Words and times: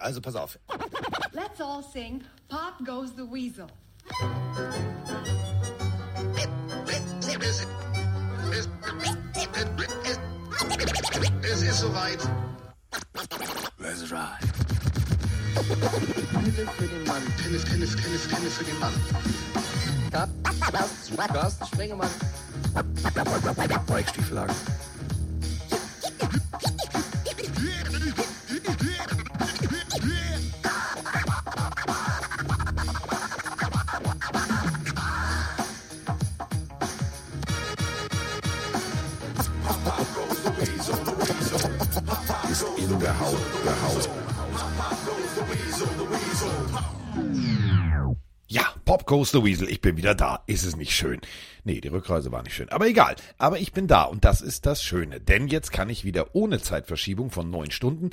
Also 0.00 0.20
pass 0.20 0.34
auf. 0.34 0.58
Let's 1.32 1.60
all 1.60 1.82
sing 1.82 2.24
Pop 2.48 2.74
Goes 2.84 3.14
the 3.14 3.24
Weasel. 3.24 3.66
Es 11.42 11.62
ist 11.62 11.80
soweit. 11.80 12.18
Let's 13.78 14.10
ride. 14.10 14.48
Pille 15.54 16.66
für 16.66 16.86
den 16.86 17.04
Mann. 17.04 17.22
Pille, 17.36 17.58
Pille, 17.58 17.86
Pille, 17.86 18.18
Pille 18.18 18.50
für 18.50 18.64
den 18.64 18.78
Mann. 18.78 18.92
Carsten, 20.72 21.16
Carsten 21.16 21.66
Spengemann. 21.66 22.10
Bikestiefelhagen. 23.86 24.54
Ja, 49.10 49.24
the 49.24 49.42
Weasel, 49.42 49.70
ich 49.70 49.80
bin 49.80 49.96
wieder 49.96 50.14
da. 50.14 50.42
Ist 50.46 50.64
es 50.64 50.76
nicht 50.76 50.94
schön? 50.94 51.20
Nee, 51.64 51.80
die 51.80 51.88
Rückreise 51.88 52.30
war 52.30 52.42
nicht 52.42 52.54
schön. 52.54 52.68
Aber 52.68 52.86
egal. 52.86 53.16
Aber 53.38 53.58
ich 53.58 53.72
bin 53.72 53.86
da 53.86 54.02
und 54.02 54.24
das 54.24 54.42
ist 54.42 54.66
das 54.66 54.82
Schöne. 54.82 55.18
Denn 55.20 55.48
jetzt 55.48 55.72
kann 55.72 55.88
ich 55.88 56.04
wieder 56.04 56.34
ohne 56.34 56.60
Zeitverschiebung 56.60 57.30
von 57.30 57.50
neun 57.50 57.70
Stunden 57.70 58.10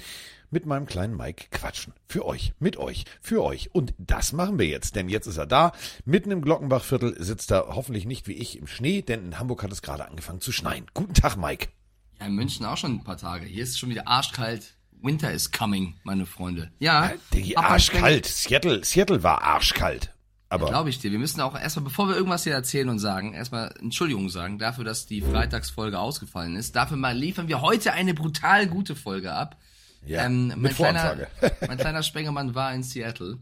mit 0.52 0.66
meinem 0.66 0.86
kleinen 0.86 1.18
Mike 1.18 1.48
quatschen. 1.52 1.94
Für 2.08 2.26
euch, 2.26 2.54
mit 2.60 2.78
euch, 2.78 3.04
für 3.20 3.44
euch. 3.44 3.72
Und 3.74 3.94
das 3.98 4.32
machen 4.32 4.58
wir 4.58 4.68
jetzt. 4.68 4.96
Denn 4.96 5.10
jetzt 5.10 5.28
ist 5.28 5.38
er 5.38 5.46
da. 5.46 5.74
Mitten 6.06 6.32
im 6.32 6.42
Glockenbachviertel 6.42 7.22
sitzt 7.22 7.52
er 7.52 7.76
hoffentlich 7.76 8.06
nicht 8.06 8.28
wie 8.28 8.34
ich 8.34 8.58
im 8.58 8.68
Schnee, 8.68 9.02
denn 9.02 9.26
in 9.26 9.40
Hamburg 9.40 9.64
hat 9.64 9.74
es 9.74 9.82
gerade 9.82 10.08
angefangen 10.08 10.40
zu 10.40 10.54
schneien. 10.54 10.86
Guten 10.94 11.14
Tag, 11.14 11.36
Mike. 11.36 11.68
Ja, 12.22 12.28
in 12.28 12.36
München 12.36 12.66
auch 12.66 12.78
schon 12.78 12.94
ein 12.94 13.04
paar 13.04 13.18
Tage. 13.18 13.46
Hier 13.46 13.64
ist 13.64 13.72
es 13.72 13.80
schon 13.80 13.90
wieder 13.90 14.08
arschkalt. 14.08 14.76
Winter 15.02 15.32
is 15.32 15.52
coming, 15.52 15.96
meine 16.04 16.26
Freunde. 16.26 16.72
Ja, 16.80 17.12
Die 17.34 17.54
Papa 17.54 17.68
arschkalt. 17.68 18.26
Seattle, 18.26 18.84
Seattle 18.86 19.24
war 19.24 19.44
arschkalt. 19.44 20.15
Aber 20.56 20.68
Glaube 20.70 20.90
ich 20.90 21.00
dir. 21.00 21.12
Wir 21.12 21.20
müssen 21.20 21.42
auch 21.42 21.60
erstmal, 21.60 21.84
bevor 21.84 22.08
wir 22.08 22.16
irgendwas 22.16 22.44
hier 22.44 22.54
erzählen 22.54 22.88
und 22.90 23.00
sagen, 23.00 23.34
erstmal 23.34 23.74
Entschuldigung 23.80 24.30
sagen 24.30 24.58
dafür, 24.58 24.86
dass 24.86 25.06
die 25.06 25.22
Freitagsfolge 25.22 26.00
ausgefallen 26.00 26.56
ist. 26.56 26.76
Dafür 26.76 26.98
mal 26.98 27.16
liefern 27.16 27.48
wir 27.48 27.62
heute 27.62 27.92
eine 27.94 28.14
brutal 28.14 28.66
gute 28.68 28.96
Folge 28.96 29.34
ab. 29.34 29.58
ja, 30.06 30.26
Ähm, 30.26 30.48
mit 30.48 30.58
mein, 30.58 30.74
kleiner, 30.74 31.00
Voransage. 31.00 31.28
mein 31.68 31.78
kleiner 31.78 32.04
Spengemann 32.04 32.56
war 32.56 32.74
in 32.74 32.84
Seattle. 32.84 33.38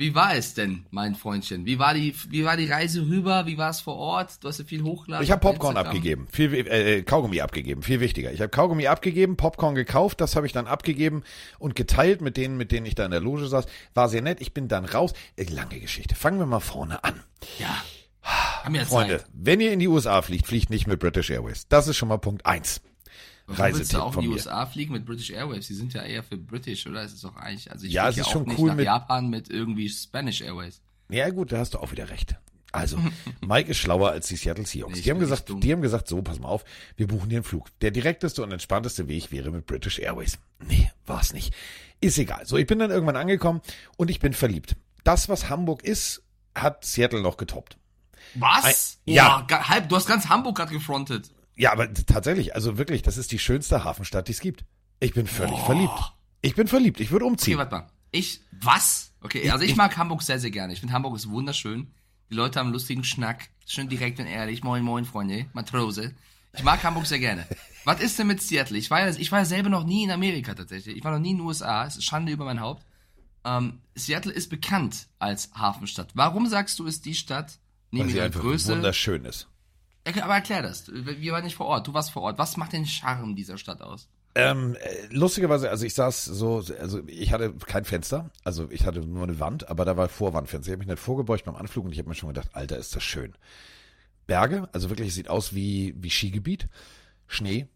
Wie 0.00 0.14
war 0.14 0.36
es 0.36 0.54
denn, 0.54 0.86
mein 0.92 1.16
Freundchen? 1.16 1.66
Wie 1.66 1.80
war 1.80 1.92
die, 1.92 2.14
wie 2.28 2.44
war 2.44 2.56
die 2.56 2.70
Reise 2.70 3.02
rüber? 3.02 3.46
Wie 3.46 3.58
war 3.58 3.70
es 3.70 3.80
vor 3.80 3.96
Ort? 3.96 4.44
Du 4.44 4.48
hast 4.48 4.60
ja 4.60 4.64
viel 4.64 4.84
hochgeladen. 4.84 5.24
Ich 5.24 5.32
habe 5.32 5.40
Popcorn 5.40 5.72
Instagram. 5.72 5.96
abgegeben, 5.96 6.28
viel 6.30 6.54
äh, 6.54 7.02
Kaugummi 7.02 7.40
abgegeben, 7.40 7.82
viel 7.82 7.98
wichtiger. 7.98 8.32
Ich 8.32 8.40
habe 8.40 8.48
Kaugummi 8.48 8.86
abgegeben, 8.86 9.36
Popcorn 9.36 9.74
gekauft, 9.74 10.20
das 10.20 10.36
habe 10.36 10.46
ich 10.46 10.52
dann 10.52 10.68
abgegeben 10.68 11.24
und 11.58 11.74
geteilt 11.74 12.20
mit 12.20 12.36
denen, 12.36 12.56
mit 12.56 12.70
denen 12.70 12.86
ich 12.86 12.94
da 12.94 13.04
in 13.06 13.10
der 13.10 13.18
Loge 13.18 13.48
saß. 13.48 13.66
War 13.94 14.08
sehr 14.08 14.22
nett. 14.22 14.40
Ich 14.40 14.54
bin 14.54 14.68
dann 14.68 14.84
raus. 14.84 15.14
Äh, 15.34 15.46
lange 15.50 15.80
Geschichte. 15.80 16.14
Fangen 16.14 16.38
wir 16.38 16.46
mal 16.46 16.60
vorne 16.60 17.02
an. 17.02 17.24
Ja. 17.58 17.82
Haben 18.22 18.74
wir 18.74 18.86
Freunde, 18.86 19.18
Zeit. 19.18 19.26
wenn 19.32 19.60
ihr 19.60 19.72
in 19.72 19.80
die 19.80 19.88
USA 19.88 20.22
fliegt, 20.22 20.46
fliegt 20.46 20.70
nicht 20.70 20.86
mit 20.86 21.00
British 21.00 21.30
Airways. 21.30 21.66
Das 21.68 21.88
ist 21.88 21.96
schon 21.96 22.08
mal 22.08 22.18
Punkt 22.18 22.46
eins. 22.46 22.82
Warum 23.50 23.74
willst 23.78 23.92
du 23.92 23.96
Reisetipp 23.96 24.00
auch 24.00 24.14
in 24.16 24.20
die 24.20 24.28
mir. 24.28 24.34
USA 24.34 24.66
fliegen 24.66 24.92
mit 24.92 25.06
British 25.06 25.30
Airways? 25.30 25.66
Die 25.66 25.74
sind 25.74 25.94
ja 25.94 26.02
eher 26.02 26.22
für 26.22 26.36
British, 26.36 26.86
oder? 26.86 27.02
Es 27.02 27.12
ist 27.14 27.24
doch 27.24 27.34
eigentlich, 27.36 27.70
also 27.72 27.86
ich 27.86 27.92
Ja, 27.92 28.08
es 28.08 28.16
ist 28.18 28.26
ja 28.26 28.32
schon 28.32 28.54
cool 28.58 28.74
mit- 28.74 28.84
Japan 28.84 29.28
mit 29.30 29.48
irgendwie 29.50 29.88
Spanish 29.88 30.40
Airways. 30.42 30.80
Ja 31.08 31.30
gut, 31.30 31.52
da 31.52 31.58
hast 31.58 31.74
du 31.74 31.78
auch 31.78 31.90
wieder 31.90 32.10
recht. 32.10 32.36
Also, 32.70 32.98
Mike 33.40 33.70
ist 33.70 33.78
schlauer 33.78 34.10
als 34.10 34.28
die 34.28 34.36
Seattle 34.36 34.66
Seahawks. 34.66 34.96
Nee, 34.96 35.00
die 35.00 35.10
haben 35.10 35.18
gesagt, 35.18 35.50
die 35.62 35.72
haben 35.72 35.80
gesagt, 35.80 36.06
so, 36.06 36.20
pass 36.20 36.38
mal 36.38 36.48
auf, 36.48 36.64
wir 36.96 37.06
buchen 37.06 37.30
dir 37.30 37.36
einen 37.36 37.44
Flug. 37.44 37.68
Der 37.80 37.90
direkteste 37.90 38.42
und 38.42 38.52
entspannteste 38.52 39.08
Weg 39.08 39.32
wäre 39.32 39.50
mit 39.50 39.64
British 39.66 39.98
Airways. 39.98 40.38
Nee, 40.66 40.90
war's 41.06 41.32
nicht. 41.32 41.54
Ist 42.02 42.18
egal. 42.18 42.44
So, 42.44 42.58
ich 42.58 42.66
bin 42.66 42.78
dann 42.78 42.90
irgendwann 42.90 43.16
angekommen 43.16 43.62
und 43.96 44.10
ich 44.10 44.20
bin 44.20 44.34
verliebt. 44.34 44.76
Das, 45.04 45.30
was 45.30 45.48
Hamburg 45.48 45.82
ist, 45.82 46.22
hat 46.54 46.84
Seattle 46.84 47.22
noch 47.22 47.38
getoppt. 47.38 47.78
Was? 48.34 48.98
Ein- 49.06 49.14
ja. 49.14 49.38
Boah, 49.38 49.46
ga- 49.46 49.68
halb, 49.70 49.88
du 49.88 49.96
hast 49.96 50.06
ganz 50.06 50.28
Hamburg 50.28 50.56
gerade 50.58 50.72
gefrontet. 50.74 51.30
Ja, 51.58 51.72
aber 51.72 51.92
tatsächlich, 51.92 52.54
also 52.54 52.78
wirklich, 52.78 53.02
das 53.02 53.18
ist 53.18 53.32
die 53.32 53.38
schönste 53.38 53.84
Hafenstadt, 53.84 54.28
die 54.28 54.32
es 54.32 54.40
gibt. 54.40 54.64
Ich 55.00 55.12
bin 55.12 55.26
völlig 55.26 55.52
Boah. 55.56 55.66
verliebt. 55.66 56.12
Ich 56.40 56.54
bin 56.54 56.68
verliebt. 56.68 57.00
Ich 57.00 57.10
würde 57.10 57.24
Okay, 57.24 57.32
umziehen. 57.32 57.58
warte 57.58 57.74
mal. 57.74 57.86
Ich, 58.12 58.40
was? 58.52 59.12
Okay, 59.20 59.50
also 59.50 59.64
ich 59.64 59.76
mag 59.76 59.96
Hamburg 59.96 60.22
sehr, 60.22 60.38
sehr 60.38 60.50
gerne. 60.50 60.72
Ich 60.72 60.80
finde 60.80 60.94
Hamburg 60.94 61.16
ist 61.16 61.28
wunderschön. 61.28 61.88
Die 62.30 62.34
Leute 62.34 62.58
haben 62.58 62.66
einen 62.68 62.72
lustigen 62.74 63.04
Schnack. 63.04 63.48
Schön 63.66 63.88
direkt 63.88 64.18
und 64.20 64.26
ehrlich. 64.26 64.62
Moin, 64.62 64.82
moin, 64.84 65.04
Freunde. 65.04 65.46
Matrose. 65.52 66.14
Ich 66.54 66.62
mag 66.62 66.82
Hamburg 66.82 67.06
sehr 67.06 67.18
gerne. 67.18 67.46
Was 67.84 68.00
ist 68.00 68.18
denn 68.18 68.26
mit 68.28 68.40
Seattle? 68.40 68.78
Ich 68.78 68.90
war 68.90 69.00
ja, 69.00 69.08
ich 69.14 69.32
war 69.32 69.40
ja 69.40 69.44
selber 69.44 69.68
noch 69.68 69.84
nie 69.84 70.04
in 70.04 70.10
Amerika 70.10 70.54
tatsächlich. 70.54 70.96
Ich 70.96 71.04
war 71.04 71.12
noch 71.12 71.18
nie 71.18 71.30
in 71.32 71.38
den 71.38 71.46
USA. 71.46 71.86
Es 71.86 71.96
ist 71.96 72.04
Schande 72.04 72.32
über 72.32 72.44
mein 72.44 72.60
Haupt. 72.60 72.84
Ähm, 73.44 73.80
Seattle 73.94 74.32
ist 74.32 74.48
bekannt 74.48 75.08
als 75.18 75.50
Hafenstadt. 75.54 76.10
Warum 76.14 76.46
sagst 76.46 76.78
du, 76.78 76.84
ist 76.86 77.04
die 77.04 77.14
Stadt 77.14 77.58
weil 77.90 78.00
neben 78.00 78.08
sie 78.10 78.16
ihrer 78.16 78.26
einfach 78.26 78.40
Größe? 78.40 78.72
wunderschön 78.72 79.24
ist. 79.24 79.48
Aber 80.22 80.34
erklär 80.34 80.62
das. 80.62 80.90
Wir 80.92 81.32
waren 81.32 81.44
nicht 81.44 81.56
vor 81.56 81.66
Ort. 81.66 81.86
Du 81.86 81.94
warst 81.94 82.10
vor 82.10 82.22
Ort. 82.22 82.38
Was 82.38 82.56
macht 82.56 82.72
den 82.72 82.86
Charme 82.86 83.36
dieser 83.36 83.58
Stadt 83.58 83.80
aus? 83.82 84.08
Ähm, 84.34 84.76
äh, 84.76 85.06
lustigerweise, 85.10 85.68
also 85.68 85.84
ich 85.84 85.94
saß 85.94 86.24
so, 86.24 86.62
also 86.78 87.00
ich 87.06 87.32
hatte 87.32 87.54
kein 87.54 87.84
Fenster, 87.84 88.30
also 88.44 88.70
ich 88.70 88.86
hatte 88.86 89.00
nur 89.00 89.24
eine 89.24 89.40
Wand, 89.40 89.68
aber 89.68 89.84
da 89.84 89.96
war 89.96 90.08
Vorwandfenster. 90.08 90.68
Ich 90.68 90.72
habe 90.74 90.78
mich 90.78 90.88
nicht 90.88 91.02
vorgebeugt 91.02 91.44
beim 91.44 91.56
Anflug 91.56 91.86
und 91.86 91.92
ich 91.92 91.98
habe 91.98 92.08
mir 92.08 92.14
schon 92.14 92.28
gedacht, 92.28 92.50
Alter, 92.52 92.76
ist 92.76 92.94
das 92.94 93.02
schön. 93.02 93.34
Berge, 94.28 94.68
also 94.72 94.90
wirklich, 94.90 95.08
es 95.08 95.14
sieht 95.14 95.28
aus 95.28 95.54
wie, 95.54 95.94
wie 95.98 96.10
Skigebiet. 96.10 96.68
Schnee, 97.26 97.66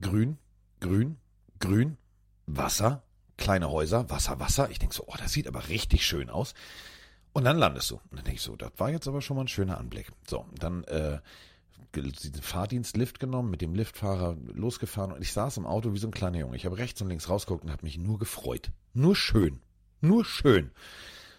grün, 0.00 0.38
grün, 0.80 1.18
grün, 1.58 1.98
Wasser, 2.46 3.02
kleine 3.36 3.70
Häuser, 3.70 4.08
Wasser, 4.08 4.40
Wasser. 4.40 4.70
Ich 4.70 4.78
denk 4.78 4.94
so, 4.94 5.04
oh, 5.06 5.14
das 5.18 5.32
sieht 5.32 5.48
aber 5.48 5.68
richtig 5.68 6.06
schön 6.06 6.30
aus. 6.30 6.54
Und 7.32 7.44
dann 7.44 7.58
landest 7.58 7.90
du. 7.90 7.96
Und 7.96 8.16
dann 8.16 8.24
denk 8.24 8.36
ich 8.36 8.42
so, 8.42 8.56
das 8.56 8.70
war 8.78 8.88
jetzt 8.88 9.06
aber 9.06 9.20
schon 9.20 9.36
mal 9.36 9.44
ein 9.44 9.48
schöner 9.48 9.78
Anblick. 9.78 10.10
So, 10.26 10.46
dann 10.58 10.84
äh, 10.84 11.18
diesen 12.02 12.42
Fahrdienst-Lift 12.42 13.20
genommen, 13.20 13.50
mit 13.50 13.60
dem 13.60 13.74
Liftfahrer 13.74 14.36
losgefahren 14.54 15.12
und 15.12 15.22
ich 15.22 15.32
saß 15.32 15.56
im 15.56 15.66
Auto 15.66 15.92
wie 15.92 15.98
so 15.98 16.08
ein 16.08 16.12
kleiner 16.12 16.38
Junge. 16.38 16.56
Ich 16.56 16.66
habe 16.66 16.78
rechts 16.78 17.00
und 17.02 17.08
links 17.08 17.28
rausgeguckt 17.28 17.64
und 17.64 17.72
habe 17.72 17.84
mich 17.84 17.98
nur 17.98 18.18
gefreut. 18.18 18.70
Nur 18.94 19.16
schön. 19.16 19.60
Nur 20.00 20.24
schön. 20.24 20.70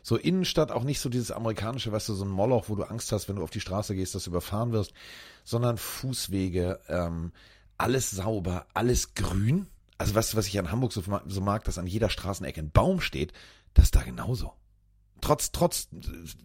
So 0.03 0.15
Innenstadt 0.15 0.71
auch 0.71 0.83
nicht 0.83 0.99
so 0.99 1.09
dieses 1.09 1.31
amerikanische, 1.31 1.91
weißt 1.91 2.09
du, 2.09 2.13
so 2.13 2.23
ein 2.23 2.31
Moloch, 2.31 2.69
wo 2.69 2.75
du 2.75 2.83
Angst 2.83 3.11
hast, 3.11 3.27
wenn 3.27 3.35
du 3.35 3.43
auf 3.43 3.49
die 3.49 3.59
Straße 3.59 3.93
gehst, 3.93 4.15
dass 4.15 4.23
du 4.23 4.29
überfahren 4.29 4.71
wirst, 4.71 4.93
sondern 5.43 5.77
Fußwege, 5.77 6.79
ähm, 6.87 7.33
alles 7.77 8.11
sauber, 8.11 8.67
alles 8.73 9.15
grün. 9.15 9.67
Also 9.97 10.15
weißt 10.15 10.33
du, 10.33 10.37
was 10.37 10.47
ich 10.47 10.57
an 10.59 10.71
Hamburg 10.71 10.93
so, 10.93 11.03
so 11.25 11.41
mag, 11.41 11.63
dass 11.65 11.77
an 11.77 11.87
jeder 11.87 12.09
Straßenecke 12.09 12.61
ein 12.61 12.71
Baum 12.71 13.01
steht, 13.01 13.33
das 13.73 13.85
ist 13.85 13.95
da 13.95 14.01
genauso. 14.01 14.53
Trotz, 15.21 15.51
trotz 15.51 15.89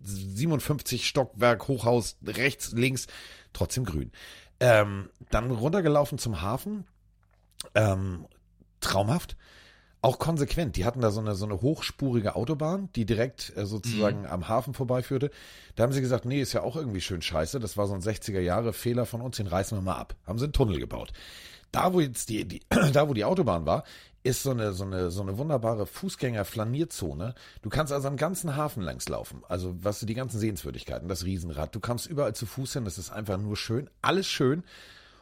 57 0.02 1.06
Stockwerk, 1.06 1.68
Hochhaus, 1.68 2.16
rechts, 2.24 2.72
links, 2.72 3.06
trotzdem 3.52 3.84
grün. 3.84 4.12
Ähm, 4.60 5.10
dann 5.30 5.50
runtergelaufen 5.50 6.18
zum 6.18 6.40
Hafen. 6.40 6.84
Ähm, 7.74 8.26
traumhaft. 8.80 9.36
Auch 10.04 10.18
konsequent. 10.18 10.76
Die 10.76 10.84
hatten 10.84 11.00
da 11.00 11.12
so 11.12 11.20
eine, 11.20 11.36
so 11.36 11.44
eine 11.44 11.62
hochspurige 11.62 12.34
Autobahn, 12.34 12.88
die 12.96 13.06
direkt 13.06 13.56
äh, 13.56 13.66
sozusagen 13.66 14.26
am 14.26 14.48
Hafen 14.48 14.74
vorbeiführte. 14.74 15.30
Da 15.76 15.84
haben 15.84 15.92
sie 15.92 16.00
gesagt, 16.00 16.24
nee, 16.24 16.40
ist 16.40 16.52
ja 16.52 16.62
auch 16.62 16.74
irgendwie 16.74 17.00
schön 17.00 17.22
scheiße. 17.22 17.60
Das 17.60 17.76
war 17.76 17.86
so 17.86 17.94
ein 17.94 18.00
60er 18.00 18.40
Jahre 18.40 18.72
Fehler 18.72 19.06
von 19.06 19.20
uns, 19.20 19.36
den 19.36 19.46
reißen 19.46 19.78
wir 19.78 19.82
mal 19.82 19.96
ab. 19.96 20.16
Haben 20.26 20.38
sie 20.38 20.46
einen 20.46 20.52
Tunnel 20.52 20.80
gebaut. 20.80 21.12
Da, 21.70 21.92
wo 21.92 22.00
jetzt 22.00 22.28
die, 22.28 22.44
die 22.46 22.62
da, 22.92 23.08
wo 23.08 23.14
die 23.14 23.25
Autobahn 23.25 23.64
war, 23.64 23.84
ist 24.24 24.42
so 24.42 24.50
eine, 24.52 24.72
so 24.72 24.84
eine, 24.84 25.10
so 25.10 25.22
eine 25.22 25.36
wunderbare 25.38 25.84
Fußgänger-Flanierzone. 26.52 27.34
Du 27.62 27.69
kannst 27.70 27.92
also 27.92 28.08
am 28.08 28.16
ganzen 28.16 28.56
Hafen 28.56 28.82
längs 28.82 29.08
laufen. 29.08 29.42
Also, 29.48 29.74
was 29.82 30.00
du 30.00 30.06
die 30.06 30.14
ganzen 30.14 30.38
Sehenswürdigkeiten, 30.38 31.08
das 31.08 31.24
Riesenrad. 31.24 31.74
Du 31.74 31.80
kannst 31.80 32.06
überall 32.06 32.34
zu 32.34 32.46
Fuß 32.46 32.74
hin. 32.74 32.84
Das 32.84 32.98
ist 32.98 33.10
einfach 33.10 33.38
nur 33.38 33.56
schön. 33.56 33.90
Alles 34.00 34.28
schön. 34.28 34.62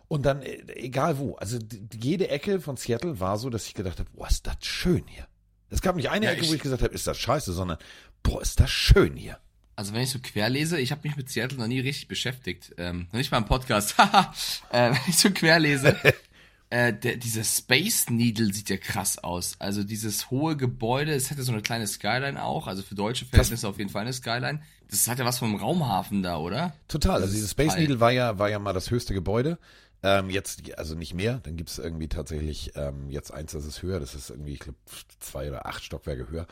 Und 0.08 0.26
dann, 0.26 0.43
äh, 0.43 0.61
egal 0.75 1.19
wo. 1.19 1.35
Also, 1.37 1.58
die, 1.58 1.81
jede 2.02 2.29
Ecke 2.29 2.61
von 2.61 2.76
Seattle 2.76 3.20
war 3.20 3.38
so, 3.38 3.49
dass 3.49 3.67
ich 3.67 3.75
gedacht 3.75 3.99
habe, 4.00 4.11
boah, 4.12 4.29
ist 4.29 4.47
das 4.47 4.56
schön 4.62 5.05
hier. 5.06 5.26
Es 5.70 5.81
gab 5.81 5.96
nicht 5.96 6.11
eine 6.11 6.26
Ja, 6.26 6.32
Ecke, 6.32 6.43
ich- 6.43 6.50
wo 6.50 6.55
ich 6.55 6.62
gesagt 6.62 6.82
habe, 6.82 6.93
ist 6.94 7.06
das 7.06 7.17
scheiße, 7.19 7.53
sondern, 7.53 7.79
boah, 8.23 8.43
ist 8.43 8.61
das 8.61 8.70
schön 8.70 9.17
hier. 9.17 9.38
Also 9.76 9.94
wenn 9.94 10.03
ich 10.03 10.11
so 10.11 10.19
quer 10.19 10.50
lese, 10.50 10.79
ich 10.79 10.91
habe 10.93 11.08
mich 11.08 11.17
mit 11.17 11.31
Seattle 11.31 11.56
noch 11.56 11.67
nie 11.67 11.81
richtig 11.81 12.06
beschäftigt. 12.06 12.75
Ähm, 12.76 13.06
noch 13.12 13.19
nicht 13.19 13.31
mal 13.31 13.38
im 13.38 13.46
Podcast. 13.46 13.96
Haha. 13.99 14.35
äh, 14.70 14.91
wenn 14.91 14.99
ich 15.08 15.17
so 15.17 15.31
quer 15.31 15.58
lese, 15.58 15.96
äh, 16.70 16.93
der, 16.93 17.17
dieser 17.17 17.44
Space 17.44 18.08
Needle 18.11 18.52
sieht 18.52 18.70
ja 18.70 18.76
krass 18.76 19.19
aus. 19.19 19.56
Also 19.58 19.82
dieses 19.82 20.31
hohe 20.31 20.56
Gebäude, 20.56 21.12
es 21.12 21.31
hätte 21.31 21.43
so 21.43 21.52
eine 21.52 21.62
kleine 21.62 21.87
Skyline 21.87 22.43
auch. 22.43 22.69
Also 22.69 22.82
für 22.82 22.94
deutsche 22.94 23.25
Verhältnisse 23.26 23.69
auf 23.69 23.78
jeden 23.78 23.90
Fall 23.90 24.02
eine 24.02 24.12
Skyline. 24.12 24.62
Das 24.88 25.06
hat 25.08 25.19
ja 25.19 25.25
was 25.25 25.40
vom 25.40 25.55
Raumhafen 25.56 26.22
da, 26.22 26.38
oder? 26.38 26.72
Total. 26.88 27.22
Also 27.22 27.34
dieses 27.34 27.50
Space. 27.50 27.76
Needle 27.76 28.00
war 28.00 28.12
ja, 28.12 28.38
war 28.38 28.49
ja 28.49 28.58
mal 28.58 28.72
das 28.72 28.90
höchste 28.90 29.14
Gebäude. 29.14 29.58
Ähm, 30.02 30.31
jetzt, 30.31 30.78
also 30.78 30.94
nicht 30.94 31.12
mehr, 31.12 31.40
dann 31.43 31.56
gibt's 31.56 31.78
irgendwie 31.78 32.08
tatsächlich 32.08 32.72
ähm, 32.75 33.11
jetzt 33.11 33.34
eins, 33.34 33.52
das 33.52 33.67
ist 33.67 33.82
höher, 33.82 34.00
das 34.00 34.14
ist 34.14 34.31
irgendwie, 34.31 34.55
ich 34.55 34.61
glaube, 34.61 34.78
zwei 35.19 35.49
oder 35.49 35.67
acht 35.67 35.84
Stockwerke 35.84 36.31
höher. 36.31 36.46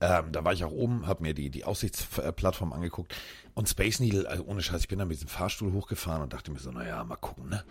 Ähm, 0.00 0.30
da 0.30 0.44
war 0.44 0.52
ich 0.52 0.62
auch 0.62 0.70
oben, 0.70 1.06
habe 1.06 1.22
mir 1.22 1.34
die, 1.34 1.50
die 1.50 1.64
Aussichtsplattform 1.64 2.72
angeguckt 2.72 3.12
und 3.54 3.68
Space 3.68 3.98
Needle, 3.98 4.28
also 4.28 4.44
ohne 4.44 4.62
Scheiß, 4.62 4.82
ich 4.82 4.88
bin 4.88 5.00
da 5.00 5.06
mit 5.06 5.16
diesem 5.16 5.28
Fahrstuhl 5.28 5.72
hochgefahren 5.72 6.22
und 6.22 6.32
dachte 6.32 6.52
mir 6.52 6.60
so, 6.60 6.70
naja, 6.70 7.02
mal 7.02 7.16
gucken, 7.16 7.48
ne? 7.48 7.64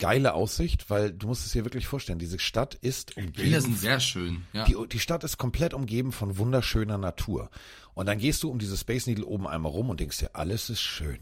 Geile 0.00 0.34
Aussicht, 0.34 0.90
weil 0.90 1.12
du 1.12 1.28
musst 1.28 1.46
es 1.46 1.52
dir 1.52 1.64
wirklich 1.64 1.86
vorstellen, 1.86 2.18
diese 2.18 2.40
Stadt 2.40 2.74
ist 2.74 3.14
Bilder 3.14 3.28
umgeben 3.28 3.60
sind 3.60 3.78
sehr 3.78 4.00
schön. 4.00 4.42
Ja. 4.52 4.64
die, 4.64 4.76
die 4.90 4.98
Stadt 4.98 5.22
ist 5.22 5.38
komplett 5.38 5.74
umgeben 5.74 6.10
von 6.10 6.38
wunderschöner 6.38 6.98
Natur. 6.98 7.50
Und 7.94 8.06
dann 8.06 8.18
gehst 8.18 8.42
du 8.42 8.50
um 8.50 8.58
diese 8.58 8.76
Space 8.76 9.06
Needle 9.06 9.26
oben 9.26 9.46
einmal 9.46 9.70
rum 9.70 9.90
und 9.90 10.00
denkst 10.00 10.18
dir, 10.18 10.30
alles 10.34 10.70
ist 10.70 10.80
schön. 10.80 11.20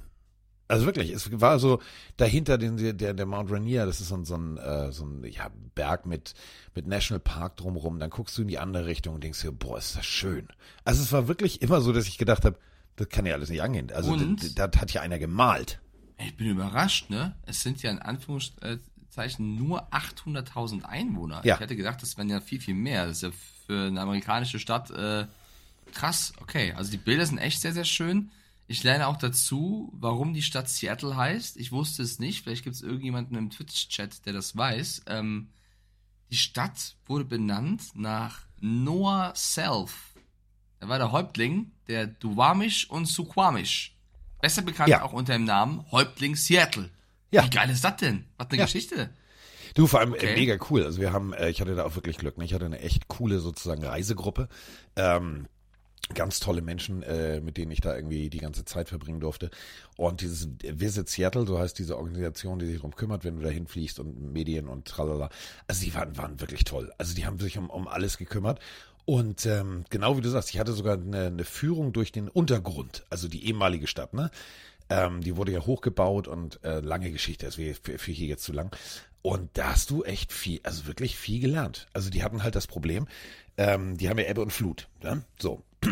Also 0.69 0.85
wirklich, 0.85 1.11
es 1.11 1.29
war 1.41 1.59
so 1.59 1.81
dahinter 2.19 2.59
den, 2.59 2.77
der, 2.77 3.15
der 3.15 3.27
Mount 3.27 3.51
Rainier, 3.51 3.87
das 3.87 4.01
ist 4.01 4.09
so 4.09 4.17
ein, 4.17 4.25
so 4.27 4.37
ein, 4.37 4.59
äh, 4.59 4.93
so 4.93 5.07
ein 5.07 5.25
ja, 5.25 5.51
Berg 5.75 6.05
mit, 6.05 6.35
mit 6.75 6.87
National 6.87 7.21
Park 7.21 7.57
drumherum. 7.57 7.99
Dann 7.99 8.11
guckst 8.11 8.37
du 8.37 8.43
in 8.43 8.49
die 8.49 8.59
andere 8.59 8.87
Richtung 8.87 9.15
und 9.15 9.25
denkst 9.25 9.41
dir, 9.41 9.51
boah, 9.51 9.79
ist 9.79 9.97
das 9.97 10.05
schön. 10.05 10.49
Also 10.85 11.03
es 11.03 11.11
war 11.11 11.27
wirklich 11.27 11.63
immer 11.63 11.81
so, 11.81 11.93
dass 11.93 12.07
ich 12.07 12.19
gedacht 12.19 12.45
habe, 12.45 12.59
das 12.97 13.09
kann 13.09 13.25
ja 13.25 13.35
alles 13.35 13.49
nicht 13.49 13.63
angehen. 13.63 13.91
Also 13.93 14.13
Und? 14.13 14.59
da, 14.59 14.67
da 14.69 14.81
hat 14.81 14.93
ja 14.93 15.01
einer 15.01 15.19
gemalt. 15.19 15.81
Ich 16.19 16.37
bin 16.37 16.49
überrascht, 16.49 17.11
ne? 17.11 17.37
Es 17.47 17.63
sind 17.63 17.83
ja 17.83 17.91
in 17.91 18.01
Anführungszeichen 18.01 19.57
nur 19.57 19.93
800.000 19.93 20.83
Einwohner. 20.83 21.45
Ja. 21.45 21.55
Ich 21.55 21.61
hätte 21.61 21.77
gedacht, 21.77 22.03
das 22.03 22.17
wären 22.17 22.29
ja 22.29 22.41
viel, 22.41 22.61
viel 22.61 22.75
mehr. 22.75 23.07
Das 23.07 23.19
ist 23.19 23.23
ja 23.23 23.31
für 23.67 23.87
eine 23.87 24.01
amerikanische 24.01 24.59
Stadt 24.59 24.91
äh, 24.91 25.27
krass. 25.93 26.33
Okay, 26.41 26.73
also 26.73 26.91
die 26.91 26.97
Bilder 26.97 27.25
sind 27.25 27.39
echt 27.39 27.61
sehr, 27.61 27.73
sehr 27.73 27.85
schön. 27.85 28.31
Ich 28.67 28.83
lerne 28.83 29.07
auch 29.07 29.17
dazu, 29.17 29.91
warum 29.95 30.35
die 30.35 30.43
Stadt 30.43 30.69
Seattle 30.69 31.17
heißt. 31.17 31.57
Ich 31.57 31.73
wusste 31.73 32.03
es 32.03 32.19
nicht. 32.19 32.43
Vielleicht 32.43 32.65
gibt 32.65 32.77
es 32.77 32.83
irgendjemanden 32.83 33.37
im 33.37 33.51
Twitch-Chat, 33.51 34.27
der 34.27 34.35
das 34.35 34.57
weiß. 34.57 35.05
Ähm, 35.07 35.49
die 36.31 36.37
Stadt 36.37 36.97
wurde 37.07 37.25
benannt 37.25 37.85
nach 37.95 38.41
Noah 38.61 39.33
Self. 39.35 40.15
Er 40.81 40.89
war 40.89 40.99
der 40.99 41.13
Häuptling 41.13 41.73
der 41.87 42.07
Duwamish 42.07 42.91
und 42.91 43.07
Suquamish. 43.07 43.97
Besser 44.41 44.63
bekannt 44.63 44.89
Ja. 44.89 45.03
auch 45.03 45.13
unter 45.13 45.33
dem 45.33 45.45
Namen 45.45 45.85
Häuptling 45.91 46.37
Seattle. 46.37 46.91
Ja. 47.31 47.45
Wie 47.45 47.51
geil 47.51 47.69
ist 47.71 47.85
das 47.85 47.97
denn? 47.97 48.25
Was 48.39 48.49
eine 48.49 48.59
Ja. 48.59 48.65
Geschichte. 48.65 49.11
Du, 49.75 49.87
vor 49.87 50.01
allem 50.01 50.13
Okay. 50.13 50.33
äh, 50.33 50.35
mega 50.35 50.57
cool. 50.71 50.85
Also 50.85 51.01
wir 51.01 51.13
haben, 51.13 51.33
äh, 51.35 51.51
ich 51.51 51.61
hatte 51.61 51.75
da 51.75 51.85
auch 51.85 51.95
wirklich 51.95 52.17
Glück. 52.19 52.39
Ne? 52.39 52.45
Ich 52.45 52.55
hatte 52.55 52.65
eine 52.65 52.81
echt 52.81 53.09
coole 53.09 53.39
sozusagen 53.39 53.85
Reisegruppe. 53.85 54.49
Ähm, 54.97 55.47
ganz 56.15 56.41
tolle 56.41 56.63
Menschen, 56.63 57.03
äh, 57.03 57.41
mit 57.43 57.59
denen 57.59 57.71
ich 57.71 57.83
da 57.83 57.95
irgendwie 57.95 58.31
die 58.31 58.39
ganze 58.39 58.65
Zeit 58.65 58.89
verbringen 58.89 59.21
durfte. 59.21 59.51
Und 59.99 60.23
dieses 60.23 60.49
Visit 60.63 61.11
Seattle, 61.11 61.47
so 61.47 61.59
heißt 61.59 61.79
diese 61.79 61.99
Organisation, 61.99 62.59
die 62.59 62.65
sich 62.67 62.77
darum 62.77 62.97
kümmert, 62.97 63.25
wenn 63.25 63.37
du 63.37 63.43
dahin 63.43 63.67
fliegst 63.67 63.99
und 64.01 64.33
Medien 64.33 64.69
und 64.69 64.87
tralala. 64.87 65.29
Also 65.67 65.85
die 65.85 65.93
waren, 65.95 66.17
waren 66.17 66.41
wirklich 66.41 66.65
toll. 66.65 66.91
Also 66.97 67.15
die 67.15 67.27
haben 67.27 67.39
sich 67.39 67.59
um, 67.59 67.69
um 67.69 67.87
alles 67.89 68.17
gekümmert. 68.17 68.59
Und 69.09 69.47
ähm, 69.47 69.87
genau 69.89 70.19
wie 70.19 70.21
du 70.21 70.29
sagst, 70.29 70.51
ich 70.51 70.59
hatte 70.59 70.75
sogar 70.75 70.99
eine, 70.99 71.29
eine 71.29 71.45
Führung 71.45 71.95
durch 71.95 72.13
den 72.13 72.29
Untergrund, 72.29 73.07
also 73.09 73.27
die 73.27 73.47
ehemalige 73.47 73.87
Stadt, 73.87 74.13
ne? 74.13 74.31
Ähm, 74.91 75.23
die 75.23 75.35
wurde 75.35 75.51
ja 75.51 75.65
hochgebaut 75.65 76.29
und 76.29 76.63
äh, 76.63 76.81
lange 76.81 77.11
Geschichte, 77.11 77.47
das 77.47 77.57
wäre 77.57 77.75
für, 77.83 77.97
für 77.97 78.13
hier 78.13 78.27
jetzt 78.27 78.45
zu 78.45 78.53
lang. 78.53 78.71
Und 79.23 79.49
da 79.55 79.71
hast 79.73 79.89
du 79.89 80.05
echt 80.05 80.31
viel, 80.31 80.61
also 80.63 80.87
wirklich 80.87 81.17
viel 81.17 81.41
gelernt. 81.41 81.87
Also 81.95 82.11
die 82.11 82.23
hatten 82.23 82.43
halt 82.43 82.55
das 82.55 82.67
Problem, 82.67 83.09
ähm, 83.57 83.97
die 83.97 84.11
haben 84.11 84.19
ja 84.19 84.27
Ebbe 84.27 84.43
und 84.43 84.53
Flut. 84.53 84.89
Ne? 85.03 85.25
So. 85.39 85.63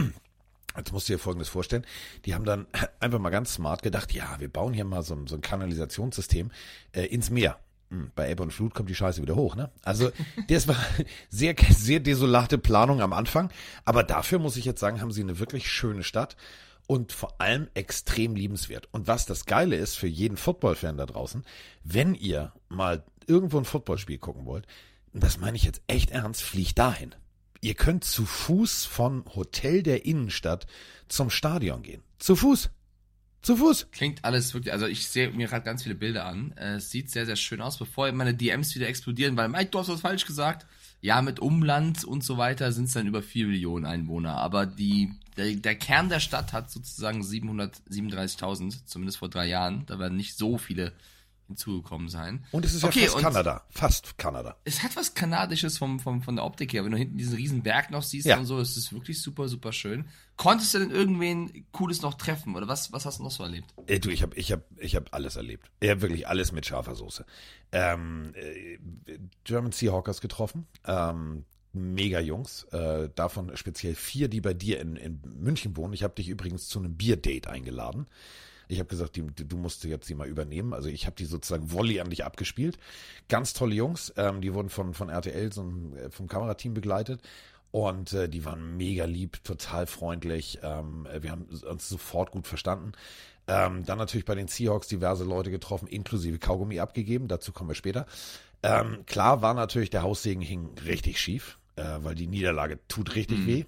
Jetzt 0.77 0.93
musst 0.93 1.09
du 1.09 1.15
dir 1.15 1.19
Folgendes 1.19 1.49
vorstellen. 1.49 1.87
Die 2.27 2.35
haben 2.35 2.45
dann 2.45 2.67
einfach 3.01 3.19
mal 3.19 3.31
ganz 3.31 3.55
smart 3.55 3.83
gedacht, 3.83 4.13
ja, 4.13 4.37
wir 4.41 4.51
bauen 4.51 4.75
hier 4.75 4.85
mal 4.85 5.03
so, 5.03 5.15
ein- 5.15 5.27
so 5.27 5.37
ein 5.37 5.41
Kanalisationssystem 5.41 6.51
äh, 6.93 7.07
ins 7.07 7.31
Meer. 7.31 7.59
Hm, 7.91 8.11
Bei 8.15 8.31
Ebbe 8.31 8.43
und 8.43 8.53
Flut 8.53 8.75
kommt 8.75 8.91
die 8.91 8.95
Scheiße 8.95 9.23
wieder 9.23 9.37
hoch, 9.37 9.55
ne? 9.57 9.71
Also, 9.83 10.11
das 10.49 10.69
war 10.69 10.77
sehr, 11.29 11.55
sehr 11.71 12.01
desolate 12.01 12.59
Planung 12.59 13.01
am 13.01 13.13
Anfang. 13.13 13.51
Aber 13.85 14.03
dafür 14.03 14.39
muss 14.39 14.57
ich 14.57 14.65
jetzt 14.65 14.81
sagen, 14.81 15.01
haben 15.01 15.13
sie 15.13 15.23
eine 15.23 15.39
wirklich 15.39 15.71
schöne 15.71 16.03
Stadt 16.03 16.37
und 16.87 17.13
vor 17.13 17.41
allem 17.41 17.69
extrem 17.75 18.35
liebenswert. 18.35 18.89
Und 18.93 19.07
was 19.07 19.27
das 19.27 19.45
Geile 19.45 19.77
ist 19.77 19.97
für 19.97 20.07
jeden 20.07 20.37
Football-Fan 20.37 20.97
da 20.97 21.07
draußen, 21.07 21.45
wenn 21.85 22.15
ihr 22.15 22.53
mal 22.69 23.05
irgendwo 23.27 23.59
ein 23.59 23.65
Footballspiel 23.65 24.19
gucken 24.19 24.47
wollt, 24.47 24.67
das 25.13 25.39
meine 25.39 25.57
ich 25.57 25.65
jetzt 25.65 25.83
echt 25.87 26.11
ernst, 26.11 26.43
fliegt 26.43 26.79
dahin. 26.79 27.15
Ihr 27.61 27.75
könnt 27.75 28.05
zu 28.05 28.25
Fuß 28.27 28.85
von 28.85 29.25
Hotel 29.35 29.83
der 29.83 30.05
Innenstadt 30.05 30.67
zum 31.09 31.31
Stadion 31.31 31.83
gehen. 31.83 32.03
Zu 32.19 32.37
Fuß. 32.37 32.71
Zu 33.47 33.57
Fuß. 33.59 33.93
Klingt 33.93 34.25
alles 34.25 34.53
wirklich, 34.55 34.73
also 34.73 34.87
ich 34.87 35.07
sehe 35.07 35.31
mir 35.31 35.47
gerade 35.47 35.65
ganz 35.65 35.85
viele 35.85 35.95
Bilder 35.95 36.25
an. 36.27 36.51
Äh, 36.57 36.75
Es 36.79 36.91
sieht 36.91 37.13
sehr, 37.13 37.27
sehr 37.27 37.37
schön 37.37 37.61
aus, 37.61 37.79
bevor 37.79 38.11
meine 38.11 38.35
DMs 38.35 38.75
wieder 38.75 38.89
explodieren, 38.89 39.37
weil 39.37 39.49
Mike, 39.49 39.71
du 39.71 39.79
hast 39.79 39.89
was 39.89 40.01
falsch 40.01 40.27
gesagt. 40.27 40.67
Ja, 41.01 41.23
mit 41.23 41.39
Umland 41.39 42.03
und 42.03 42.25
so 42.25 42.39
weiter 42.39 42.73
sind 42.73 42.87
es 42.87 42.95
dann 42.95 43.07
über 43.07 43.23
4 43.23 43.47
Millionen 43.47 43.87
Einwohner. 43.87 44.37
Aber 44.39 44.67
die, 44.67 45.13
der, 45.37 45.55
der 45.55 45.77
Kern 45.77 46.09
der 46.09 46.19
Stadt 46.19 46.53
hat 46.53 46.73
sozusagen 46.73 47.23
737.000, 47.23 48.85
zumindest 48.87 49.19
vor 49.19 49.29
drei 49.29 49.47
Jahren. 49.47 49.85
Da 49.87 50.01
werden 50.01 50.17
nicht 50.17 50.37
so 50.37 50.59
viele 50.59 50.93
hinzugekommen 51.47 52.09
sein. 52.09 52.45
Und 52.51 52.65
es 52.65 52.75
ist 52.75 52.83
Okay, 52.83 53.05
ja 53.05 53.11
fast 53.11 53.23
Kanada. 53.23 53.63
Fast 53.71 54.19
Kanada. 54.19 54.57
Es 54.65 54.83
hat 54.83 54.97
was 54.97 55.15
Kanadisches 55.15 55.79
vom, 55.79 56.01
vom, 56.01 56.23
von 56.23 56.35
der 56.35 56.45
Optik 56.45 56.73
her. 56.73 56.85
Wenn 56.85 56.91
du 56.91 56.99
hinten 56.99 57.19
diesen 57.19 57.37
riesen 57.37 57.63
Berg 57.63 57.93
noch 57.93 58.03
siehst 58.03 58.27
Ja. 58.27 58.39
und 58.39 58.47
so, 58.47 58.59
ist 58.59 58.77
es 58.77 58.93
wirklich 58.93 59.23
super, 59.23 59.47
super 59.49 59.73
schön. 59.73 60.07
Konntest 60.37 60.75
du 60.75 60.81
denn 60.81 60.91
irgendwen 60.91 61.67
Cooles 61.73 62.03
noch 62.03 62.15
treffen? 62.15 62.57
Oder 62.57 62.69
was, 62.69 62.93
was 62.93 63.07
hast 63.07 63.19
du 63.19 63.23
noch 63.23 63.31
so 63.31 63.43
erlebt? 63.43 63.73
Ey, 63.87 64.01
du, 64.01 64.11
ich 64.11 64.23
habe 64.23 64.37
ich 64.37 64.53
hab, 64.53 64.63
ich 64.79 64.95
hab 64.95 65.15
alles 65.15 65.37
erlebt. 65.37 65.71
Ich 65.81 65.89
habe 65.89 66.03
wirklich 66.03 66.29
alles 66.29 66.53
mit 66.53 66.67
scharfer 66.67 66.95
Soße. 66.95 67.25
Ähm, 67.73 68.33
äh, 68.35 68.79
German 69.45 69.73
Seahawkers 69.73 70.21
getroffen. 70.21 70.67
Ähm, 70.87 71.45
mega 71.73 72.21
Jungs. 72.21 72.65
Äh, 72.65 73.09
davon 73.15 73.57
speziell 73.57 73.95
vier, 73.95 74.29
die 74.29 74.43
bei 74.43 74.53
dir 74.53 74.81
in, 74.81 74.97
in 74.97 75.21
München 75.39 75.77
wohnen. 75.77 75.95
Ich 75.95 76.03
habe 76.03 76.15
dich 76.15 76.29
übrigens 76.29 76.69
zu 76.69 76.81
einem 76.81 76.97
Bierdate 76.97 77.49
eingeladen. 77.49 78.07
Ich 78.69 78.79
habe 78.79 78.89
gesagt, 78.89 79.17
die, 79.17 79.23
du 79.23 79.57
musst 79.57 79.85
jetzt 79.85 80.09
die 80.09 80.15
mal 80.15 80.29
übernehmen. 80.29 80.73
Also 80.73 80.89
ich 80.89 81.07
habe 81.07 81.17
die 81.17 81.25
sozusagen 81.25 81.71
Volley 81.73 82.01
an 82.01 82.11
dich 82.11 82.25
abgespielt. 82.25 82.79
Ganz 83.29 83.53
tolle 83.53 83.75
Jungs. 83.75 84.13
Ähm, 84.17 84.41
die 84.41 84.53
wurden 84.53 84.71
von, 84.71 84.93
von 84.93 85.09
RTL, 85.09 85.53
so 85.53 85.63
äh, 85.97 86.11
vom 86.11 86.27
Kamerateam 86.27 86.75
begleitet. 86.75 87.23
Und 87.77 88.15
äh, 88.15 88.27
die 88.27 88.47
waren 88.47 88.79
mega 88.79 89.05
lieb, 89.05 89.45
total 89.45 89.87
freundlich. 89.87 90.61
Ähm, 90.63 91.07
wir 91.21 91.31
haben 91.31 91.45
uns 91.45 91.87
sofort 91.87 92.31
gut 92.31 92.47
verstanden. 92.47 92.93
Ähm, 93.47 93.85
dann 93.85 93.99
natürlich 93.99 94.25
bei 94.25 94.35
den 94.35 94.49
Seahawks 94.49 94.89
diverse 94.89 95.25
Leute 95.25 95.51
getroffen, 95.51 95.87
inklusive 95.87 96.39
Kaugummi 96.39 96.81
abgegeben. 96.81 97.29
Dazu 97.29 97.53
kommen 97.53 97.69
wir 97.69 97.75
später. 97.75 98.07
Ähm, 98.63 99.05
klar 99.05 99.43
war 99.43 99.53
natürlich, 99.53 99.91
der 99.91 100.05
Haussegen 100.05 100.41
hing 100.41 100.71
richtig 100.87 101.21
schief, 101.21 101.59
äh, 101.77 101.83
weil 101.99 102.15
die 102.15 102.27
Niederlage 102.27 102.79
tut 102.89 103.15
richtig 103.15 103.47
weh. 103.47 103.67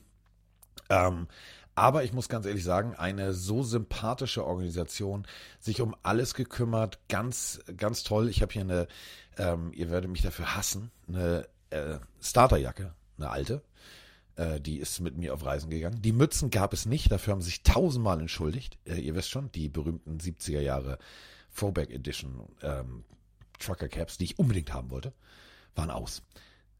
Ähm, 0.88 1.26
aber 1.74 2.02
ich 2.02 2.14
muss 2.14 2.30
ganz 2.30 2.46
ehrlich 2.46 2.64
sagen, 2.64 2.94
eine 2.94 3.34
so 3.34 3.62
sympathische 3.62 4.42
Organisation, 4.46 5.26
sich 5.60 5.82
um 5.82 5.94
alles 6.02 6.32
gekümmert, 6.32 6.98
ganz, 7.10 7.60
ganz 7.76 8.04
toll. 8.04 8.30
Ich 8.30 8.40
habe 8.40 8.54
hier 8.54 8.62
eine, 8.62 8.88
ähm, 9.36 9.70
ihr 9.74 9.90
werdet 9.90 10.10
mich 10.10 10.22
dafür 10.22 10.56
hassen, 10.56 10.90
eine 11.08 11.46
äh, 11.68 11.98
Starterjacke, 12.22 12.94
eine 13.18 13.28
alte. 13.28 13.60
Äh, 14.38 14.60
die 14.60 14.78
ist 14.78 15.00
mit 15.00 15.16
mir 15.16 15.34
auf 15.34 15.44
Reisen 15.44 15.68
gegangen. 15.68 16.00
Die 16.00 16.12
Mützen 16.12 16.50
gab 16.50 16.72
es 16.72 16.86
nicht, 16.86 17.10
dafür 17.10 17.32
haben 17.32 17.42
sie 17.42 17.50
sich 17.50 17.64
tausendmal 17.64 18.20
entschuldigt. 18.20 18.78
Äh, 18.84 19.00
ihr 19.00 19.14
wisst 19.16 19.30
schon, 19.30 19.50
die 19.52 19.68
berühmten 19.68 20.18
70er 20.18 20.60
Jahre 20.60 20.98
Throwback 21.54 21.90
Edition 21.90 22.48
ähm, 22.62 23.04
Trucker 23.58 23.88
Caps, 23.88 24.16
die 24.16 24.24
ich 24.24 24.38
unbedingt 24.38 24.72
haben 24.72 24.90
wollte, 24.90 25.12
waren 25.74 25.90
aus. 25.90 26.22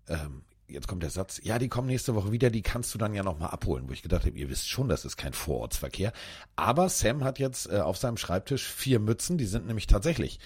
Ähm, 0.06 0.42
jetzt 0.68 0.86
kommt 0.86 1.02
der 1.02 1.10
Satz, 1.10 1.40
ja, 1.42 1.58
die 1.58 1.66
kommen 1.68 1.88
nächste 1.88 2.14
Woche 2.14 2.30
wieder, 2.30 2.50
die 2.50 2.62
kannst 2.62 2.94
du 2.94 2.98
dann 2.98 3.12
ja 3.12 3.24
nochmal 3.24 3.50
abholen, 3.50 3.88
wo 3.88 3.92
ich 3.92 4.02
gedacht 4.02 4.24
habe, 4.24 4.38
ihr 4.38 4.48
wisst 4.48 4.68
schon, 4.68 4.88
das 4.88 5.04
ist 5.04 5.16
kein 5.16 5.32
Vorortsverkehr. 5.32 6.12
Aber 6.54 6.88
Sam 6.88 7.24
hat 7.24 7.40
jetzt 7.40 7.68
äh, 7.72 7.78
auf 7.78 7.96
seinem 7.96 8.18
Schreibtisch 8.18 8.68
vier 8.68 9.00
Mützen, 9.00 9.36
die 9.36 9.46
sind 9.46 9.66
nämlich 9.66 9.88
tatsächlich 9.88 10.38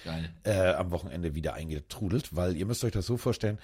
äh, 0.43 0.73
am 0.73 0.89
Wochenende 0.89 1.35
wieder 1.35 1.53
eingetrudelt, 1.53 2.35
weil 2.35 2.57
ihr 2.57 2.65
müsst 2.65 2.83
euch 2.83 2.93
das 2.93 3.05
so 3.05 3.17
vorstellen, 3.17 3.59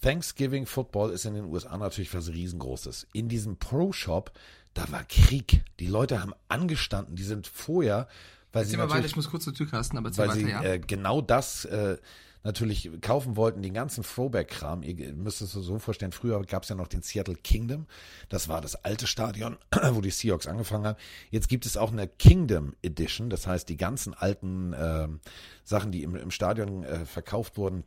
Thanksgiving 0.00 0.66
Football 0.66 1.10
ist 1.10 1.24
in 1.24 1.34
den 1.34 1.44
USA 1.46 1.76
natürlich 1.76 2.12
was 2.14 2.28
riesengroßes. 2.28 3.06
In 3.12 3.28
diesem 3.28 3.56
Pro-Shop, 3.56 4.32
da 4.74 4.90
war 4.90 5.04
Krieg. 5.04 5.64
Die 5.80 5.86
Leute 5.86 6.20
haben 6.20 6.34
angestanden, 6.48 7.16
die 7.16 7.22
sind 7.22 7.46
vorher, 7.46 8.08
weil 8.52 8.64
sie 8.64 8.74
Erzähl 8.74 8.86
mal 8.86 8.94
weiter, 8.94 9.06
ich 9.06 9.16
muss 9.16 9.30
kurz 9.30 9.44
zur 9.44 9.54
Tür 9.54 9.66
kasten, 9.66 9.98
aber 9.98 10.16
weil 10.16 10.28
weiter, 10.28 10.38
sie 10.38 10.48
ja. 10.48 10.62
äh, 10.62 10.78
genau 10.78 11.20
das 11.20 11.64
äh, 11.64 11.96
natürlich 12.44 12.90
kaufen 13.00 13.36
wollten, 13.36 13.62
den 13.62 13.74
ganzen 13.74 14.04
Throwback-Kram. 14.04 14.82
Ihr 14.82 15.14
müsst 15.14 15.40
es 15.40 15.52
so 15.52 15.78
vorstellen, 15.78 16.12
früher 16.12 16.40
gab 16.42 16.62
es 16.62 16.68
ja 16.68 16.76
noch 16.76 16.88
den 16.88 17.02
Seattle 17.02 17.34
Kingdom. 17.34 17.86
Das 18.28 18.48
war 18.48 18.60
das 18.60 18.76
alte 18.76 19.06
Stadion, 19.06 19.56
wo 19.90 20.00
die 20.00 20.10
Seahawks 20.10 20.46
angefangen 20.46 20.86
haben. 20.86 20.98
Jetzt 21.30 21.48
gibt 21.48 21.66
es 21.66 21.76
auch 21.76 21.90
eine 21.90 22.06
Kingdom 22.06 22.74
Edition, 22.82 23.30
das 23.30 23.46
heißt 23.46 23.68
die 23.68 23.78
ganzen 23.78 24.14
alten 24.14 24.74
ähm, 24.78 25.20
Sachen, 25.64 25.90
die 25.90 26.02
im, 26.02 26.14
im 26.14 26.30
Stadion 26.30 26.84
äh, 26.84 27.06
verkauft 27.06 27.56
wurden. 27.56 27.84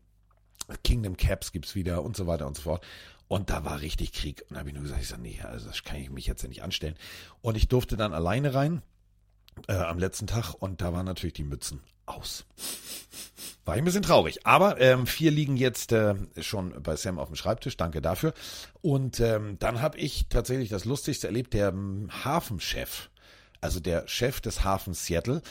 Kingdom 0.83 1.17
Caps 1.17 1.51
gibt's 1.51 1.75
wieder 1.75 2.03
und 2.03 2.15
so 2.15 2.27
weiter 2.27 2.47
und 2.47 2.55
so 2.55 2.63
fort. 2.63 2.85
Und 3.27 3.49
da 3.49 3.65
war 3.65 3.81
richtig 3.81 4.13
Krieg. 4.13 4.43
Und 4.49 4.53
da 4.53 4.59
habe 4.59 4.69
ich 4.69 4.75
nur 4.75 4.83
gesagt, 4.83 5.01
ich 5.01 5.07
sag, 5.07 5.19
nee, 5.19 5.39
also 5.41 5.67
das 5.67 5.83
kann 5.83 5.97
ich 5.97 6.09
mich 6.09 6.27
jetzt 6.27 6.43
ja 6.43 6.49
nicht 6.49 6.63
anstellen. 6.63 6.95
Und 7.41 7.57
ich 7.57 7.67
durfte 7.67 7.97
dann 7.97 8.13
alleine 8.13 8.53
rein 8.53 8.81
äh, 9.67 9.73
am 9.73 9.99
letzten 9.99 10.27
Tag 10.27 10.53
und 10.53 10.81
da 10.81 10.93
waren 10.93 11.05
natürlich 11.05 11.33
die 11.33 11.43
Mützen 11.43 11.81
aus. 12.05 12.45
War 13.65 13.75
ich 13.75 13.81
ein 13.81 13.85
bisschen 13.85 14.01
traurig. 14.01 14.45
Aber 14.45 14.79
ähm, 14.79 15.07
vier 15.07 15.29
liegen 15.29 15.57
jetzt 15.57 15.91
äh, 15.91 16.15
schon 16.39 16.81
bei 16.81 16.95
Sam 16.95 17.19
auf 17.19 17.27
dem 17.27 17.35
Schreibtisch. 17.35 17.75
Danke 17.75 18.01
dafür. 18.01 18.33
Und 18.81 19.19
ähm, 19.19 19.57
dann 19.59 19.81
habe 19.81 19.97
ich 19.97 20.27
tatsächlich 20.29 20.69
das 20.69 20.85
Lustigste 20.85 21.27
erlebt. 21.27 21.53
Der 21.53 21.69
ähm, 21.69 22.09
Hafenchef, 22.23 23.09
also 23.59 23.81
der 23.81 24.07
Chef 24.07 24.39
des 24.39 24.63
Hafens 24.63 25.05
Seattle, 25.05 25.41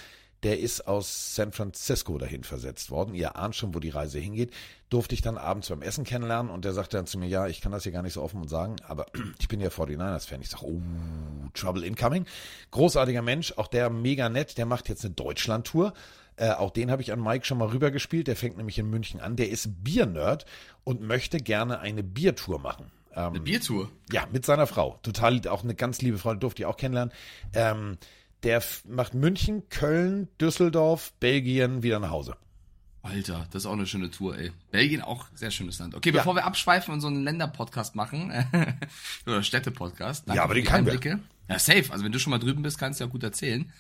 der 0.43 0.61
ist 0.61 0.87
aus 0.87 1.35
San 1.35 1.53
Francisco 1.53 2.19
dahin 2.19 2.45
versetzt 2.45 2.91
worden. 2.91 3.15
Ihr 3.15 3.37
ahnt 3.37 3.57
schon, 3.57 3.75
wo 3.75 3.81
die 3.81 3.91
Reise 3.91 4.19
hingeht. 4.19 4.53
Durfte 4.91 5.15
ich 5.15 5.23
dann 5.23 5.39
abends 5.39 5.69
beim 5.69 5.83
Essen 5.83 6.05
kennenlernen 6.05 6.53
und 6.53 6.65
der 6.65 6.73
sagte 6.73 6.97
dann 6.97 7.07
zu 7.07 7.19
mir, 7.19 7.27
ja, 7.29 7.47
ich 7.49 7.61
kann 7.61 7.73
das 7.73 7.83
hier 7.83 7.93
gar 7.93 8.03
nicht 8.03 8.13
so 8.13 8.23
offen 8.23 8.47
sagen, 8.47 8.77
aber 8.87 9.07
ich 9.41 9.49
bin 9.49 9.61
ja 9.61 9.69
49ers-Fan. 9.69 10.41
Ich 10.43 10.51
sage, 10.51 10.67
oh, 10.67 10.81
Trouble 11.55 11.85
Incoming. 11.85 12.27
Großartiger 12.71 13.23
Mensch, 13.23 13.55
auch 13.57 13.67
der 13.67 13.91
mega 13.91 14.29
nett, 14.29 14.59
der 14.59 14.67
macht 14.67 14.89
jetzt 14.89 15.05
eine 15.05 15.15
Deutschland-Tour. 15.15 15.93
Äh, 16.37 16.51
auch 16.51 16.71
den 16.71 16.91
habe 16.91 17.01
ich 17.03 17.13
an 17.13 17.23
Mike 17.23 17.47
schon 17.47 17.59
mal 17.59 17.69
rübergespielt. 17.69 18.29
Der 18.29 18.37
fängt 18.37 18.59
nämlich 18.59 18.79
in 18.79 18.91
München 18.91 19.21
an. 19.21 19.37
Der 19.37 19.49
ist 19.49 19.83
Biernerd 19.83 20.45
und 20.85 21.01
möchte 21.01 21.39
gerne 21.39 21.81
eine 21.81 22.03
Biertour 22.03 22.61
machen. 22.61 22.93
Ähm, 23.15 23.31
Eine 23.31 23.41
Biertour. 23.41 23.91
ja, 24.13 24.27
mit 24.31 24.45
seiner 24.45 24.67
Frau. 24.67 24.99
Total, 25.03 25.41
auch 25.49 25.65
eine 25.65 25.75
ganz 25.75 26.03
liebe 26.03 26.19
Frau, 26.19 26.35
durfte 26.35 26.63
ich 26.63 26.67
auch 26.67 26.77
kennenlernen. 26.77 27.13
Ähm, 27.55 27.97
der 28.47 28.63
macht 28.89 29.15
München, 29.15 29.69
Köln, 29.69 30.29
Düsseldorf, 30.41 31.13
Belgien 31.21 31.83
wieder 31.83 31.99
nach 31.99 32.11
Hause. 32.11 32.37
Alter, 33.03 33.47
das 33.53 33.63
ist 33.63 33.67
auch 33.67 33.73
eine 33.75 33.87
schöne 33.87 34.11
Tour, 34.11 34.37
ey. 34.39 34.53
Belgien 34.73 35.01
auch 35.03 35.27
sehr 35.35 35.51
schönes 35.51 35.79
Land. 35.79 35.95
Okay, 35.95 36.11
Ja. 36.11 36.17
bevor 36.17 36.35
wir 36.35 36.45
abschweifen 36.45 36.93
und 36.95 37.01
so 37.01 37.07
einen 37.07 37.23
Länder-Podcast 37.23 37.95
machen, 37.95 38.33
oder 39.27 39.43
Städte-Podcast. 39.43 40.27
Ja, 40.33 40.43
aber 40.43 40.55
die 40.55 40.63
können 40.63 40.87
wir. 40.87 40.93
Einblicke. 40.95 41.21
Ja, 41.49 41.59
safe. 41.59 41.85
Also 41.93 42.05
wenn 42.05 42.11
du 42.13 42.19
schon 42.19 42.33
mal 42.33 42.39
drüben 42.39 42.63
bist, 42.63 42.79
kannst 42.79 42.99
du 43.01 43.05
ja 43.05 43.11
gut 43.11 43.23
erzählen. 43.23 43.73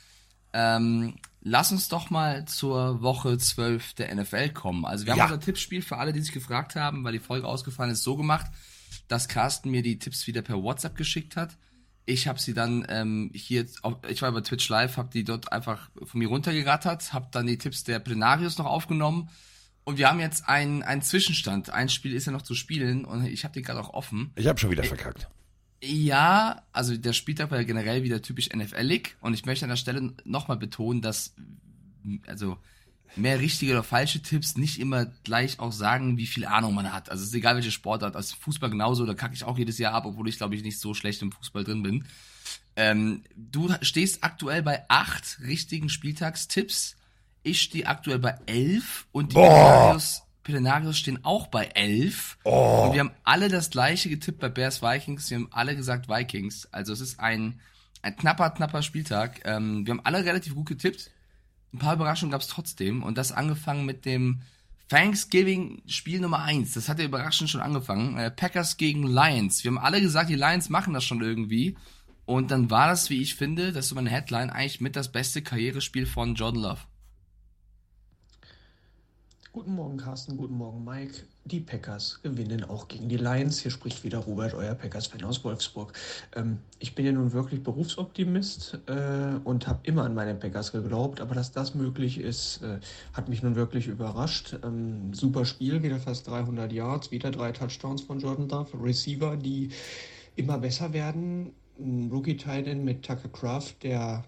Ähm, 0.52 1.16
lass 1.42 1.72
uns 1.72 1.88
doch 1.88 2.08
mal 2.10 2.44
zur 2.46 3.02
Woche 3.02 3.36
12 3.36 3.94
der 3.94 4.14
NFL 4.14 4.50
kommen. 4.50 4.84
Also 4.84 5.04
wir 5.06 5.12
haben 5.12 5.18
Ja. 5.18 5.24
unser 5.26 5.40
Tippspiel 5.40 5.82
für 5.82 5.96
alle, 5.98 6.12
die 6.12 6.20
sich 6.20 6.32
gefragt 6.32 6.76
haben, 6.76 7.02
weil 7.04 7.12
die 7.12 7.18
Folge 7.18 7.46
ausgefallen 7.48 7.90
ist, 7.90 8.04
so 8.04 8.16
gemacht, 8.16 8.46
dass 9.08 9.28
Carsten 9.28 9.70
mir 9.70 9.82
die 9.82 9.98
Tipps 9.98 10.26
wieder 10.28 10.42
per 10.42 10.62
WhatsApp 10.62 10.96
geschickt 10.96 11.36
hat. 11.36 11.56
Ich 12.06 12.28
habe 12.28 12.38
sie 12.38 12.54
dann 12.54 12.86
ähm, 12.88 13.30
hier, 13.34 13.66
auf, 13.82 13.96
ich 14.08 14.22
war 14.22 14.30
bei 14.32 14.40
Twitch 14.40 14.68
Live, 14.68 14.96
habe 14.96 15.10
die 15.12 15.24
dort 15.24 15.52
einfach 15.52 15.90
von 16.04 16.18
mir 16.18 16.28
runtergerattert, 16.28 17.12
habe 17.12 17.28
dann 17.32 17.46
die 17.46 17.58
Tipps 17.58 17.82
der 17.84 17.98
Plenarius 17.98 18.58
noch 18.58 18.66
aufgenommen 18.66 19.28
und 19.82 19.98
wir 19.98 20.08
haben 20.08 20.20
jetzt 20.20 20.48
einen, 20.48 20.82
einen 20.82 21.02
Zwischenstand. 21.02 21.70
Ein 21.70 21.88
Spiel 21.88 22.14
ist 22.14 22.26
ja 22.26 22.32
noch 22.32 22.42
zu 22.42 22.54
spielen 22.54 23.04
und 23.04 23.24
ich 23.26 23.44
habe 23.44 23.54
den 23.54 23.62
gerade 23.62 23.80
auch 23.80 23.90
offen. 23.90 24.32
Ich 24.34 24.46
habe 24.46 24.58
schon 24.58 24.70
wieder 24.70 24.84
verkackt. 24.84 25.28
Ja, 25.82 26.62
also 26.72 26.96
der 26.96 27.12
Spieltag 27.12 27.50
war 27.50 27.58
ja 27.58 27.64
generell 27.64 28.02
wieder 28.02 28.22
typisch 28.22 28.48
NFL-ig 28.54 29.16
und 29.20 29.34
ich 29.34 29.44
möchte 29.44 29.64
an 29.64 29.68
der 29.68 29.76
Stelle 29.76 30.12
nochmal 30.24 30.56
betonen, 30.56 31.02
dass 31.02 31.34
also 32.26 32.56
mehr 33.14 33.40
richtige 33.40 33.72
oder 33.72 33.82
falsche 33.82 34.20
Tipps 34.20 34.56
nicht 34.56 34.80
immer 34.80 35.06
gleich 35.24 35.60
auch 35.60 35.72
sagen, 35.72 36.16
wie 36.16 36.26
viel 36.26 36.44
Ahnung 36.44 36.74
man 36.74 36.92
hat. 36.92 37.10
Also 37.10 37.22
es 37.22 37.28
ist 37.28 37.34
egal, 37.34 37.54
welche 37.54 37.70
Sportart. 37.70 38.16
Als 38.16 38.32
Fußball 38.32 38.70
genauso, 38.70 39.06
da 39.06 39.14
kacke 39.14 39.34
ich 39.34 39.44
auch 39.44 39.58
jedes 39.58 39.78
Jahr 39.78 39.94
ab, 39.94 40.04
obwohl 40.06 40.28
ich 40.28 40.38
glaube 40.38 40.54
ich 40.54 40.62
nicht 40.62 40.80
so 40.80 40.94
schlecht 40.94 41.22
im 41.22 41.32
Fußball 41.32 41.64
drin 41.64 41.82
bin. 41.82 42.04
Ähm, 42.76 43.22
du 43.34 43.72
stehst 43.80 44.22
aktuell 44.22 44.62
bei 44.62 44.84
acht 44.88 45.38
richtigen 45.42 45.88
Spieltagstipps. 45.88 46.96
Ich 47.42 47.62
stehe 47.62 47.86
aktuell 47.86 48.18
bei 48.18 48.38
elf 48.46 49.06
und 49.12 49.32
die 49.32 49.34
Boah. 49.34 49.48
Plenarius, 49.48 50.22
Plenarius 50.42 50.98
stehen 50.98 51.24
auch 51.24 51.46
bei 51.46 51.64
elf. 51.66 52.38
Oh. 52.44 52.84
Und 52.84 52.92
wir 52.92 53.00
haben 53.00 53.12
alle 53.24 53.48
das 53.48 53.70
gleiche 53.70 54.08
getippt 54.10 54.40
bei 54.40 54.48
Bears 54.48 54.82
Vikings. 54.82 55.30
Wir 55.30 55.38
haben 55.38 55.48
alle 55.52 55.74
gesagt 55.74 56.08
Vikings. 56.08 56.68
Also 56.72 56.92
es 56.92 57.00
ist 57.00 57.18
ein, 57.18 57.60
ein 58.02 58.16
knapper, 58.16 58.50
knapper 58.50 58.82
Spieltag. 58.82 59.40
Ähm, 59.44 59.86
wir 59.86 59.92
haben 59.92 60.04
alle 60.04 60.24
relativ 60.24 60.54
gut 60.54 60.66
getippt. 60.66 61.10
Ein 61.76 61.78
paar 61.78 61.92
Überraschungen 61.92 62.32
gab 62.32 62.40
es 62.40 62.46
trotzdem. 62.48 63.02
Und 63.02 63.18
das 63.18 63.32
angefangen 63.32 63.84
mit 63.84 64.06
dem 64.06 64.40
Thanksgiving-Spiel 64.88 66.20
Nummer 66.20 66.42
eins. 66.42 66.72
Das 66.72 66.88
hat 66.88 66.98
ja 66.98 67.04
überraschend 67.04 67.50
schon 67.50 67.60
angefangen. 67.60 68.16
Äh, 68.16 68.30
Packers 68.30 68.78
gegen 68.78 69.02
Lions. 69.02 69.62
Wir 69.62 69.70
haben 69.70 69.78
alle 69.78 70.00
gesagt, 70.00 70.30
die 70.30 70.36
Lions 70.36 70.70
machen 70.70 70.94
das 70.94 71.04
schon 71.04 71.20
irgendwie. 71.20 71.76
Und 72.24 72.50
dann 72.50 72.70
war 72.70 72.88
das, 72.88 73.10
wie 73.10 73.20
ich 73.20 73.34
finde, 73.34 73.72
das 73.72 73.84
ist 73.84 73.88
so 73.90 73.94
meine 73.94 74.08
Headline, 74.08 74.48
eigentlich 74.48 74.80
mit 74.80 74.96
das 74.96 75.12
beste 75.12 75.42
Karrierespiel 75.42 76.06
von 76.06 76.34
Jordan 76.34 76.62
Love. 76.62 76.80
Guten 79.56 79.74
Morgen, 79.74 79.96
Carsten. 79.96 80.36
Guten 80.36 80.58
Morgen, 80.58 80.84
Mike. 80.84 81.14
Die 81.46 81.60
Packers 81.60 82.20
gewinnen 82.22 82.62
auch 82.64 82.88
gegen 82.88 83.08
die 83.08 83.16
Lions. 83.16 83.58
Hier 83.58 83.70
spricht 83.70 84.04
wieder 84.04 84.18
Robert, 84.18 84.52
euer 84.52 84.74
Packers-Fan 84.74 85.24
aus 85.24 85.42
Wolfsburg. 85.44 85.94
Ähm, 86.34 86.58
ich 86.78 86.94
bin 86.94 87.06
ja 87.06 87.12
nun 87.12 87.32
wirklich 87.32 87.62
Berufsoptimist 87.62 88.78
äh, 88.86 89.38
und 89.44 89.66
habe 89.66 89.78
immer 89.84 90.04
an 90.04 90.14
meine 90.14 90.34
Packers 90.34 90.72
geglaubt, 90.72 91.22
aber 91.22 91.34
dass 91.34 91.52
das 91.52 91.74
möglich 91.74 92.20
ist, 92.20 92.60
äh, 92.64 92.80
hat 93.14 93.30
mich 93.30 93.42
nun 93.42 93.56
wirklich 93.56 93.86
überrascht. 93.86 94.58
Ähm, 94.62 95.14
super 95.14 95.46
Spiel, 95.46 95.82
wieder 95.82 96.00
fast 96.00 96.28
300 96.28 96.70
Yards, 96.70 97.10
wieder 97.10 97.30
drei 97.30 97.50
Touchdowns 97.52 98.02
von 98.02 98.20
Jordan 98.20 98.50
Love. 98.50 98.84
Receiver, 98.84 99.38
die 99.38 99.70
immer 100.34 100.58
besser 100.58 100.92
werden. 100.92 101.54
Ein 101.78 102.10
Rookie-Titan 102.12 102.84
mit 102.84 103.06
Tucker 103.06 103.30
Craft, 103.30 103.76
der 103.82 104.22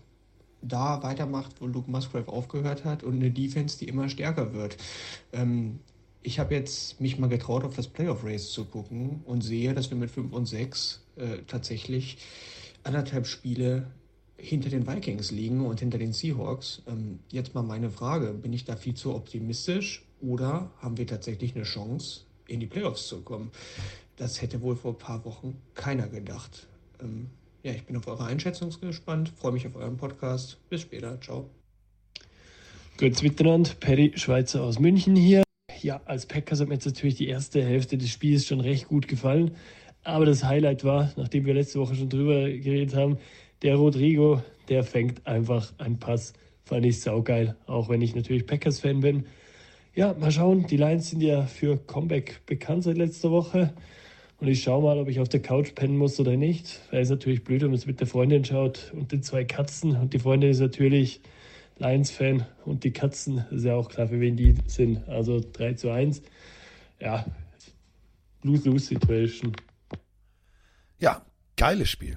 da 0.62 1.02
weitermacht, 1.02 1.60
wo 1.60 1.66
Luke 1.66 1.90
Musgrave 1.90 2.28
aufgehört 2.28 2.84
hat 2.84 3.02
und 3.02 3.14
eine 3.14 3.30
Defense, 3.30 3.78
die 3.78 3.88
immer 3.88 4.08
stärker 4.08 4.52
wird. 4.52 4.76
Ähm, 5.32 5.80
ich 6.22 6.38
habe 6.38 6.54
jetzt 6.54 7.00
mich 7.00 7.18
mal 7.18 7.28
getraut, 7.28 7.64
auf 7.64 7.76
das 7.76 7.88
Playoff 7.88 8.24
Race 8.24 8.50
zu 8.50 8.64
gucken 8.64 9.22
und 9.24 9.42
sehe, 9.42 9.72
dass 9.74 9.90
wir 9.90 9.96
mit 9.96 10.10
5 10.10 10.32
und 10.32 10.46
6 10.46 11.04
äh, 11.16 11.38
tatsächlich 11.46 12.18
anderthalb 12.82 13.26
Spiele 13.26 13.86
hinter 14.36 14.70
den 14.70 14.86
Vikings 14.86 15.30
liegen 15.30 15.66
und 15.66 15.80
hinter 15.80 15.98
den 15.98 16.12
Seahawks. 16.12 16.82
Ähm, 16.86 17.20
jetzt 17.30 17.54
mal 17.54 17.62
meine 17.62 17.90
Frage, 17.90 18.32
bin 18.32 18.52
ich 18.52 18.64
da 18.64 18.76
viel 18.76 18.94
zu 18.94 19.14
optimistisch 19.14 20.04
oder 20.20 20.70
haben 20.78 20.96
wir 20.96 21.06
tatsächlich 21.06 21.54
eine 21.54 21.64
Chance, 21.64 22.22
in 22.46 22.60
die 22.60 22.66
Playoffs 22.66 23.08
zu 23.08 23.20
kommen? 23.22 23.50
Das 24.16 24.42
hätte 24.42 24.62
wohl 24.62 24.76
vor 24.76 24.92
ein 24.92 24.98
paar 24.98 25.24
Wochen 25.24 25.56
keiner 25.74 26.08
gedacht. 26.08 26.66
Ähm, 27.00 27.30
ja, 27.62 27.72
ich 27.72 27.84
bin 27.84 27.96
auf 27.96 28.06
eure 28.06 28.24
Einschätzung 28.24 28.70
gespannt, 28.80 29.28
freue 29.28 29.52
mich 29.52 29.66
auf 29.66 29.76
euren 29.76 29.96
Podcast. 29.96 30.58
Bis 30.68 30.82
später, 30.82 31.20
ciao. 31.20 31.50
Gut 32.98 33.22
miteinander, 33.22 33.70
Perry 33.78 34.12
Schweizer 34.16 34.62
aus 34.62 34.78
München 34.78 35.14
hier. 35.16 35.42
Ja, 35.80 36.00
als 36.04 36.26
Packers 36.26 36.60
hat 36.60 36.68
mir 36.68 36.74
jetzt 36.74 36.86
natürlich 36.86 37.14
die 37.14 37.28
erste 37.28 37.62
Hälfte 37.64 37.96
des 37.96 38.10
Spiels 38.10 38.46
schon 38.46 38.60
recht 38.60 38.88
gut 38.88 39.06
gefallen. 39.06 39.52
Aber 40.02 40.26
das 40.26 40.44
Highlight 40.44 40.84
war, 40.84 41.12
nachdem 41.16 41.46
wir 41.46 41.54
letzte 41.54 41.78
Woche 41.78 41.94
schon 41.94 42.08
drüber 42.08 42.48
geredet 42.48 42.94
haben, 42.94 43.18
der 43.62 43.76
Rodrigo, 43.76 44.42
der 44.68 44.84
fängt 44.84 45.26
einfach 45.26 45.72
einen 45.78 45.98
Pass. 45.98 46.32
Fand 46.64 46.84
ich 46.86 47.00
saugeil, 47.00 47.56
auch 47.66 47.88
wenn 47.88 48.02
ich 48.02 48.14
natürlich 48.14 48.46
Packers-Fan 48.46 49.00
bin. 49.00 49.26
Ja, 49.94 50.14
mal 50.14 50.30
schauen. 50.30 50.66
Die 50.66 50.76
Lions 50.76 51.10
sind 51.10 51.22
ja 51.22 51.42
für 51.42 51.76
Comeback 51.76 52.40
bekannt 52.46 52.84
seit 52.84 52.98
letzter 52.98 53.30
Woche. 53.30 53.72
Und 54.40 54.46
ich 54.46 54.62
schaue 54.62 54.82
mal, 54.82 54.98
ob 54.98 55.08
ich 55.08 55.18
auf 55.18 55.28
der 55.28 55.42
Couch 55.42 55.74
pennen 55.74 55.96
muss 55.96 56.20
oder 56.20 56.36
nicht. 56.36 56.80
Weil 56.90 57.00
es 57.00 57.10
natürlich 57.10 57.42
blöd, 57.42 57.62
wenn 57.62 57.70
man 57.70 57.78
es 57.78 57.86
mit 57.86 57.98
der 57.98 58.06
Freundin 58.06 58.44
schaut 58.44 58.92
und 58.94 59.10
den 59.10 59.22
zwei 59.22 59.44
Katzen. 59.44 59.96
Und 59.96 60.14
die 60.14 60.20
Freundin 60.20 60.50
ist 60.50 60.60
natürlich 60.60 61.20
Lions-Fan 61.78 62.46
und 62.64 62.84
die 62.84 62.92
Katzen, 62.92 63.44
ist 63.50 63.64
ja 63.64 63.74
auch 63.74 63.88
klar, 63.88 64.08
für 64.08 64.20
wen 64.20 64.36
die 64.36 64.54
sind. 64.66 65.08
Also 65.08 65.40
3 65.52 65.74
zu 65.74 65.90
1. 65.90 66.22
Ja, 67.00 67.24
Lose-Lose-Situation. 68.42 69.52
Ja, 71.00 71.24
geiles 71.56 71.90
Spiel. 71.90 72.16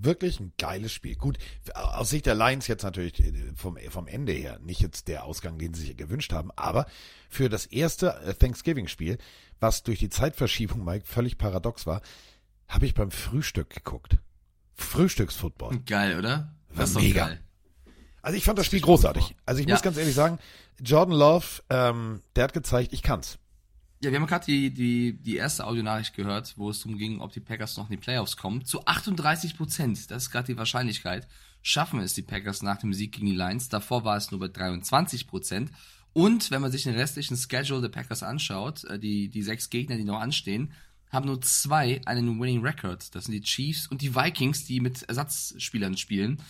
Wirklich 0.00 0.38
ein 0.38 0.52
geiles 0.58 0.92
Spiel. 0.92 1.16
Gut, 1.16 1.38
aus 1.74 2.10
Sicht 2.10 2.26
der 2.26 2.36
Lions 2.36 2.68
jetzt 2.68 2.84
natürlich 2.84 3.18
äh, 3.18 3.32
vom, 3.56 3.76
vom 3.90 4.06
Ende 4.06 4.32
her 4.32 4.58
nicht 4.62 4.80
jetzt 4.80 5.08
der 5.08 5.24
Ausgang, 5.24 5.58
den 5.58 5.74
sie 5.74 5.86
sich 5.86 5.96
gewünscht 5.96 6.32
haben, 6.32 6.50
aber 6.54 6.86
für 7.28 7.48
das 7.48 7.66
erste 7.66 8.14
äh, 8.20 8.32
Thanksgiving-Spiel, 8.34 9.18
was 9.58 9.82
durch 9.82 9.98
die 9.98 10.08
Zeitverschiebung, 10.08 10.84
Mike, 10.84 11.04
völlig 11.04 11.36
paradox 11.36 11.84
war, 11.86 12.00
habe 12.68 12.86
ich 12.86 12.94
beim 12.94 13.10
Frühstück 13.10 13.70
geguckt. 13.70 14.18
Frühstücksfootball. 14.74 15.80
Geil, 15.80 16.16
oder? 16.18 16.54
War 16.70 16.84
ist 16.84 16.94
doch 16.94 17.00
mega. 17.02 17.26
geil. 17.26 17.40
Also 18.22 18.36
ich 18.36 18.44
fand 18.44 18.58
das 18.58 18.66
Spiel 18.66 18.80
großartig. 18.80 19.34
Also 19.46 19.60
ich 19.60 19.66
Ja. 19.66 19.74
muss 19.74 19.82
ganz 19.82 19.96
ehrlich 19.96 20.14
sagen, 20.14 20.38
Jordan 20.80 21.14
Love, 21.16 21.46
ähm, 21.70 22.22
der 22.36 22.44
hat 22.44 22.52
gezeigt, 22.52 22.92
ich 22.92 23.02
kann's. 23.02 23.38
Ja, 24.00 24.12
wir 24.12 24.20
haben 24.20 24.28
gerade 24.28 24.46
die, 24.46 24.70
die, 24.72 25.12
die 25.14 25.36
erste 25.36 25.66
Audionachricht 25.66 26.14
gehört, 26.14 26.56
wo 26.56 26.70
es 26.70 26.80
darum 26.80 26.98
ging, 26.98 27.20
ob 27.20 27.32
die 27.32 27.40
Packers 27.40 27.76
noch 27.76 27.90
in 27.90 27.96
die 27.96 28.02
Playoffs 28.02 28.36
kommen. 28.36 28.64
Zu 28.64 28.86
38 28.86 29.56
Prozent, 29.56 30.10
das 30.10 30.24
ist 30.24 30.30
gerade 30.30 30.46
die 30.46 30.56
Wahrscheinlichkeit, 30.56 31.26
schaffen 31.62 31.98
es 31.98 32.14
die 32.14 32.22
Packers 32.22 32.62
nach 32.62 32.78
dem 32.78 32.94
Sieg 32.94 33.12
gegen 33.12 33.26
die 33.26 33.34
Lions. 33.34 33.68
Davor 33.68 34.04
war 34.04 34.16
es 34.16 34.30
nur 34.30 34.38
bei 34.38 34.48
23 34.48 35.26
Prozent. 35.26 35.72
Und 36.12 36.52
wenn 36.52 36.62
man 36.62 36.70
sich 36.70 36.84
den 36.84 36.94
restlichen 36.94 37.36
Schedule 37.36 37.80
der 37.80 37.88
Packers 37.88 38.22
anschaut, 38.22 38.84
äh, 38.84 39.00
die, 39.00 39.28
die 39.28 39.42
sechs 39.42 39.68
Gegner, 39.68 39.96
die 39.96 40.04
noch 40.04 40.20
anstehen, 40.20 40.72
haben 41.10 41.26
nur 41.26 41.40
zwei 41.40 42.00
einen 42.04 42.40
Winning 42.40 42.62
Record. 42.62 43.14
Das 43.14 43.24
sind 43.24 43.32
die 43.32 43.40
Chiefs 43.40 43.88
und 43.88 44.02
die 44.02 44.14
Vikings, 44.14 44.64
die 44.64 44.80
mit 44.80 45.02
Ersatzspielern 45.02 45.96
spielen. 45.96 46.40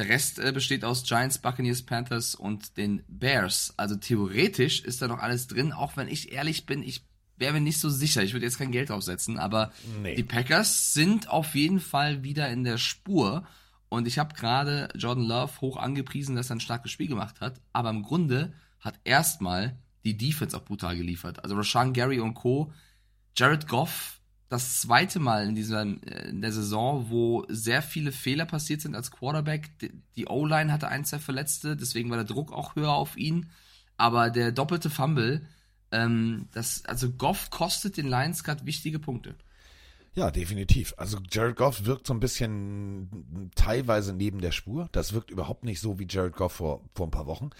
Der 0.00 0.08
Rest 0.08 0.38
äh, 0.38 0.50
besteht 0.52 0.82
aus 0.82 1.02
Giants, 1.04 1.36
Buccaneers, 1.38 1.82
Panthers 1.82 2.34
und 2.34 2.78
den 2.78 3.02
Bears. 3.06 3.74
Also 3.76 3.96
theoretisch 3.96 4.80
ist 4.80 5.02
da 5.02 5.08
noch 5.08 5.18
alles 5.18 5.46
drin, 5.46 5.72
auch 5.72 5.98
wenn 5.98 6.08
ich 6.08 6.32
ehrlich 6.32 6.64
bin, 6.64 6.82
ich 6.82 7.04
wäre 7.36 7.52
mir 7.52 7.60
nicht 7.60 7.78
so 7.80 7.90
sicher. 7.90 8.22
Ich 8.22 8.32
würde 8.32 8.46
jetzt 8.46 8.56
kein 8.58 8.72
Geld 8.72 8.88
draufsetzen, 8.88 9.38
aber 9.38 9.72
Nee. 10.02 10.14
die 10.14 10.22
Packers 10.24 10.94
sind 10.94 11.28
auf 11.28 11.54
jeden 11.54 11.80
Fall 11.80 12.22
wieder 12.22 12.48
in 12.48 12.64
der 12.64 12.78
Spur. 12.78 13.46
Und 13.90 14.06
ich 14.06 14.18
habe 14.18 14.34
gerade 14.34 14.88
Jordan 14.94 15.24
Love 15.24 15.60
hoch 15.60 15.76
angepriesen, 15.76 16.34
dass 16.36 16.48
er 16.50 16.56
ein 16.56 16.60
starkes 16.60 16.90
Spiel 16.92 17.08
gemacht 17.08 17.40
hat. 17.42 17.60
Aber 17.74 17.90
im 17.90 18.02
Grunde 18.02 18.54
hat 18.78 18.98
erstmal 19.04 19.76
die 20.04 20.16
Defense 20.16 20.56
auch 20.56 20.64
brutal 20.64 20.96
geliefert. 20.96 21.42
Also 21.44 21.56
Rashan 21.56 21.92
Gary 21.92 22.20
und 22.20 22.32
Co. 22.34 22.72
Jared 23.36 23.68
Goff, 23.68 24.19
das 24.50 24.80
zweite 24.82 25.20
Mal 25.20 25.48
in 25.48 25.54
dieser 25.54 25.82
äh, 25.82 26.28
in 26.28 26.42
der 26.42 26.52
Saison, 26.52 27.06
wo 27.08 27.46
sehr 27.48 27.80
viele 27.80 28.12
Fehler 28.12 28.44
passiert 28.44 28.82
sind 28.82 28.94
als 28.94 29.10
Quarterback. 29.10 29.70
Die- 30.16 30.26
O-Line 30.26 30.70
hatte 30.70 30.88
ein, 30.88 31.06
zwei 31.06 31.18
Verletzte, 31.18 31.76
deswegen 31.76 32.10
war 32.10 32.18
der 32.18 32.26
Druck 32.26 32.52
auch 32.52 32.76
höher 32.76 32.92
auf 32.92 33.16
ihn. 33.16 33.48
Aber 33.96 34.28
der 34.30 34.52
doppelte 34.52 34.90
Fumble, 34.90 35.46
ähm, 35.92 36.48
das, 36.52 36.84
also 36.84 37.10
Goff 37.10 37.50
kostet 37.50 37.96
den 37.96 38.06
Lions 38.08 38.44
gerade 38.44 38.66
wichtige 38.66 38.98
Punkte. 38.98 39.34
Ja, 40.14 40.30
definitiv. 40.30 40.92
Also 40.96 41.18
Jared 41.30 41.56
Goff 41.56 41.84
wirkt 41.84 42.06
so 42.06 42.12
ein 42.12 42.20
bisschen 42.20 43.50
teilweise 43.54 44.12
neben 44.12 44.40
der 44.40 44.50
Spur. 44.52 44.88
Das 44.92 45.12
wirkt 45.12 45.30
überhaupt 45.30 45.64
nicht 45.64 45.80
so 45.80 45.98
wie 45.98 46.06
Jared 46.08 46.34
Goff 46.34 46.54
vor, 46.54 46.82
vor 46.94 47.06
ein 47.06 47.12
paar 47.12 47.26
Wochen. 47.26 47.50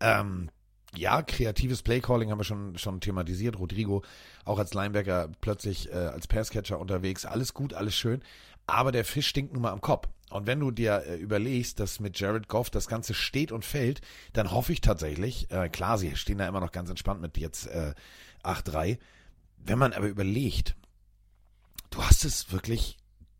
Ähm, 0.00 0.48
ja, 0.96 1.22
kreatives 1.22 1.82
Playcalling 1.82 2.30
haben 2.30 2.38
wir 2.38 2.44
schon, 2.44 2.78
schon 2.78 3.00
thematisiert. 3.00 3.58
Rodrigo 3.58 4.02
auch 4.44 4.58
als 4.58 4.74
Linebacker 4.74 5.28
plötzlich 5.40 5.90
äh, 5.90 5.94
als 5.94 6.26
Passcatcher 6.26 6.78
unterwegs. 6.78 7.26
Alles 7.26 7.54
gut, 7.54 7.74
alles 7.74 7.94
schön. 7.94 8.22
Aber 8.66 8.92
der 8.92 9.04
Fisch 9.04 9.28
stinkt 9.28 9.52
nun 9.52 9.62
mal 9.62 9.72
am 9.72 9.80
Kopf. 9.80 10.08
Und 10.30 10.46
wenn 10.46 10.60
du 10.60 10.70
dir 10.70 11.04
äh, 11.06 11.16
überlegst, 11.16 11.80
dass 11.80 12.00
mit 12.00 12.18
Jared 12.18 12.48
Goff 12.48 12.70
das 12.70 12.86
Ganze 12.86 13.14
steht 13.14 13.52
und 13.52 13.64
fällt, 13.64 14.00
dann 14.32 14.50
hoffe 14.50 14.72
ich 14.72 14.80
tatsächlich, 14.80 15.50
äh, 15.50 15.68
klar, 15.68 15.98
sie 15.98 16.16
stehen 16.16 16.38
da 16.38 16.46
immer 16.46 16.60
noch 16.60 16.72
ganz 16.72 16.90
entspannt 16.90 17.20
mit 17.20 17.38
jetzt 17.38 17.66
äh, 17.66 17.94
8-3. 18.44 18.98
Wenn 19.58 19.78
man 19.78 19.92
aber 19.92 20.06
überlegt, 20.06 20.76
du 21.90 22.02
hast 22.02 22.24
es 22.24 22.52
wirklich 22.52 22.96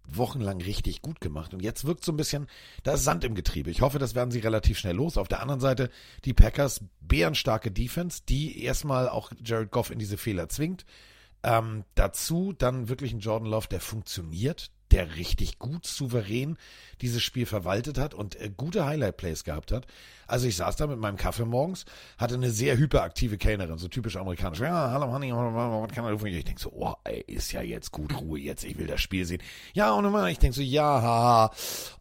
wochenlang 0.08 0.60
richtig 0.60 1.02
gut 1.02 1.20
gemacht 1.20 1.54
und 1.54 1.62
jetzt 1.62 1.84
wirkt 1.84 2.04
so 2.04 2.12
ein 2.12 2.16
bisschen, 2.16 2.46
da 2.82 2.94
ist 2.94 3.04
Sand 3.04 3.24
im 3.24 3.34
Getriebe. 3.34 3.70
Ich 3.70 3.82
hoffe, 3.82 3.98
das 3.98 4.14
werden 4.14 4.30
sie 4.30 4.40
relativ 4.40 4.78
schnell 4.78 4.96
los. 4.96 5.16
Auf 5.16 5.28
der 5.28 5.40
anderen 5.40 5.60
Seite 5.60 5.90
die 6.24 6.34
Packers, 6.34 6.82
bärenstarke 7.00 7.70
Defense, 7.70 8.22
die 8.28 8.62
erstmal 8.62 9.08
auch 9.08 9.32
Jared 9.44 9.70
Goff 9.70 9.90
in 9.90 9.98
diese 9.98 10.16
Fehler 10.16 10.48
zwingt. 10.48 10.84
Ähm, 11.42 11.84
dazu 11.94 12.52
dann 12.52 12.88
wirklich 12.88 13.12
ein 13.12 13.20
Jordan 13.20 13.48
Love, 13.48 13.68
der 13.68 13.80
funktioniert, 13.80 14.70
der 14.90 15.16
richtig 15.16 15.58
gut, 15.58 15.86
souverän 15.86 16.56
dieses 17.00 17.22
Spiel 17.22 17.46
verwaltet 17.46 17.98
hat 17.98 18.14
und 18.14 18.36
äh, 18.36 18.50
gute 18.54 18.86
Highlight-Plays 18.86 19.44
gehabt 19.44 19.72
hat. 19.72 19.86
Also 20.26 20.46
ich 20.46 20.56
saß 20.56 20.76
da 20.76 20.86
mit 20.86 20.98
meinem 20.98 21.16
Kaffee 21.16 21.44
morgens, 21.44 21.84
hatte 22.18 22.34
eine 22.34 22.50
sehr 22.50 22.76
hyperaktive 22.76 23.38
Kellnerin, 23.38 23.78
so 23.78 23.88
typisch 23.88 24.16
amerikanisch. 24.16 24.60
Ja, 24.60 24.90
hallo 24.90 25.10
Honey, 25.12 25.32
was 25.32 25.92
kann 25.92 26.04
man 26.04 26.26
Ich 26.26 26.44
denke 26.44 26.60
so, 26.60 26.72
oh, 26.72 26.94
ey, 27.04 27.24
ist 27.26 27.52
ja 27.52 27.62
jetzt 27.62 27.92
gut, 27.92 28.20
Ruhe 28.20 28.38
jetzt, 28.38 28.64
ich 28.64 28.78
will 28.78 28.86
das 28.86 29.00
Spiel 29.00 29.24
sehen. 29.24 29.42
Ja, 29.72 29.92
und 29.92 30.04
immer, 30.04 30.28
ich 30.28 30.38
denke 30.38 30.56
so, 30.56 30.62
ja, 30.62 31.02
haha. 31.02 31.52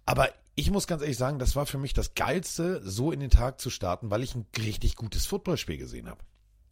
Aber 0.06 0.29
ich 0.56 0.72
muss 0.72 0.88
ganz 0.88 1.01
ehrlich 1.03 1.17
sagen, 1.17 1.39
das 1.39 1.56
war 1.56 1.65
für 1.65 1.77
mich 1.77 1.94
das 1.94 2.15
Geilste, 2.15 2.82
so 2.84 3.12
in 3.12 3.20
den 3.20 3.29
Tag 3.29 3.62
zu 3.62 3.70
starten, 3.70 4.10
weil 4.10 4.24
ich 4.24 4.36
ein 4.36 4.48
richtig 4.58 4.96
gutes 4.96 5.25
Footballspiel 5.25 5.77
gesehen 5.77 6.10
habe. 6.10 6.20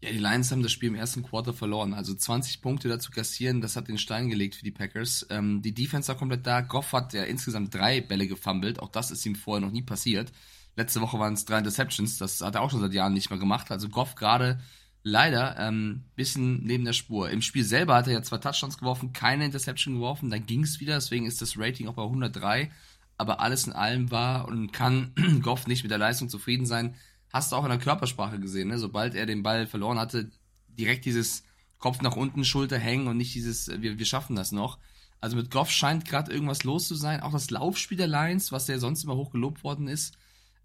Ja, 0.05 0.11
die 0.11 0.19
Lions 0.19 0.51
haben 0.51 0.61
das 0.61 0.71
Spiel 0.71 0.89
im 0.89 0.95
ersten 0.95 1.23
Quarter 1.23 1.51
verloren. 1.51 1.95
Also 1.95 2.13
20 2.13 2.61
Punkte 2.61 2.87
dazu 2.87 3.11
kassieren, 3.11 3.59
das 3.59 3.75
hat 3.75 3.87
den 3.87 3.97
Stein 3.97 4.29
gelegt 4.29 4.53
für 4.53 4.63
die 4.63 4.71
Packers. 4.71 5.25
Ähm, 5.31 5.63
die 5.63 5.73
Defense 5.73 6.07
war 6.09 6.15
komplett 6.15 6.45
da. 6.45 6.61
Goff 6.61 6.93
hat 6.93 7.13
ja 7.13 7.23
insgesamt 7.23 7.73
drei 7.73 8.01
Bälle 8.01 8.27
gefummelt. 8.27 8.79
Auch 8.79 8.89
das 8.89 9.09
ist 9.09 9.25
ihm 9.25 9.33
vorher 9.33 9.65
noch 9.65 9.73
nie 9.73 9.81
passiert. 9.81 10.31
Letzte 10.75 11.01
Woche 11.01 11.17
waren 11.17 11.33
es 11.33 11.45
drei 11.45 11.57
Interceptions. 11.57 12.19
Das 12.19 12.41
hat 12.41 12.53
er 12.53 12.61
auch 12.61 12.69
schon 12.69 12.81
seit 12.81 12.93
Jahren 12.93 13.13
nicht 13.13 13.31
mehr 13.31 13.39
gemacht. 13.39 13.71
Also 13.71 13.89
Goff 13.89 14.13
gerade 14.13 14.59
leider 15.01 15.57
ähm, 15.57 16.03
bisschen 16.15 16.63
neben 16.63 16.85
der 16.85 16.93
Spur. 16.93 17.31
Im 17.31 17.41
Spiel 17.41 17.63
selber 17.63 17.95
hat 17.95 18.05
er 18.05 18.13
ja 18.13 18.21
zwei 18.21 18.37
Touchdowns 18.37 18.77
geworfen, 18.77 19.11
keine 19.11 19.45
Interception 19.45 19.95
geworfen. 19.95 20.29
Dann 20.29 20.45
ging 20.45 20.61
es 20.61 20.79
wieder. 20.79 20.93
Deswegen 20.93 21.25
ist 21.25 21.41
das 21.41 21.57
Rating 21.57 21.87
auch 21.87 21.95
bei 21.95 22.03
103. 22.03 22.69
Aber 23.17 23.39
alles 23.39 23.65
in 23.65 23.73
allem 23.73 24.11
war 24.11 24.47
und 24.47 24.71
kann 24.71 25.13
Goff 25.41 25.65
nicht 25.65 25.81
mit 25.81 25.89
der 25.89 25.97
Leistung 25.97 26.29
zufrieden 26.29 26.67
sein 26.67 26.93
hast 27.35 27.51
du 27.51 27.57
auch 27.57 27.65
in 27.65 27.69
der 27.69 27.79
Körpersprache 27.79 28.39
gesehen, 28.39 28.69
ne? 28.69 28.79
sobald 28.79 29.13
er 29.13 29.25
den 29.25 29.43
Ball 29.43 29.67
verloren 29.67 29.99
hatte, 29.99 30.31
direkt 30.69 31.03
dieses 31.03 31.43
Kopf 31.79 32.01
nach 32.01 32.15
unten, 32.15 32.45
Schulter 32.45 32.77
hängen 32.77 33.07
und 33.07 33.17
nicht 33.17 33.35
dieses, 33.35 33.67
äh, 33.67 33.81
wir, 33.81 33.99
wir 33.99 34.05
schaffen 34.05 34.37
das 34.37 34.53
noch. 34.53 34.79
Also 35.19 35.35
mit 35.35 35.51
Goff 35.51 35.69
scheint 35.69 36.05
gerade 36.05 36.31
irgendwas 36.31 36.63
los 36.63 36.87
zu 36.87 36.95
sein. 36.95 37.19
Auch 37.19 37.33
das 37.33 37.49
Laufspiel 37.49 37.97
der 37.97 38.07
Lions, 38.07 38.53
was 38.53 38.69
ja 38.69 38.79
sonst 38.79 39.03
immer 39.03 39.17
hoch 39.17 39.31
gelobt 39.31 39.65
worden 39.65 39.89
ist, 39.89 40.17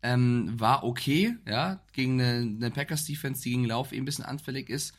ähm, 0.03 0.61
war 0.61 0.85
okay, 0.85 1.35
ja, 1.45 1.83
gegen 1.93 2.21
eine, 2.21 2.39
eine 2.39 2.71
Packers-Defense, 2.71 3.43
die 3.43 3.51
gegen 3.51 3.65
Lauf 3.65 3.91
eben 3.91 4.03
ein 4.03 4.05
bisschen 4.05 4.25
anfällig 4.25 4.71
ist. 4.71 4.95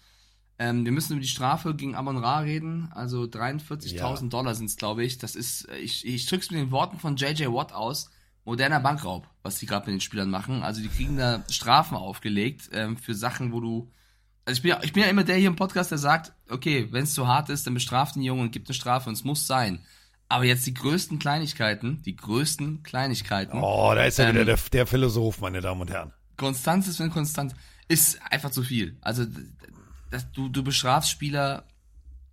Ähm, 0.59 0.83
wir 0.83 0.91
müssen 0.91 1.13
über 1.13 1.21
die 1.21 1.27
Strafe 1.27 1.73
gegen 1.73 1.95
Amon 1.95 2.17
Ra 2.17 2.39
reden. 2.39 2.91
Also 2.91 3.23
43.000 3.23 3.95
Ja. 3.95 4.27
Dollar 4.27 4.55
sind 4.55 4.65
es, 4.65 4.75
glaube 4.75 5.05
ich. 5.05 5.19
Das 5.19 5.35
ist, 5.35 5.69
äh, 5.69 5.77
ich, 5.77 6.05
ich 6.05 6.25
drück's 6.25 6.51
mit 6.51 6.59
den 6.59 6.71
Worten 6.71 6.99
von 6.99 7.15
JJ 7.15 7.45
Watt 7.45 7.71
aus 7.71 8.09
moderner 8.45 8.79
Bankraub, 8.79 9.27
was 9.43 9.59
die 9.59 9.65
gerade 9.65 9.85
mit 9.85 9.93
den 9.93 10.01
Spielern 10.01 10.29
machen. 10.29 10.63
Also 10.63 10.81
die 10.81 10.87
kriegen 10.87 11.17
da 11.17 11.43
Strafen 11.49 11.95
aufgelegt 11.95 12.69
ähm, 12.73 12.97
für 12.97 13.13
Sachen, 13.13 13.51
wo 13.51 13.59
du. 13.59 13.91
Also 14.45 14.57
ich 14.57 14.61
bin, 14.63 14.69
ja, 14.69 14.79
ich 14.83 14.93
bin 14.93 15.03
ja 15.03 15.09
immer 15.09 15.23
der 15.23 15.37
hier 15.37 15.47
im 15.47 15.55
Podcast, 15.55 15.91
der 15.91 15.99
sagt, 15.99 16.33
okay, 16.49 16.87
wenn 16.91 17.03
es 17.03 17.13
zu 17.13 17.27
hart 17.27 17.49
ist, 17.49 17.67
dann 17.67 17.75
bestraft 17.75 18.15
den 18.15 18.23
Jungen 18.23 18.41
und 18.41 18.51
gibt 18.51 18.67
eine 18.67 18.73
Strafe 18.73 19.07
und 19.09 19.13
es 19.13 19.23
muss 19.23 19.45
sein. 19.45 19.79
Aber 20.29 20.45
jetzt 20.45 20.65
die 20.65 20.73
größten 20.73 21.19
Kleinigkeiten, 21.19 22.01
die 22.03 22.15
größten 22.15 22.83
Kleinigkeiten. 22.83 23.59
Oh, 23.61 23.91
da 23.93 24.05
ist 24.05 24.17
ja 24.17 24.25
Ähm, 24.29 24.35
wieder 24.35 24.45
der, 24.45 24.57
der 24.71 24.87
Philosoph, 24.87 25.41
meine 25.41 25.61
Damen 25.61 25.81
und 25.81 25.91
Herren. 25.91 26.13
Konstanz 26.37 26.87
ist, 26.87 26.99
wenn 26.99 27.11
konstant, 27.11 27.53
ist 27.87 28.19
einfach 28.31 28.49
zu 28.49 28.63
viel. 28.63 28.97
Also 29.01 29.25
das, 30.09 30.31
du, 30.31 30.49
du 30.49 30.63
bestrafst 30.63 31.09
Spieler 31.11 31.65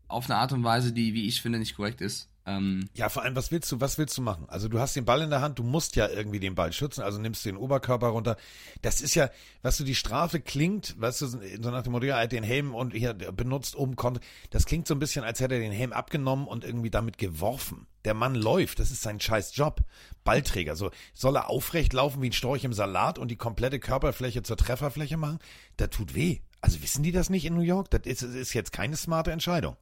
auf 0.07 0.31
eine 0.31 0.39
Art 0.39 0.53
und 0.53 0.65
Weise, 0.65 0.93
die, 0.93 1.13
wie 1.13 1.27
ich 1.27 1.43
finde, 1.43 1.59
nicht 1.59 1.77
korrekt 1.77 2.01
ist. 2.01 2.28
Ähm, 2.49 2.89
Ja, 2.95 3.09
vor 3.11 3.23
allem, 3.23 3.37
was 3.37 3.53
willst 3.53 3.71
du, 3.71 3.81
was 3.81 3.99
willst 3.99 4.17
du 4.17 4.23
machen? 4.23 4.47
Also 4.49 4.69
du 4.69 4.81
hast 4.81 4.97
den 4.97 5.05
Ball 5.05 5.21
in 5.21 5.31
der 5.31 5.43
Hand, 5.43 5.59
du 5.59 5.63
musst 5.63 5.97
ja 5.97 6.09
irgendwie 6.09 6.41
den 6.41 6.55
Ball 6.55 6.73
schützen, 6.73 7.03
also 7.03 7.19
nimmst 7.21 7.45
den 7.45 7.57
Oberkörper 7.57 8.09
runter. 8.09 8.37
Das 8.81 9.01
ist 9.01 9.15
ja, 9.15 9.31
was 9.63 9.77
du, 9.77 9.85
die 9.85 9.95
Strafe 9.95 10.41
klingt, 10.41 10.99
weißt 10.99 11.21
du, 11.21 11.27
so 11.27 11.71
nach 11.71 11.83
dem 11.83 11.93
Motto, 11.93 12.07
er 12.07 12.17
hat 12.17 12.33
den 12.33 12.45
Helm 12.45 12.75
und 12.75 12.95
hier 12.95 13.13
benutzt 13.13 13.77
oben 13.77 13.97
konnte. 13.97 14.21
Das 14.51 14.65
klingt 14.65 14.89
so 14.89 14.95
ein 14.95 14.99
bisschen, 14.99 15.25
als 15.25 15.41
hätte 15.41 15.55
er 15.57 15.61
den 15.61 15.73
Helm 15.73 15.93
abgenommen 15.93 16.47
und 16.47 16.65
irgendwie 16.65 16.91
damit 16.91 17.19
geworfen. 17.19 17.87
Der 18.05 18.15
Mann 18.15 18.35
läuft, 18.35 18.79
das 18.79 18.91
ist 18.91 19.03
sein 19.03 19.21
scheiß 19.21 19.55
Job. 19.55 19.83
Ballträger, 20.25 20.77
so 20.77 20.91
soll 21.13 21.37
er 21.37 21.51
aufrecht 21.51 21.93
laufen 21.93 22.23
wie 22.23 22.31
ein 22.31 22.33
Storch 22.33 22.65
im 22.65 22.73
Salat 22.73 23.19
und 23.19 23.31
die 23.31 23.37
komplette 23.37 23.79
Körperfläche 23.79 24.43
zur 24.43 24.57
Trefferfläche 24.57 25.19
machen? 25.19 25.39
Das 25.77 25.91
tut 25.91 26.15
weh. 26.15 26.39
Also 26.61 26.83
wissen 26.83 27.03
die 27.03 27.13
das 27.13 27.29
nicht 27.29 27.45
in 27.45 27.55
New 27.55 27.61
York? 27.61 27.91
Das 27.91 28.03
ist, 28.05 28.23
ist 28.23 28.55
jetzt 28.55 28.73
keine 28.73 28.97
smarte 28.97 29.33
Entscheidung. 29.33 29.77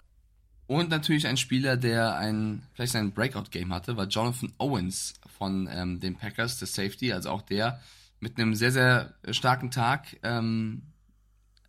Und 0.67 0.91
natürlich 0.91 1.27
ein 1.27 1.37
Spieler, 1.37 1.77
der 1.77 2.17
ein, 2.17 2.63
vielleicht 2.75 2.93
sein 2.93 3.13
Breakout-Game 3.13 3.73
hatte, 3.73 3.97
war 3.97 4.07
Jonathan 4.07 4.53
Owens 4.59 5.15
von 5.39 5.69
ähm, 5.71 6.01
den 6.01 6.17
Packers, 6.17 6.59
der 6.59 6.67
Safety, 6.67 7.13
also 7.13 7.31
auch 7.31 7.43
der 7.43 7.81
mit 8.19 8.39
einem 8.39 8.55
sehr, 8.55 8.73
sehr 8.73 9.15
starken 9.31 9.71
Tag, 9.71 10.17
ähm, 10.23 10.83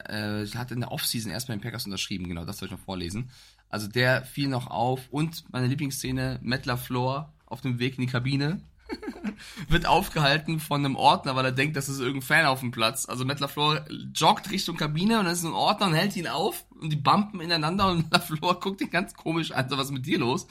äh, 0.06 0.46
hat 0.48 0.72
in 0.72 0.80
der 0.80 0.92
Offseason 0.92 1.32
erst 1.32 1.48
bei 1.48 1.56
den 1.56 1.62
Packers 1.62 1.86
unterschrieben, 1.86 2.28
genau, 2.28 2.46
das 2.46 2.58
soll 2.58 2.68
ich 2.68 2.72
noch 2.72 2.80
vorlesen. 2.80 3.30
Also 3.70 3.88
der 3.88 4.24
fiel 4.24 4.48
noch 4.48 4.68
auf 4.68 5.10
und 5.12 5.44
meine 5.52 5.68
Lieblingsszene, 5.68 6.40
Matt 6.42 6.66
LaFleur 6.66 7.34
auf 7.46 7.62
dem 7.62 7.80
Weg 7.80 7.98
in 7.98 8.06
die 8.06 8.12
Kabine, 8.12 8.62
wird 9.70 9.86
aufgehalten 9.86 10.60
von 10.60 10.84
einem 10.84 10.96
Ordner, 10.96 11.36
weil 11.36 11.46
er 11.46 11.52
denkt, 11.52 11.76
das 11.76 11.90
ist 11.90 12.00
irgendein 12.00 12.22
Fan 12.22 12.46
auf 12.46 12.60
dem 12.62 12.72
Platz. 12.72 13.08
Also 13.08 13.26
Matt 13.26 13.40
LaFleur 13.40 13.86
joggt 14.14 14.50
Richtung 14.52 14.78
Kabine 14.78 15.20
und 15.20 15.26
dann 15.26 15.34
ist 15.34 15.44
ein 15.44 15.54
Ordner 15.54 15.88
und 15.88 15.94
hält 15.94 16.16
ihn 16.16 16.28
auf 16.28 16.66
und 16.80 16.92
die 16.92 16.98
bumpen 16.98 17.42
ineinander 17.42 17.92
und 17.92 18.06
LaFleur 18.12 18.60
guckt 18.60 18.82
ihn 18.82 18.90
ganz 18.90 19.14
komisch 19.14 19.52
an, 19.52 19.70
so 19.70 19.78
was 19.78 19.86
ist 19.86 19.92
mit 19.92 20.06
dir 20.06 20.20
los? 20.20 20.48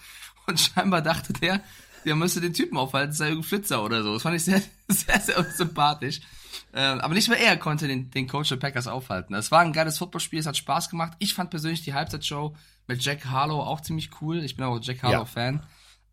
Und 0.47 0.61
scheinbar 0.61 1.03
dachte 1.03 1.33
der, 1.33 1.61
der 2.05 2.15
müsste 2.15 2.41
den 2.41 2.55
Typen 2.55 2.79
aufhalten, 2.79 3.11
es 3.11 3.19
sei 3.19 3.29
irgendein 3.29 3.49
Flitzer 3.49 3.83
oder 3.85 4.03
so. 4.03 4.15
Das 4.15 4.23
fand 4.23 4.37
ich 4.37 4.45
sehr, 4.45 4.63
sehr, 4.89 5.21
sehr 5.21 5.43
sympathisch. 5.45 6.21
Ähm, 6.73 7.01
aber 7.01 7.15
nicht 7.15 7.29
mehr 7.29 7.41
er 7.41 7.57
konnte 7.57 7.89
den, 7.89 8.11
den 8.11 8.29
Coach 8.29 8.49
der 8.49 8.57
Packers 8.57 8.87
aufhalten. 8.87 9.35
Es 9.35 9.51
war 9.51 9.61
ein 9.61 9.73
geiles 9.73 9.99
Footballspiel, 9.99 10.39
es 10.39 10.47
hat 10.47 10.57
Spaß 10.57 10.89
gemacht. 10.89 11.15
Ich 11.19 11.35
fand 11.35 11.51
persönlich 11.51 11.83
die 11.83 11.95
Halbzeitshow 11.95 12.55
mit 12.87 13.03
Jack 13.03 13.27
Harlow 13.27 13.61
auch 13.61 13.81
ziemlich 13.81 14.11
cool. 14.21 14.45
Ich 14.45 14.57
bin 14.57 14.65
auch 14.65 14.79
Jack 14.81 15.03
Harlow-Fan. 15.03 15.63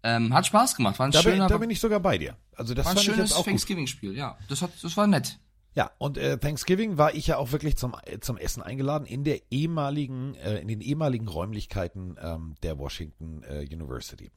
Ähm, 0.03 0.33
hat 0.33 0.45
Spaß 0.45 0.75
gemacht, 0.75 0.99
war 0.99 1.05
ein 1.07 1.11
Da 1.11 1.21
bin, 1.21 1.31
schöner, 1.33 1.47
da 1.47 1.57
bin 1.57 1.69
ich 1.69 1.79
sogar 1.79 1.99
bei 2.01 2.17
dir. 2.17 2.35
Also 2.55 2.73
das 2.73 2.85
war 2.85 2.91
ein 2.93 2.97
schönes. 2.99 3.31
Thanksgiving-Spiel, 3.31 4.15
ja. 4.17 4.37
Das, 4.49 4.61
hat, 4.61 4.71
das 4.81 4.97
war 4.97 5.07
nett. 5.07 5.39
Ja, 5.75 5.91
und 5.97 6.17
äh, 6.17 6.37
Thanksgiving 6.37 6.97
war 6.97 7.15
ich 7.15 7.25
ja 7.27 7.37
auch 7.37 7.51
wirklich 7.51 7.77
zum, 7.77 7.95
äh, 8.05 8.19
zum 8.19 8.37
Essen 8.37 8.61
eingeladen 8.61 9.05
in 9.07 9.23
der 9.23 9.39
ehemaligen, 9.49 10.35
äh, 10.35 10.59
in 10.59 10.67
den 10.67 10.81
ehemaligen 10.81 11.27
Räumlichkeiten 11.27 12.15
ähm, 12.21 12.55
der 12.63 12.77
Washington 12.77 13.43
äh, 13.43 13.61
University. 13.71 14.29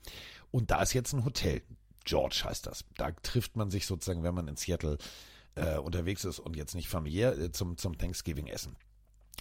Und 0.50 0.70
da 0.70 0.80
ist 0.82 0.94
jetzt 0.94 1.12
ein 1.12 1.24
Hotel. 1.24 1.62
George 2.04 2.42
heißt 2.44 2.66
das. 2.66 2.84
Da 2.96 3.10
trifft 3.10 3.56
man 3.56 3.70
sich 3.70 3.86
sozusagen, 3.86 4.22
wenn 4.22 4.34
man 4.34 4.48
in 4.48 4.56
Seattle 4.56 4.96
äh, 5.56 5.76
unterwegs 5.78 6.24
ist 6.24 6.38
und 6.38 6.56
jetzt 6.56 6.74
nicht 6.74 6.88
familiär, 6.88 7.36
äh, 7.36 7.50
zum, 7.52 7.76
zum 7.76 7.98
Thanksgiving-Essen. 7.98 8.76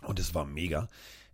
Und 0.03 0.19
es 0.19 0.33
war 0.33 0.45
mega. 0.45 0.89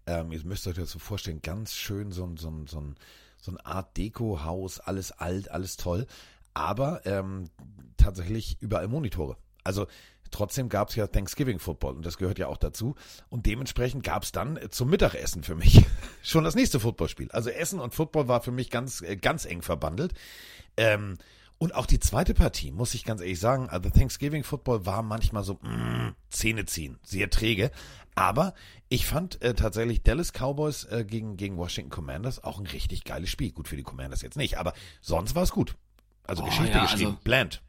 Ähm, 0.06 0.32
ihr 0.32 0.44
müsst 0.44 0.68
euch 0.68 0.76
das 0.76 0.92
so 0.92 1.00
vorstellen, 1.00 1.42
ganz 1.42 1.74
schön 1.74 2.12
so, 2.12 2.26
ein- 2.26 2.38
so, 2.38 2.50
ein- 2.50 2.68
so, 2.68 2.80
ein- 2.82 2.96
so 3.42 3.52
eine 3.52 3.66
Art 3.66 3.98
Deko-Haus, 3.98 4.80
alles 4.80 5.12
alt, 5.12 5.52
alles 5.52 5.76
toll. 5.76 6.08
Aber 6.54 7.06
ähm, 7.06 7.50
tatsächlich 7.98 8.58
überall 8.62 8.88
Monitore. 8.88 9.38
Also 9.64 9.88
trotzdem 10.32 10.70
gab 10.70 10.90
es 10.90 10.96
ja 10.96 11.08
Thanksgiving 11.08 11.60
Football 11.60 11.96
und 11.96 12.06
das 12.06 12.18
gehört 12.18 12.40
ja 12.40 12.48
auch 12.48 12.58
dazu. 12.58 12.96
Und 13.30 13.46
dementsprechend 13.46 14.04
gab 14.04 14.24
es 14.24 14.32
dann 14.32 14.60
zum 14.70 14.90
Mittagessen 14.90 15.44
für 15.44 15.56
mich 15.56 15.86
schon 16.24 16.44
das 16.44 16.56
nächste 16.56 16.80
Footballspiel. 16.80 17.30
Also 17.32 17.50
Essen 17.50 17.80
und 17.80 17.94
Football 17.94 18.28
war 18.28 18.42
für 18.42 18.52
mich 18.52 18.70
ganz, 18.70 19.02
äh, 19.02 19.18
ganz 19.18 19.46
eng 19.46 19.62
verbandelt. 19.62 20.14
Ähm, 20.78 21.18
Und 21.62 21.76
auch 21.76 21.86
die 21.86 22.00
zweite 22.00 22.34
Partie, 22.34 22.72
muss 22.72 22.96
ich 22.96 23.06
ganz 23.06 23.22
ehrlich 23.22 23.40
sagen, 23.40 23.70
also 23.70 23.88
Thanksgiving 23.92 24.44
Football 24.44 24.88
war 24.88 25.04
manchmal 25.04 25.44
so 25.44 25.60
mm, 25.62 26.16
Zähne 26.32 26.66
ziehen, 26.66 26.98
sehr 27.04 27.30
träge. 27.30 27.70
Aber 28.16 28.56
ich 28.90 29.06
fand 29.06 29.40
äh, 29.44 29.54
tatsächlich 29.54 30.02
Dallas 30.02 30.32
Cowboys 30.34 30.86
äh, 30.86 31.06
gegen, 31.08 31.38
gegen 31.38 31.58
Washington 31.58 31.92
Commanders 31.92 32.44
auch 32.44 32.58
ein 32.60 32.66
richtig 32.66 33.04
geiles 33.04 33.30
Spiel. 33.30 33.52
Gut 33.52 33.68
für 33.68 33.78
die 33.78 33.84
Commanders 33.84 34.24
jetzt 34.24 34.38
nicht, 34.38 34.58
aber 34.58 34.74
sonst 35.02 35.36
war 35.36 35.44
es 35.44 35.52
gut. 35.52 35.76
Also 36.24 36.42
Oh, 36.42 36.46
Geschichte 36.48 36.72
ja, 36.72 36.82
geschrieben. 36.82 37.12
also- 37.12 37.20
Bland. 37.24 37.62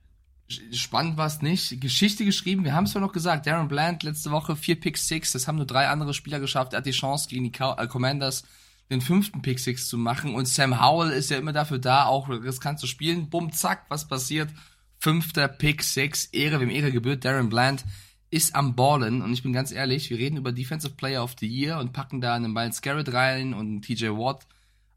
Spannend 0.73 1.19
war 1.19 1.27
es 1.27 1.43
nicht. 1.43 1.79
Geschichte 1.83 2.25
geschrieben, 2.25 2.65
wir 2.65 2.75
haben 2.75 2.85
es 2.85 2.95
ja 2.95 3.01
noch 3.01 3.13
gesagt. 3.13 3.47
Darren 3.47 3.69
Bland 3.69 4.03
letzte 4.05 4.31
Woche 4.31 4.57
vier 4.57 4.81
Pick 4.81 4.97
Six, 4.97 5.33
das 5.33 5.47
haben 5.47 5.57
nur 5.57 5.67
drei 5.67 5.89
andere 5.89 6.15
Spieler 6.15 6.41
geschafft. 6.41 6.73
Er 6.73 6.79
hat 6.79 6.87
die 6.87 6.93
Chance 6.93 7.29
gegen 7.29 7.45
die 7.45 7.53
äh, 7.61 7.87
Commanders 7.89 8.45
den 8.93 9.01
fünften 9.01 9.43
Pick 9.43 9.59
Six 9.59 9.89
zu 9.89 9.99
machen. 9.99 10.35
Und 10.35 10.47
Sam 10.47 10.81
Howell 10.81 11.11
ist 11.11 11.31
ja 11.31 11.39
immer 11.39 11.53
dafür 11.53 11.79
da, 11.79 12.05
auch 12.07 12.29
riskant 12.29 12.79
zu 12.79 12.87
spielen. 12.87 13.29
Bumm, 13.31 13.53
zack, 13.53 13.87
was 13.89 14.07
passiert? 14.07 14.51
Fünfter 14.99 15.49
Pick 15.49 15.83
Six, 15.83 16.27
Ehre, 16.27 16.61
wem 16.61 16.71
Ehre 16.71 16.93
gebührt. 16.93 17.25
Darren 17.25 17.49
Bland 17.49 17.85
ist 18.31 18.55
am 18.55 18.77
Ballen. 18.77 19.21
Und 19.23 19.33
ich 19.33 19.43
bin 19.43 19.53
ganz 19.53 19.73
ehrlich, 19.73 20.09
wir 20.11 20.19
reden 20.19 20.37
über 20.37 20.53
Defensive 20.53 20.95
Player 20.95 21.23
of 21.25 21.35
the 21.41 21.47
Year 21.49 21.79
und 21.79 21.93
packen 21.93 22.21
da 22.21 22.35
einen 22.35 22.53
Miles 22.53 22.81
Garrett 22.83 23.13
rein 23.13 23.53
und 23.55 23.67
einen 23.67 23.83
TJ 23.83 24.09
Watt. 24.11 24.47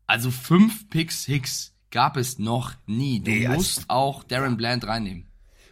Also 0.07 0.29
fünf 0.29 0.89
Pick 0.89 1.11
Six 1.11 1.73
gab 1.89 2.17
es 2.17 2.37
noch 2.37 2.73
nie. 2.85 3.21
Du 3.21 3.31
Nee, 3.31 3.47
also- 3.47 3.57
musst 3.57 3.89
auch 3.89 4.23
Darren 4.23 4.57
Bland 4.57 4.85
reinnehmen. 4.85 5.25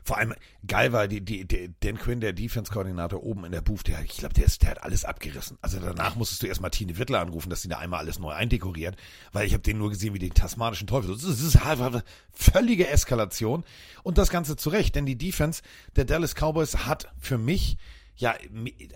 Vor 0.03 0.17
allem 0.17 0.33
geil 0.67 0.91
war 0.91 1.07
die, 1.07 1.21
die, 1.21 1.47
die 1.47 1.73
Dan 1.79 1.97
Quinn, 1.97 2.19
der 2.19 2.33
Defense-Koordinator 2.33 3.23
oben 3.23 3.45
in 3.45 3.51
der 3.51 3.61
Booth, 3.61 3.87
der, 3.87 4.01
ich 4.03 4.17
glaube, 4.17 4.33
der, 4.33 4.45
der 4.61 4.69
hat 4.69 4.83
alles 4.83 5.05
abgerissen. 5.05 5.57
Also 5.61 5.79
danach 5.79 6.15
musstest 6.15 6.43
du 6.43 6.47
erstmal 6.47 6.71
Tine 6.71 6.97
Wittler 6.97 7.21
anrufen, 7.21 7.49
dass 7.49 7.61
sie 7.61 7.69
da 7.69 7.77
einmal 7.77 7.99
alles 7.99 8.19
neu 8.19 8.31
eindekoriert, 8.31 8.97
weil 9.31 9.47
ich 9.47 9.53
habe 9.53 9.63
den 9.63 9.77
nur 9.77 9.89
gesehen 9.89 10.13
wie 10.13 10.19
den 10.19 10.33
tasmanischen 10.33 10.87
Teufel. 10.87 11.11
Das 11.11 11.23
ist, 11.23 11.39
das 11.39 11.55
ist 11.55 11.65
einfach 11.65 12.01
völlige 12.31 12.87
Eskalation 12.87 13.63
und 14.03 14.17
das 14.17 14.29
Ganze 14.29 14.55
zu 14.55 14.69
Recht, 14.69 14.95
denn 14.95 15.05
die 15.05 15.17
Defense 15.17 15.61
der 15.95 16.05
Dallas 16.05 16.35
Cowboys 16.35 16.85
hat 16.85 17.11
für 17.19 17.37
mich 17.37 17.77
ja, 18.15 18.35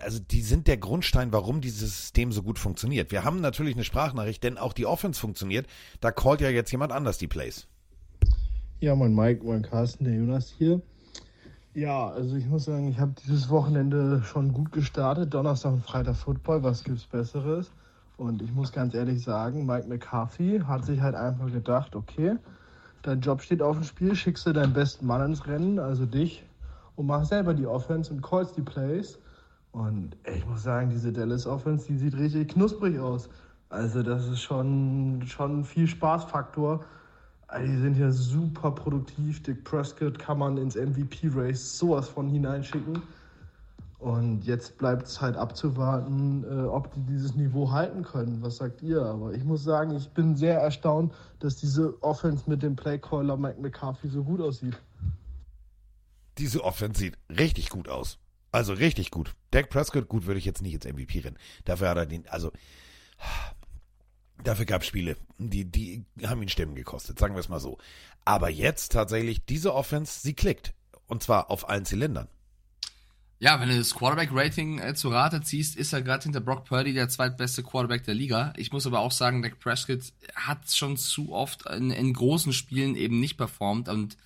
also 0.00 0.20
die 0.20 0.42
sind 0.42 0.68
der 0.68 0.76
Grundstein, 0.76 1.32
warum 1.32 1.60
dieses 1.60 1.80
System 1.80 2.30
so 2.30 2.42
gut 2.42 2.58
funktioniert. 2.58 3.10
Wir 3.10 3.24
haben 3.24 3.40
natürlich 3.40 3.74
eine 3.74 3.82
Sprachnachricht, 3.82 4.44
denn 4.44 4.58
auch 4.58 4.72
die 4.72 4.86
Offense 4.86 5.20
funktioniert. 5.20 5.66
Da 6.00 6.12
callt 6.12 6.40
ja 6.40 6.50
jetzt 6.50 6.70
jemand 6.70 6.92
anders 6.92 7.18
die 7.18 7.26
Plays. 7.26 7.66
Ja, 8.80 8.94
mein 8.94 9.14
Mike, 9.14 9.44
mein 9.44 9.62
Carsten, 9.62 10.04
der 10.04 10.14
Jonas 10.14 10.54
hier. 10.56 10.80
Ja, 11.78 12.08
also 12.08 12.34
ich 12.34 12.48
muss 12.48 12.64
sagen, 12.64 12.88
ich 12.88 12.98
habe 12.98 13.12
dieses 13.24 13.50
Wochenende 13.50 14.20
schon 14.24 14.52
gut 14.52 14.72
gestartet. 14.72 15.32
Donnerstag 15.32 15.74
und 15.74 15.84
Freitag 15.84 16.16
Football, 16.16 16.64
was 16.64 16.82
gibt's 16.82 17.06
Besseres? 17.06 17.70
Und 18.16 18.42
ich 18.42 18.52
muss 18.52 18.72
ganz 18.72 18.94
ehrlich 18.94 19.22
sagen, 19.22 19.64
Mike 19.64 19.86
McCarthy 19.86 20.60
hat 20.66 20.84
sich 20.84 21.00
halt 21.00 21.14
einfach 21.14 21.46
gedacht, 21.52 21.94
okay, 21.94 22.34
dein 23.02 23.20
Job 23.20 23.42
steht 23.42 23.62
auf 23.62 23.76
dem 23.76 23.84
Spiel, 23.84 24.16
schickst 24.16 24.44
du 24.44 24.52
deinen 24.52 24.72
besten 24.72 25.06
Mann 25.06 25.24
ins 25.24 25.46
Rennen, 25.46 25.78
also 25.78 26.04
dich, 26.04 26.44
und 26.96 27.06
mach 27.06 27.24
selber 27.24 27.54
die 27.54 27.68
Offense 27.68 28.12
und 28.12 28.22
callst 28.22 28.56
die 28.56 28.62
Plays. 28.62 29.20
Und 29.70 30.16
ich 30.34 30.44
muss 30.48 30.64
sagen, 30.64 30.90
diese 30.90 31.12
Dallas 31.12 31.46
Offense, 31.46 31.86
die 31.86 31.96
sieht 31.96 32.16
richtig 32.16 32.48
knusprig 32.54 32.98
aus. 32.98 33.30
Also 33.68 34.02
das 34.02 34.26
ist 34.26 34.40
schon, 34.40 35.22
schon 35.28 35.62
viel 35.62 35.86
Spaßfaktor. 35.86 36.84
Die 37.56 37.78
sind 37.78 37.94
hier 37.94 38.12
super 38.12 38.70
produktiv. 38.70 39.42
Dick 39.42 39.64
Prescott 39.64 40.18
kann 40.18 40.38
man 40.38 40.58
ins 40.58 40.76
MVP-Race 40.76 41.78
sowas 41.78 42.08
von 42.08 42.28
hineinschicken. 42.28 43.02
Und 43.98 44.44
jetzt 44.44 44.78
bleibt 44.78 45.06
es 45.06 45.20
halt 45.20 45.36
abzuwarten, 45.36 46.44
äh, 46.44 46.66
ob 46.66 46.92
die 46.94 47.00
dieses 47.00 47.34
Niveau 47.34 47.70
halten 47.72 48.02
können. 48.02 48.40
Was 48.42 48.58
sagt 48.58 48.80
ihr? 48.82 49.02
Aber 49.02 49.32
ich 49.32 49.42
muss 49.42 49.64
sagen, 49.64 49.96
ich 49.96 50.08
bin 50.10 50.36
sehr 50.36 50.60
erstaunt, 50.60 51.12
dass 51.40 51.56
diese 51.56 52.00
Offense 52.02 52.44
mit 52.48 52.62
dem 52.62 52.76
Playcaller 52.76 53.36
Mike 53.36 53.60
McCarthy 53.60 54.08
so 54.08 54.22
gut 54.22 54.40
aussieht. 54.40 54.78
Diese 56.38 56.62
Offense 56.62 57.00
sieht 57.00 57.18
richtig 57.28 57.70
gut 57.70 57.88
aus. 57.88 58.18
Also 58.52 58.72
richtig 58.72 59.10
gut. 59.10 59.34
Dak 59.50 59.68
Prescott, 59.68 60.08
gut, 60.08 60.26
würde 60.26 60.38
ich 60.38 60.44
jetzt 60.44 60.62
nicht 60.62 60.74
ins 60.74 60.84
MVP 60.84 61.20
rennen. 61.20 61.38
Dafür 61.64 61.88
hat 61.88 61.96
er 61.96 62.06
den, 62.06 62.28
also, 62.28 62.52
dafür 64.42 64.64
gab 64.64 64.82
es 64.82 64.88
Spiele, 64.88 65.16
die, 65.38 65.64
die 65.64 66.04
haben 66.24 66.42
ihn 66.42 66.48
Stimmen 66.48 66.74
gekostet, 66.74 67.18
sagen 67.18 67.34
wir 67.34 67.40
es 67.40 67.48
mal 67.48 67.60
so. 67.60 67.78
Aber 68.24 68.50
jetzt 68.50 68.92
tatsächlich, 68.92 69.44
diese 69.44 69.74
Offense, 69.74 70.20
sie 70.20 70.34
klickt. 70.34 70.74
Und 71.06 71.22
zwar 71.22 71.50
auf 71.50 71.68
allen 71.68 71.86
Zylindern. 71.86 72.28
Ja, 73.40 73.60
wenn 73.60 73.68
du 73.68 73.78
das 73.78 73.94
Quarterback-Rating 73.94 74.80
äh, 74.80 74.94
zu 74.94 75.10
Rate 75.10 75.40
ziehst, 75.42 75.76
ist 75.76 75.92
er 75.92 76.02
gerade 76.02 76.24
hinter 76.24 76.40
Brock 76.40 76.64
Purdy 76.64 76.92
der 76.92 77.08
zweitbeste 77.08 77.62
Quarterback 77.62 78.04
der 78.04 78.14
Liga. 78.14 78.52
Ich 78.56 78.72
muss 78.72 78.86
aber 78.86 78.98
auch 78.98 79.12
sagen, 79.12 79.42
Dak 79.42 79.60
Prescott 79.60 80.12
hat 80.34 80.70
schon 80.70 80.96
zu 80.96 81.32
oft 81.32 81.64
in, 81.66 81.90
in 81.92 82.12
großen 82.12 82.52
Spielen 82.52 82.96
eben 82.96 83.20
nicht 83.20 83.36
performt 83.36 83.88
und 83.88 84.16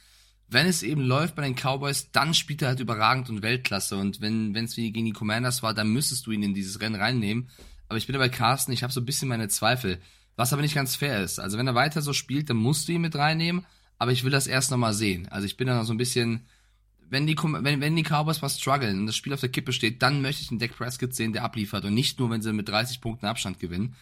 wenn 0.53 0.67
es 0.67 0.83
eben 0.83 1.03
läuft 1.03 1.35
bei 1.35 1.43
den 1.43 1.55
Cowboys, 1.55 2.11
dann 2.13 2.35
spielt 2.35 2.63
er 2.63 2.69
halt 2.69 2.81
überragend 2.81 3.31
und 3.31 3.43
Weltklasse. 3.43 3.97
Und 3.97 4.21
wenn 4.21 4.55
es 4.55 4.77
wie 4.77 4.93
gegen 4.93 5.07
die 5.07 5.13
Commanders 5.13 5.63
war, 5.63 5.73
dann 5.73 5.89
müsstest 5.89 6.27
du 6.27 6.31
ihn 6.31 6.43
in 6.43 6.53
dieses 6.53 6.81
Rennen 6.81 7.01
reinnehmen. 7.01 7.49
Aber 7.93 7.99
ich 7.99 8.07
bin 8.07 8.15
dabei 8.15 8.31
Carsten, 8.31 8.73
ich 8.73 8.83
habe 8.83 8.93
so 8.93 9.03
ein 9.03 9.05
bisschen 9.05 9.29
meine 9.29 9.49
Zweifel. 9.49 10.01
Was 10.35 10.55
aber 10.55 10.63
nicht 10.63 10.75
ganz 10.75 10.97
fair 10.97 11.23
ist. 11.23 11.39
Also 11.39 11.59
wenn 11.59 11.67
er 11.67 11.75
weiter 11.75 12.01
so 12.01 12.15
spielt, 12.15 12.49
dann 12.49 12.57
musst 12.57 12.89
du 12.89 12.93
ihn 12.93 13.03
mit 13.03 13.15
reinnehmen. 13.15 13.67
Aber 13.99 14.13
ich 14.13 14.25
will 14.25 14.31
das 14.31 14.47
erst 14.47 14.71
nochmal 14.71 14.95
sehen. 14.95 15.29
Also 15.29 15.45
ich 15.45 15.59
bin 15.59 15.67
da 15.67 15.75
noch 15.77 15.85
so 15.85 15.93
ein 15.93 15.99
bisschen, 15.99 16.47
wenn 17.11 17.27
die, 17.27 17.37
wenn, 17.37 17.83
wenn 17.83 17.95
die 17.95 18.03
Cowboys 18.03 18.41
was 18.41 18.59
strugglen 18.59 19.01
und 19.01 19.07
das 19.07 19.15
Spiel 19.15 19.35
auf 19.35 19.41
der 19.41 19.51
Kippe 19.51 19.75
steht, 19.75 20.01
dann 20.01 20.23
möchte 20.23 20.41
ich 20.41 20.51
einen 20.51 20.59
Dak 20.59 20.75
Prescott 20.75 21.15
sehen, 21.15 21.35
der 21.35 21.45
abliefert. 21.45 21.85
Und 21.85 21.93
nicht 21.93 22.19
nur, 22.19 22.31
wenn 22.31 22.41
sie 22.41 22.55
mit 22.55 22.67
30 22.67 23.03
Punkten 23.03 23.27
Abstand 23.27 23.59
gewinnen. 23.59 23.95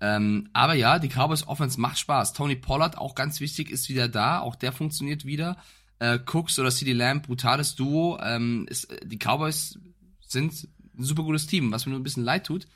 Ähm, 0.00 0.48
aber 0.52 0.74
ja, 0.74 0.98
die 0.98 1.08
Cowboys 1.08 1.46
Offense 1.46 1.80
macht 1.80 2.00
Spaß. 2.00 2.32
Tony 2.32 2.56
Pollard, 2.56 2.98
auch 2.98 3.14
ganz 3.14 3.38
wichtig, 3.38 3.70
ist 3.70 3.88
wieder 3.88 4.08
da. 4.08 4.40
Auch 4.40 4.56
der 4.56 4.72
funktioniert 4.72 5.24
wieder 5.24 5.56
äh, 6.00 6.18
Cooks 6.18 6.58
oder 6.58 6.72
CD 6.72 6.92
Lamb, 6.92 7.28
brutales 7.28 7.76
Duo. 7.76 8.18
Ähm, 8.20 8.66
ist, 8.68 8.88
die 9.04 9.18
Cowboys 9.18 9.78
sind 10.26 10.68
ein 10.98 11.04
super 11.04 11.22
gutes 11.22 11.46
Team, 11.46 11.70
was 11.72 11.86
mir 11.86 11.90
nur 11.90 12.00
ein 12.00 12.04
bisschen 12.04 12.24
leid 12.24 12.46
tut. 12.46 12.66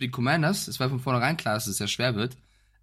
Die 0.00 0.10
Commanders, 0.10 0.68
es 0.68 0.80
war 0.80 0.88
von 0.88 1.00
vornherein 1.00 1.36
klar, 1.36 1.54
dass 1.54 1.66
es 1.66 1.76
sehr 1.76 1.88
schwer 1.88 2.14
wird. 2.14 2.36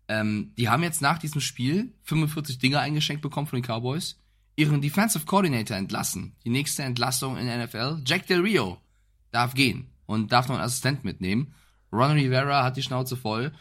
Ähm, 0.08 0.54
die 0.58 0.70
haben 0.70 0.84
jetzt 0.84 1.02
nach 1.02 1.18
diesem 1.18 1.42
Spiel 1.42 1.94
45 2.04 2.60
Dinger 2.60 2.80
eingeschenkt 2.80 3.22
bekommen 3.22 3.48
von 3.48 3.62
den 3.62 3.66
Cowboys, 3.66 4.20
ihren 4.56 4.82
Defensive 4.82 5.26
Coordinator 5.26 5.76
entlassen. 5.76 6.36
Die 6.46 6.50
nächste 6.50 6.84
Entlassung 6.84 7.38
in 7.38 7.48
der 7.48 7.66
NFL. 7.66 8.02
Jack 8.06 8.28
Del 8.28 8.42
Rio 8.42 8.78
darf 9.32 9.54
gehen 9.54 9.88
und 10.06 10.32
darf 10.32 10.48
noch 10.48 10.56
einen 10.56 10.64
Assistent 10.64 11.04
mitnehmen. 11.04 11.54
Ron 11.92 12.12
Rivera 12.12 12.64
hat 12.64 12.78
die 12.78 12.84
Schnauze 12.84 13.18
voll. 13.18 13.52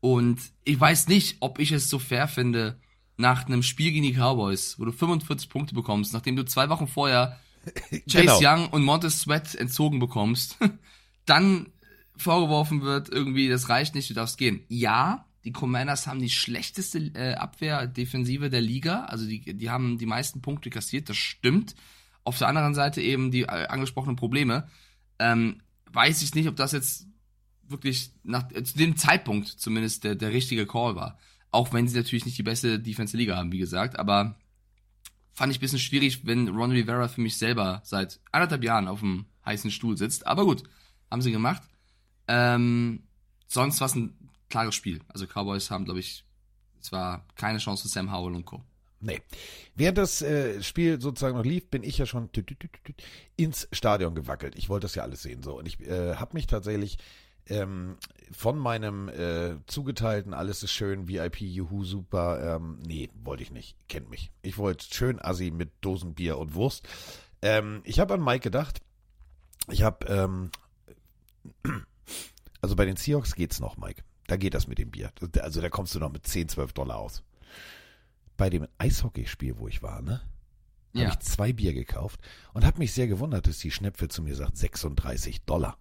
Und 0.00 0.40
ich 0.64 0.78
weiß 0.78 1.08
nicht, 1.08 1.36
ob 1.40 1.58
ich 1.60 1.70
es 1.72 1.88
so 1.88 1.98
fair 1.98 2.26
finde, 2.26 2.80
nach 3.16 3.46
einem 3.46 3.62
Spiel 3.62 3.92
gegen 3.92 4.04
die 4.04 4.14
Cowboys, 4.14 4.78
wo 4.78 4.84
du 4.84 4.92
45 4.92 5.48
Punkte 5.48 5.74
bekommst, 5.74 6.12
nachdem 6.12 6.34
du 6.34 6.44
zwei 6.44 6.68
Wochen 6.68 6.88
vorher 6.88 7.38
Chase 8.10 8.26
Genau. 8.26 8.40
Young 8.42 8.68
und 8.70 8.82
Montez 8.82 9.20
Sweat 9.20 9.54
entzogen 9.54 10.00
bekommst, 10.00 10.58
dann 11.26 11.68
vorgeworfen 12.16 12.82
wird, 12.82 13.08
irgendwie, 13.08 13.48
das 13.48 13.68
reicht 13.68 13.94
nicht, 13.94 14.10
du 14.10 14.14
darfst 14.14 14.38
gehen. 14.38 14.64
Ja, 14.68 15.26
die 15.44 15.52
Commanders 15.52 16.06
haben 16.06 16.20
die 16.20 16.30
schlechteste 16.30 16.98
äh, 17.14 17.34
Abwehrdefensive 17.34 18.50
der 18.50 18.60
Liga, 18.60 19.04
also 19.04 19.26
die, 19.26 19.40
die 19.40 19.70
haben 19.70 19.98
die 19.98 20.06
meisten 20.06 20.40
Punkte 20.40 20.70
kassiert, 20.70 21.08
das 21.08 21.16
stimmt. 21.16 21.74
Auf 22.24 22.38
der 22.38 22.48
anderen 22.48 22.74
Seite 22.74 23.00
eben 23.00 23.32
die 23.32 23.42
äh, 23.42 23.66
angesprochenen 23.66 24.14
Probleme. 24.16 24.68
Ähm, 25.18 25.60
weiß 25.92 26.22
ich 26.22 26.34
nicht, 26.34 26.48
ob 26.48 26.56
das 26.56 26.72
jetzt 26.72 27.08
wirklich 27.66 28.12
nach, 28.22 28.50
äh, 28.52 28.62
zu 28.62 28.78
dem 28.78 28.96
Zeitpunkt 28.96 29.48
zumindest 29.48 30.04
der, 30.04 30.14
der 30.14 30.32
richtige 30.32 30.66
Call 30.66 30.94
war. 30.94 31.18
Auch 31.50 31.72
wenn 31.72 31.88
sie 31.88 31.96
natürlich 31.96 32.24
nicht 32.24 32.38
die 32.38 32.44
beste 32.44 32.78
Defense 32.78 33.12
der 33.12 33.18
Liga 33.18 33.36
haben, 33.36 33.52
wie 33.52 33.58
gesagt, 33.58 33.98
aber 33.98 34.36
fand 35.32 35.50
ich 35.50 35.58
ein 35.58 35.60
bisschen 35.60 35.78
schwierig, 35.78 36.24
wenn 36.24 36.48
Ron 36.48 36.70
Rivera 36.70 37.08
für 37.08 37.20
mich 37.20 37.36
selber 37.36 37.82
seit 37.84 38.20
anderthalb 38.30 38.62
Jahren 38.62 38.88
auf 38.88 39.00
dem 39.00 39.26
heißen 39.44 39.70
Stuhl 39.70 39.96
sitzt. 39.96 40.26
Aber 40.26 40.44
gut, 40.44 40.62
haben 41.10 41.22
sie 41.22 41.32
gemacht. 41.32 41.62
Ähm, 42.28 43.02
sonst 43.48 43.80
war 43.80 43.86
es 43.86 43.94
ein 43.94 44.16
klares 44.48 44.74
Spiel. 44.74 45.00
Also 45.08 45.26
Cowboys 45.26 45.70
haben, 45.70 45.84
glaube 45.84 46.00
ich, 46.00 46.24
es 46.80 46.92
war 46.92 47.24
keine 47.36 47.58
Chance 47.58 47.82
für 47.82 47.88
Sam 47.88 48.12
Howell 48.12 48.34
und 48.34 48.44
Co. 48.44 48.62
Nee. 49.00 49.20
Während 49.74 49.98
das 49.98 50.22
äh, 50.22 50.62
Spiel 50.62 51.00
sozusagen 51.00 51.36
noch 51.36 51.44
lief, 51.44 51.68
bin 51.68 51.82
ich 51.82 51.98
ja 51.98 52.06
schon 52.06 52.30
ins 53.36 53.68
Stadion 53.72 54.14
gewackelt. 54.14 54.54
Ich 54.56 54.68
wollte 54.68 54.84
das 54.84 54.94
ja 54.94 55.02
alles 55.02 55.22
sehen 55.22 55.42
so 55.42 55.58
und 55.58 55.66
ich 55.66 55.80
äh, 55.80 56.14
habe 56.14 56.34
mich 56.34 56.46
tatsächlich 56.46 56.98
ähm, 57.48 57.96
von 58.30 58.56
meinem 58.56 59.08
äh, 59.08 59.56
zugeteilten 59.66 60.32
alles 60.32 60.62
ist 60.62 60.70
schön 60.70 61.08
VIP 61.08 61.40
Juhu 61.40 61.82
super 61.84 62.56
ähm, 62.56 62.78
nee 62.86 63.10
wollte 63.24 63.42
ich 63.42 63.50
nicht 63.50 63.76
kennt 63.88 64.08
mich. 64.08 64.30
Ich 64.42 64.58
wollte 64.58 64.86
schön 64.94 65.20
Assi 65.20 65.50
mit 65.50 65.70
Dosenbier 65.80 66.38
und 66.38 66.54
Wurst. 66.54 66.86
Ähm, 67.42 67.80
ich 67.84 67.98
habe 67.98 68.14
an 68.14 68.24
Mike 68.24 68.44
gedacht. 68.44 68.80
Ich 69.68 69.82
habe 69.82 70.06
ähm, 70.06 70.50
also 72.62 72.76
bei 72.76 72.86
den 72.86 72.96
Seahawks 72.96 73.34
geht's 73.34 73.60
noch, 73.60 73.76
Mike. 73.76 74.02
Da 74.28 74.36
geht 74.36 74.54
das 74.54 74.66
mit 74.66 74.78
dem 74.78 74.90
Bier. 74.90 75.12
Also 75.40 75.60
da 75.60 75.68
kommst 75.68 75.94
du 75.94 75.98
noch 75.98 76.10
mit 76.12 76.26
10, 76.26 76.48
12 76.48 76.72
Dollar 76.72 76.96
aus 76.98 77.22
bei 78.36 78.50
dem 78.50 78.66
Eishockeyspiel, 78.78 79.58
wo 79.58 79.68
ich 79.68 79.82
war, 79.82 80.02
ne? 80.02 80.20
Ja. 80.94 81.04
Habe 81.04 81.12
ich 81.12 81.20
zwei 81.20 81.52
Bier 81.52 81.72
gekauft 81.72 82.20
und 82.52 82.64
habe 82.64 82.78
mich 82.78 82.92
sehr 82.92 83.06
gewundert, 83.06 83.46
dass 83.46 83.58
die 83.58 83.70
Schnäpfe 83.70 84.08
zu 84.08 84.22
mir 84.22 84.34
sagt 84.34 84.56
36 84.56 85.44
Dollar. 85.44 85.78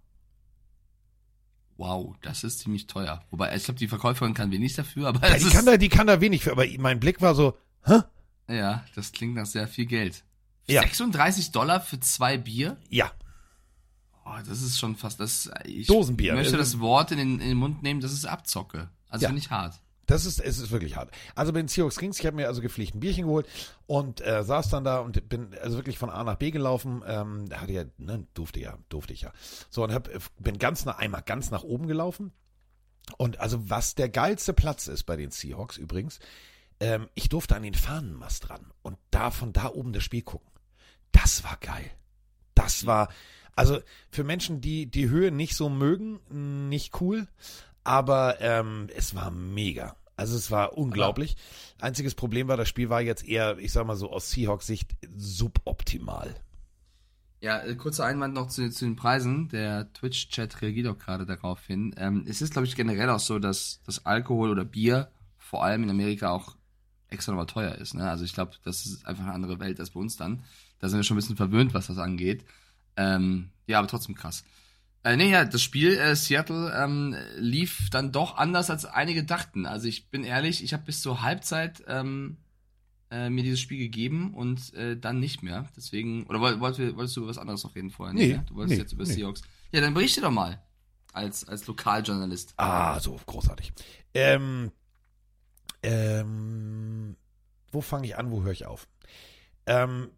Wow, 1.77 2.15
das 2.21 2.43
ist 2.43 2.59
ziemlich 2.59 2.87
teuer. 2.87 3.25
Wobei, 3.31 3.55
ich 3.55 3.63
glaube, 3.63 3.79
die 3.79 3.87
Verkäuferin 3.87 4.33
kann 4.33 4.51
wenig 4.51 4.75
dafür, 4.75 5.07
aber 5.07 5.27
Ja, 5.27 5.37
die, 5.37 5.49
kann 5.49 5.65
da, 5.65 5.77
die 5.77 5.89
kann 5.89 6.07
da 6.07 6.21
wenig 6.21 6.43
für, 6.43 6.51
aber 6.51 6.65
mein 6.77 6.99
Blick 6.99 7.19
war 7.19 7.33
so, 7.33 7.57
hä? 7.85 8.01
Ja, 8.47 8.85
das 8.95 9.11
klingt 9.11 9.35
nach 9.35 9.47
sehr 9.47 9.67
viel 9.67 9.85
Geld. 9.85 10.23
Ja. 10.67 10.81
36 10.81 11.51
Dollar 11.51 11.81
für 11.81 11.99
zwei 11.99 12.37
Bier? 12.37 12.77
Ja, 12.89 13.11
Oh, 14.31 14.41
das 14.47 14.61
ist 14.61 14.79
schon 14.79 14.95
fast 14.95 15.19
das. 15.19 15.49
Ich 15.65 15.87
Dosenbier. 15.87 16.33
möchte 16.35 16.57
Das 16.57 16.71
das 16.71 16.79
Wort 16.79 17.11
in 17.11 17.17
den, 17.17 17.39
in 17.39 17.49
den 17.49 17.57
Mund 17.57 17.83
nehmen, 17.83 17.99
das 18.01 18.13
ist 18.13 18.25
Abzocke. 18.25 18.89
Also 19.09 19.23
Ja. 19.23 19.29
finde 19.29 19.41
ich 19.41 19.49
hart. 19.49 19.79
Das 20.07 20.25
ist, 20.25 20.39
es 20.39 20.57
ist 20.59 20.71
wirklich 20.71 20.95
hart. 20.97 21.11
Also 21.35 21.53
bei 21.53 21.59
den 21.59 21.67
Seahawks 21.67 21.97
Kings, 21.97 22.19
ich 22.19 22.25
habe 22.25 22.35
mir 22.35 22.47
also 22.47 22.61
gepflegt 22.61 22.95
ein 22.95 22.99
Bierchen 22.99 23.25
geholt 23.25 23.47
und 23.87 24.19
äh, 24.21 24.43
saß 24.43 24.69
dann 24.69 24.83
da 24.83 24.99
und 24.99 25.29
bin 25.29 25.55
also 25.61 25.77
wirklich 25.77 25.97
von 25.97 26.09
A 26.09 26.23
nach 26.23 26.35
B 26.35 26.51
gelaufen. 26.51 27.01
Ähm, 27.05 27.47
da 27.47 27.61
hatte 27.61 27.71
ja, 27.73 27.85
ne, 27.97 28.27
durfte 28.33 28.59
ja, 28.59 28.77
durfte 28.89 29.13
ich 29.13 29.21
ja. 29.21 29.31
So 29.69 29.83
und 29.83 29.93
hab, 29.93 30.09
bin 30.37 30.57
ganz 30.57 30.85
nach 30.85 30.97
einmal 30.97 31.21
ganz 31.21 31.49
nach 31.51 31.63
oben 31.63 31.87
gelaufen. 31.87 32.33
Und 33.17 33.39
also 33.39 33.69
was 33.69 33.95
der 33.95 34.09
geilste 34.09 34.53
Platz 34.53 34.87
ist 34.87 35.03
bei 35.03 35.15
den 35.15 35.31
Seahawks 35.31 35.77
übrigens, 35.77 36.19
ähm, 36.79 37.07
ich 37.13 37.29
durfte 37.29 37.55
an 37.55 37.63
den 37.63 37.73
Fahnenmast 37.75 38.49
ran 38.49 38.71
und 38.81 38.97
da 39.11 39.31
von 39.31 39.53
da 39.53 39.69
oben 39.69 39.93
das 39.93 40.03
Spiel 40.03 40.23
gucken. 40.23 40.49
Das 41.13 41.43
war 41.43 41.57
geil. 41.57 41.89
Das 42.53 42.85
war, 42.85 43.09
also 43.55 43.79
für 44.09 44.23
Menschen, 44.23 44.61
die 44.61 44.85
die 44.85 45.09
Höhe 45.09 45.31
nicht 45.31 45.55
so 45.55 45.69
mögen, 45.69 46.19
nicht 46.69 47.01
cool, 47.01 47.27
aber 47.83 48.39
ähm, 48.41 48.87
es 48.95 49.15
war 49.15 49.31
mega. 49.31 49.95
Also 50.15 50.37
es 50.37 50.51
war 50.51 50.77
unglaublich. 50.77 51.35
Einziges 51.79 52.13
Problem 52.13 52.47
war, 52.47 52.57
das 52.57 52.69
Spiel 52.69 52.89
war 52.89 53.01
jetzt 53.01 53.27
eher, 53.27 53.57
ich 53.57 53.71
sag 53.71 53.87
mal 53.87 53.95
so 53.95 54.11
aus 54.11 54.29
Seahawks 54.29 54.67
Sicht 54.67 54.95
suboptimal. 55.17 56.35
Ja, 57.39 57.59
äh, 57.63 57.75
kurzer 57.75 58.05
Einwand 58.05 58.35
noch 58.35 58.47
zu, 58.47 58.69
zu 58.69 58.85
den 58.85 58.95
Preisen. 58.95 59.49
Der 59.49 59.91
Twitch-Chat 59.93 60.61
reagiert 60.61 60.87
auch 60.87 60.97
gerade 60.99 61.25
darauf 61.25 61.65
hin. 61.65 61.95
Ähm, 61.97 62.23
es 62.27 62.41
ist, 62.41 62.53
glaube 62.53 62.67
ich, 62.67 62.75
generell 62.75 63.09
auch 63.09 63.19
so, 63.19 63.39
dass 63.39 63.81
das 63.85 64.05
Alkohol 64.05 64.51
oder 64.51 64.63
Bier 64.63 65.09
vor 65.37 65.63
allem 65.63 65.83
in 65.83 65.89
Amerika 65.89 66.29
auch 66.29 66.55
extra 67.09 67.31
nochmal 67.31 67.47
teuer 67.47 67.75
ist. 67.75 67.95
Ne? 67.95 68.07
Also 68.07 68.23
ich 68.23 68.33
glaube, 68.33 68.51
das 68.63 68.85
ist 68.85 69.05
einfach 69.07 69.23
eine 69.23 69.33
andere 69.33 69.59
Welt 69.59 69.79
als 69.79 69.89
bei 69.89 69.99
uns 69.99 70.17
dann. 70.17 70.43
Da 70.79 70.87
sind 70.87 70.99
wir 70.99 71.03
schon 71.03 71.15
ein 71.15 71.19
bisschen 71.19 71.35
verwöhnt, 71.35 71.73
was 71.73 71.87
das 71.87 71.97
angeht. 71.97 72.45
Ähm, 72.97 73.49
ja, 73.67 73.79
aber 73.79 73.87
trotzdem 73.87 74.15
krass. 74.15 74.43
Äh, 75.03 75.17
nee, 75.17 75.31
ja, 75.31 75.45
das 75.45 75.61
Spiel 75.63 75.97
äh, 75.97 76.15
Seattle 76.15 76.71
ähm, 76.77 77.15
lief 77.37 77.89
dann 77.89 78.11
doch 78.11 78.37
anders, 78.37 78.69
als 78.69 78.85
einige 78.85 79.23
dachten. 79.23 79.65
Also 79.65 79.87
ich 79.87 80.09
bin 80.09 80.23
ehrlich, 80.23 80.63
ich 80.63 80.73
habe 80.73 80.83
bis 80.83 81.01
zur 81.01 81.23
Halbzeit 81.23 81.83
ähm, 81.87 82.37
äh, 83.09 83.29
mir 83.29 83.43
dieses 83.43 83.59
Spiel 83.59 83.79
gegeben 83.79 84.33
und 84.33 84.73
äh, 84.75 84.95
dann 84.97 85.19
nicht 85.19 85.41
mehr. 85.41 85.67
Deswegen, 85.75 86.27
oder 86.27 86.39
woll, 86.39 86.59
wollt, 86.59 86.77
wolltest 86.95 87.17
du 87.17 87.21
über 87.21 87.29
was 87.29 87.39
anderes 87.39 87.63
noch 87.63 87.75
reden 87.75 87.89
vorher? 87.89 88.13
Nee, 88.13 88.33
ne? 88.33 88.45
Du 88.47 88.55
wolltest 88.55 88.77
nee, 88.77 88.81
jetzt 88.81 88.93
über 88.93 89.03
nee. 89.05 89.13
Seahawks. 89.13 89.41
Ja, 89.71 89.81
dann 89.81 89.93
berichte 89.93 90.21
doch 90.21 90.31
mal. 90.31 90.61
Als, 91.13 91.47
als 91.47 91.67
Lokaljournalist. 91.67 92.53
Ah, 92.57 92.99
so 92.99 93.19
großartig. 93.25 93.73
Ähm, 94.13 94.71
ähm, 95.83 97.17
wo 97.71 97.81
fange 97.81 98.07
ich 98.07 98.17
an, 98.17 98.31
wo 98.31 98.43
höre 98.43 98.51
ich 98.51 98.65
auf? 98.65 98.87
Ähm, 99.65 100.09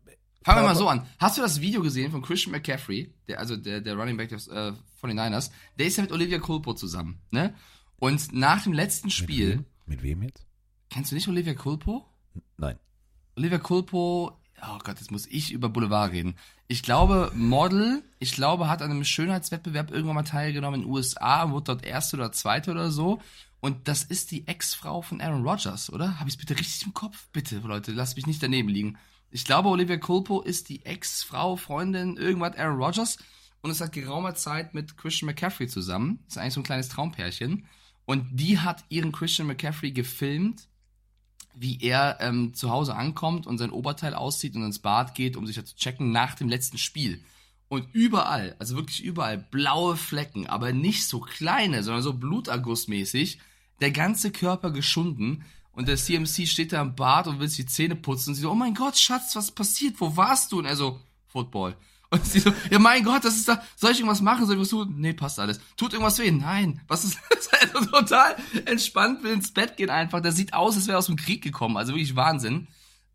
Fangen 0.43 0.61
wir 0.61 0.67
mal 0.67 0.75
so 0.75 0.87
an. 0.89 1.05
Hast 1.19 1.37
du 1.37 1.41
das 1.41 1.61
Video 1.61 1.81
gesehen 1.81 2.11
von 2.11 2.21
Christian 2.21 2.51
McCaffrey, 2.51 3.13
der, 3.27 3.39
also 3.39 3.55
der, 3.55 3.81
der 3.81 3.95
Running 3.95 4.17
Back 4.17 4.29
des 4.29 4.47
äh, 4.47 4.73
49ers? 5.01 5.51
Der 5.79 5.85
ist 5.87 5.97
ja 5.97 6.03
mit 6.03 6.11
Olivia 6.11 6.39
Culpo 6.39 6.73
zusammen, 6.73 7.19
ne? 7.31 7.53
Und 7.97 8.33
nach 8.33 8.63
dem 8.63 8.73
letzten 8.73 9.09
Spiel, 9.09 9.57
Mit 9.57 9.57
wem, 9.57 9.65
mit 9.85 10.03
wem 10.03 10.23
jetzt? 10.23 10.45
kennst 10.89 11.11
du 11.11 11.15
nicht 11.15 11.27
Olivia 11.27 11.53
Culpo? 11.53 12.05
Nein. 12.57 12.77
Olivia 13.37 13.57
Culpo, 13.59 14.37
oh 14.61 14.77
Gott, 14.83 14.99
jetzt 14.99 15.11
muss 15.11 15.25
ich 15.27 15.51
über 15.53 15.69
Boulevard 15.69 16.11
reden. 16.11 16.35
Ich 16.67 16.83
glaube, 16.83 17.31
Model, 17.35 18.03
ich 18.19 18.33
glaube, 18.33 18.67
hat 18.67 18.81
an 18.81 18.91
einem 18.91 19.03
Schönheitswettbewerb 19.05 19.91
irgendwann 19.91 20.15
mal 20.15 20.23
teilgenommen 20.23 20.81
in 20.81 20.87
den 20.87 20.91
USA, 20.93 21.51
wurde 21.51 21.65
dort 21.65 21.85
Erste 21.85 22.17
oder 22.17 22.31
Zweite 22.31 22.71
oder 22.71 22.91
so. 22.91 23.21
Und 23.61 23.87
das 23.87 24.03
ist 24.03 24.31
die 24.31 24.45
Ex-Frau 24.47 25.01
von 25.01 25.21
Aaron 25.21 25.47
Rodgers, 25.47 25.89
oder? 25.91 26.19
Habe 26.19 26.27
ich 26.27 26.35
es 26.35 26.39
bitte 26.39 26.59
richtig 26.59 26.85
im 26.85 26.93
Kopf? 26.93 27.27
Bitte, 27.31 27.59
Leute, 27.59 27.93
lasst 27.93 28.17
mich 28.17 28.27
nicht 28.27 28.43
daneben 28.43 28.67
liegen. 28.67 28.97
Ich 29.33 29.45
glaube, 29.45 29.69
Olivia 29.69 29.97
Culpo 29.97 30.41
ist 30.41 30.69
die 30.69 30.85
Ex-Frau, 30.85 31.55
Freundin, 31.55 32.17
irgendwas 32.17 32.55
Aaron 32.55 32.81
Rodgers 32.81 33.17
und 33.61 33.71
ist 33.71 33.79
seit 33.79 33.91
geraumer 33.91 34.35
Zeit 34.35 34.73
mit 34.73 34.95
Christian 34.95 35.27
McCaffrey 35.27 35.67
zusammen. 35.67 36.19
Ist 36.27 36.37
eigentlich 36.37 36.53
so 36.53 36.61
ein 36.61 36.65
kleines 36.65 36.89
Traumpärchen. 36.89 37.65
Und 38.05 38.27
die 38.31 38.59
hat 38.59 38.85
ihren 38.89 39.11
Christian 39.11 39.47
McCaffrey 39.47 39.91
gefilmt 39.91 40.67
wie 41.53 41.79
er 41.81 42.17
ähm, 42.19 42.53
zu 42.53 42.69
Hause 42.69 42.95
ankommt 42.95 43.47
und 43.47 43.57
sein 43.57 43.71
Oberteil 43.71 44.13
auszieht 44.13 44.55
und 44.55 44.63
ins 44.63 44.79
Bad 44.79 45.15
geht, 45.15 45.37
um 45.37 45.45
sich 45.45 45.63
zu 45.63 45.75
checken 45.75 46.11
nach 46.11 46.35
dem 46.35 46.49
letzten 46.49 46.77
Spiel. 46.77 47.23
Und 47.67 47.87
überall, 47.93 48.55
also 48.59 48.75
wirklich 48.75 49.03
überall, 49.03 49.37
blaue 49.37 49.95
Flecken, 49.95 50.47
aber 50.47 50.73
nicht 50.73 51.07
so 51.07 51.19
kleine, 51.19 51.83
sondern 51.83 52.03
so 52.03 52.13
Blutergussmäßig, 52.13 53.39
der 53.81 53.91
ganze 53.91 54.31
Körper 54.31 54.71
geschunden. 54.71 55.45
Und 55.73 55.87
der 55.87 55.97
CMC 55.97 56.47
steht 56.47 56.71
da 56.71 56.81
im 56.81 56.95
Bad 56.95 57.27
und 57.27 57.39
will 57.39 57.47
sich 57.47 57.65
die 57.65 57.71
Zähne 57.71 57.95
putzen 57.95 58.29
und 58.29 58.35
sie 58.35 58.41
so, 58.41 58.51
oh 58.51 58.55
mein 58.55 58.75
Gott, 58.75 58.97
Schatz, 58.97 59.35
was 59.35 59.51
passiert? 59.51 59.99
Wo 59.99 60.15
warst 60.15 60.51
du? 60.51 60.59
Und 60.59 60.65
er 60.65 60.75
so, 60.75 60.99
Football. 61.27 61.75
Und 62.13 62.23
sie 62.23 62.41
so, 62.41 62.53
ja 62.69 62.77
mein 62.77 63.03
Gott, 63.03 63.25
das 63.25 63.37
ist 63.37 63.47
da, 63.47 63.63
soll 63.75 63.89
ich 63.89 63.97
irgendwas 63.97 64.21
machen? 64.21 64.45
Soll 64.45 64.53
ich 64.53 64.61
was 64.61 64.69
tun? 64.69 64.93
Nee, 64.97 65.13
passt 65.13 65.39
alles. 65.39 65.59
Tut 65.75 65.93
irgendwas 65.93 66.19
weh? 66.19 66.29
Nein. 66.29 66.79
Was 66.87 67.03
ist 67.05 67.17
das? 67.31 67.49
Also 67.53 67.89
total 67.89 68.35
entspannt, 68.65 69.23
will 69.23 69.33
ins 69.33 69.51
Bett 69.51 69.77
gehen 69.77 69.89
einfach. 69.89 70.21
Der 70.21 70.31
sieht 70.31 70.53
aus, 70.53 70.75
als 70.75 70.85
wäre 70.85 70.97
er 70.97 70.99
aus 70.99 71.07
dem 71.07 71.15
Krieg 71.15 71.43
gekommen. 71.43 71.75
Also 71.75 71.93
wirklich 71.93 72.15
Wahnsinn. 72.15 72.67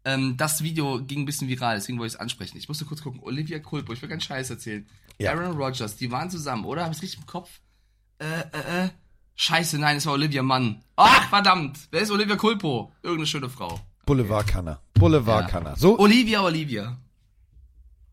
Ähm, 0.05 0.37
das 0.37 0.64
Video 0.64 1.01
ging 1.05 1.21
ein 1.21 1.25
bisschen 1.27 1.47
viral, 1.47 1.77
deswegen 1.77 1.99
wollte 2.01 2.09
ich 2.09 2.14
es 2.14 2.21
ansprechen. 2.21 2.59
Ich 2.59 2.66
musste 2.66 2.87
kurz 2.87 3.01
gucken. 3.01 3.21
Olivia 3.23 3.61
Culpo, 3.61 3.92
ich 3.92 4.03
will 4.03 4.09
keinen 4.09 4.21
Scheiß 4.21 4.51
erzählen. 4.51 4.85
Ja. 5.18 5.33
Aaron 5.33 5.57
Rodgers, 5.57 5.97
die 5.97 6.11
waren 6.11 6.29
zusammen, 6.29 6.64
oder? 6.64 6.85
Hab 6.85 6.90
ich's 6.90 7.03
richtig 7.03 7.21
im 7.21 7.27
Kopf? 7.27 7.61
Äh, 8.18 8.25
äh, 8.25 8.87
äh. 8.87 8.88
Scheiße, 9.40 9.79
nein, 9.79 9.98
es 9.98 10.07
war 10.07 10.14
Olivia 10.14 10.42
Mann. 10.42 10.83
Ach, 10.96 11.29
verdammt. 11.29 11.79
Wer 11.92 12.01
ist 12.01 12.11
Olivia 12.11 12.35
Culpo? 12.35 12.92
Irgendeine 13.03 13.27
schöne 13.29 13.48
Frau. 13.48 13.79
Boulevard 14.05 14.48
Kanner. 14.48 14.81
Boulevard 14.94 15.53
Ja. 15.53 15.77
So 15.77 15.96
Olivia, 15.96 16.42
Olivia. 16.42 16.98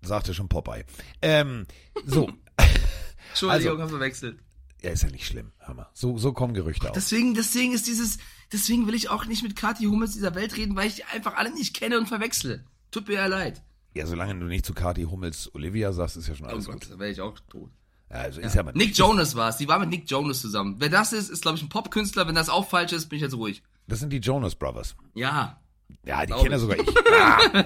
sagte 0.04 0.36
schon 0.36 0.48
Popeye. 0.48 0.86
Ähm, 1.24 1.66
so. 2.06 2.30
Entschuldigung, 3.30 3.72
Also- 3.72 3.82
hab 3.82 3.90
verwechselt. 3.90 4.40
ja, 4.84 4.92
ist 4.92 5.02
ja 5.02 5.10
nicht 5.10 5.26
schlimm. 5.26 5.52
Hör 5.58 5.74
mal. 5.74 5.90
So, 5.94 6.18
so 6.20 6.32
kommen 6.32 6.54
Gerüchte 6.54 6.88
auf. 6.90 6.94
Deswegen, 6.94 7.34
deswegen 7.34 7.74
ist 7.74 7.88
dieses, 7.88 8.20
deswegen 8.52 8.86
will 8.86 8.94
ich 8.94 9.10
auch 9.10 9.26
nicht 9.26 9.42
mit 9.42 9.56
Kathi 9.56 9.86
Hummels 9.86 10.14
dieser 10.14 10.36
Welt 10.36 10.56
reden, 10.58 10.76
weil 10.76 10.88
ich 10.88 10.96
die 10.98 11.06
einfach 11.06 11.36
alle 11.38 11.52
nicht 11.56 11.74
kenne 11.76 11.98
und 11.98 12.06
verwechsle. 12.08 12.66
Tut 12.92 13.08
mir 13.08 13.16
ja 13.16 13.26
leid. 13.26 13.64
Ja, 13.96 14.06
solange 14.06 14.38
du 14.40 14.46
nicht 14.46 14.66
zu 14.66 14.76
Kati 14.76 15.04
Hummels 15.04 15.50
Olivia 15.56 15.92
sagst, 15.92 16.18
ist 16.18 16.28
ja 16.28 16.36
schon 16.36 16.46
Oh 16.46 16.50
alles 16.50 16.66
Gott, 16.66 16.82
gut. 16.82 16.92
da 16.92 17.00
wäre 17.00 17.10
ich 17.10 17.20
auch 17.22 17.40
tot. 17.50 17.72
Ja, 18.10 18.18
also 18.18 18.40
ist 18.42 18.54
ja 18.56 18.64
mal 18.64 18.72
Nick 18.74 18.98
Jonas 18.98 19.36
war 19.36 19.50
es. 19.50 19.58
Die 19.58 19.68
war 19.68 19.80
mit 19.80 19.90
Nick 19.90 20.10
Jonas 20.10 20.42
zusammen. 20.42 20.76
Wer 20.80 20.90
das 20.90 21.12
ist, 21.14 21.30
ist, 21.30 21.42
glaube 21.42 21.58
ich, 21.58 21.64
ein 21.64 21.70
Popkünstler. 21.70 22.28
Wenn 22.28 22.36
das 22.36 22.50
auch 22.50 22.68
falsch 22.70 22.92
ist, 22.94 23.08
bin 23.10 23.18
ich 23.18 23.24
jetzt 23.24 23.34
ruhig. 23.36 23.64
Das 23.88 24.00
sind 24.00 24.12
die 24.12 24.18
Jonas 24.20 24.56
Brothers. 24.56 24.96
Ja. 25.16 25.60
Ja, 26.04 26.26
die 26.26 26.34
kenne 26.34 26.60
sogar 26.60 26.78
ich. 26.80 26.88
Ah. 27.18 27.38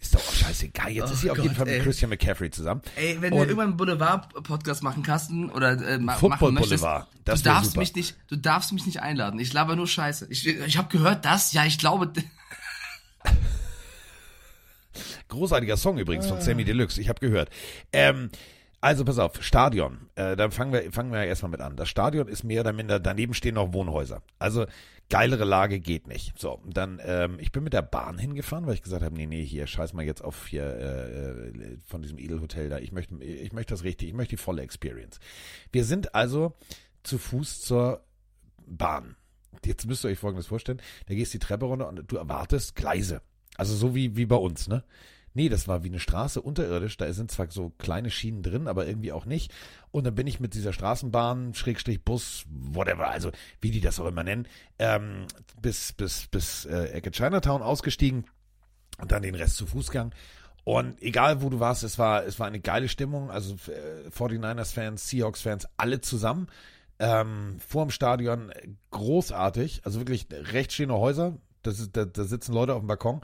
ist 0.00 0.14
doch 0.14 0.20
auch 0.20 0.32
scheißegal. 0.32 0.90
Jetzt 0.90 1.10
Oh 1.10 1.12
ist 1.12 1.20
sie 1.20 1.30
auf 1.30 1.38
jeden 1.38 1.54
Fall 1.54 1.66
mit 1.66 1.74
ey. 1.76 1.82
Christian 1.82 2.10
McCaffrey 2.10 2.50
zusammen. 2.50 2.80
Ey, 2.96 3.20
wenn 3.20 3.32
Und- 3.32 3.38
wir 3.40 3.44
irgendwann 3.46 3.68
einen 3.68 3.76
Boulevard-Podcast 3.76 4.82
machen, 4.82 5.02
Carsten, 5.02 5.50
oder 5.50 5.72
äh, 5.72 5.98
Football 6.18 6.28
machen 6.52 6.54
möchtest, 6.54 6.82
Boulevard, 6.82 7.08
das 7.24 7.42
du 7.42 7.48
darfst 7.50 7.70
super. 7.72 7.80
mich 7.80 7.94
nicht, 7.94 8.16
du 8.28 8.36
darfst 8.36 8.72
mich 8.72 8.86
nicht 8.86 9.00
einladen. 9.02 9.38
Ich 9.40 9.52
laber 9.52 9.76
nur 9.76 9.86
Scheiße. 9.88 10.26
Ich, 10.30 10.46
ich 10.46 10.78
habe 10.78 10.88
gehört, 10.88 11.24
das. 11.24 11.52
Ja, 11.52 11.64
ich 11.64 11.78
glaube. 11.78 12.12
Großartiger 15.28 15.76
Song 15.76 15.98
übrigens 15.98 16.26
Ah. 16.26 16.30
von 16.30 16.40
Sammy 16.40 16.64
Deluxe. 16.64 17.00
Ich 17.00 17.08
habe 17.08 17.20
gehört. 17.20 17.50
Ähm, 17.92 18.30
also 18.80 19.04
pass 19.04 19.18
auf, 19.18 19.42
Stadion. 19.42 20.10
Äh, 20.14 20.36
dann 20.36 20.50
fangen 20.52 20.72
wir, 20.72 20.92
fangen 20.92 21.10
wir 21.12 21.24
erstmal 21.24 21.50
mit 21.50 21.60
an. 21.60 21.76
Das 21.76 21.88
Stadion 21.88 22.28
ist 22.28 22.44
mehr 22.44 22.60
oder 22.60 22.72
minder, 22.72 23.00
daneben 23.00 23.34
stehen 23.34 23.54
noch 23.54 23.72
Wohnhäuser. 23.72 24.22
Also 24.38 24.66
geilere 25.08 25.44
Lage 25.44 25.80
geht 25.80 26.06
nicht. 26.08 26.38
So, 26.38 26.60
dann, 26.66 27.00
ähm, 27.04 27.38
ich 27.40 27.52
bin 27.52 27.64
mit 27.64 27.72
der 27.72 27.82
Bahn 27.82 28.18
hingefahren, 28.18 28.66
weil 28.66 28.74
ich 28.74 28.82
gesagt 28.82 29.02
habe, 29.02 29.14
nee, 29.14 29.26
nee, 29.26 29.44
hier, 29.44 29.66
scheiß 29.66 29.92
mal 29.92 30.04
jetzt 30.04 30.22
auf 30.22 30.46
hier 30.46 30.64
äh, 30.64 31.48
äh, 31.48 31.78
von 31.86 32.02
diesem 32.02 32.18
Edelhotel 32.18 32.68
da. 32.68 32.78
Ich 32.78 32.92
möchte, 32.92 33.16
ich 33.22 33.52
möchte 33.52 33.72
das 33.74 33.82
richtig, 33.82 34.08
ich 34.08 34.14
möchte 34.14 34.36
die 34.36 34.42
volle 34.42 34.62
Experience. 34.62 35.18
Wir 35.72 35.84
sind 35.84 36.14
also 36.14 36.54
zu 37.02 37.18
Fuß 37.18 37.62
zur 37.62 38.04
Bahn. 38.66 39.16
Jetzt 39.64 39.86
müsst 39.86 40.04
ihr 40.04 40.10
euch 40.10 40.18
folgendes 40.18 40.46
vorstellen. 40.48 40.82
Da 41.06 41.14
gehst 41.14 41.32
die 41.34 41.38
Treppe 41.38 41.64
runter 41.64 41.88
und 41.88 42.04
du 42.10 42.16
erwartest 42.16 42.76
Gleise. 42.76 43.22
Also 43.56 43.74
so 43.74 43.94
wie, 43.94 44.16
wie 44.16 44.26
bei 44.26 44.36
uns, 44.36 44.68
ne? 44.68 44.84
Nee, 45.36 45.50
das 45.50 45.68
war 45.68 45.84
wie 45.84 45.88
eine 45.88 46.00
Straße 46.00 46.40
unterirdisch. 46.40 46.96
Da 46.96 47.12
sind 47.12 47.30
zwar 47.30 47.50
so 47.50 47.70
kleine 47.76 48.10
Schienen 48.10 48.42
drin, 48.42 48.66
aber 48.66 48.86
irgendwie 48.86 49.12
auch 49.12 49.26
nicht. 49.26 49.52
Und 49.90 50.04
dann 50.04 50.14
bin 50.14 50.26
ich 50.26 50.40
mit 50.40 50.54
dieser 50.54 50.72
Straßenbahn, 50.72 51.52
Schrägstrich 51.52 52.02
Bus, 52.02 52.46
whatever, 52.48 53.10
also 53.10 53.30
wie 53.60 53.70
die 53.70 53.82
das 53.82 54.00
auch 54.00 54.06
immer 54.06 54.24
nennen, 54.24 54.48
ähm, 54.78 55.26
bis, 55.60 55.92
bis, 55.92 56.26
bis 56.28 56.64
äh, 56.64 56.84
Ecke 56.86 57.10
Chinatown 57.10 57.60
ausgestiegen 57.60 58.24
und 58.98 59.12
dann 59.12 59.20
den 59.20 59.34
Rest 59.34 59.56
zu 59.56 59.66
Fuß 59.66 59.90
gegangen. 59.90 60.14
Und 60.64 61.02
egal 61.02 61.42
wo 61.42 61.50
du 61.50 61.60
warst, 61.60 61.84
es 61.84 61.98
war, 61.98 62.24
es 62.24 62.40
war 62.40 62.46
eine 62.46 62.60
geile 62.60 62.88
Stimmung. 62.88 63.30
Also 63.30 63.56
äh, 63.70 64.08
49ers-Fans, 64.08 65.06
Seahawks-Fans, 65.10 65.68
alle 65.76 66.00
zusammen. 66.00 66.48
Ähm, 66.98 67.58
vor 67.58 67.84
dem 67.84 67.90
Stadion 67.90 68.52
großartig, 68.90 69.82
also 69.84 70.00
wirklich 70.00 70.28
rechts 70.30 70.72
stehende 70.72 70.94
Häuser, 70.94 71.36
das 71.62 71.78
ist, 71.78 71.94
da, 71.94 72.06
da 72.06 72.24
sitzen 72.24 72.54
Leute 72.54 72.72
auf 72.72 72.80
dem 72.80 72.86
Balkon 72.86 73.20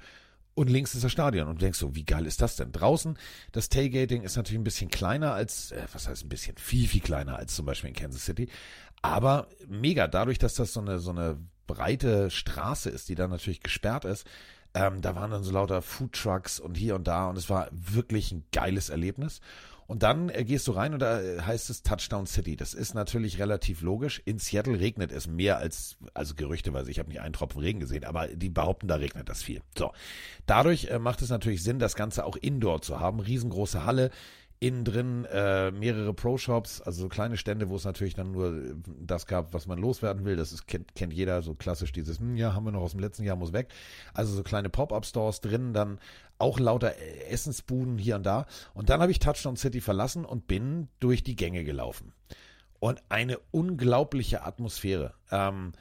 und 0.55 0.71
links 0.71 0.95
ist 0.95 1.05
das 1.05 1.13
Stadion 1.13 1.49
und 1.49 1.57
du 1.57 1.65
denkst 1.65 1.79
so, 1.79 1.95
wie 1.95 2.05
geil 2.05 2.27
ist 2.27 2.43
das 2.43 2.57
denn? 2.57 2.73
Draußen, 2.73 3.19
das 3.53 3.69
Tailgating 3.69 4.23
ist 4.23 4.37
natürlich 4.37 4.61
ein 4.61 4.65
bisschen 4.65 4.91
kleiner 4.91 5.33
als, 5.35 5.73
äh, 5.73 5.87
was 5.93 6.09
heißt 6.09 6.25
ein 6.25 6.29
bisschen, 6.29 6.57
viel, 6.57 6.89
viel 6.89 7.01
kleiner 7.01 7.37
als 7.37 7.55
zum 7.55 7.67
Beispiel 7.67 7.89
in 7.89 7.97
Kansas 7.97 8.25
City, 8.25 8.49
aber 9.03 9.49
mega, 9.67 10.07
dadurch, 10.07 10.39
dass 10.39 10.55
das 10.55 10.73
so 10.73 10.81
eine, 10.81 10.99
so 10.99 11.11
eine 11.11 11.39
breite 11.67 12.31
Straße 12.31 12.91
ist, 12.91 13.09
die 13.09 13.15
dann 13.15 13.31
natürlich 13.31 13.63
gesperrt 13.63 14.05
ist. 14.05 14.27
Ähm, 14.75 15.03
da 15.03 15.15
waren 15.15 15.31
dann 15.31 15.45
so 15.45 15.53
lauter 15.53 15.83
Foodtrucks 15.83 16.59
und 16.59 16.77
hier 16.77 16.95
und 16.95 17.07
da 17.07 17.29
und 17.29 17.37
es 17.37 17.51
war 17.51 17.69
wirklich 17.73 18.33
ein 18.33 18.45
geiles 18.53 18.89
Erlebnis. 18.89 19.41
Und 19.93 20.03
dann 20.03 20.31
äh, 20.31 20.43
gehst 20.43 20.67
du 20.69 20.73
rein 20.73 20.95
und 20.95 21.01
da 21.01 21.21
äh, 21.21 21.43
heißt 21.43 21.69
es 21.69 21.83
Touchdown 21.83 22.25
City. 22.25 22.57
Das 22.57 22.73
ist 22.73 22.95
natürlich 22.95 23.39
relativ 23.39 23.83
logisch. 23.83 24.23
In 24.25 24.39
Seattle 24.39 24.81
regnet 24.81 25.13
es 25.13 25.27
mehr 25.27 25.59
als, 25.59 25.99
also 26.15 26.35
gerüchteweise, 26.35 26.91
ich 26.91 26.99
habe 26.99 27.11
nicht 27.11 27.21
einen 27.21 27.35
Tropfen 27.35 27.61
Regen 27.61 27.79
gesehen, 27.79 28.07
aber 28.07 28.29
die 28.29 28.49
behaupten, 28.49 28.89
da 28.89 28.95
regnet 28.95 29.29
das 29.29 29.43
viel. 29.43 29.61
So. 29.77 29.93
Dadurch 30.47 30.87
äh, 30.87 30.99
macht 30.99 31.21
es 31.21 31.29
natürlich 31.29 31.63
Sinn, 31.63 31.79
das 31.79 31.95
Ganze 31.95 32.25
auch 32.25 32.37
indoor 32.37 32.81
zu 32.81 33.01
haben. 33.01 33.21
Riesengroße 33.21 33.85
Halle, 33.85 34.11
innen 34.61 34.85
drin 34.85 35.25
äh, 35.25 35.73
mehrere 35.73 36.15
Pro-Shops, 36.15 36.81
also 36.81 37.03
so 37.03 37.09
kleine 37.09 37.37
Stände, 37.37 37.69
wo 37.69 37.75
es 37.75 37.85
natürlich 37.85 38.15
dann 38.15 38.31
nur 38.31 38.77
das 38.87 39.27
gab, 39.27 39.53
was 39.53 39.67
man 39.67 39.77
loswerden 39.79 40.25
will. 40.25 40.37
Das 40.37 40.53
ist, 40.53 40.67
kennt, 40.69 40.95
kennt 40.95 41.13
jeder 41.13 41.43
so 41.43 41.55
klassisch 41.55 41.91
dieses, 41.91 42.19
hm, 42.21 42.37
ja, 42.37 42.55
haben 42.55 42.65
wir 42.65 42.71
noch 42.71 42.81
aus 42.81 42.93
dem 42.93 43.01
letzten 43.01 43.25
Jahr, 43.25 43.35
muss 43.35 43.53
weg. 43.53 43.69
Also 44.15 44.33
so 44.33 44.43
kleine 44.45 44.71
Pop-Up-Stores 44.71 45.41
drin, 45.41 45.75
dann 45.75 45.99
auch 46.43 46.59
lauter 46.59 46.97
äh, 46.97 47.31
Essensbuden 47.31 47.97
hier 47.99 48.17
und 48.17 48.25
da. 48.25 48.47
Und 48.75 48.91
dann 48.91 49.01
habe 49.01 49.13
ich 49.13 49.19
Touchdown 49.19 49.57
City 49.57 49.81
verlassen 49.81 50.25
und 50.25 50.47
bin 50.47 50.89
durch 51.01 51.23
die 51.23 51.37
Gänge 51.37 51.65
gelaufen. 51.65 52.13
Und 52.81 53.01
eine 53.09 53.39
unglaubliche 53.51 54.45
Atmosphäre. 54.45 55.15
Ähm, 55.31 55.73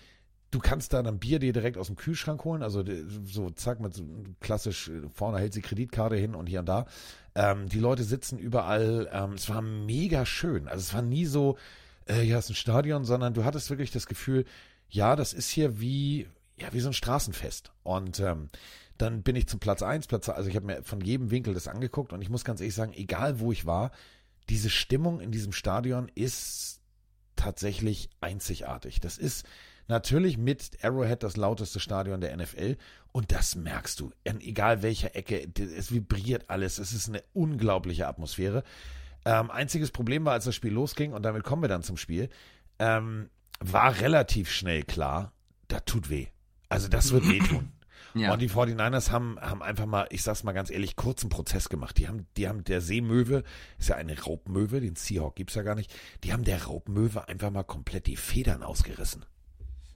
Du 0.52 0.60
kannst 0.60 0.92
da 0.92 1.02
dann 1.02 1.18
Bier 1.18 1.40
dir 1.40 1.54
direkt 1.54 1.78
aus 1.78 1.88
dem 1.88 1.96
Kühlschrank 1.96 2.44
holen, 2.44 2.62
also 2.62 2.84
so 3.24 3.50
zack, 3.52 3.80
mit 3.80 3.94
so 3.94 4.04
klassisch 4.42 4.92
vorne 5.14 5.40
hält 5.40 5.54
sie 5.54 5.62
Kreditkarte 5.62 6.18
hin 6.18 6.36
und 6.36 6.48
hier 6.48 6.60
und 6.60 6.66
da. 6.66 6.88
Ähm, 7.36 7.70
die 7.70 7.80
Leute 7.80 8.04
sitzen 8.04 8.38
überall. 8.38 9.10
Ähm, 9.14 9.32
es 9.32 9.48
war 9.48 9.62
mega 9.62 10.26
schön. 10.26 10.68
Also 10.68 10.82
es 10.82 10.94
war 10.94 11.02
nie 11.02 11.24
so, 11.24 11.58
äh, 12.06 12.24
ja, 12.24 12.38
es 12.38 12.46
ist 12.46 12.52
ein 12.52 12.56
Stadion, 12.56 13.06
sondern 13.06 13.34
du 13.34 13.46
hattest 13.46 13.70
wirklich 13.70 13.92
das 13.92 14.08
Gefühl, 14.08 14.44
ja, 14.90 15.16
das 15.16 15.32
ist 15.32 15.50
hier 15.50 15.80
wie, 15.80 16.28
ja, 16.58 16.74
wie 16.74 16.82
so 16.82 16.90
ein 16.90 16.94
Straßenfest. 16.94 17.72
Und 17.84 18.20
ähm, 18.20 18.50
dann 19.02 19.24
bin 19.24 19.36
ich 19.36 19.48
zum 19.48 19.60
Platz 19.60 19.82
eins, 19.82 20.08
Platz, 20.08 20.30
also 20.30 20.50
ich 20.50 20.56
habe 20.56 20.66
mir 20.66 20.84
von 20.84 21.02
jedem 21.02 21.32
Winkel 21.32 21.54
das 21.54 21.68
angeguckt 21.68 22.14
und 22.14 22.22
ich 22.22 22.30
muss 22.30 22.46
ganz 22.46 22.62
ehrlich 22.62 22.76
sagen, 22.76 22.94
egal 22.94 23.40
wo 23.40 23.52
ich 23.52 23.66
war, 23.66 23.92
diese 24.50 24.70
Stimmung 24.70 25.20
in 25.20 25.32
diesem 25.32 25.54
Stadion 25.54 26.10
ist 26.14 26.82
tatsächlich 27.36 28.10
einzigartig. 28.20 29.00
Das 29.00 29.18
ist 29.18 29.46
Natürlich 29.92 30.38
mit 30.38 30.78
Arrowhead 30.84 31.22
das 31.22 31.36
lauteste 31.36 31.82
Stadion 31.82 32.22
der 32.22 32.36
NFL. 32.38 32.78
Und 33.12 33.34
das 33.34 33.56
merkst 33.56 34.00
du. 34.00 34.14
In 34.24 34.40
egal 34.40 34.84
welcher 34.84 35.18
Ecke. 35.18 35.46
Es 35.60 35.92
vibriert 35.92 36.50
alles. 36.50 36.80
Es 36.80 36.94
ist 36.94 37.10
eine 37.10 37.22
unglaubliche 37.34 38.08
Atmosphäre. 38.08 38.64
Ähm, 39.26 39.52
einziges 39.52 39.92
Problem 39.92 40.24
war, 40.24 40.32
als 40.32 40.46
das 40.46 40.56
Spiel 40.56 40.72
losging, 40.72 41.12
und 41.12 41.24
damit 41.24 41.44
kommen 41.44 41.62
wir 41.62 41.68
dann 41.68 41.84
zum 41.84 41.98
Spiel, 41.98 42.30
ähm, 42.80 43.30
war 43.60 44.00
relativ 44.00 44.50
schnell 44.50 44.84
klar, 44.84 45.34
das 45.68 45.84
tut 45.84 46.10
weh. 46.10 46.28
Also 46.70 46.88
das 46.88 47.12
wird 47.12 47.28
wehtun. 47.30 47.74
Ja. 48.14 48.34
Und 48.34 48.42
die 48.42 48.50
49ers 48.50 49.12
haben, 49.12 49.40
haben 49.40 49.62
einfach 49.62 49.86
mal, 49.86 50.08
ich 50.10 50.24
sag's 50.24 50.44
mal 50.44 50.52
ganz 50.52 50.70
ehrlich, 50.70 50.96
kurzen 50.96 51.30
Prozess 51.30 51.70
gemacht. 51.70 51.98
Die 51.98 52.08
haben, 52.08 52.28
die 52.38 52.48
haben 52.48 52.64
der 52.64 52.82
Seemöwe, 52.82 53.44
ist 53.78 53.90
ja 53.90 53.96
eine 53.96 54.20
Raubmöwe, 54.20 54.82
den 54.82 54.96
Seahawk 54.96 55.36
gibt's 55.36 55.56
ja 55.56 55.64
gar 55.64 55.76
nicht, 55.76 55.94
die 56.24 56.34
haben 56.34 56.44
der 56.44 56.64
Raubmöwe 56.64 57.28
einfach 57.28 57.52
mal 57.52 57.64
komplett 57.64 58.08
die 58.08 58.18
Federn 58.18 58.64
ausgerissen. 58.64 59.26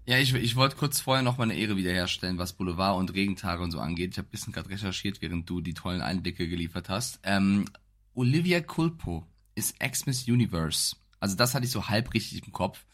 Ja, 0.08 0.20
ich, 0.20 0.34
ich 0.36 0.56
wollte 0.56 0.76
kurz 0.76 1.00
vorher 1.00 1.24
noch 1.24 1.38
meine 1.38 1.56
Ehre 1.56 1.78
wiederherstellen, 1.78 2.38
was 2.38 2.54
Boulevard 2.54 2.98
und 2.98 3.14
Regentage 3.14 3.64
und 3.64 3.72
so 3.72 3.80
angeht. 3.80 4.12
Ich 4.12 4.18
habe 4.20 4.28
ein 4.28 4.32
bisschen 4.32 4.54
gerade 4.54 4.70
recherchiert, 4.70 5.22
während 5.22 5.50
du 5.50 5.62
die 5.62 5.74
tollen 5.74 6.02
Einblicke 6.02 6.48
geliefert 6.48 6.90
hast. 6.90 7.20
Ähm, 7.24 7.66
Olivia 8.14 8.62
Culpo 8.62 9.26
ist 9.56 9.76
Ex-Miss 9.80 10.28
Universe. 10.28 10.96
Also 11.20 11.36
das 11.36 11.56
hatte 11.56 11.66
ich 11.66 11.72
so 11.72 11.90
halb 11.90 12.14
richtig 12.14 12.46
im 12.46 12.52
Kopf. 12.52 12.86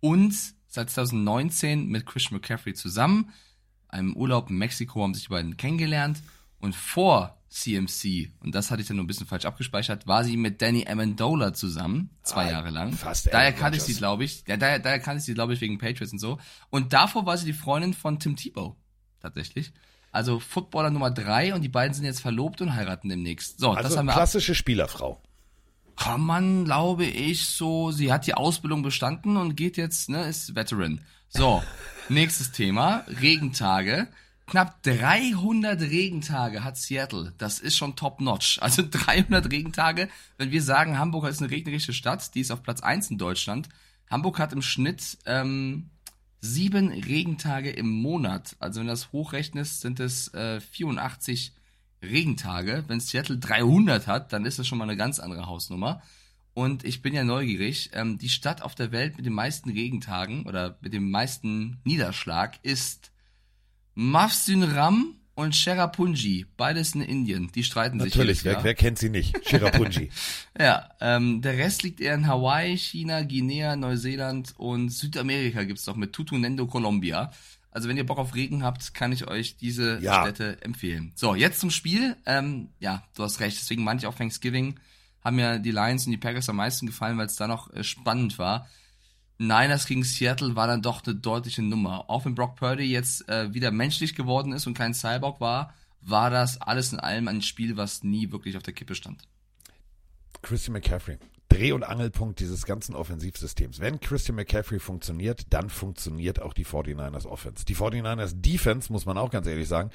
Und 0.00 0.34
seit 0.68 0.90
2019 0.90 1.86
mit 1.86 2.06
Christian 2.06 2.40
McCaffrey 2.40 2.74
zusammen. 2.74 3.32
Einem 3.88 4.14
Urlaub 4.14 4.50
in 4.50 4.58
Mexiko 4.58 5.02
haben 5.02 5.14
sich 5.14 5.24
die 5.24 5.30
beiden 5.30 5.56
kennengelernt. 5.56 6.22
Und 6.60 6.74
vor 6.74 7.38
CMC, 7.48 8.30
und 8.40 8.54
das 8.54 8.70
hatte 8.70 8.82
ich 8.82 8.88
dann 8.88 8.96
nur 8.96 9.04
ein 9.04 9.06
bisschen 9.06 9.26
falsch 9.26 9.46
abgespeichert, 9.46 10.06
war 10.06 10.22
sie 10.24 10.36
mit 10.36 10.60
Danny 10.60 10.86
Amendola 10.86 11.54
zusammen, 11.54 12.10
zwei 12.22 12.46
ah, 12.46 12.50
Jahre 12.50 12.70
lang. 12.70 12.92
Fast 12.92 13.32
daher 13.32 13.52
kannte 13.52 13.78
ich 13.78 13.84
sie, 13.84 13.94
glaube 13.94 14.24
ich. 14.24 14.44
Ja, 14.46 14.56
daher, 14.56 14.78
daher 14.78 14.98
kannte 14.98 15.20
ich 15.20 15.24
sie, 15.24 15.34
glaube 15.34 15.54
ich, 15.54 15.60
wegen 15.60 15.78
Patriots 15.78 16.12
und 16.12 16.18
so. 16.18 16.38
Und 16.70 16.92
davor 16.92 17.24
war 17.24 17.38
sie 17.38 17.46
die 17.46 17.52
Freundin 17.54 17.94
von 17.94 18.18
Tim 18.18 18.36
Tebow, 18.36 18.76
tatsächlich. 19.20 19.72
Also 20.12 20.40
Footballer 20.40 20.90
Nummer 20.90 21.10
drei 21.10 21.54
und 21.54 21.62
die 21.62 21.68
beiden 21.68 21.94
sind 21.94 22.04
jetzt 22.04 22.20
verlobt 22.20 22.60
und 22.60 22.74
heiraten 22.74 23.08
demnächst. 23.08 23.60
So, 23.60 23.70
also 23.70 23.88
das 23.88 23.96
haben 23.96 24.06
wir 24.06 24.12
klassische 24.12 24.54
Spielerfrau. 24.54 25.22
Kann 25.96 26.20
man, 26.20 26.64
glaube 26.64 27.04
ich, 27.04 27.48
so, 27.48 27.90
sie 27.90 28.12
hat 28.12 28.26
die 28.26 28.34
Ausbildung 28.34 28.82
bestanden 28.82 29.36
und 29.36 29.56
geht 29.56 29.76
jetzt, 29.76 30.08
ne, 30.08 30.28
ist 30.28 30.54
Veteran. 30.54 31.00
So, 31.30 31.62
nächstes 32.08 32.52
Thema, 32.52 33.04
Regentage. 33.06 34.08
Knapp 34.46 34.82
300 34.82 35.78
Regentage 35.82 36.64
hat 36.64 36.78
Seattle. 36.78 37.34
Das 37.36 37.60
ist 37.60 37.76
schon 37.76 37.96
top-notch. 37.96 38.60
Also 38.62 38.82
300 38.90 39.52
Regentage. 39.52 40.08
Wenn 40.38 40.50
wir 40.50 40.62
sagen, 40.62 40.98
Hamburg 40.98 41.26
ist 41.28 41.42
eine 41.42 41.50
regnerische 41.50 41.92
Stadt, 41.92 42.34
die 42.34 42.40
ist 42.40 42.50
auf 42.50 42.62
Platz 42.62 42.80
1 42.80 43.10
in 43.10 43.18
Deutschland. 43.18 43.68
Hamburg 44.10 44.38
hat 44.38 44.54
im 44.54 44.62
Schnitt 44.62 45.18
ähm, 45.26 45.90
sieben 46.40 46.88
Regentage 46.88 47.70
im 47.70 47.90
Monat. 47.90 48.56
Also 48.58 48.80
wenn 48.80 48.86
du 48.86 48.92
das 48.92 49.12
hochrechnest, 49.12 49.82
sind 49.82 50.00
es 50.00 50.32
äh, 50.32 50.60
84 50.62 51.52
Regentage. 52.02 52.84
Wenn 52.86 53.00
Seattle 53.00 53.36
300 53.36 54.06
hat, 54.06 54.32
dann 54.32 54.46
ist 54.46 54.58
das 54.58 54.66
schon 54.66 54.78
mal 54.78 54.84
eine 54.84 54.96
ganz 54.96 55.18
andere 55.18 55.46
Hausnummer. 55.46 56.00
Und 56.58 56.82
ich 56.82 57.02
bin 57.02 57.14
ja 57.14 57.22
neugierig. 57.22 57.90
Ähm, 57.92 58.18
die 58.18 58.28
Stadt 58.28 58.62
auf 58.62 58.74
der 58.74 58.90
Welt 58.90 59.16
mit 59.16 59.24
den 59.24 59.32
meisten 59.32 59.70
Regentagen 59.70 60.44
oder 60.44 60.76
mit 60.80 60.92
dem 60.92 61.08
meisten 61.08 61.78
Niederschlag 61.84 62.58
ist 62.64 63.12
Mafsin 63.94 64.64
Ram 64.64 65.14
und 65.36 65.54
Cherrapunji, 65.54 66.46
beides 66.56 66.96
in 66.96 67.02
Indien, 67.02 67.52
die 67.54 67.62
streiten 67.62 67.98
Natürlich, 67.98 68.38
sich. 68.38 68.44
Natürlich, 68.44 68.44
wer, 68.44 68.64
wer 68.64 68.74
kennt 68.74 68.98
sie 68.98 69.08
nicht? 69.08 69.40
Cherrapunji. 69.44 70.10
ja, 70.58 70.88
ähm, 71.00 71.42
der 71.42 71.58
Rest 71.58 71.84
liegt 71.84 72.00
eher 72.00 72.14
in 72.14 72.26
Hawaii, 72.26 72.76
China, 72.76 73.22
Guinea, 73.22 73.76
Neuseeland 73.76 74.52
und 74.56 74.88
Südamerika 74.88 75.62
gibt's 75.62 75.84
doch 75.84 75.94
mit 75.94 76.12
Tutunendo, 76.12 76.66
Colombia. 76.66 77.30
Also 77.70 77.88
wenn 77.88 77.96
ihr 77.96 78.04
Bock 78.04 78.18
auf 78.18 78.34
Regen 78.34 78.64
habt, 78.64 78.94
kann 78.94 79.12
ich 79.12 79.28
euch 79.28 79.56
diese 79.58 80.00
ja. 80.00 80.22
Städte 80.22 80.60
empfehlen. 80.62 81.12
So, 81.14 81.36
jetzt 81.36 81.60
zum 81.60 81.70
Spiel. 81.70 82.16
Ähm, 82.26 82.70
ja, 82.80 83.04
du 83.14 83.22
hast 83.22 83.38
recht, 83.38 83.56
deswegen 83.60 83.84
meinte 83.84 84.02
ich 84.02 84.08
auch 84.08 84.16
Thanksgiving 84.16 84.74
haben 85.28 85.36
mir 85.36 85.58
die 85.58 85.70
Lions 85.70 86.06
und 86.06 86.12
die 86.12 86.18
Packers 86.18 86.48
am 86.48 86.56
meisten 86.56 86.86
gefallen, 86.86 87.16
weil 87.18 87.26
es 87.26 87.36
da 87.36 87.46
noch 87.46 87.72
äh, 87.72 87.84
spannend 87.84 88.38
war. 88.38 88.68
Niners 89.38 89.86
gegen 89.86 90.02
Seattle 90.02 90.56
war 90.56 90.66
dann 90.66 90.82
doch 90.82 91.04
eine 91.06 91.14
deutliche 91.14 91.62
Nummer. 91.62 92.10
Auch 92.10 92.24
wenn 92.24 92.34
Brock 92.34 92.56
Purdy 92.56 92.84
jetzt 92.84 93.28
äh, 93.28 93.54
wieder 93.54 93.70
menschlich 93.70 94.16
geworden 94.16 94.52
ist 94.52 94.66
und 94.66 94.74
kein 94.74 94.94
Cyborg 94.94 95.40
war, 95.40 95.72
war 96.00 96.30
das 96.30 96.60
alles 96.60 96.92
in 96.92 96.98
allem 96.98 97.28
ein 97.28 97.42
Spiel, 97.42 97.76
was 97.76 98.02
nie 98.02 98.32
wirklich 98.32 98.56
auf 98.56 98.62
der 98.64 98.74
Kippe 98.74 98.96
stand. 98.96 99.22
Christian 100.42 100.72
McCaffrey. 100.72 101.18
Dreh- 101.48 101.72
und 101.72 101.82
Angelpunkt 101.82 102.40
dieses 102.40 102.66
ganzen 102.66 102.94
Offensivsystems. 102.94 103.80
Wenn 103.80 104.00
Christian 104.00 104.36
McCaffrey 104.36 104.78
funktioniert, 104.80 105.46
dann 105.50 105.70
funktioniert 105.70 106.42
auch 106.42 106.52
die 106.52 106.66
49ers 106.66 107.26
Offense. 107.26 107.64
Die 107.64 107.76
49ers 107.76 108.32
Defense, 108.34 108.92
muss 108.92 109.06
man 109.06 109.16
auch 109.16 109.30
ganz 109.30 109.46
ehrlich 109.46 109.68
sagen, 109.68 109.90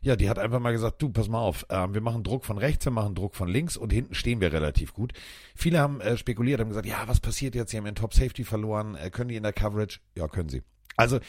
ja, 0.00 0.16
die 0.16 0.28
hat 0.28 0.38
einfach 0.38 0.60
mal 0.60 0.72
gesagt, 0.72 1.02
du, 1.02 1.10
pass 1.10 1.28
mal 1.28 1.40
auf, 1.40 1.66
äh, 1.68 1.86
wir 1.92 2.00
machen 2.00 2.22
Druck 2.22 2.44
von 2.44 2.58
rechts, 2.58 2.84
wir 2.84 2.92
machen 2.92 3.14
Druck 3.14 3.34
von 3.34 3.48
links 3.48 3.76
und 3.76 3.92
hinten 3.92 4.14
stehen 4.14 4.40
wir 4.40 4.52
relativ 4.52 4.94
gut. 4.94 5.12
Viele 5.54 5.80
haben 5.80 6.00
äh, 6.00 6.16
spekuliert, 6.16 6.60
haben 6.60 6.68
gesagt, 6.68 6.86
ja, 6.86 7.02
was 7.06 7.20
passiert 7.20 7.54
jetzt? 7.54 7.70
Sie 7.70 7.76
haben 7.76 7.86
ihren 7.86 7.94
Top 7.94 8.14
Safety 8.14 8.44
verloren, 8.44 8.94
äh, 8.94 9.10
können 9.10 9.28
die 9.28 9.36
in 9.36 9.42
der 9.42 9.52
Coverage? 9.52 10.00
Ja, 10.16 10.28
können 10.28 10.48
sie. 10.48 10.62
Also 10.96 11.20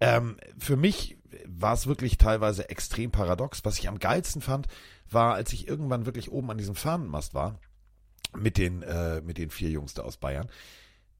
ähm, 0.00 0.36
für 0.58 0.76
mich 0.76 1.16
war 1.46 1.74
es 1.74 1.86
wirklich 1.86 2.18
teilweise 2.18 2.68
extrem 2.68 3.10
paradox. 3.10 3.64
Was 3.64 3.78
ich 3.78 3.88
am 3.88 3.98
geilsten 3.98 4.42
fand, 4.42 4.66
war, 5.10 5.34
als 5.34 5.52
ich 5.52 5.68
irgendwann 5.68 6.06
wirklich 6.06 6.30
oben 6.30 6.50
an 6.50 6.58
diesem 6.58 6.74
Fahnenmast 6.74 7.34
war, 7.34 7.58
mit 8.36 8.58
den, 8.58 8.82
äh, 8.82 9.20
mit 9.20 9.38
den 9.38 9.50
vier 9.50 9.70
Jungs 9.70 9.94
da 9.94 10.02
aus 10.02 10.16
Bayern 10.16 10.48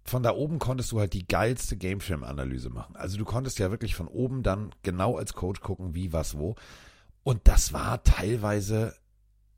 von 0.05 0.23
da 0.23 0.35
oben 0.35 0.59
konntest 0.59 0.93
du 0.93 1.01
halt 1.01 1.13
die 1.13 1.27
geilste 1.27 1.77
Gamefilm-Analyse 1.77 2.71
machen. 2.71 2.97
Also 2.97 3.19
du 3.19 3.25
konntest 3.25 3.59
ja 3.59 3.71
wirklich 3.71 3.95
von 3.95 4.09
oben 4.09 4.43
dann 4.43 4.75
genau 4.83 5.17
als 5.17 5.35
Coach 5.35 5.61
gucken, 5.61 5.95
wie, 5.95 6.13
was, 6.13 6.37
wo. 6.37 6.57
Und 7.25 7.47
das 7.49 7.73
war 7.73 8.03
teilweise 8.03 8.97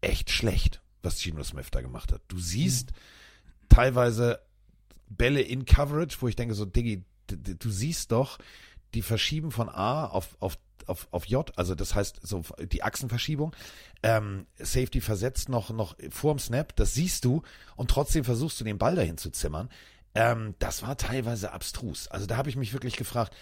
echt 0.00 0.30
schlecht, 0.30 0.82
was 1.02 1.20
Geno 1.20 1.42
Smith 1.42 1.70
da 1.70 1.80
gemacht 1.80 2.12
hat. 2.12 2.22
Du 2.28 2.38
siehst 2.38 2.90
mhm. 2.90 3.68
teilweise 3.68 4.40
Bälle 5.08 5.40
in 5.40 5.64
Coverage, 5.64 6.16
wo 6.20 6.28
ich 6.28 6.36
denke 6.36 6.54
so, 6.54 6.64
Diggi, 6.64 7.04
du 7.26 7.70
siehst 7.70 8.12
doch, 8.12 8.38
die 8.94 9.02
verschieben 9.02 9.50
von 9.50 9.68
A 9.68 10.06
auf, 10.06 10.36
auf, 10.40 10.58
auf, 10.86 11.08
auf 11.10 11.26
J, 11.26 11.56
also 11.58 11.74
das 11.74 11.94
heißt 11.94 12.20
so 12.22 12.42
die 12.60 12.82
Achsenverschiebung. 12.82 13.54
Ähm, 14.02 14.46
Safety 14.58 15.00
versetzt 15.00 15.48
noch, 15.48 15.70
noch 15.70 15.96
vorm 16.10 16.38
Snap, 16.38 16.76
das 16.76 16.94
siehst 16.94 17.24
du 17.24 17.42
und 17.76 17.90
trotzdem 17.90 18.24
versuchst 18.24 18.60
du 18.60 18.64
den 18.64 18.78
Ball 18.78 18.94
dahin 18.94 19.18
zu 19.18 19.30
zimmern. 19.30 19.68
Ähm, 20.14 20.54
das 20.58 20.82
war 20.82 20.96
teilweise 20.96 21.52
abstrus. 21.52 22.08
Also 22.08 22.26
da 22.26 22.36
habe 22.36 22.50
ich 22.50 22.56
mich 22.56 22.72
wirklich 22.72 22.96
gefragt, 22.96 23.34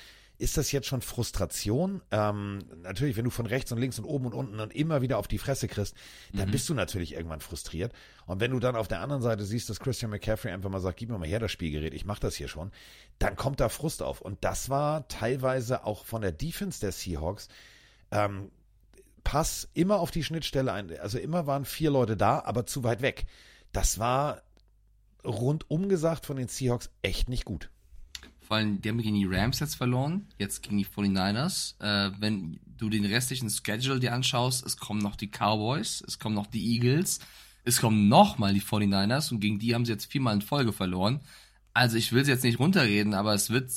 ist 0.43 0.57
das 0.57 0.73
jetzt 0.73 0.89
schon 0.89 1.03
Frustration? 1.03 2.03
Ähm, 2.11 2.59
natürlich, 2.83 3.17
wenn 3.17 3.25
du 3.25 3.31
von 3.31 3.47
rechts 3.47 3.71
und 3.71 3.79
links 3.79 3.99
und 3.99 4.05
oben 4.05 4.27
und 4.27 4.35
unten 4.35 4.59
und 4.59 4.75
immer 4.75 5.01
wieder 5.01 5.19
auf 5.19 5.29
die 5.29 5.39
Fresse 5.39 5.69
kriegst, 5.69 5.95
dann 6.33 6.49
Mhm. 6.49 6.53
bist 6.53 6.69
du 6.69 6.75
natürlich 6.75 7.13
irgendwann 7.15 7.41
frustriert. 7.41 7.93
Und 8.27 8.41
wenn 8.41 8.51
du 8.51 8.59
dann 8.59 8.75
auf 8.75 8.89
der 8.89 9.01
anderen 9.01 9.23
Seite 9.23 9.45
siehst, 9.45 9.71
dass 9.71 9.79
Christian 9.79 10.11
McCaffrey 10.11 10.51
einfach 10.51 10.69
mal 10.69 10.81
sagt, 10.81 10.99
gib 10.99 11.11
mir 11.11 11.19
mal 11.19 11.29
her 11.29 11.39
das 11.39 11.53
Spielgerät, 11.53 11.95
ich 11.95 12.05
mach 12.05 12.19
das 12.19 12.35
hier 12.35 12.49
schon, 12.49 12.73
dann 13.21 13.37
kommt 13.37 13.61
da 13.61 13.69
Frust 13.69 14.03
auf. 14.03 14.21
Und 14.21 14.43
das 14.45 14.69
war 14.69 15.07
teilweise 15.07 15.85
auch 15.87 16.05
von 16.05 16.23
der 16.23 16.33
Defense 16.33 16.81
der 16.81 16.93
Seahawks. 16.93 17.49
Ähm, 18.11 18.51
Pass 19.25 19.69
immer 19.75 20.01
auf 20.01 20.11
die 20.11 20.25
Schnittstelle 20.25 20.73
ein. 20.73 20.99
Also 20.99 21.17
immer 21.19 21.47
waren 21.47 21.65
vier 21.65 21.93
Leute 21.93 22.17
da, 22.17 22.41
aber 22.41 22.67
zu 22.67 22.83
weit 22.83 23.01
weg. 23.03 23.27
Das 23.71 24.01
war 24.01 24.43
rundum 25.25 25.89
gesagt 25.89 26.27
von 26.27 26.37
den 26.37 26.49
Seahawks 26.49 26.91
echt 27.03 27.29
nicht 27.29 27.45
gut. 27.45 27.71
Allem, 28.53 28.81
die 28.81 28.89
haben 28.89 29.01
gegen 29.01 29.17
die 29.17 29.27
Rams 29.27 29.61
jetzt 29.61 29.77
verloren, 29.77 30.27
jetzt 30.39 30.63
gegen 30.63 30.79
die 30.79 30.87
49ers. 30.87 31.81
Äh, 31.81 32.13
wenn 32.19 32.61
du 32.77 32.89
den 32.89 33.05
restlichen 33.05 33.51
Schedule 33.51 34.01
dir 34.01 34.13
anschaust, 34.13 34.65
es 34.67 34.77
kommen 34.77 35.01
noch 35.01 35.17
die 35.17 35.29
Cowboys, 35.29 36.03
es 36.07 36.19
kommen 36.19 36.35
noch 36.35 36.47
die 36.47 36.75
Eagles, 36.75 37.21
es 37.65 37.81
kommen 37.81 38.09
nochmal 38.09 38.55
die 38.55 38.63
49ers 38.63 39.33
und 39.33 39.41
gegen 39.41 39.59
die 39.59 39.75
haben 39.75 39.85
sie 39.85 39.93
jetzt 39.93 40.11
viermal 40.11 40.35
in 40.35 40.43
Folge 40.43 40.73
verloren. 40.73 41.21
Also 41.75 41.97
ich 41.97 42.13
will 42.13 42.25
sie 42.25 42.33
jetzt 42.33 42.45
nicht 42.45 42.59
runterreden, 42.59 43.15
aber 43.15 43.35
es 43.35 43.51
wird, 43.51 43.71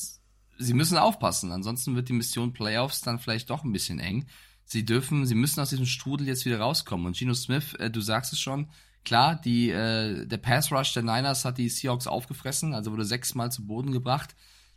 sie 0.57 0.73
müssen 0.73 0.97
aufpassen, 0.97 1.51
ansonsten 1.51 1.95
wird 1.95 2.09
die 2.09 2.13
Mission 2.13 2.53
Playoffs 2.53 3.01
dann 3.01 3.19
vielleicht 3.19 3.49
doch 3.49 3.63
ein 3.63 3.71
bisschen 3.71 3.99
eng. 3.99 4.25
Sie 4.65 4.83
dürfen, 4.83 5.25
sie 5.25 5.35
müssen 5.35 5.59
aus 5.59 5.69
diesem 5.69 5.85
Strudel 5.85 6.27
jetzt 6.27 6.45
wieder 6.45 6.59
rauskommen. 6.59 7.05
Und 7.05 7.17
Geno 7.17 7.35
Smith, 7.35 7.75
äh, 7.75 7.91
du 7.91 8.01
sagst 8.01 8.33
es 8.33 8.39
schon, 8.39 8.67
klar, 9.03 9.35
die, 9.35 9.69
äh, 9.69 10.25
der 10.25 10.37
Pass 10.37 10.71
Rush 10.71 10.93
der 10.93 11.03
Niners 11.03 11.45
hat 11.45 11.59
die 11.59 11.69
Seahawks 11.69 12.07
aufgefressen, 12.07 12.73
also 12.73 12.91
wurde 12.91 13.05
sechsmal 13.05 13.51
zu 13.51 13.65
Boden 13.67 13.91
gebracht. 13.91 14.35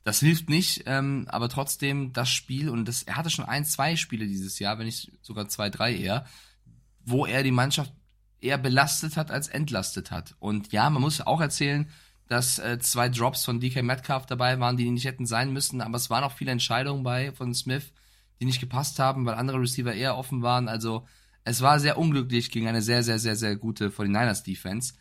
Das 0.08 0.20
hilft 0.20 0.48
nicht, 0.48 0.84
ähm, 0.86 1.26
aber 1.28 1.50
trotzdem 1.50 2.14
das 2.14 2.30
Spiel, 2.30 2.70
und 2.70 2.88
das, 2.88 3.02
er 3.02 3.16
hatte 3.16 3.28
schon 3.28 3.44
ein, 3.44 3.66
zwei 3.66 3.94
Spiele 3.94 4.26
dieses 4.26 4.58
Jahr, 4.58 4.78
wenn 4.78 4.86
nicht 4.86 5.12
sogar 5.20 5.48
zwei, 5.48 5.68
drei 5.68 5.94
eher, 5.94 6.24
wo 7.04 7.26
er 7.26 7.42
die 7.42 7.50
Mannschaft 7.50 7.92
eher 8.40 8.56
belastet 8.56 9.18
hat 9.18 9.30
als 9.30 9.48
entlastet 9.48 10.10
hat. 10.10 10.34
Und 10.38 10.72
ja, 10.72 10.88
man 10.88 11.02
muss 11.02 11.20
auch 11.20 11.42
erzählen, 11.42 11.90
dass 12.26 12.58
äh, 12.58 12.78
zwei 12.78 13.10
Drops 13.10 13.44
von 13.44 13.60
DK 13.60 13.82
Metcalf 13.82 14.24
dabei 14.24 14.58
waren, 14.58 14.78
die 14.78 14.90
nicht 14.90 15.04
hätten 15.04 15.26
sein 15.26 15.52
müssen, 15.52 15.82
aber 15.82 15.96
es 15.96 16.08
waren 16.08 16.24
auch 16.24 16.32
viele 16.32 16.52
Entscheidungen 16.52 17.02
bei 17.02 17.32
von 17.32 17.52
Smith, 17.52 17.92
die 18.40 18.46
nicht 18.46 18.60
gepasst 18.60 18.98
haben, 18.98 19.26
weil 19.26 19.34
andere 19.34 19.60
Receiver 19.60 19.92
eher 19.92 20.16
offen 20.16 20.40
waren. 20.40 20.68
Also 20.68 21.06
es 21.44 21.60
war 21.60 21.80
sehr 21.80 21.98
unglücklich 21.98 22.50
gegen 22.50 22.66
eine 22.66 22.80
sehr, 22.80 23.02
sehr, 23.02 23.18
sehr, 23.18 23.36
sehr 23.36 23.56
gute 23.56 23.90
49ers 23.90 24.42
Defense. 24.42 24.94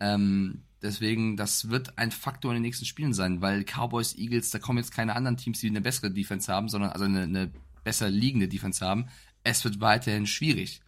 Ähm, 0.00 0.62
deswegen, 0.82 1.36
das 1.36 1.70
wird 1.70 1.98
ein 1.98 2.10
Faktor 2.10 2.52
in 2.52 2.56
den 2.56 2.62
nächsten 2.62 2.84
Spielen 2.84 3.12
sein, 3.12 3.40
weil 3.40 3.64
Cowboys, 3.64 4.16
Eagles, 4.16 4.50
da 4.50 4.58
kommen 4.58 4.78
jetzt 4.78 4.92
keine 4.92 5.16
anderen 5.16 5.36
Teams, 5.36 5.60
die 5.60 5.68
eine 5.68 5.80
bessere 5.80 6.10
Defense 6.10 6.52
haben, 6.52 6.68
sondern 6.68 6.90
also 6.90 7.04
eine, 7.04 7.22
eine 7.22 7.52
besser 7.84 8.10
liegende 8.10 8.48
Defense 8.48 8.84
haben. 8.84 9.08
Es 9.44 9.64
wird 9.64 9.80
weiterhin 9.80 10.26
schwierig. 10.26 10.80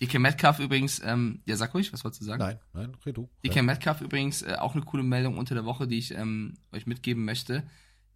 DK 0.00 0.18
Metcalf 0.18 0.58
übrigens, 0.58 1.00
ähm, 1.04 1.40
ja, 1.46 1.56
sag 1.56 1.72
ruhig, 1.74 1.92
was 1.92 2.04
wolltest 2.04 2.22
du 2.22 2.26
sagen? 2.26 2.42
Nein, 2.42 2.58
nein, 2.72 2.96
red 3.06 3.16
du. 3.16 3.28
DK 3.44 3.62
Metcalf 3.62 4.00
übrigens, 4.00 4.42
äh, 4.42 4.56
auch 4.58 4.74
eine 4.74 4.84
coole 4.84 5.02
Meldung 5.02 5.38
unter 5.38 5.54
der 5.54 5.64
Woche, 5.64 5.86
die 5.86 5.98
ich 5.98 6.12
ähm, 6.12 6.54
euch 6.72 6.86
mitgeben 6.86 7.24
möchte. 7.24 7.64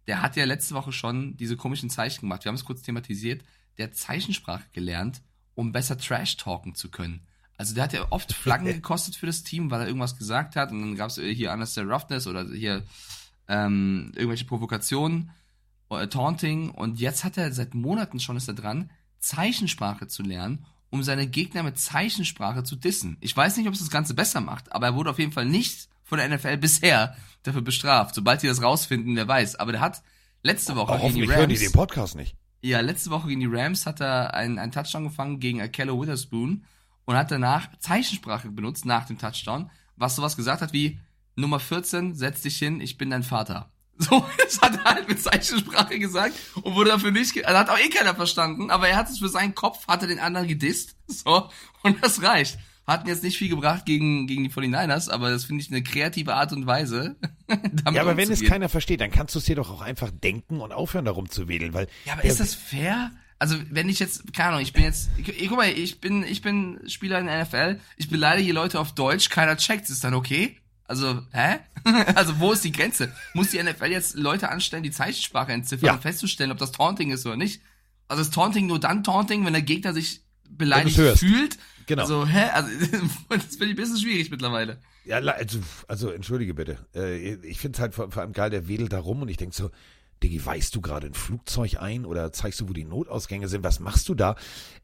Der 0.07 0.21
hat 0.21 0.35
ja 0.35 0.45
letzte 0.45 0.75
Woche 0.75 0.91
schon 0.91 1.37
diese 1.37 1.55
komischen 1.55 1.89
Zeichen 1.89 2.21
gemacht. 2.21 2.43
Wir 2.43 2.49
haben 2.49 2.55
es 2.55 2.65
kurz 2.65 2.81
thematisiert. 2.81 3.43
Der 3.77 3.87
hat 3.87 3.95
Zeichensprache 3.95 4.65
gelernt, 4.73 5.21
um 5.55 5.71
besser 5.71 5.97
Trash 5.97 6.37
talken 6.37 6.75
zu 6.75 6.89
können. 6.89 7.21
Also 7.59 7.75
der 7.75 7.83
hat 7.83 7.91
ja 7.91 8.07
oft 8.09 8.31
Flaggen 8.31 8.67
gekostet 8.67 9.17
für 9.17 9.25
das 9.25 9.43
Team, 9.43 9.69
weil 9.69 9.81
er 9.81 9.87
irgendwas 9.87 10.17
gesagt 10.17 10.55
hat 10.55 10.71
und 10.71 10.79
dann 10.79 10.95
gab 10.95 11.09
es 11.09 11.15
hier 11.15 11.51
Understand 11.51 11.91
Roughness 11.91 12.25
oder 12.25 12.45
hier 12.45 12.83
ähm, 13.49 14.13
irgendwelche 14.15 14.45
Provokationen, 14.45 15.31
äh, 15.89 16.07
Taunting 16.07 16.71
und 16.71 17.01
jetzt 17.01 17.25
hat 17.25 17.37
er 17.37 17.51
seit 17.51 17.73
Monaten 17.73 18.21
schon 18.21 18.37
ist 18.37 18.47
er 18.47 18.53
dran, 18.53 18.89
Zeichensprache 19.19 20.07
zu 20.07 20.23
lernen, 20.23 20.65
um 20.89 21.03
seine 21.03 21.27
Gegner 21.27 21.63
mit 21.63 21.77
Zeichensprache 21.77 22.63
zu 22.63 22.77
dissen. 22.77 23.17
Ich 23.19 23.35
weiß 23.35 23.57
nicht, 23.57 23.67
ob 23.67 23.73
es 23.73 23.81
das 23.81 23.89
Ganze 23.89 24.13
besser 24.13 24.39
macht, 24.39 24.71
aber 24.71 24.87
er 24.87 24.95
wurde 24.95 25.09
auf 25.09 25.19
jeden 25.19 25.33
Fall 25.33 25.45
nicht 25.45 25.89
von 26.05 26.17
der 26.17 26.29
NFL 26.29 26.55
bisher 26.59 27.17
dafür 27.43 27.61
bestraft. 27.61 28.15
Sobald 28.15 28.41
die 28.41 28.47
das 28.47 28.63
rausfinden, 28.63 29.17
wer 29.17 29.27
weiß. 29.27 29.57
Aber 29.57 29.73
der 29.73 29.81
hat 29.81 30.01
letzte 30.43 30.77
Woche 30.77 30.93
Aber 30.93 31.01
gegen 31.01 31.15
die 31.15 31.21
hoffentlich 31.23 31.37
hören 31.37 31.49
die 31.49 31.55
Rams. 31.55 31.65
den 31.65 31.73
Podcast 31.73 32.15
nicht. 32.15 32.37
Ja, 32.61 32.79
letzte 32.79 33.09
Woche 33.09 33.27
gegen 33.27 33.41
die 33.41 33.47
Rams 33.47 33.85
hat 33.85 33.99
er 33.99 34.33
einen, 34.33 34.59
einen 34.59 34.71
Touchdown 34.71 35.03
gefangen 35.03 35.41
gegen 35.41 35.61
Akello 35.61 36.01
Witherspoon 36.01 36.63
und 37.09 37.17
hat 37.17 37.31
danach 37.31 37.69
Zeichensprache 37.79 38.51
benutzt 38.51 38.85
nach 38.85 39.07
dem 39.07 39.17
Touchdown, 39.17 39.71
was 39.95 40.15
sowas 40.15 40.37
gesagt 40.37 40.61
hat 40.61 40.73
wie 40.73 40.99
Nummer 41.35 41.59
14, 41.59 42.13
setz 42.13 42.43
dich 42.43 42.57
hin, 42.57 42.79
ich 42.81 42.99
bin 42.99 43.09
dein 43.09 43.23
Vater. 43.23 43.71
So, 44.01 44.23
das 44.37 44.61
hat 44.61 44.77
er 44.77 44.83
halt 44.85 45.09
mit 45.09 45.21
Zeichensprache 45.21 45.99
gesagt 45.99 46.33
und 46.61 46.73
wurde 46.75 46.91
dafür 46.91 47.11
nicht, 47.11 47.43
also 47.45 47.59
hat 47.59 47.69
auch 47.69 47.79
eh 47.79 47.89
keiner 47.89 48.15
verstanden, 48.15 48.69
aber 48.69 48.87
er 48.87 48.95
hat 48.95 49.09
es 49.09 49.19
für 49.19 49.27
seinen 49.27 49.55
Kopf, 49.55 49.87
hat 49.87 50.03
er 50.03 50.07
den 50.07 50.19
anderen 50.19 50.47
gedisst, 50.47 50.95
so, 51.07 51.49
und 51.81 52.01
das 52.01 52.21
reicht. 52.21 52.59
Hatten 52.87 53.07
jetzt 53.07 53.23
nicht 53.23 53.37
viel 53.37 53.49
gebracht 53.49 53.85
gegen, 53.85 54.25
gegen 54.25 54.43
die 54.43 54.51
49ers, 54.51 55.09
aber 55.09 55.31
das 55.31 55.45
finde 55.45 55.63
ich 55.63 55.69
eine 55.69 55.83
kreative 55.83 56.35
Art 56.35 56.53
und 56.53 56.67
Weise. 56.67 57.15
Ja, 57.91 58.01
aber 58.01 58.15
wenn 58.15 58.31
es 58.31 58.43
keiner 58.43 58.69
versteht, 58.69 59.01
dann 59.01 59.09
kannst 59.09 59.33
du 59.33 59.39
es 59.39 59.45
dir 59.45 59.55
doch 59.55 59.71
auch 59.71 59.81
einfach 59.81 60.11
denken 60.11 60.61
und 60.61 60.71
aufhören, 60.71 61.05
darum 61.05 61.29
zu 61.29 61.47
wedeln, 61.47 61.73
weil. 61.73 61.87
Ja, 62.05 62.13
aber 62.13 62.23
ist 62.23 62.39
das 62.39 62.53
fair? 62.53 63.11
Also, 63.39 63.55
wenn 63.71 63.87
ich 63.87 63.99
jetzt, 63.99 64.33
keine 64.33 64.49
Ahnung, 64.49 64.61
ich 64.61 64.73
bin 64.73 64.83
jetzt, 64.83 65.09
ich, 65.17 65.27
ich, 65.29 65.47
guck 65.47 65.57
mal, 65.57 65.69
ich 65.69 66.01
bin, 66.01 66.23
ich 66.23 66.41
bin 66.41 66.79
Spieler 66.87 67.19
in 67.19 67.27
der 67.27 67.43
NFL, 67.43 67.79
ich 67.95 68.09
beleidige 68.09 68.51
Leute 68.51 68.79
auf 68.79 68.93
Deutsch, 68.93 69.29
keiner 69.29 69.55
checkt, 69.55 69.89
ist 69.89 70.03
dann 70.03 70.13
okay? 70.13 70.57
Also, 70.83 71.21
hä? 71.31 71.59
also, 72.15 72.39
wo 72.39 72.51
ist 72.51 72.65
die 72.65 72.71
Grenze? 72.73 73.13
Muss 73.33 73.51
die 73.51 73.63
NFL 73.63 73.85
jetzt 73.85 74.15
Leute 74.15 74.49
anstellen, 74.49 74.83
die 74.83 74.91
Zeichensprache 74.91 75.53
entziffern, 75.53 75.87
Ja. 75.87 75.93
um 75.93 76.01
festzustellen, 76.01 76.51
ob 76.51 76.57
das 76.57 76.73
Taunting 76.73 77.11
ist 77.11 77.25
oder 77.25 77.37
nicht? 77.37 77.61
Also, 78.09 78.23
ist 78.23 78.33
Taunting 78.33 78.67
nur 78.67 78.79
dann 78.79 79.03
Taunting, 79.03 79.45
wenn 79.45 79.53
der 79.53 79.61
Gegner 79.61 79.93
sich 79.93 80.21
beleidigt 80.49 80.97
fühlt? 81.17 81.57
Genau. 81.85 82.01
Also, 82.01 82.27
hä? 82.27 82.49
Also, 82.53 82.69
das 83.29 83.55
finde 83.55 83.65
ich 83.65 83.69
ein 83.71 83.75
bisschen 83.75 83.97
schwierig 83.99 84.31
mittlerweile. 84.31 84.81
Ja, 85.05 85.17
also, 85.19 85.59
also 85.87 86.09
entschuldige 86.11 86.53
bitte. 86.53 86.77
Äh, 86.93 87.35
ich 87.35 87.59
finde 87.59 87.77
es 87.77 87.79
halt 87.79 87.95
vor, 87.95 88.11
vor 88.11 88.21
allem 88.21 88.33
geil, 88.33 88.49
der 88.49 88.67
wedelt 88.67 88.91
da 88.91 88.99
rum 88.99 89.21
und 89.21 89.29
ich 89.29 89.37
denk 89.37 89.53
so, 89.53 89.71
Diggi, 90.23 90.45
weißt 90.45 90.75
du 90.75 90.81
gerade 90.81 91.07
ein 91.07 91.13
Flugzeug 91.13 91.77
ein 91.81 92.05
oder 92.05 92.31
zeigst 92.31 92.59
du, 92.61 92.69
wo 92.69 92.73
die 92.73 92.83
Notausgänge 92.85 93.47
sind? 93.47 93.63
Was 93.63 93.79
machst 93.79 94.09
du 94.09 94.15
da? 94.15 94.35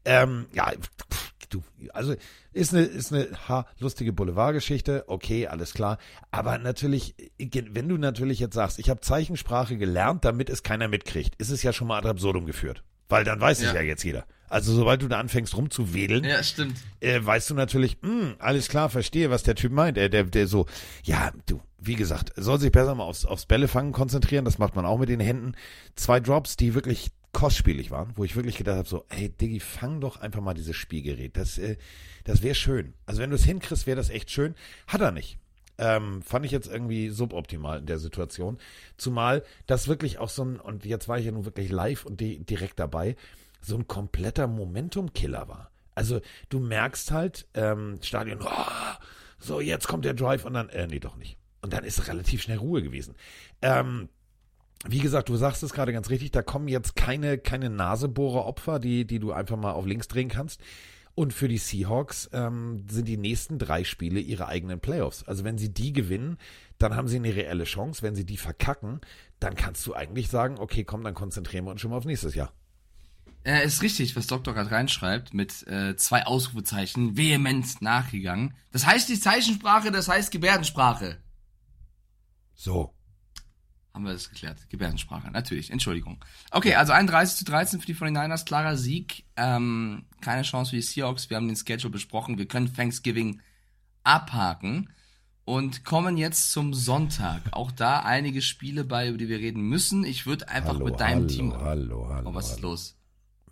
Ähm, 0.04 0.46
ja, 0.54 0.70
pff, 0.72 1.32
du, 1.50 1.62
also 1.92 2.14
ist 2.52 2.72
eine, 2.72 2.84
ist 2.84 3.12
eine 3.12 3.28
ha, 3.48 3.66
lustige 3.78 4.12
Boulevardgeschichte, 4.12 5.04
okay, 5.08 5.46
alles 5.46 5.74
klar. 5.74 5.98
Aber 6.30 6.58
natürlich, 6.58 7.14
wenn 7.38 7.88
du 7.88 7.98
natürlich 7.98 8.38
jetzt 8.38 8.54
sagst, 8.54 8.78
ich 8.78 8.88
habe 8.90 9.00
Zeichensprache 9.00 9.76
gelernt, 9.76 10.24
damit 10.24 10.48
es 10.50 10.62
keiner 10.62 10.88
mitkriegt, 10.88 11.34
ist 11.36 11.50
es 11.50 11.62
ja 11.62 11.72
schon 11.72 11.88
mal 11.88 11.98
ad 11.98 12.08
absurdum 12.08 12.46
geführt. 12.46 12.82
Weil 13.08 13.24
dann 13.24 13.40
weiß 13.40 13.58
es 13.58 13.66
Ja. 13.66 13.74
ja 13.74 13.82
jetzt 13.82 14.02
jeder. 14.04 14.26
Also 14.48 14.74
sobald 14.74 15.02
du 15.02 15.08
da 15.08 15.18
anfängst 15.18 15.56
rumzuwedeln, 15.56 16.24
Ja, 16.24 16.42
stimmt. 16.42 16.76
äh, 17.00 17.18
weißt 17.22 17.50
du 17.50 17.54
natürlich, 17.54 17.98
mh, 18.02 18.36
alles 18.38 18.68
klar, 18.68 18.88
verstehe, 18.90 19.30
was 19.30 19.42
der 19.42 19.54
Typ 19.54 19.72
meint. 19.72 19.96
Der, 19.96 20.08
der, 20.08 20.24
der 20.24 20.46
so, 20.46 20.66
ja, 21.04 21.32
du, 21.46 21.60
wie 21.78 21.94
gesagt, 21.96 22.32
soll 22.36 22.58
sich 22.60 22.72
besser 22.72 22.94
mal 22.94 23.04
aufs, 23.04 23.24
aufs 23.24 23.46
Bällefangen 23.46 23.92
konzentrieren, 23.92 24.44
das 24.44 24.58
macht 24.58 24.76
man 24.76 24.86
auch 24.86 24.98
mit 24.98 25.08
den 25.08 25.20
Händen. 25.20 25.54
Zwei 25.96 26.20
Drops, 26.20 26.56
die 26.56 26.74
wirklich 26.74 27.10
kostspielig 27.32 27.90
waren, 27.90 28.12
wo 28.16 28.24
ich 28.24 28.34
wirklich 28.34 28.56
gedacht 28.56 28.78
habe, 28.78 28.88
so, 28.88 29.04
hey 29.08 29.28
Diggi, 29.28 29.60
fang 29.60 30.00
doch 30.00 30.16
einfach 30.20 30.40
mal 30.40 30.54
dieses 30.54 30.74
Spielgerät. 30.76 31.36
Das, 31.36 31.58
äh, 31.58 31.76
das 32.24 32.42
wäre 32.42 32.54
schön. 32.54 32.94
Also 33.04 33.20
wenn 33.20 33.30
du 33.30 33.36
es 33.36 33.44
hinkriegst, 33.44 33.86
wäre 33.86 33.96
das 33.96 34.08
echt 34.10 34.30
schön. 34.30 34.54
Hat 34.86 35.00
er 35.02 35.12
nicht. 35.12 35.38
Ähm, 35.78 36.22
fand 36.22 36.46
ich 36.46 36.52
jetzt 36.52 36.68
irgendwie 36.68 37.10
suboptimal 37.10 37.80
in 37.80 37.84
der 37.86 37.98
Situation. 37.98 38.56
Zumal 38.96 39.42
das 39.66 39.88
wirklich 39.88 40.18
auch 40.18 40.30
so 40.30 40.42
ein, 40.42 40.58
und 40.58 40.86
jetzt 40.86 41.08
war 41.08 41.18
ich 41.18 41.26
ja 41.26 41.32
nun 41.32 41.44
wirklich 41.44 41.70
live 41.70 42.06
und 42.06 42.18
di 42.22 42.38
direkt 42.38 42.78
dabei, 42.80 43.14
so 43.66 43.76
ein 43.76 43.88
kompletter 43.88 44.46
Momentum-Killer 44.46 45.48
war. 45.48 45.70
Also 45.94 46.20
du 46.48 46.60
merkst 46.60 47.10
halt, 47.10 47.48
ähm, 47.54 47.98
Stadion, 48.02 48.40
oh, 48.42 48.94
so 49.38 49.60
jetzt 49.60 49.88
kommt 49.88 50.04
der 50.04 50.14
Drive 50.14 50.44
und 50.44 50.54
dann, 50.54 50.68
äh, 50.68 50.86
nee, 50.86 51.00
doch 51.00 51.16
nicht. 51.16 51.36
Und 51.62 51.72
dann 51.72 51.84
ist 51.84 52.06
relativ 52.06 52.42
schnell 52.42 52.58
Ruhe 52.58 52.82
gewesen. 52.82 53.14
Ähm, 53.62 54.08
wie 54.86 55.00
gesagt, 55.00 55.28
du 55.28 55.36
sagst 55.36 55.62
es 55.62 55.72
gerade 55.72 55.92
ganz 55.92 56.10
richtig, 56.10 56.30
da 56.30 56.42
kommen 56.42 56.68
jetzt 56.68 56.94
keine, 56.94 57.38
keine 57.38 57.70
Nasebohrer-Opfer, 57.70 58.78
die, 58.78 59.04
die 59.04 59.18
du 59.18 59.32
einfach 59.32 59.56
mal 59.56 59.72
auf 59.72 59.86
links 59.86 60.06
drehen 60.06 60.28
kannst. 60.28 60.60
Und 61.16 61.32
für 61.32 61.48
die 61.48 61.58
Seahawks 61.58 62.28
ähm, 62.34 62.84
sind 62.88 63.08
die 63.08 63.16
nächsten 63.16 63.58
drei 63.58 63.84
Spiele 63.84 64.20
ihre 64.20 64.48
eigenen 64.48 64.80
Playoffs. 64.80 65.24
Also 65.24 65.44
wenn 65.44 65.56
sie 65.56 65.72
die 65.72 65.94
gewinnen, 65.94 66.36
dann 66.78 66.94
haben 66.94 67.08
sie 67.08 67.16
eine 67.16 67.34
reelle 67.34 67.64
Chance. 67.64 68.02
Wenn 68.02 68.14
sie 68.14 68.26
die 68.26 68.36
verkacken, 68.36 69.00
dann 69.40 69.54
kannst 69.54 69.86
du 69.86 69.94
eigentlich 69.94 70.28
sagen, 70.28 70.58
okay, 70.58 70.84
komm, 70.84 71.02
dann 71.02 71.14
konzentrieren 71.14 71.64
wir 71.64 71.70
uns 71.70 71.80
schon 71.80 71.90
mal 71.90 71.96
auf 71.96 72.04
nächstes 72.04 72.34
Jahr. 72.34 72.52
Äh, 73.46 73.64
ist 73.64 73.80
richtig, 73.82 74.16
was 74.16 74.26
Dr. 74.26 74.54
gerade 74.54 74.72
reinschreibt, 74.72 75.32
mit 75.32 75.66
äh, 75.68 75.94
zwei 75.96 76.26
Ausrufezeichen, 76.26 77.16
vehement 77.16 77.80
nachgegangen. 77.80 78.54
Das 78.72 78.84
heißt 78.86 79.08
nicht 79.08 79.22
Zeichensprache, 79.22 79.92
das 79.92 80.08
heißt 80.08 80.32
Gebärdensprache. 80.32 81.18
So. 82.54 82.92
Haben 83.94 84.04
wir 84.04 84.12
das 84.12 84.28
geklärt? 84.28 84.68
Gebärdensprache, 84.68 85.30
natürlich, 85.30 85.70
Entschuldigung. 85.70 86.22
Okay, 86.50 86.74
also 86.74 86.92
31 86.92 87.38
zu 87.38 87.44
13 87.44 87.80
für 87.80 87.86
die 87.86 87.94
49ers, 87.94 88.44
klarer 88.44 88.76
Sieg. 88.76 89.24
Ähm, 89.36 90.04
keine 90.20 90.42
Chance 90.42 90.70
für 90.70 90.76
die 90.76 90.82
Seahawks, 90.82 91.30
wir 91.30 91.36
haben 91.36 91.46
den 91.46 91.56
Schedule 91.56 91.90
besprochen, 91.92 92.36
wir 92.38 92.46
können 92.46 92.74
Thanksgiving 92.74 93.40
abhaken. 94.02 94.90
und 95.44 95.84
kommen 95.84 96.16
jetzt 96.16 96.50
zum 96.50 96.74
Sonntag. 96.74 97.40
Auch 97.52 97.70
da 97.70 98.00
einige 98.00 98.42
Spiele 98.42 98.82
bei, 98.84 99.08
über 99.08 99.16
die 99.18 99.28
wir 99.28 99.38
reden 99.38 99.62
müssen. 99.62 100.02
Ich 100.04 100.26
würde 100.26 100.48
einfach 100.48 100.74
hallo, 100.74 100.86
mit 100.86 100.98
deinem 100.98 101.20
hallo, 101.20 101.28
Team. 101.28 101.52
Hallo, 101.54 102.08
hallo, 102.08 102.30
Oh, 102.30 102.34
was 102.34 102.46
ist 102.50 102.56
hallo. 102.56 102.70
los? 102.70 102.95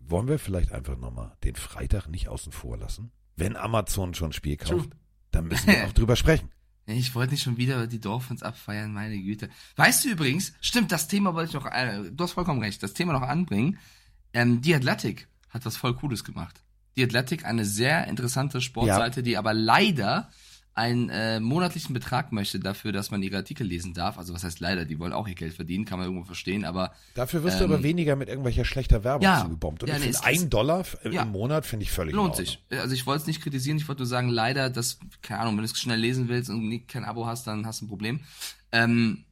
Wollen 0.07 0.29
wir 0.29 0.39
vielleicht 0.39 0.73
einfach 0.73 0.97
nochmal 0.99 1.37
den 1.45 1.57
Freitag 1.57 2.09
nicht 2.09 2.29
außen 2.29 2.53
vor 2.53 2.77
lassen? 2.77 3.11
Wenn 3.37 3.57
Amazon 3.57 4.15
schon 4.15 4.31
ein 4.31 4.33
Spiel 4.33 4.57
kauft, 4.57 4.91
True. 4.91 4.91
dann 5.31 5.47
müssen 5.47 5.67
wir 5.69 5.85
auch 5.87 5.93
drüber 5.93 6.17
sprechen. 6.17 6.51
Ich 6.87 7.15
wollte 7.15 7.33
nicht 7.33 7.43
schon 7.43 7.57
wieder 7.57 7.87
die 7.87 8.01
Dolphins 8.01 8.43
abfeiern, 8.43 8.93
meine 8.93 9.17
Güte. 9.17 9.49
Weißt 9.77 10.05
du 10.05 10.11
übrigens, 10.11 10.53
stimmt, 10.61 10.93
das 10.93 11.09
Thema 11.09 11.35
wollte 11.35 11.49
ich 11.49 11.55
noch, 11.55 11.67
äh, 11.71 12.11
du 12.11 12.25
hast 12.25 12.33
vollkommen 12.33 12.61
recht, 12.61 12.83
das 12.83 12.93
Thema 12.93 13.15
noch 13.15 13.23
anbringen. 13.23 13.79
Ähm, 14.35 14.61
die 14.61 14.75
Athletic 14.75 15.27
hat 15.49 15.65
was 15.65 15.77
voll 15.77 15.95
Cooles 15.95 16.25
gemacht. 16.25 16.63
Die 16.97 17.03
Athletic, 17.05 17.47
eine 17.47 17.65
sehr 17.65 18.07
interessante 18.07 18.61
Sportseite, 18.61 19.23
die 19.23 19.39
aber 19.39 19.55
leider 19.55 20.31
einen 20.77 21.09
äh, 21.09 21.39
monatlichen 21.39 21.95
Betrag 21.95 22.33
möchte 22.33 22.59
dafür, 22.59 22.91
dass 22.91 23.13
man 23.13 23.23
ihre 23.23 23.37
Artikel 23.37 23.65
lesen 23.65 23.95
darf. 23.95 24.19
Also 24.19 24.35
was 24.35 24.43
heißt 24.43 24.59
leider, 24.59 24.85
die 24.85 24.99
wollen 24.99 25.13
auch 25.13 25.29
ihr 25.29 25.37
Geld 25.37 25.55
verdienen, 25.55 25.85
kann 25.85 26.01
man 26.01 26.09
irgendwo 26.09 26.25
verstehen, 26.25 26.65
aber 26.65 26.93
Dafür 27.15 27.45
wirst 27.45 27.61
du 27.61 27.65
Ähm, 27.65 27.73
aber 27.73 27.83
weniger 27.85 28.17
mit 28.17 28.29
irgendwelcher 28.29 28.65
schlechter 28.65 29.05
Werbung 29.05 29.23
ja. 29.23 29.43
zugebombt. 29.43 29.85
Und 29.85 29.89
Ja, 29.89 29.97
ich 29.97 30.01
nee, 30.01 30.13
finde, 30.13 30.25
ein 30.25 30.51
Dollar 30.51 30.85
Ja. 31.09 31.23
im 31.23 31.31
Monat 31.31 31.65
finde 31.65 31.85
ich 31.85 31.93
völlig 31.93 32.15
lohnt 32.15 32.35
sich. 32.35 32.61
Also 32.71 32.93
ich 32.93 33.07
wollte 33.07 33.23
es 33.23 33.27
nicht 33.29 33.41
kritisieren, 33.41 33.77
ich 33.77 33.87
wollte 33.87 34.01
nur 34.01 34.09
sagen, 34.09 34.29
leider, 34.29 34.69
dass, 34.69 34.99
keine 35.23 35.41
Ahnung, 35.41 35.55
wenn 35.57 35.65
du 35.65 35.71
es 35.71 35.79
schnell 35.79 36.01
lesen 36.01 36.29
willst 36.29 36.51
und 36.51 36.89
kein 36.89 37.05
Abo 37.05 37.27
hast, 37.27 37.47
dann 37.47 37.67
hast 37.67 37.81
du 37.81 37.85
ein 37.85 37.89
Problem. 37.89 38.21
Ähm, 38.73 39.25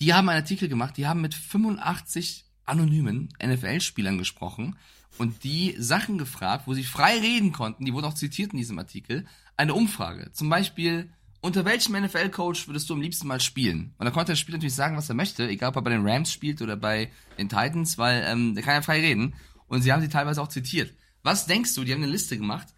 die 0.00 0.14
haben 0.14 0.28
einen 0.30 0.40
Artikel 0.40 0.68
gemacht, 0.68 0.96
die 0.96 1.06
haben 1.06 1.20
mit 1.20 1.34
85 1.34 2.46
anonymen 2.64 3.28
NFL-Spielern 3.44 4.16
gesprochen 4.16 4.76
und 5.18 5.44
die 5.44 5.74
Sachen 5.78 6.16
gefragt, 6.16 6.66
wo 6.66 6.72
sie 6.74 6.84
frei 6.84 7.18
reden 7.18 7.52
konnten, 7.52 7.84
die 7.84 7.92
wurden 7.92 8.06
auch 8.06 8.14
zitiert 8.14 8.52
in 8.52 8.58
diesem 8.58 8.78
Artikel, 8.78 9.26
eine 9.56 9.74
Umfrage. 9.74 10.32
Zum 10.32 10.48
Beispiel, 10.48 11.10
unter 11.40 11.64
welchem 11.64 12.00
NFL-Coach 12.00 12.68
würdest 12.68 12.88
du 12.88 12.94
am 12.94 13.00
liebsten 13.00 13.26
mal 13.26 13.40
spielen? 13.40 13.94
Und 13.98 14.04
da 14.04 14.10
konnte 14.10 14.32
der 14.32 14.36
Spieler 14.36 14.58
natürlich 14.58 14.74
sagen, 14.74 14.96
was 14.96 15.08
er 15.08 15.14
möchte, 15.14 15.48
egal 15.48 15.70
ob 15.70 15.76
er 15.76 15.82
bei 15.82 15.90
den 15.90 16.06
Rams 16.06 16.32
spielt 16.32 16.62
oder 16.62 16.76
bei 16.76 17.10
den 17.38 17.48
Titans, 17.48 17.98
weil 17.98 18.24
ähm, 18.26 18.54
der 18.54 18.62
kann 18.62 18.74
ja 18.74 18.82
frei 18.82 19.00
reden. 19.00 19.34
Und 19.66 19.82
sie 19.82 19.92
haben 19.92 20.02
sie 20.02 20.08
teilweise 20.08 20.40
auch 20.40 20.48
zitiert. 20.48 20.94
Was 21.22 21.46
denkst 21.46 21.74
du, 21.74 21.84
die 21.84 21.92
haben 21.92 22.02
eine 22.02 22.12
Liste 22.12 22.36
gemacht, 22.36 22.68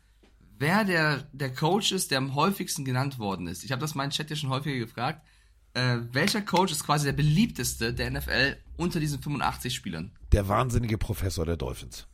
wer 0.58 0.84
der, 0.84 1.28
der 1.32 1.52
Coach 1.52 1.92
ist, 1.92 2.10
der 2.10 2.18
am 2.18 2.34
häufigsten 2.34 2.84
genannt 2.84 3.18
worden 3.18 3.46
ist? 3.46 3.64
Ich 3.64 3.72
habe 3.72 3.80
das 3.80 3.92
in 3.92 3.98
meinem 3.98 4.10
Chat 4.10 4.30
ja 4.30 4.36
schon 4.36 4.50
häufiger 4.50 4.78
gefragt. 4.78 5.26
Äh, 5.74 5.98
welcher 6.12 6.40
Coach 6.40 6.72
ist 6.72 6.84
quasi 6.84 7.04
der 7.04 7.12
beliebteste 7.12 7.92
der 7.92 8.10
NFL 8.10 8.56
unter 8.76 9.00
diesen 9.00 9.20
85 9.20 9.74
Spielern? 9.74 10.12
Der 10.32 10.48
wahnsinnige 10.48 10.98
Professor 10.98 11.44
der 11.44 11.56
Dolphins. 11.56 12.06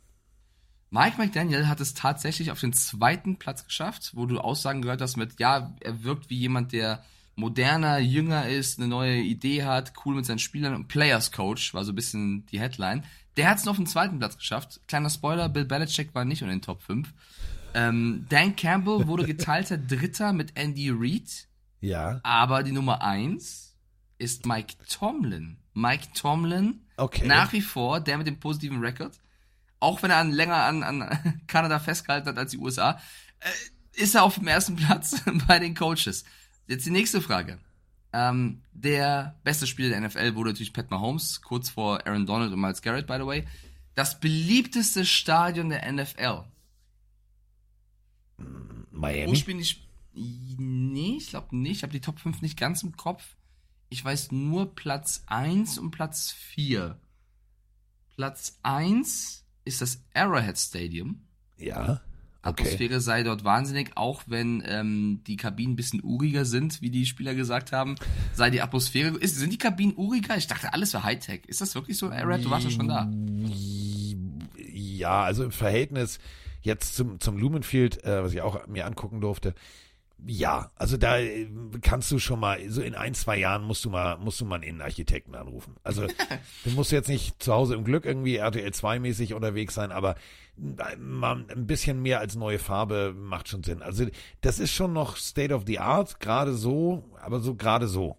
Mike 0.91 1.17
McDaniel 1.17 1.67
hat 1.67 1.79
es 1.79 1.93
tatsächlich 1.93 2.51
auf 2.51 2.59
den 2.59 2.73
zweiten 2.73 3.37
Platz 3.37 3.65
geschafft, 3.65 4.11
wo 4.13 4.25
du 4.25 4.39
Aussagen 4.39 4.81
gehört 4.81 5.01
hast 5.01 5.15
mit, 5.15 5.39
ja, 5.39 5.73
er 5.79 6.03
wirkt 6.03 6.29
wie 6.29 6.37
jemand, 6.37 6.73
der 6.73 7.03
moderner, 7.35 7.97
jünger 7.97 8.47
ist, 8.49 8.77
eine 8.77 8.89
neue 8.89 9.17
Idee 9.21 9.63
hat, 9.63 9.93
cool 10.05 10.15
mit 10.15 10.25
seinen 10.25 10.39
Spielern 10.39 10.75
und 10.75 10.89
Players 10.89 11.31
Coach 11.31 11.73
war 11.73 11.85
so 11.85 11.93
ein 11.93 11.95
bisschen 11.95 12.45
die 12.47 12.59
Headline. 12.59 13.05
Der 13.37 13.49
hat 13.49 13.57
es 13.57 13.63
noch 13.63 13.71
auf 13.71 13.77
den 13.77 13.87
zweiten 13.87 14.19
Platz 14.19 14.37
geschafft. 14.37 14.81
Kleiner 14.87 15.09
Spoiler, 15.09 15.47
Bill 15.47 15.63
Belichick 15.63 16.13
war 16.13 16.25
nicht 16.25 16.41
unter 16.41 16.53
den 16.53 16.61
Top 16.61 16.83
5. 16.83 17.11
Ähm, 17.73 18.25
Dan 18.27 18.57
Campbell 18.57 19.07
wurde 19.07 19.25
geteilter 19.25 19.77
Dritter 19.77 20.33
mit 20.33 20.57
Andy 20.57 20.89
Reid, 20.93 21.47
Ja, 21.79 22.19
aber 22.23 22.63
die 22.63 22.73
Nummer 22.73 23.01
eins 23.01 23.77
ist 24.17 24.45
Mike 24.45 24.75
Tomlin. 24.89 25.55
Mike 25.73 26.07
Tomlin, 26.13 26.81
Okay. 26.97 27.25
nach 27.25 27.53
wie 27.53 27.61
vor 27.61 28.01
der 28.01 28.17
mit 28.17 28.27
dem 28.27 28.41
positiven 28.41 28.81
Rekord, 28.81 29.17
auch 29.81 30.01
wenn 30.01 30.11
er 30.11 30.17
an, 30.17 30.31
länger 30.31 30.63
an, 30.63 30.83
an 30.83 31.41
Kanada 31.47 31.79
festgehalten 31.79 32.29
hat 32.29 32.37
als 32.37 32.51
die 32.51 32.57
USA, 32.57 33.01
äh, 33.39 34.01
ist 34.01 34.15
er 34.15 34.23
auf 34.23 34.35
dem 34.35 34.47
ersten 34.47 34.77
Platz 34.77 35.21
bei 35.47 35.59
den 35.59 35.75
Coaches. 35.75 36.23
Jetzt 36.67 36.85
die 36.85 36.91
nächste 36.91 37.21
Frage. 37.21 37.59
Ähm, 38.13 38.61
der 38.71 39.35
beste 39.43 39.67
Spieler 39.67 39.89
der 39.89 40.01
NFL 40.01 40.35
wurde 40.35 40.51
natürlich 40.51 40.73
Pat 40.73 40.89
Mahomes, 40.91 41.41
kurz 41.41 41.69
vor 41.69 42.05
Aaron 42.07 42.25
Donald 42.25 42.53
und 42.53 42.59
Miles 42.59 42.81
Garrett, 42.81 43.07
by 43.07 43.17
the 43.17 43.25
way. 43.25 43.47
Das 43.95 44.19
beliebteste 44.19 45.05
Stadion 45.05 45.69
der 45.69 45.91
NFL. 45.91 46.45
Wo 48.37 48.45
Miami. 48.91 49.35
spielen 49.35 49.59
die 49.59 49.75
Nee, 50.13 51.17
ich 51.17 51.29
glaube 51.29 51.55
nicht. 51.55 51.77
Ich 51.77 51.83
habe 51.83 51.93
die 51.93 52.01
Top 52.01 52.19
5 52.19 52.41
nicht 52.41 52.59
ganz 52.59 52.83
im 52.83 52.95
Kopf. 52.97 53.35
Ich 53.89 54.03
weiß 54.03 54.31
nur 54.31 54.75
Platz 54.75 55.23
1 55.27 55.77
und 55.77 55.91
Platz 55.91 56.31
4. 56.31 56.99
Platz 58.15 58.59
1 58.63 59.40
ist 59.65 59.81
das 59.81 60.03
Arrowhead 60.13 60.57
Stadium. 60.57 61.21
Ja, 61.57 62.01
okay. 62.43 62.63
Atmosphäre 62.63 62.99
sei 63.01 63.23
dort 63.23 63.43
wahnsinnig, 63.43 63.91
auch 63.95 64.23
wenn 64.27 64.63
ähm, 64.65 65.21
die 65.27 65.37
Kabinen 65.37 65.73
ein 65.73 65.75
bisschen 65.75 66.03
uriger 66.03 66.45
sind, 66.45 66.81
wie 66.81 66.89
die 66.89 67.05
Spieler 67.05 67.35
gesagt 67.35 67.71
haben. 67.71 67.95
Sei 68.33 68.49
die 68.49 68.61
Atmosphäre. 68.61 69.17
Ist, 69.17 69.37
sind 69.37 69.53
die 69.53 69.57
Kabinen 69.57 69.95
uriger? 69.95 70.37
Ich 70.37 70.47
dachte, 70.47 70.73
alles 70.73 70.93
wäre 70.93 71.03
Hightech. 71.03 71.45
Ist 71.45 71.61
das 71.61 71.75
wirklich 71.75 71.97
so, 71.97 72.09
Arrowhead? 72.09 72.45
Du 72.45 72.49
warst 72.49 72.65
ja 72.65 72.71
schon 72.71 72.87
da. 72.87 73.11
Ja, 74.73 75.23
also 75.23 75.43
im 75.43 75.51
Verhältnis 75.51 76.19
jetzt 76.61 76.95
zum, 76.95 77.19
zum 77.19 77.37
Lumenfield, 77.37 78.03
äh, 78.03 78.23
was 78.23 78.33
ich 78.33 78.41
auch 78.41 78.67
mir 78.67 78.85
angucken 78.85 79.21
durfte, 79.21 79.53
ja, 80.25 80.71
also 80.75 80.97
da 80.97 81.17
äh, 81.17 81.47
kannst 81.81 82.11
du 82.11 82.19
schon 82.19 82.39
mal, 82.39 82.59
so 82.69 82.81
in 82.81 82.95
ein, 82.95 83.13
zwei 83.13 83.37
Jahren 83.37 83.63
musst 83.63 83.83
du 83.85 83.89
mal, 83.89 84.17
musst 84.17 84.39
du 84.39 84.45
mal 84.45 84.55
einen 84.55 84.63
Innenarchitekten 84.63 85.35
anrufen. 85.35 85.75
Also 85.83 86.07
du 86.63 86.69
musst 86.71 86.91
jetzt 86.91 87.09
nicht 87.09 87.41
zu 87.41 87.53
Hause 87.53 87.75
im 87.75 87.83
Glück 87.83 88.05
irgendwie 88.05 88.35
RTL 88.35 88.71
2 88.71 88.99
mäßig 88.99 89.33
unterwegs 89.33 89.73
sein, 89.73 89.91
aber 89.91 90.15
äh, 90.57 90.95
mal 90.97 91.45
ein 91.49 91.65
bisschen 91.65 92.01
mehr 92.01 92.19
als 92.19 92.35
neue 92.35 92.59
Farbe 92.59 93.13
macht 93.17 93.49
schon 93.49 93.63
Sinn. 93.63 93.81
Also 93.81 94.05
das 94.41 94.59
ist 94.59 94.71
schon 94.71 94.93
noch 94.93 95.17
State 95.17 95.53
of 95.53 95.63
the 95.65 95.79
Art, 95.79 96.19
gerade 96.19 96.53
so, 96.53 97.03
aber 97.21 97.39
so 97.39 97.55
gerade 97.55 97.87
so. 97.87 98.17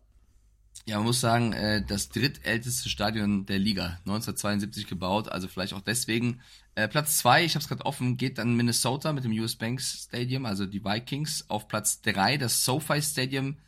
Ja, 0.84 0.96
man 0.96 1.06
muss 1.06 1.20
sagen, 1.20 1.52
äh, 1.52 1.84
das 1.86 2.08
drittälteste 2.08 2.88
Stadion 2.88 3.46
der 3.46 3.58
Liga, 3.58 3.98
1972 4.06 4.88
gebaut, 4.88 5.28
also 5.28 5.46
vielleicht 5.46 5.74
auch 5.74 5.80
deswegen. 5.80 6.40
Äh, 6.74 6.88
Platz 6.88 7.18
zwei, 7.18 7.44
ich 7.44 7.54
habe 7.54 7.62
es 7.62 7.68
gerade 7.68 7.84
offen, 7.84 8.16
geht 8.16 8.38
dann 8.38 8.56
Minnesota 8.56 9.12
mit 9.12 9.24
dem 9.24 9.32
US 9.32 9.56
Banks 9.56 10.04
Stadium, 10.04 10.46
also 10.46 10.64
die 10.64 10.84
Vikings. 10.84 11.44
Auf 11.48 11.68
Platz 11.68 12.00
drei 12.00 12.38
das 12.38 12.64
SoFi 12.64 13.02
Stadium 13.02 13.58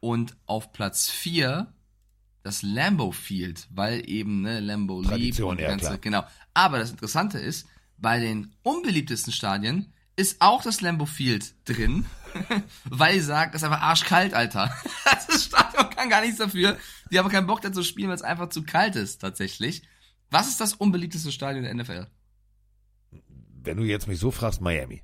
und 0.00 0.36
auf 0.46 0.72
Platz 0.72 1.10
vier 1.10 1.72
das 2.44 2.62
Lambeau 2.62 3.10
Field, 3.10 3.66
weil 3.70 4.08
eben 4.08 4.42
ne, 4.42 4.60
Lambeau 4.60 5.02
Tradition, 5.02 5.56
liebt 5.56 5.70
und 5.70 5.82
ja, 5.82 5.96
genau. 5.96 6.24
Aber 6.52 6.78
das 6.78 6.90
Interessante 6.90 7.38
ist, 7.38 7.66
bei 7.96 8.20
den 8.20 8.54
unbeliebtesten 8.62 9.32
Stadien 9.32 9.92
ist 10.14 10.40
auch 10.40 10.62
das 10.62 10.80
Lambeau 10.80 11.06
Field 11.06 11.54
drin, 11.64 12.04
weil 12.84 13.20
sagen, 13.20 13.50
das 13.52 13.62
ist 13.62 13.68
einfach 13.68 13.82
arschkalt, 13.82 14.34
Alter. 14.34 14.72
Das 15.26 15.44
Stadion 15.44 15.90
kann 15.90 16.10
gar 16.10 16.20
nichts 16.20 16.36
dafür. 16.36 16.76
Die 17.10 17.18
haben 17.18 17.30
keinen 17.30 17.46
Bock 17.46 17.62
da 17.62 17.72
zu 17.72 17.82
spielen, 17.82 18.08
weil 18.08 18.16
es 18.16 18.22
einfach 18.22 18.50
zu 18.50 18.62
kalt 18.62 18.94
ist, 18.94 19.18
tatsächlich. 19.20 19.82
Was 20.30 20.48
ist 20.48 20.60
das 20.60 20.74
unbeliebteste 20.74 21.32
Stadion 21.32 21.64
der 21.64 21.74
NFL? 21.74 22.06
Wenn 23.64 23.76
du 23.76 23.84
jetzt 23.84 24.08
mich 24.08 24.18
so 24.18 24.30
fragst, 24.30 24.60
Miami. 24.60 25.02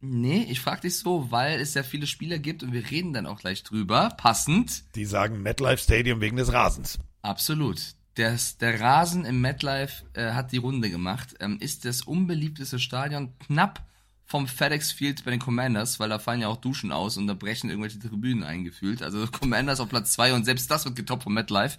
Nee, 0.00 0.46
ich 0.48 0.60
frag 0.60 0.80
dich 0.82 0.96
so, 0.96 1.30
weil 1.32 1.60
es 1.60 1.74
ja 1.74 1.82
viele 1.82 2.06
Spieler 2.06 2.38
gibt 2.38 2.62
und 2.62 2.72
wir 2.72 2.88
reden 2.90 3.12
dann 3.12 3.26
auch 3.26 3.40
gleich 3.40 3.64
drüber. 3.64 4.10
Passend. 4.16 4.84
Die 4.94 5.04
sagen 5.04 5.42
MetLife 5.42 5.82
Stadium 5.82 6.20
wegen 6.20 6.36
des 6.36 6.52
Rasens. 6.52 7.00
Absolut. 7.22 7.80
Das, 8.14 8.58
der 8.58 8.80
Rasen 8.80 9.24
im 9.24 9.40
MetLife 9.40 10.04
äh, 10.14 10.32
hat 10.32 10.52
die 10.52 10.58
Runde 10.58 10.90
gemacht. 10.90 11.34
Ähm, 11.40 11.58
ist 11.60 11.84
das 11.84 12.02
unbeliebteste 12.02 12.78
Stadion 12.78 13.32
knapp 13.38 13.84
vom 14.24 14.46
FedEx 14.46 14.92
Field 14.92 15.24
bei 15.24 15.30
den 15.30 15.40
Commanders, 15.40 15.98
weil 15.98 16.10
da 16.10 16.18
fallen 16.18 16.42
ja 16.42 16.48
auch 16.48 16.58
Duschen 16.58 16.92
aus 16.92 17.16
und 17.16 17.26
da 17.26 17.34
brechen 17.34 17.70
irgendwelche 17.70 17.98
Tribünen 17.98 18.44
eingefühlt. 18.44 19.02
Also 19.02 19.26
Commanders 19.26 19.80
auf 19.80 19.88
Platz 19.88 20.12
zwei 20.12 20.32
und 20.34 20.44
selbst 20.44 20.70
das 20.70 20.84
wird 20.84 20.96
getoppt 20.96 21.24
vom 21.24 21.34
MetLife. 21.34 21.78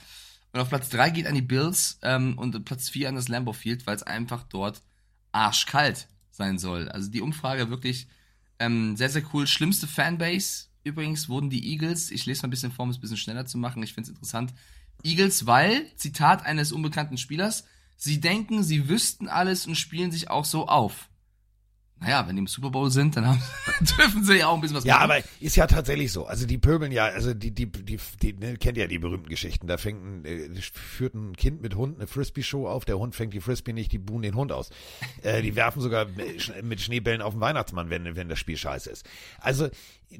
Und 0.51 0.59
auf 0.59 0.69
Platz 0.69 0.89
drei 0.89 1.09
geht 1.09 1.27
an 1.27 1.35
die 1.35 1.41
Bills 1.41 1.99
ähm, 2.01 2.37
und 2.37 2.65
Platz 2.65 2.89
vier 2.89 3.07
an 3.07 3.15
das 3.15 3.27
Lambeau 3.27 3.53
Field, 3.53 3.85
weil 3.85 3.95
es 3.95 4.03
einfach 4.03 4.43
dort 4.43 4.81
arschkalt 5.31 6.07
sein 6.31 6.57
soll. 6.57 6.89
Also 6.89 7.09
die 7.09 7.21
Umfrage 7.21 7.69
wirklich 7.69 8.07
ähm, 8.59 8.95
sehr, 8.95 9.09
sehr 9.09 9.23
cool. 9.33 9.47
Schlimmste 9.47 9.87
Fanbase 9.87 10.67
übrigens 10.83 11.29
wurden 11.29 11.49
die 11.49 11.71
Eagles. 11.71 12.11
Ich 12.11 12.25
lese 12.25 12.41
mal 12.41 12.47
ein 12.47 12.51
bisschen 12.51 12.71
vor, 12.71 12.83
um 12.83 12.89
es 12.89 12.97
ein 12.97 13.01
bisschen 13.01 13.17
schneller 13.17 13.45
zu 13.45 13.57
machen. 13.57 13.83
Ich 13.83 13.93
finde 13.93 14.09
es 14.09 14.15
interessant. 14.15 14.53
Eagles, 15.03 15.45
weil, 15.45 15.85
Zitat 15.95 16.45
eines 16.45 16.71
unbekannten 16.71 17.17
Spielers, 17.17 17.65
sie 17.95 18.19
denken, 18.19 18.63
sie 18.63 18.89
wüssten 18.89 19.27
alles 19.27 19.65
und 19.65 19.75
spielen 19.75 20.11
sich 20.11 20.29
auch 20.29 20.45
so 20.45 20.67
auf. 20.67 21.08
Naja, 22.01 22.25
wenn 22.27 22.35
die 22.35 22.39
im 22.39 22.47
Super 22.47 22.69
Bowl 22.69 22.89
sind, 22.89 23.17
dann 23.17 23.27
haben, 23.27 23.41
dürfen 23.97 24.23
sie 24.23 24.37
ja 24.37 24.47
auch 24.47 24.55
ein 24.55 24.61
bisschen 24.61 24.77
was 24.77 24.85
Ja, 24.85 24.95
machen. 24.95 25.11
aber 25.11 25.23
ist 25.41 25.55
ja 25.57 25.67
tatsächlich 25.67 26.11
so. 26.13 26.25
Also 26.25 26.45
die 26.45 26.57
pöbeln 26.57 26.91
ja, 26.93 27.05
also 27.05 27.33
die, 27.33 27.51
die, 27.51 27.65
die, 27.69 27.99
die 28.21 28.33
ne, 28.33 28.55
kennt 28.57 28.77
ja 28.77 28.87
die 28.87 28.99
berühmten 28.99 29.27
Geschichten. 29.29 29.67
Da 29.67 29.77
fängt 29.77 30.01
ein, 30.03 30.25
äh, 30.25 30.49
führt 30.61 31.13
ein 31.13 31.35
Kind 31.35 31.61
mit 31.61 31.75
Hund 31.75 31.97
eine 31.97 32.07
Frisbee-Show 32.07 32.67
auf, 32.67 32.85
der 32.85 32.97
Hund 32.99 33.15
fängt 33.15 33.33
die 33.33 33.41
Frisbee 33.41 33.73
nicht, 33.73 33.91
die 33.91 33.97
buhen 33.97 34.21
den 34.21 34.35
Hund 34.35 34.51
aus. 34.53 34.69
Äh, 35.23 35.41
die 35.41 35.55
werfen 35.57 35.81
sogar 35.81 36.05
mit 36.63 36.79
Schneebällen 36.81 37.21
auf 37.21 37.33
den 37.33 37.41
Weihnachtsmann, 37.41 37.89
wenn, 37.89 38.15
wenn 38.15 38.29
das 38.29 38.39
Spiel 38.39 38.55
scheiße 38.57 38.89
ist. 38.89 39.05
Also, 39.39 39.69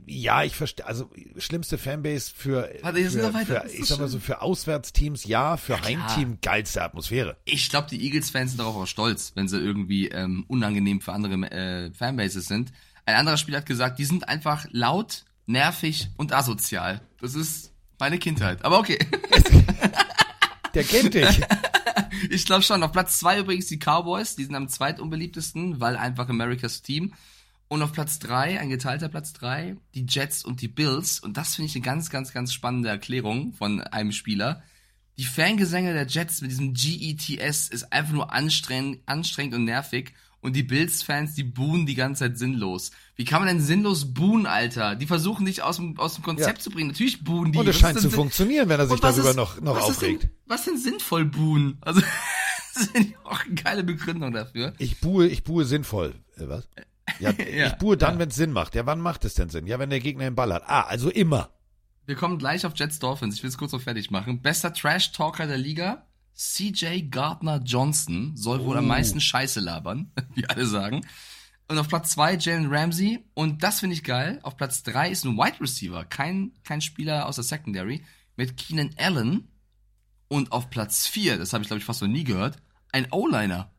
ja, 0.05 0.43
ich 0.43 0.55
verstehe, 0.55 0.85
also 0.85 1.09
schlimmste 1.37 1.77
Fanbase 1.77 2.31
für, 2.35 2.69
Warte, 2.81 3.03
für, 3.09 3.45
für 3.45 3.65
ich 3.67 3.85
sag 3.85 3.99
mal 3.99 4.07
so, 4.07 4.19
für 4.19 4.41
Auswärtsteams 4.41 5.25
ja, 5.25 5.57
für 5.57 5.75
klar. 5.75 5.85
Heimteam 5.85 6.37
geilste 6.41 6.83
Atmosphäre. 6.83 7.37
Ich 7.45 7.69
glaube, 7.69 7.87
die 7.89 8.03
Eagles-Fans 8.03 8.51
sind 8.51 8.59
darauf 8.59 8.75
auch 8.75 8.87
stolz, 8.87 9.31
wenn 9.35 9.47
sie 9.47 9.57
irgendwie 9.57 10.09
ähm, 10.09 10.45
unangenehm 10.47 11.01
für 11.01 11.13
andere 11.13 11.33
äh, 11.51 11.91
Fanbases 11.91 12.45
sind. 12.45 12.71
Ein 13.05 13.15
anderer 13.15 13.37
Spieler 13.37 13.59
hat 13.59 13.65
gesagt, 13.65 13.97
die 13.97 14.05
sind 14.05 14.29
einfach 14.29 14.67
laut, 14.71 15.25
nervig 15.47 16.09
und 16.17 16.33
asozial. 16.33 17.01
Das 17.19 17.33
ist 17.33 17.73
meine 17.97 18.19
Kindheit. 18.19 18.63
Aber 18.63 18.79
okay. 18.79 18.99
Der 20.73 20.83
kennt 20.83 21.13
dich. 21.13 21.41
Ich 22.29 22.45
glaube 22.45 22.63
schon. 22.63 22.83
Auf 22.83 22.91
Platz 22.91 23.19
zwei 23.19 23.39
übrigens 23.39 23.67
die 23.67 23.79
Cowboys. 23.79 24.35
Die 24.35 24.43
sind 24.43 24.55
am 24.55 24.67
zweitunbeliebtesten, 24.67 25.79
weil 25.79 25.95
einfach 25.95 26.27
Americas 26.27 26.81
Team. 26.81 27.13
Und 27.69 27.81
auf 27.83 27.93
Platz 27.93 28.17
drei, 28.19 28.59
ein 28.59 28.69
geteilter 28.69 29.09
Platz 29.09 29.31
drei, 29.31 29.77
die 29.95 30.05
Jets 30.09 30.43
und 30.43 30.61
die 30.61 30.67
Bills. 30.67 31.19
Und 31.19 31.37
das 31.37 31.55
finde 31.55 31.67
ich 31.69 31.75
eine 31.75 31.85
ganz, 31.85 32.09
ganz, 32.09 32.33
ganz 32.33 32.51
spannende 32.51 32.89
Erklärung 32.89 33.53
von 33.53 33.79
einem 33.81 34.11
Spieler. 34.11 34.63
Die 35.19 35.23
Fangesänge 35.25 35.93
der 35.93 36.07
Jets 36.07 36.41
mit 36.41 36.49
diesem 36.49 36.73
GETS 36.73 37.67
ist 37.69 37.93
einfach 37.93 38.13
nur 38.13 38.33
anstrengend, 38.33 38.99
anstrengend 39.05 39.53
und 39.53 39.65
nervig. 39.65 40.13
Und 40.41 40.55
die 40.55 40.63
Bills-Fans, 40.63 41.35
die 41.35 41.43
buhen 41.43 41.85
die 41.85 41.95
ganze 41.95 42.23
Zeit 42.23 42.37
sinnlos. 42.39 42.91
Wie 43.17 43.25
kann 43.25 43.41
man 43.41 43.49
denn 43.49 43.61
sinnlos 43.63 44.13
buhen, 44.13 44.45
Alter? 44.45 44.95
Die 44.95 45.05
versuchen 45.05 45.45
dich 45.45 45.61
aus 45.61 45.75
dem, 45.75 45.99
aus 45.99 46.15
dem 46.15 46.23
Konzept 46.23 46.59
Ja. 46.59 46.63
zu 46.63 46.69
bringen. 46.71 46.87
Natürlich 46.87 47.23
buhen 47.23 47.51
die. 47.51 47.57
Und 47.59 47.67
es 47.67 47.75
Was 47.75 47.81
scheint 47.81 47.97
ist 47.97 48.03
zu 48.03 48.09
funktionieren, 48.09 48.69
wenn 48.69 48.79
er 48.79 48.87
sich 48.87 48.99
darüber 49.01 49.31
ist- 49.31 49.35
noch, 49.35 49.59
noch 49.61 49.75
was 49.75 49.83
aufregt. 49.83 50.23
Ist 50.23 50.29
denn, 50.31 50.39
was 50.47 50.63
denn 50.65 50.77
sinnvoll 50.77 51.25
buhen? 51.25 51.77
Also, 51.81 52.01
das 52.73 52.89
ich 52.95 53.15
auch 53.25 53.43
eine 53.45 53.53
geile 53.53 53.83
Begründung 53.83 54.31
dafür. 54.31 54.73
Ich 54.79 55.01
buhe, 55.01 55.27
ich 55.27 55.43
buhe 55.43 55.65
sinnvoll. 55.65 56.15
Äh, 56.37 56.47
was? 56.47 56.67
Ja, 57.19 57.31
Ja, 57.51 57.67
ich 57.67 57.73
buhe 57.73 57.97
dann, 57.97 58.15
ja. 58.15 58.19
wenn 58.19 58.29
es 58.29 58.35
Sinn 58.35 58.51
macht. 58.51 58.75
Ja, 58.75 58.85
wann 58.85 59.01
macht 59.01 59.25
es 59.25 59.33
denn 59.33 59.49
Sinn? 59.49 59.67
Ja, 59.67 59.79
wenn 59.79 59.89
der 59.89 59.99
Gegner 59.99 60.25
den 60.25 60.35
Ball 60.35 60.53
hat. 60.53 60.63
Ah, 60.67 60.81
also 60.81 61.09
immer. 61.09 61.49
Wir 62.05 62.15
kommen 62.15 62.37
gleich 62.37 62.65
auf 62.65 62.73
Jets 62.75 62.99
Dolphins. 62.99 63.35
Ich 63.35 63.43
will 63.43 63.49
es 63.49 63.57
kurz 63.57 63.71
noch 63.71 63.81
fertig 63.81 64.09
machen. 64.11 64.41
Bester 64.41 64.73
Trash-Talker 64.73 65.47
der 65.47 65.57
Liga. 65.57 66.07
CJ 66.33 67.09
Gardner 67.09 67.61
Johnson 67.63 68.35
soll 68.35 68.63
wohl 68.63 68.77
am 68.77 68.87
meisten 68.87 69.19
Scheiße 69.19 69.59
labern, 69.59 70.11
wie 70.35 70.47
alle 70.47 70.65
sagen. 70.65 71.05
Und 71.67 71.77
auf 71.77 71.87
Platz 71.87 72.11
zwei 72.11 72.35
Jalen 72.35 72.73
Ramsey. 72.73 73.25
Und 73.33 73.61
das 73.61 73.81
finde 73.81 73.95
ich 73.95 74.03
geil. 74.03 74.39
Auf 74.41 74.57
Platz 74.57 74.81
drei 74.81 75.09
ist 75.09 75.25
ein 75.25 75.37
Wide 75.37 75.59
Receiver. 75.59 76.05
Kein, 76.05 76.53
kein 76.63 76.81
Spieler 76.81 77.27
aus 77.27 77.35
der 77.35 77.43
Secondary. 77.43 78.03
Mit 78.35 78.57
Keenan 78.57 78.91
Allen. 78.97 79.49
Und 80.29 80.51
auf 80.51 80.69
Platz 80.69 81.07
vier, 81.07 81.37
das 81.37 81.53
habe 81.53 81.63
ich 81.63 81.67
glaube 81.67 81.79
ich 81.79 81.85
fast 81.85 82.01
noch 82.01 82.07
nie 82.07 82.23
gehört, 82.23 82.57
ein 82.91 83.07
O-Liner. 83.11 83.71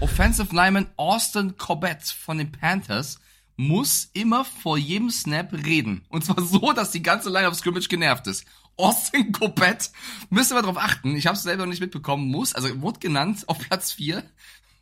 Offensive 0.00 0.54
Lineman 0.54 0.88
Austin 0.96 1.56
Corbett 1.56 2.02
von 2.02 2.38
den 2.38 2.52
Panthers 2.52 3.18
muss 3.56 4.10
immer 4.12 4.44
vor 4.44 4.76
jedem 4.76 5.10
Snap 5.10 5.52
reden. 5.52 6.04
Und 6.08 6.24
zwar 6.24 6.42
so, 6.42 6.72
dass 6.72 6.90
die 6.90 7.02
ganze 7.02 7.30
Line 7.30 7.48
of 7.48 7.54
Scrimmage 7.54 7.88
genervt 7.88 8.26
ist. 8.26 8.44
Austin 8.76 9.32
Corbett, 9.32 9.90
ihr 10.30 10.54
mal 10.54 10.62
drauf 10.62 10.76
achten, 10.76 11.16
ich 11.16 11.26
habe 11.26 11.36
es 11.36 11.42
selber 11.42 11.64
noch 11.64 11.70
nicht 11.70 11.80
mitbekommen, 11.80 12.28
muss, 12.28 12.54
also 12.54 12.82
wurde 12.82 13.00
genannt 13.00 13.44
auf 13.46 13.58
Platz 13.58 13.92
4. 13.92 14.22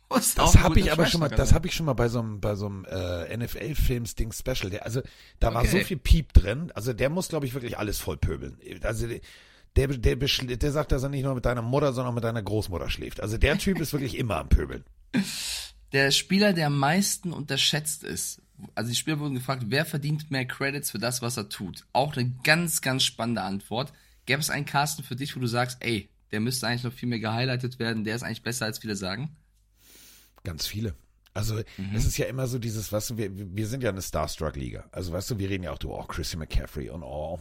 Das 0.09 0.57
habe 0.57 0.79
ich 0.79 0.91
aber 0.91 1.07
schon 1.07 1.19
mal, 1.21 1.29
das 1.29 1.53
habe 1.53 1.67
ich 1.67 1.73
schon 1.73 1.85
mal 1.85 1.93
bei 1.93 2.09
so 2.09 2.19
einem, 2.19 2.39
bei 2.39 2.55
so 2.55 2.67
einem 2.67 2.85
äh, 2.85 3.35
NFL-Films-Ding 3.37 4.33
Special. 4.33 4.69
Der, 4.69 4.85
also 4.85 5.01
da 5.39 5.53
war 5.53 5.65
so 5.65 5.77
Okay. 5.77 5.85
viel 5.85 5.97
Piep 5.97 6.33
drin. 6.33 6.71
Also 6.75 6.93
der 6.93 7.09
muss, 7.09 7.29
glaube 7.29 7.45
ich, 7.45 7.53
wirklich 7.53 7.77
alles 7.77 7.99
voll 7.99 8.17
pöbeln. 8.17 8.59
Also 8.83 9.07
der, 9.75 9.87
der, 9.87 10.15
der 10.15 10.71
sagt, 10.71 10.91
dass 10.91 11.03
er 11.03 11.09
nicht 11.09 11.23
nur 11.23 11.35
mit 11.35 11.45
deiner 11.45 11.61
Mutter, 11.61 11.93
sondern 11.93 12.11
auch 12.11 12.15
mit 12.15 12.23
deiner 12.23 12.41
Großmutter 12.41 12.89
schläft. 12.89 13.21
Also 13.21 13.37
der 13.37 13.57
Typ 13.57 13.79
ist 13.79 13.93
wirklich 13.93 14.17
immer 14.17 14.37
am 14.37 14.49
Pöbeln. 14.49 14.83
Der 15.91 16.11
Spieler, 16.11 16.51
der 16.51 16.67
am 16.67 16.77
meisten 16.77 17.31
unterschätzt 17.31 18.03
ist. 18.03 18.41
Also 18.73 18.89
die 18.89 18.95
Spieler 18.97 19.19
wurden 19.19 19.35
gefragt, 19.35 19.65
wer 19.67 19.85
verdient 19.85 20.29
mehr 20.29 20.45
Credits 20.45 20.91
für 20.91 20.97
das, 20.97 21.21
was 21.21 21.37
er 21.37 21.47
tut? 21.47 21.85
Auch 21.93 22.17
eine 22.17 22.31
ganz, 22.43 22.81
ganz 22.81 23.03
spannende 23.03 23.43
Antwort. 23.43 23.93
Gäbe 24.25 24.41
es 24.41 24.49
einen 24.49 24.65
Casten 24.65 25.05
für 25.05 25.15
dich, 25.15 25.35
wo 25.37 25.39
du 25.39 25.47
sagst, 25.47 25.77
ey, 25.81 26.09
der 26.31 26.41
müsste 26.41 26.67
eigentlich 26.67 26.83
noch 26.83 26.91
viel 26.91 27.07
mehr 27.07 27.19
gehighlightet 27.19 27.79
werden, 27.79 28.03
der 28.03 28.15
ist 28.15 28.23
eigentlich 28.23 28.43
besser, 28.43 28.65
als 28.65 28.79
viele 28.79 28.97
sagen? 28.97 29.37
Ganz 30.43 30.67
viele. 30.67 30.95
Also 31.35 31.61
es 31.93 32.05
ist 32.05 32.17
ja 32.17 32.27
immer 32.27 32.47
so 32.47 32.59
dieses, 32.59 32.93
weißt 32.93 33.09
du, 33.09 33.17
wir, 33.17 33.29
wir 33.33 33.67
sind 33.67 33.83
ja 33.83 33.89
eine 33.89 34.01
Starstruck-Liga. 34.01 34.85
Also 34.93 35.11
weißt 35.11 35.31
du, 35.31 35.37
wir 35.37 35.49
reden 35.49 35.65
ja 35.65 35.71
auch, 35.71 35.77
du, 35.77 35.91
oh, 35.91 36.01
Chrissy 36.03 36.37
McCaffrey 36.37 36.89
und 36.89 37.03
oh, 37.03 37.37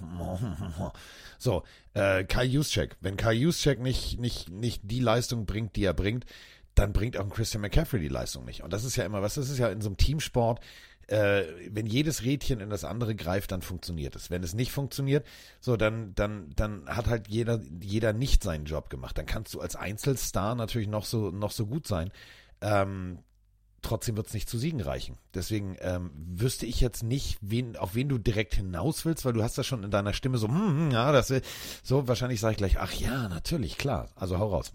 so, 1.38 1.62
äh, 1.94 2.24
Kai 2.24 2.44
Juszczyk. 2.44 2.96
Wenn 3.00 3.16
Kai 3.16 3.34
Juszczyk 3.34 3.78
nicht, 3.78 4.18
nicht, 4.18 4.50
nicht 4.50 4.82
die 4.82 4.98
Leistung 4.98 5.46
bringt, 5.46 5.76
die 5.76 5.84
er 5.84 5.94
bringt, 5.94 6.26
dann 6.74 6.92
bringt 6.92 7.16
auch 7.16 7.22
ein 7.22 7.30
Christian 7.30 7.60
McCaffrey 7.60 8.00
die 8.00 8.08
Leistung 8.08 8.44
nicht. 8.44 8.64
Und 8.64 8.72
das 8.72 8.82
ist 8.82 8.96
ja 8.96 9.04
immer, 9.04 9.22
was, 9.22 9.34
das 9.34 9.48
ist 9.48 9.58
ja 9.58 9.68
in 9.68 9.80
so 9.80 9.90
einem 9.90 9.96
Teamsport, 9.96 10.60
äh, 11.06 11.44
wenn 11.70 11.86
jedes 11.86 12.24
Rädchen 12.24 12.58
in 12.58 12.70
das 12.70 12.82
andere 12.82 13.14
greift, 13.14 13.52
dann 13.52 13.62
funktioniert 13.62 14.16
es. 14.16 14.28
Wenn 14.28 14.42
es 14.42 14.54
nicht 14.54 14.72
funktioniert, 14.72 15.24
so, 15.60 15.76
dann, 15.76 16.16
dann, 16.16 16.50
dann 16.56 16.88
hat 16.88 17.06
halt 17.06 17.28
jeder, 17.28 17.60
jeder 17.80 18.12
nicht 18.12 18.42
seinen 18.42 18.64
Job 18.64 18.90
gemacht. 18.90 19.16
Dann 19.16 19.26
kannst 19.26 19.54
du 19.54 19.60
als 19.60 19.76
Einzelstar 19.76 20.56
natürlich 20.56 20.88
noch 20.88 21.04
so, 21.04 21.30
noch 21.30 21.52
so 21.52 21.66
gut 21.66 21.86
sein. 21.86 22.10
Ähm, 22.60 23.20
trotzdem 23.84 24.16
wird 24.16 24.26
es 24.26 24.34
nicht 24.34 24.48
zu 24.48 24.58
Siegen 24.58 24.80
reichen. 24.80 25.16
Deswegen 25.34 25.76
ähm, 25.80 26.10
wüsste 26.14 26.66
ich 26.66 26.80
jetzt 26.80 27.02
nicht, 27.02 27.38
wen, 27.40 27.76
auf 27.76 27.94
wen 27.94 28.08
du 28.08 28.18
direkt 28.18 28.54
hinaus 28.54 29.04
willst, 29.04 29.24
weil 29.24 29.32
du 29.32 29.42
hast 29.42 29.56
das 29.56 29.66
schon 29.66 29.84
in 29.84 29.90
deiner 29.92 30.12
Stimme 30.12 30.38
so, 30.38 30.48
hm, 30.48 30.56
hm, 30.56 30.90
ja, 30.90 31.12
das 31.12 31.30
will- 31.30 31.42
so, 31.82 32.08
wahrscheinlich 32.08 32.40
sage 32.40 32.52
ich 32.52 32.58
gleich, 32.58 32.80
ach 32.80 32.92
ja, 32.92 33.28
natürlich, 33.28 33.78
klar. 33.78 34.08
Also 34.16 34.38
hau 34.38 34.48
raus. 34.48 34.72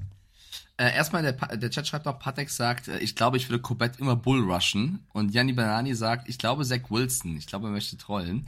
Äh, 0.78 0.96
erstmal, 0.96 1.22
der, 1.24 1.34
der 1.34 1.70
Chat 1.72 1.88
schreibt 1.88 2.06
noch, 2.06 2.20
Patek 2.20 2.50
sagt, 2.50 2.88
äh, 2.88 3.00
ich 3.00 3.16
glaube, 3.16 3.36
ich 3.36 3.50
würde 3.50 3.62
Corbett 3.62 4.00
immer 4.00 4.16
bullrushen. 4.16 5.06
Und 5.12 5.32
Gianni 5.32 5.52
Banani 5.52 5.94
sagt, 5.94 6.30
ich 6.30 6.38
glaube 6.38 6.64
Zach 6.64 6.90
Wilson. 6.90 7.36
Ich 7.36 7.48
glaube, 7.48 7.68
er 7.68 7.72
möchte 7.72 7.98
trollen. 7.98 8.48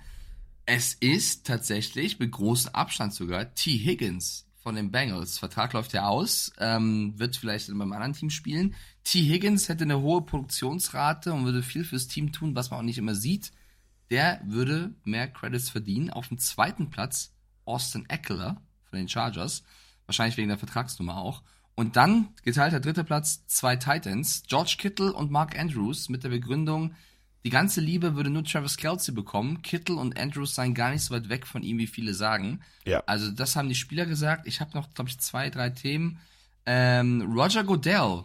Es 0.66 0.94
ist 0.94 1.46
tatsächlich 1.46 2.20
mit 2.20 2.32
großem 2.32 2.74
Abstand 2.74 3.14
sogar 3.14 3.54
T. 3.54 3.72
Higgins 3.72 4.46
von 4.62 4.76
den 4.76 4.92
Bengals. 4.92 5.40
Vertrag 5.40 5.74
läuft 5.74 5.94
ja 5.94 6.08
aus, 6.08 6.52
ähm, 6.60 7.14
wird 7.18 7.36
vielleicht 7.36 7.70
in 7.70 7.82
einem 7.82 7.94
anderen 7.94 8.14
Team 8.14 8.30
spielen. 8.30 8.76
T. 9.04 9.20
Higgins 9.22 9.70
hätte 9.70 9.84
eine 9.84 10.02
hohe 10.02 10.22
Produktionsrate 10.22 11.34
und 11.34 11.46
würde 11.46 11.64
viel 11.64 11.84
fürs 11.84 12.08
Team 12.08 12.32
tun, 12.32 12.56
was 12.56 12.70
man 12.70 12.80
auch 12.80 12.84
nicht 12.84 13.00
immer 13.00 13.16
sieht. 13.16 13.52
Der 14.12 14.42
würde 14.46 14.94
mehr 15.04 15.28
Credits 15.28 15.70
verdienen. 15.70 16.10
Auf 16.10 16.28
dem 16.28 16.38
zweiten 16.38 16.90
Platz 16.90 17.34
Austin 17.66 18.08
Eckler 18.10 18.62
von 18.90 19.00
den 19.00 19.10
Chargers. 19.10 19.64
Wahrscheinlich 20.06 20.38
wegen 20.38 20.50
der 20.50 20.58
Vertragsnummer 20.58 21.18
auch. 21.18 21.42
Und 21.76 21.96
dann 21.96 22.30
geteilter 22.44 22.80
dritter 22.80 23.04
Platz 23.04 23.46
zwei 23.48 23.78
Titans, 23.78 24.44
George 24.48 24.76
Kittle 24.78 25.14
und 25.14 25.32
Mark 25.32 25.58
Andrews 25.58 26.10
mit 26.10 26.24
der 26.24 26.30
Begründung, 26.30 26.94
die 27.44 27.50
ganze 27.50 27.82
Liebe 27.82 28.16
würde 28.16 28.30
nur 28.30 28.44
Travis 28.44 28.78
Kelsey 28.78 29.14
bekommen. 29.14 29.62
Kittle 29.62 29.96
und 29.96 30.20
Andrews 30.20 30.54
seien 30.54 30.74
gar 30.74 30.92
nicht 30.92 31.04
so 31.04 31.14
weit 31.14 31.30
weg 31.30 31.48
von 31.48 31.64
ihm, 31.64 31.80
wie 31.80 31.88
viele 31.88 32.14
sagen. 32.14 32.62
Ja. 32.86 33.04
Also 33.08 33.32
das 33.32 33.56
haben 33.56 33.70
die 33.70 33.76
Spieler 33.76 34.06
gesagt. 34.06 34.48
Ich 34.48 34.62
habe 34.62 34.72
noch, 34.76 34.94
glaube 34.94 35.10
ich, 35.10 35.20
zwei, 35.20 35.50
drei 35.50 35.72
Themen. 35.72 36.20
Ähm, 36.66 37.34
Roger 37.34 37.64
Goodell 37.64 38.24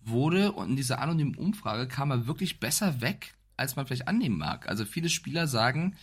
wurde 0.00 0.52
und 0.52 0.70
in 0.70 0.76
dieser 0.76 1.00
anonymen 1.00 1.34
Umfrage 1.34 1.86
kam 1.86 2.10
er 2.10 2.26
wirklich 2.26 2.58
besser 2.58 3.00
weg, 3.00 3.34
als 3.56 3.76
man 3.76 3.86
vielleicht 3.86 4.08
annehmen 4.08 4.38
mag. 4.38 4.68
Also 4.68 4.84
viele 4.84 5.10
Spieler 5.10 5.46
sagen, 5.46 5.96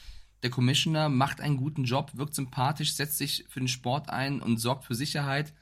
der 0.44 0.52
Commissioner 0.52 1.10
macht 1.10 1.42
einen 1.42 1.58
guten 1.58 1.86
Job, 1.86 2.12
wirkt 2.14 2.36
sympathisch, 2.36 2.94
setzt 2.94 3.18
sich 3.18 3.46
für 3.50 3.60
den 3.60 3.70
Sport 3.70 4.10
ein 4.10 4.42
und 4.42 4.58
sorgt 4.58 4.84
für 4.84 4.94
Sicherheit. 4.94 5.54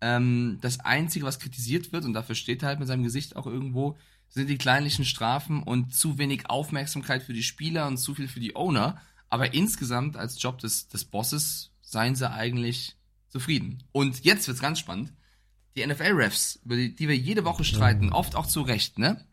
Ähm, 0.00 0.58
das 0.60 0.80
Einzige, 0.80 1.24
was 1.24 1.40
kritisiert 1.40 1.92
wird, 1.92 2.04
und 2.04 2.12
dafür 2.12 2.34
steht 2.34 2.62
er 2.62 2.68
halt 2.68 2.78
mit 2.78 2.86
seinem 2.86 3.02
Gesicht 3.02 3.36
auch 3.36 3.46
irgendwo, 3.46 3.96
sind 4.28 4.48
die 4.48 4.58
kleinlichen 4.58 5.04
Strafen 5.04 5.62
und 5.62 5.94
zu 5.94 6.18
wenig 6.18 6.48
Aufmerksamkeit 6.50 7.22
für 7.22 7.32
die 7.32 7.42
Spieler 7.42 7.86
und 7.86 7.96
zu 7.96 8.14
viel 8.14 8.28
für 8.28 8.40
die 8.40 8.56
Owner. 8.56 9.00
Aber 9.30 9.54
insgesamt 9.54 10.16
als 10.16 10.40
Job 10.42 10.58
des, 10.58 10.88
des 10.88 11.04
Bosses 11.04 11.72
seien 11.80 12.14
sie 12.14 12.30
eigentlich 12.30 12.96
zufrieden. 13.28 13.82
Und 13.92 14.24
jetzt 14.24 14.46
wird's 14.48 14.60
ganz 14.60 14.78
spannend. 14.78 15.12
Die 15.76 15.86
NFL-Refs, 15.86 16.60
über 16.64 16.76
die, 16.76 16.94
die 16.94 17.08
wir 17.08 17.16
jede 17.16 17.44
Woche 17.44 17.64
streiten, 17.64 18.12
oft 18.12 18.34
auch 18.34 18.46
zu 18.46 18.62
Recht, 18.62 18.98
ne? 18.98 19.24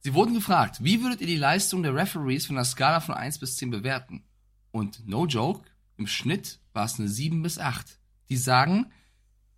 Sie 0.00 0.14
wurden 0.14 0.34
gefragt, 0.34 0.82
wie 0.82 1.02
würdet 1.02 1.20
ihr 1.20 1.26
die 1.26 1.36
Leistung 1.36 1.82
der 1.82 1.94
Referees 1.94 2.46
von 2.46 2.56
der 2.56 2.64
Skala 2.64 3.00
von 3.00 3.14
1 3.14 3.38
bis 3.38 3.56
10 3.56 3.70
bewerten? 3.70 4.24
Und 4.70 5.06
no 5.06 5.26
joke, 5.26 5.68
im 5.96 6.06
Schnitt 6.06 6.60
war 6.72 6.84
es 6.84 6.98
eine 6.98 7.08
7 7.08 7.42
bis 7.42 7.58
8. 7.58 7.98
Die 8.28 8.36
sagen, 8.36 8.86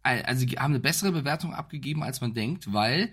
also 0.03 0.46
haben 0.57 0.72
eine 0.72 0.80
bessere 0.80 1.12
Bewertung 1.12 1.55
abgegeben, 1.55 2.03
als 2.03 2.20
man 2.20 2.34
denkt, 2.34 2.72
weil 2.72 3.12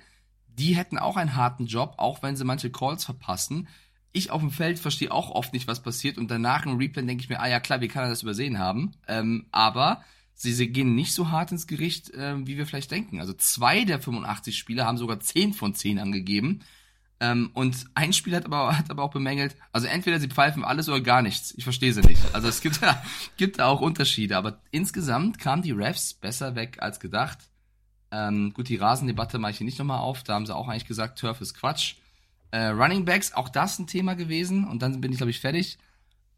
die 0.58 0.76
hätten 0.76 0.98
auch 0.98 1.18
einen 1.18 1.36
harten 1.36 1.66
Job, 1.66 1.96
auch 1.98 2.24
wenn 2.24 2.36
sie 2.36 2.44
manche 2.44 2.72
Calls 2.72 3.06
verpassen. 3.06 3.68
Ich 4.12 4.32
auf 4.32 4.42
dem 4.42 4.52
Feld 4.52 4.80
verstehe 4.80 5.12
auch 5.12 5.30
oft 5.32 5.54
nicht, 5.54 5.68
was 5.68 5.84
passiert 5.84 6.18
und 6.18 6.32
danach 6.32 6.66
im 6.66 6.78
Replay 6.78 7.06
denke 7.06 7.24
ich 7.24 7.30
mir, 7.30 7.40
ah 7.40 7.48
ja 7.48 7.60
klar, 7.60 7.82
wie 7.82 7.88
kann 7.88 8.04
er 8.04 8.10
das 8.10 8.24
übersehen 8.24 8.58
haben? 8.58 8.94
Ähm, 9.08 9.46
aber 9.52 10.02
sie, 10.34 10.54
sie 10.54 10.70
gehen 10.70 10.96
nicht 10.96 11.14
so 11.14 11.30
hart 11.30 11.52
ins 11.52 11.68
Gericht, 11.68 12.12
ähm, 12.16 12.48
wie 12.48 12.58
wir 12.58 12.66
vielleicht 12.66 12.92
denken. 12.92 13.20
Also 13.20 13.34
zwei 13.34 13.84
der 13.84 14.00
85 14.00 14.58
Spieler 14.58 14.86
haben 14.86 14.98
sogar 14.98 15.20
10 15.20 15.54
von 15.54 15.76
10 15.76 16.00
angegeben. 16.00 16.62
Ähm, 17.20 17.50
und 17.54 17.86
ein 17.96 18.14
Spieler 18.14 18.38
hat 18.38 18.46
aber, 18.46 18.78
hat 18.78 18.90
aber 18.90 19.04
auch 19.04 19.12
bemängelt, 19.12 19.56
also 19.72 19.88
entweder 19.88 20.20
sie 20.20 20.28
pfeifen 20.28 20.64
alles 20.64 20.88
oder 20.88 21.02
gar 21.02 21.22
nichts. 21.22 21.54
Ich 21.58 21.64
verstehe 21.64 21.94
sie 21.94 22.02
nicht. 22.02 22.22
Also 22.34 22.48
es 22.48 22.62
gibt 22.62 22.82
da, 22.82 23.04
gibt 23.38 23.60
da 23.60 23.68
auch 23.68 23.82
Unterschiede. 23.82 24.38
Aber 24.38 24.62
insgesamt 24.72 25.40
kamen 25.40 25.62
die 25.62 25.72
Refs 25.72 26.14
besser 26.14 26.56
weg 26.56 26.78
als 26.80 27.00
gedacht. 27.00 27.40
Ähm, 28.12 28.54
gut, 28.54 28.70
die 28.70 28.78
Rasendebatte 28.78 29.40
mache 29.40 29.52
ich 29.52 29.58
hier 29.58 29.66
nicht 29.66 29.80
nochmal 29.80 30.00
auf. 30.00 30.24
Da 30.24 30.34
haben 30.34 30.46
sie 30.46 30.56
auch 30.56 30.68
eigentlich 30.68 30.86
gesagt, 30.86 31.20
Turf 31.20 31.42
ist 31.42 31.54
Quatsch. 31.54 31.96
Äh, 32.52 32.68
Running 32.68 33.06
Backs, 33.06 33.34
auch 33.34 33.50
das 33.50 33.80
ein 33.80 33.88
Thema 33.88 34.16
gewesen. 34.16 34.66
Und 34.66 34.82
dann 34.82 35.02
bin 35.02 35.12
ich, 35.12 35.18
glaube 35.18 35.32
ich, 35.32 35.40
fertig. 35.40 35.78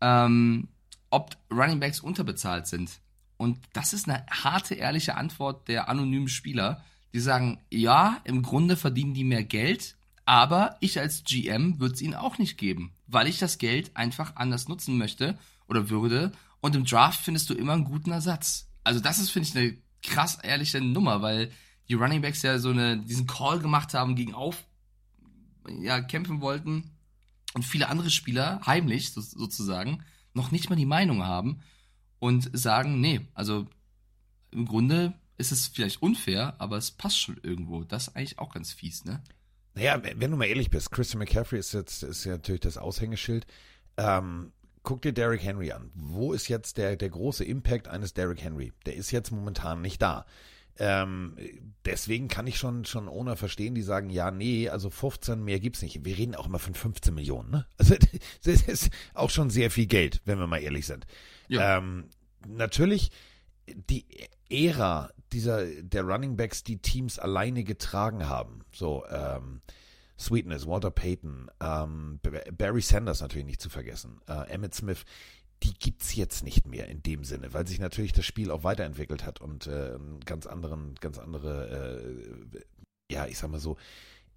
Ähm, 0.01 0.67
ob 1.09 1.36
Running 1.51 1.80
Backs 1.80 1.99
unterbezahlt 1.99 2.67
sind. 2.67 2.99
Und 3.38 3.57
das 3.74 3.93
ist 3.93 4.09
eine 4.09 4.26
harte, 4.30 4.76
ehrliche 4.76 5.15
Antwort 5.15 5.67
der 5.67 5.89
anonymen 5.89 6.28
Spieler. 6.28 6.84
Die 7.13 7.20
sagen, 7.20 7.59
ja, 7.72 8.20
im 8.24 8.43
Grunde 8.43 8.76
verdienen 8.76 9.13
die 9.13 9.24
mehr 9.24 9.43
Geld, 9.43 9.95
aber 10.26 10.78
ich 10.80 10.99
als 10.99 11.24
GM 11.24 11.80
würde 11.80 11.95
es 11.95 12.01
ihnen 12.01 12.13
auch 12.13 12.38
nicht 12.38 12.57
geben, 12.57 12.91
weil 13.07 13.28
ich 13.28 13.39
das 13.39 13.57
Geld 13.57 13.95
einfach 13.95 14.36
anders 14.36 14.67
nutzen 14.67 14.97
möchte 14.97 15.39
oder 15.67 15.89
würde. 15.89 16.34
Und 16.59 16.76
im 16.76 16.86
Draft 16.86 17.22
findest 17.22 17.49
du 17.49 17.55
immer 17.55 17.74
einen 17.74 17.86
guten 17.86 18.11
Ersatz. 18.11 18.67
Also 18.84 18.99
das 18.99 19.17
ist, 19.20 19.32
finde 19.32 19.47
ich, 19.47 19.57
eine 19.57 19.78
krass 20.04 20.38
ehrliche 20.41 20.82
Nummer, 20.82 21.22
weil 21.22 21.52
die 21.88 21.95
Running 21.95 22.22
Backs 22.22 22.41
ja 22.41 22.60
so 22.60 22.70
eine, 22.70 22.97
diesen 23.00 23.28
Call 23.28 23.60
gemacht 23.60 23.93
haben, 23.93 24.16
gegen 24.16 24.34
auf, 24.34 24.66
ja, 25.82 26.02
kämpfen 26.02 26.41
wollten 26.41 26.91
und 27.54 27.64
viele 27.64 27.89
andere 27.89 28.10
Spieler, 28.10 28.62
heimlich 28.66 29.12
so, 29.12 29.22
sozusagen, 29.22 30.04
noch 30.34 30.52
nicht 30.52 30.70
mal 30.70 30.76
die 30.76 30.86
Meinung 30.86 31.24
haben 31.24 31.62
und 32.20 32.50
sagen, 32.58 33.02
nee, 33.02 33.28
also 33.34 33.68
im 34.52 34.66
Grunde 34.66 35.14
ist 35.38 35.52
es 35.52 35.68
vielleicht 35.68 36.02
unfair, 36.02 36.56
aber 36.60 36.78
es 36.78 36.91
passt 36.91 37.20
schon 37.20 37.39
irgendwo. 37.43 37.84
Das 37.84 38.10
ist 38.10 38.16
eigentlich 38.16 38.39
auch 38.39 38.54
ganz 38.54 38.74
fies, 38.74 39.06
ne? 39.06 39.24
Naja, 39.74 40.02
wenn 40.04 40.32
du 40.32 40.38
mal 40.38 40.45
ehrlich 40.45 40.70
bist, 40.70 40.91
Christian 40.91 41.20
McCaffrey 41.20 41.60
ist 41.60 41.74
jetzt 41.74 42.04
ist 42.04 42.26
ja 42.26 42.34
natürlich 42.34 42.62
das 42.62 42.78
Aushängeschild. 42.78 43.47
Ähm, 43.97 44.52
guck 44.84 45.01
dir 45.01 45.13
Derrick 45.13 45.43
Henry 45.43 45.71
an. 45.71 45.91
Wo 45.93 46.34
ist 46.34 46.47
jetzt 46.47 46.77
der, 46.77 46.95
der 46.95 47.09
große 47.09 47.43
Impact 47.43 47.88
eines 47.88 48.13
Derrick 48.13 48.41
Henry? 48.43 48.73
Der 48.86 48.95
ist 48.95 49.11
jetzt 49.11 49.32
momentan 49.32 49.82
nicht 49.82 50.01
da. 50.01 50.25
Ähm, 50.77 51.36
deswegen 51.84 52.30
kann 52.30 52.47
ich 52.47 52.57
schon, 52.57 52.86
schon 52.86 53.09
ohne 53.09 53.36
verstehen, 53.36 53.75
die 53.75 53.82
sagen, 53.82 54.09
ja, 54.09 54.32
nee, 54.32 54.69
also 54.69 54.89
15 54.89 55.43
mehr 55.43 55.59
gibt's 55.59 55.82
nicht. 55.82 56.05
Wir 56.05 56.17
reden 56.17 56.36
auch 56.36 56.47
immer 56.47 56.59
von 56.59 56.73
15 56.73 57.13
Millionen, 57.13 57.51
ne? 57.51 57.65
Also, 57.77 57.95
das 58.43 58.61
ist 58.61 58.89
auch 59.13 59.30
schon 59.30 59.49
sehr 59.49 59.71
viel 59.71 59.88
Geld, 59.88 60.21
wenn 60.23 60.39
wir 60.39 60.47
mal 60.47 60.61
ehrlich 60.61 60.86
sind. 60.86 61.05
Ja. 61.49 61.77
Ähm, 61.77 62.05
natürlich, 62.47 63.11
die 63.67 64.05
Ära 64.49 65.11
dieser, 65.34 65.65
der 65.65 66.03
Running 66.03 66.38
Backs, 66.38 66.63
die 66.63 66.77
Teams 66.77 67.19
alleine 67.19 67.63
getragen 67.63 68.27
haben, 68.27 68.61
so, 68.71 69.05
ähm, 69.11 69.61
Sweetness, 70.20 70.67
Walter 70.67 70.91
Payton, 70.91 71.49
ähm, 71.61 72.20
Barry 72.57 72.82
Sanders 72.82 73.22
natürlich 73.22 73.45
nicht 73.45 73.61
zu 73.61 73.70
vergessen, 73.70 74.20
äh, 74.28 74.49
Emmett 74.49 74.76
Smith, 74.76 75.05
die 75.63 75.74
gibt's 75.74 76.15
jetzt 76.15 76.43
nicht 76.43 76.67
mehr 76.67 76.88
in 76.88 77.03
dem 77.03 77.24
Sinne, 77.24 77.53
weil 77.53 77.67
sich 77.67 77.80
natürlich 77.80 78.13
das 78.13 78.26
Spiel 78.26 78.51
auch 78.51 78.63
weiterentwickelt 78.63 79.26
hat 79.26 79.41
und 79.41 79.67
äh, 79.67 79.97
ganz 80.26 80.45
anderen, 80.45 80.95
ganz 80.95 81.17
andere, 81.17 82.01
äh, 82.53 83.13
ja, 83.13 83.28
ich 83.28 83.38
sag 83.38 83.49
mal 83.49 83.59
so, 83.59 83.78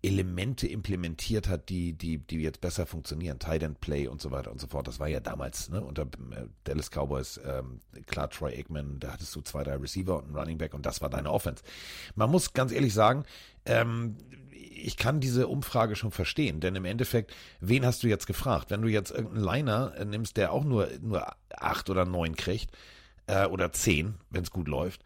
Elemente 0.03 0.67
implementiert 0.67 1.49
hat, 1.49 1.69
die, 1.69 1.93
die, 1.93 2.19
die 2.19 2.41
jetzt 2.43 2.61
besser 2.61 2.87
funktionieren. 2.87 3.39
Tight 3.39 3.63
End 3.63 3.81
Play 3.81 4.09
und 4.09 4.21
so 4.21 4.33
weiter 4.33 4.51
und 4.51 4.61
so 4.61 4.67
fort. 4.67 4.89
Das 4.89 4.99
war 4.99 5.09
ja 5.09 5.21
damals, 5.21 5.69
ne, 5.71 5.81
unter 5.81 6.03
äh, 6.03 6.47
Dallas 6.65 6.91
Cowboys, 6.91 7.41
ähm, 7.45 7.81
klar, 8.07 8.29
Troy 8.29 8.53
Aikman, 8.53 8.99
da 8.99 9.13
hattest 9.13 9.35
du 9.37 9.41
zwei, 9.43 9.63
drei 9.63 9.77
Receiver 9.77 10.17
und 10.17 10.27
einen 10.27 10.37
Running 10.37 10.59
Back 10.59 10.75
und 10.75 10.85
das 10.87 11.01
war 11.01 11.09
deine 11.09 11.31
Offense. 11.31 11.63
Man 12.17 12.31
muss 12.31 12.53
ganz 12.53 12.73
ehrlich 12.73 12.95
sagen, 12.95 13.25
ähm, 13.65 14.17
ich 14.51 14.97
kann 14.97 15.21
diese 15.21 15.47
Umfrage 15.47 15.95
schon 15.95 16.11
verstehen, 16.11 16.59
denn 16.59 16.75
im 16.75 16.85
Endeffekt, 16.85 17.33
wen 17.61 17.87
hast 17.87 18.03
du 18.03 18.09
jetzt 18.09 18.27
gefragt? 18.27 18.71
Wenn 18.71 18.83
du 18.83 18.89
jetzt 18.89 19.13
irgendeinen 19.13 19.45
Liner 19.45 19.95
äh, 19.97 20.05
nimmst, 20.05 20.37
der 20.37 20.53
auch 20.53 20.65
nur, 20.65 20.89
nur 21.01 21.33
acht 21.51 21.91
oder 21.91 22.05
neun 22.05 22.35
kriegt, 22.35 22.77
äh, 23.29 23.47
oder 23.47 23.73
zehn, 23.73 24.15
wenn 24.31 24.43
es 24.43 24.51
gut 24.51 24.69
läuft, 24.69 25.03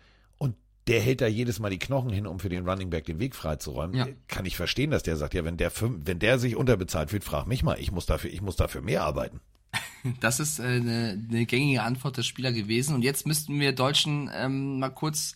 der 0.87 1.01
hält 1.01 1.21
da 1.21 1.27
jedes 1.27 1.59
Mal 1.59 1.71
die 1.71 1.79
Knochen 1.79 2.11
hin, 2.11 2.27
um 2.27 2.39
für 2.39 2.49
den 2.49 2.69
Running 2.69 2.91
Back 2.91 3.05
den 3.07 3.19
Weg 3.19 3.35
freizuräumen, 3.35 3.97
ja. 3.97 4.07
kann 4.29 4.47
ich 4.47 4.57
verstehen, 4.57 4.91
dass 4.91 5.03
der 5.03 5.17
sagt, 5.17 5.35
ja, 5.35 5.45
wenn 5.45 5.57
der, 5.57 5.73
wenn 5.81 6.19
der 6.19 6.39
sich 6.39 6.55
unterbezahlt 6.55 7.11
fühlt, 7.11 7.25
frag 7.25 7.47
mich 7.47 7.63
mal, 7.63 7.79
ich 7.81 7.91
muss 7.91 8.07
dafür, 8.07 8.31
ich 8.31 8.43
muss 8.43 8.57
dafür 8.57 8.83
mehr 8.83 9.03
arbeiten. 9.03 9.41
Das 10.21 10.39
ist 10.39 10.61
äh, 10.61 10.63
eine, 10.63 11.21
eine 11.29 11.47
gängige 11.47 11.83
Antwort 11.83 12.17
der 12.17 12.23
Spieler 12.23 12.53
gewesen. 12.53 12.95
Und 12.95 13.03
jetzt 13.03 13.27
müssten 13.27 13.59
wir 13.59 13.73
Deutschen 13.73 14.31
ähm, 14.33 14.79
mal 14.79 14.91
kurz 14.91 15.35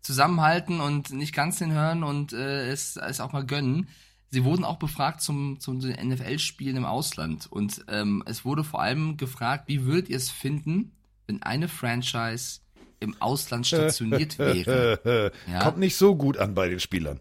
zusammenhalten 0.00 0.80
und 0.80 1.10
nicht 1.10 1.34
ganz 1.34 1.58
hinhören 1.58 2.04
und 2.04 2.32
äh, 2.32 2.68
es, 2.68 2.96
es 2.96 3.20
auch 3.20 3.32
mal 3.32 3.44
gönnen. 3.44 3.88
Sie 4.30 4.44
wurden 4.44 4.64
auch 4.64 4.78
befragt 4.78 5.20
zum, 5.20 5.58
zum 5.60 5.78
NFL-Spielen 5.78 6.76
im 6.76 6.84
Ausland. 6.84 7.50
Und 7.50 7.84
ähm, 7.88 8.22
es 8.24 8.44
wurde 8.44 8.62
vor 8.64 8.80
allem 8.80 9.16
gefragt, 9.16 9.64
wie 9.66 9.84
würdet 9.84 10.08
ihr 10.08 10.16
es 10.16 10.30
finden, 10.30 10.92
wenn 11.26 11.42
eine 11.42 11.68
Franchise 11.68 12.60
im 13.02 13.20
Ausland 13.20 13.66
stationiert 13.66 14.38
wäre? 14.38 15.32
Ja? 15.50 15.60
Kommt 15.60 15.78
nicht 15.78 15.96
so 15.96 16.16
gut 16.16 16.38
an 16.38 16.54
bei 16.54 16.68
den 16.68 16.80
Spielern. 16.80 17.20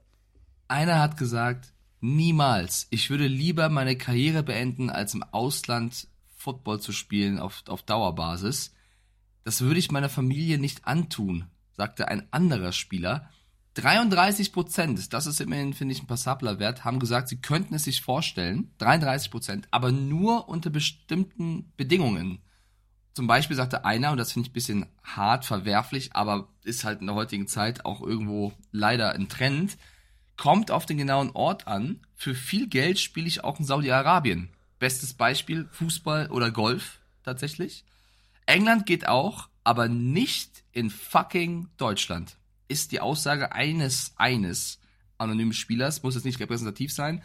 Einer 0.68 1.00
hat 1.00 1.18
gesagt, 1.18 1.74
niemals. 2.00 2.88
Ich 2.90 3.10
würde 3.10 3.28
lieber 3.28 3.70
meine 3.70 3.98
Karriere 3.98 4.44
beenden, 4.44 4.90
als 4.90 5.14
im 5.14 5.24
Ausland 5.24 6.08
Football 6.38 6.80
zu 6.80 6.92
spielen 6.92 7.40
auf, 7.40 7.64
auf 7.68 7.84
Dauerbasis. 7.84 8.74
Das 9.44 9.62
würde 9.62 9.80
ich 9.80 9.92
meiner 9.92 10.10
Familie 10.10 10.58
nicht 10.58 10.88
antun 10.88 11.46
sagte 11.82 12.08
ein 12.08 12.28
anderer 12.32 12.74
Spieler. 12.74 13.30
33 13.74 14.54
Prozent, 14.54 15.14
das 15.14 15.26
ist 15.26 15.42
immerhin, 15.42 15.74
finde 15.74 15.94
ich, 15.94 16.04
ein 16.04 16.08
passabler 16.08 16.60
Wert, 16.60 16.86
haben 16.86 17.00
gesagt, 17.00 17.28
sie 17.28 17.42
könnten 17.42 17.74
es 17.74 17.86
sich 17.86 18.02
vorstellen. 18.02 18.72
33 18.78 19.32
Prozent, 19.32 19.68
aber 19.72 19.92
nur 19.92 20.48
unter 20.48 20.70
bestimmten 20.70 21.72
Bedingungen. 21.78 22.44
Zum 23.14 23.28
Beispiel 23.28 23.58
sagte 23.58 23.84
einer, 23.84 24.12
und 24.12 24.18
das 24.18 24.32
finde 24.32 24.48
ich 24.48 24.52
ein 24.52 24.54
bisschen 24.54 24.86
hart, 25.04 25.46
verwerflich, 25.46 26.16
aber 26.16 26.48
ist 26.64 26.86
halt 26.86 27.02
in 27.02 27.08
der 27.08 27.16
heutigen 27.16 27.48
Zeit 27.48 27.84
auch 27.84 28.02
irgendwo 28.02 28.54
leider 28.72 29.12
ein 29.14 29.28
Trend, 29.28 29.78
kommt 30.38 30.72
auf 30.72 30.86
den 30.86 30.98
genauen 30.98 31.32
Ort 31.32 31.68
an. 31.68 32.00
Für 32.16 32.34
viel 32.34 32.68
Geld 32.68 33.00
spiele 33.00 33.28
ich 33.28 33.44
auch 33.44 33.60
in 33.60 33.66
Saudi-Arabien. 33.66 34.50
Bestes 34.80 35.14
Beispiel 35.14 35.68
Fußball 35.72 36.32
oder 36.32 36.52
Golf 36.52 37.00
tatsächlich. 37.24 37.84
England 38.46 38.86
geht 38.86 39.08
auch, 39.08 39.50
aber 39.64 39.88
nicht 39.88 40.64
in 40.72 40.90
fucking 40.90 41.68
Deutschland. 41.78 42.38
Ist 42.68 42.92
die 42.92 43.02
Aussage 43.02 43.52
eines, 43.52 44.14
eines 44.16 44.80
anonymen 45.18 45.54
Spielers, 45.54 46.02
muss 46.02 46.16
jetzt 46.16 46.24
nicht 46.24 46.40
repräsentativ 46.40 46.92
sein, 46.92 47.22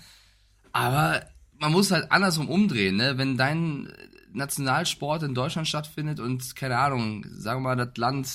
aber 0.73 1.25
man 1.59 1.73
muss 1.73 1.91
halt 1.91 2.13
andersrum 2.13 2.51
umdrehen, 2.51 2.97
ne? 2.97 3.17
Wenn 3.17 3.39
dein 3.39 3.91
Nationalsport 4.37 5.23
in 5.23 5.35
Deutschland 5.35 5.67
stattfindet 5.67 6.21
und, 6.21 6.55
keine 6.57 6.79
Ahnung, 6.79 7.25
sagen 7.31 7.63
wir 7.63 7.75
mal, 7.75 7.77
das 7.77 7.97
Land, 7.97 8.29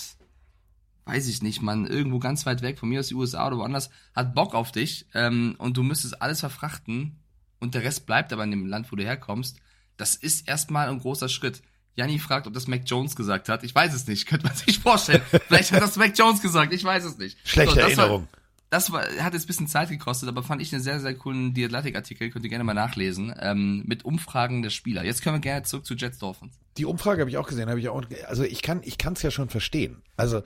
weiß 1.06 1.28
ich 1.28 1.42
nicht, 1.42 1.62
man, 1.62 1.86
irgendwo 1.86 2.20
ganz 2.20 2.46
weit 2.46 2.62
weg, 2.62 2.80
von 2.80 2.90
mir 2.90 3.00
aus 3.00 3.08
die 3.08 3.16
USA 3.16 3.48
oder 3.48 3.58
woanders, 3.58 3.90
hat 4.16 4.36
Bock 4.36 4.54
auf 4.54 4.72
dich 4.72 5.06
ähm, 5.14 5.56
und 5.58 5.78
du 5.78 5.84
müsstest 5.84 6.22
alles 6.22 6.40
verfrachten 6.40 7.20
und 7.60 7.76
der 7.76 7.84
Rest 7.84 8.06
bleibt 8.06 8.34
aber 8.34 8.44
in 8.44 8.52
dem 8.52 8.66
Land, 8.66 8.92
wo 8.92 8.96
du 8.96 9.04
herkommst, 9.04 9.58
das 9.98 10.16
ist 10.16 10.48
erstmal 10.48 10.90
ein 10.90 11.00
großer 11.00 11.30
Schritt. 11.30 11.62
Janni 11.96 12.20
fragt, 12.20 12.48
ob 12.48 12.54
das 12.54 12.68
Mac 12.68 12.82
Jones 12.86 13.16
gesagt 13.16 13.50
hat. 13.50 13.64
Ich 13.64 13.76
weiß 13.76 13.94
es 13.94 14.08
nicht. 14.08 14.26
Könnte 14.28 14.48
man 14.48 14.56
sich 14.56 14.80
vorstellen. 14.80 15.22
Vielleicht 15.48 15.72
hat 15.72 15.82
das 15.82 15.98
Mac 15.98 16.18
Jones 16.18 16.42
gesagt. 16.42 16.74
Ich 16.74 16.84
weiß 16.84 17.04
es 17.04 17.18
nicht. 17.18 17.38
Schlechte 17.48 17.76
so, 17.76 17.80
Erinnerung. 17.82 18.28
War, 18.32 18.41
das 18.72 18.90
war, 18.94 19.02
hat 19.02 19.34
jetzt 19.34 19.44
ein 19.44 19.48
bisschen 19.48 19.68
Zeit 19.68 19.90
gekostet, 19.90 20.30
aber 20.30 20.44
fand 20.44 20.62
ich 20.62 20.74
einen 20.74 20.82
sehr, 20.82 21.02
sehr 21.02 21.14
coolen 21.14 21.54
The 21.54 21.66
Athletic-Artikel. 21.66 22.32
Könnt 22.32 22.46
ihr 22.46 22.50
gerne 22.50 22.64
mal 22.64 22.74
nachlesen. 22.74 23.36
Ähm, 23.38 23.84
mit 23.86 24.06
Umfragen 24.06 24.62
der 24.62 24.70
Spieler. 24.70 25.04
Jetzt 25.04 25.22
können 25.22 25.36
wir 25.36 25.42
gerne 25.42 25.64
zurück 25.64 25.86
zu 25.86 25.94
Jets 25.94 26.20
Dolphins. 26.20 26.58
Die 26.78 26.86
Umfrage 26.86 27.20
habe 27.20 27.30
ich 27.30 27.38
auch 27.38 27.50
gesehen. 27.50 27.70
Habe 27.70 27.82
ich 27.82 27.90
auch. 27.90 28.02
Also 28.28 28.44
ich 28.44 28.62
kann, 28.62 28.82
ich 28.84 28.96
es 29.04 29.22
ja 29.22 29.30
schon 29.30 29.50
verstehen. 29.50 30.02
Also 30.16 30.42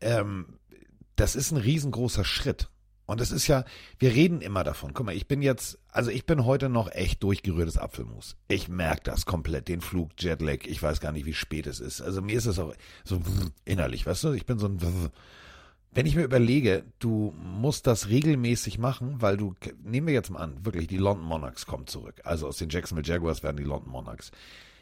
ähm, 0.00 0.60
das 1.16 1.34
ist 1.34 1.50
ein 1.50 1.56
riesengroßer 1.56 2.24
Schritt. 2.24 2.68
Und 3.06 3.20
es 3.20 3.32
ist 3.32 3.48
ja, 3.48 3.64
wir 3.98 4.14
reden 4.14 4.40
immer 4.40 4.62
davon. 4.62 4.94
Guck 4.94 5.06
mal, 5.06 5.16
ich 5.16 5.26
bin 5.26 5.42
jetzt, 5.42 5.80
also 5.90 6.12
ich 6.12 6.26
bin 6.26 6.44
heute 6.44 6.68
noch 6.68 6.88
echt 6.92 7.24
durchgerührtes 7.24 7.76
Apfelmus. 7.76 8.36
Ich 8.46 8.68
merke 8.68 9.02
das 9.02 9.26
komplett, 9.26 9.66
den 9.66 9.80
Flug, 9.80 10.12
Jetlag. 10.16 10.58
Ich 10.64 10.80
weiß 10.80 11.00
gar 11.00 11.10
nicht, 11.10 11.26
wie 11.26 11.34
spät 11.34 11.66
es 11.66 11.80
ist. 11.80 12.00
Also 12.00 12.22
mir 12.22 12.38
ist 12.38 12.46
es 12.46 12.60
auch 12.60 12.72
so 13.02 13.20
innerlich, 13.64 14.06
weißt 14.06 14.22
du? 14.22 14.32
Ich 14.32 14.46
bin 14.46 14.60
so 14.60 14.68
ein. 14.68 14.78
Wenn 15.94 16.06
ich 16.06 16.16
mir 16.16 16.24
überlege, 16.24 16.84
du 16.98 17.32
musst 17.38 17.86
das 17.86 18.08
regelmäßig 18.08 18.78
machen, 18.78 19.22
weil 19.22 19.36
du, 19.36 19.54
nehmen 19.84 20.08
wir 20.08 20.14
jetzt 20.14 20.30
mal 20.30 20.40
an, 20.40 20.64
wirklich, 20.64 20.88
die 20.88 20.96
London 20.96 21.24
Monarchs 21.24 21.66
kommen 21.66 21.86
zurück. 21.86 22.20
Also 22.24 22.48
aus 22.48 22.58
den 22.58 22.68
Jacksonville 22.68 23.06
Jaguars 23.06 23.44
werden 23.44 23.56
die 23.56 23.62
London 23.62 23.92
Monarchs. 23.92 24.32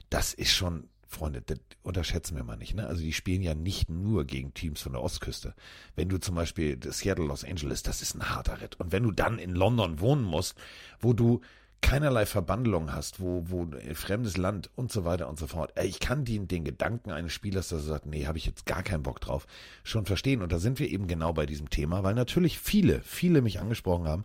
Das 0.09 0.33
ist 0.33 0.53
schon, 0.53 0.89
Freunde, 1.07 1.43
das 1.43 1.59
unterschätzen 1.83 2.35
wir 2.37 2.45
mal 2.45 2.57
nicht. 2.57 2.75
Ne? 2.75 2.87
Also 2.87 3.03
die 3.03 3.13
spielen 3.13 3.43
ja 3.43 3.55
nicht 3.55 3.91
nur 3.91 4.25
gegen 4.25 4.55
Teams 4.55 4.81
von 4.81 4.93
der 4.93 5.03
Ostküste. 5.03 5.55
Wenn 5.95 6.09
du 6.09 6.19
zum 6.19 6.35
Beispiel 6.35 6.79
Seattle, 6.91 7.27
Los 7.27 7.45
Angeles, 7.45 7.83
das 7.83 8.01
ist 8.01 8.15
ein 8.15 8.31
harter 8.31 8.63
Ritt. 8.63 8.81
Und 8.81 8.91
wenn 8.93 9.03
du 9.03 9.11
dann 9.11 9.39
in 9.39 9.51
London 9.51 10.01
wohnen 10.01 10.25
musst, 10.25 10.57
wo 10.99 11.13
du 11.13 11.43
keinerlei 11.83 12.25
Verbandelung 12.25 12.93
hast, 12.93 13.21
wo, 13.21 13.45
wo 13.47 13.67
fremdes 13.93 14.37
Land 14.37 14.71
und 14.77 14.91
so 14.91 15.05
weiter 15.05 15.29
und 15.29 15.39
so 15.39 15.47
fort. 15.47 15.73
Ich 15.83 16.01
kann 16.01 16.25
den, 16.25 16.49
den 16.49 16.65
Gedanken 16.65 17.11
eines 17.11 17.33
Spielers, 17.33 17.69
dass 17.69 17.83
er 17.83 17.89
sagt, 17.89 18.07
nee, 18.07 18.27
habe 18.27 18.39
ich 18.39 18.47
jetzt 18.47 18.65
gar 18.65 18.83
keinen 18.83 19.03
Bock 19.03 19.21
drauf, 19.21 19.47
schon 19.85 20.07
verstehen. 20.07 20.43
Und 20.43 20.53
da 20.53 20.59
sind 20.59 20.79
wir 20.79 20.89
eben 20.89 21.07
genau 21.07 21.33
bei 21.33 21.45
diesem 21.45 21.69
Thema, 21.69 22.03
weil 22.03 22.15
natürlich 22.15 22.59
viele, 22.59 23.01
viele 23.03 23.43
mich 23.43 23.61
angesprochen 23.61 24.09
haben, 24.09 24.25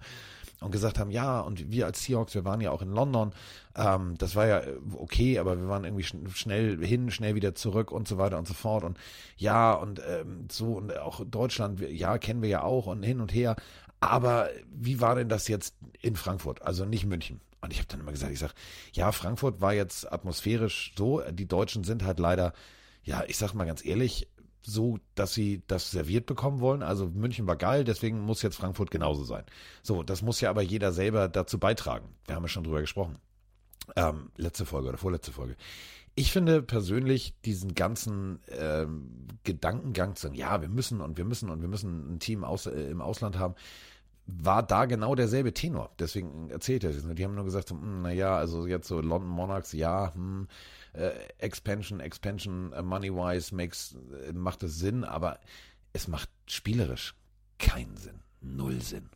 und 0.60 0.72
gesagt 0.72 0.98
haben, 0.98 1.12
ja, 1.12 1.40
und 1.40 1.72
wir 1.72 1.86
als 1.86 2.04
Seahawks, 2.04 2.34
wir 2.34 2.44
waren 2.44 2.62
ja 2.62 2.72
auch 2.72 2.82
in 2.82 2.92
London, 2.92 3.32
ähm, 3.76 4.16
das 4.18 4.36
war 4.36 4.48
ja 4.48 4.60
äh, 4.60 4.78
okay, 4.96 5.38
aber 5.38 5.58
wir 5.58 5.68
waren 5.68 5.84
irgendwie 5.84 6.04
schn 6.04 6.28
schnell 6.30 6.84
hin, 6.84 7.12
schnell 7.12 7.36
wieder 7.36 7.54
zurück 7.54 7.92
und 7.92 8.08
so 8.08 8.18
weiter 8.18 8.40
und 8.40 8.48
so 8.48 8.56
fort 8.56 8.84
und 8.84 8.98
ja, 9.38 9.74
und 9.74 10.02
ähm, 10.08 10.48
so 10.52 10.74
und 10.74 10.98
auch 10.98 11.22
Deutschland, 11.26 11.80
ja, 11.80 12.18
kennen 12.18 12.42
wir 12.42 12.50
ja 12.50 12.64
auch 12.64 12.88
und 12.88 13.04
hin 13.04 13.22
und 13.22 13.34
her, 13.34 13.56
aber 14.00 14.50
wie 14.70 15.02
war 15.02 15.16
denn 15.16 15.30
das 15.30 15.48
jetzt 15.48 15.76
in 16.02 16.16
Frankfurt, 16.16 16.62
also 16.62 16.86
nicht 16.86 17.06
München? 17.06 17.42
Und 17.62 17.74
ich 17.74 17.80
habe 17.80 17.88
dann 17.88 18.00
immer 18.00 18.12
gesagt, 18.12 18.32
ich 18.32 18.40
sag, 18.40 18.54
ja, 18.94 19.12
Frankfurt 19.12 19.62
war 19.62 19.74
jetzt 19.74 20.12
atmosphärisch 20.12 20.94
so, 20.96 21.22
die 21.32 21.48
Deutschen 21.48 21.84
sind 21.84 22.04
halt 22.04 22.20
leider, 22.20 22.54
ja, 23.04 23.24
ich 23.28 23.38
sag 23.38 23.54
mal 23.54 23.66
ganz 23.66 23.84
ehrlich, 23.84 24.28
so, 24.62 25.00
dass 25.16 25.34
sie 25.34 25.64
das 25.68 25.92
serviert 25.92 26.26
bekommen 26.26 26.60
wollen. 26.60 26.84
Also 26.84 27.08
München 27.08 27.48
war 27.48 27.56
geil, 27.56 27.84
deswegen 27.84 28.20
muss 28.20 28.42
jetzt 28.42 28.58
Frankfurt 28.58 28.92
genauso 28.92 29.24
sein. 29.24 29.46
So, 29.82 30.04
das 30.04 30.22
muss 30.22 30.42
ja 30.42 30.50
aber 30.50 30.62
jeder 30.62 30.92
selber 30.92 31.30
dazu 31.30 31.58
beitragen. 31.58 32.10
Wir 32.26 32.36
haben 32.36 32.44
ja 32.44 32.50
schon 32.50 32.66
drüber 32.66 32.82
gesprochen. 32.82 33.18
Ähm, 33.96 34.30
letzte 34.36 34.66
Folge 34.66 34.90
oder 34.90 34.98
vorletzte 34.98 35.32
Folge. 35.32 35.56
Ich 36.20 36.32
finde 36.32 36.64
persönlich 36.64 37.36
diesen 37.46 37.76
ganzen 37.76 38.40
ähm, 38.48 39.28
Gedankengang 39.44 40.16
zu 40.16 40.24
sagen, 40.24 40.36
ja, 40.36 40.62
wir 40.62 40.68
müssen 40.68 41.00
und 41.00 41.16
wir 41.16 41.26
müssen 41.26 41.52
und 41.52 41.62
wir 41.62 41.68
müssen 41.68 42.16
ein 42.16 42.20
Team 42.20 42.44
aus, 42.44 42.66
äh, 42.66 42.90
im 42.90 43.02
Ausland 43.02 43.38
haben, 43.38 43.54
war 44.26 44.64
da 44.64 44.86
genau 44.86 45.14
derselbe 45.14 45.54
Tenor. 45.54 45.92
Deswegen 46.00 46.50
erzählt 46.50 46.84
er 46.84 46.90
es. 46.90 47.04
Die 47.08 47.24
haben 47.24 47.36
nur 47.36 47.46
gesagt, 47.46 47.70
hm, 47.70 48.02
naja, 48.02 48.36
also 48.36 48.66
jetzt 48.66 48.88
so 48.88 49.00
London 49.00 49.30
Monarchs, 49.30 49.74
ja, 49.74 50.12
hm, 50.16 50.48
äh, 50.94 51.12
Expansion, 51.38 52.00
Expansion, 52.00 52.74
äh, 52.74 52.82
money-wise 52.82 53.54
makes, 53.54 53.96
äh, 54.28 54.34
macht 54.34 54.64
es 54.64 54.80
Sinn, 54.80 55.04
aber 55.04 55.40
es 55.94 56.08
macht 56.08 56.32
spielerisch 56.48 57.14
keinen 57.60 57.96
Sinn. 57.96 58.22
Null 58.42 58.82
Sinn. 58.82 59.08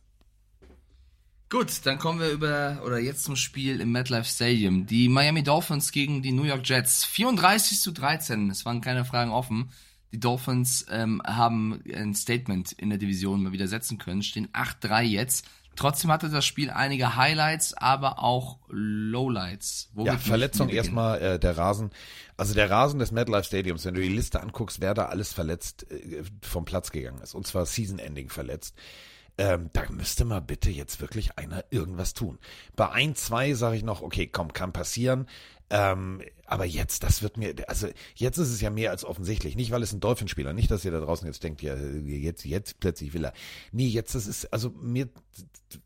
Gut, 1.52 1.84
dann 1.84 1.98
kommen 1.98 2.18
wir 2.18 2.30
über 2.30 2.80
oder 2.82 2.98
jetzt 2.98 3.24
zum 3.24 3.36
Spiel 3.36 3.82
im 3.82 3.92
MetLife 3.92 4.24
Stadium. 4.24 4.86
Die 4.86 5.10
Miami 5.10 5.42
Dolphins 5.42 5.92
gegen 5.92 6.22
die 6.22 6.32
New 6.32 6.44
York 6.44 6.62
Jets. 6.66 7.04
34 7.04 7.78
zu 7.78 7.92
13. 7.92 8.48
Es 8.48 8.64
waren 8.64 8.80
keine 8.80 9.04
Fragen 9.04 9.32
offen. 9.32 9.70
Die 10.12 10.18
Dolphins 10.18 10.86
ähm, 10.88 11.20
haben 11.26 11.82
ein 11.94 12.14
Statement 12.14 12.72
in 12.72 12.88
der 12.88 12.98
Division 12.98 13.42
mal 13.42 13.52
wieder 13.52 13.68
setzen 13.68 13.98
können, 13.98 14.22
stehen 14.22 14.48
8-3 14.54 15.02
jetzt. 15.02 15.46
Trotzdem 15.76 16.10
hatte 16.10 16.30
das 16.30 16.46
Spiel 16.46 16.70
einige 16.70 17.16
Highlights, 17.16 17.74
aber 17.74 18.18
auch 18.20 18.58
Lowlights. 18.70 19.90
Womit 19.92 20.10
ja, 20.10 20.18
Verletzung 20.18 20.70
erstmal 20.70 21.20
äh, 21.20 21.38
der 21.38 21.58
Rasen. 21.58 21.90
Also 22.38 22.54
der 22.54 22.70
Rasen 22.70 22.98
des 22.98 23.12
MetLife 23.12 23.44
Stadiums, 23.44 23.84
wenn 23.84 23.92
du 23.92 24.00
die 24.00 24.08
Liste 24.08 24.40
anguckst, 24.40 24.80
wer 24.80 24.94
da 24.94 25.04
alles 25.04 25.34
verletzt 25.34 25.84
äh, 25.90 26.22
vom 26.40 26.64
Platz 26.64 26.92
gegangen 26.92 27.20
ist. 27.20 27.34
Und 27.34 27.46
zwar 27.46 27.66
Season-Ending 27.66 28.30
verletzt. 28.30 28.74
Ähm, 29.38 29.70
da 29.72 29.82
müsste 29.90 30.24
mal 30.24 30.40
bitte 30.40 30.70
jetzt 30.70 31.00
wirklich 31.00 31.38
einer 31.38 31.64
irgendwas 31.70 32.12
tun. 32.14 32.38
Bei 32.76 32.90
ein, 32.90 33.14
zwei 33.14 33.54
sage 33.54 33.76
ich 33.76 33.82
noch, 33.82 34.02
okay, 34.02 34.26
komm, 34.26 34.52
kann 34.52 34.72
passieren. 34.72 35.26
Ähm, 35.74 36.20
aber 36.44 36.66
jetzt, 36.66 37.02
das 37.02 37.22
wird 37.22 37.38
mir, 37.38 37.54
also 37.66 37.88
jetzt 38.14 38.36
ist 38.36 38.50
es 38.50 38.60
ja 38.60 38.68
mehr 38.68 38.90
als 38.90 39.06
offensichtlich. 39.06 39.56
Nicht, 39.56 39.70
weil 39.70 39.82
es 39.82 39.94
ein 39.94 40.00
Dolphinspieler, 40.00 40.52
nicht, 40.52 40.70
dass 40.70 40.84
ihr 40.84 40.90
da 40.90 41.00
draußen 41.00 41.26
jetzt 41.26 41.42
denkt, 41.42 41.62
ja, 41.62 41.74
jetzt, 41.74 42.44
jetzt 42.44 42.78
plötzlich 42.78 43.14
will 43.14 43.24
er. 43.24 43.32
Nee, 43.72 43.86
jetzt, 43.86 44.14
das 44.14 44.26
ist, 44.26 44.52
also 44.52 44.68
mir, 44.68 45.08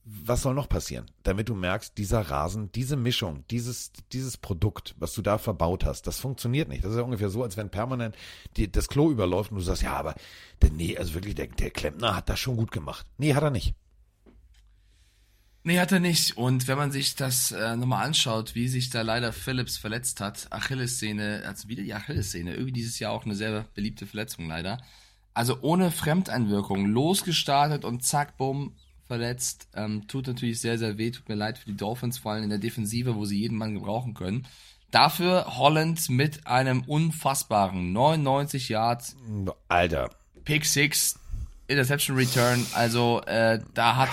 was 0.04 0.42
soll 0.42 0.54
noch 0.54 0.68
passieren? 0.68 1.06
Damit 1.22 1.48
du 1.48 1.54
merkst, 1.54 1.96
dieser 1.96 2.20
Rasen, 2.20 2.72
diese 2.72 2.96
Mischung, 2.96 3.44
dieses, 3.48 3.92
dieses 4.12 4.36
Produkt, 4.36 4.96
was 4.98 5.14
du 5.14 5.22
da 5.22 5.38
verbaut 5.38 5.84
hast, 5.84 6.08
das 6.08 6.18
funktioniert 6.18 6.68
nicht. 6.68 6.82
Das 6.82 6.90
ist 6.90 6.96
ja 6.96 7.04
ungefähr 7.04 7.28
so, 7.28 7.44
als 7.44 7.56
wenn 7.56 7.70
permanent 7.70 8.16
die, 8.56 8.70
das 8.70 8.88
Klo 8.88 9.12
überläuft 9.12 9.52
und 9.52 9.58
du 9.58 9.62
sagst, 9.62 9.82
ja, 9.82 9.92
aber, 9.92 10.16
nee, 10.72 10.98
also 10.98 11.14
wirklich, 11.14 11.36
der, 11.36 11.46
der 11.46 11.70
Klempner 11.70 12.16
hat 12.16 12.28
das 12.28 12.40
schon 12.40 12.56
gut 12.56 12.72
gemacht. 12.72 13.06
Nee, 13.18 13.34
hat 13.34 13.44
er 13.44 13.52
nicht. 13.52 13.76
Nee, 15.66 15.80
hat 15.80 15.90
er 15.90 15.98
nicht. 15.98 16.36
Und 16.36 16.68
wenn 16.68 16.78
man 16.78 16.92
sich 16.92 17.16
das 17.16 17.50
äh, 17.50 17.74
nochmal 17.74 18.06
anschaut, 18.06 18.54
wie 18.54 18.68
sich 18.68 18.88
da 18.88 19.02
leider 19.02 19.32
Phillips 19.32 19.76
verletzt 19.76 20.20
hat, 20.20 20.46
Achillessehne, 20.50 21.42
also 21.44 21.68
wieder 21.68 21.82
die 21.82 21.92
Achillessehne, 21.92 22.52
irgendwie 22.52 22.70
dieses 22.70 23.00
Jahr 23.00 23.10
auch 23.10 23.24
eine 23.24 23.34
sehr 23.34 23.64
beliebte 23.74 24.06
Verletzung 24.06 24.46
leider. 24.46 24.80
Also 25.34 25.58
ohne 25.62 25.90
Fremdeinwirkung, 25.90 26.86
losgestartet 26.86 27.84
und 27.84 28.04
zack, 28.04 28.36
bumm, 28.36 28.76
verletzt. 29.08 29.66
Ähm, 29.74 30.06
tut 30.06 30.28
natürlich 30.28 30.60
sehr, 30.60 30.78
sehr 30.78 30.98
weh, 30.98 31.10
tut 31.10 31.28
mir 31.28 31.34
leid 31.34 31.58
für 31.58 31.66
die 31.66 31.76
Dolphins, 31.76 32.18
vor 32.18 32.30
allem 32.30 32.44
in 32.44 32.50
der 32.50 32.60
Defensive, 32.60 33.16
wo 33.16 33.24
sie 33.24 33.40
jeden 33.40 33.58
Mann 33.58 33.74
gebrauchen 33.74 34.14
können. 34.14 34.46
Dafür 34.92 35.56
Holland 35.58 36.08
mit 36.08 36.46
einem 36.46 36.82
unfassbaren 36.82 37.92
99 37.92 38.68
Yards. 38.68 39.16
Alter. 39.66 40.10
Pick 40.44 40.64
6, 40.64 41.18
Interception 41.66 42.16
Return. 42.16 42.64
Also 42.72 43.20
äh, 43.22 43.58
da 43.74 43.96
hat 43.96 44.10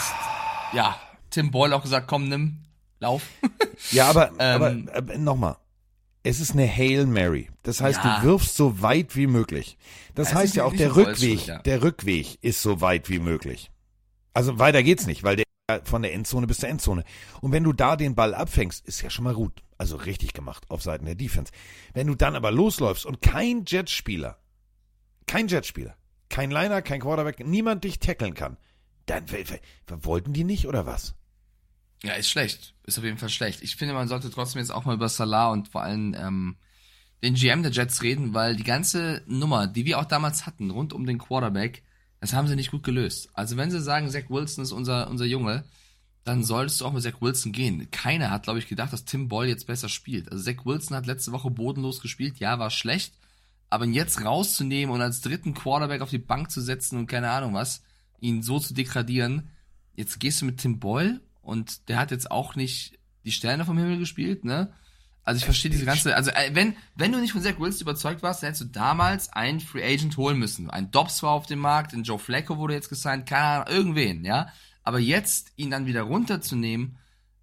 ja 0.73 0.99
Tim 1.33 1.51
Boyle 1.51 1.75
auch 1.75 1.81
gesagt, 1.81 2.07
komm, 2.07 2.29
nimm, 2.29 2.59
lauf. 2.99 3.23
ja, 3.91 4.09
aber, 4.09 4.31
ähm, 4.39 4.89
aber 4.93 5.13
äh, 5.13 5.17
nochmal. 5.17 5.57
Es 6.25 6.39
ist 6.39 6.53
eine 6.53 6.65
Hail 6.65 7.05
Mary. 7.05 7.49
Das 7.63 7.81
heißt, 7.81 7.99
ja. 8.03 8.19
du 8.21 8.27
wirfst 8.27 8.55
so 8.55 8.81
weit 8.81 9.17
wie 9.17 9.27
möglich. 9.27 9.77
Das 10.15 10.29
es 10.29 10.33
heißt 10.35 10.55
ja 10.55 10.63
auch, 10.63 10.73
der 10.73 10.95
Rückweg, 10.95 11.47
ja. 11.47 11.59
der 11.59 11.81
Rückweg 11.81 12.37
ist 12.41 12.61
so 12.61 12.79
weit 12.79 13.09
wie 13.09 13.19
möglich. 13.19 13.71
Also 14.33 14.57
weiter 14.57 14.83
geht's 14.83 15.05
nicht, 15.05 15.23
weil 15.23 15.35
der 15.35 15.43
von 15.83 16.01
der 16.01 16.13
Endzone 16.13 16.47
bis 16.47 16.59
zur 16.59 16.69
Endzone. 16.69 17.03
Und 17.41 17.51
wenn 17.51 17.63
du 17.63 17.73
da 17.73 17.95
den 17.95 18.15
Ball 18.15 18.33
abfängst, 18.33 18.85
ist 18.85 19.01
ja 19.01 19.09
schon 19.09 19.23
mal 19.23 19.33
gut. 19.33 19.63
Also 19.77 19.95
richtig 19.97 20.33
gemacht 20.33 20.65
auf 20.69 20.81
Seiten 20.81 21.05
der 21.05 21.15
Defense. 21.15 21.51
Wenn 21.93 22.07
du 22.07 22.15
dann 22.15 22.35
aber 22.35 22.51
losläufst 22.51 23.05
und 23.05 23.21
kein 23.21 23.65
Jetspieler, 23.65 24.37
kein 25.25 25.47
Jetspieler, 25.47 25.95
kein 26.29 26.51
Liner, 26.51 26.81
kein 26.81 27.01
Quarterback, 27.01 27.45
niemand 27.45 27.83
dich 27.83 27.99
tackeln 27.99 28.33
kann, 28.33 28.57
dann 29.05 29.25
wollten 30.05 30.33
die 30.33 30.43
nicht 30.43 30.67
oder 30.67 30.85
was? 30.85 31.15
Ja, 32.03 32.13
ist 32.13 32.29
schlecht. 32.29 32.73
Ist 32.83 32.97
auf 32.97 33.05
jeden 33.05 33.17
Fall 33.17 33.29
schlecht. 33.29 33.63
Ich 33.63 33.77
finde, 33.77 33.93
man 33.93 34.09
sollte 34.09 34.29
trotzdem 34.29 34.59
jetzt 34.59 34.71
auch 34.71 34.85
mal 34.85 34.95
über 34.95 35.07
Salah 35.09 35.51
und 35.51 35.69
vor 35.69 35.81
allem 35.81 36.13
ähm, 36.17 36.57
den 37.23 37.35
GM 37.35 37.63
der 37.63 37.71
Jets 37.71 38.01
reden, 38.01 38.33
weil 38.33 38.57
die 38.57 38.65
ganze 38.65 39.23
Nummer, 39.25 39.67
die 39.67 39.85
wir 39.85 39.99
auch 39.99 40.05
damals 40.05 40.45
hatten, 40.45 40.69
rund 40.69 40.91
um 40.91 41.05
den 41.05 41.17
Quarterback, 41.17 41.81
das 42.19 42.33
haben 42.33 42.47
sie 42.47 42.57
nicht 42.57 42.71
gut 42.71 42.83
gelöst. 42.83 43.29
Also 43.33 43.55
wenn 43.55 43.71
sie 43.71 43.81
sagen, 43.81 44.09
Zach 44.09 44.29
Wilson 44.29 44.63
ist 44.63 44.73
unser, 44.73 45.09
unser 45.09 45.25
Junge, 45.25 45.63
dann 46.25 46.43
solltest 46.43 46.81
du 46.81 46.85
auch 46.85 46.93
mit 46.93 47.03
Zach 47.03 47.21
Wilson 47.21 47.53
gehen. 47.53 47.89
Keiner 47.91 48.29
hat, 48.29 48.43
glaube 48.43 48.59
ich, 48.59 48.67
gedacht, 48.67 48.91
dass 48.91 49.05
Tim 49.05 49.29
Boyle 49.29 49.49
jetzt 49.49 49.67
besser 49.67 49.87
spielt. 49.87 50.29
Also 50.29 50.43
Zach 50.43 50.65
Wilson 50.65 50.97
hat 50.97 51.05
letzte 51.05 51.31
Woche 51.31 51.49
bodenlos 51.49 52.01
gespielt, 52.01 52.39
ja, 52.39 52.59
war 52.59 52.69
schlecht, 52.69 53.13
aber 53.69 53.85
ihn 53.85 53.93
jetzt 53.93 54.23
rauszunehmen 54.23 54.93
und 54.93 55.01
als 55.01 55.21
dritten 55.21 55.53
Quarterback 55.53 56.01
auf 56.01 56.09
die 56.09 56.17
Bank 56.17 56.51
zu 56.51 56.61
setzen 56.61 56.97
und 56.97 57.07
keine 57.07 57.31
Ahnung 57.31 57.53
was, 57.53 57.81
ihn 58.19 58.41
so 58.41 58.59
zu 58.59 58.73
degradieren, 58.73 59.49
jetzt 59.95 60.19
gehst 60.19 60.41
du 60.41 60.45
mit 60.45 60.59
Tim 60.59 60.79
Boyle 60.79 61.21
und 61.43 61.89
der 61.89 61.97
hat 61.97 62.09
jetzt 62.09 62.31
auch 62.31 62.55
nicht 62.55 62.97
die 63.25 63.31
Sterne 63.31 63.65
vom 63.65 63.77
Himmel 63.77 63.99
gespielt, 63.99 64.43
ne? 64.45 64.73
Also 65.25 65.37
ich 65.37 65.45
verstehe 65.45 65.71
diese 65.71 65.85
ganze, 65.85 66.15
also 66.15 66.31
äh, 66.31 66.49
wenn, 66.53 66.75
wenn 66.95 67.13
du 67.13 67.19
nicht 67.19 67.31
von 67.31 67.41
Zach 67.41 67.57
Wilson 67.57 67.83
überzeugt 67.83 68.23
warst, 68.23 68.43
dann 68.43 68.47
hättest 68.47 68.63
du 68.63 68.67
damals 68.67 69.31
einen 69.31 69.61
Free 69.61 69.83
Agent 69.83 70.17
holen 70.17 70.37
müssen. 70.37 70.69
Ein 70.69 70.91
Dobbs 70.91 71.23
war 71.23 71.31
auf 71.31 71.45
dem 71.45 71.59
Markt, 71.59 71.93
ein 71.93 72.03
Joe 72.03 72.19
Flacco 72.19 72.57
wurde 72.57 72.73
jetzt 72.73 72.89
gesigned, 72.89 73.25
keine 73.25 73.43
Ahnung, 73.43 73.67
irgendwen, 73.73 74.25
ja? 74.25 74.49
Aber 74.83 74.99
jetzt 74.99 75.53
ihn 75.55 75.71
dann 75.71 75.85
wieder 75.85 76.01
runterzunehmen, 76.01 76.97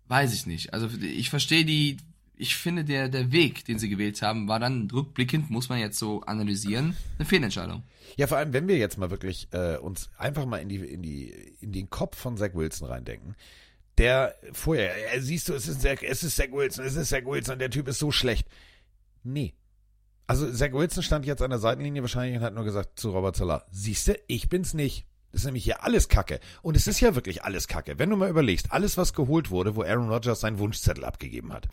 weiß 0.09 0.35
ich 0.35 0.45
nicht. 0.45 0.75
Also 0.75 0.89
ich 1.01 1.31
verstehe 1.31 1.65
die, 1.65 1.97
ich 2.37 2.57
finde 2.57 2.85
der, 2.85 3.09
der 3.09 3.33
Weg, 3.33 3.65
den 3.65 3.79
sie 3.79 3.89
gewählt 3.89 4.21
haben, 4.21 4.47
war 4.47 4.61
dann 4.61 4.91
rückblickend, 4.91 5.49
muss 5.49 5.71
man 5.71 5.79
jetzt 5.79 5.99
so 5.99 6.21
analysieren, 6.23 6.97
eine 7.19 7.27
Fehlentscheidung. 7.27 7.83
Ja, 8.19 8.27
vor 8.27 8.37
allem, 8.37 8.53
wenn 8.53 8.69
wir 8.69 8.77
jetzt 8.77 8.99
mal 8.99 9.11
wirklich 9.11 9.49
äh, 9.53 9.79
uns 9.79 10.11
einfach 10.19 10.45
mal 10.45 10.59
in 10.59 10.69
die, 10.69 10.77
in 10.77 11.01
die, 11.01 11.31
in 11.61 11.73
den 11.73 11.89
Kopf 11.89 12.19
von 12.19 12.37
Zach 12.37 12.51
Wilson 12.53 12.89
reindenken 12.89 13.37
der 14.01 14.35
vorher, 14.53 14.95
siehst 15.21 15.49
du, 15.49 15.55
es 15.55 15.69
ist, 15.69 15.83
Zach, 15.83 15.99
es 16.03 16.25
ist 16.25 16.37
Zach 16.37 16.51
Wilson, 16.51 16.87
es 16.87 16.97
ist 16.97 17.11
Zach 17.11 17.25
Wilson, 17.25 17.59
der 17.59 17.71
Typ 17.71 17.87
ist 17.87 17.99
so 17.99 18.11
schlecht. 18.11 18.49
Nee. 19.23 19.53
Also 20.27 20.51
Zach 20.51 20.73
Wilson 20.73 21.03
stand 21.03 21.27
jetzt 21.27 21.43
an 21.43 21.51
der 21.51 21.59
Seitenlinie 21.59 22.01
wahrscheinlich 22.01 22.39
und 22.39 22.43
hat 22.43 22.55
nur 22.55 22.65
gesagt 22.65 22.99
zu 22.99 23.11
Robert 23.11 23.37
Salah, 23.37 23.65
siehst 23.71 24.09
du, 24.09 24.19
ich 24.27 24.49
bin's 24.49 24.73
nicht. 24.73 25.07
Das 25.33 25.43
ist 25.43 25.45
nämlich 25.45 25.65
hier 25.65 25.85
alles 25.85 26.09
Kacke. 26.09 26.41
Und 26.63 26.77
es 26.77 26.87
ist 26.87 27.01
ja 27.01 27.15
wirklich 27.15 27.45
alles 27.45 27.69
Kacke. 27.69 27.99
Wenn 27.99 28.11
du 28.11 28.17
mal 28.17 28.31
überlegst, 28.31 28.73
alles, 28.73 28.97
was 28.97 29.13
geholt 29.13 29.51
wurde, 29.51 29.77
wo 29.77 29.83
Aaron 29.83 30.09
Rodgers 30.09 30.41
seinen 30.41 30.59
Wunschzettel 30.59 31.05
abgegeben 31.05 31.53
hat. 31.53 31.69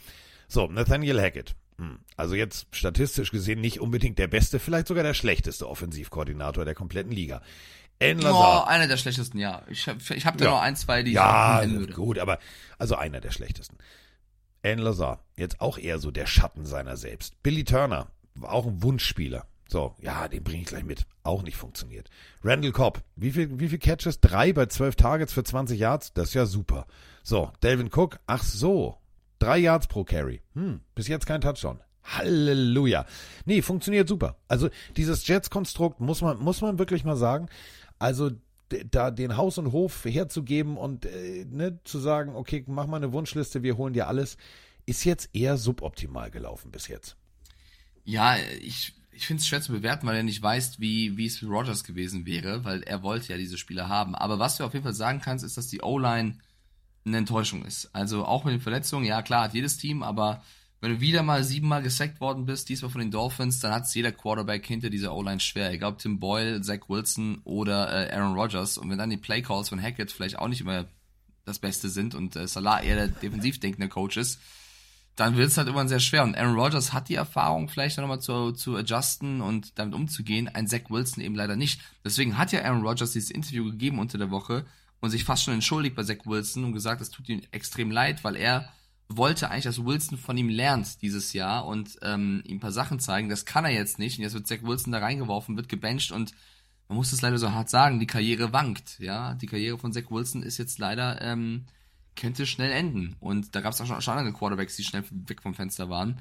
So, 0.47 0.67
Nathaniel 0.67 1.19
Hackett. 1.19 1.55
Hm. 1.77 1.99
Also 2.17 2.35
jetzt 2.35 2.67
statistisch 2.71 3.31
gesehen 3.31 3.61
nicht 3.61 3.79
unbedingt 3.79 4.19
der 4.19 4.27
beste, 4.27 4.59
vielleicht 4.59 4.87
sogar 4.87 5.03
der 5.03 5.13
schlechteste 5.13 5.67
Offensivkoordinator 5.67 6.65
der 6.65 6.75
kompletten 6.75 7.11
Liga. 7.11 7.41
En 7.99 8.19
Lazar. 8.19 8.63
Oh, 8.63 8.67
einer 8.67 8.87
der 8.87 8.97
schlechtesten, 8.97 9.39
ja. 9.39 9.63
Ich 9.69 9.87
habe 9.87 9.99
ich 10.15 10.25
hab 10.25 10.37
da 10.37 10.45
ja. 10.45 10.51
noch 10.51 10.61
ein, 10.61 10.75
zwei, 10.75 11.03
die 11.03 11.13
ja, 11.13 11.63
ich 11.63 11.71
würde. 11.71 11.93
gut, 11.93 12.19
aber 12.19 12.39
also 12.77 12.95
einer 12.95 13.19
der 13.19 13.31
schlechtesten. 13.31 13.77
En 14.61 14.79
Lazar, 14.79 15.23
jetzt 15.35 15.61
auch 15.61 15.77
eher 15.77 15.99
so 15.99 16.11
der 16.11 16.27
Schatten 16.27 16.65
seiner 16.65 16.97
selbst. 16.97 17.41
Billy 17.41 17.63
Turner, 17.63 18.07
auch 18.41 18.65
ein 18.67 18.83
Wunschspieler. 18.83 19.47
So, 19.69 19.95
ja, 19.99 20.27
den 20.27 20.43
bringe 20.43 20.61
ich 20.61 20.67
gleich 20.67 20.83
mit. 20.83 21.05
Auch 21.23 21.43
nicht 21.43 21.57
funktioniert. 21.57 22.09
Randall 22.43 22.71
Cobb, 22.71 23.01
wie 23.15 23.31
viel, 23.31 23.59
wie 23.59 23.67
viel 23.67 23.79
Catches? 23.79 24.21
Drei 24.21 24.53
bei 24.53 24.67
zwölf 24.67 24.95
Targets 24.95 25.33
für 25.33 25.43
20 25.43 25.79
Yards? 25.79 26.13
Das 26.13 26.29
ist 26.29 26.33
ja 26.35 26.45
super. 26.45 26.85
So, 27.23 27.51
Delvin 27.63 27.89
Cook, 27.93 28.19
ach 28.27 28.43
so. 28.43 28.97
Drei 29.39 29.57
Yards 29.57 29.87
pro 29.87 30.03
Carry. 30.03 30.41
Hm, 30.53 30.81
bis 30.95 31.07
jetzt 31.07 31.25
kein 31.25 31.41
Touchdown. 31.41 31.81
Halleluja. 32.03 33.05
Nee, 33.45 33.61
funktioniert 33.61 34.07
super. 34.07 34.37
Also 34.47 34.69
dieses 34.95 35.27
Jets-Konstrukt 35.27 35.99
muss 35.99 36.21
man, 36.21 36.39
muss 36.39 36.61
man 36.61 36.79
wirklich 36.79 37.03
mal 37.03 37.17
sagen. 37.17 37.49
Also 37.99 38.31
da 38.91 39.11
den 39.11 39.37
Haus 39.37 39.57
und 39.57 39.71
Hof 39.71 40.05
herzugeben 40.05 40.77
und 40.77 41.05
äh, 41.05 41.45
ne, 41.45 41.79
zu 41.83 41.99
sagen, 41.99 42.35
okay, 42.35 42.63
mach 42.67 42.87
mal 42.87 42.97
eine 42.97 43.13
Wunschliste, 43.13 43.63
wir 43.63 43.77
holen 43.77 43.93
dir 43.93 44.07
alles, 44.07 44.37
ist 44.85 45.03
jetzt 45.05 45.29
eher 45.33 45.57
suboptimal 45.57 46.31
gelaufen 46.31 46.71
bis 46.71 46.87
jetzt. 46.87 47.17
Ja, 48.03 48.37
ich, 48.61 48.93
ich 49.11 49.25
finde 49.25 49.41
es 49.41 49.47
schwer 49.47 49.61
zu 49.61 49.71
bewerten, 49.71 50.05
weil 50.07 50.17
er 50.17 50.23
nicht 50.23 50.41
weiß, 50.41 50.79
wie, 50.79 51.17
wie 51.17 51.25
es 51.25 51.37
für 51.37 51.47
Rogers 51.47 51.83
gewesen 51.83 52.25
wäre, 52.25 52.63
weil 52.63 52.83
er 52.83 53.03
wollte 53.03 53.31
ja 53.31 53.37
diese 53.37 53.57
Spieler 53.57 53.89
haben. 53.89 54.15
Aber 54.15 54.39
was 54.39 54.57
du 54.57 54.63
auf 54.63 54.73
jeden 54.73 54.83
Fall 54.83 54.93
sagen 54.93 55.21
kannst, 55.21 55.43
ist, 55.43 55.57
dass 55.57 55.67
die 55.67 55.81
O-Line 55.81 56.37
eine 57.05 57.17
Enttäuschung 57.17 57.65
ist. 57.65 57.89
Also 57.93 58.25
auch 58.25 58.43
mit 58.43 58.53
den 58.53 58.61
Verletzungen, 58.61 59.05
ja 59.05 59.21
klar, 59.21 59.43
hat 59.43 59.53
jedes 59.53 59.77
Team, 59.77 60.03
aber 60.03 60.43
wenn 60.79 60.91
du 60.91 61.01
wieder 61.01 61.23
mal 61.23 61.43
siebenmal 61.43 61.81
gesackt 61.81 62.21
worden 62.21 62.45
bist, 62.45 62.69
diesmal 62.69 62.91
von 62.91 63.01
den 63.01 63.09
Dolphins, 63.09 63.59
dann 63.59 63.73
hat 63.73 63.85
es 63.85 63.93
jeder 63.95 64.11
Quarterback 64.11 64.65
hinter 64.65 64.89
dieser 64.89 65.15
O-Line 65.15 65.39
schwer. 65.39 65.71
Egal 65.71 65.93
ob 65.93 65.99
Tim 65.99 66.19
Boyle, 66.19 66.61
Zach 66.61 66.87
Wilson 66.87 67.39
oder 67.43 67.91
äh, 67.91 68.13
Aaron 68.13 68.37
Rodgers. 68.37 68.77
Und 68.77 68.89
wenn 68.89 68.97
dann 68.97 69.09
die 69.09 69.17
Playcalls 69.17 69.69
von 69.69 69.81
Hackett 69.81 70.11
vielleicht 70.11 70.37
auch 70.37 70.47
nicht 70.47 70.61
immer 70.61 70.85
das 71.45 71.59
Beste 71.59 71.89
sind 71.89 72.13
und 72.13 72.35
äh, 72.35 72.47
Salah 72.47 72.81
eher 72.81 72.95
der 72.95 73.07
defensiv 73.07 73.59
denkende 73.59 73.89
Coach 73.89 74.17
ist, 74.17 74.39
dann 75.15 75.35
wird 75.35 75.47
es 75.47 75.57
halt 75.57 75.67
irgendwann 75.67 75.87
sehr 75.87 75.99
schwer. 75.99 76.23
Und 76.23 76.37
Aaron 76.37 76.59
Rodgers 76.59 76.93
hat 76.93 77.09
die 77.09 77.15
Erfahrung, 77.15 77.69
vielleicht 77.69 77.97
nochmal 77.97 78.21
zu, 78.21 78.51
zu 78.51 78.75
adjusten 78.75 79.41
und 79.41 79.79
damit 79.79 79.95
umzugehen. 79.95 80.47
Ein 80.47 80.67
Zach 80.67 80.89
Wilson 80.89 81.23
eben 81.23 81.33
leider 81.33 81.55
nicht. 81.55 81.81
Deswegen 82.05 82.37
hat 82.37 82.51
ja 82.51 82.61
Aaron 82.61 82.85
Rodgers 82.85 83.13
dieses 83.13 83.31
Interview 83.31 83.65
gegeben 83.65 83.97
unter 83.97 84.19
der 84.19 84.29
Woche 84.29 84.65
und 84.99 85.09
sich 85.09 85.23
fast 85.23 85.43
schon 85.43 85.55
entschuldigt 85.55 85.95
bei 85.95 86.03
Zach 86.03 86.25
Wilson 86.25 86.65
und 86.65 86.73
gesagt, 86.73 87.01
es 87.01 87.09
tut 87.09 87.27
ihm 87.29 87.41
extrem 87.49 87.89
leid, 87.89 88.23
weil 88.23 88.35
er 88.35 88.69
wollte 89.09 89.49
eigentlich, 89.49 89.63
dass 89.63 89.83
Wilson 89.83 90.17
von 90.17 90.37
ihm 90.37 90.49
lernt 90.49 91.01
dieses 91.01 91.33
Jahr 91.33 91.65
und 91.65 91.97
ähm, 92.01 92.43
ihm 92.45 92.57
ein 92.57 92.59
paar 92.59 92.71
Sachen 92.71 92.99
zeigen. 92.99 93.29
Das 93.29 93.45
kann 93.45 93.65
er 93.65 93.71
jetzt 93.71 93.99
nicht. 93.99 94.17
Und 94.17 94.23
jetzt 94.23 94.33
wird 94.33 94.47
Zach 94.47 94.63
Wilson 94.63 94.91
da 94.91 94.99
reingeworfen, 94.99 95.55
wird 95.55 95.69
gebencht 95.69 96.11
und 96.11 96.33
man 96.89 96.97
muss 96.97 97.11
es 97.11 97.21
leider 97.21 97.37
so 97.37 97.51
hart 97.51 97.69
sagen, 97.69 97.99
die 97.99 98.07
Karriere 98.07 98.53
wankt. 98.53 98.99
Ja, 98.99 99.35
die 99.35 99.47
Karriere 99.47 99.77
von 99.77 99.91
Zach 99.91 100.09
Wilson 100.09 100.43
ist 100.43 100.57
jetzt 100.57 100.79
leider 100.79 101.21
ähm, 101.21 101.65
könnte 102.17 102.45
schnell 102.45 102.71
enden. 102.71 103.15
Und 103.19 103.55
da 103.55 103.61
gab 103.61 103.73
es 103.73 103.79
auch 103.79 103.85
schon, 103.85 104.01
schon 104.01 104.17
andere 104.17 104.33
Quarterbacks, 104.33 104.75
die 104.75 104.83
schnell 104.83 105.03
weg 105.09 105.41
vom 105.41 105.53
Fenster 105.53 105.89
waren. 105.89 106.19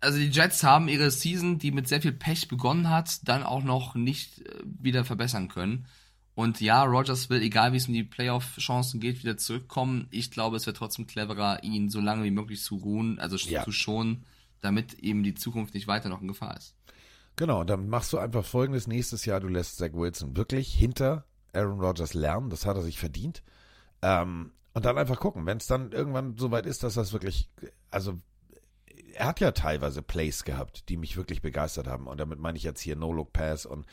Also 0.00 0.18
die 0.18 0.30
Jets 0.30 0.64
haben 0.64 0.88
ihre 0.88 1.12
Season, 1.12 1.58
die 1.58 1.70
mit 1.70 1.86
sehr 1.86 2.02
viel 2.02 2.12
Pech 2.12 2.48
begonnen 2.48 2.88
hat, 2.88 3.28
dann 3.28 3.44
auch 3.44 3.62
noch 3.62 3.94
nicht 3.94 4.40
äh, 4.40 4.62
wieder 4.64 5.04
verbessern 5.04 5.46
können. 5.48 5.86
Und 6.34 6.60
ja, 6.60 6.82
Rogers 6.84 7.28
will, 7.28 7.42
egal 7.42 7.72
wie 7.72 7.76
es 7.76 7.88
um 7.88 7.94
die 7.94 8.04
Playoff-Chancen 8.04 9.00
geht, 9.00 9.22
wieder 9.22 9.36
zurückkommen. 9.36 10.08
Ich 10.10 10.30
glaube, 10.30 10.56
es 10.56 10.66
wäre 10.66 10.74
trotzdem 10.74 11.06
cleverer, 11.06 11.62
ihn 11.62 11.90
so 11.90 12.00
lange 12.00 12.24
wie 12.24 12.30
möglich 12.30 12.62
zu 12.62 12.76
ruhen, 12.76 13.18
also 13.18 13.36
ja. 13.36 13.64
zu 13.64 13.72
schonen, 13.72 14.24
damit 14.60 14.94
eben 14.94 15.22
die 15.22 15.34
Zukunft 15.34 15.74
nicht 15.74 15.88
weiter 15.88 16.08
noch 16.08 16.22
in 16.22 16.28
Gefahr 16.28 16.56
ist. 16.56 16.74
Genau, 17.36 17.64
dann 17.64 17.88
machst 17.88 18.12
du 18.12 18.18
einfach 18.18 18.44
folgendes 18.44 18.86
nächstes 18.86 19.24
Jahr, 19.24 19.40
du 19.40 19.48
lässt 19.48 19.76
Zach 19.76 19.92
Wilson 19.92 20.36
wirklich 20.36 20.72
hinter 20.72 21.24
Aaron 21.52 21.80
Rodgers 21.80 22.14
lernen, 22.14 22.50
das 22.50 22.66
hat 22.66 22.76
er 22.76 22.82
sich 22.82 22.98
verdient. 22.98 23.42
Ähm, 24.00 24.52
und 24.74 24.84
dann 24.84 24.98
einfach 24.98 25.20
gucken, 25.20 25.44
wenn 25.44 25.58
es 25.58 25.66
dann 25.66 25.92
irgendwann 25.92 26.36
soweit 26.36 26.64
ist, 26.64 26.82
dass 26.82 26.94
das 26.94 27.12
wirklich, 27.12 27.50
also 27.90 28.18
er 29.14 29.26
hat 29.26 29.40
ja 29.40 29.52
teilweise 29.52 30.02
Plays 30.02 30.44
gehabt, 30.44 30.88
die 30.88 30.96
mich 30.96 31.16
wirklich 31.16 31.42
begeistert 31.42 31.86
haben. 31.86 32.06
Und 32.06 32.18
damit 32.18 32.38
meine 32.38 32.56
ich 32.56 32.64
jetzt 32.64 32.80
hier 32.80 32.96
No-Look-Pass 32.96 33.66
und 33.66 33.86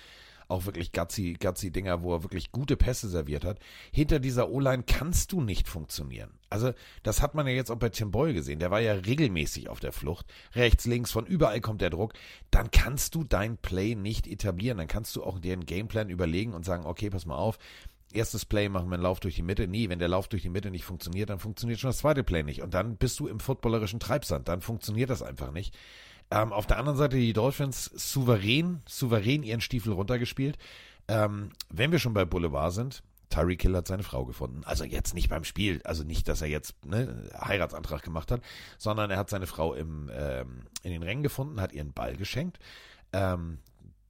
auch 0.49 0.65
wirklich 0.65 0.91
gutsy, 0.91 1.37
gutsy 1.39 1.71
Dinger, 1.71 2.01
wo 2.01 2.13
er 2.13 2.23
wirklich 2.23 2.51
gute 2.51 2.75
Pässe 2.75 3.07
serviert 3.07 3.45
hat. 3.45 3.59
Hinter 3.91 4.19
dieser 4.19 4.49
O-Line 4.49 4.83
kannst 4.83 5.31
du 5.31 5.41
nicht 5.41 5.67
funktionieren. 5.67 6.31
Also, 6.49 6.73
das 7.03 7.21
hat 7.21 7.35
man 7.35 7.47
ja 7.47 7.53
jetzt 7.53 7.69
auch 7.69 7.77
bei 7.77 7.89
Tim 7.89 8.11
Boyle 8.11 8.33
gesehen. 8.33 8.59
Der 8.59 8.71
war 8.71 8.79
ja 8.79 8.93
regelmäßig 8.93 9.69
auf 9.69 9.79
der 9.79 9.91
Flucht. 9.91 10.25
Rechts, 10.55 10.85
links, 10.85 11.11
von 11.11 11.25
überall 11.25 11.61
kommt 11.61 11.81
der 11.81 11.91
Druck. 11.91 12.13
Dann 12.49 12.71
kannst 12.71 13.13
du 13.15 13.23
dein 13.23 13.57
Play 13.57 13.95
nicht 13.95 14.25
etablieren. 14.25 14.79
Dann 14.79 14.87
kannst 14.87 15.15
du 15.15 15.23
auch 15.23 15.39
dir 15.39 15.53
einen 15.53 15.65
Gameplan 15.65 16.09
überlegen 16.09 16.53
und 16.53 16.65
sagen, 16.65 16.85
okay, 16.85 17.09
pass 17.09 17.27
mal 17.27 17.37
auf. 17.37 17.59
Erstes 18.11 18.43
Play 18.43 18.69
machen 18.69 18.89
wir 18.89 18.95
einen 18.95 19.03
Lauf 19.03 19.19
durch 19.19 19.35
die 19.35 19.43
Mitte. 19.43 19.67
Nie, 19.67 19.87
wenn 19.87 19.99
der 19.99 20.07
Lauf 20.07 20.27
durch 20.27 20.41
die 20.41 20.49
Mitte 20.49 20.71
nicht 20.71 20.83
funktioniert, 20.83 21.29
dann 21.29 21.37
funktioniert 21.37 21.79
schon 21.79 21.89
das 21.89 21.99
zweite 21.99 22.23
Play 22.23 22.41
nicht. 22.41 22.63
Und 22.63 22.73
dann 22.73 22.97
bist 22.97 23.19
du 23.19 23.27
im 23.27 23.39
footballerischen 23.39 23.99
Treibsand. 23.99 24.47
Dann 24.47 24.61
funktioniert 24.61 25.11
das 25.11 25.21
einfach 25.21 25.51
nicht. 25.51 25.77
Ähm, 26.31 26.53
auf 26.53 26.67
der 26.67 26.77
anderen 26.77 26.97
Seite 26.97 27.17
die 27.17 27.33
Dolphins 27.33 27.85
souverän, 27.85 28.81
souverän 28.87 29.43
ihren 29.43 29.61
Stiefel 29.61 29.93
runtergespielt. 29.93 30.57
Ähm, 31.07 31.49
wenn 31.69 31.91
wir 31.91 31.99
schon 31.99 32.13
bei 32.13 32.25
Boulevard 32.25 32.73
sind, 32.73 33.01
Tyreek 33.29 33.61
Hill 33.61 33.75
hat 33.75 33.87
seine 33.87 34.03
Frau 34.03 34.25
gefunden. 34.25 34.61
Also 34.65 34.83
jetzt 34.83 35.13
nicht 35.13 35.29
beim 35.29 35.43
Spiel, 35.43 35.81
also 35.83 36.03
nicht, 36.03 36.27
dass 36.27 36.41
er 36.41 36.47
jetzt 36.47 36.85
ne, 36.85 37.29
Heiratsantrag 37.39 38.03
gemacht 38.03 38.31
hat, 38.31 38.41
sondern 38.77 39.11
er 39.11 39.17
hat 39.17 39.29
seine 39.29 39.47
Frau 39.47 39.73
im, 39.73 40.09
ähm, 40.13 40.61
in 40.83 40.91
den 40.91 41.03
Rängen 41.03 41.23
gefunden, 41.23 41.61
hat 41.61 41.73
ihren 41.73 41.93
Ball 41.93 42.15
geschenkt. 42.15 42.59
Ähm, 43.13 43.59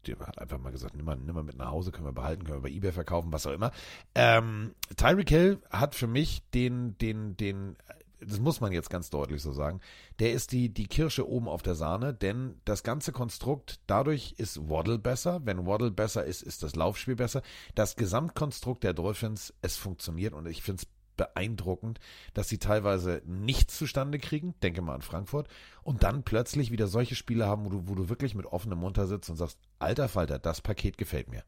der 0.07 0.17
hat 0.19 0.39
einfach 0.39 0.57
mal 0.57 0.71
gesagt, 0.71 0.95
nimm 0.95 1.05
mal, 1.05 1.17
nimm 1.17 1.35
mal 1.35 1.43
mit 1.43 1.57
nach 1.57 1.71
Hause, 1.71 1.91
können 1.91 2.07
wir 2.07 2.13
behalten, 2.13 2.43
können 2.43 2.57
wir 2.57 2.69
bei 2.69 2.75
Ebay 2.75 2.91
verkaufen, 2.91 3.31
was 3.33 3.45
auch 3.45 3.51
immer. 3.51 3.71
Ähm, 4.15 4.73
Tyreek 4.95 5.29
Hill 5.29 5.61
hat 5.69 5.95
für 5.95 6.07
mich 6.07 6.41
den, 6.53 6.97
den, 6.97 7.35
den 7.35 7.75
das 8.21 8.39
muss 8.39 8.61
man 8.61 8.71
jetzt 8.71 8.89
ganz 8.89 9.09
deutlich 9.09 9.41
so 9.41 9.53
sagen, 9.53 9.79
der 10.19 10.33
ist 10.33 10.51
die, 10.51 10.69
die 10.73 10.87
Kirsche 10.87 11.27
oben 11.27 11.47
auf 11.47 11.61
der 11.61 11.75
Sahne, 11.75 12.13
denn 12.13 12.59
das 12.65 12.83
ganze 12.83 13.11
Konstrukt, 13.11 13.79
dadurch 13.87 14.35
ist 14.37 14.69
Waddle 14.69 14.99
besser. 14.99 15.41
Wenn 15.45 15.65
Waddle 15.65 15.91
besser 15.91 16.25
ist, 16.25 16.41
ist 16.41 16.63
das 16.63 16.75
Laufspiel 16.75 17.15
besser. 17.15 17.41
Das 17.75 17.95
Gesamtkonstrukt 17.95 18.83
der 18.83 18.93
Dolphins, 18.93 19.53
es 19.61 19.77
funktioniert 19.77 20.33
und 20.33 20.47
ich 20.47 20.61
finde 20.61 20.83
es 20.83 20.87
beeindruckend, 21.19 21.99
dass 22.33 22.47
sie 22.47 22.59
teilweise 22.59 23.21
nichts 23.25 23.77
zustande 23.77 24.19
kriegen, 24.19 24.55
denke 24.63 24.81
mal 24.81 24.95
an 24.95 25.01
Frankfurt, 25.01 25.49
und 25.83 26.03
dann 26.03 26.23
plötzlich 26.23 26.71
wieder 26.71 26.87
solche 26.87 27.15
Spiele 27.15 27.45
haben, 27.45 27.65
wo 27.65 27.69
du, 27.69 27.87
wo 27.89 27.95
du 27.95 28.07
wirklich 28.07 28.35
mit 28.35 28.45
offenem 28.45 28.79
Mund 28.79 28.97
sitzt 29.01 29.29
und 29.29 29.35
sagst, 29.35 29.59
alter 29.79 30.07
Falter, 30.07 30.39
das 30.39 30.61
Paket 30.61 30.97
gefällt 30.97 31.29
mir. 31.29 31.43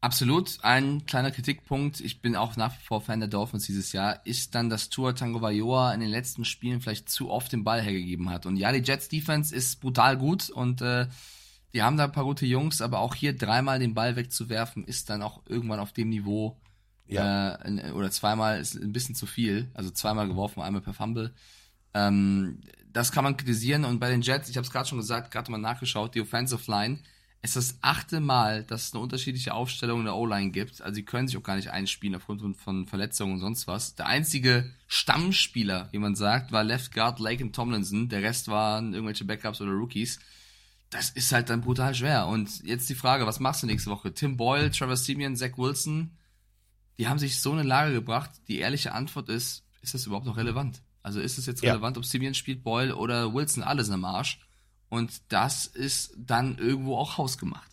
Absolut. 0.00 0.58
Ein 0.62 1.06
kleiner 1.06 1.32
Kritikpunkt, 1.32 2.00
ich 2.00 2.22
bin 2.22 2.36
auch 2.36 2.56
nach 2.56 2.72
wie 2.78 2.84
vor 2.84 3.00
Fan 3.00 3.18
der 3.18 3.28
Dolphins 3.28 3.66
dieses 3.66 3.92
Jahr, 3.92 4.24
ist 4.24 4.54
dann, 4.54 4.70
dass 4.70 4.90
Tua 4.90 5.12
Tango 5.12 5.40
Vailoa 5.40 5.92
in 5.92 6.00
den 6.00 6.10
letzten 6.10 6.44
Spielen 6.44 6.80
vielleicht 6.80 7.08
zu 7.08 7.30
oft 7.30 7.52
den 7.52 7.64
Ball 7.64 7.82
hergegeben 7.82 8.30
hat. 8.30 8.46
Und 8.46 8.56
ja, 8.56 8.70
die 8.70 8.78
Jets 8.78 9.08
Defense 9.08 9.54
ist 9.54 9.80
brutal 9.80 10.16
gut 10.16 10.50
und 10.50 10.82
äh, 10.82 11.08
die 11.72 11.82
haben 11.82 11.96
da 11.96 12.04
ein 12.04 12.12
paar 12.12 12.24
gute 12.24 12.46
Jungs, 12.46 12.80
aber 12.80 13.00
auch 13.00 13.14
hier 13.14 13.36
dreimal 13.36 13.80
den 13.80 13.94
Ball 13.94 14.14
wegzuwerfen, 14.14 14.84
ist 14.84 15.10
dann 15.10 15.20
auch 15.20 15.42
irgendwann 15.46 15.80
auf 15.80 15.92
dem 15.92 16.10
Niveau 16.10 16.56
ja. 17.08 17.56
äh, 17.64 17.90
oder 17.90 18.10
zweimal 18.10 18.60
ist 18.60 18.76
ein 18.76 18.92
bisschen 18.92 19.16
zu 19.16 19.26
viel. 19.26 19.68
Also 19.74 19.90
zweimal 19.90 20.28
geworfen, 20.28 20.62
einmal 20.62 20.82
per 20.82 20.94
Fumble. 20.94 21.34
Ähm, 21.94 22.60
das 22.92 23.10
kann 23.10 23.24
man 23.24 23.36
kritisieren 23.36 23.84
und 23.84 23.98
bei 23.98 24.10
den 24.10 24.22
Jets, 24.22 24.48
ich 24.48 24.56
habe 24.56 24.66
es 24.66 24.72
gerade 24.72 24.88
schon 24.88 24.98
gesagt, 24.98 25.30
gerade 25.30 25.50
mal 25.50 25.58
nachgeschaut, 25.58 26.14
die 26.14 26.20
Offensive 26.20 26.70
Line 26.70 27.00
es 27.40 27.54
ist 27.54 27.72
das 27.72 27.78
achte 27.82 28.20
Mal, 28.20 28.64
dass 28.64 28.88
es 28.88 28.94
eine 28.94 29.02
unterschiedliche 29.02 29.54
Aufstellung 29.54 30.00
in 30.00 30.06
der 30.06 30.16
O-Line 30.16 30.50
gibt. 30.50 30.82
Also 30.82 30.96
sie 30.96 31.04
können 31.04 31.28
sich 31.28 31.36
auch 31.36 31.42
gar 31.42 31.54
nicht 31.54 31.70
einspielen 31.70 32.16
aufgrund 32.16 32.56
von 32.56 32.86
Verletzungen 32.86 33.34
und 33.34 33.40
sonst 33.40 33.68
was. 33.68 33.94
Der 33.94 34.06
einzige 34.06 34.72
Stammspieler, 34.88 35.88
wie 35.92 35.98
man 35.98 36.16
sagt, 36.16 36.50
war 36.50 36.64
Left 36.64 36.92
Guard 36.92 37.20
Lake 37.20 37.52
Tomlinson. 37.52 38.08
Der 38.08 38.22
Rest 38.22 38.48
waren 38.48 38.92
irgendwelche 38.92 39.24
Backups 39.24 39.60
oder 39.60 39.70
Rookies. 39.70 40.18
Das 40.90 41.10
ist 41.10 41.30
halt 41.30 41.48
dann 41.48 41.60
brutal 41.60 41.94
schwer. 41.94 42.26
Und 42.26 42.64
jetzt 42.64 42.88
die 42.90 42.96
Frage, 42.96 43.26
was 43.26 43.38
machst 43.38 43.62
du 43.62 43.66
nächste 43.66 43.90
Woche? 43.90 44.12
Tim 44.12 44.36
Boyle, 44.36 44.70
Trevor 44.72 44.96
Simeon, 44.96 45.36
Zach 45.36 45.56
Wilson, 45.56 46.16
die 46.98 47.06
haben 47.06 47.20
sich 47.20 47.40
so 47.40 47.52
in 47.52 47.60
eine 47.60 47.68
Lage 47.68 47.92
gebracht. 47.92 48.30
Die 48.48 48.58
ehrliche 48.58 48.92
Antwort 48.92 49.28
ist, 49.28 49.64
ist 49.80 49.94
das 49.94 50.06
überhaupt 50.06 50.26
noch 50.26 50.38
relevant? 50.38 50.82
Also 51.02 51.20
ist 51.20 51.38
es 51.38 51.46
jetzt 51.46 51.62
relevant, 51.62 51.96
ja. 51.96 52.00
ob 52.00 52.04
Simeon 52.04 52.34
spielt, 52.34 52.64
Boyle 52.64 52.96
oder 52.96 53.32
Wilson, 53.32 53.62
alles 53.62 53.88
im 53.90 54.04
Arsch? 54.04 54.40
Und 54.88 55.32
das 55.32 55.66
ist 55.66 56.14
dann 56.16 56.58
irgendwo 56.58 56.96
auch 56.96 57.18
hausgemacht. 57.18 57.70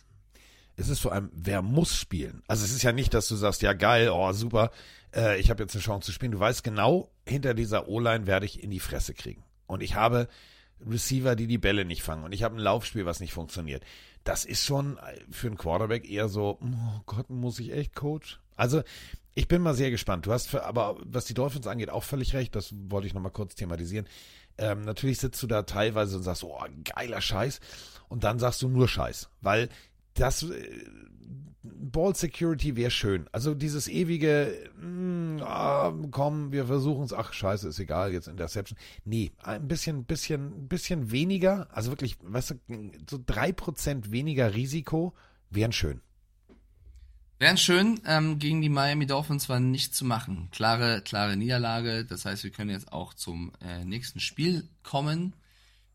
Es 0.76 0.88
ist 0.88 1.00
vor 1.00 1.12
allem, 1.12 1.30
wer 1.32 1.62
muss 1.62 1.96
spielen? 1.96 2.42
Also 2.46 2.64
es 2.64 2.72
ist 2.72 2.82
ja 2.82 2.92
nicht, 2.92 3.14
dass 3.14 3.28
du 3.28 3.36
sagst, 3.36 3.62
ja 3.62 3.72
geil, 3.72 4.10
oh 4.10 4.32
super, 4.32 4.70
äh, 5.14 5.40
ich 5.40 5.48
habe 5.48 5.62
jetzt 5.62 5.74
eine 5.74 5.82
Chance 5.82 6.06
zu 6.06 6.12
spielen. 6.12 6.32
Du 6.32 6.40
weißt 6.40 6.62
genau, 6.62 7.10
hinter 7.26 7.54
dieser 7.54 7.88
O-Line 7.88 8.26
werde 8.26 8.44
ich 8.44 8.62
in 8.62 8.70
die 8.70 8.80
Fresse 8.80 9.14
kriegen. 9.14 9.42
Und 9.66 9.82
ich 9.82 9.94
habe 9.94 10.28
Receiver, 10.86 11.34
die 11.34 11.46
die 11.46 11.58
Bälle 11.58 11.86
nicht 11.86 12.02
fangen. 12.02 12.24
Und 12.24 12.32
ich 12.32 12.42
habe 12.42 12.56
ein 12.56 12.60
Laufspiel, 12.60 13.06
was 13.06 13.20
nicht 13.20 13.32
funktioniert. 13.32 13.82
Das 14.24 14.44
ist 14.44 14.64
schon 14.64 14.98
für 15.30 15.46
einen 15.46 15.56
Quarterback 15.56 16.08
eher 16.08 16.28
so, 16.28 16.58
oh 16.60 17.00
Gott, 17.06 17.30
muss 17.30 17.58
ich 17.58 17.72
echt 17.72 17.94
Coach? 17.94 18.40
Also 18.54 18.82
ich 19.34 19.48
bin 19.48 19.62
mal 19.62 19.74
sehr 19.74 19.90
gespannt. 19.90 20.26
Du 20.26 20.32
hast 20.32 20.48
für, 20.48 20.64
aber 20.64 20.96
was 21.04 21.26
die 21.26 21.34
Dolphins 21.34 21.66
angeht 21.66 21.90
auch 21.90 22.04
völlig 22.04 22.34
recht. 22.34 22.54
Das 22.54 22.74
wollte 22.88 23.06
ich 23.06 23.14
nochmal 23.14 23.32
kurz 23.32 23.54
thematisieren. 23.54 24.06
Ähm, 24.58 24.82
natürlich 24.82 25.18
sitzt 25.18 25.42
du 25.42 25.46
da 25.46 25.62
teilweise 25.62 26.16
und 26.16 26.22
sagst, 26.22 26.44
oh, 26.44 26.58
geiler 26.84 27.20
Scheiß. 27.20 27.60
Und 28.08 28.24
dann 28.24 28.38
sagst 28.38 28.62
du 28.62 28.68
nur 28.68 28.88
Scheiß. 28.88 29.28
Weil 29.40 29.68
das 30.14 30.44
äh, 30.44 30.84
Ball 31.62 32.14
Security 32.14 32.76
wäre 32.76 32.90
schön. 32.90 33.26
Also 33.32 33.54
dieses 33.54 33.88
ewige, 33.88 34.70
mh, 34.80 35.44
ah, 35.44 35.94
komm, 36.10 36.52
wir 36.52 36.66
versuchen 36.66 37.04
es, 37.04 37.12
ach 37.12 37.32
scheiße, 37.32 37.68
ist 37.68 37.78
egal, 37.78 38.12
jetzt 38.12 38.28
Interception. 38.28 38.78
Nee, 39.04 39.32
ein 39.42 39.68
bisschen, 39.68 40.04
bisschen, 40.04 40.68
bisschen 40.68 41.10
weniger, 41.10 41.68
also 41.70 41.90
wirklich, 41.90 42.16
weißt 42.22 42.50
du, 42.50 42.90
so 43.08 43.18
drei 43.24 43.52
Prozent 43.52 44.10
weniger 44.10 44.54
Risiko 44.54 45.14
wären 45.50 45.72
schön. 45.72 46.00
Wären 47.38 47.58
schön, 47.58 48.00
ähm, 48.06 48.38
gegen 48.38 48.62
die 48.62 48.70
Miami 48.70 49.06
Dolphins 49.06 49.48
war 49.50 49.60
nicht 49.60 49.94
zu 49.94 50.06
machen. 50.06 50.48
Klare, 50.52 51.02
klare 51.02 51.36
Niederlage. 51.36 52.06
Das 52.06 52.24
heißt, 52.24 52.44
wir 52.44 52.50
können 52.50 52.70
jetzt 52.70 52.92
auch 52.92 53.12
zum 53.12 53.52
äh, 53.60 53.84
nächsten 53.84 54.20
Spiel 54.20 54.66
kommen. 54.82 55.34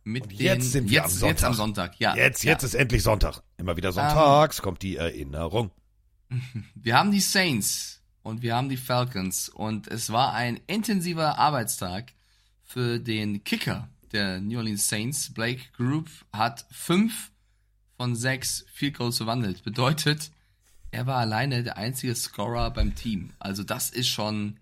Mit 0.03 0.23
Und 0.23 0.33
jetzt 0.33 0.65
den, 0.65 0.71
sind 0.71 0.89
wir 0.89 1.01
jetzt, 1.01 1.05
am 1.05 1.11
Sonntag. 1.11 1.29
Jetzt 1.29 1.43
am 1.43 1.53
Sonntag, 1.53 1.99
ja. 1.99 2.15
Jetzt, 2.15 2.43
ja. 2.43 2.51
jetzt 2.51 2.63
ist 2.63 2.75
endlich 2.75 3.01
Sonntag. 3.01 3.41
Immer 3.57 3.75
wieder 3.75 3.91
sonntags 3.91 4.59
um, 4.59 4.63
kommt 4.63 4.81
die 4.83 4.97
Erinnerung. 4.97 5.71
Wir 6.75 6.95
haben 6.97 7.11
die 7.11 7.19
Saints 7.19 8.01
und 8.23 8.41
wir 8.41 8.55
haben 8.55 8.69
die 8.69 8.77
Falcons 8.77 9.49
und 9.49 9.87
es 9.87 10.11
war 10.11 10.33
ein 10.33 10.59
intensiver 10.67 11.37
Arbeitstag 11.37 12.13
für 12.63 12.99
den 12.99 13.43
Kicker 13.43 13.89
der 14.11 14.39
New 14.39 14.57
Orleans 14.57 14.87
Saints. 14.87 15.33
Blake 15.33 15.61
Group 15.75 16.09
hat 16.31 16.65
fünf 16.71 17.31
von 17.97 18.15
sechs 18.15 18.65
Field 18.71 18.97
Goals 18.97 19.17
verwandelt. 19.17 19.63
Bedeutet, 19.63 20.31
er 20.91 21.07
war 21.07 21.17
alleine 21.17 21.63
der 21.63 21.77
einzige 21.77 22.13
Scorer 22.15 22.71
beim 22.71 22.95
Team. 22.95 23.31
Also 23.39 23.63
das 23.63 23.89
ist 23.89 24.09
schon, 24.09 24.57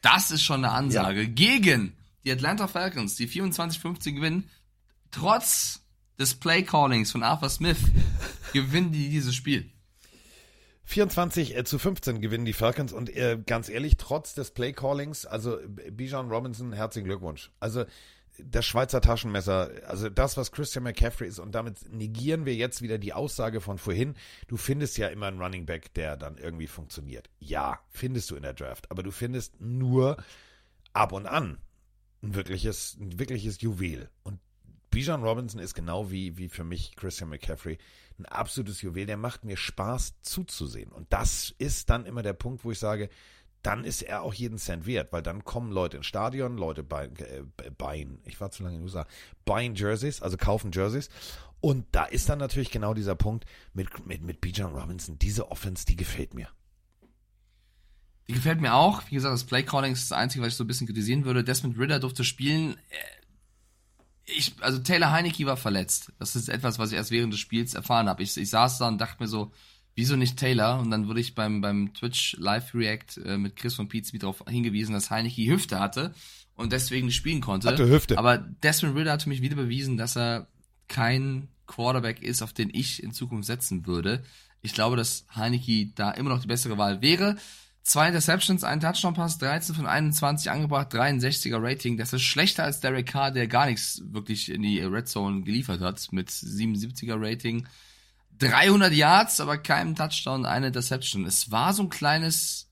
das 0.00 0.30
ist 0.30 0.42
schon 0.42 0.64
eine 0.64 0.72
Ansage. 0.72 1.22
Ja. 1.22 1.28
Gegen 1.28 1.92
die 2.24 2.32
Atlanta 2.32 2.66
Falcons, 2.66 3.16
die 3.16 3.28
24-15 3.28 4.14
gewinnen, 4.14 4.50
trotz 5.10 5.80
des 6.18 6.34
Play-Callings 6.34 7.12
von 7.12 7.22
Arthur 7.22 7.50
Smith, 7.50 7.78
gewinnen 8.52 8.92
die 8.92 9.08
dieses 9.10 9.34
Spiel. 9.34 9.70
24 10.84 11.54
äh, 11.54 11.64
zu 11.64 11.78
15 11.78 12.22
gewinnen 12.22 12.46
die 12.46 12.54
Falcons 12.54 12.94
und 12.94 13.14
äh, 13.14 13.38
ganz 13.44 13.68
ehrlich, 13.68 13.98
trotz 13.98 14.32
des 14.34 14.52
Play-Callings, 14.52 15.26
also 15.26 15.58
Bijan 15.90 16.30
Robinson, 16.30 16.72
herzlichen 16.72 17.06
Glückwunsch. 17.06 17.50
Also 17.60 17.84
das 18.42 18.66
Schweizer 18.66 19.00
Taschenmesser, 19.00 19.70
also 19.86 20.08
das, 20.08 20.36
was 20.36 20.52
Christian 20.52 20.84
McCaffrey 20.84 21.28
ist, 21.28 21.38
und 21.38 21.54
damit 21.54 21.92
negieren 21.92 22.46
wir 22.46 22.54
jetzt 22.54 22.82
wieder 22.82 22.98
die 22.98 23.12
Aussage 23.12 23.60
von 23.60 23.78
vorhin. 23.78 24.14
Du 24.46 24.56
findest 24.56 24.98
ja 24.98 25.08
immer 25.08 25.26
einen 25.26 25.40
Running 25.40 25.66
Back, 25.66 25.92
der 25.94 26.16
dann 26.16 26.38
irgendwie 26.38 26.66
funktioniert. 26.66 27.30
Ja, 27.40 27.80
findest 27.90 28.30
du 28.30 28.36
in 28.36 28.42
der 28.42 28.54
Draft, 28.54 28.90
aber 28.90 29.02
du 29.02 29.10
findest 29.10 29.60
nur 29.60 30.16
ab 30.92 31.12
und 31.12 31.26
an 31.26 31.58
ein 32.22 32.34
wirkliches, 32.34 32.96
ein 33.00 33.18
wirkliches 33.18 33.60
Juwel. 33.60 34.10
Und 34.22 34.40
Bijan 34.90 35.22
Robinson 35.22 35.60
ist 35.60 35.74
genau 35.74 36.10
wie, 36.10 36.36
wie 36.38 36.48
für 36.48 36.64
mich 36.64 36.96
Christian 36.96 37.30
McCaffrey 37.30 37.78
ein 38.18 38.26
absolutes 38.26 38.82
Juwel. 38.82 39.06
Der 39.06 39.16
macht 39.16 39.44
mir 39.44 39.56
Spaß 39.56 40.14
zuzusehen. 40.22 40.90
Und 40.90 41.12
das 41.12 41.54
ist 41.58 41.90
dann 41.90 42.06
immer 42.06 42.22
der 42.22 42.32
Punkt, 42.32 42.64
wo 42.64 42.72
ich 42.72 42.78
sage, 42.78 43.08
dann 43.68 43.84
ist 43.84 44.00
er 44.00 44.22
auch 44.22 44.32
jeden 44.32 44.56
Cent 44.56 44.86
wert, 44.86 45.12
weil 45.12 45.20
dann 45.20 45.44
kommen 45.44 45.70
Leute 45.72 45.98
ins 45.98 46.06
Stadion, 46.06 46.56
Leute 46.56 46.82
buyen, 46.82 47.14
äh, 47.18 48.28
ich 48.28 48.40
war 48.40 48.50
zu 48.50 48.62
lange 48.62 48.76
in 48.76 48.80
den 48.80 48.86
USA, 48.86 49.06
buyen 49.44 49.74
Jerseys, 49.74 50.22
also 50.22 50.38
kaufen 50.38 50.72
Jerseys. 50.72 51.10
Und 51.60 51.84
da 51.92 52.06
ist 52.06 52.30
dann 52.30 52.38
natürlich 52.38 52.70
genau 52.70 52.94
dieser 52.94 53.14
Punkt 53.14 53.44
mit, 53.74 54.06
mit, 54.06 54.22
mit 54.22 54.40
Bijan 54.40 54.72
Robinson. 54.72 55.18
Diese 55.18 55.50
Offense, 55.50 55.84
die 55.84 55.96
gefällt 55.96 56.32
mir. 56.32 56.48
Die 58.26 58.32
gefällt 58.32 58.62
mir 58.62 58.72
auch. 58.72 59.02
Wie 59.10 59.16
gesagt, 59.16 59.34
das 59.34 59.44
Playcalling 59.44 59.92
ist 59.92 60.10
das 60.10 60.16
Einzige, 60.16 60.42
was 60.42 60.54
ich 60.54 60.56
so 60.56 60.64
ein 60.64 60.66
bisschen 60.66 60.86
kritisieren 60.86 61.26
würde. 61.26 61.44
Desmond 61.44 61.78
Ritter 61.78 62.00
durfte 62.00 62.24
spielen. 62.24 62.78
Äh, 62.88 64.32
ich, 64.34 64.54
also 64.60 64.78
Taylor 64.78 65.12
Heineke 65.12 65.44
war 65.44 65.58
verletzt. 65.58 66.10
Das 66.18 66.36
ist 66.36 66.48
etwas, 66.48 66.78
was 66.78 66.90
ich 66.90 66.96
erst 66.96 67.10
während 67.10 67.34
des 67.34 67.40
Spiels 67.40 67.74
erfahren 67.74 68.08
habe. 68.08 68.22
Ich, 68.22 68.34
ich 68.34 68.48
saß 68.48 68.78
da 68.78 68.88
und 68.88 68.98
dachte 68.98 69.22
mir 69.22 69.28
so, 69.28 69.52
wieso 69.98 70.14
nicht 70.14 70.38
Taylor? 70.38 70.78
Und 70.78 70.92
dann 70.92 71.08
wurde 71.08 71.20
ich 71.20 71.34
beim, 71.34 71.60
beim 71.60 71.92
Twitch 71.92 72.36
Live 72.38 72.72
React 72.72 73.20
äh, 73.24 73.36
mit 73.36 73.56
Chris 73.56 73.74
von 73.74 73.88
Pietz 73.88 74.12
darauf 74.12 74.44
hingewiesen, 74.48 74.94
dass 74.94 75.10
Heineke 75.10 75.50
Hüfte 75.50 75.80
hatte 75.80 76.14
und 76.54 76.72
deswegen 76.72 77.06
nicht 77.06 77.16
spielen 77.16 77.40
konnte. 77.40 77.68
Hatte 77.68 77.88
Hüfte. 77.88 78.16
Aber 78.16 78.38
Desmond 78.38 78.96
Ritter 78.96 79.12
hat 79.12 79.24
für 79.24 79.28
mich 79.28 79.42
wieder 79.42 79.56
bewiesen, 79.56 79.96
dass 79.96 80.16
er 80.16 80.46
kein 80.86 81.48
Quarterback 81.66 82.22
ist, 82.22 82.42
auf 82.42 82.52
den 82.52 82.70
ich 82.72 83.02
in 83.02 83.12
Zukunft 83.12 83.46
setzen 83.46 83.86
würde. 83.86 84.22
Ich 84.62 84.72
glaube, 84.72 84.96
dass 84.96 85.26
Heineke 85.34 85.90
da 85.96 86.12
immer 86.12 86.30
noch 86.30 86.40
die 86.40 86.48
bessere 86.48 86.78
Wahl 86.78 87.02
wäre. 87.02 87.36
Zwei 87.82 88.06
Interceptions, 88.06 88.62
ein 88.62 88.80
Touchdown-Pass, 88.80 89.38
13 89.38 89.74
von 89.74 89.86
21 89.86 90.50
angebracht, 90.50 90.94
63er 90.94 91.60
Rating. 91.60 91.96
Das 91.96 92.12
ist 92.12 92.22
schlechter 92.22 92.62
als 92.62 92.78
Derek 92.78 93.06
Carr, 93.06 93.32
der 93.32 93.48
gar 93.48 93.66
nichts 93.66 94.00
wirklich 94.04 94.48
in 94.50 94.62
die 94.62 94.78
Red 94.78 95.08
Zone 95.08 95.42
geliefert 95.42 95.80
hat, 95.80 96.06
mit 96.12 96.30
77er 96.30 97.16
Rating. 97.18 97.66
300 98.38 98.92
Yards, 98.92 99.40
aber 99.40 99.58
keinem 99.58 99.94
Touchdown, 99.94 100.46
eine 100.46 100.70
Deception. 100.70 101.26
Es 101.26 101.50
war 101.50 101.72
so 101.72 101.84
ein 101.84 101.90
kleines, 101.90 102.70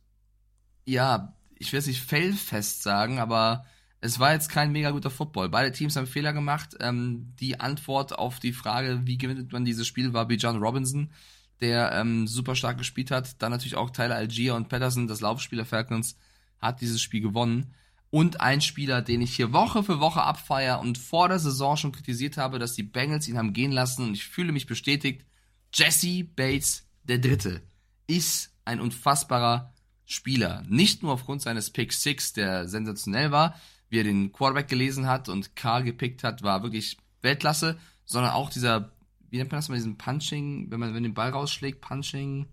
ja, 0.84 1.34
ich 1.58 1.72
will 1.72 1.80
es 1.80 1.86
nicht 1.86 2.02
fellfest 2.02 2.82
sagen, 2.82 3.18
aber 3.18 3.64
es 4.00 4.20
war 4.20 4.32
jetzt 4.32 4.50
kein 4.50 4.72
mega 4.72 4.90
guter 4.90 5.10
Football. 5.10 5.48
Beide 5.48 5.72
Teams 5.72 5.96
haben 5.96 6.06
Fehler 6.06 6.32
gemacht. 6.32 6.76
Ähm, 6.80 7.32
die 7.40 7.60
Antwort 7.60 8.18
auf 8.18 8.38
die 8.38 8.52
Frage, 8.52 9.00
wie 9.04 9.18
gewinnt 9.18 9.52
man 9.52 9.64
dieses 9.64 9.86
Spiel, 9.86 10.12
war 10.12 10.30
John 10.30 10.62
Robinson, 10.62 11.10
der 11.60 11.92
ähm, 11.92 12.26
super 12.26 12.54
stark 12.54 12.78
gespielt 12.78 13.10
hat. 13.10 13.42
Dann 13.42 13.50
natürlich 13.50 13.76
auch 13.76 13.90
Tyler 13.90 14.16
Algier 14.16 14.54
und 14.54 14.68
Patterson, 14.68 15.08
das 15.08 15.20
Laufspieler 15.20 15.64
Falcons, 15.64 16.16
hat 16.60 16.80
dieses 16.80 17.00
Spiel 17.00 17.22
gewonnen. 17.22 17.74
Und 18.10 18.40
ein 18.40 18.60
Spieler, 18.60 19.02
den 19.02 19.22
ich 19.22 19.34
hier 19.34 19.52
Woche 19.52 19.82
für 19.82 19.98
Woche 19.98 20.22
abfeier 20.22 20.80
und 20.80 20.98
vor 20.98 21.28
der 21.28 21.38
Saison 21.38 21.76
schon 21.76 21.92
kritisiert 21.92 22.36
habe, 22.36 22.58
dass 22.58 22.74
die 22.74 22.84
Bengals 22.84 23.26
ihn 23.26 23.36
haben 23.36 23.52
gehen 23.52 23.72
lassen 23.72 24.04
und 24.04 24.14
ich 24.14 24.26
fühle 24.26 24.52
mich 24.52 24.66
bestätigt, 24.66 25.24
Jesse 25.78 26.24
Bates 26.24 26.86
der 27.04 27.18
Dritte 27.18 27.60
ist 28.06 28.50
ein 28.64 28.80
unfassbarer 28.80 29.74
Spieler. 30.06 30.62
Nicht 30.66 31.02
nur 31.02 31.12
aufgrund 31.12 31.42
seines 31.42 31.70
Pick 31.70 31.92
6, 31.92 32.32
der 32.32 32.66
sensationell 32.66 33.30
war, 33.30 33.60
wie 33.90 34.00
er 34.00 34.04
den 34.04 34.32
Quarterback 34.32 34.68
gelesen 34.68 35.06
hat 35.06 35.28
und 35.28 35.54
Carl 35.54 35.82
gepickt 35.82 36.24
hat, 36.24 36.42
war 36.42 36.62
wirklich 36.62 36.96
Weltklasse, 37.20 37.76
sondern 38.06 38.32
auch 38.32 38.48
dieser, 38.48 38.92
wie 39.28 39.36
nennt 39.36 39.52
man 39.52 39.58
das 39.58 39.68
mal, 39.68 39.74
diesen 39.74 39.98
Punching, 39.98 40.70
wenn 40.70 40.80
man 40.80 40.94
wenn 40.94 41.02
den 41.02 41.12
Ball 41.12 41.28
rausschlägt, 41.28 41.82
Punching, 41.82 42.46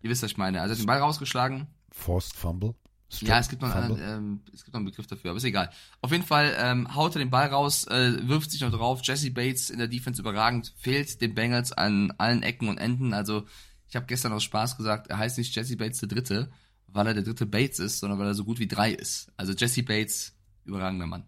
ihr 0.00 0.08
wisst, 0.08 0.22
was 0.22 0.30
ich 0.30 0.38
meine. 0.38 0.62
Also 0.62 0.72
er 0.72 0.76
hat 0.76 0.82
den 0.82 0.86
Ball 0.86 1.00
rausgeschlagen. 1.00 1.66
Forced 1.90 2.34
Fumble. 2.34 2.74
Strip 3.12 3.28
ja, 3.28 3.38
es 3.38 3.48
gibt, 3.50 3.60
noch 3.60 3.74
einen, 3.74 3.98
ähm, 4.00 4.40
es 4.54 4.64
gibt 4.64 4.72
noch 4.72 4.78
einen 4.78 4.86
Begriff 4.86 5.06
dafür, 5.06 5.30
aber 5.30 5.36
ist 5.36 5.44
egal. 5.44 5.70
Auf 6.00 6.12
jeden 6.12 6.24
Fall 6.24 6.56
ähm, 6.58 6.94
haut 6.94 7.14
er 7.14 7.18
den 7.18 7.28
Ball 7.28 7.48
raus, 7.48 7.86
äh, 7.86 8.26
wirft 8.26 8.50
sich 8.50 8.62
noch 8.62 8.70
drauf. 8.70 9.00
Jesse 9.02 9.30
Bates 9.30 9.68
in 9.68 9.78
der 9.78 9.88
Defense 9.88 10.20
überragend, 10.22 10.72
fehlt 10.78 11.20
den 11.20 11.34
Bengals 11.34 11.72
an 11.72 12.12
allen 12.16 12.42
Ecken 12.42 12.68
und 12.68 12.78
Enden. 12.78 13.12
Also 13.12 13.44
ich 13.86 13.96
habe 13.96 14.06
gestern 14.06 14.32
aus 14.32 14.44
Spaß 14.44 14.78
gesagt, 14.78 15.08
er 15.08 15.18
heißt 15.18 15.36
nicht 15.36 15.54
Jesse 15.54 15.76
Bates 15.76 16.00
der 16.00 16.08
Dritte, 16.08 16.50
weil 16.86 17.06
er 17.06 17.12
der 17.12 17.22
dritte 17.22 17.44
Bates 17.44 17.78
ist, 17.80 17.98
sondern 17.98 18.18
weil 18.18 18.28
er 18.28 18.34
so 18.34 18.44
gut 18.44 18.58
wie 18.58 18.68
drei 18.68 18.92
ist. 18.92 19.30
Also 19.36 19.52
Jesse 19.52 19.82
Bates, 19.82 20.34
überragender 20.64 21.06
Mann. 21.06 21.26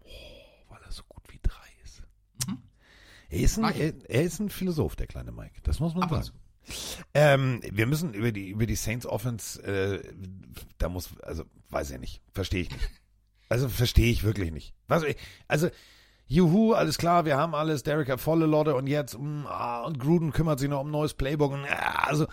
Oh, 0.00 0.70
weil 0.70 0.80
er 0.82 0.92
so 0.92 1.02
gut 1.06 1.24
wie 1.28 1.40
drei 1.42 1.68
ist. 1.84 2.02
Mhm. 2.48 2.62
Er, 3.28 3.40
ist 3.40 3.58
ein, 3.58 3.64
er, 3.64 3.92
er, 4.08 4.22
ist 4.22 4.40
ein 4.40 4.48
Philosoph, 4.48 4.96
der 4.96 5.06
kleine 5.06 5.32
Mike. 5.32 5.60
Das 5.64 5.80
muss 5.80 5.92
man 5.92 6.04
Ab 6.04 6.24
sagen. 6.24 6.38
Ähm, 7.14 7.60
wir 7.70 7.86
müssen 7.86 8.14
über 8.14 8.32
die, 8.32 8.48
über 8.48 8.66
die 8.66 8.74
Saints 8.74 9.06
Offense, 9.06 9.62
äh, 9.62 10.02
da 10.78 10.88
muss, 10.88 11.10
also, 11.22 11.44
weiß 11.70 11.90
ich 11.92 12.00
nicht. 12.00 12.22
Verstehe 12.32 12.62
ich 12.62 12.70
nicht. 12.70 12.90
Also, 13.48 13.68
verstehe 13.68 14.10
ich 14.10 14.24
wirklich 14.24 14.50
nicht. 14.50 14.74
Was, 14.88 15.04
also, 15.46 15.68
Juhu, 16.26 16.72
alles 16.72 16.98
klar, 16.98 17.24
wir 17.24 17.36
haben 17.36 17.54
alles, 17.54 17.84
Derek 17.84 18.08
hat 18.08 18.20
volle 18.20 18.46
Lotte 18.46 18.74
und 18.74 18.88
jetzt, 18.88 19.16
mh, 19.16 19.22
mm, 19.22 19.46
ah, 19.46 19.82
und 19.82 20.00
Gruden 20.00 20.32
kümmert 20.32 20.58
sich 20.58 20.68
noch 20.68 20.80
um 20.80 20.90
neues 20.90 21.14
Playbook 21.14 21.52
und, 21.52 21.64
ah, 21.64 22.06
also, 22.08 22.26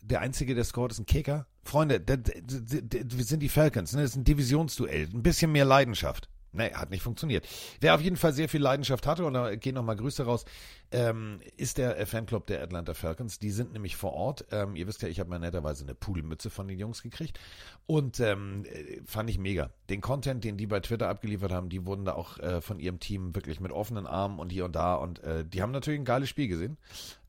der 0.00 0.20
Einzige, 0.20 0.54
der 0.54 0.64
scored, 0.64 0.92
ist 0.92 0.98
ein 0.98 1.06
Kicker. 1.06 1.46
Freunde, 1.62 2.02
wir 2.06 3.24
sind 3.24 3.40
die 3.40 3.50
Falcons, 3.50 3.92
ne? 3.92 4.00
das 4.00 4.12
ist 4.12 4.16
ein 4.16 4.24
Divisionsduell. 4.24 5.08
Ein 5.12 5.22
bisschen 5.22 5.52
mehr 5.52 5.66
Leidenschaft. 5.66 6.30
Nee, 6.52 6.72
hat 6.72 6.90
nicht 6.90 7.02
funktioniert. 7.02 7.46
Wer 7.80 7.94
auf 7.94 8.00
jeden 8.00 8.16
Fall 8.16 8.32
sehr 8.32 8.48
viel 8.48 8.60
Leidenschaft 8.60 9.06
hatte, 9.06 9.24
und 9.24 9.34
da 9.34 9.54
gehen 9.54 9.74
nochmal 9.74 9.96
Grüße 9.96 10.24
raus, 10.24 10.44
ähm, 10.90 11.40
ist 11.56 11.78
der 11.78 12.04
Fanclub 12.06 12.46
der 12.46 12.62
Atlanta 12.62 12.94
Falcons. 12.94 13.38
Die 13.38 13.50
sind 13.50 13.72
nämlich 13.72 13.96
vor 13.96 14.12
Ort. 14.14 14.46
Ähm, 14.50 14.74
ihr 14.74 14.88
wisst 14.88 15.02
ja, 15.02 15.08
ich 15.08 15.20
habe 15.20 15.30
mal 15.30 15.38
netterweise 15.38 15.84
eine 15.84 15.94
Pudelmütze 15.94 16.50
von 16.50 16.66
den 16.66 16.78
Jungs 16.78 17.02
gekriegt. 17.02 17.38
Und 17.86 18.18
ähm, 18.18 18.64
fand 19.04 19.30
ich 19.30 19.38
mega. 19.38 19.70
Den 19.88 20.00
Content, 20.00 20.42
den 20.42 20.56
die 20.56 20.66
bei 20.66 20.80
Twitter 20.80 21.08
abgeliefert 21.08 21.52
haben, 21.52 21.68
die 21.68 21.86
wurden 21.86 22.04
da 22.04 22.14
auch 22.14 22.38
äh, 22.38 22.60
von 22.60 22.80
ihrem 22.80 22.98
Team 22.98 23.34
wirklich 23.34 23.60
mit 23.60 23.70
offenen 23.70 24.06
Armen 24.06 24.40
und 24.40 24.50
hier 24.50 24.64
und 24.64 24.74
da. 24.74 24.94
Und 24.94 25.22
äh, 25.22 25.44
die 25.44 25.62
haben 25.62 25.70
natürlich 25.70 26.00
ein 26.00 26.04
geiles 26.04 26.28
Spiel 26.28 26.48
gesehen. 26.48 26.78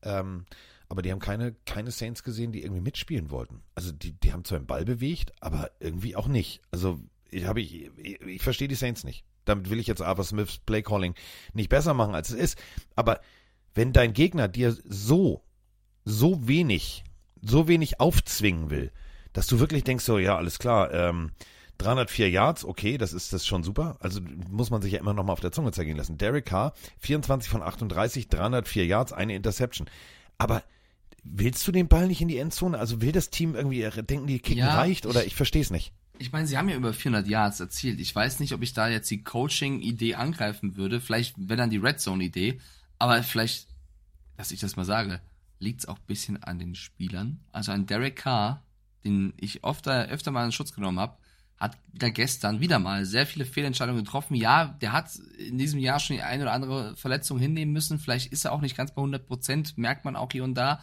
Ähm, 0.02 0.46
aber 0.88 1.00
die 1.00 1.10
haben 1.10 1.20
keine, 1.20 1.54
keine 1.64 1.90
Saints 1.90 2.22
gesehen, 2.22 2.52
die 2.52 2.62
irgendwie 2.62 2.82
mitspielen 2.82 3.30
wollten. 3.30 3.62
Also 3.74 3.92
die, 3.92 4.12
die 4.12 4.32
haben 4.32 4.44
zwar 4.44 4.58
den 4.58 4.66
Ball 4.66 4.84
bewegt, 4.84 5.32
aber 5.40 5.70
irgendwie 5.80 6.16
auch 6.16 6.28
nicht. 6.28 6.60
Also 6.70 7.00
ich, 7.32 7.46
habe 7.46 7.60
ich, 7.60 7.90
ich, 7.96 8.20
ich 8.20 8.42
verstehe 8.42 8.68
die 8.68 8.74
Saints 8.74 9.04
nicht. 9.04 9.24
Damit 9.44 9.70
will 9.70 9.80
ich 9.80 9.86
jetzt 9.86 10.02
Arthur 10.02 10.24
Smiths 10.24 10.58
Playcalling 10.58 11.14
nicht 11.52 11.68
besser 11.68 11.94
machen, 11.94 12.14
als 12.14 12.30
es 12.30 12.36
ist. 12.36 12.58
Aber 12.94 13.20
wenn 13.74 13.92
dein 13.92 14.12
Gegner 14.12 14.48
dir 14.48 14.76
so, 14.84 15.42
so 16.04 16.46
wenig, 16.46 17.04
so 17.40 17.66
wenig 17.68 18.00
aufzwingen 18.00 18.70
will, 18.70 18.92
dass 19.32 19.46
du 19.46 19.58
wirklich 19.58 19.82
denkst, 19.82 20.04
so, 20.04 20.18
ja, 20.18 20.36
alles 20.36 20.58
klar, 20.58 20.92
ähm, 20.92 21.32
304 21.78 22.30
Yards, 22.30 22.64
okay, 22.64 22.98
das 22.98 23.12
ist 23.12 23.32
das 23.32 23.46
schon 23.46 23.64
super. 23.64 23.96
Also 24.00 24.20
muss 24.50 24.70
man 24.70 24.82
sich 24.82 24.92
ja 24.92 25.00
immer 25.00 25.14
noch 25.14 25.24
mal 25.24 25.32
auf 25.32 25.40
der 25.40 25.52
Zunge 25.52 25.72
zergehen 25.72 25.96
lassen. 25.96 26.18
Derek 26.18 26.44
Carr, 26.44 26.74
24 26.98 27.50
von 27.50 27.62
38, 27.62 28.28
304 28.28 28.86
Yards, 28.86 29.12
eine 29.12 29.34
Interception. 29.34 29.88
Aber 30.38 30.62
willst 31.24 31.66
du 31.66 31.72
den 31.72 31.88
Ball 31.88 32.06
nicht 32.06 32.20
in 32.20 32.28
die 32.28 32.38
Endzone? 32.38 32.78
Also 32.78 33.00
will 33.00 33.10
das 33.10 33.30
Team 33.30 33.54
irgendwie 33.54 33.88
denken, 34.02 34.26
die 34.26 34.38
Kicken 34.38 34.58
ja, 34.58 34.76
reicht? 34.76 35.06
Oder 35.06 35.22
ich, 35.22 35.28
ich 35.28 35.34
verstehe 35.34 35.62
es 35.62 35.70
nicht 35.70 35.92
ich 36.22 36.32
meine, 36.32 36.46
sie 36.46 36.56
haben 36.56 36.68
ja 36.68 36.76
über 36.76 36.92
400 36.92 37.26
Yards 37.26 37.60
erzielt. 37.60 38.00
Ich 38.00 38.14
weiß 38.14 38.40
nicht, 38.40 38.52
ob 38.54 38.62
ich 38.62 38.72
da 38.72 38.88
jetzt 38.88 39.10
die 39.10 39.24
Coaching-Idee 39.24 40.14
angreifen 40.14 40.76
würde. 40.76 41.00
Vielleicht 41.00 41.34
wäre 41.36 41.56
dann 41.56 41.70
die 41.70 41.78
Red 41.78 42.00
Zone-Idee. 42.00 42.60
Aber 42.98 43.22
vielleicht, 43.22 43.66
dass 44.36 44.52
ich 44.52 44.60
das 44.60 44.76
mal 44.76 44.84
sage, 44.84 45.20
liegt 45.58 45.80
es 45.80 45.88
auch 45.88 45.98
ein 45.98 46.06
bisschen 46.06 46.42
an 46.42 46.58
den 46.58 46.76
Spielern. 46.76 47.40
Also 47.50 47.72
an 47.72 47.86
Derek 47.86 48.16
Carr, 48.16 48.62
den 49.04 49.34
ich 49.36 49.64
oft, 49.64 49.88
öfter 49.88 50.30
mal 50.30 50.44
in 50.44 50.52
Schutz 50.52 50.72
genommen 50.72 51.00
habe, 51.00 51.16
hat 51.58 51.76
da 51.92 52.08
gestern 52.08 52.60
wieder 52.60 52.78
mal 52.78 53.04
sehr 53.04 53.26
viele 53.26 53.44
Fehlentscheidungen 53.44 54.04
getroffen. 54.04 54.34
Ja, 54.34 54.76
der 54.80 54.92
hat 54.92 55.14
in 55.38 55.58
diesem 55.58 55.80
Jahr 55.80 56.00
schon 56.00 56.16
die 56.16 56.22
eine 56.22 56.44
oder 56.44 56.52
andere 56.52 56.96
Verletzung 56.96 57.38
hinnehmen 57.38 57.72
müssen. 57.72 57.98
Vielleicht 57.98 58.32
ist 58.32 58.44
er 58.44 58.52
auch 58.52 58.60
nicht 58.60 58.76
ganz 58.76 58.92
bei 58.92 59.00
100 59.00 59.26
Prozent, 59.26 59.78
merkt 59.78 60.04
man 60.04 60.16
auch 60.16 60.30
hier 60.30 60.44
und 60.44 60.54
da. 60.54 60.82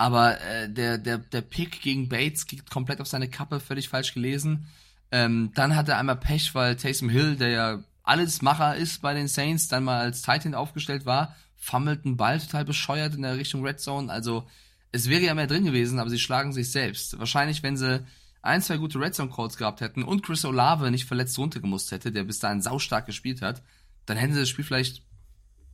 Aber 0.00 0.40
äh, 0.40 0.66
der, 0.66 0.96
der, 0.96 1.18
der 1.18 1.42
Pick 1.42 1.82
gegen 1.82 2.08
Bates 2.08 2.46
geht 2.46 2.70
komplett 2.70 3.02
auf 3.02 3.06
seine 3.06 3.28
Kappe, 3.28 3.60
völlig 3.60 3.90
falsch 3.90 4.14
gelesen. 4.14 4.66
Ähm, 5.12 5.50
dann 5.54 5.76
hat 5.76 5.90
er 5.90 5.98
einmal 5.98 6.16
Pech, 6.16 6.54
weil 6.54 6.76
Taysom 6.76 7.10
Hill, 7.10 7.36
der 7.36 7.48
ja 7.50 7.84
alles 8.02 8.40
Macher 8.40 8.76
ist 8.76 9.02
bei 9.02 9.12
den 9.12 9.28
Saints, 9.28 9.68
dann 9.68 9.84
mal 9.84 10.00
als 10.00 10.22
Titan 10.22 10.54
aufgestellt 10.54 11.04
war, 11.04 11.36
fummelt 11.54 12.06
einen 12.06 12.16
Ball 12.16 12.40
total 12.40 12.64
bescheuert 12.64 13.14
in 13.14 13.20
der 13.20 13.36
Richtung 13.36 13.62
Red 13.62 13.78
Zone. 13.78 14.10
Also 14.10 14.48
es 14.90 15.10
wäre 15.10 15.20
ja 15.20 15.34
mehr 15.34 15.46
drin 15.46 15.66
gewesen, 15.66 15.98
aber 15.98 16.08
sie 16.08 16.18
schlagen 16.18 16.54
sich 16.54 16.72
selbst. 16.72 17.18
Wahrscheinlich, 17.18 17.62
wenn 17.62 17.76
sie 17.76 18.02
ein, 18.40 18.62
zwei 18.62 18.78
gute 18.78 18.98
Red 18.98 19.14
Zone 19.14 19.30
Calls 19.30 19.58
gehabt 19.58 19.82
hätten 19.82 20.02
und 20.02 20.22
Chris 20.22 20.46
Olave 20.46 20.90
nicht 20.90 21.04
verletzt 21.04 21.36
runtergemusst 21.36 21.92
hätte, 21.92 22.10
der 22.10 22.24
bis 22.24 22.38
dahin 22.38 22.62
saustark 22.62 23.04
gespielt 23.04 23.42
hat, 23.42 23.62
dann 24.06 24.16
hätten 24.16 24.32
sie 24.32 24.40
das 24.40 24.48
Spiel 24.48 24.64
vielleicht 24.64 25.02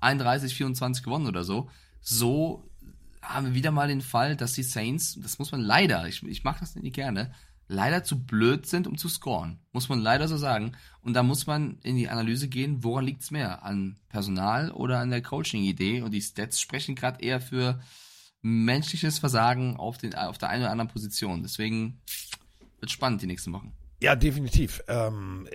31, 0.01 0.53
24 0.53 1.05
gewonnen 1.05 1.28
oder 1.28 1.44
so. 1.44 1.70
So 2.01 2.69
haben 3.28 3.47
wir 3.47 3.55
wieder 3.55 3.70
mal 3.70 3.89
den 3.89 4.01
Fall, 4.01 4.36
dass 4.36 4.53
die 4.53 4.62
Saints, 4.62 5.19
das 5.20 5.39
muss 5.39 5.53
man 5.53 5.61
leider, 5.61 6.07
ich, 6.07 6.23
ich 6.23 6.44
mache 6.44 6.61
das 6.61 6.74
nicht 6.77 6.94
gerne, 6.94 7.32
leider 7.69 8.05
zu 8.05 8.24
blöd 8.24 8.66
sind, 8.66 8.86
um 8.86 8.97
zu 8.97 9.09
scoren. 9.09 9.59
Muss 9.73 9.89
man 9.89 10.01
leider 10.01 10.28
so 10.28 10.36
sagen. 10.36 10.73
Und 11.03 11.15
da 11.15 11.23
muss 11.23 11.47
man 11.47 11.78
in 11.82 11.97
die 11.97 12.09
Analyse 12.09 12.48
gehen, 12.48 12.85
woran 12.85 13.05
liegt's 13.05 13.31
mehr? 13.31 13.65
An 13.65 13.98
Personal 14.09 14.70
oder 14.70 15.01
an 15.01 15.11
der 15.11 15.23
Coaching-Idee? 15.23 16.03
Und 16.03 16.12
die 16.12 16.23
Stats 16.23 16.61
sprechen 16.61 16.94
gerade 16.94 17.23
eher 17.23 17.40
für 17.40 17.81
menschliches 18.43 19.19
Versagen 19.19 19.77
auf, 19.77 19.98
den, 19.98 20.15
auf 20.15 20.39
der 20.39 20.51
einen 20.51 20.62
oder 20.62 20.70
anderen 20.70 20.90
Position. 20.90 21.43
Deswegen 21.43 22.01
wird 22.78 22.90
spannend 22.90 23.23
die 23.23 23.27
nächsten 23.27 23.53
Wochen. 23.53 23.73
Ja, 24.01 24.15
definitiv. 24.15 24.82
Ähm, 24.89 25.48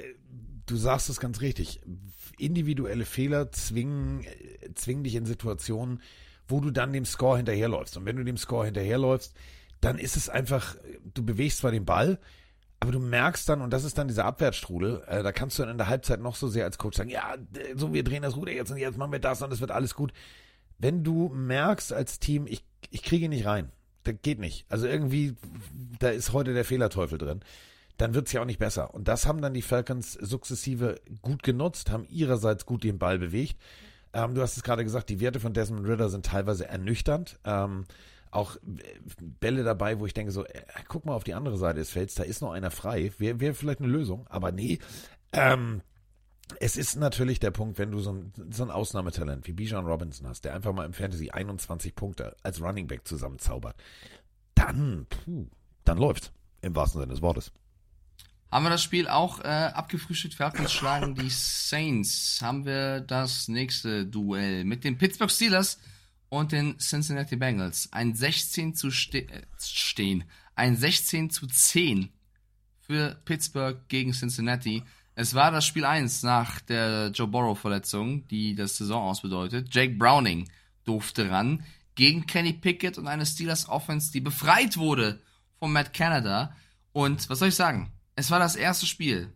du 0.65 0.75
sagst 0.75 1.09
es 1.09 1.19
ganz 1.19 1.41
richtig. 1.41 1.79
Individuelle 2.37 3.05
Fehler 3.05 3.51
zwingen, 3.51 4.25
zwingen 4.75 5.03
dich 5.03 5.15
in 5.15 5.25
Situationen, 5.25 6.01
wo 6.51 6.59
du 6.59 6.71
dann 6.71 6.93
dem 6.93 7.05
Score 7.05 7.37
hinterherläufst. 7.37 7.97
Und 7.97 8.05
wenn 8.05 8.17
du 8.17 8.23
dem 8.23 8.37
Score 8.37 8.65
hinterherläufst, 8.65 9.35
dann 9.79 9.97
ist 9.97 10.15
es 10.15 10.29
einfach, 10.29 10.75
du 11.13 11.25
bewegst 11.25 11.59
zwar 11.59 11.71
den 11.71 11.85
Ball, 11.85 12.19
aber 12.79 12.91
du 12.91 12.99
merkst 12.99 13.47
dann, 13.47 13.61
und 13.61 13.71
das 13.71 13.83
ist 13.83 13.97
dann 13.97 14.07
dieser 14.07 14.25
Abwärtsstrudel, 14.25 15.03
äh, 15.07 15.23
da 15.23 15.31
kannst 15.31 15.57
du 15.57 15.63
dann 15.63 15.71
in 15.71 15.77
der 15.77 15.87
Halbzeit 15.87 16.19
noch 16.19 16.35
so 16.35 16.47
sehr 16.47 16.65
als 16.65 16.77
Coach 16.77 16.97
sagen, 16.97 17.09
ja, 17.09 17.35
so, 17.75 17.93
wir 17.93 18.03
drehen 18.03 18.23
das 18.23 18.35
Ruder 18.35 18.51
jetzt 18.51 18.71
und 18.71 18.77
jetzt 18.77 18.97
machen 18.97 19.11
wir 19.11 19.19
das 19.19 19.41
und 19.41 19.51
es 19.51 19.61
wird 19.61 19.71
alles 19.71 19.95
gut. 19.95 20.13
Wenn 20.77 21.03
du 21.03 21.29
merkst 21.29 21.93
als 21.93 22.19
Team, 22.19 22.47
ich, 22.47 22.63
ich 22.89 23.03
kriege 23.03 23.29
nicht 23.29 23.45
rein, 23.45 23.71
das 24.03 24.15
geht 24.23 24.39
nicht. 24.39 24.65
Also 24.69 24.87
irgendwie, 24.87 25.35
da 25.99 26.09
ist 26.09 26.33
heute 26.33 26.53
der 26.53 26.65
Fehlerteufel 26.65 27.19
drin. 27.19 27.41
Dann 27.97 28.15
wird's 28.15 28.31
ja 28.31 28.41
auch 28.41 28.45
nicht 28.45 28.57
besser. 28.57 28.95
Und 28.95 29.07
das 29.07 29.27
haben 29.27 29.43
dann 29.43 29.53
die 29.53 29.61
Falcons 29.61 30.13
sukzessive 30.13 30.99
gut 31.21 31.43
genutzt, 31.43 31.91
haben 31.91 32.07
ihrerseits 32.09 32.65
gut 32.65 32.83
den 32.83 32.97
Ball 32.97 33.19
bewegt. 33.19 33.61
Ähm, 34.13 34.35
du 34.35 34.41
hast 34.41 34.57
es 34.57 34.63
gerade 34.63 34.83
gesagt, 34.83 35.09
die 35.09 35.19
Werte 35.19 35.39
von 35.39 35.53
Desmond 35.53 35.87
Ritter 35.87 36.09
sind 36.09 36.25
teilweise 36.25 36.67
ernüchternd. 36.67 37.39
Ähm, 37.43 37.85
auch 38.31 38.55
Bälle 39.39 39.63
dabei, 39.63 39.99
wo 39.99 40.05
ich 40.05 40.13
denke 40.13 40.31
so, 40.31 40.45
äh, 40.45 40.61
guck 40.87 41.05
mal 41.05 41.13
auf 41.13 41.23
die 41.23 41.33
andere 41.33 41.57
Seite 41.57 41.79
des 41.79 41.91
Felds, 41.91 42.15
da 42.15 42.23
ist 42.23 42.41
noch 42.41 42.51
einer 42.51 42.71
frei. 42.71 43.11
Wäre 43.17 43.39
wär 43.39 43.53
vielleicht 43.53 43.79
eine 43.79 43.89
Lösung, 43.89 44.25
aber 44.29 44.51
nee. 44.51 44.79
Ähm, 45.33 45.81
es 46.59 46.77
ist 46.77 46.95
natürlich 46.95 47.39
der 47.39 47.51
Punkt, 47.51 47.77
wenn 47.77 47.91
du 47.91 47.99
so 47.99 48.11
ein, 48.13 48.33
so 48.51 48.63
ein 48.63 48.71
Ausnahmetalent 48.71 49.47
wie 49.47 49.53
Bijan 49.53 49.85
Robinson 49.85 50.27
hast, 50.27 50.43
der 50.45 50.53
einfach 50.53 50.73
mal 50.73 50.85
im 50.85 50.93
Fantasy 50.93 51.29
21 51.29 51.95
Punkte 51.95 52.35
als 52.43 52.61
Running 52.61 52.87
Back 52.87 53.07
zusammenzaubert, 53.07 53.75
dann, 54.55 55.07
puh, 55.09 55.47
dann 55.85 55.97
läuft's. 55.97 56.31
Im 56.61 56.75
wahrsten 56.75 57.01
Sinne 57.01 57.13
des 57.13 57.21
Wortes. 57.21 57.51
Haben 58.51 58.65
wir 58.65 58.69
das 58.69 58.83
Spiel 58.83 59.07
auch 59.07 59.39
äh, 59.39 59.47
abgefrühstückt? 59.47 60.33
Falcons 60.33 60.73
schlagen 60.73 61.15
die 61.15 61.29
Saints. 61.29 62.39
Haben 62.41 62.65
wir 62.65 62.99
das 62.99 63.47
nächste 63.47 64.05
Duell 64.05 64.65
mit 64.65 64.83
den 64.83 64.97
Pittsburgh 64.97 65.31
Steelers 65.31 65.79
und 66.27 66.51
den 66.51 66.77
Cincinnati 66.77 67.37
Bengals. 67.37 67.87
Ein 67.93 68.13
16 68.13 68.75
zu 68.75 68.91
ste 68.91 69.29
äh, 69.29 69.43
stehen. 69.57 70.25
Ein 70.53 70.75
16 70.75 71.29
zu 71.29 71.47
10 71.47 72.09
für 72.81 73.15
Pittsburgh 73.23 73.87
gegen 73.87 74.11
Cincinnati. 74.11 74.83
Es 75.15 75.33
war 75.33 75.51
das 75.51 75.65
Spiel 75.65 75.85
1 75.85 76.23
nach 76.23 76.59
der 76.59 77.11
Joe 77.13 77.27
Burrow 77.27 77.57
Verletzung, 77.57 78.27
die 78.27 78.53
das 78.53 78.75
Saison 78.75 79.03
ausbedeutet. 79.03 79.73
Jake 79.73 79.95
Browning 79.95 80.49
durfte 80.83 81.29
ran 81.29 81.63
gegen 81.95 82.25
Kenny 82.25 82.51
Pickett 82.51 82.97
und 82.97 83.07
eine 83.07 83.25
Steelers 83.25 83.69
Offense, 83.69 84.11
die 84.11 84.19
befreit 84.19 84.75
wurde 84.75 85.21
von 85.57 85.71
Matt 85.71 85.93
Canada. 85.93 86.53
Und 86.91 87.29
was 87.29 87.39
soll 87.39 87.47
ich 87.47 87.55
sagen? 87.55 87.93
Es 88.21 88.29
war 88.29 88.37
das 88.37 88.55
erste 88.55 88.85
Spiel 88.85 89.33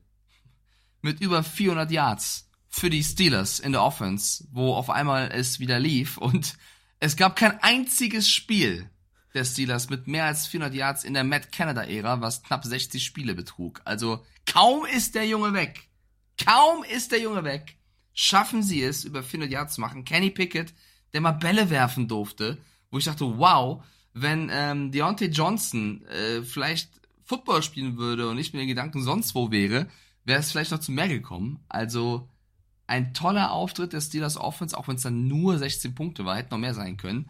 mit 1.01 1.19
über 1.19 1.41
400 1.41 1.89
Yards 1.89 2.51
für 2.69 2.91
die 2.91 3.03
Steelers 3.03 3.59
in 3.59 3.71
der 3.71 3.81
Offense, 3.81 4.47
wo 4.51 4.75
auf 4.75 4.91
einmal 4.91 5.31
es 5.31 5.59
wieder 5.59 5.79
lief 5.79 6.19
und 6.19 6.55
es 6.99 7.17
gab 7.17 7.35
kein 7.35 7.59
einziges 7.63 8.29
Spiel 8.29 8.87
der 9.33 9.43
Steelers 9.43 9.89
mit 9.89 10.05
mehr 10.05 10.25
als 10.25 10.45
400 10.45 10.75
Yards 10.75 11.03
in 11.03 11.15
der 11.15 11.23
Matt 11.23 11.51
Canada-Ära, 11.51 12.21
was 12.21 12.43
knapp 12.43 12.63
60 12.63 13.03
Spiele 13.03 13.33
betrug. 13.33 13.81
Also 13.85 14.23
kaum 14.45 14.85
ist 14.85 15.15
der 15.15 15.25
Junge 15.25 15.53
weg. 15.53 15.89
Kaum 16.45 16.83
ist 16.83 17.11
der 17.11 17.21
Junge 17.21 17.43
weg. 17.43 17.79
Schaffen 18.13 18.61
sie 18.61 18.83
es, 18.83 19.03
über 19.03 19.23
400 19.23 19.51
Yards 19.51 19.73
zu 19.73 19.81
machen. 19.81 20.05
Kenny 20.05 20.29
Pickett, 20.29 20.75
der 21.11 21.21
mal 21.21 21.31
Bälle 21.31 21.71
werfen 21.71 22.07
durfte, 22.07 22.59
wo 22.91 22.99
ich 22.99 23.05
dachte, 23.05 23.39
wow, 23.39 23.83
wenn 24.13 24.51
ähm, 24.53 24.91
Deontay 24.91 25.29
Johnson 25.29 26.05
äh, 26.05 26.43
vielleicht 26.43 26.91
Football 27.25 27.63
spielen 27.63 27.97
würde 27.97 28.29
und 28.29 28.37
nicht 28.37 28.53
mit 28.53 28.61
den 28.61 28.67
Gedanken 28.67 29.01
sonst 29.01 29.35
wo 29.35 29.51
wäre, 29.51 29.87
wäre 30.23 30.39
es 30.39 30.51
vielleicht 30.51 30.71
noch 30.71 30.79
zu 30.79 30.91
mehr 30.91 31.09
gekommen. 31.09 31.59
Also 31.67 32.29
ein 32.87 33.13
toller 33.13 33.51
Auftritt 33.51 33.93
der 33.93 34.01
Steelers 34.01 34.37
Offense, 34.37 34.77
auch 34.77 34.87
wenn 34.87 34.95
es 34.95 35.01
dann 35.01 35.27
nur 35.27 35.57
16 35.57 35.95
Punkte 35.95 36.25
war, 36.25 36.37
hätte 36.37 36.51
noch 36.51 36.59
mehr 36.59 36.73
sein 36.73 36.97
können. 36.97 37.29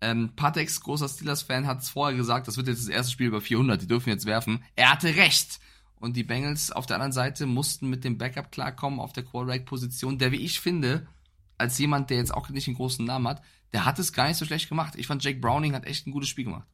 Ähm, 0.00 0.32
Patex, 0.34 0.80
großer 0.80 1.08
Steelers-Fan, 1.08 1.66
hat 1.66 1.82
es 1.82 1.90
vorher 1.90 2.16
gesagt, 2.16 2.48
das 2.48 2.56
wird 2.56 2.68
jetzt 2.68 2.80
das 2.80 2.88
erste 2.88 3.12
Spiel 3.12 3.28
über 3.28 3.40
400, 3.40 3.80
die 3.80 3.86
dürfen 3.86 4.10
jetzt 4.10 4.26
werfen. 4.26 4.64
Er 4.76 4.90
hatte 4.90 5.14
recht. 5.16 5.60
Und 5.96 6.16
die 6.16 6.24
Bengals 6.24 6.70
auf 6.70 6.86
der 6.86 6.96
anderen 6.96 7.12
Seite 7.12 7.46
mussten 7.46 7.88
mit 7.88 8.04
dem 8.04 8.18
Backup 8.18 8.50
klarkommen 8.50 9.00
auf 9.00 9.12
der 9.12 9.24
Quarterback-Position, 9.24 10.18
der, 10.18 10.32
wie 10.32 10.44
ich 10.44 10.60
finde, 10.60 11.06
als 11.56 11.78
jemand, 11.78 12.10
der 12.10 12.18
jetzt 12.18 12.34
auch 12.34 12.48
nicht 12.48 12.66
einen 12.68 12.76
großen 12.76 13.04
Namen 13.04 13.28
hat, 13.28 13.42
der 13.72 13.84
hat 13.84 13.98
es 13.98 14.12
gar 14.12 14.28
nicht 14.28 14.36
so 14.36 14.44
schlecht 14.44 14.68
gemacht. 14.68 14.94
Ich 14.96 15.06
fand, 15.06 15.24
Jake 15.24 15.40
Browning 15.40 15.74
hat 15.74 15.86
echt 15.86 16.06
ein 16.06 16.12
gutes 16.12 16.28
Spiel 16.28 16.44
gemacht. 16.44 16.66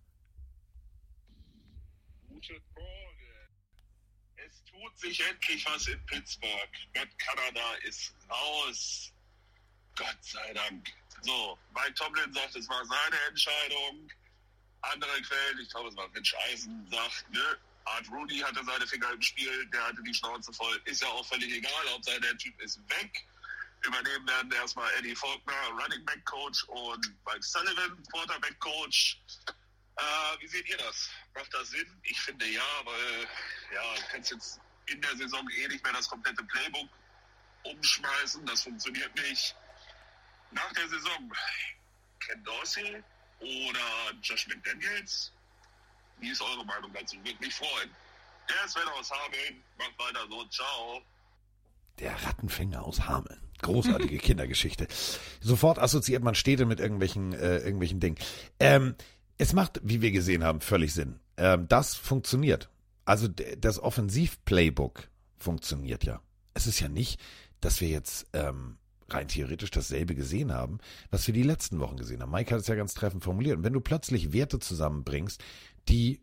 Gute 2.29 2.55
Frage. 2.75 3.49
Es 4.37 4.65
tut 4.65 4.90
sich 5.01 5.21
endlich 5.27 5.65
was 5.67 5.87
in 5.89 6.05
Pittsburgh. 6.07 6.71
Matt 6.95 7.09
Kanada 7.19 7.75
ist 7.83 8.15
raus. 8.29 9.13
Gott 9.97 10.19
sei 10.21 10.53
Dank. 10.53 10.89
So, 11.23 11.59
Mike 11.75 11.95
Tomlin 11.95 12.33
sagt, 12.33 12.57
es 12.57 12.69
war 12.69 12.85
seine 12.85 13.21
Entscheidung. 13.29 14.11
Andere 14.83 15.21
Quellen, 15.23 15.59
ich 15.61 15.69
glaube, 15.71 15.91
es 15.91 15.97
war 15.97 16.09
Rich 16.15 16.35
Eisen, 16.47 16.89
sagt, 16.91 17.31
ne, 17.31 17.59
Art 17.85 18.09
Rooney 18.11 18.39
hatte 18.39 18.65
seine 18.65 18.87
Finger 18.87 19.13
im 19.13 19.21
Spiel, 19.21 19.67
der 19.67 19.87
hatte 19.87 20.03
die 20.03 20.15
Schnauze 20.15 20.53
voll. 20.53 20.81
Ist 20.85 21.03
ja 21.03 21.09
auch 21.09 21.27
völlig 21.27 21.53
egal, 21.53 21.91
Hauptsache 21.91 22.21
der 22.21 22.37
Typ 22.39 22.59
ist 22.61 22.79
weg. 22.89 23.27
Übernehmen 23.83 24.27
werden 24.29 24.53
erstmal 24.53 24.91
Eddie 24.95 25.15
Faulkner, 25.15 25.69
Running 25.71 26.05
Back 26.05 26.25
Coach 26.27 26.65
und 26.65 27.07
Mike 27.27 27.43
Sullivan, 27.43 28.03
Quarterback 28.11 28.59
Coach. 28.61 29.19
Äh, 29.97 30.41
wie 30.41 30.49
seht 30.49 30.69
ihr 30.69 30.77
das? 30.77 31.09
Macht 31.35 31.53
das 31.53 31.71
Sinn? 31.71 32.01
Ich 32.03 32.21
finde 32.21 32.47
ja, 32.47 32.63
weil 32.85 33.29
ja, 33.75 33.95
du 33.95 34.03
kannst 34.11 34.31
jetzt 34.31 34.61
in 34.87 35.01
der 35.01 35.17
Saison 35.17 35.47
eh 35.51 35.69
nicht 35.69 35.85
mehr 35.85 35.93
das 35.93 36.09
komplette 36.09 36.43
Playbook 36.45 36.89
umschmeißen. 37.65 38.45
Das 38.47 38.63
funktioniert 38.63 39.15
nicht. 39.17 39.55
Nach 40.53 40.73
der 40.73 40.89
Saison 40.89 41.31
Ken 42.21 42.45
Dorsey 42.45 43.03
oder 43.41 44.15
Josh 44.23 44.47
McDaniels? 44.49 45.33
Wie 46.19 46.31
ist 46.31 46.43
eure 46.43 46.65
Meinung 46.65 46.93
dazu? 46.93 47.17
Würde 47.25 47.39
mich 47.41 47.55
freuen. 47.55 47.91
Der 48.49 48.69
Sven 48.69 48.89
aus 48.99 49.11
Hameln. 49.11 49.63
Macht 49.79 49.99
weiter 49.99 50.27
so. 50.29 50.45
Ciao. 50.47 51.03
Der 51.99 52.13
Rattenfänger 52.25 52.83
aus 52.83 53.01
Hameln. 53.01 53.41
Großartige 53.63 54.19
Kindergeschichte. 54.19 54.89
Sofort 55.41 55.79
assoziiert 55.79 56.23
man 56.23 56.35
Städte 56.35 56.67
mit 56.67 56.81
irgendwelchen, 56.81 57.33
äh, 57.33 57.59
irgendwelchen 57.59 58.01
Dingen. 58.01 58.17
Ähm, 58.59 58.97
es 59.39 59.53
macht, 59.53 59.81
wie 59.83 60.03
wir 60.03 60.11
gesehen 60.11 60.45
haben, 60.45 60.61
völlig 60.61 60.93
Sinn. 60.93 61.21
Ähm, 61.37 61.69
das 61.69 61.95
funktioniert. 61.95 62.69
Also 63.05 63.29
das 63.29 63.79
Offensiv-Playbook 63.79 65.09
funktioniert 65.37 66.05
ja. 66.05 66.21
Es 66.55 66.67
ist 66.67 66.81
ja 66.81 66.89
nicht, 66.89 67.21
dass 67.61 67.81
wir 67.81 67.89
jetzt 67.89 68.27
ähm, 68.33 68.77
rein 69.09 69.29
theoretisch 69.29 69.71
dasselbe 69.71 70.15
gesehen 70.15 70.53
haben, 70.53 70.79
was 71.11 71.27
wir 71.27 71.35
die 71.35 71.43
letzten 71.43 71.81
Wochen 71.81 71.97
gesehen 71.97 72.23
haben. 72.23 72.31
Mike 72.31 72.55
hat 72.55 72.61
es 72.61 72.69
ja 72.69 72.75
ganz 72.75 72.95
treffend 72.95 73.25
formuliert. 73.25 73.57
Und 73.57 73.65
wenn 73.65 73.73
du 73.73 73.81
plötzlich 73.81 74.33
Werte 74.33 74.59
zusammenbringst, 74.59 75.43
die 75.89 76.21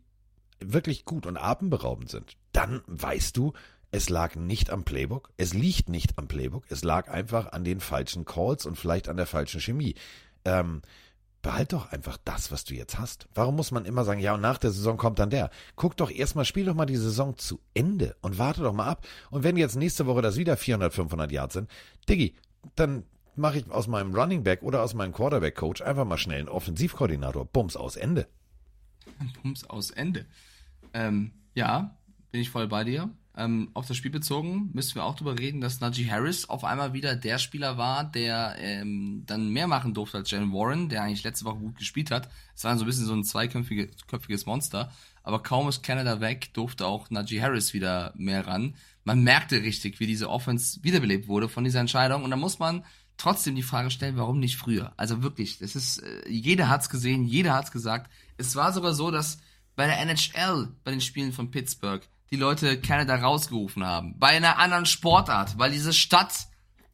wirklich 0.60 1.04
gut 1.04 1.26
und 1.26 1.36
atemberaubend 1.36 2.10
sind, 2.10 2.36
dann 2.52 2.82
weißt 2.86 3.36
du, 3.36 3.52
es 3.90 4.08
lag 4.08 4.36
nicht 4.36 4.70
am 4.70 4.84
Playbook, 4.84 5.30
es 5.36 5.54
liegt 5.54 5.88
nicht 5.88 6.18
am 6.18 6.28
Playbook, 6.28 6.64
es 6.68 6.84
lag 6.84 7.08
einfach 7.08 7.52
an 7.52 7.64
den 7.64 7.80
falschen 7.80 8.24
Calls 8.24 8.66
und 8.66 8.76
vielleicht 8.76 9.08
an 9.08 9.16
der 9.16 9.26
falschen 9.26 9.60
Chemie. 9.60 9.94
Ähm, 10.44 10.82
behalt 11.42 11.72
doch 11.72 11.92
einfach 11.92 12.18
das, 12.24 12.50
was 12.50 12.64
du 12.64 12.74
jetzt 12.74 12.98
hast. 12.98 13.28
Warum 13.34 13.56
muss 13.56 13.70
man 13.70 13.84
immer 13.84 14.04
sagen, 14.04 14.20
ja, 14.20 14.34
und 14.34 14.40
nach 14.40 14.58
der 14.58 14.70
Saison 14.70 14.96
kommt 14.96 15.18
dann 15.18 15.30
der? 15.30 15.50
Guck 15.76 15.96
doch 15.96 16.10
erstmal, 16.10 16.44
spiel 16.44 16.64
doch 16.64 16.74
mal 16.74 16.86
die 16.86 16.96
Saison 16.96 17.36
zu 17.36 17.60
Ende 17.74 18.16
und 18.20 18.38
warte 18.38 18.62
doch 18.62 18.72
mal 18.72 18.86
ab. 18.86 19.06
Und 19.30 19.44
wenn 19.44 19.56
jetzt 19.56 19.76
nächste 19.76 20.06
Woche 20.06 20.22
das 20.22 20.36
wieder 20.36 20.56
400, 20.56 20.92
500 20.92 21.30
Yards 21.30 21.54
sind, 21.54 21.70
Diggi, 22.08 22.34
dann 22.74 23.04
mache 23.36 23.58
ich 23.58 23.70
aus 23.70 23.86
meinem 23.86 24.14
Running 24.14 24.42
Back 24.42 24.62
oder 24.62 24.82
aus 24.82 24.94
meinem 24.94 25.12
Quarterback 25.12 25.54
Coach 25.54 25.80
einfach 25.80 26.04
mal 26.04 26.18
schnell 26.18 26.40
einen 26.40 26.48
Offensivkoordinator. 26.48 27.44
Bums 27.46 27.76
aus 27.76 27.96
Ende. 27.96 28.26
Bums 29.42 29.64
aus 29.64 29.90
Ende. 29.90 30.26
Ähm, 30.92 31.32
ja, 31.54 31.96
bin 32.30 32.40
ich 32.40 32.50
voll 32.50 32.68
bei 32.68 32.84
dir. 32.84 33.10
Ähm, 33.38 33.70
auf 33.74 33.86
das 33.86 33.96
Spiel 33.96 34.10
bezogen 34.10 34.70
müssen 34.74 34.96
wir 34.96 35.04
auch 35.04 35.14
darüber 35.14 35.38
reden, 35.38 35.60
dass 35.60 35.78
Najee 35.78 36.10
Harris 36.10 36.48
auf 36.48 36.64
einmal 36.64 36.92
wieder 36.92 37.14
der 37.14 37.38
Spieler 37.38 37.78
war, 37.78 38.02
der 38.02 38.56
ähm, 38.58 39.22
dann 39.26 39.50
mehr 39.50 39.68
machen 39.68 39.94
durfte 39.94 40.18
als 40.18 40.30
Jalen 40.32 40.52
Warren, 40.52 40.88
der 40.88 41.04
eigentlich 41.04 41.22
letzte 41.22 41.44
Woche 41.44 41.58
gut 41.58 41.78
gespielt 41.78 42.10
hat. 42.10 42.28
Es 42.56 42.64
war 42.64 42.76
so 42.76 42.84
ein 42.84 42.86
bisschen 42.86 43.06
so 43.06 43.14
ein 43.14 43.22
zweiköpfiges 43.22 44.44
Monster. 44.46 44.90
Aber 45.22 45.40
kaum 45.40 45.68
ist 45.68 45.84
Canada 45.84 46.20
weg, 46.20 46.52
durfte 46.52 46.86
auch 46.86 47.10
Najee 47.10 47.40
Harris 47.40 47.72
wieder 47.74 48.12
mehr 48.16 48.44
ran. 48.46 48.74
Man 49.04 49.22
merkte 49.22 49.62
richtig, 49.62 50.00
wie 50.00 50.06
diese 50.08 50.30
Offense 50.30 50.82
wiederbelebt 50.82 51.28
wurde 51.28 51.48
von 51.48 51.62
dieser 51.62 51.80
Entscheidung. 51.80 52.24
Und 52.24 52.30
da 52.30 52.36
muss 52.36 52.58
man 52.58 52.84
trotzdem 53.18 53.54
die 53.54 53.62
Frage 53.62 53.90
stellen, 53.90 54.16
warum 54.16 54.40
nicht 54.40 54.56
früher? 54.56 54.92
Also 54.96 55.22
wirklich, 55.22 55.58
das 55.58 55.76
ist, 55.76 55.98
äh, 55.98 56.28
jeder 56.28 56.68
hat's 56.68 56.90
gesehen, 56.90 57.24
jeder 57.24 57.54
hat's 57.54 57.70
gesagt. 57.70 58.10
Es 58.36 58.56
war 58.56 58.72
sogar 58.72 58.94
so, 58.94 59.12
dass 59.12 59.38
bei 59.76 59.86
der 59.86 60.00
NHL, 60.00 60.74
bei 60.82 60.90
den 60.90 61.00
Spielen 61.00 61.32
von 61.32 61.52
Pittsburgh, 61.52 62.02
die 62.30 62.36
Leute 62.36 62.80
Canada 62.80 63.16
rausgerufen 63.16 63.84
haben. 63.84 64.18
Bei 64.18 64.28
einer 64.28 64.58
anderen 64.58 64.86
Sportart, 64.86 65.58
weil 65.58 65.70
diese 65.70 65.92
Stadt 65.92 66.48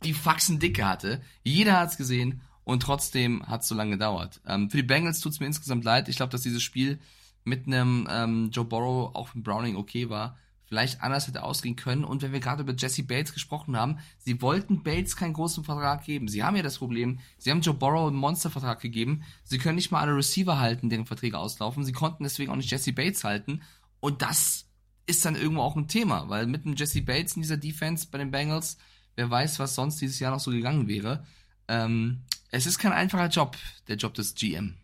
die 0.05 0.15
Faxen 0.15 0.59
dicke 0.59 0.86
hatte. 0.86 1.23
Jeder 1.43 1.78
hat's 1.78 1.97
gesehen 1.97 2.43
und 2.65 2.82
trotzdem 2.82 3.47
hat's 3.47 3.69
so 3.69 3.74
lange 3.74 3.93
gedauert. 3.93 4.40
Ähm, 4.47 4.70
für 4.70 4.77
die 4.77 4.82
Bengals 4.82 5.20
tut's 5.20 5.40
mir 5.40 5.47
insgesamt 5.47 5.85
leid. 5.85 6.09
Ich 6.09 6.16
glaube, 6.16 6.31
dass 6.31 6.43
dieses 6.43 6.62
Spiel 6.62 6.98
mit 7.44 7.66
einem 7.66 8.09
ähm, 8.11 8.51
Joe 8.52 8.65
Burrow, 8.65 9.15
auch 9.15 9.35
mit 9.35 9.44
Browning 9.44 9.77
okay 9.77 10.09
war, 10.09 10.39
vielleicht 10.66 11.02
anders 11.02 11.28
hätte 11.28 11.43
ausgehen 11.43 11.77
können. 11.77 12.05
Und 12.05 12.23
wenn 12.23 12.32
wir 12.32 12.40
gerade 12.40 12.62
über 12.62 12.74
Jesse 12.74 13.02
Bates 13.02 13.32
gesprochen 13.32 13.77
haben, 13.77 13.98
sie 14.19 14.40
wollten 14.40 14.82
Bates 14.82 15.15
keinen 15.15 15.35
großen 15.35 15.62
Vertrag 15.62 16.05
geben. 16.05 16.27
Sie 16.27 16.43
haben 16.43 16.56
ja 16.56 16.62
das 16.62 16.78
Problem, 16.78 17.20
sie 17.39 17.51
haben 17.51 17.61
Joe 17.61 17.74
Burrow 17.74 18.09
einen 18.09 18.16
Monstervertrag 18.16 18.81
gegeben. 18.81 19.24
Sie 19.44 19.59
können 19.59 19.77
nicht 19.77 19.90
mal 19.90 20.01
alle 20.01 20.16
Receiver 20.16 20.59
halten, 20.59 20.89
deren 20.89 21.06
Verträge 21.06 21.39
auslaufen. 21.39 21.85
Sie 21.85 21.93
konnten 21.93 22.24
deswegen 22.24 22.51
auch 22.51 22.56
nicht 22.56 22.70
Jesse 22.70 22.93
Bates 22.93 23.24
halten. 23.24 23.62
Und 24.01 24.23
das 24.23 24.64
ist 25.06 25.24
dann 25.24 25.36
irgendwo 25.36 25.62
auch 25.62 25.76
ein 25.76 25.89
Thema, 25.89 26.28
weil 26.28 26.47
mit 26.47 26.64
einem 26.64 26.76
Jesse 26.76 27.02
Bates 27.02 27.36
in 27.36 27.43
dieser 27.43 27.56
Defense 27.56 28.06
bei 28.10 28.18
den 28.18 28.31
Bengals, 28.31 28.78
wer 29.16 29.31
weiß, 29.31 29.59
was 29.59 29.74
sonst 29.74 30.01
dieses 30.01 30.18
Jahr 30.18 30.32
noch 30.32 30.40
so 30.40 30.51
gegangen 30.51 30.89
wäre. 30.89 31.26
Ähm, 31.68 32.22
es 32.51 32.66
ist 32.66 32.78
kein 32.78 32.93
einfacher 32.93 33.28
Job, 33.28 33.56
der 33.89 33.97
Job 33.97 34.14
des 34.14 34.35
GM. 34.35 34.76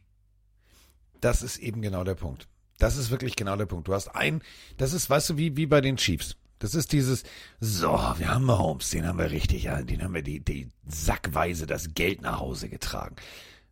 Das 1.20 1.42
ist 1.42 1.58
eben 1.58 1.82
genau 1.82 2.04
der 2.04 2.14
Punkt. 2.14 2.48
Das 2.78 2.96
ist 2.96 3.10
wirklich 3.10 3.36
genau 3.36 3.56
der 3.56 3.66
Punkt. 3.66 3.88
Du 3.88 3.94
hast 3.94 4.08
ein, 4.08 4.42
das 4.78 4.92
ist, 4.92 5.10
weißt 5.10 5.30
du, 5.30 5.36
wie, 5.36 5.56
wie 5.56 5.66
bei 5.66 5.80
den 5.80 5.96
Chiefs. 5.96 6.36
Das 6.58 6.74
ist 6.74 6.92
dieses, 6.92 7.24
so, 7.58 7.88
wir 7.88 8.28
haben 8.28 8.44
Mahomes, 8.44 8.90
den 8.90 9.06
haben 9.06 9.18
wir 9.18 9.30
richtig, 9.30 9.64
ja, 9.64 9.80
den 9.82 10.02
haben 10.02 10.14
wir 10.14 10.22
die, 10.22 10.40
die 10.40 10.70
sackweise 10.86 11.66
das 11.66 11.94
Geld 11.94 12.20
nach 12.20 12.38
Hause 12.38 12.68
getragen. 12.68 13.16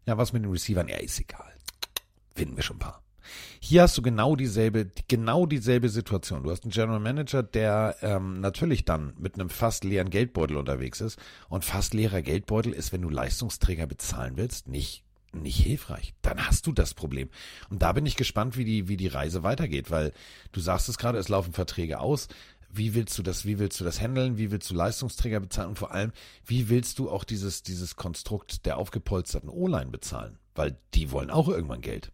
Ja, 0.07 0.17
was 0.17 0.33
mit 0.33 0.43
den 0.43 0.51
Receivern? 0.51 0.89
Ja, 0.89 0.97
ist 0.97 1.21
egal. 1.21 1.53
Finden 2.35 2.57
wir 2.57 2.63
schon 2.63 2.77
ein 2.77 2.81
paar. 2.81 3.03
Hier 3.61 3.83
hast 3.83 3.99
du 3.99 4.03
genau 4.03 4.37
dieselbe, 4.37 4.91
genau 5.09 5.47
dieselbe 5.47 5.89
Situation. 5.89 6.43
Du 6.43 6.51
hast 6.51 6.65
einen 6.65 6.73
General 6.73 7.01
Manager, 7.01 7.43
der 7.43 7.97
ähm, 8.03 8.41
natürlich 8.41 8.85
dann 8.85 9.15
mit 9.19 9.35
einem 9.35 9.51
fast 9.51 9.85
leeren 9.85 10.11
Geldbeutel 10.11 10.57
unterwegs 10.57 11.01
ist. 11.01 11.19
Und 11.49 11.65
fast 11.65 11.95
leerer 11.95 12.23
Geldbeutel 12.23 12.73
ist, 12.73 12.93
wenn 12.93 13.03
du 13.03 13.09
Leistungsträger 13.09 13.87
bezahlen 13.87 14.37
willst, 14.37 14.69
nicht 14.69 15.05
nicht 15.33 15.59
hilfreich. 15.59 16.15
Dann 16.23 16.47
hast 16.47 16.67
du 16.67 16.73
das 16.73 16.95
Problem. 16.95 17.29
Und 17.69 17.83
da 17.83 17.93
bin 17.93 18.07
ich 18.07 18.17
gespannt, 18.17 18.57
wie 18.57 18.65
die, 18.65 18.89
wie 18.89 18.97
die 18.97 19.09
Reise 19.09 19.43
weitergeht, 19.43 19.91
weil 19.91 20.13
du 20.53 20.61
sagst 20.61 20.89
es 20.89 20.97
gerade, 20.97 21.19
es 21.19 21.29
laufen 21.29 21.53
Verträge 21.53 22.01
aus. 22.01 22.29
Wie 22.71 22.95
willst 22.95 23.17
du 23.19 23.23
das, 23.23 23.45
wie 23.45 23.59
willst 23.59 23.81
du 23.81 23.85
das 23.85 24.01
handeln? 24.01 24.39
Wie 24.39 24.51
willst 24.51 24.71
du 24.71 24.75
Leistungsträger 24.75 25.41
bezahlen? 25.41 25.71
Und 25.71 25.79
vor 25.79 25.93
allem, 25.93 26.13
wie 26.47 26.69
willst 26.69 26.99
du 26.99 27.11
auch 27.11 27.25
dieses, 27.25 27.63
dieses 27.63 27.97
Konstrukt 27.97 28.67
der 28.67 28.79
aufgepolsterten 28.79 29.49
O-Line 29.49 29.91
bezahlen? 29.91 30.39
Weil 30.55 30.79
die 30.95 31.11
wollen 31.11 31.31
auch 31.31 31.49
irgendwann 31.49 31.81
Geld. 31.81 32.11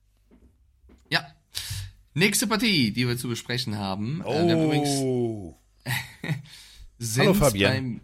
Nächste 2.14 2.46
Partie, 2.46 2.92
die 2.92 3.08
wir 3.08 3.18
zu 3.18 3.28
besprechen 3.28 3.76
haben. 3.76 4.22
Oh. 4.24 4.32
Äh, 4.32 5.00
Oh. 5.00 5.58
Hallo 7.18 7.34
Fabian. 7.34 7.72
Beim, 7.72 8.00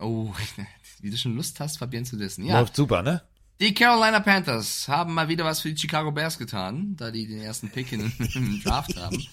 oh, 0.00 0.34
wie 1.00 1.10
du 1.10 1.16
schon 1.16 1.36
Lust 1.36 1.60
hast, 1.60 1.78
Fabian 1.78 2.04
zu 2.04 2.18
wissen. 2.18 2.44
Ja. 2.44 2.58
Läuft 2.58 2.74
super, 2.74 3.02
ne? 3.02 3.22
Die 3.60 3.72
Carolina 3.72 4.18
Panthers 4.18 4.88
haben 4.88 5.14
mal 5.14 5.28
wieder 5.28 5.44
was 5.44 5.60
für 5.60 5.72
die 5.72 5.80
Chicago 5.80 6.10
Bears 6.10 6.36
getan, 6.38 6.96
da 6.96 7.12
die 7.12 7.28
den 7.28 7.40
ersten 7.40 7.70
Pick 7.70 7.92
in, 7.92 8.12
im 8.34 8.60
Draft 8.62 8.96
haben. 8.96 9.24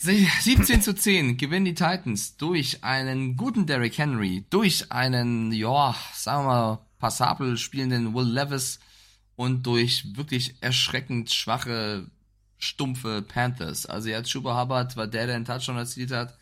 17 0.00 0.80
zu 0.80 0.94
10 0.94 1.36
gewinnen 1.36 1.66
die 1.66 1.74
Titans 1.74 2.38
durch 2.38 2.82
einen 2.82 3.36
guten 3.36 3.66
Derrick 3.66 3.98
Henry, 3.98 4.46
durch 4.48 4.90
einen, 4.90 5.52
ja, 5.52 5.94
sagen 6.14 6.46
wir 6.46 6.48
mal, 6.48 6.86
passabel 6.98 7.58
spielenden 7.58 8.14
Will 8.14 8.32
Levis 8.32 8.80
und 9.36 9.66
durch 9.66 10.16
wirklich 10.16 10.54
erschreckend 10.62 11.30
schwache, 11.30 12.06
stumpfe 12.60 13.22
Panthers. 13.22 13.86
Also 13.86 14.08
ja, 14.08 14.22
Chuba 14.22 14.60
Hubbard 14.60 14.96
war 14.96 15.08
der, 15.08 15.26
der 15.26 15.34
einen 15.34 15.44
Touchdown 15.44 15.78
erzielt 15.78 16.12
hat, 16.12 16.38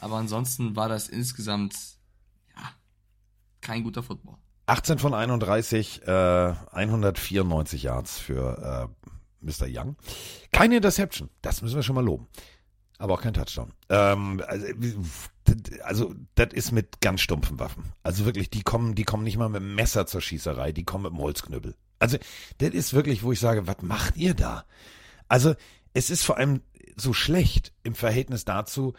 aber 0.00 0.16
ansonsten 0.16 0.76
war 0.76 0.88
das 0.88 1.08
insgesamt, 1.08 1.74
ja, 2.54 2.70
kein 3.60 3.82
guter 3.82 4.02
Football. 4.02 4.36
18 4.66 4.98
von 4.98 5.14
31, 5.14 6.02
äh, 6.06 6.10
194 6.10 7.82
Yards 7.82 8.18
für 8.18 8.88
äh, 8.88 9.06
Mr. 9.40 9.66
Young. 9.68 9.96
Keine 10.52 10.76
Interception, 10.76 11.30
das 11.40 11.62
müssen 11.62 11.74
wir 11.76 11.82
schon 11.82 11.96
mal 11.96 12.04
loben. 12.04 12.28
Aber 12.98 13.14
auch 13.14 13.22
kein 13.22 13.34
Touchdown. 13.34 13.72
Ähm, 13.88 14.40
also, 14.46 14.66
also, 15.82 16.14
das 16.36 16.52
ist 16.52 16.70
mit 16.70 17.00
ganz 17.00 17.20
stumpfen 17.20 17.58
Waffen. 17.58 17.92
Also 18.04 18.24
wirklich, 18.26 18.48
die 18.48 18.62
kommen, 18.62 18.94
die 18.94 19.02
kommen 19.02 19.24
nicht 19.24 19.38
mal 19.38 19.48
mit 19.48 19.60
dem 19.60 19.74
Messer 19.74 20.06
zur 20.06 20.20
Schießerei, 20.20 20.70
die 20.70 20.84
kommen 20.84 21.04
mit 21.04 21.12
dem 21.12 21.18
Holzknüppel. 21.18 21.74
Also, 21.98 22.18
das 22.58 22.70
ist 22.70 22.94
wirklich, 22.94 23.24
wo 23.24 23.32
ich 23.32 23.40
sage, 23.40 23.66
was 23.66 23.82
macht 23.82 24.16
ihr 24.16 24.34
da? 24.34 24.66
Also, 25.32 25.54
es 25.94 26.10
ist 26.10 26.24
vor 26.24 26.36
allem 26.36 26.60
so 26.94 27.14
schlecht 27.14 27.72
im 27.84 27.94
Verhältnis 27.94 28.44
dazu, 28.44 28.92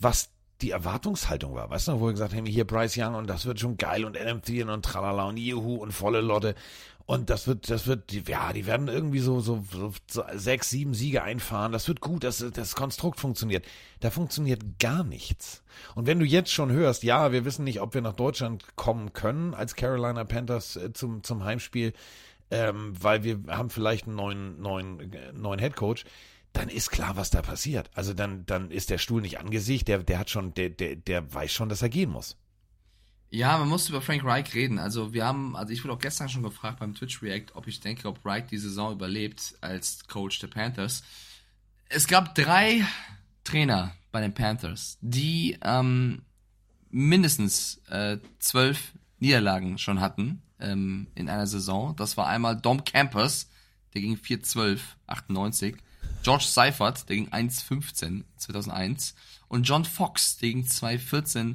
was 0.00 0.30
die 0.60 0.72
Erwartungshaltung 0.72 1.54
war. 1.54 1.70
Weißt 1.70 1.86
du, 1.86 2.00
wo 2.00 2.06
wir 2.06 2.12
gesagt 2.12 2.34
haben, 2.34 2.44
hier 2.44 2.66
Bryce 2.66 2.96
Young 2.98 3.14
und 3.14 3.28
das 3.30 3.46
wird 3.46 3.60
schon 3.60 3.76
geil 3.76 4.04
und 4.04 4.18
NM4 4.18 4.68
und 4.68 4.84
tralala 4.84 5.28
und 5.28 5.36
Juhu 5.36 5.76
und 5.76 5.92
volle 5.92 6.22
Lotte. 6.22 6.56
Und 7.04 7.30
das 7.30 7.46
wird, 7.46 7.70
das 7.70 7.86
wird, 7.86 8.10
ja, 8.28 8.52
die 8.52 8.66
werden 8.66 8.88
irgendwie 8.88 9.20
so, 9.20 9.38
so, 9.38 9.62
so 10.10 10.24
sechs, 10.34 10.70
sieben 10.70 10.92
Siege 10.92 11.22
einfahren. 11.22 11.70
Das 11.70 11.86
wird 11.86 12.00
gut, 12.00 12.24
das, 12.24 12.44
das 12.52 12.74
Konstrukt 12.74 13.20
funktioniert. 13.20 13.64
Da 14.00 14.10
funktioniert 14.10 14.80
gar 14.80 15.04
nichts. 15.04 15.62
Und 15.94 16.08
wenn 16.08 16.18
du 16.18 16.24
jetzt 16.24 16.50
schon 16.50 16.72
hörst, 16.72 17.04
ja, 17.04 17.30
wir 17.30 17.44
wissen 17.44 17.62
nicht, 17.62 17.80
ob 17.80 17.94
wir 17.94 18.02
nach 18.02 18.16
Deutschland 18.16 18.74
kommen 18.74 19.12
können 19.12 19.54
als 19.54 19.76
Carolina 19.76 20.24
Panthers 20.24 20.74
äh, 20.74 20.92
zum, 20.92 21.22
zum 21.22 21.44
Heimspiel, 21.44 21.92
ähm, 22.50 22.94
weil 23.00 23.24
wir 23.24 23.40
haben 23.48 23.70
vielleicht 23.70 24.06
einen 24.06 24.16
neuen, 24.16 24.60
neuen, 24.60 25.12
neuen 25.34 25.60
Head 25.60 25.76
Coach 25.76 26.04
dann 26.56 26.68
ist 26.68 26.90
klar, 26.90 27.16
was 27.16 27.30
da 27.30 27.42
passiert. 27.42 27.90
Also 27.94 28.14
dann, 28.14 28.46
dann 28.46 28.70
ist 28.70 28.90
der 28.90 28.98
Stuhl 28.98 29.20
nicht 29.20 29.38
angesicht, 29.38 29.88
der, 29.88 30.02
der 30.02 30.18
hat 30.18 30.30
schon, 30.30 30.54
der, 30.54 30.70
der, 30.70 30.96
der 30.96 31.32
weiß 31.32 31.52
schon, 31.52 31.68
dass 31.68 31.82
er 31.82 31.88
gehen 31.88 32.10
muss. 32.10 32.36
Ja, 33.28 33.58
man 33.58 33.68
muss 33.68 33.88
über 33.88 34.00
Frank 34.00 34.24
Reich 34.24 34.54
reden. 34.54 34.78
Also 34.78 35.12
wir 35.12 35.26
haben, 35.26 35.56
also 35.56 35.72
ich 35.72 35.84
wurde 35.84 35.94
auch 35.94 35.98
gestern 35.98 36.28
schon 36.28 36.42
gefragt 36.42 36.78
beim 36.78 36.94
Twitch 36.94 37.22
React, 37.22 37.54
ob 37.54 37.66
ich 37.66 37.80
denke, 37.80 38.08
ob 38.08 38.24
Reich 38.24 38.46
die 38.46 38.58
Saison 38.58 38.92
überlebt 38.92 39.56
als 39.60 40.06
Coach 40.06 40.38
der 40.38 40.46
Panthers. 40.46 41.02
Es 41.88 42.06
gab 42.06 42.34
drei 42.34 42.86
Trainer 43.44 43.92
bei 44.10 44.20
den 44.20 44.32
Panthers, 44.32 44.96
die 45.00 45.58
ähm, 45.62 46.22
mindestens 46.90 47.82
äh, 47.88 48.18
zwölf 48.38 48.92
Niederlagen 49.18 49.76
schon 49.78 50.00
hatten 50.00 50.42
ähm, 50.60 51.06
in 51.14 51.28
einer 51.28 51.46
Saison. 51.46 51.94
Das 51.96 52.16
war 52.16 52.26
einmal 52.26 52.56
Dom 52.56 52.84
Campers, 52.84 53.48
der 53.94 54.02
ging 54.02 54.16
4-12, 54.16 54.80
98. 55.06 55.76
George 56.22 56.44
Seifert, 56.48 57.08
der 57.08 57.16
ging 57.16 57.28
1,15 57.28 58.24
2001 58.36 59.14
und 59.48 59.62
John 59.62 59.84
Fox, 59.84 60.38
der 60.38 60.50
ging 60.50 60.64
2,14 60.64 61.54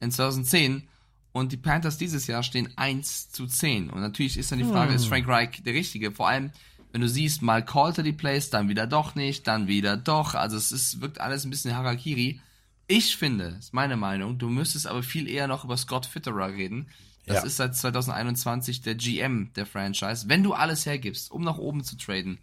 in 0.00 0.10
2010 0.10 0.88
und 1.32 1.52
die 1.52 1.56
Panthers 1.56 1.96
dieses 1.96 2.26
Jahr 2.26 2.42
stehen 2.42 2.70
1 2.76 3.30
zu 3.30 3.46
10 3.46 3.90
und 3.90 4.00
natürlich 4.00 4.36
ist 4.36 4.52
dann 4.52 4.58
die 4.58 4.64
Frage, 4.64 4.90
hm. 4.90 4.96
ist 4.96 5.06
Frank 5.06 5.26
Reich 5.28 5.62
der 5.62 5.74
Richtige? 5.74 6.12
Vor 6.12 6.28
allem, 6.28 6.50
wenn 6.92 7.00
du 7.00 7.08
siehst, 7.08 7.40
mal 7.40 7.64
callt 7.64 7.98
er 7.98 8.04
die 8.04 8.12
Plays, 8.12 8.50
dann 8.50 8.68
wieder 8.68 8.86
doch 8.86 9.14
nicht, 9.14 9.46
dann 9.46 9.68
wieder 9.68 9.96
doch, 9.96 10.34
also 10.34 10.56
es 10.56 10.72
ist, 10.72 11.00
wirkt 11.00 11.20
alles 11.20 11.44
ein 11.44 11.50
bisschen 11.50 11.74
Harakiri. 11.74 12.40
Ich 12.88 13.16
finde, 13.16 13.56
ist 13.58 13.72
meine 13.72 13.96
Meinung, 13.96 14.38
du 14.38 14.48
müsstest 14.48 14.88
aber 14.88 15.02
viel 15.02 15.28
eher 15.28 15.46
noch 15.46 15.64
über 15.64 15.76
Scott 15.76 16.06
Fitterer 16.06 16.48
reden. 16.48 16.88
Das 17.26 17.36
ja. 17.36 17.42
ist 17.42 17.56
seit 17.56 17.76
2021 17.76 18.82
der 18.82 18.94
GM 18.94 19.52
der 19.54 19.66
Franchise. 19.66 20.28
Wenn 20.28 20.42
du 20.42 20.54
alles 20.54 20.86
hergibst, 20.86 21.30
um 21.30 21.42
nach 21.42 21.58
oben 21.58 21.84
zu 21.84 21.96
traden, 21.96 22.38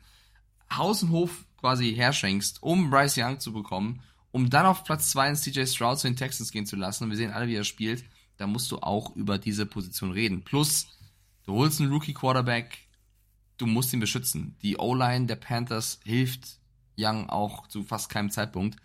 Haus 0.72 1.04
und 1.04 1.12
Hof 1.12 1.46
quasi 1.60 1.94
herschenkst, 1.94 2.62
um 2.62 2.90
Bryce 2.90 3.18
Young 3.18 3.40
zu 3.40 3.54
bekommen, 3.54 4.02
um 4.32 4.50
dann 4.50 4.66
auf 4.66 4.84
Platz 4.84 5.10
2 5.12 5.30
in 5.30 5.36
CJ 5.36 5.66
Stroud 5.66 6.00
zu 6.00 6.08
den 6.08 6.16
Texans 6.16 6.52
gehen 6.52 6.66
zu 6.66 6.76
lassen, 6.76 7.06
und 7.06 7.10
wir 7.10 7.18
sehen 7.18 7.32
alle, 7.32 7.48
wie 7.48 7.56
er 7.56 7.64
spielt, 7.64 8.04
da 8.38 8.46
musst 8.46 8.72
du 8.72 8.78
auch 8.80 9.16
über 9.16 9.38
diese 9.38 9.66
Position 9.66 10.12
reden. 10.12 10.44
Plus, 10.44 10.88
du 11.46 11.54
holst 11.54 11.82
einen 11.82 11.92
Rookie-Quarterback, 11.92 12.78
du 13.58 13.66
musst 13.66 13.94
ihn 13.94 14.00
beschützen. 14.00 14.56
Die 14.62 14.78
O-Line 14.78 15.26
der 15.26 15.38
Panthers 15.38 16.00
hilft 16.04 16.60
Young 16.98 17.30
auch 17.30 17.68
zu 17.68 17.84
fast 17.84 18.10
keinem 18.10 18.30
Zeitpunkt. 18.30 18.78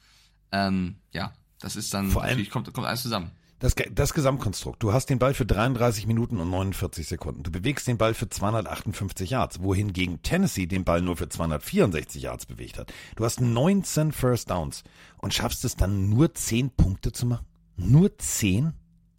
Ähm, 0.53 0.97
ja, 1.13 1.33
das 1.59 1.77
ist 1.77 1.93
dann, 1.93 2.11
Vor 2.11 2.23
allem, 2.23 2.49
kommt, 2.49 2.73
kommt 2.73 2.87
alles 2.87 3.03
zusammen. 3.03 3.31
Das, 3.63 3.77
das 3.93 4.13
Gesamtkonstrukt. 4.13 4.83
Du 4.83 4.93
hast 4.93 5.07
den 5.07 5.21
Ball 5.21 5.35
für 5.35 5.47
33 5.47 6.09
Minuten 6.09 6.41
und 6.41 6.51
49 6.51 7.07
Sekunden. 7.07 7.45
Du 7.45 7.53
bewegst 7.53 7.87
den 7.87 7.97
Ball 7.97 8.13
für 8.13 8.29
258 8.29 9.31
Yards, 9.31 9.63
wohingegen 9.63 10.21
Tennessee 10.21 10.67
den 10.67 10.83
Ball 10.83 11.01
nur 11.01 11.17
für 11.17 11.29
264 11.29 12.23
Yards 12.23 12.47
bewegt 12.47 12.77
hat. 12.77 12.93
Du 13.15 13.25
hast 13.25 13.41
19 13.41 14.11
First 14.11 14.51
Downs 14.51 14.83
und 15.19 15.33
schaffst 15.33 15.65
es 15.65 15.77
dann 15.77 16.09
nur 16.09 16.35
10 16.35 16.71
Punkte 16.71 17.13
zu 17.13 17.25
machen. 17.25 17.47
Nur 17.77 18.19
10? 18.19 18.73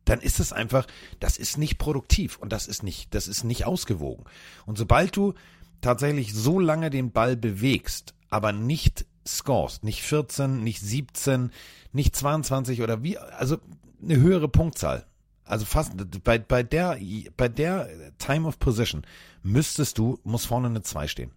Dann 0.04 0.20
ist 0.20 0.42
es 0.42 0.52
einfach, 0.52 0.88
das 1.22 1.38
ist 1.38 1.58
nicht 1.58 1.78
produktiv 1.78 2.38
und 2.38 2.52
das 2.52 2.68
ist 2.68 2.84
nicht, 2.84 3.16
das 3.16 3.30
ist 3.30 3.46
nicht 3.46 3.66
ausgewogen. 3.66 4.26
Und 4.66 4.78
sobald 4.78 5.16
du 5.16 5.36
tatsächlich 5.80 6.34
so 6.34 6.60
lange 6.60 6.90
den 6.90 7.14
Ball 7.14 7.38
bewegst, 7.38 8.14
aber 8.30 8.52
nicht 8.52 9.06
scorest, 9.26 9.86
nicht 9.86 10.02
14, 10.02 10.62
nicht 10.62 10.82
17, 10.82 11.52
nicht 11.94 12.14
22 12.14 12.82
oder 12.82 13.04
wie, 13.04 13.18
also 13.18 13.58
eine 14.04 14.18
höhere 14.18 14.48
Punktzahl. 14.48 15.06
Also 15.46 15.66
fast 15.66 15.94
bei, 16.24 16.40
bei 16.40 16.64
der 16.64 16.98
bei 17.36 17.50
der 17.50 18.18
Time 18.18 18.48
of 18.48 18.60
Position 18.60 19.04
müsstest 19.42 19.98
du 19.98 20.20
muss 20.24 20.46
vorne 20.46 20.68
eine 20.68 20.82
2 20.82 21.08
stehen. 21.08 21.32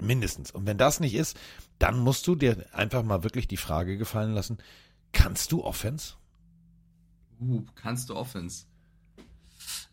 Mindestens. 0.00 0.50
Und 0.50 0.66
wenn 0.66 0.76
das 0.76 1.00
nicht 1.00 1.14
ist, 1.14 1.38
dann 1.78 1.98
musst 1.98 2.26
du 2.26 2.34
dir 2.34 2.66
einfach 2.72 3.02
mal 3.02 3.22
wirklich 3.22 3.48
die 3.48 3.56
Frage 3.56 3.96
gefallen 3.96 4.34
lassen, 4.34 4.58
kannst 5.12 5.52
du 5.52 5.64
Offense? 5.64 6.14
Uh, 7.40 7.64
kannst 7.74 8.10
du 8.10 8.16
Offense? 8.16 8.66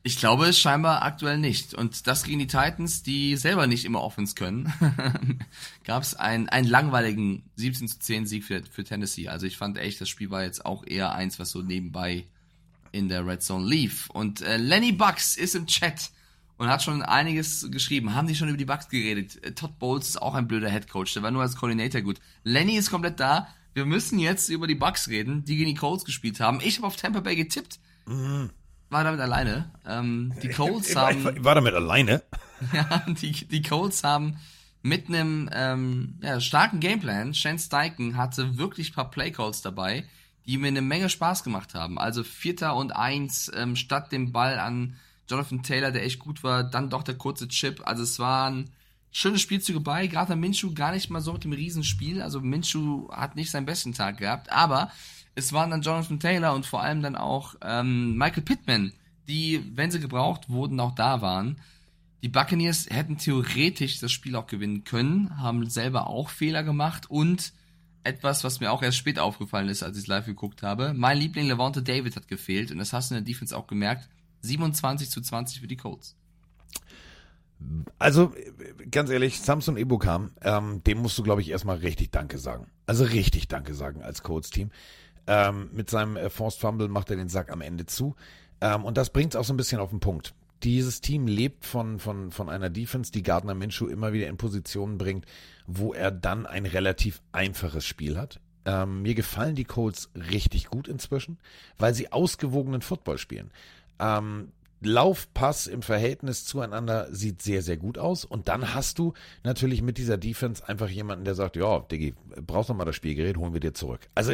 Ich 0.05 0.17
glaube 0.17 0.47
es 0.47 0.59
scheinbar 0.59 1.01
aktuell 1.01 1.38
nicht. 1.38 1.73
Und 1.73 2.07
das 2.07 2.23
gegen 2.23 2.39
die 2.39 2.47
Titans, 2.47 3.03
die 3.03 3.38
selber 3.38 3.67
nicht 3.67 3.85
immer 3.85 4.01
Offense 4.01 4.35
können, 4.35 4.71
gab 5.85 6.03
es 6.03 6.13
einen, 6.13 6.49
einen 6.49 6.67
langweiligen 6.67 7.43
17 7.55 7.88
zu 7.88 7.99
10 7.99 8.25
Sieg 8.25 8.43
für, 8.43 8.61
für 8.69 8.84
Tennessee. 8.84 9.30
Also 9.30 9.45
ich 9.45 9.55
fand 9.55 9.77
echt, 9.77 10.01
das 10.01 10.09
Spiel 10.09 10.30
war 10.30 10.43
jetzt 10.43 10.65
auch 10.65 10.85
eher 10.85 11.13
eins, 11.13 11.39
was 11.39 11.51
so 11.51 11.61
nebenbei 11.61 12.25
in 12.91 13.07
der 13.07 13.25
Red 13.25 13.43
Zone 13.43 13.65
lief. 13.65 14.09
Und 14.09 14.41
äh, 14.41 14.57
Lenny 14.57 14.91
Bucks 14.91 15.38
ist 15.38 15.55
im 15.55 15.67
Chat 15.67 16.11
und 16.57 16.67
hat 16.67 16.84
schon 16.84 17.01
einiges 17.01 17.71
geschrieben. 17.71 18.13
Haben 18.13 18.27
die 18.27 18.35
schon 18.35 18.49
über 18.49 18.57
die 18.57 18.65
Bucks 18.65 18.89
geredet? 18.89 19.41
Äh, 19.41 19.53
Todd 19.53 19.80
Bowles 19.80 20.09
ist 20.09 20.21
auch 20.21 20.34
ein 20.34 20.49
blöder 20.49 20.69
Head 20.69 20.89
Coach. 20.89 21.13
Der 21.13 21.23
war 21.23 21.31
nur 21.31 21.43
als 21.43 21.55
Coordinator 21.55 22.01
gut. 22.01 22.19
Lenny 22.43 22.75
ist 22.75 22.91
komplett 22.91 23.21
da. 23.21 23.47
Wir 23.73 23.85
müssen 23.85 24.19
jetzt 24.19 24.49
über 24.49 24.67
die 24.67 24.75
Bucks 24.75 25.07
reden, 25.07 25.45
die 25.45 25.55
gegen 25.55 25.69
die 25.69 25.75
Colts 25.75 26.03
gespielt 26.03 26.41
haben. 26.41 26.59
Ich 26.61 26.75
habe 26.77 26.88
auf 26.88 26.97
Tampa 26.97 27.21
Bay 27.21 27.38
getippt. 27.38 27.80
Mhm. 28.05 28.49
War 28.94 29.03
damit 29.03 29.22
alleine. 29.22 29.72
Ähm, 29.88 30.34
die 30.44 30.49
Colts 30.49 30.95
haben. 30.95 31.28
Ich 31.36 31.44
war 31.44 31.56
damit 31.56 31.74
alleine. 31.74 32.22
ja, 32.74 33.03
die, 33.07 33.32
die 33.32 33.61
Colts 33.64 34.03
haben 34.03 34.38
mit 34.84 35.07
einem 35.07 35.49
ähm, 35.52 36.20
ja, 36.22 36.40
starken 36.40 36.80
Gameplan. 36.80 37.34
Shane 37.34 37.57
Steichen 37.57 38.18
hatte 38.18 38.57
wirklich 38.60 38.91
ein 38.91 38.94
paar 38.94 39.10
Playcalls 39.10 39.64
dabei, 39.64 40.06
die 40.45 40.60
mir 40.60 40.68
eine 40.68 40.84
Menge 40.84 41.10
Spaß 41.10 41.44
gemacht 41.44 41.74
haben. 41.74 41.98
Also 41.98 42.24
Vierter 42.24 42.76
und 42.76 42.95
Eins 42.95 43.52
ähm, 43.56 43.76
statt 43.76 44.11
dem 44.11 44.32
Ball 44.32 44.60
an 44.60 44.95
Jonathan 45.28 45.64
Taylor, 45.64 45.91
der 45.91 46.06
echt 46.06 46.20
gut 46.20 46.44
war, 46.44 46.64
dann 46.64 46.91
doch 46.91 47.02
der 47.02 47.15
kurze 47.15 47.48
Chip. 47.48 47.82
Also 47.88 48.03
es 48.03 48.20
waren 48.20 48.70
schöne 49.11 49.40
Spielzüge 49.40 49.80
bei. 49.80 50.06
Gerade 50.06 50.36
Minshu 50.36 50.74
gar 50.76 50.91
nicht 50.91 51.10
mal 51.10 51.22
so 51.22 51.34
mit 51.34 51.45
dem 51.45 51.53
Riesenspiel. 51.53 52.22
Also 52.22 52.41
Minshu 52.41 53.10
hat 53.11 53.36
nicht 53.36 53.49
seinen 53.49 53.65
besten 53.65 53.94
Tag 53.94 54.18
gehabt, 54.18 54.52
aber 54.52 54.91
es 55.35 55.53
waren 55.53 55.72
dann 55.72 55.81
Jonathan 55.81 56.19
Taylor 56.19 56.53
und 56.53 56.65
vor 56.65 56.81
allem 56.81 57.01
dann 57.01 57.15
auch 57.15 57.55
ähm, 57.61 58.18
Michael 58.18 58.43
Pittman, 58.43 58.93
die, 59.27 59.64
wenn 59.76 59.91
sie 59.91 59.99
gebraucht 59.99 60.49
wurden, 60.49 60.80
auch 60.80 60.95
da 60.95 61.22
waren. 61.22 61.60
Die 62.22 62.30
Buccaneers 62.30 62.88
hätten 62.89 63.18
theoretisch 63.18 63.99
das 63.99 64.11
Spiel 64.11 64.35
auch 64.35 64.47
gewinnen 64.47 64.84
können, 64.84 65.38
haben 65.38 65.69
selber 65.69 66.07
auch 66.07 66.30
Fehler 66.30 66.64
gemacht 66.64 67.10
und 67.10 67.53
etwas, 68.03 68.43
was 68.43 68.60
mir 68.60 68.72
auch 68.72 68.84
erst 68.84 68.97
spät 68.97 69.19
aufgefallen 69.19 69.69
ist, 69.69 69.84
als 69.84 69.97
ich 69.97 70.03
es 70.03 70.07
live 70.07 70.26
geguckt 70.26 70.61
habe. 70.61 70.93
Mein 70.93 71.18
Liebling 71.18 71.47
Levante 71.47 71.81
David 71.81 72.15
hat 72.15 72.27
gefehlt 72.27 72.72
und 72.72 72.77
das 72.77 72.93
hast 72.93 73.11
du 73.11 73.15
in 73.15 73.23
der 73.23 73.34
Defense 73.34 73.55
auch 73.55 73.68
gemerkt. 73.68 74.10
27 74.41 75.10
zu 75.10 75.22
20 75.22 75.61
für 75.61 75.68
die 75.68 75.77
Colts. 75.77 76.15
Also, 77.97 78.34
ganz 78.91 79.10
ehrlich, 79.10 79.39
Samson 79.39 79.77
Ebukam, 79.77 80.31
ähm, 80.41 80.84
dem 80.84 80.97
musst 80.99 81.18
du, 81.18 81.23
glaube 81.23 81.41
ich, 81.41 81.49
erstmal 81.49 81.77
richtig 81.77 82.11
Danke 82.11 82.38
sagen. 82.38 82.68
Also 82.85 83.05
richtig 83.05 83.47
Danke 83.47 83.73
sagen 83.73 84.01
als 84.01 84.22
Colts-Team. 84.22 84.69
Ähm, 85.27 85.69
mit 85.73 85.89
seinem 85.89 86.17
äh, 86.17 86.29
Forced 86.29 86.59
Fumble 86.59 86.87
macht 86.89 87.09
er 87.09 87.15
den 87.15 87.29
Sack 87.29 87.51
am 87.51 87.61
Ende 87.61 87.85
zu. 87.85 88.15
Ähm, 88.61 88.83
und 88.83 88.97
das 88.97 89.11
bringt 89.11 89.33
es 89.33 89.39
auch 89.39 89.45
so 89.45 89.53
ein 89.53 89.57
bisschen 89.57 89.79
auf 89.79 89.89
den 89.89 89.99
Punkt. 89.99 90.33
Dieses 90.63 91.01
Team 91.01 91.27
lebt 91.27 91.65
von, 91.65 91.99
von, 91.99 92.31
von 92.31 92.49
einer 92.49 92.69
Defense, 92.69 93.11
die 93.11 93.23
Gardner 93.23 93.53
Minshew 93.53 93.87
immer 93.87 94.13
wieder 94.13 94.27
in 94.27 94.37
Positionen 94.37 94.97
bringt, 94.97 95.25
wo 95.67 95.93
er 95.93 96.11
dann 96.11 96.45
ein 96.45 96.65
relativ 96.65 97.21
einfaches 97.33 97.85
Spiel 97.85 98.17
hat. 98.17 98.39
Ähm, 98.65 99.01
mir 99.01 99.13
gefallen 99.13 99.55
die 99.55 99.65
Colts 99.65 100.09
richtig 100.15 100.67
gut 100.67 100.87
inzwischen, 100.87 101.37
weil 101.77 101.93
sie 101.93 102.13
ausgewogenen 102.13 102.81
Football 102.81 103.17
spielen. 103.17 103.51
Ähm, 103.99 104.51
Laufpass 104.85 105.68
im 105.68 105.81
Verhältnis 105.81 106.45
zueinander 106.45 107.07
sieht 107.11 107.41
sehr, 107.41 107.61
sehr 107.61 107.77
gut 107.77 107.97
aus. 107.97 108.26
Und 108.26 108.47
dann 108.47 108.73
hast 108.73 108.99
du 108.99 109.14
natürlich 109.43 109.81
mit 109.81 109.97
dieser 109.97 110.18
Defense 110.18 110.68
einfach 110.68 110.89
jemanden, 110.89 111.26
der 111.26 111.35
sagt, 111.35 111.55
ja, 111.55 111.80
Diggi, 111.80 112.14
brauchst 112.45 112.69
du 112.69 112.73
mal 112.73 112.85
das 112.85 112.95
Spielgerät, 112.95 113.38
holen 113.38 113.53
wir 113.53 113.60
dir 113.60 113.73
zurück. 113.73 114.01
Also 114.15 114.34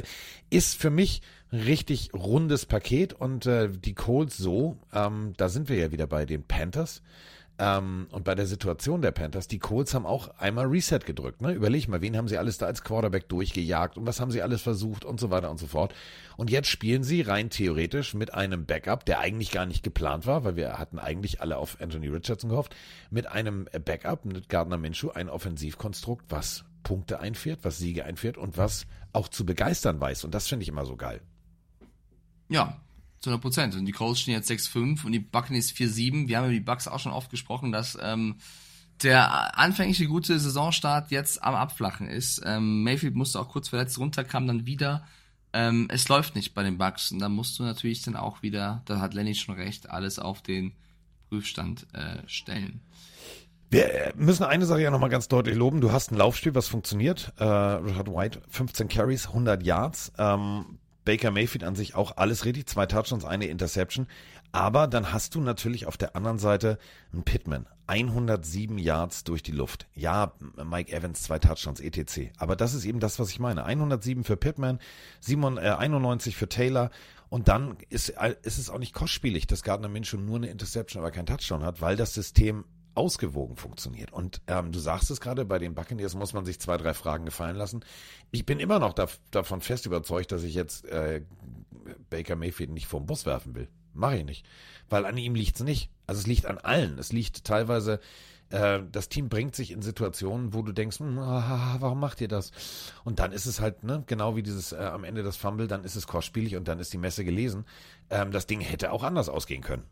ist 0.49 0.75
für 0.75 0.89
mich 0.89 1.21
ein 1.51 1.61
richtig 1.61 2.13
rundes 2.13 2.65
Paket 2.65 3.13
und 3.13 3.45
äh, 3.45 3.69
die 3.69 3.93
Colts 3.93 4.37
so, 4.37 4.77
ähm, 4.93 5.33
da 5.37 5.49
sind 5.49 5.69
wir 5.69 5.77
ja 5.77 5.91
wieder 5.91 6.07
bei 6.07 6.25
den 6.25 6.43
Panthers. 6.43 7.01
Ähm, 7.61 8.07
und 8.11 8.23
bei 8.23 8.35
der 8.35 8.45
Situation 8.45 9.01
der 9.01 9.11
Panthers, 9.11 9.49
die 9.49 9.59
Colts 9.59 9.93
haben 9.93 10.05
auch 10.05 10.29
einmal 10.37 10.67
Reset 10.67 10.99
gedrückt. 10.99 11.41
Ne? 11.41 11.51
Überleg 11.51 11.89
mal, 11.89 12.01
wen 12.01 12.15
haben 12.15 12.29
sie 12.29 12.37
alles 12.37 12.57
da 12.57 12.65
als 12.65 12.85
Quarterback 12.85 13.27
durchgejagt 13.27 13.97
und 13.97 14.07
was 14.07 14.21
haben 14.21 14.31
sie 14.31 14.41
alles 14.41 14.61
versucht 14.61 15.03
und 15.03 15.19
so 15.19 15.29
weiter 15.29 15.51
und 15.51 15.59
so 15.59 15.67
fort. 15.67 15.93
Und 16.37 16.49
jetzt 16.49 16.69
spielen 16.69 17.03
sie 17.03 17.21
rein 17.21 17.49
theoretisch 17.49 18.13
mit 18.13 18.33
einem 18.33 18.65
Backup, 18.65 19.03
der 19.03 19.19
eigentlich 19.19 19.51
gar 19.51 19.65
nicht 19.65 19.83
geplant 19.83 20.25
war, 20.25 20.45
weil 20.45 20.55
wir 20.55 20.79
hatten 20.79 20.99
eigentlich 20.99 21.41
alle 21.41 21.57
auf 21.57 21.81
Anthony 21.81 22.07
Richardson 22.07 22.49
gehofft, 22.49 22.73
mit 23.11 23.27
einem 23.27 23.67
Backup, 23.83 24.23
mit 24.23 24.47
Gardner 24.47 24.77
Minshew, 24.77 25.09
ein 25.09 25.27
Offensivkonstrukt, 25.27 26.25
was 26.29 26.63
Punkte 26.83 27.19
einfährt, 27.19 27.59
was 27.63 27.77
Siege 27.77 28.05
einfährt 28.05 28.37
und 28.37 28.57
was 28.57 28.87
auch 29.11 29.27
zu 29.27 29.45
begeistern 29.45 29.99
weiß. 29.99 30.23
Und 30.23 30.33
das 30.33 30.47
finde 30.47 30.63
ich 30.63 30.69
immer 30.69 30.85
so 30.85 30.95
geil. 30.95 31.19
Ja, 32.47 32.79
zu 33.19 33.29
100 33.29 33.41
Prozent. 33.41 33.75
Und 33.75 33.85
die 33.85 33.91
Colts 33.91 34.21
stehen 34.21 34.33
jetzt 34.33 34.49
6-5 34.49 35.05
und 35.05 35.11
die 35.11 35.19
Buccaneers 35.19 35.71
4-7. 35.71 36.27
Wir 36.27 36.37
haben 36.37 36.45
über 36.45 36.53
die 36.53 36.59
Bucks 36.59 36.87
auch 36.87 36.99
schon 36.99 37.11
oft 37.11 37.29
gesprochen, 37.29 37.71
dass 37.71 37.97
ähm, 38.01 38.35
der 39.03 39.57
anfängliche 39.57 40.07
gute 40.07 40.39
Saisonstart 40.39 41.11
jetzt 41.11 41.43
am 41.43 41.55
Abflachen 41.55 42.07
ist. 42.07 42.41
Ähm, 42.45 42.83
Mayfield 42.83 43.15
musste 43.15 43.39
auch 43.39 43.49
kurz 43.49 43.69
verletzt 43.69 43.97
runter, 43.97 44.23
kam 44.23 44.47
dann 44.47 44.65
wieder. 44.65 45.05
Ähm, 45.53 45.87
es 45.89 46.07
läuft 46.09 46.35
nicht 46.35 46.53
bei 46.53 46.63
den 46.63 46.77
Bucks 46.77 47.11
und 47.11 47.19
da 47.19 47.29
musst 47.29 47.57
du 47.57 47.63
natürlich 47.63 48.03
dann 48.03 48.15
auch 48.15 48.43
wieder, 48.43 48.83
da 48.85 48.99
hat 48.99 49.13
Lenny 49.13 49.33
schon 49.33 49.55
recht, 49.55 49.89
alles 49.89 50.19
auf 50.19 50.43
den 50.43 50.73
Prüfstand 51.29 51.87
äh, 51.93 52.27
stellen. 52.27 52.81
Wir 53.71 53.93
äh, 53.93 54.13
müssen 54.15 54.43
eine 54.43 54.65
Sache 54.65 54.81
ja 54.81 54.91
nochmal 54.91 55.09
ganz 55.09 55.27
deutlich 55.27 55.55
loben. 55.55 55.81
Du 55.81 55.91
hast 55.91 56.11
ein 56.11 56.17
Laufspiel, 56.17 56.55
was 56.55 56.67
funktioniert. 56.67 57.33
Äh, 57.37 57.43
Richard 57.45 58.07
White, 58.07 58.41
15 58.49 58.87
Carries, 58.87 59.27
100 59.27 59.63
Yards. 59.63 60.11
Ähm, 60.17 60.79
Baker 61.09 61.31
Mayfield 61.31 61.63
an 61.63 61.73
sich 61.73 61.95
auch 61.95 62.17
alles 62.17 62.45
richtig. 62.45 62.67
Zwei 62.67 62.85
Touchdowns, 62.85 63.25
eine 63.25 63.47
Interception. 63.47 64.05
Aber 64.51 64.85
dann 64.85 65.11
hast 65.11 65.33
du 65.33 65.41
natürlich 65.41 65.87
auf 65.87 65.97
der 65.97 66.15
anderen 66.15 66.37
Seite 66.37 66.77
einen 67.11 67.23
Pittman. 67.23 67.65
107 67.87 68.77
Yards 68.77 69.23
durch 69.23 69.41
die 69.41 69.51
Luft. 69.51 69.87
Ja, 69.95 70.33
Mike 70.63 70.95
Evans, 70.95 71.23
zwei 71.23 71.39
Touchdowns, 71.39 71.79
etc. 71.79 72.29
Aber 72.37 72.55
das 72.55 72.75
ist 72.75 72.85
eben 72.85 72.99
das, 72.99 73.17
was 73.17 73.31
ich 73.31 73.39
meine. 73.39 73.65
107 73.65 74.23
für 74.23 74.37
Pittman, 74.37 74.77
7, 75.21 75.57
äh, 75.57 75.61
91 75.61 76.35
für 76.35 76.47
Taylor. 76.47 76.91
Und 77.29 77.47
dann 77.47 77.77
ist, 77.89 78.09
ist 78.43 78.59
es 78.59 78.69
auch 78.69 78.77
nicht 78.77 78.93
kostspielig, 78.93 79.47
dass 79.47 79.63
Gardner 79.63 79.89
Minshew 79.89 80.17
nur 80.17 80.35
eine 80.35 80.49
Interception, 80.51 81.01
aber 81.01 81.09
kein 81.09 81.25
Touchdown 81.25 81.63
hat, 81.63 81.81
weil 81.81 81.95
das 81.95 82.13
System 82.13 82.65
ausgewogen 82.99 83.55
funktioniert. 83.55 84.11
Und 84.11 84.41
ähm, 84.47 84.73
du 84.73 84.79
sagst 84.79 85.09
es 85.09 85.21
gerade, 85.21 85.45
bei 85.45 85.57
den 85.57 85.73
Buccaneers 85.73 86.15
muss 86.15 86.33
man 86.33 86.43
sich 86.43 86.59
zwei, 86.59 86.75
drei 86.75 86.93
Fragen 86.93 87.23
gefallen 87.23 87.55
lassen. 87.55 87.79
Ich 88.29 88.45
bin 88.45 88.59
immer 88.59 88.77
noch 88.77 88.91
da, 88.91 89.07
davon 89.31 89.61
fest 89.61 89.85
überzeugt, 89.85 90.33
dass 90.33 90.43
ich 90.43 90.53
jetzt 90.53 90.85
äh, 90.85 91.21
Baker 92.09 92.35
Mayfield 92.35 92.71
nicht 92.71 92.87
vom 92.87 93.05
Bus 93.05 93.25
werfen 93.25 93.55
will. 93.55 93.69
Mache 93.93 94.17
ich 94.17 94.25
nicht. 94.25 94.45
Weil 94.89 95.05
an 95.05 95.15
ihm 95.15 95.33
liegt 95.33 95.55
es 95.55 95.63
nicht. 95.63 95.89
Also 96.07 96.19
es 96.19 96.27
liegt 96.27 96.45
an 96.45 96.57
allen. 96.57 96.99
Es 96.99 97.13
liegt 97.13 97.45
teilweise, 97.45 98.01
äh, 98.49 98.81
das 98.91 99.07
Team 99.07 99.29
bringt 99.29 99.55
sich 99.55 99.71
in 99.71 99.81
Situationen, 99.81 100.53
wo 100.53 100.61
du 100.61 100.73
denkst, 100.73 100.99
hm, 100.99 101.15
warum 101.15 102.01
macht 102.01 102.19
ihr 102.19 102.27
das? 102.27 102.51
Und 103.05 103.19
dann 103.19 103.31
ist 103.31 103.45
es 103.45 103.61
halt, 103.61 103.85
ne, 103.85 104.03
genau 104.07 104.35
wie 104.35 104.43
dieses 104.43 104.73
äh, 104.73 104.75
am 104.75 105.05
Ende 105.05 105.23
das 105.23 105.37
Fumble, 105.37 105.67
dann 105.67 105.85
ist 105.85 105.95
es 105.95 106.05
kostspielig 106.05 106.57
und 106.57 106.67
dann 106.67 106.79
ist 106.79 106.91
die 106.91 106.97
Messe 106.97 107.23
gelesen. 107.23 107.63
Ähm, 108.09 108.33
das 108.33 108.45
Ding 108.45 108.59
hätte 108.59 108.91
auch 108.91 109.03
anders 109.03 109.29
ausgehen 109.29 109.63
können. 109.63 109.83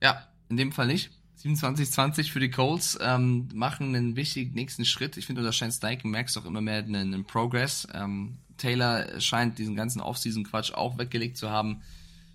Ja, 0.00 0.28
in 0.48 0.56
dem 0.56 0.70
Fall 0.70 0.86
nicht. 0.86 1.10
27-20 1.42 2.32
für 2.32 2.40
die 2.40 2.50
Colts 2.50 2.98
ähm, 3.00 3.48
machen 3.54 3.94
einen 3.94 4.16
wichtigen 4.16 4.54
nächsten 4.54 4.84
Schritt. 4.84 5.16
Ich 5.16 5.26
finde, 5.26 5.42
unter 5.42 5.52
Shane 5.52 5.70
Steichen 5.70 6.10
merkst 6.10 6.34
du 6.34 6.40
auch 6.40 6.44
immer 6.44 6.60
mehr 6.60 6.78
einen, 6.78 7.14
einen 7.14 7.24
Progress. 7.24 7.86
Ähm, 7.92 8.38
Taylor 8.56 9.20
scheint 9.20 9.58
diesen 9.58 9.76
ganzen 9.76 10.00
Offseason-Quatsch 10.00 10.72
auch 10.72 10.98
weggelegt 10.98 11.36
zu 11.36 11.50
haben. 11.50 11.82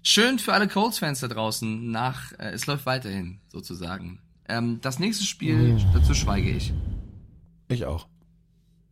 Schön 0.03 0.39
für 0.39 0.53
alle 0.53 0.67
Colts-Fans 0.67 1.19
da 1.19 1.27
draußen. 1.27 1.91
Nach, 1.91 2.31
äh, 2.33 2.51
es 2.51 2.65
läuft 2.65 2.85
weiterhin, 2.85 3.39
sozusagen. 3.49 4.19
Ähm, 4.47 4.79
das 4.81 4.99
nächste 4.99 5.25
Spiel, 5.25 5.77
oh. 5.77 5.93
dazu 5.93 6.13
schweige 6.13 6.49
ich. 6.49 6.73
Ich 7.67 7.85
auch. 7.85 8.07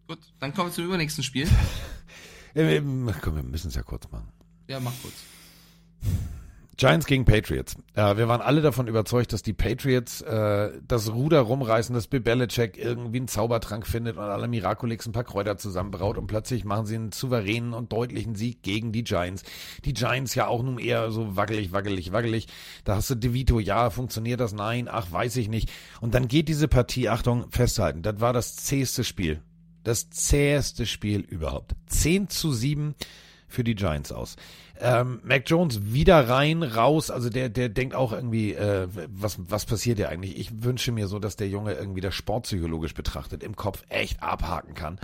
Gut, 0.07 0.19
dann 0.39 0.53
kommen 0.53 0.69
wir 0.69 0.73
zum 0.73 0.85
übernächsten 0.85 1.23
Spiel. 1.23 1.47
Komm, 2.53 3.35
wir 3.35 3.43
müssen 3.43 3.69
es 3.69 3.75
ja 3.75 3.83
kurz 3.83 4.09
machen. 4.11 4.27
Ja, 4.67 4.79
mach 4.81 4.93
kurz. 5.01 5.15
Giants 6.81 7.05
gegen 7.05 7.25
Patriots. 7.25 7.75
Äh, 7.93 8.17
wir 8.17 8.27
waren 8.27 8.41
alle 8.41 8.61
davon 8.61 8.87
überzeugt, 8.87 9.33
dass 9.33 9.43
die 9.43 9.53
Patriots 9.53 10.21
äh, 10.21 10.71
das 10.87 11.13
Ruder 11.13 11.41
rumreißen, 11.41 11.93
dass 11.93 12.07
Bill 12.07 12.21
Belichick 12.21 12.75
irgendwie 12.75 13.19
einen 13.19 13.27
Zaubertrank 13.27 13.85
findet 13.85 14.17
und 14.17 14.23
alle 14.23 14.47
Miraculix 14.47 15.05
ein 15.05 15.11
paar 15.11 15.23
Kräuter 15.23 15.59
zusammenbraut 15.59 16.17
und 16.17 16.25
plötzlich 16.25 16.65
machen 16.65 16.87
sie 16.87 16.95
einen 16.95 17.11
souveränen 17.11 17.73
und 17.73 17.93
deutlichen 17.93 18.33
Sieg 18.33 18.63
gegen 18.63 18.91
die 18.91 19.03
Giants. 19.03 19.43
Die 19.85 19.93
Giants 19.93 20.33
ja 20.33 20.47
auch 20.47 20.63
nun 20.63 20.79
eher 20.79 21.11
so 21.11 21.35
wackelig, 21.35 21.71
wackelig, 21.71 22.13
wackelig. 22.13 22.47
Da 22.83 22.95
hast 22.95 23.11
du 23.11 23.15
DeVito, 23.15 23.59
ja, 23.59 23.91
funktioniert 23.91 24.39
das? 24.39 24.51
Nein, 24.51 24.87
ach, 24.89 25.11
weiß 25.11 25.35
ich 25.35 25.49
nicht. 25.49 25.71
Und 25.99 26.15
dann 26.15 26.27
geht 26.27 26.47
diese 26.47 26.67
Partie, 26.67 27.09
Achtung, 27.09 27.45
festhalten, 27.51 28.01
das 28.01 28.21
war 28.21 28.33
das 28.33 28.55
zäheste 28.55 29.03
Spiel. 29.03 29.43
Das 29.83 30.09
zäheste 30.09 30.87
Spiel 30.87 31.19
überhaupt. 31.21 31.75
10 31.85 32.29
zu 32.29 32.51
7 32.51 32.95
für 33.47 33.63
die 33.63 33.75
Giants 33.75 34.11
aus. 34.11 34.35
Ähm, 34.81 35.19
Mac 35.23 35.43
Jones 35.45 35.93
wieder 35.93 36.27
rein, 36.27 36.63
raus, 36.63 37.11
also 37.11 37.29
der, 37.29 37.49
der 37.49 37.69
denkt 37.69 37.93
auch 37.93 38.11
irgendwie, 38.11 38.53
äh, 38.53 38.87
was, 39.07 39.37
was 39.39 39.65
passiert 39.65 39.99
ja 39.99 40.09
eigentlich? 40.09 40.39
Ich 40.39 40.63
wünsche 40.63 40.91
mir 40.91 41.07
so, 41.07 41.19
dass 41.19 41.35
der 41.35 41.49
Junge 41.49 41.73
irgendwie 41.73 42.01
das 42.01 42.15
sportpsychologisch 42.15 42.95
betrachtet 42.95 43.43
im 43.43 43.55
Kopf 43.55 43.83
echt 43.89 44.23
abhaken 44.23 44.73
kann, 44.73 44.99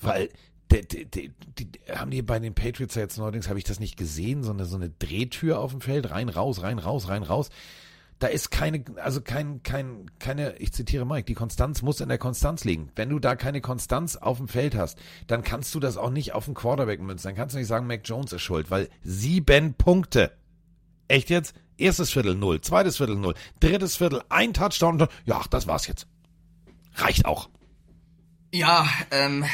weil 0.00 0.28
die, 0.70 1.06
die, 1.06 1.32
die, 1.58 1.70
haben 1.92 2.10
die 2.10 2.22
bei 2.22 2.38
den 2.38 2.54
Patriots 2.54 2.94
jetzt 2.94 3.18
neuerdings, 3.18 3.48
habe 3.48 3.58
ich 3.58 3.64
das 3.64 3.80
nicht 3.80 3.96
gesehen, 3.96 4.42
so 4.42 4.52
eine, 4.52 4.64
so 4.64 4.76
eine 4.76 4.90
Drehtür 4.90 5.58
auf 5.60 5.72
dem 5.72 5.80
Feld, 5.80 6.10
rein, 6.10 6.28
raus, 6.28 6.62
rein, 6.62 6.78
raus, 6.78 7.08
rein, 7.08 7.22
raus. 7.22 7.50
Da 8.18 8.28
ist 8.28 8.50
keine, 8.50 8.82
also 8.96 9.20
kein, 9.20 9.62
kein, 9.62 10.10
keine, 10.18 10.56
ich 10.56 10.72
zitiere 10.72 11.04
Mike, 11.04 11.24
die 11.24 11.34
Konstanz 11.34 11.82
muss 11.82 12.00
in 12.00 12.08
der 12.08 12.16
Konstanz 12.16 12.64
liegen. 12.64 12.90
Wenn 12.96 13.10
du 13.10 13.18
da 13.18 13.36
keine 13.36 13.60
Konstanz 13.60 14.16
auf 14.16 14.38
dem 14.38 14.48
Feld 14.48 14.74
hast, 14.74 14.98
dann 15.26 15.42
kannst 15.42 15.74
du 15.74 15.80
das 15.80 15.98
auch 15.98 16.10
nicht 16.10 16.32
auf 16.32 16.46
den 16.46 16.54
Quarterback 16.54 17.00
münzen. 17.00 17.28
Dann 17.28 17.36
kannst 17.36 17.54
du 17.54 17.58
nicht 17.58 17.68
sagen, 17.68 17.86
Mac 17.86 18.00
Jones 18.04 18.32
ist 18.32 18.42
schuld, 18.42 18.70
weil 18.70 18.88
sieben 19.02 19.74
Punkte. 19.74 20.32
Echt 21.08 21.28
jetzt? 21.28 21.54
Erstes 21.76 22.10
Viertel 22.10 22.34
null, 22.34 22.62
zweites 22.62 22.96
Viertel 22.96 23.16
null, 23.16 23.34
drittes 23.60 23.96
Viertel 23.96 24.22
ein 24.30 24.54
Touchdown. 24.54 25.06
Ja, 25.26 25.42
das 25.50 25.66
war's 25.66 25.86
jetzt. 25.86 26.06
Reicht 26.94 27.26
auch. 27.26 27.50
Ja, 28.54 28.88
ähm, 29.10 29.44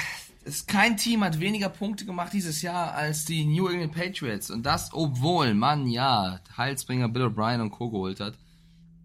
ist 0.44 0.68
kein 0.68 0.96
Team 0.96 1.24
hat 1.24 1.40
weniger 1.40 1.68
Punkte 1.68 2.04
gemacht 2.04 2.32
dieses 2.32 2.62
Jahr 2.62 2.94
als 2.94 3.24
die 3.24 3.44
New 3.44 3.66
England 3.68 3.92
Patriots. 3.92 4.50
Und 4.50 4.64
das, 4.64 4.90
obwohl 4.92 5.54
man 5.54 5.88
ja 5.88 6.40
Heilsbringer 6.56 7.08
Bill 7.08 7.24
O'Brien 7.24 7.60
und 7.60 7.70
Co. 7.70 7.90
geholt 7.90 8.20
hat. 8.20 8.34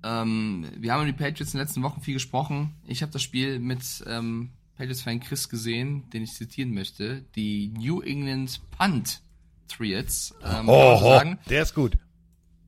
Ähm, 0.08 0.66
wir 0.78 0.94
haben 0.94 1.02
über 1.02 1.12
die 1.12 1.18
Patriots 1.18 1.54
in 1.54 1.58
den 1.58 1.66
letzten 1.66 1.84
Wochen 1.84 2.02
viel 2.02 2.14
gesprochen. 2.14 2.74
Ich 2.86 3.02
habe 3.02 3.12
das 3.12 3.22
Spiel 3.22 3.60
mit 3.60 3.82
ähm, 4.08 4.52
Patriots-Fan 4.78 5.20
Chris 5.20 5.50
gesehen, 5.50 6.10
den 6.12 6.24
ich 6.24 6.34
zitieren 6.34 6.74
möchte. 6.74 7.26
Die 7.36 7.74
New 7.78 8.02
England 8.02 8.62
Punt 8.78 9.22
Triads. 9.68 10.34
Ähm, 10.44 10.70
oh, 10.70 11.00
sagen. 11.00 11.40
der 11.50 11.64
ist 11.64 11.76
gut. 11.76 11.98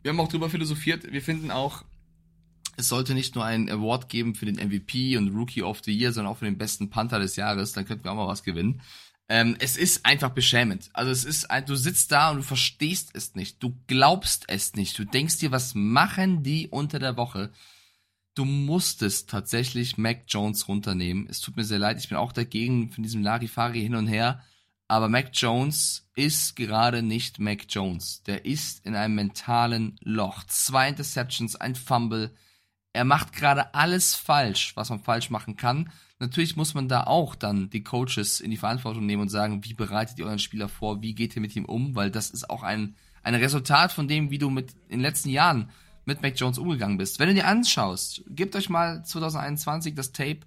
Wir 0.01 0.11
haben 0.11 0.19
auch 0.19 0.27
drüber 0.27 0.49
philosophiert. 0.49 1.09
Wir 1.11 1.21
finden 1.21 1.49
auch, 1.49 1.83
es 2.75 2.89
sollte 2.89 3.13
nicht 3.13 3.35
nur 3.35 3.45
einen 3.45 3.69
Award 3.69 4.09
geben 4.09 4.35
für 4.35 4.45
den 4.45 4.55
MVP 4.55 5.15
und 5.15 5.33
Rookie 5.33 5.63
of 5.63 5.81
the 5.83 5.97
Year, 5.97 6.11
sondern 6.11 6.33
auch 6.33 6.37
für 6.37 6.45
den 6.45 6.57
besten 6.57 6.89
Panther 6.89 7.19
des 7.19 7.37
Jahres. 7.37 7.71
Dann 7.71 7.85
könnten 7.85 8.03
wir 8.03 8.11
auch 8.11 8.17
mal 8.17 8.27
was 8.27 8.43
gewinnen. 8.43 8.81
Ähm, 9.31 9.55
es 9.59 9.77
ist 9.77 10.07
einfach 10.07 10.31
beschämend. 10.31 10.89
Also 10.93 11.11
es 11.11 11.23
ist, 11.23 11.47
du 11.67 11.75
sitzt 11.75 12.11
da 12.11 12.31
und 12.31 12.37
du 12.37 12.43
verstehst 12.43 13.11
es 13.13 13.35
nicht. 13.35 13.61
Du 13.61 13.77
glaubst 13.85 14.45
es 14.47 14.73
nicht. 14.73 14.97
Du 14.97 15.05
denkst 15.05 15.37
dir, 15.37 15.51
was 15.51 15.75
machen 15.75 16.41
die 16.41 16.67
unter 16.67 16.97
der 16.97 17.15
Woche? 17.15 17.51
Du 18.33 18.43
musstest 18.43 19.29
tatsächlich 19.29 19.97
Mac 19.97 20.23
Jones 20.27 20.67
runternehmen. 20.67 21.27
Es 21.29 21.41
tut 21.41 21.57
mir 21.57 21.63
sehr 21.63 21.77
leid. 21.77 21.99
Ich 21.99 22.09
bin 22.09 22.17
auch 22.17 22.31
dagegen 22.31 22.91
von 22.91 23.03
diesem 23.03 23.21
Larifari 23.21 23.81
hin 23.81 23.95
und 23.95 24.07
her. 24.07 24.41
Aber 24.87 25.09
Mac 25.09 25.29
Jones 25.33 26.09
ist 26.15 26.55
gerade 26.55 27.03
nicht 27.03 27.37
Mac 27.37 27.65
Jones. 27.69 28.23
Der 28.23 28.45
ist 28.45 28.83
in 28.83 28.95
einem 28.95 29.13
mentalen 29.13 29.97
Loch. 30.01 30.43
Zwei 30.45 30.89
Interceptions, 30.89 31.55
ein 31.55 31.75
Fumble. 31.75 32.33
Er 32.93 33.05
macht 33.05 33.33
gerade 33.33 33.75
alles 33.75 34.15
falsch, 34.15 34.75
was 34.75 34.89
man 34.89 35.03
falsch 35.03 35.29
machen 35.29 35.55
kann. 35.55 35.91
Natürlich 36.19 36.57
muss 36.57 36.73
man 36.73 36.89
da 36.89 37.03
auch 37.05 37.33
dann 37.33 37.69
die 37.69 37.83
Coaches 37.83 38.41
in 38.41 38.51
die 38.51 38.57
Verantwortung 38.57 39.05
nehmen 39.05 39.21
und 39.21 39.29
sagen, 39.29 39.63
wie 39.63 39.73
bereitet 39.73 40.19
ihr 40.19 40.25
euren 40.25 40.39
Spieler 40.39 40.67
vor, 40.67 41.01
wie 41.01 41.15
geht 41.15 41.35
ihr 41.35 41.41
mit 41.41 41.55
ihm 41.55 41.63
um, 41.63 41.95
weil 41.95 42.11
das 42.11 42.29
ist 42.29 42.49
auch 42.49 42.61
ein, 42.61 42.95
ein 43.23 43.35
Resultat 43.35 43.93
von 43.93 44.09
dem, 44.09 44.29
wie 44.29 44.37
du 44.37 44.49
mit 44.49 44.73
in 44.89 44.97
den 44.97 45.01
letzten 45.01 45.29
Jahren 45.29 45.69
mit 46.03 46.21
Mac 46.21 46.37
Jones 46.37 46.57
umgegangen 46.57 46.97
bist. 46.97 47.19
Wenn 47.19 47.29
du 47.29 47.35
dir 47.35 47.47
anschaust, 47.47 48.23
gebt 48.27 48.55
euch 48.57 48.69
mal 48.69 49.05
2021 49.05 49.95
das 49.95 50.11
Tape, 50.11 50.39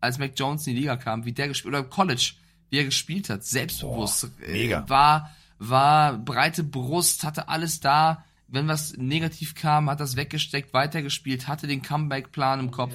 als 0.00 0.18
Mac 0.18 0.32
Jones 0.36 0.66
in 0.66 0.74
die 0.74 0.80
Liga 0.80 0.96
kam, 0.96 1.26
wie 1.26 1.32
der 1.32 1.48
gespielt, 1.48 1.74
oder 1.74 1.84
College, 1.84 2.32
wie 2.70 2.78
er 2.78 2.84
gespielt 2.84 3.28
hat, 3.28 3.44
selbstbewusst, 3.44 4.30
Boah, 4.38 4.48
mega. 4.48 4.84
Äh, 4.84 4.88
war, 4.88 5.36
war 5.58 6.16
breite 6.16 6.64
Brust, 6.64 7.24
hatte 7.24 7.48
alles 7.48 7.80
da. 7.80 8.24
Wenn 8.46 8.66
was 8.66 8.96
negativ 8.96 9.54
kam, 9.54 9.90
hat 9.90 10.00
das 10.00 10.16
weggesteckt, 10.16 10.72
weitergespielt, 10.72 11.48
hatte 11.48 11.66
den 11.66 11.82
Comeback-Plan 11.82 12.60
im 12.60 12.70
Kopf. 12.70 12.94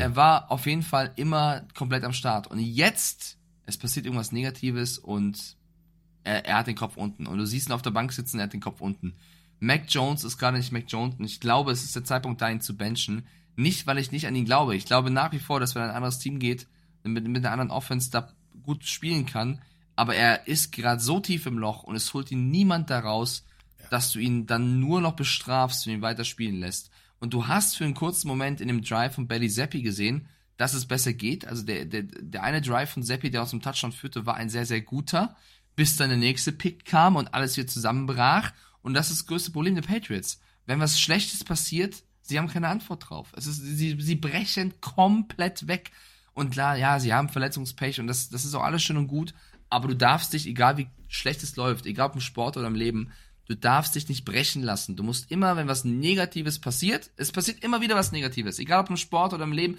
Er 0.00 0.16
war 0.16 0.50
auf 0.50 0.66
jeden 0.66 0.82
Fall 0.82 1.12
immer 1.16 1.62
komplett 1.74 2.04
am 2.04 2.12
Start. 2.12 2.46
Und 2.48 2.58
jetzt, 2.58 3.38
es 3.66 3.76
passiert 3.76 4.06
irgendwas 4.06 4.32
Negatives 4.32 4.98
und 4.98 5.56
er, 6.24 6.44
er 6.46 6.58
hat 6.58 6.66
den 6.66 6.76
Kopf 6.76 6.96
unten. 6.96 7.26
Und 7.26 7.38
du 7.38 7.46
siehst 7.46 7.68
ihn 7.68 7.72
auf 7.72 7.82
der 7.82 7.90
Bank 7.90 8.12
sitzen, 8.12 8.38
er 8.38 8.44
hat 8.44 8.52
den 8.52 8.60
Kopf 8.60 8.80
unten. 8.80 9.14
Mac 9.60 9.84
Jones 9.88 10.24
ist 10.24 10.38
gerade 10.38 10.56
nicht 10.56 10.72
Mac 10.72 10.84
Jones 10.88 11.16
und 11.18 11.24
ich 11.24 11.40
glaube, 11.40 11.72
es 11.72 11.82
ist 11.82 11.96
der 11.96 12.04
Zeitpunkt, 12.04 12.40
da 12.40 12.48
ihn 12.48 12.60
zu 12.60 12.76
benchen. 12.76 13.26
Nicht, 13.56 13.86
weil 13.86 13.98
ich 13.98 14.12
nicht 14.12 14.26
an 14.26 14.36
ihn 14.36 14.44
glaube. 14.44 14.76
Ich 14.76 14.84
glaube 14.84 15.10
nach 15.10 15.32
wie 15.32 15.40
vor, 15.40 15.58
dass 15.58 15.74
wenn 15.74 15.82
ein 15.82 15.90
anderes 15.90 16.20
Team 16.20 16.38
geht, 16.38 16.68
mit, 17.02 17.26
mit 17.26 17.44
einer 17.44 17.52
anderen 17.52 17.70
Offense 17.70 18.10
da 18.10 18.32
gut 18.62 18.84
spielen 18.84 19.26
kann. 19.26 19.60
Aber 19.96 20.14
er 20.14 20.46
ist 20.46 20.70
gerade 20.70 21.00
so 21.00 21.18
tief 21.18 21.46
im 21.46 21.58
Loch 21.58 21.82
und 21.82 21.96
es 21.96 22.14
holt 22.14 22.30
ihn 22.30 22.50
niemand 22.50 22.88
daraus, 22.88 23.44
ja. 23.80 23.86
dass 23.90 24.12
du 24.12 24.20
ihn 24.20 24.46
dann 24.46 24.78
nur 24.78 25.00
noch 25.00 25.14
bestrafst 25.14 25.86
und 25.86 25.92
ihn 25.92 26.02
weiter 26.02 26.24
spielen 26.24 26.60
lässt. 26.60 26.90
Und 27.20 27.34
du 27.34 27.48
hast 27.48 27.76
für 27.76 27.84
einen 27.84 27.94
kurzen 27.94 28.28
Moment 28.28 28.60
in 28.60 28.68
dem 28.68 28.82
Drive 28.82 29.14
von 29.14 29.26
Belly 29.26 29.50
Zappi 29.50 29.82
gesehen, 29.82 30.28
dass 30.56 30.74
es 30.74 30.86
besser 30.86 31.12
geht. 31.12 31.46
Also 31.46 31.62
der, 31.62 31.84
der, 31.84 32.02
der 32.02 32.42
eine 32.42 32.60
Drive 32.60 32.90
von 32.90 33.02
Zappi, 33.02 33.30
der 33.30 33.42
aus 33.42 33.50
dem 33.50 33.62
Touchdown 33.62 33.92
führte, 33.92 34.26
war 34.26 34.36
ein 34.36 34.50
sehr, 34.50 34.66
sehr 34.66 34.80
guter, 34.80 35.36
bis 35.76 35.96
dann 35.96 36.10
der 36.10 36.18
nächste 36.18 36.52
Pick 36.52 36.84
kam 36.84 37.16
und 37.16 37.34
alles 37.34 37.56
wieder 37.56 37.68
zusammenbrach. 37.68 38.52
Und 38.82 38.94
das 38.94 39.10
ist 39.10 39.20
das 39.20 39.26
größte 39.26 39.52
Problem 39.52 39.74
der 39.74 39.82
Patriots. 39.82 40.40
Wenn 40.66 40.80
was 40.80 41.00
Schlechtes 41.00 41.44
passiert, 41.44 42.02
sie 42.22 42.38
haben 42.38 42.48
keine 42.48 42.68
Antwort 42.68 43.08
drauf. 43.08 43.32
Es 43.36 43.46
ist, 43.46 43.58
sie, 43.58 43.96
sie 44.00 44.16
brechen 44.16 44.80
komplett 44.80 45.66
weg. 45.66 45.92
Und 46.34 46.50
klar, 46.50 46.76
ja, 46.76 47.00
sie 47.00 47.14
haben 47.14 47.28
Verletzungspech 47.28 48.00
und 48.00 48.06
das, 48.06 48.28
das 48.28 48.44
ist 48.44 48.54
auch 48.54 48.62
alles 48.62 48.82
schön 48.82 48.96
und 48.96 49.08
gut. 49.08 49.34
Aber 49.70 49.88
du 49.88 49.94
darfst 49.94 50.32
dich, 50.32 50.46
egal 50.46 50.76
wie 50.76 50.88
schlecht 51.08 51.42
es 51.42 51.56
läuft, 51.56 51.86
egal 51.86 52.08
ob 52.08 52.14
im 52.14 52.20
Sport 52.20 52.56
oder 52.56 52.66
im 52.66 52.74
Leben, 52.74 53.10
Du 53.48 53.56
darfst 53.56 53.94
dich 53.94 54.08
nicht 54.08 54.26
brechen 54.26 54.62
lassen. 54.62 54.94
Du 54.94 55.02
musst 55.02 55.30
immer, 55.30 55.56
wenn 55.56 55.68
was 55.68 55.84
Negatives 55.84 56.58
passiert, 56.58 57.10
es 57.16 57.32
passiert 57.32 57.64
immer 57.64 57.80
wieder 57.80 57.96
was 57.96 58.12
Negatives, 58.12 58.58
egal 58.58 58.80
ob 58.80 58.90
im 58.90 58.98
Sport 58.98 59.32
oder 59.32 59.44
im 59.44 59.52
Leben, 59.52 59.78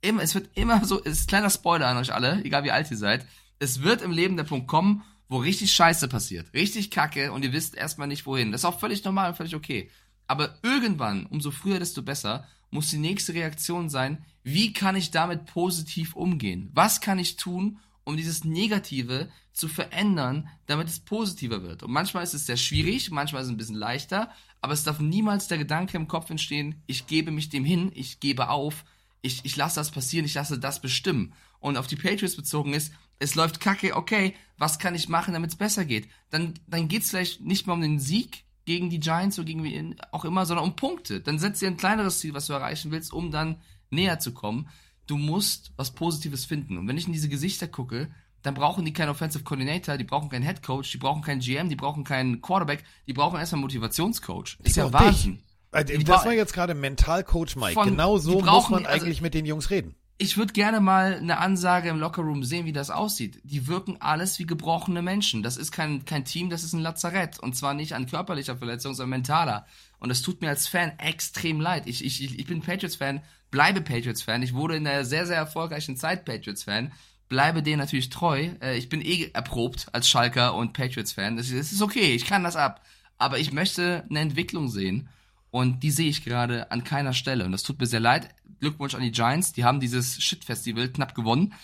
immer, 0.00 0.22
es 0.22 0.34
wird 0.34 0.56
immer 0.56 0.84
so, 0.84 1.02
es 1.04 1.18
ist 1.18 1.24
ein 1.24 1.26
kleiner 1.26 1.50
Spoiler 1.50 1.88
an 1.88 1.96
euch 1.96 2.14
alle, 2.14 2.44
egal 2.44 2.62
wie 2.62 2.70
alt 2.70 2.90
ihr 2.90 2.96
seid, 2.96 3.26
es 3.58 3.82
wird 3.82 4.02
im 4.02 4.12
Leben 4.12 4.36
der 4.36 4.44
Punkt 4.44 4.68
kommen, 4.68 5.02
wo 5.28 5.38
richtig 5.38 5.72
Scheiße 5.72 6.06
passiert, 6.06 6.54
richtig 6.54 6.92
Kacke 6.92 7.32
und 7.32 7.44
ihr 7.44 7.52
wisst 7.52 7.74
erstmal 7.74 8.06
nicht 8.06 8.24
wohin. 8.24 8.52
Das 8.52 8.60
ist 8.60 8.64
auch 8.64 8.78
völlig 8.78 9.04
normal 9.04 9.30
und 9.30 9.36
völlig 9.36 9.56
okay. 9.56 9.90
Aber 10.28 10.56
irgendwann, 10.62 11.26
umso 11.26 11.50
früher, 11.50 11.80
desto 11.80 12.02
besser, 12.02 12.46
muss 12.70 12.90
die 12.90 12.98
nächste 12.98 13.34
Reaktion 13.34 13.88
sein, 13.88 14.24
wie 14.44 14.72
kann 14.72 14.94
ich 14.94 15.10
damit 15.10 15.46
positiv 15.46 16.14
umgehen? 16.14 16.70
Was 16.72 17.00
kann 17.00 17.18
ich 17.18 17.36
tun, 17.36 17.80
um 18.08 18.16
dieses 18.16 18.42
Negative 18.42 19.28
zu 19.52 19.68
verändern, 19.68 20.48
damit 20.64 20.88
es 20.88 20.98
positiver 20.98 21.62
wird. 21.62 21.82
Und 21.82 21.90
manchmal 21.90 22.24
ist 22.24 22.32
es 22.32 22.46
sehr 22.46 22.56
schwierig, 22.56 23.10
manchmal 23.10 23.42
ist 23.42 23.48
es 23.48 23.52
ein 23.52 23.58
bisschen 23.58 23.76
leichter, 23.76 24.30
aber 24.62 24.72
es 24.72 24.82
darf 24.82 24.98
niemals 24.98 25.46
der 25.46 25.58
Gedanke 25.58 25.98
im 25.98 26.08
Kopf 26.08 26.30
entstehen, 26.30 26.82
ich 26.86 27.06
gebe 27.06 27.30
mich 27.32 27.50
dem 27.50 27.66
hin, 27.66 27.92
ich 27.94 28.18
gebe 28.18 28.48
auf, 28.48 28.86
ich, 29.20 29.44
ich 29.44 29.56
lasse 29.56 29.76
das 29.76 29.90
passieren, 29.90 30.24
ich 30.24 30.32
lasse 30.32 30.58
das 30.58 30.80
bestimmen. 30.80 31.34
Und 31.60 31.76
auf 31.76 31.86
die 31.86 31.96
Patriots 31.96 32.34
bezogen 32.34 32.72
ist, 32.72 32.94
es 33.18 33.34
läuft 33.34 33.60
kacke, 33.60 33.94
okay, 33.94 34.34
was 34.56 34.78
kann 34.78 34.94
ich 34.94 35.10
machen, 35.10 35.34
damit 35.34 35.50
es 35.50 35.56
besser 35.56 35.84
geht? 35.84 36.08
Dann, 36.30 36.54
dann 36.66 36.88
geht 36.88 37.02
es 37.02 37.10
vielleicht 37.10 37.42
nicht 37.42 37.66
mehr 37.66 37.74
um 37.74 37.82
den 37.82 38.00
Sieg 38.00 38.44
gegen 38.64 38.88
die 38.88 39.00
Giants 39.00 39.38
oder 39.38 39.46
gegen 39.46 39.64
wen 39.64 39.96
auch 40.12 40.24
immer, 40.24 40.46
sondern 40.46 40.64
um 40.64 40.76
Punkte. 40.76 41.20
Dann 41.20 41.38
setzt 41.38 41.60
dir 41.60 41.68
ein 41.68 41.76
kleineres 41.76 42.20
Ziel, 42.20 42.32
was 42.32 42.46
du 42.46 42.54
erreichen 42.54 42.90
willst, 42.90 43.12
um 43.12 43.30
dann 43.30 43.60
näher 43.90 44.18
zu 44.18 44.32
kommen 44.32 44.70
du 45.08 45.16
musst 45.16 45.72
was 45.76 45.90
Positives 45.90 46.44
finden. 46.44 46.78
Und 46.78 46.86
wenn 46.86 46.96
ich 46.96 47.06
in 47.06 47.12
diese 47.12 47.28
Gesichter 47.28 47.66
gucke, 47.66 48.08
dann 48.42 48.54
brauchen 48.54 48.84
die 48.84 48.92
keinen 48.92 49.08
Offensive 49.08 49.42
Coordinator, 49.42 49.96
die 49.96 50.04
brauchen 50.04 50.28
keinen 50.28 50.44
Head 50.44 50.62
Coach, 50.62 50.92
die 50.92 50.98
brauchen 50.98 51.22
keinen 51.22 51.40
GM, 51.40 51.68
die 51.68 51.76
brauchen 51.76 52.04
keinen 52.04 52.40
Quarterback, 52.40 52.84
die 53.06 53.12
brauchen 53.12 53.38
erstmal 53.38 53.58
einen 53.58 53.64
Motivationscoach. 53.64 54.58
Ist 54.62 54.76
ja 54.76 54.92
Wahnsinn. 54.92 55.42
Dich. 55.74 56.04
Das 56.04 56.24
war 56.24 56.32
jetzt 56.32 56.54
gerade 56.54 56.74
Mentalcoach 56.74 57.56
Mike. 57.56 57.74
Von, 57.74 57.90
genau 57.90 58.16
so 58.16 58.40
muss 58.40 58.70
man 58.70 58.86
also 58.86 59.04
eigentlich 59.04 59.18
also, 59.18 59.22
mit 59.22 59.34
den 59.34 59.44
Jungs 59.44 59.70
reden. 59.70 59.96
Ich 60.20 60.36
würde 60.36 60.52
gerne 60.52 60.80
mal 60.80 61.14
eine 61.14 61.38
Ansage 61.38 61.90
im 61.90 62.00
Lockerroom 62.00 62.42
sehen, 62.42 62.64
wie 62.64 62.72
das 62.72 62.90
aussieht. 62.90 63.38
Die 63.44 63.68
wirken 63.68 63.98
alles 64.00 64.38
wie 64.38 64.46
gebrochene 64.46 65.02
Menschen. 65.02 65.42
Das 65.42 65.56
ist 65.56 65.70
kein, 65.70 66.04
kein 66.06 66.24
Team, 66.24 66.50
das 66.50 66.64
ist 66.64 66.72
ein 66.72 66.80
Lazarett. 66.80 67.38
Und 67.38 67.54
zwar 67.54 67.74
nicht 67.74 67.94
an 67.94 68.06
körperlicher 68.06 68.56
Verletzung, 68.56 68.94
sondern 68.94 69.20
mentaler. 69.20 69.66
Und 70.00 70.08
das 70.08 70.22
tut 70.22 70.40
mir 70.40 70.48
als 70.48 70.66
Fan 70.66 70.98
extrem 70.98 71.60
leid. 71.60 71.86
Ich, 71.86 72.04
ich, 72.04 72.36
ich 72.36 72.46
bin 72.46 72.62
Patriots-Fan, 72.62 73.20
bleibe 73.50 73.80
Patriots-Fan. 73.80 74.42
Ich 74.42 74.54
wurde 74.54 74.76
in 74.76 74.86
einer 74.86 75.04
sehr, 75.04 75.26
sehr 75.26 75.36
erfolgreichen 75.36 75.96
Zeit 75.96 76.24
Patriots-Fan. 76.24 76.92
Bleibe 77.28 77.62
denen 77.62 77.78
natürlich 77.78 78.10
treu. 78.10 78.50
Äh, 78.60 78.78
ich 78.78 78.88
bin 78.88 79.02
eh 79.02 79.30
erprobt 79.32 79.86
als 79.92 80.08
Schalker 80.08 80.54
und 80.54 80.72
Patriots-Fan. 80.72 81.36
Das 81.36 81.50
ist 81.50 81.82
okay, 81.82 82.14
ich 82.14 82.26
kann 82.26 82.44
das 82.44 82.56
ab. 82.56 82.84
Aber 83.18 83.38
ich 83.38 83.52
möchte 83.52 84.04
eine 84.08 84.20
Entwicklung 84.20 84.68
sehen. 84.68 85.08
Und 85.50 85.82
die 85.82 85.90
sehe 85.90 86.10
ich 86.10 86.24
gerade 86.24 86.70
an 86.70 86.84
keiner 86.84 87.14
Stelle. 87.14 87.44
Und 87.44 87.52
das 87.52 87.62
tut 87.62 87.80
mir 87.80 87.86
sehr 87.86 88.00
leid. 88.00 88.34
Glückwunsch 88.60 88.94
an 88.94 89.02
die 89.02 89.12
Giants. 89.12 89.52
Die 89.52 89.64
haben 89.64 89.80
dieses 89.80 90.22
Shit-Festival 90.22 90.90
knapp 90.90 91.14
gewonnen. 91.14 91.54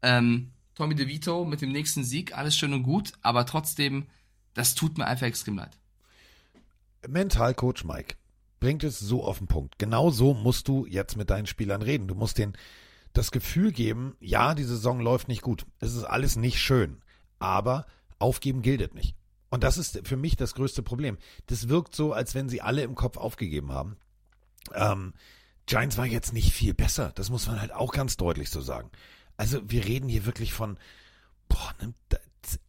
Ähm, 0.00 0.52
Tommy 0.74 0.94
DeVito 0.94 1.44
mit 1.44 1.60
dem 1.60 1.70
nächsten 1.70 2.04
Sieg, 2.04 2.36
alles 2.36 2.56
schön 2.56 2.72
und 2.72 2.82
gut. 2.82 3.12
Aber 3.20 3.44
trotzdem, 3.46 4.06
das 4.54 4.74
tut 4.74 4.96
mir 4.96 5.06
einfach 5.06 5.26
extrem 5.26 5.56
leid. 5.56 5.76
Mentalcoach 7.06 7.84
Mike 7.84 8.14
bringt 8.62 8.84
es 8.84 9.00
so 9.00 9.24
auf 9.24 9.38
den 9.38 9.48
Punkt. 9.48 9.76
Genau 9.80 10.10
so 10.10 10.34
musst 10.34 10.68
du 10.68 10.86
jetzt 10.86 11.16
mit 11.16 11.30
deinen 11.30 11.48
Spielern 11.48 11.82
reden. 11.82 12.06
Du 12.06 12.14
musst 12.14 12.38
denen 12.38 12.56
das 13.12 13.32
Gefühl 13.32 13.72
geben, 13.72 14.14
ja, 14.20 14.54
die 14.54 14.62
Saison 14.62 15.00
läuft 15.00 15.26
nicht 15.26 15.42
gut. 15.42 15.66
Es 15.80 15.96
ist 15.96 16.04
alles 16.04 16.36
nicht 16.36 16.60
schön. 16.60 17.02
Aber 17.40 17.86
Aufgeben 18.20 18.62
gilt 18.62 18.94
nicht. 18.94 19.16
Und 19.50 19.64
das 19.64 19.78
ist 19.78 20.06
für 20.06 20.16
mich 20.16 20.36
das 20.36 20.54
größte 20.54 20.84
Problem. 20.84 21.18
Das 21.46 21.68
wirkt 21.68 21.96
so, 21.96 22.12
als 22.12 22.36
wenn 22.36 22.48
sie 22.48 22.62
alle 22.62 22.84
im 22.84 22.94
Kopf 22.94 23.16
aufgegeben 23.16 23.72
haben. 23.72 23.96
Ähm, 24.72 25.12
Giants 25.66 25.98
war 25.98 26.06
jetzt 26.06 26.32
nicht 26.32 26.52
viel 26.52 26.72
besser. 26.72 27.10
Das 27.16 27.30
muss 27.30 27.48
man 27.48 27.60
halt 27.60 27.72
auch 27.72 27.92
ganz 27.92 28.16
deutlich 28.16 28.48
so 28.48 28.60
sagen. 28.60 28.92
Also 29.36 29.60
wir 29.68 29.84
reden 29.84 30.08
hier 30.08 30.24
wirklich 30.24 30.52
von, 30.52 30.78
boah, 31.48 31.74
einem 31.80 31.94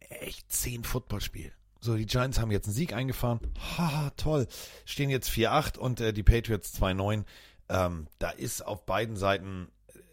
echt 0.08 0.50
zehn 0.50 0.82
Footballspiel. 0.82 1.52
So, 1.84 1.96
die 1.96 2.06
Giants 2.06 2.40
haben 2.40 2.50
jetzt 2.50 2.64
einen 2.64 2.74
Sieg 2.74 2.94
eingefahren. 2.94 3.40
Haha, 3.76 4.08
toll. 4.16 4.46
Stehen 4.86 5.10
jetzt 5.10 5.28
4-8 5.28 5.76
und 5.76 6.00
äh, 6.00 6.14
die 6.14 6.22
Patriots 6.22 6.72
2-9. 6.80 7.24
Ähm, 7.68 8.06
da 8.18 8.30
ist 8.30 8.62
auf 8.62 8.86
beiden 8.86 9.16
Seiten 9.16 9.68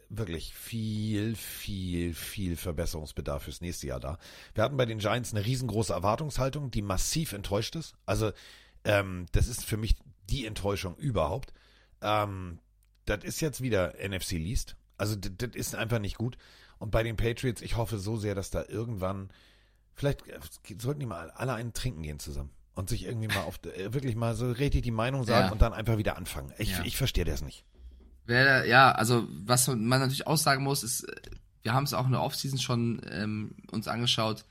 wirklich 0.10 0.54
viel, 0.54 1.34
viel, 1.38 2.14
viel 2.14 2.58
Verbesserungsbedarf 2.58 3.44
fürs 3.44 3.62
nächste 3.62 3.88
Jahr 3.88 4.02
da. 4.02 4.18
Wir 4.54 4.66
hatten 4.66 4.76
bei 4.76 4.86
den 4.86 4.98
Giants 4.98 5.34
eine 5.34 5.46
riesengroße 5.46 5.94
Erwartungshaltung, 5.94 6.72
die 6.72 6.82
massiv 6.82 7.32
enttäuscht 7.32 7.78
ist. 7.78 7.94
Also, 8.06 8.34
ähm, 8.84 9.28
das 9.32 9.48
ist 9.48 9.64
für 9.64 9.78
mich 9.78 9.96
die 10.30 10.46
Enttäuschung 10.46 10.98
überhaupt. 10.98 11.54
Ähm, 12.02 12.60
das 13.06 13.24
ist 13.24 13.40
jetzt 13.40 13.62
wieder 13.62 13.94
NFC 14.06 14.34
Least. 14.34 14.76
Also, 14.98 15.16
das 15.16 15.56
ist 15.56 15.74
einfach 15.76 16.00
nicht 16.00 16.18
gut. 16.18 16.38
Und 16.80 16.92
bei 16.92 17.04
den 17.04 17.16
Patriots, 17.16 17.62
ich 17.62 17.78
hoffe 17.78 17.98
so 17.98 18.18
sehr, 18.18 18.36
dass 18.36 18.50
da 18.50 18.66
irgendwann, 18.68 19.30
vielleicht 19.96 20.28
äh, 20.28 20.40
sollten 20.80 21.00
die 21.00 21.06
mal 21.06 21.32
alle 21.32 21.54
einen 21.54 21.74
trinken 21.74 22.02
gehen 22.04 22.20
zusammen 22.20 22.50
und 22.74 22.90
sich 22.90 23.06
irgendwie 23.06 23.28
mal 23.28 23.42
auf, 23.44 23.60
äh, 23.66 23.94
wirklich 23.94 24.16
mal 24.16 24.36
so 24.36 24.52
richtig 24.52 24.84
die 24.84 24.92
Meinung 24.92 25.24
sagen 25.26 25.48
Ja. 25.48 25.52
und 25.52 25.62
dann 25.62 25.74
einfach 25.74 25.98
wieder 25.98 26.18
anfangen. 26.18 26.54
Ich, 26.58 26.72
Ja. 26.72 26.84
ich 26.86 26.98
verstehe 26.98 27.26
das 27.26 27.42
nicht. 27.42 27.64
Wer, 28.26 28.66
ja, 28.66 28.92
also 28.92 29.28
was 29.30 29.68
man 29.68 29.88
natürlich 29.88 30.28
auch 30.28 30.38
sagen 30.38 30.64
muss, 30.64 30.84
ist, 30.84 31.04
äh, 31.04 31.16
wir 31.64 31.74
haben 31.74 31.84
es 31.84 31.94
auch 31.94 32.06
in 32.06 32.12
der 32.12 32.22
Offseason 32.22 32.60
schon 32.60 33.02
ähm, 33.10 33.56
uns 33.72 33.88
angeschaut, 33.88 34.46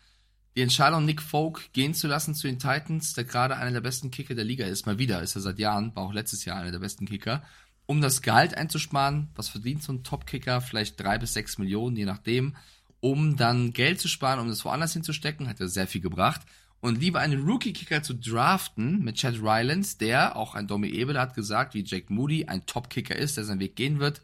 die 0.57 0.63
Entscheidung, 0.63 1.05
Nick 1.05 1.23
Folk 1.23 1.73
gehen 1.73 1.95
zu 1.95 2.09
lassen 2.09 2.35
zu 2.35 2.47
den 2.49 2.59
Titans, 2.59 3.15
der 3.15 3.25
gerade 3.25 3.57
einer 3.57 3.71
der 3.73 3.81
besten 3.81 4.11
Kicker 4.11 4.35
der 4.35 4.45
Liga 4.45 4.67
ist, 4.67 4.85
mal 4.85 4.99
wieder, 4.99 5.23
ist 5.23 5.37
er 5.37 5.41
seit 5.41 5.59
Jahren, 5.61 5.95
war 5.95 6.03
auch 6.05 6.13
letztes 6.13 6.45
Jahr 6.45 6.57
einer 6.59 6.73
der 6.73 6.81
besten 6.81 7.07
Kicker, 7.07 7.43
um 7.87 8.01
das 8.01 8.21
Gehalt 8.21 8.55
einzusparen, 8.57 9.31
was 9.37 9.49
verdient 9.49 9.83
so 9.83 9.93
ein 9.93 10.03
Top-Kicker, 10.05 10.61
vielleicht 10.61 11.01
drei 11.01 11.19
bis 11.19 11.33
sechs 11.35 11.57
Millionen, 11.59 11.97
je 11.97 12.05
nachdem, 12.05 12.57
um 13.01 13.37
dann 13.37 13.73
Geld 13.73 14.01
zu 14.01 14.09
sparen, 14.09 14.41
um 14.41 14.49
das 14.49 14.65
woanders 14.65 14.93
hinzustecken, 14.93 15.49
hat 15.49 15.61
er 15.61 15.69
sehr 15.69 15.87
viel 15.87 16.01
gebracht. 16.01 16.43
Und 16.81 16.99
lieber 16.99 17.21
einen 17.21 17.47
Rookie-Kicker 17.47 18.03
zu 18.03 18.15
draften 18.15 19.05
mit 19.05 19.17
Chad 19.17 19.37
Rylands, 19.43 19.99
der, 19.99 20.37
auch 20.37 20.55
ein 20.55 20.67
Domi 20.67 20.89
Ebel 20.89 21.19
hat 21.19 21.35
gesagt, 21.35 21.75
wie 21.75 21.85
Jake 21.85 22.13
Moody, 22.13 22.47
ein 22.47 22.65
Top-Kicker 22.65 23.17
ist, 23.17 23.37
der 23.37 23.45
seinen 23.45 23.61
Weg 23.61 23.77
gehen 23.77 23.99
wird. 23.99 24.23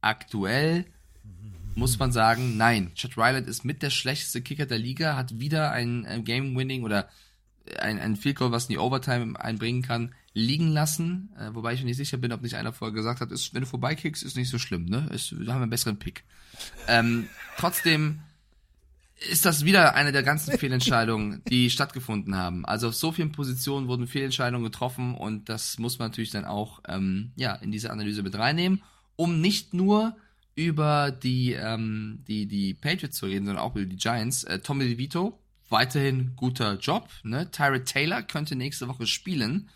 Aktuell 0.00 0.86
muss 1.74 1.98
man 1.98 2.12
sagen, 2.12 2.56
nein. 2.56 2.92
Chad 2.94 3.16
Ryland 3.16 3.48
ist 3.48 3.64
mit 3.64 3.82
der 3.82 3.90
schlechteste 3.90 4.40
Kicker 4.40 4.66
der 4.66 4.78
Liga, 4.78 5.16
hat 5.16 5.40
wieder 5.40 5.72
ein, 5.72 6.06
ein 6.06 6.24
Game-Winning 6.24 6.84
oder 6.84 7.08
ein, 7.80 7.98
ein 7.98 8.16
Field 8.16 8.36
Goal, 8.36 8.52
was 8.52 8.64
in 8.64 8.70
die 8.70 8.78
Overtime 8.78 9.38
einbringen 9.38 9.82
kann, 9.82 10.14
liegen 10.32 10.68
lassen. 10.68 11.30
Äh, 11.38 11.54
wobei 11.54 11.74
ich 11.74 11.80
mir 11.80 11.86
nicht 11.86 11.96
sicher 11.96 12.18
bin, 12.18 12.32
ob 12.32 12.42
nicht 12.42 12.54
einer 12.54 12.72
vorher 12.72 12.94
gesagt 12.94 13.20
hat, 13.20 13.32
ist, 13.32 13.52
wenn 13.52 13.62
du 13.62 13.66
vorbeikickst, 13.66 14.22
ist 14.22 14.36
nicht 14.36 14.48
so 14.48 14.58
schlimm, 14.58 14.84
ne? 14.84 15.08
Ist, 15.12 15.38
wir 15.38 15.52
haben 15.52 15.62
einen 15.62 15.70
besseren 15.70 15.98
Pick. 15.98 16.24
Ähm, 16.88 17.28
trotzdem 17.58 18.20
ist 19.30 19.44
das 19.46 19.64
wieder 19.64 19.94
eine 19.94 20.12
der 20.12 20.22
ganzen 20.22 20.58
Fehlentscheidungen, 20.58 21.42
die 21.48 21.70
stattgefunden 21.70 22.36
haben. 22.36 22.64
Also 22.64 22.88
auf 22.88 22.94
so 22.94 23.12
vielen 23.12 23.32
Positionen 23.32 23.88
wurden 23.88 24.06
Fehlentscheidungen 24.06 24.64
getroffen 24.64 25.14
und 25.14 25.48
das 25.48 25.78
muss 25.78 25.98
man 25.98 26.10
natürlich 26.10 26.30
dann 26.30 26.44
auch 26.44 26.80
ähm, 26.88 27.32
ja, 27.36 27.54
in 27.54 27.72
diese 27.72 27.90
Analyse 27.90 28.22
mit 28.22 28.36
reinnehmen, 28.36 28.82
um 29.16 29.40
nicht 29.40 29.74
nur 29.74 30.16
über 30.54 31.10
die, 31.10 31.52
ähm, 31.52 32.24
die, 32.26 32.46
die 32.46 32.74
Patriots 32.74 33.18
zu 33.18 33.26
reden, 33.26 33.46
sondern 33.46 33.62
auch 33.62 33.76
über 33.76 33.84
die 33.84 33.96
Giants. 33.96 34.44
Äh, 34.44 34.60
Tommy 34.60 34.88
DeVito, 34.88 35.38
weiterhin 35.68 36.32
guter 36.34 36.78
Job. 36.78 37.10
Ne? 37.22 37.50
Tyrod 37.50 37.84
Taylor 37.84 38.22
könnte 38.22 38.56
nächste 38.56 38.88
Woche 38.88 39.06
spielen. 39.06 39.68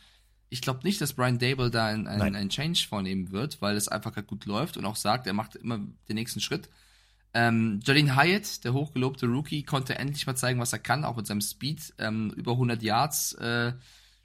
Ich 0.51 0.63
glaube 0.63 0.81
nicht, 0.83 1.01
dass 1.01 1.13
Brian 1.13 1.39
Dable 1.39 1.71
da 1.71 1.87
ein, 1.87 2.07
ein, 2.09 2.35
ein 2.35 2.49
Change 2.49 2.87
vornehmen 2.89 3.31
wird, 3.31 3.63
weil 3.63 3.77
es 3.77 3.89
einfach 3.89 4.13
gerade 4.13 4.27
gut 4.27 4.47
läuft 4.47 4.77
und 4.77 4.85
auch 4.85 4.97
sagt, 4.97 5.27
er 5.27 5.33
macht 5.33 5.55
immer 5.55 5.79
den 5.79 6.17
nächsten 6.17 6.41
Schritt. 6.41 6.69
Ähm, 7.33 7.81
Jolene 7.85 8.17
Hyatt, 8.17 8.65
der 8.65 8.73
hochgelobte 8.73 9.27
Rookie, 9.27 9.63
konnte 9.63 9.97
endlich 9.97 10.27
mal 10.27 10.35
zeigen, 10.35 10.61
was 10.61 10.73
er 10.73 10.81
kann, 10.81 11.05
auch 11.05 11.17
mit 11.17 11.27
seinem 11.27 11.41
Speed. 11.41 11.95
Ähm, 11.99 12.33
über 12.37 12.53
100 12.53 12.83
Yards, 12.83 13.35
äh, 13.35 13.73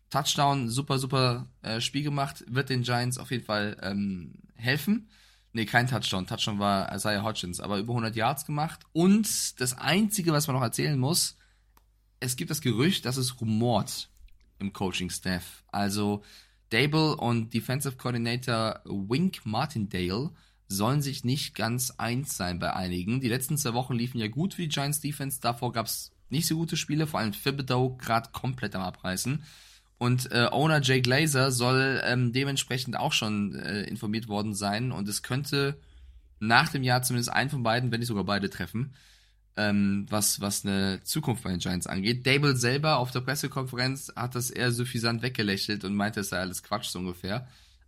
Touchdown, 0.09 0.69
super, 0.69 0.97
super 0.97 1.47
äh, 1.61 1.79
Spiel 1.79 2.03
gemacht. 2.03 2.43
Wird 2.47 2.69
den 2.69 2.81
Giants 2.81 3.19
auf 3.19 3.29
jeden 3.31 3.45
Fall 3.45 3.77
ähm, 3.81 4.33
helfen. 4.55 5.09
Nee, 5.53 5.65
kein 5.65 5.87
Touchdown. 5.87 6.27
Touchdown 6.27 6.59
war 6.59 6.93
Isaiah 6.93 7.23
Hodgins, 7.23 7.59
aber 7.59 7.77
über 7.77 7.93
100 7.93 8.15
Yards 8.15 8.45
gemacht. 8.45 8.81
Und 8.93 9.59
das 9.61 9.77
Einzige, 9.77 10.33
was 10.33 10.47
man 10.47 10.55
noch 10.55 10.63
erzählen 10.63 10.97
muss, 10.97 11.37
es 12.19 12.35
gibt 12.35 12.49
das 12.49 12.61
Gerücht, 12.61 13.05
dass 13.05 13.17
es 13.17 13.39
rumort 13.39 14.09
im 14.59 14.73
Coaching-Staff. 14.73 15.63
Also 15.71 16.23
Dable 16.69 17.15
und 17.15 17.53
Defensive 17.53 17.95
Coordinator 17.97 18.81
Wink 18.85 19.45
Martindale 19.45 20.31
sollen 20.67 21.01
sich 21.01 21.23
nicht 21.23 21.55
ganz 21.55 21.91
eins 21.91 22.37
sein 22.37 22.59
bei 22.59 22.73
einigen. 22.73 23.21
Die 23.21 23.29
letzten 23.29 23.57
zwei 23.57 23.73
Wochen 23.73 23.93
liefen 23.93 24.19
ja 24.19 24.27
gut 24.27 24.55
für 24.55 24.63
die 24.63 24.69
Giants 24.69 24.99
Defense. 24.99 25.39
Davor 25.39 25.71
gab's 25.71 26.11
nicht 26.29 26.47
so 26.47 26.55
gute 26.55 26.75
Spiele, 26.75 27.07
vor 27.07 27.19
allem 27.19 27.33
Thibodeau 27.33 27.95
gerade 27.97 28.29
komplett 28.31 28.75
am 28.75 28.81
Abreißen. 28.81 29.43
Und 29.97 30.31
äh, 30.31 30.47
Owner 30.51 30.81
Jay 30.81 31.01
Glazer 31.01 31.51
soll 31.51 32.01
ähm, 32.03 32.33
dementsprechend 32.33 32.97
auch 32.97 33.13
schon 33.13 33.55
äh, 33.55 33.83
informiert 33.83 34.27
worden 34.27 34.53
sein. 34.53 34.91
Und 34.91 35.07
es 35.07 35.23
könnte 35.23 35.79
nach 36.39 36.69
dem 36.69 36.83
Jahr 36.83 37.01
zumindest 37.01 37.31
einen 37.31 37.49
von 37.49 37.63
beiden, 37.63 37.91
wenn 37.91 37.99
nicht 37.99 38.09
sogar 38.09 38.25
beide 38.25 38.49
treffen, 38.49 38.93
ähm, 39.57 40.05
was, 40.09 40.41
was 40.41 40.65
eine 40.65 41.01
Zukunft 41.03 41.43
bei 41.43 41.51
den 41.51 41.59
Giants 41.59 41.87
angeht. 41.87 42.25
Dable 42.25 42.55
selber 42.55 42.97
auf 42.97 43.11
der 43.11 43.21
Pressekonferenz 43.21 44.11
hat 44.15 44.35
das 44.35 44.49
eher 44.49 44.71
suffisant 44.71 45.21
weggelächelt 45.21 45.83
und 45.85 45.95
meinte, 45.95 46.21
es 46.21 46.29
sei 46.29 46.39
alles 46.39 46.63
Quatsch 46.63 46.87
so 46.87 46.99
ungefähr. 46.99 47.47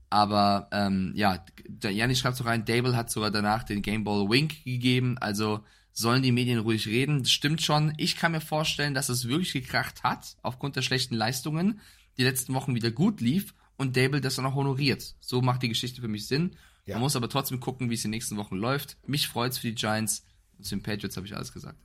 Aber 0.09 0.69
ähm, 0.71 1.11
ja, 1.15 1.43
Janis 1.83 2.19
schreibt 2.19 2.37
so 2.37 2.45
rein, 2.45 2.63
Dable 2.63 2.95
hat 2.95 3.11
sogar 3.11 3.31
danach 3.31 3.63
den 3.63 3.81
Game 3.81 4.05
Ball 4.05 4.29
Wink 4.29 4.63
gegeben, 4.63 5.17
also 5.17 5.63
sollen 5.91 6.23
die 6.23 6.31
Medien 6.31 6.59
ruhig 6.59 6.87
reden. 6.87 7.23
Das 7.23 7.31
stimmt 7.31 7.61
schon. 7.61 7.93
Ich 7.97 8.15
kann 8.15 8.31
mir 8.31 8.39
vorstellen, 8.39 8.93
dass 8.93 9.09
es 9.09 9.27
wirklich 9.27 9.51
gekracht 9.51 10.03
hat, 10.03 10.37
aufgrund 10.43 10.75
der 10.75 10.83
schlechten 10.83 11.15
Leistungen, 11.15 11.81
die 12.17 12.23
letzten 12.23 12.53
Wochen 12.53 12.75
wieder 12.75 12.91
gut 12.91 13.19
lief 13.19 13.53
und 13.75 13.97
Dable 13.97 14.21
das 14.21 14.35
dann 14.35 14.45
auch 14.45 14.55
honoriert. 14.55 15.15
So 15.19 15.41
macht 15.41 15.63
die 15.63 15.69
Geschichte 15.69 16.01
für 16.01 16.07
mich 16.07 16.27
Sinn. 16.27 16.55
Ja. 16.85 16.95
Man 16.95 17.01
muss 17.01 17.15
aber 17.15 17.29
trotzdem 17.29 17.59
gucken, 17.59 17.89
wie 17.89 17.95
es 17.95 18.05
in 18.05 18.11
den 18.11 18.17
nächsten 18.17 18.37
Wochen 18.37 18.55
läuft. 18.55 18.97
Mich 19.07 19.27
freut's 19.27 19.57
für 19.57 19.67
die 19.67 19.75
Giants 19.75 20.23
zu 20.61 20.75
den 20.75 20.83
Patriots 20.83 21.17
habe 21.17 21.27
ich 21.27 21.35
alles 21.35 21.53
gesagt. 21.53 21.77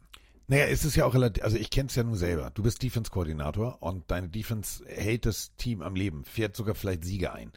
Naja, 0.49 0.67
es 0.67 0.85
ist 0.85 0.97
ja 0.97 1.07
auch 1.07 1.15
relativ, 1.15 1.45
also 1.45 1.57
ich 1.57 1.71
kenne 1.71 1.89
es 1.89 1.95
ja 1.95 2.03
nur 2.03 2.17
selber. 2.17 2.51
Du 2.51 2.63
bist 2.63 2.83
Defense-Koordinator 2.83 3.79
und 3.81 4.11
deine 4.11 4.29
Defense 4.29 4.85
hält 4.87 5.25
das 5.25 5.55
Team 5.57 5.83
am 5.83 5.95
Leben, 5.95 6.25
fährt 6.25 6.57
sogar 6.57 6.75
vielleicht 6.75 7.05
Siege 7.05 7.33
ein. 7.33 7.53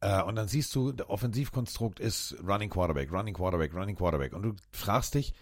Äh, 0.00 0.22
und 0.22 0.36
dann 0.36 0.48
siehst 0.48 0.74
du, 0.74 0.92
der 0.92 1.08
Offensivkonstrukt 1.08 2.00
ist 2.00 2.36
Running 2.46 2.70
Quarterback, 2.70 3.10
Running 3.12 3.34
Quarterback, 3.34 3.72
Running 3.72 3.96
Quarterback. 3.96 4.32
Und 4.34 4.42
du 4.42 4.52
fragst 4.72 5.14
dich, 5.14 5.32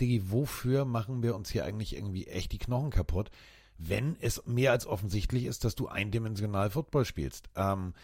Diggi, 0.00 0.30
wofür 0.30 0.84
machen 0.84 1.22
wir 1.22 1.36
uns 1.36 1.50
hier 1.50 1.64
eigentlich 1.64 1.94
irgendwie 1.94 2.26
echt 2.26 2.52
die 2.52 2.58
Knochen 2.58 2.90
kaputt, 2.90 3.30
wenn 3.76 4.16
es 4.20 4.44
mehr 4.46 4.72
als 4.72 4.86
offensichtlich 4.86 5.44
ist, 5.44 5.64
dass 5.64 5.74
du 5.74 5.86
eindimensional 5.86 6.70
Football 6.70 7.04
spielst? 7.04 7.50
Ähm, 7.54 7.94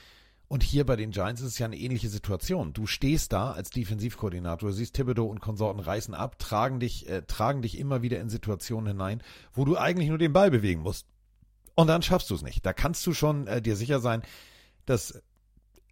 und 0.48 0.62
hier 0.62 0.84
bei 0.84 0.96
den 0.96 1.10
Giants 1.10 1.40
ist 1.40 1.48
es 1.48 1.58
ja 1.58 1.66
eine 1.66 1.78
ähnliche 1.78 2.08
Situation. 2.08 2.72
Du 2.72 2.86
stehst 2.86 3.32
da 3.32 3.52
als 3.52 3.70
Defensivkoordinator, 3.70 4.72
siehst 4.72 4.94
Thibodeau 4.94 5.26
und 5.26 5.40
Konsorten 5.40 5.80
reißen 5.80 6.14
ab, 6.14 6.38
tragen 6.38 6.80
dich, 6.80 7.08
äh, 7.08 7.22
tragen 7.22 7.62
dich 7.62 7.78
immer 7.78 8.02
wieder 8.02 8.20
in 8.20 8.28
Situationen 8.28 8.88
hinein, 8.88 9.22
wo 9.52 9.64
du 9.64 9.76
eigentlich 9.76 10.08
nur 10.08 10.18
den 10.18 10.32
Ball 10.32 10.50
bewegen 10.50 10.82
musst. 10.82 11.06
Und 11.74 11.88
dann 11.88 12.02
schaffst 12.02 12.30
du 12.30 12.34
es 12.34 12.42
nicht. 12.42 12.64
Da 12.64 12.72
kannst 12.72 13.06
du 13.06 13.14
schon 13.14 13.46
äh, 13.46 13.62
dir 13.62 13.76
sicher 13.76 14.00
sein, 14.00 14.22
dass 14.86 15.22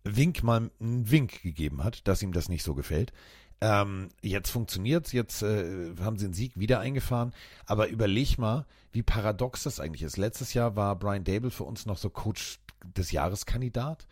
Wink 0.04 0.42
mal 0.42 0.70
einen 0.80 1.10
Wink 1.10 1.42
gegeben 1.42 1.82
hat, 1.82 2.06
dass 2.06 2.22
ihm 2.22 2.32
das 2.32 2.48
nicht 2.48 2.62
so 2.62 2.74
gefällt. 2.74 3.12
Ähm, 3.60 4.08
jetzt 4.22 4.50
funktioniert's, 4.50 5.12
jetzt 5.12 5.42
äh, 5.42 5.94
haben 6.00 6.18
sie 6.18 6.26
den 6.26 6.34
Sieg 6.34 6.52
wieder 6.56 6.80
eingefahren. 6.80 7.32
Aber 7.64 7.88
überleg 7.88 8.36
mal, 8.38 8.66
wie 8.92 9.02
paradox 9.02 9.62
das 9.62 9.80
eigentlich 9.80 10.02
ist. 10.02 10.16
Letztes 10.16 10.52
Jahr 10.54 10.76
war 10.76 10.96
Brian 10.96 11.24
Dable 11.24 11.50
für 11.50 11.64
uns 11.64 11.86
noch 11.86 11.96
so 11.96 12.10
Coach 12.10 12.58
des 12.96 13.12
Jahreskandidat, 13.12 14.06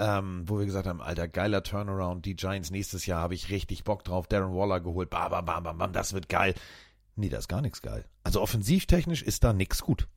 ähm, 0.00 0.44
wo 0.46 0.58
wir 0.58 0.66
gesagt 0.66 0.86
haben, 0.86 1.02
alter, 1.02 1.28
geiler 1.28 1.62
Turnaround, 1.62 2.24
die 2.24 2.34
Giants 2.34 2.70
nächstes 2.70 3.04
Jahr 3.04 3.20
habe 3.20 3.34
ich 3.34 3.50
richtig 3.50 3.84
Bock 3.84 4.02
drauf, 4.02 4.26
Darren 4.26 4.54
Waller 4.54 4.80
geholt, 4.80 5.10
bam, 5.10 5.30
bam, 5.30 5.44
bam, 5.44 5.62
bam, 5.62 5.78
bam, 5.78 5.92
das 5.92 6.14
wird 6.14 6.28
geil. 6.28 6.54
Nee, 7.16 7.28
da 7.28 7.36
ist 7.36 7.48
gar 7.48 7.60
nichts 7.60 7.82
geil. 7.82 8.06
Also 8.24 8.40
offensivtechnisch 8.40 9.22
ist 9.22 9.44
da 9.44 9.52
nix 9.52 9.82
gut. 9.82 10.08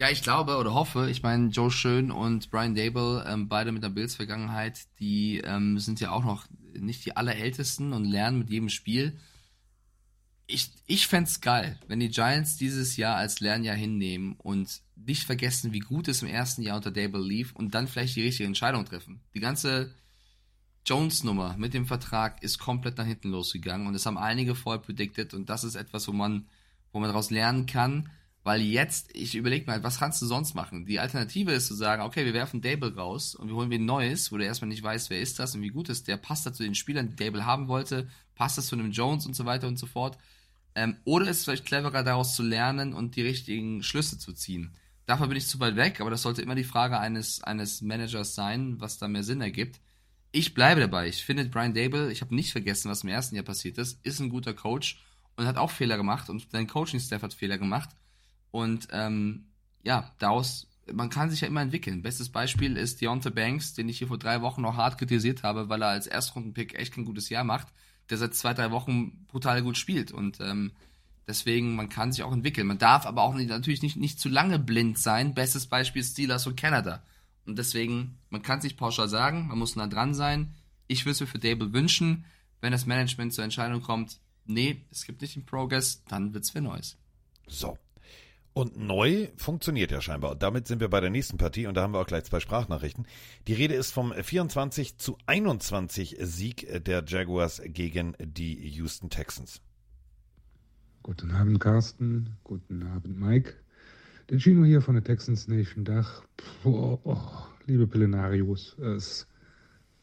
Ja, 0.00 0.10
ich 0.10 0.22
glaube 0.22 0.56
oder 0.56 0.74
hoffe, 0.74 1.10
ich 1.10 1.22
meine, 1.22 1.48
Joe 1.48 1.70
Schön 1.70 2.12
und 2.12 2.50
Brian 2.50 2.74
Dable, 2.74 3.24
ähm, 3.28 3.48
beide 3.48 3.72
mit 3.72 3.82
der 3.82 3.88
Bills-Vergangenheit, 3.88 4.86
die 5.00 5.38
ähm, 5.38 5.78
sind 5.78 6.00
ja 6.00 6.12
auch 6.12 6.24
noch 6.24 6.46
nicht 6.72 7.04
die 7.04 7.16
allerältesten 7.16 7.92
und 7.92 8.04
lernen 8.04 8.38
mit 8.38 8.50
jedem 8.50 8.68
Spiel. 8.68 9.18
Ich, 10.46 10.72
ich 10.86 11.08
fänd's 11.08 11.40
geil, 11.40 11.78
wenn 11.88 12.00
die 12.00 12.10
Giants 12.10 12.56
dieses 12.56 12.96
Jahr 12.96 13.16
als 13.16 13.40
Lernjahr 13.40 13.76
hinnehmen 13.76 14.34
und 14.38 14.82
nicht 14.96 15.24
vergessen, 15.24 15.72
wie 15.72 15.80
gut 15.80 16.08
es 16.08 16.22
im 16.22 16.28
ersten 16.28 16.62
Jahr 16.62 16.76
unter 16.76 16.90
Dable 16.90 17.22
lief 17.22 17.52
und 17.54 17.74
dann 17.74 17.88
vielleicht 17.88 18.16
die 18.16 18.22
richtige 18.22 18.46
Entscheidung 18.46 18.84
treffen. 18.84 19.20
Die 19.34 19.40
ganze 19.40 19.94
Jones-Nummer 20.86 21.56
mit 21.56 21.74
dem 21.74 21.86
Vertrag 21.86 22.42
ist 22.42 22.58
komplett 22.58 22.98
nach 22.98 23.06
hinten 23.06 23.30
losgegangen 23.30 23.86
und 23.86 23.94
das 23.94 24.06
haben 24.06 24.18
einige 24.18 24.54
vorher 24.54 24.82
predicted 24.82 25.34
und 25.34 25.48
das 25.48 25.64
ist 25.64 25.74
etwas, 25.74 26.06
wo 26.08 26.12
man, 26.12 26.46
wo 26.92 27.00
man 27.00 27.08
daraus 27.08 27.30
lernen 27.30 27.66
kann. 27.66 28.10
Weil 28.42 28.60
jetzt, 28.60 29.08
ich 29.16 29.34
überlege 29.36 29.64
mal, 29.64 29.82
was 29.82 29.98
kannst 29.98 30.20
du 30.20 30.26
sonst 30.26 30.54
machen? 30.54 30.84
Die 30.84 31.00
Alternative 31.00 31.52
ist 31.52 31.66
zu 31.66 31.74
sagen, 31.74 32.02
okay, 32.02 32.26
wir 32.26 32.34
werfen 32.34 32.60
Dable 32.60 32.94
raus 32.94 33.34
und 33.34 33.48
wir 33.48 33.54
holen 33.54 33.72
ein 33.72 33.86
neues, 33.86 34.30
wo 34.30 34.36
du 34.36 34.44
erstmal 34.44 34.68
nicht 34.68 34.82
weißt, 34.82 35.08
wer 35.08 35.18
ist 35.18 35.38
das 35.38 35.54
und 35.54 35.62
wie 35.62 35.70
gut 35.70 35.88
ist 35.88 36.08
der, 36.08 36.18
passt 36.18 36.44
das 36.44 36.58
zu 36.58 36.62
den 36.62 36.74
Spielern, 36.74 37.08
die 37.08 37.16
Dable 37.16 37.46
haben 37.46 37.68
wollte, 37.68 38.06
passt 38.34 38.58
das 38.58 38.66
zu 38.66 38.76
einem 38.76 38.90
Jones 38.90 39.24
und 39.24 39.34
so 39.34 39.46
weiter 39.46 39.66
und 39.66 39.78
so 39.78 39.86
fort. 39.86 40.18
Ähm, 40.74 40.98
oder 41.04 41.26
ist 41.26 41.38
es 41.38 41.44
vielleicht 41.44 41.64
cleverer, 41.64 42.02
daraus 42.02 42.36
zu 42.36 42.42
lernen 42.42 42.92
und 42.92 43.16
die 43.16 43.22
richtigen 43.22 43.82
Schlüsse 43.82 44.18
zu 44.18 44.34
ziehen. 44.34 44.74
Davon 45.06 45.28
bin 45.28 45.36
ich 45.36 45.46
zu 45.46 45.60
weit 45.60 45.76
weg, 45.76 46.00
aber 46.00 46.10
das 46.10 46.22
sollte 46.22 46.42
immer 46.42 46.54
die 46.54 46.64
Frage 46.64 46.98
eines, 46.98 47.42
eines 47.42 47.82
Managers 47.82 48.34
sein, 48.34 48.80
was 48.80 48.98
da 48.98 49.06
mehr 49.06 49.22
Sinn 49.22 49.40
ergibt. 49.40 49.80
Ich 50.32 50.54
bleibe 50.54 50.80
dabei. 50.80 51.08
Ich 51.08 51.24
finde 51.24 51.44
Brian 51.44 51.74
Dable, 51.74 52.10
ich 52.10 52.22
habe 52.22 52.34
nicht 52.34 52.52
vergessen, 52.52 52.90
was 52.90 53.04
im 53.04 53.10
ersten 53.10 53.36
Jahr 53.36 53.44
passiert 53.44 53.78
ist, 53.78 54.04
ist 54.04 54.20
ein 54.20 54.30
guter 54.30 54.54
Coach 54.54 55.00
und 55.36 55.46
hat 55.46 55.58
auch 55.58 55.70
Fehler 55.70 55.96
gemacht 55.96 56.30
und 56.30 56.50
sein 56.50 56.66
Coaching-Staff 56.66 57.22
hat 57.22 57.34
Fehler 57.34 57.58
gemacht. 57.58 57.90
Und 58.50 58.88
ähm, 58.92 59.48
ja, 59.82 60.12
daraus, 60.18 60.68
man 60.92 61.10
kann 61.10 61.30
sich 61.30 61.42
ja 61.42 61.48
immer 61.48 61.60
entwickeln. 61.60 62.02
Bestes 62.02 62.30
Beispiel 62.30 62.76
ist 62.76 63.00
Deontay 63.00 63.30
Banks, 63.30 63.74
den 63.74 63.88
ich 63.88 63.98
hier 63.98 64.08
vor 64.08 64.18
drei 64.18 64.40
Wochen 64.40 64.62
noch 64.62 64.76
hart 64.76 64.98
kritisiert 64.98 65.42
habe, 65.42 65.68
weil 65.68 65.82
er 65.82 65.88
als 65.88 66.06
Erstrundenpick 66.06 66.74
echt 66.74 66.94
kein 66.94 67.04
gutes 67.04 67.28
Jahr 67.28 67.44
macht, 67.44 67.68
der 68.10 68.18
seit 68.18 68.34
zwei, 68.34 68.54
drei 68.54 68.70
Wochen 68.70 69.26
brutal 69.26 69.62
gut 69.62 69.76
spielt. 69.76 70.12
Und 70.12 70.40
ähm, 70.40 70.72
deswegen, 71.26 71.74
man 71.74 71.88
kann 71.88 72.12
sich 72.12 72.22
auch 72.22 72.32
entwickeln. 72.32 72.66
Man 72.66 72.78
darf 72.78 73.06
aber 73.06 73.22
auch 73.22 73.34
nicht, 73.34 73.48
natürlich 73.48 73.82
nicht, 73.82 73.96
nicht 73.96 74.18
zu 74.18 74.28
lange 74.28 74.58
blind 74.58 74.98
sein. 74.98 75.34
Bestes 75.34 75.66
Beispiel 75.66 76.02
Steelers 76.02 76.46
und 76.46 76.56
Canada. 76.56 77.02
Und 77.46 77.58
deswegen, 77.58 78.18
man 78.30 78.42
kann 78.42 78.60
sich 78.60 78.76
pauschal 78.76 79.08
sagen, 79.08 79.48
man 79.48 79.58
muss 79.58 79.76
nah 79.76 79.86
dran 79.86 80.14
sein. 80.14 80.54
Ich 80.86 81.04
würde 81.04 81.12
es 81.12 81.20
mir 81.20 81.26
für 81.26 81.38
Dable 81.38 81.72
wünschen, 81.72 82.24
wenn 82.60 82.72
das 82.72 82.86
Management 82.86 83.34
zur 83.34 83.44
Entscheidung 83.44 83.82
kommt, 83.82 84.18
nee, 84.46 84.82
es 84.90 85.04
gibt 85.04 85.22
nicht 85.22 85.36
den 85.36 85.46
Progress, 85.46 86.02
dann 86.08 86.34
wird's 86.34 86.50
für 86.50 86.60
Neues. 86.60 86.96
So. 87.46 87.78
Und 88.54 88.78
neu 88.78 89.28
funktioniert 89.36 89.90
ja 89.90 90.00
scheinbar. 90.00 90.32
Und 90.32 90.42
damit 90.42 90.68
sind 90.68 90.80
wir 90.80 90.88
bei 90.88 91.00
der 91.00 91.10
nächsten 91.10 91.38
Partie 91.38 91.66
und 91.66 91.74
da 91.74 91.82
haben 91.82 91.92
wir 91.92 92.00
auch 92.00 92.06
gleich 92.06 92.24
zwei 92.24 92.38
Sprachnachrichten. 92.38 93.06
Die 93.48 93.54
Rede 93.54 93.74
ist 93.74 93.90
vom 93.90 94.14
24 94.14 94.96
zu 94.96 95.18
21 95.26 96.16
Sieg 96.20 96.84
der 96.84 97.04
Jaguars 97.04 97.60
gegen 97.64 98.14
die 98.20 98.54
Houston 98.68 99.10
Texans. 99.10 99.60
Guten 101.04 101.30
Abend, 101.30 101.60
Carsten. 101.60 102.30
Guten 102.42 102.82
Abend, 102.82 103.20
Mike. 103.20 103.54
Den 104.28 104.40
Chino 104.40 104.64
hier 104.64 104.82
von 104.82 104.94
der 104.94 105.04
Texans 105.04 105.46
Nation 105.46 105.84
Dach. 105.84 106.24
Boah, 106.64 106.98
oh, 107.04 107.18
liebe 107.66 107.86
Pillenarios, 107.86 108.76
es 108.78 109.28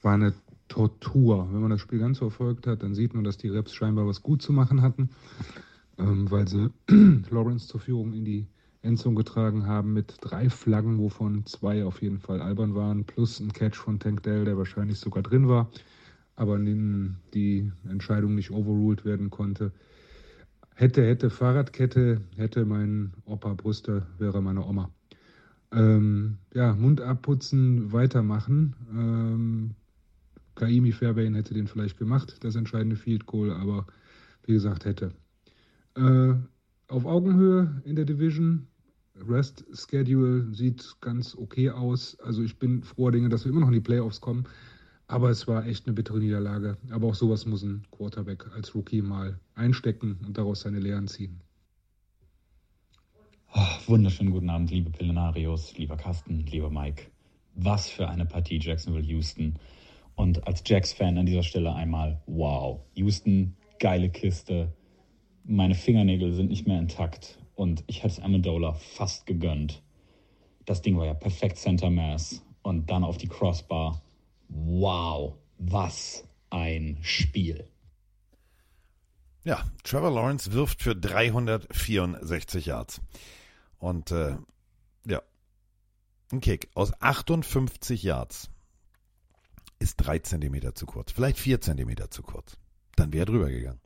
war 0.02 0.14
eine 0.14 0.34
Tortur. 0.70 1.50
Wenn 1.52 1.60
man 1.60 1.72
das 1.72 1.82
Spiel 1.82 2.00
ganz 2.00 2.20
verfolgt 2.20 2.66
hat, 2.68 2.84
dann 2.84 2.96
sieht 2.96 3.14
man, 3.14 3.26
dass 3.26 3.36
die 3.36 3.50
Reps 3.50 3.74
scheinbar 3.74 4.08
was 4.08 4.24
gut 4.24 4.42
zu 4.42 4.54
machen 4.54 4.82
hatten 4.82 5.10
ähm, 6.02 6.30
weil 6.30 6.48
sie 6.48 6.70
Lawrence 7.30 7.68
zur 7.68 7.80
Führung 7.80 8.14
in 8.14 8.26
die 8.26 8.48
Endzone 8.82 9.16
getragen 9.16 9.68
haben 9.68 9.94
mit 9.94 10.16
drei 10.22 10.50
Flaggen, 10.50 10.98
wovon 10.98 11.46
zwei 11.46 11.86
auf 11.86 12.02
jeden 12.02 12.20
Fall 12.20 12.42
albern 12.42 12.74
waren, 12.74 13.06
plus 13.06 13.40
ein 13.40 13.54
Catch 13.54 13.76
von 13.76 14.00
Tank 14.00 14.24
Dell, 14.24 14.46
der 14.46 14.58
wahrscheinlich 14.58 14.98
sogar 14.98 15.22
drin 15.22 15.48
war, 15.48 15.70
aber 16.36 16.56
in 16.56 17.18
die 17.34 17.72
Entscheidung 17.88 18.36
nicht 18.36 18.52
overruled 18.52 19.06
werden 19.06 19.30
konnte. 19.30 19.72
Hätte, 20.82 21.06
hätte 21.06 21.30
Fahrradkette, 21.30 22.22
hätte 22.38 22.66
mein 22.66 23.14
Opa 23.26 23.54
Brüste, 23.54 24.08
wäre 24.18 24.42
meine 24.42 24.66
Oma. 24.66 24.90
Ähm, 25.72 26.40
ja, 26.56 26.74
Mund 26.74 27.02
abputzen, 27.02 27.94
weitermachen. 27.94 28.76
Ähm, 28.92 29.76
Kaimi 30.56 30.92
Fairbairn 30.92 31.36
hätte 31.36 31.54
den 31.54 31.68
vielleicht 31.68 32.00
gemacht, 32.00 32.44
das 32.44 32.56
entscheidende 32.56 32.96
Field 32.96 33.28
Goal, 33.28 33.52
aber 33.52 33.86
wie 34.48 34.54
gesagt, 34.54 34.86
hätte. 34.86 35.12
Äh, 35.98 36.34
auf 36.88 37.06
Augenhöhe 37.06 37.80
in 37.86 37.96
der 37.96 38.06
Division. 38.06 38.66
Rest 39.30 39.64
Schedule 39.72 40.52
sieht 40.52 40.96
ganz 41.00 41.36
okay 41.36 41.70
aus. 41.70 42.20
Also 42.22 42.42
ich 42.42 42.58
bin 42.58 42.82
froher 42.82 43.12
Dinge, 43.12 43.30
dass 43.30 43.46
wir 43.46 43.52
immer 43.52 43.62
noch 43.62 43.68
in 43.68 43.76
die 43.76 43.82
Playoffs 43.82 44.20
kommen. 44.20 44.46
Aber 45.12 45.30
es 45.30 45.46
war 45.46 45.66
echt 45.66 45.88
eine 45.88 45.94
bittere 45.94 46.20
Niederlage. 46.20 46.78
Aber 46.90 47.08
auch 47.08 47.16
sowas 47.16 47.46
muss 47.46 47.64
ein 47.64 47.86
Quarterback 47.92 48.50
als 48.56 48.74
Rookie 48.74 49.02
mal 49.02 49.38
einstecken 49.56 50.18
und 50.26 50.38
daraus 50.38 50.62
seine 50.62 50.80
Lehren 50.80 51.10
ziehen. 51.10 51.42
Oh, 53.54 53.60
wunderschönen 53.88 54.32
guten 54.32 54.50
Abend, 54.50 54.72
liebe 54.72 54.90
Pillenarios, 54.90 55.78
lieber 55.78 55.98
Carsten, 55.98 56.46
lieber 56.46 56.70
Mike. 56.70 57.08
Was 57.56 57.90
für 57.90 58.08
eine 58.08 58.26
Partie 58.26 58.58
Jacksonville-Houston. 58.58 59.56
Und 60.16 60.48
als 60.48 60.64
Jacks-Fan 60.66 61.18
an 61.18 61.26
dieser 61.26 61.44
Stelle 61.44 61.76
einmal, 61.76 62.22
wow. 62.26 62.80
Houston, 62.94 63.58
geile 63.80 64.10
Kiste, 64.10 64.72
meine 65.44 65.76
Fingernägel 65.76 66.32
sind 66.32 66.50
nicht 66.50 66.68
mehr 66.68 66.80
intakt 66.80 67.38
und 67.56 67.84
ich 67.88 67.98
hätte 67.98 68.14
es 68.14 68.20
Amendola 68.22 68.76
fast 68.76 69.26
gegönnt. 69.26 69.84
Das 70.64 70.82
Ding 70.82 70.98
war 70.98 71.06
ja 71.06 71.16
perfekt 71.16 71.58
Center 71.58 71.90
Mass 71.90 72.46
und 72.62 72.90
dann 72.90 73.04
auf 73.04 73.18
die 73.18 73.28
Crossbar. 73.28 74.02
Wow, 74.54 75.38
was 75.58 76.26
ein 76.50 76.98
Spiel. 77.02 77.68
Ja, 79.44 79.64
Trevor 79.84 80.12
Lawrence 80.12 80.52
wirft 80.52 80.84
für 80.84 80.96
364 80.96 82.66
Yards. 82.66 83.02
Und 83.80 84.12
äh, 84.12 84.36
ja, 85.06 85.22
ein 86.32 86.42
Kick 86.42 86.70
aus 86.76 86.92
58 87.02 88.04
Yards 88.04 88.50
ist 89.80 89.96
3 89.98 90.20
Zentimeter 90.20 90.76
zu 90.76 90.86
kurz. 90.86 91.12
Vielleicht 91.12 91.40
4 91.40 91.62
Zentimeter 91.62 92.12
zu 92.12 92.22
kurz. 92.22 92.58
Dann 92.98 93.14
wäre 93.14 93.24
er 93.24 93.26
drüber 93.28 93.50
gegangen. 93.50 93.80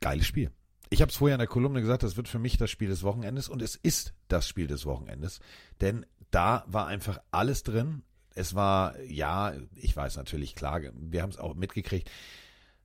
Geiles 0.00 0.26
Spiel. 0.26 0.50
Ich 0.90 1.00
habe 1.02 1.10
es 1.10 1.16
vorher 1.16 1.36
in 1.36 1.40
der 1.40 1.48
Kolumne 1.48 1.80
gesagt, 1.80 2.02
das 2.02 2.16
wird 2.16 2.28
für 2.28 2.38
mich 2.38 2.58
das 2.58 2.70
Spiel 2.70 2.88
des 2.88 3.04
Wochenendes 3.04 3.48
und 3.48 3.62
es 3.62 3.76
ist 3.76 4.12
das 4.28 4.48
Spiel 4.48 4.66
des 4.66 4.86
Wochenendes, 4.86 5.40
denn 5.80 6.04
da 6.30 6.64
war 6.66 6.86
einfach 6.86 7.18
alles 7.30 7.62
drin. 7.62 8.02
Es 8.36 8.54
war, 8.54 9.00
ja, 9.00 9.54
ich 9.74 9.96
weiß 9.96 10.16
natürlich, 10.16 10.54
klar, 10.54 10.80
wir 10.94 11.22
haben 11.22 11.30
es 11.30 11.38
auch 11.38 11.54
mitgekriegt. 11.54 12.10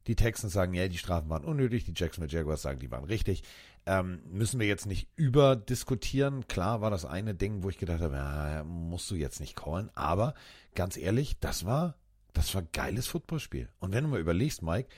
Die 0.07 0.15
Texans 0.15 0.53
sagen, 0.53 0.73
ja, 0.73 0.87
die 0.87 0.97
Strafen 0.97 1.29
waren 1.29 1.45
unnötig, 1.45 1.83
die 1.83 1.93
Jacksonville 1.95 2.31
Jaguars 2.31 2.61
sagen, 2.63 2.79
die 2.79 2.89
waren 2.89 3.03
richtig. 3.03 3.43
Ähm, 3.85 4.21
müssen 4.31 4.59
wir 4.59 4.67
jetzt 4.67 4.85
nicht 4.85 5.09
überdiskutieren. 5.15 6.47
Klar 6.47 6.81
war 6.81 6.89
das 6.89 7.05
eine 7.05 7.35
Ding, 7.35 7.63
wo 7.63 7.69
ich 7.69 7.77
gedacht 7.77 8.01
habe, 8.01 8.15
ja, 8.15 8.63
musst 8.63 9.11
du 9.11 9.15
jetzt 9.15 9.39
nicht 9.41 9.55
callen. 9.55 9.91
Aber 9.93 10.33
ganz 10.73 10.97
ehrlich, 10.97 11.39
das 11.39 11.65
war, 11.65 11.95
das 12.33 12.55
war 12.55 12.63
geiles 12.63 13.07
Footballspiel. 13.07 13.69
Und 13.79 13.93
wenn 13.93 14.05
du 14.05 14.09
mal 14.09 14.19
überlegst, 14.19 14.63
Mike, 14.63 14.89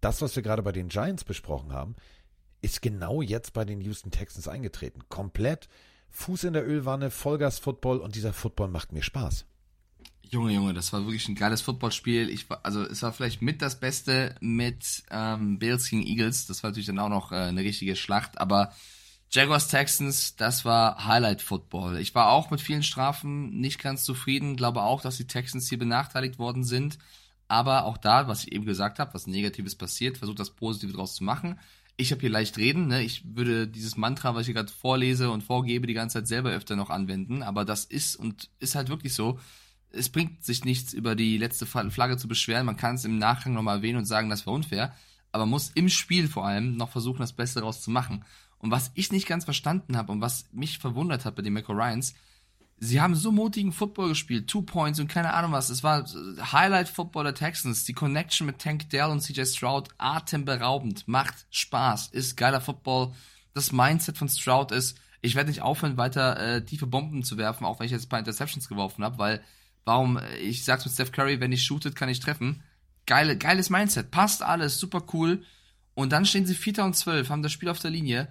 das, 0.00 0.20
was 0.20 0.34
wir 0.34 0.42
gerade 0.42 0.62
bei 0.62 0.72
den 0.72 0.88
Giants 0.88 1.24
besprochen 1.24 1.72
haben, 1.72 1.94
ist 2.60 2.82
genau 2.82 3.22
jetzt 3.22 3.52
bei 3.52 3.64
den 3.64 3.80
Houston 3.80 4.10
Texans 4.10 4.48
eingetreten. 4.48 5.08
Komplett 5.08 5.68
Fuß 6.10 6.44
in 6.44 6.54
der 6.54 6.66
Ölwanne, 6.66 7.10
Vollgas-Football 7.10 7.98
und 7.98 8.16
dieser 8.16 8.32
Football 8.32 8.68
macht 8.68 8.92
mir 8.92 9.02
Spaß. 9.02 9.46
Junge, 10.30 10.52
Junge, 10.52 10.74
das 10.74 10.92
war 10.92 11.04
wirklich 11.04 11.28
ein 11.28 11.34
geiles 11.34 11.60
Footballspiel. 11.62 12.28
Ich 12.30 12.48
war, 12.50 12.60
also 12.64 12.82
es 12.82 13.02
war 13.02 13.12
vielleicht 13.12 13.42
mit 13.42 13.62
das 13.62 13.78
Beste 13.78 14.34
mit 14.40 15.04
ähm, 15.10 15.58
Bills 15.58 15.88
gegen 15.88 16.06
Eagles. 16.06 16.46
Das 16.46 16.62
war 16.62 16.70
natürlich 16.70 16.86
dann 16.86 16.98
auch 16.98 17.08
noch 17.08 17.32
äh, 17.32 17.36
eine 17.36 17.62
richtige 17.62 17.96
Schlacht. 17.96 18.38
Aber 18.38 18.72
Jaguars 19.30 19.68
Texans, 19.68 20.36
das 20.36 20.64
war 20.64 21.06
Highlight 21.06 21.42
Football. 21.42 21.98
Ich 21.98 22.14
war 22.14 22.30
auch 22.30 22.50
mit 22.50 22.60
vielen 22.60 22.82
Strafen 22.82 23.60
nicht 23.60 23.80
ganz 23.80 24.04
zufrieden. 24.04 24.56
Glaube 24.56 24.82
auch, 24.82 25.00
dass 25.00 25.16
die 25.16 25.26
Texans 25.26 25.68
hier 25.68 25.78
benachteiligt 25.78 26.38
worden 26.38 26.64
sind. 26.64 26.98
Aber 27.48 27.84
auch 27.84 27.96
da, 27.96 28.28
was 28.28 28.44
ich 28.44 28.52
eben 28.52 28.66
gesagt 28.66 28.98
habe, 28.98 29.14
was 29.14 29.26
Negatives 29.26 29.76
passiert, 29.76 30.18
versucht 30.18 30.40
das 30.40 30.50
Positive 30.50 30.92
draus 30.92 31.14
zu 31.14 31.24
machen. 31.24 31.58
Ich 31.96 32.10
habe 32.10 32.20
hier 32.20 32.30
leicht 32.30 32.58
reden, 32.58 32.88
ne? 32.88 33.02
Ich 33.02 33.22
würde 33.24 33.66
dieses 33.68 33.96
Mantra, 33.96 34.34
was 34.34 34.46
ich 34.46 34.54
gerade 34.54 34.70
vorlese 34.70 35.30
und 35.30 35.42
vorgebe, 35.42 35.86
die 35.86 35.94
ganze 35.94 36.18
Zeit 36.18 36.28
selber 36.28 36.50
öfter 36.50 36.76
noch 36.76 36.90
anwenden. 36.90 37.42
Aber 37.42 37.64
das 37.64 37.84
ist 37.84 38.16
und 38.16 38.50
ist 38.58 38.74
halt 38.74 38.88
wirklich 38.88 39.14
so. 39.14 39.38
Es 39.96 40.08
bringt 40.08 40.44
sich 40.44 40.64
nichts, 40.64 40.92
über 40.92 41.14
die 41.14 41.38
letzte 41.38 41.66
Flagge 41.66 42.16
zu 42.16 42.28
beschweren. 42.28 42.66
Man 42.66 42.76
kann 42.76 42.94
es 42.94 43.04
im 43.04 43.18
Nachgang 43.18 43.54
nochmal 43.54 43.78
erwähnen 43.78 43.98
und 43.98 44.04
sagen, 44.04 44.30
das 44.30 44.46
war 44.46 44.54
unfair. 44.54 44.94
Aber 45.32 45.46
muss 45.46 45.70
im 45.74 45.88
Spiel 45.88 46.28
vor 46.28 46.46
allem 46.46 46.76
noch 46.76 46.90
versuchen, 46.90 47.20
das 47.20 47.32
Beste 47.32 47.60
daraus 47.60 47.82
zu 47.82 47.90
machen. 47.90 48.24
Und 48.58 48.70
was 48.70 48.90
ich 48.94 49.12
nicht 49.12 49.26
ganz 49.26 49.44
verstanden 49.44 49.96
habe 49.96 50.12
und 50.12 50.20
was 50.20 50.46
mich 50.52 50.78
verwundert 50.78 51.24
hat 51.24 51.36
bei 51.36 51.42
den 51.42 51.52
Mac 51.52 51.68
Ryans, 51.68 52.14
Sie 52.78 53.00
haben 53.00 53.14
so 53.14 53.32
mutigen 53.32 53.72
Football 53.72 54.10
gespielt, 54.10 54.48
Two 54.48 54.60
Points 54.60 55.00
und 55.00 55.08
keine 55.08 55.32
Ahnung 55.32 55.52
was. 55.52 55.70
Es 55.70 55.82
war 55.82 56.04
Highlight 56.52 56.88
Football 56.88 57.24
der 57.24 57.34
Texans. 57.34 57.84
Die 57.84 57.94
Connection 57.94 58.46
mit 58.46 58.58
Tank 58.58 58.90
Dell 58.90 59.06
und 59.06 59.22
CJ 59.22 59.46
Stroud 59.46 59.88
atemberaubend. 59.96 61.08
Macht 61.08 61.46
Spaß, 61.50 62.08
ist 62.08 62.36
geiler 62.36 62.60
Football. 62.60 63.12
Das 63.54 63.72
Mindset 63.72 64.18
von 64.18 64.28
Stroud 64.28 64.72
ist, 64.72 64.98
ich 65.22 65.34
werde 65.34 65.48
nicht 65.48 65.62
aufhören, 65.62 65.96
weiter 65.96 66.38
äh, 66.38 66.64
tiefe 66.64 66.86
Bomben 66.86 67.22
zu 67.22 67.38
werfen, 67.38 67.64
auch 67.64 67.80
wenn 67.80 67.86
ich 67.86 67.92
jetzt 67.92 68.06
ein 68.06 68.08
paar 68.10 68.18
Interceptions 68.18 68.68
geworfen 68.68 69.02
habe, 69.02 69.16
weil 69.16 69.42
warum, 69.86 70.18
äh, 70.18 70.36
ich 70.36 70.66
sag's 70.66 70.84
mit 70.84 70.92
Steph 70.92 71.12
Curry, 71.12 71.40
wenn 71.40 71.52
ich 71.52 71.64
shootet, 71.64 71.96
kann 71.96 72.10
ich 72.10 72.20
treffen. 72.20 72.62
Geile, 73.06 73.38
geiles 73.38 73.70
Mindset, 73.70 74.10
passt 74.10 74.42
alles, 74.42 74.78
super 74.78 75.02
cool. 75.14 75.42
Und 75.94 76.12
dann 76.12 76.26
stehen 76.26 76.44
sie 76.44 76.54
Vierter 76.54 76.84
und 76.84 76.94
Zwölf, 76.94 77.30
haben 77.30 77.42
das 77.42 77.52
Spiel 77.52 77.70
auf 77.70 77.78
der 77.78 77.90
Linie 77.90 78.28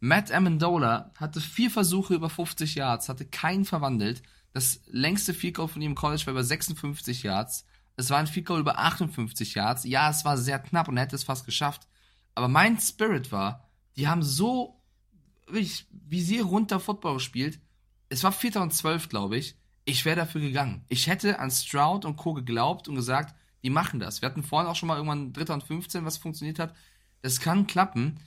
Matt 0.00 0.30
Amendola 0.30 1.10
hatte 1.16 1.40
vier 1.40 1.70
Versuche 1.70 2.14
über 2.14 2.30
50 2.30 2.76
Yards, 2.76 3.08
hatte 3.08 3.24
keinen 3.24 3.64
verwandelt. 3.64 4.22
Das 4.52 4.80
längste 4.86 5.34
Field 5.34 5.56
Goal 5.56 5.68
von 5.68 5.82
ihm 5.82 5.90
im 5.92 5.96
College 5.96 6.24
war 6.26 6.32
über 6.32 6.44
56 6.44 7.24
Yards. 7.24 7.66
Es 7.96 8.10
war 8.10 8.18
ein 8.18 8.28
Field 8.28 8.46
Goal 8.46 8.60
über 8.60 8.78
58 8.78 9.54
Yards. 9.54 9.84
Ja, 9.84 10.08
es 10.08 10.24
war 10.24 10.38
sehr 10.38 10.58
knapp 10.60 10.88
und 10.88 10.96
er 10.96 11.04
hätte 11.04 11.16
es 11.16 11.24
fast 11.24 11.46
geschafft. 11.46 11.88
Aber 12.34 12.48
mein 12.48 12.78
Spirit 12.78 13.32
war, 13.32 13.68
die 13.96 14.06
haben 14.06 14.22
so 14.22 14.80
wirklich 15.48 15.86
Visier 15.90 16.44
runter 16.44 16.78
Football 16.78 17.14
gespielt. 17.14 17.60
Es 18.08 18.22
war 18.22 18.30
Vierter 18.30 18.62
und 18.62 18.72
Zwölf, 18.72 19.08
glaube 19.08 19.36
ich. 19.36 19.56
Ich 19.88 20.04
wäre 20.04 20.16
dafür 20.16 20.42
gegangen. 20.42 20.84
Ich 20.90 21.06
hätte 21.06 21.38
an 21.38 21.50
Stroud 21.50 22.04
und 22.04 22.16
Co. 22.16 22.34
geglaubt 22.34 22.88
und 22.88 22.94
gesagt, 22.94 23.34
die 23.62 23.70
machen 23.70 24.00
das. 24.00 24.20
Wir 24.20 24.28
hatten 24.28 24.42
vorhin 24.42 24.68
auch 24.68 24.76
schon 24.76 24.86
mal 24.86 24.96
irgendwann 24.96 25.32
Dritter 25.32 25.54
und 25.54 25.64
15, 25.64 26.04
was 26.04 26.18
funktioniert 26.18 26.58
hat. 26.58 26.74
Das 27.22 27.40
kann 27.40 27.66
klappen. 27.66 28.20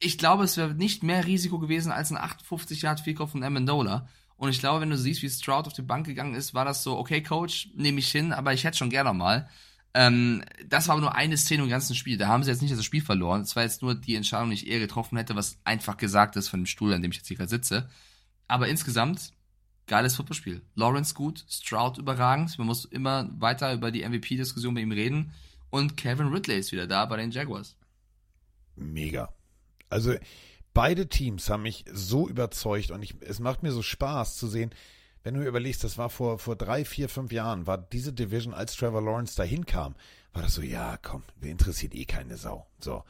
Ich 0.00 0.18
glaube, 0.18 0.42
es 0.42 0.56
wäre 0.56 0.74
nicht 0.74 1.04
mehr 1.04 1.26
Risiko 1.26 1.60
gewesen 1.60 1.92
als 1.92 2.10
ein 2.10 2.16
58 2.16 2.82
Yard 2.82 2.98
Vielkauf 2.98 3.30
von 3.30 3.44
Amendola. 3.44 4.08
Und 4.36 4.48
ich 4.48 4.58
glaube, 4.58 4.80
wenn 4.80 4.90
du 4.90 4.98
siehst, 4.98 5.22
wie 5.22 5.30
Stroud 5.30 5.68
auf 5.68 5.74
die 5.74 5.82
Bank 5.82 6.06
gegangen 6.06 6.34
ist, 6.34 6.54
war 6.54 6.64
das 6.64 6.82
so, 6.82 6.98
okay, 6.98 7.22
Coach, 7.22 7.68
nehme 7.76 8.00
ich 8.00 8.10
hin, 8.10 8.32
aber 8.32 8.52
ich 8.52 8.64
hätte 8.64 8.78
schon 8.78 8.90
gerne 8.90 9.12
mal. 9.12 9.48
Ähm, 9.94 10.42
das 10.66 10.88
war 10.88 10.94
aber 10.94 11.02
nur 11.02 11.14
eine 11.14 11.36
Szene 11.36 11.62
im 11.62 11.68
ganzen 11.68 11.94
Spiel. 11.94 12.18
Da 12.18 12.26
haben 12.26 12.42
sie 12.42 12.50
jetzt 12.50 12.62
nicht 12.62 12.76
das 12.76 12.84
Spiel 12.84 13.00
verloren. 13.00 13.42
Es 13.42 13.54
war 13.54 13.62
jetzt 13.62 13.80
nur 13.80 13.94
die 13.94 14.16
Entscheidung, 14.16 14.50
die 14.50 14.56
ich 14.56 14.66
eher 14.66 14.80
getroffen 14.80 15.18
hätte, 15.18 15.36
was 15.36 15.56
einfach 15.62 15.98
gesagt 15.98 16.34
ist 16.34 16.48
von 16.48 16.62
dem 16.62 16.66
Stuhl, 16.66 16.92
an 16.92 17.00
dem 17.00 17.12
ich 17.12 17.18
jetzt 17.18 17.28
hier 17.28 17.36
gerade 17.36 17.48
sitze. 17.50 17.88
Aber 18.48 18.66
insgesamt, 18.66 19.30
geiles 19.86 20.16
Footballspiel. 20.16 20.62
Lawrence 20.74 21.14
gut, 21.14 21.44
Stroud 21.48 21.98
überragend. 21.98 22.56
Man 22.58 22.66
muss 22.66 22.84
immer 22.84 23.28
weiter 23.38 23.72
über 23.72 23.90
die 23.90 24.06
MVP-Diskussion 24.06 24.74
bei 24.74 24.80
ihm 24.80 24.92
reden. 24.92 25.32
Und 25.70 25.96
Kevin 25.96 26.28
Ridley 26.28 26.58
ist 26.58 26.72
wieder 26.72 26.86
da 26.86 27.04
bei 27.06 27.16
den 27.16 27.30
Jaguars. 27.30 27.76
Mega. 28.76 29.32
Also 29.88 30.14
beide 30.72 31.08
Teams 31.08 31.48
haben 31.48 31.62
mich 31.62 31.84
so 31.92 32.28
überzeugt 32.28 32.90
und 32.90 33.02
ich, 33.02 33.14
es 33.20 33.38
macht 33.38 33.62
mir 33.62 33.72
so 33.72 33.82
Spaß 33.82 34.36
zu 34.36 34.48
sehen, 34.48 34.70
wenn 35.22 35.34
du 35.34 35.42
überlegst, 35.46 35.82
das 35.82 35.96
war 35.96 36.10
vor, 36.10 36.38
vor 36.38 36.54
drei, 36.54 36.84
vier, 36.84 37.08
fünf 37.08 37.32
Jahren, 37.32 37.66
war 37.66 37.78
diese 37.78 38.12
Division, 38.12 38.52
als 38.52 38.76
Trevor 38.76 39.00
Lawrence 39.00 39.36
dahin 39.36 39.64
kam, 39.64 39.94
war 40.34 40.42
das 40.42 40.54
so, 40.54 40.62
ja, 40.62 40.98
komm, 41.00 41.22
mir 41.40 41.50
interessiert 41.50 41.94
eh 41.94 42.04
keine 42.04 42.36
Sau. 42.36 42.66
So. 42.78 43.04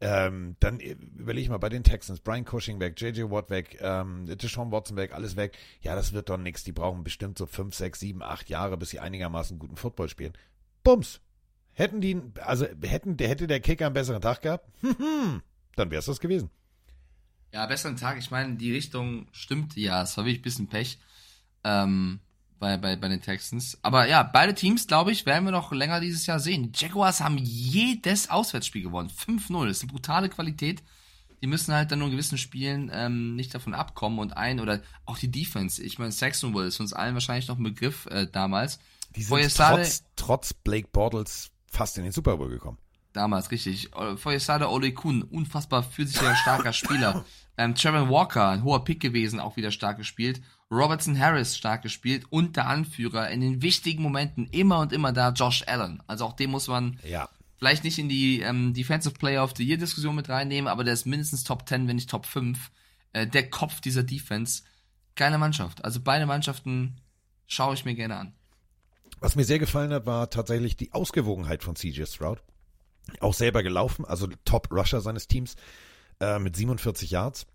Ähm, 0.00 0.54
dann 0.60 0.78
überleg 0.78 1.48
mal 1.48 1.58
bei 1.58 1.68
den 1.68 1.82
Texans, 1.82 2.20
Brian 2.20 2.44
Cushing 2.44 2.78
weg, 2.78 3.00
JJ 3.00 3.30
Watt 3.30 3.50
weg, 3.50 3.78
ähm, 3.80 4.26
Deshaun 4.26 4.70
Watson 4.70 4.96
weg, 4.96 5.12
alles 5.12 5.34
weg. 5.34 5.58
Ja, 5.80 5.96
das 5.96 6.12
wird 6.12 6.28
doch 6.28 6.36
nichts. 6.36 6.62
Die 6.62 6.72
brauchen 6.72 7.02
bestimmt 7.02 7.36
so 7.36 7.46
fünf, 7.46 7.74
sechs, 7.74 7.98
sieben, 7.98 8.22
acht 8.22 8.48
Jahre, 8.48 8.76
bis 8.76 8.90
sie 8.90 9.00
einigermaßen 9.00 9.58
guten 9.58 9.76
Football 9.76 10.08
spielen. 10.08 10.34
Bums. 10.84 11.20
Hätten 11.72 12.00
die, 12.00 12.20
also 12.40 12.66
hätten, 12.82 13.16
hätte 13.18 13.46
der 13.46 13.60
Kicker 13.60 13.86
einen 13.86 13.94
besseren 13.94 14.20
Tag 14.20 14.42
gehabt, 14.42 14.68
dann 15.76 15.90
wäre 15.90 16.00
es 16.00 16.06
das 16.06 16.20
gewesen. 16.20 16.50
Ja, 17.52 17.66
besseren 17.66 17.96
Tag. 17.96 18.18
Ich 18.18 18.30
meine, 18.30 18.56
die 18.56 18.72
Richtung 18.72 19.26
stimmt. 19.32 19.76
Ja, 19.76 20.02
es 20.02 20.16
war 20.16 20.24
wirklich 20.24 20.40
ein 20.40 20.42
bisschen 20.42 20.68
Pech 20.68 20.98
ähm, 21.64 22.20
bei, 22.58 22.76
bei, 22.76 22.96
bei 22.96 23.08
den 23.08 23.20
Texans. 23.20 23.78
Aber 23.82 24.08
ja, 24.08 24.22
beide 24.22 24.54
Teams, 24.54 24.86
glaube 24.86 25.12
ich, 25.12 25.26
werden 25.26 25.44
wir 25.44 25.52
noch 25.52 25.72
länger 25.72 26.00
dieses 26.00 26.26
Jahr 26.26 26.40
sehen. 26.40 26.72
Die 26.72 26.84
Jaguars 26.84 27.20
haben 27.20 27.38
jedes 27.38 28.30
Auswärtsspiel 28.30 28.82
gewonnen. 28.82 29.10
5-0. 29.10 29.66
Das 29.66 29.78
ist 29.78 29.82
eine 29.82 29.92
brutale 29.92 30.28
Qualität. 30.28 30.82
Die 31.40 31.46
müssen 31.46 31.72
halt 31.72 31.92
dann 31.92 32.00
nur 32.00 32.08
in 32.08 32.12
gewissen 32.12 32.38
Spielen 32.38 32.90
ähm, 32.92 33.36
nicht 33.36 33.54
davon 33.54 33.74
abkommen 33.74 34.18
und 34.18 34.36
ein 34.36 34.58
oder 34.58 34.80
auch 35.04 35.18
die 35.18 35.30
Defense. 35.30 35.82
Ich 35.82 35.98
meine, 35.98 36.10
Saxonville 36.10 36.66
ist 36.66 36.80
uns 36.80 36.92
allen 36.92 37.14
wahrscheinlich 37.14 37.46
noch 37.46 37.58
ein 37.58 37.62
Begriff 37.62 38.06
äh, 38.06 38.26
damals. 38.26 38.80
Die 39.14 39.22
sind 39.22 39.54
trotz, 39.54 40.04
trotz 40.16 40.52
Blake 40.52 40.88
Bortles 40.92 41.50
fast 41.70 41.96
in 41.96 42.04
den 42.04 42.12
Super 42.12 42.36
Bowl 42.36 42.48
gekommen. 42.48 42.78
Damals, 43.12 43.50
richtig. 43.50 43.90
Foyesade 44.16 44.68
Ole 44.68 44.92
Kuhn, 44.92 45.22
unfassbar 45.22 45.82
physisch 45.82 46.18
starker 46.38 46.72
Spieler. 46.72 47.24
Ähm, 47.60 47.74
Trevor 47.74 48.08
Walker, 48.08 48.50
ein 48.50 48.62
hoher 48.62 48.84
Pick 48.84 49.00
gewesen, 49.00 49.40
auch 49.40 49.56
wieder 49.56 49.72
stark 49.72 49.98
gespielt. 49.98 50.40
Robertson 50.70 51.18
Harris 51.18 51.56
stark 51.56 51.82
gespielt 51.82 52.26
und 52.30 52.56
der 52.56 52.66
Anführer 52.66 53.30
in 53.30 53.40
den 53.40 53.62
wichtigen 53.62 54.02
Momenten 54.02 54.46
immer 54.50 54.80
und 54.80 54.92
immer 54.92 55.12
da 55.12 55.30
Josh 55.30 55.64
Allen. 55.66 56.02
Also 56.06 56.26
auch 56.26 56.34
den 56.34 56.50
muss 56.50 56.68
man 56.68 56.98
ja. 57.04 57.28
vielleicht 57.58 57.84
nicht 57.84 57.98
in 57.98 58.08
die 58.08 58.40
ähm, 58.40 58.74
Defensive 58.74 59.14
Player 59.14 59.42
of 59.42 59.54
the 59.56 59.66
Year 59.66 59.78
Diskussion 59.78 60.14
mit 60.14 60.28
reinnehmen, 60.28 60.68
aber 60.68 60.84
der 60.84 60.94
ist 60.94 61.06
mindestens 61.06 61.44
Top 61.44 61.66
10, 61.66 61.88
wenn 61.88 61.96
nicht 61.96 62.10
Top 62.10 62.26
5. 62.26 62.70
Äh, 63.12 63.26
der 63.26 63.48
Kopf 63.48 63.80
dieser 63.80 64.02
Defense. 64.02 64.62
Geile 65.16 65.38
Mannschaft. 65.38 65.84
Also 65.84 66.00
beide 66.00 66.26
Mannschaften 66.26 67.00
schaue 67.46 67.74
ich 67.74 67.84
mir 67.84 67.94
gerne 67.94 68.16
an. 68.16 68.34
Was 69.20 69.34
mir 69.34 69.44
sehr 69.44 69.58
gefallen 69.58 69.92
hat, 69.92 70.06
war 70.06 70.30
tatsächlich 70.30 70.76
die 70.76 70.92
Ausgewogenheit 70.92 71.64
von 71.64 71.74
CJ 71.74 72.04
Stroud. 72.04 72.42
Auch 73.20 73.34
selber 73.34 73.62
gelaufen, 73.62 74.04
also 74.04 74.28
Top-Rusher 74.44 75.00
seines 75.00 75.26
Teams 75.26 75.56
äh, 76.20 76.38
mit 76.38 76.54
47 76.54 77.10
Yards. 77.10 77.46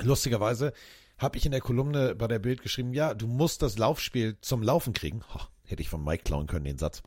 Lustigerweise 0.00 0.72
habe 1.18 1.38
ich 1.38 1.46
in 1.46 1.52
der 1.52 1.60
Kolumne 1.60 2.14
bei 2.14 2.26
der 2.26 2.38
Bild 2.38 2.62
geschrieben, 2.62 2.92
ja, 2.92 3.14
du 3.14 3.26
musst 3.26 3.62
das 3.62 3.78
Laufspiel 3.78 4.36
zum 4.40 4.62
Laufen 4.62 4.92
kriegen. 4.92 5.22
Oh, 5.34 5.40
hätte 5.64 5.82
ich 5.82 5.88
von 5.88 6.04
Mike 6.04 6.24
klauen 6.24 6.46
können, 6.46 6.64
den 6.64 6.78
Satz. 6.78 7.02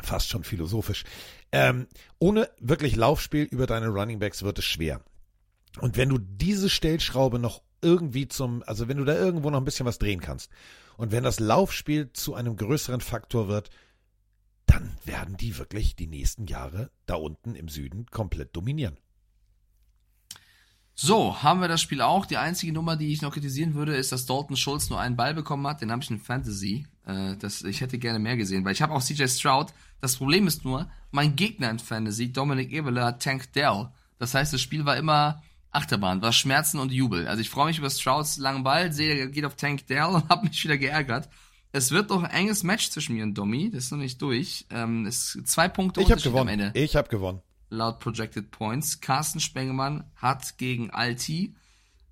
Fast 0.00 0.28
schon 0.28 0.44
philosophisch. 0.44 1.04
Ähm, 1.50 1.88
ohne 2.18 2.48
wirklich 2.60 2.96
Laufspiel 2.96 3.44
über 3.44 3.66
deine 3.66 3.88
Running 3.88 4.18
Backs 4.18 4.42
wird 4.42 4.58
es 4.58 4.64
schwer. 4.64 5.02
Und 5.80 5.96
wenn 5.96 6.08
du 6.08 6.18
diese 6.18 6.68
Stellschraube 6.68 7.38
noch 7.38 7.62
irgendwie 7.80 8.28
zum, 8.28 8.62
also 8.66 8.88
wenn 8.88 8.96
du 8.96 9.04
da 9.04 9.14
irgendwo 9.14 9.50
noch 9.50 9.58
ein 9.58 9.64
bisschen 9.64 9.86
was 9.86 9.98
drehen 9.98 10.20
kannst 10.20 10.50
und 10.96 11.12
wenn 11.12 11.24
das 11.24 11.40
Laufspiel 11.40 12.12
zu 12.12 12.34
einem 12.34 12.56
größeren 12.56 13.00
Faktor 13.00 13.48
wird, 13.48 13.70
dann 14.66 14.96
werden 15.04 15.36
die 15.36 15.56
wirklich 15.58 15.96
die 15.96 16.06
nächsten 16.06 16.46
Jahre 16.46 16.90
da 17.06 17.14
unten 17.14 17.54
im 17.54 17.68
Süden 17.68 18.06
komplett 18.06 18.54
dominieren. 18.54 18.98
So, 21.00 21.44
haben 21.44 21.60
wir 21.60 21.68
das 21.68 21.80
Spiel 21.80 22.00
auch. 22.02 22.26
Die 22.26 22.38
einzige 22.38 22.72
Nummer, 22.72 22.96
die 22.96 23.12
ich 23.12 23.22
noch 23.22 23.32
kritisieren 23.32 23.74
würde, 23.74 23.94
ist, 23.94 24.10
dass 24.10 24.26
Dalton 24.26 24.56
Schulz 24.56 24.90
nur 24.90 24.98
einen 24.98 25.14
Ball 25.14 25.32
bekommen 25.32 25.64
hat. 25.68 25.80
Den 25.80 25.92
habe 25.92 26.02
ich 26.02 26.10
in 26.10 26.18
Fantasy. 26.18 26.86
Äh, 27.06 27.36
das, 27.36 27.62
ich 27.62 27.80
hätte 27.80 27.98
gerne 27.98 28.18
mehr 28.18 28.36
gesehen, 28.36 28.64
weil 28.64 28.72
ich 28.72 28.82
habe 28.82 28.92
auch 28.92 29.00
CJ 29.00 29.28
Stroud. 29.28 29.72
Das 30.00 30.16
Problem 30.16 30.48
ist 30.48 30.64
nur, 30.64 30.90
mein 31.12 31.36
Gegner 31.36 31.70
in 31.70 31.78
Fantasy, 31.78 32.32
Dominic 32.32 32.72
Eberle, 32.72 33.04
hat 33.04 33.22
Tank 33.22 33.52
Dell. 33.52 33.90
Das 34.18 34.34
heißt, 34.34 34.52
das 34.52 34.60
Spiel 34.60 34.86
war 34.86 34.96
immer 34.96 35.40
Achterbahn, 35.70 36.20
war 36.20 36.32
Schmerzen 36.32 36.80
und 36.80 36.90
Jubel. 36.90 37.28
Also 37.28 37.42
ich 37.42 37.48
freue 37.48 37.66
mich 37.66 37.78
über 37.78 37.90
Strouds 37.90 38.38
langen 38.38 38.64
Ball, 38.64 38.92
sehe, 38.92 39.14
er 39.14 39.28
geht 39.28 39.44
auf 39.44 39.54
Tank 39.54 39.86
Dell 39.86 40.06
und 40.06 40.28
habe 40.28 40.48
mich 40.48 40.64
wieder 40.64 40.78
geärgert. 40.78 41.28
Es 41.70 41.92
wird 41.92 42.10
doch 42.10 42.24
ein 42.24 42.30
enges 42.30 42.64
Match 42.64 42.90
zwischen 42.90 43.14
mir 43.14 43.22
und 43.22 43.34
Domi. 43.34 43.70
Das 43.70 43.84
ist 43.84 43.92
noch 43.92 43.98
nicht 43.98 44.20
durch. 44.20 44.66
Ähm, 44.70 45.06
es 45.06 45.36
ist 45.36 45.46
zwei 45.46 45.68
Punkte 45.68 46.00
ich 46.00 46.10
hab 46.10 46.20
gewonnen. 46.20 46.40
am 46.40 46.48
Ende. 46.48 46.72
Ich 46.74 46.96
habe 46.96 47.08
gewonnen 47.08 47.40
laut 47.70 48.00
Projected 48.00 48.50
Points. 48.50 49.00
Carsten 49.00 49.40
Spengemann 49.40 50.04
hat 50.16 50.58
gegen 50.58 50.90
Alti 50.90 51.54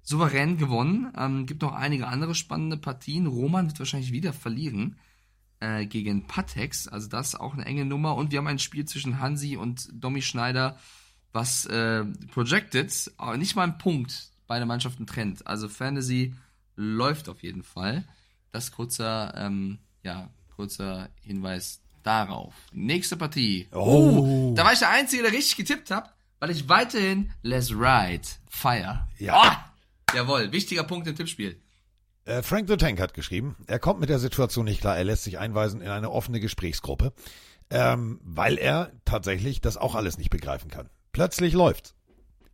souverän 0.03 0.57
gewonnen. 0.57 1.13
Ähm, 1.17 1.47
gibt 1.47 1.63
noch 1.63 1.75
einige 1.75 2.09
andere 2.09 2.35
spannende 2.35 2.77
Partien. 2.77 3.27
Roman 3.27 3.67
wird 3.67 3.79
wahrscheinlich 3.79 4.13
wieder 4.13 4.33
verlieren 4.33 4.97
äh, 5.61 5.87
gegen 5.87 6.27
Patex. 6.27 6.89
Also 6.89 7.09
das 7.09 7.29
ist 7.29 7.41
auch 7.41 7.55
eine 7.55 7.65
enge 7.65 7.85
Nummer. 7.85 8.15
Und 8.17 8.31
wir 8.31 8.39
haben 8.39 8.47
ein 8.47 8.59
Spiel 8.59 8.85
zwischen 8.85 9.21
Hansi 9.21 9.57
und 9.57 9.89
Domi 9.93 10.23
Schneider, 10.23 10.79
was 11.33 11.67
äh, 11.67 12.05
Projected 12.33 13.13
aber 13.17 13.37
nicht 13.37 13.57
mal 13.57 13.65
einen 13.65 13.79
Punkt 13.79 14.31
beide 14.47 14.67
Mannschaften 14.67 15.07
trennt. 15.07 15.47
Also 15.47 15.69
Fantasy 15.69 16.35
läuft 16.77 17.29
auf 17.29 17.43
jeden 17.43 17.63
Fall. 17.63 18.05
Das 18.53 18.71
kurzer, 18.71 19.35
ähm, 19.37 19.79
ja, 20.03 20.31
kurzer 20.55 21.09
Hinweis 21.21 21.83
darauf. 22.07 22.55
Nächste 22.73 23.17
Partie. 23.17 23.69
Oh. 23.73 24.55
Da 24.57 24.65
war 24.65 24.73
ich 24.73 24.79
der 24.79 24.91
Einzige, 24.91 25.23
der 25.23 25.33
richtig 25.33 25.57
getippt 25.57 25.91
hat, 25.91 26.15
weil 26.39 26.51
ich 26.51 26.69
weiterhin 26.69 27.33
Let's 27.43 27.71
Ride 27.71 28.27
feier. 28.49 29.09
Ja. 29.19 29.43
Oh, 30.13 30.17
jawohl, 30.17 30.53
wichtiger 30.53 30.85
Punkt 30.85 31.09
im 31.09 31.17
Tippspiel. 31.17 31.61
Äh, 32.25 32.43
Frank 32.43 32.69
the 32.69 32.77
Tank 32.77 33.01
hat 33.01 33.15
geschrieben, 33.15 33.57
er 33.67 33.79
kommt 33.79 34.01
mit 34.01 34.09
der 34.09 34.19
Situation 34.19 34.65
nicht 34.65 34.81
klar, 34.81 34.97
er 34.97 35.05
lässt 35.05 35.25
sich 35.25 35.39
einweisen 35.39 35.81
in 35.81 35.89
eine 35.89 36.11
offene 36.11 36.41
Gesprächsgruppe, 36.41 37.13
ähm, 37.71 38.21
weil 38.23 38.59
er 38.59 38.93
tatsächlich 39.05 39.61
das 39.61 39.77
auch 39.77 39.95
alles 39.95 40.19
nicht 40.19 40.31
begreifen 40.31 40.71
kann. 40.71 40.89
Plötzlich 41.13 41.55
läuft. 41.55 41.95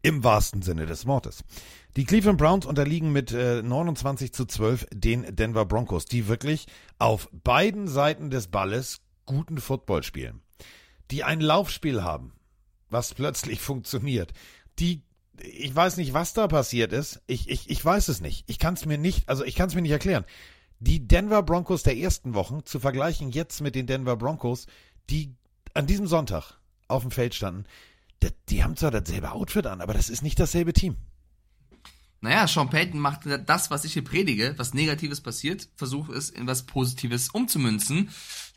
Im 0.04 0.24
wahrsten 0.24 0.62
Sinne 0.62 0.86
des 0.86 1.06
Wortes. 1.06 1.44
Die 1.96 2.04
Cleveland 2.04 2.38
Browns 2.38 2.66
unterliegen 2.66 3.12
mit 3.12 3.30
äh, 3.32 3.62
29 3.62 4.32
zu 4.32 4.46
12 4.46 4.86
den 4.92 5.36
Denver 5.36 5.64
Broncos, 5.64 6.06
die 6.06 6.26
wirklich 6.26 6.66
auf 6.98 7.28
beiden 7.32 7.86
Seiten 7.86 8.28
des 8.28 8.48
Balles 8.48 9.00
guten 9.26 9.58
Football 9.60 10.02
spielen, 10.02 10.42
die 11.10 11.24
ein 11.24 11.40
Laufspiel 11.40 12.02
haben, 12.02 12.32
was 12.90 13.14
plötzlich 13.14 13.60
funktioniert, 13.60 14.32
die 14.78 15.02
ich 15.40 15.74
weiß 15.74 15.96
nicht, 15.96 16.12
was 16.12 16.34
da 16.34 16.46
passiert 16.46 16.92
ist. 16.92 17.20
Ich, 17.26 17.48
ich, 17.48 17.68
ich 17.68 17.84
weiß 17.84 18.08
es 18.08 18.20
nicht. 18.20 18.44
Ich 18.48 18.58
kann 18.58 18.74
es 18.74 18.84
mir 18.84 18.98
nicht, 18.98 19.28
also 19.28 19.44
ich 19.44 19.54
kann 19.54 19.68
es 19.68 19.74
mir 19.74 19.82
nicht 19.82 19.90
erklären. 19.90 20.24
Die 20.78 21.06
Denver 21.06 21.42
Broncos 21.42 21.82
der 21.82 21.96
ersten 21.96 22.34
Wochen 22.34 22.64
zu 22.64 22.80
vergleichen 22.80 23.30
jetzt 23.30 23.60
mit 23.60 23.74
den 23.74 23.86
Denver 23.86 24.16
Broncos, 24.16 24.66
die 25.10 25.34
an 25.74 25.86
diesem 25.86 26.06
Sonntag 26.06 26.58
auf 26.86 27.02
dem 27.02 27.10
Feld 27.10 27.34
standen, 27.34 27.64
die, 28.22 28.28
die 28.48 28.62
haben 28.62 28.76
zwar 28.76 28.90
dasselbe 28.90 29.32
Outfit 29.32 29.66
an, 29.66 29.80
aber 29.80 29.94
das 29.94 30.10
ist 30.10 30.22
nicht 30.22 30.38
dasselbe 30.38 30.72
Team. 30.72 30.96
Naja, 32.22 32.46
Sean 32.46 32.70
Payton 32.70 33.00
macht 33.00 33.22
das, 33.46 33.70
was 33.72 33.84
ich 33.84 33.94
hier 33.94 34.04
predige, 34.04 34.54
was 34.56 34.74
Negatives 34.74 35.20
passiert, 35.20 35.68
versuche 35.74 36.12
es 36.12 36.30
in 36.30 36.46
was 36.46 36.62
Positives 36.62 37.30
umzumünzen. 37.30 38.10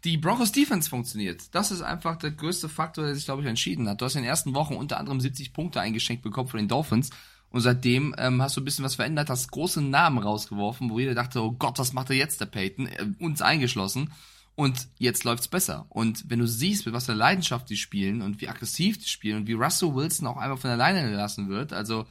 Die 0.04 0.18
Broncos 0.18 0.52
Defense 0.52 0.88
funktioniert. 0.88 1.44
Das 1.52 1.72
ist 1.72 1.82
einfach 1.82 2.16
der 2.18 2.30
größte 2.30 2.70
Faktor, 2.70 3.06
der 3.06 3.16
sich, 3.16 3.26
glaube 3.26 3.42
ich, 3.42 3.48
entschieden 3.48 3.90
hat. 3.90 4.00
Du 4.00 4.06
hast 4.06 4.16
in 4.16 4.22
den 4.22 4.30
ersten 4.30 4.54
Wochen 4.54 4.76
unter 4.76 5.00
anderem 5.00 5.20
70 5.20 5.52
Punkte 5.52 5.82
eingeschenkt 5.82 6.22
bekommen 6.22 6.48
von 6.48 6.60
den 6.60 6.68
Dolphins. 6.68 7.10
Und 7.50 7.62
seitdem 7.62 8.14
ähm, 8.20 8.40
hast 8.40 8.56
du 8.56 8.62
ein 8.62 8.66
bisschen 8.66 8.86
was 8.86 8.96
verändert, 8.96 9.32
hast 9.32 9.50
große 9.50 9.82
Namen 9.82 10.20
rausgeworfen, 10.20 10.92
wo 10.92 11.00
jeder 11.00 11.16
dachte, 11.16 11.42
oh 11.42 11.52
Gott, 11.52 11.80
was 11.80 11.94
macht 11.94 12.12
er 12.12 12.18
jetzt, 12.18 12.42
der 12.42 12.46
Payton? 12.46 12.86
Äh, 12.86 13.08
uns 13.18 13.42
eingeschlossen. 13.42 14.12
Und 14.54 14.90
jetzt 15.00 15.24
läuft's 15.24 15.48
besser. 15.48 15.88
Und 15.90 16.30
wenn 16.30 16.40
du 16.40 16.48
siehst, 16.48 16.86
mit 16.86 16.94
was 16.94 17.08
für 17.08 17.14
Leidenschaft 17.14 17.68
die 17.70 17.78
spielen 17.78 18.22
und 18.22 18.42
wie 18.42 18.48
aggressiv 18.48 19.00
die 19.00 19.10
spielen 19.10 19.38
und 19.38 19.48
wie 19.48 19.54
Russell 19.54 19.96
Wilson 19.96 20.28
auch 20.28 20.38
einfach 20.38 20.60
von 20.60 20.70
alleine 20.70 21.10
gelassen 21.10 21.50
wird, 21.50 21.74
also 21.74 22.06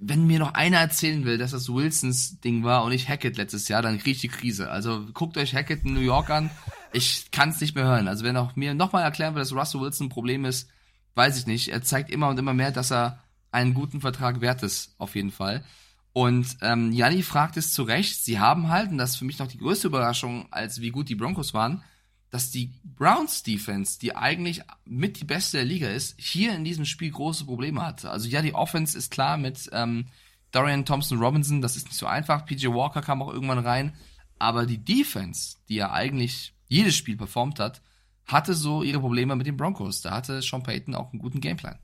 wenn 0.00 0.26
mir 0.26 0.38
noch 0.38 0.54
einer 0.54 0.78
erzählen 0.78 1.24
will, 1.24 1.36
dass 1.36 1.50
das 1.50 1.68
Wilsons 1.68 2.40
Ding 2.40 2.64
war 2.64 2.84
und 2.84 2.90
nicht 2.90 3.08
Hackett 3.08 3.36
letztes 3.36 3.68
Jahr, 3.68 3.82
dann 3.82 3.98
kriege 3.98 4.12
ich 4.12 4.20
die 4.20 4.28
Krise. 4.28 4.70
Also 4.70 5.06
guckt 5.12 5.36
euch 5.36 5.54
Hackett 5.54 5.84
in 5.84 5.94
New 5.94 6.00
York 6.00 6.30
an. 6.30 6.50
Ich 6.92 7.30
kann 7.30 7.50
es 7.50 7.60
nicht 7.60 7.74
mehr 7.74 7.84
hören. 7.84 8.08
Also 8.08 8.24
wenn 8.24 8.36
auch 8.36 8.56
mir 8.56 8.74
nochmal 8.74 9.02
erklären 9.02 9.34
will, 9.34 9.40
dass 9.40 9.52
Russell 9.52 9.80
Wilson 9.80 10.06
ein 10.06 10.10
Problem 10.10 10.44
ist, 10.44 10.68
weiß 11.14 11.38
ich 11.38 11.46
nicht. 11.46 11.68
Er 11.68 11.82
zeigt 11.82 12.10
immer 12.10 12.28
und 12.28 12.38
immer 12.38 12.54
mehr, 12.54 12.70
dass 12.70 12.90
er 12.90 13.22
einen 13.52 13.74
guten 13.74 14.00
Vertrag 14.00 14.40
wert 14.40 14.62
ist, 14.62 14.94
auf 14.98 15.14
jeden 15.14 15.32
Fall. 15.32 15.64
Und 16.12 16.56
ähm, 16.62 16.92
fragt 17.22 17.56
es 17.56 17.72
zu 17.72 17.82
Recht, 17.82 18.24
sie 18.24 18.40
haben 18.40 18.68
halt, 18.68 18.90
und 18.90 18.98
das 18.98 19.10
ist 19.10 19.16
für 19.16 19.24
mich 19.24 19.38
noch 19.38 19.48
die 19.48 19.58
größte 19.58 19.88
Überraschung, 19.88 20.48
als 20.50 20.80
wie 20.80 20.90
gut 20.90 21.08
die 21.08 21.14
Broncos 21.14 21.54
waren, 21.54 21.84
dass 22.30 22.50
die 22.50 22.72
Browns 22.84 23.42
Defense, 23.42 23.98
die 23.98 24.14
eigentlich 24.14 24.62
mit 24.84 25.20
die 25.20 25.24
beste 25.24 25.58
der 25.58 25.66
Liga 25.66 25.88
ist, 25.88 26.14
hier 26.18 26.54
in 26.54 26.64
diesem 26.64 26.84
Spiel 26.84 27.10
große 27.10 27.44
Probleme 27.44 27.84
hatte. 27.84 28.10
Also 28.10 28.28
ja, 28.28 28.40
die 28.40 28.54
Offense 28.54 28.96
ist 28.96 29.10
klar 29.10 29.36
mit 29.36 29.68
ähm, 29.72 30.06
Dorian 30.52 30.84
Thompson 30.84 31.18
Robinson, 31.18 31.60
das 31.60 31.76
ist 31.76 31.86
nicht 31.86 31.96
so 31.96 32.06
einfach. 32.06 32.46
PJ 32.46 32.68
Walker 32.68 33.02
kam 33.02 33.22
auch 33.22 33.32
irgendwann 33.32 33.58
rein. 33.58 33.94
Aber 34.38 34.64
die 34.64 34.82
Defense, 34.82 35.56
die 35.68 35.76
ja 35.76 35.92
eigentlich 35.92 36.54
jedes 36.66 36.96
Spiel 36.96 37.16
performt 37.16 37.58
hat, 37.58 37.82
hatte 38.24 38.54
so 38.54 38.82
ihre 38.82 39.00
Probleme 39.00 39.36
mit 39.36 39.46
den 39.46 39.56
Broncos. 39.56 40.00
Da 40.00 40.12
hatte 40.12 40.40
Sean 40.40 40.62
Payton 40.62 40.94
auch 40.94 41.12
einen 41.12 41.20
guten 41.20 41.40
Gameplan. 41.40 41.78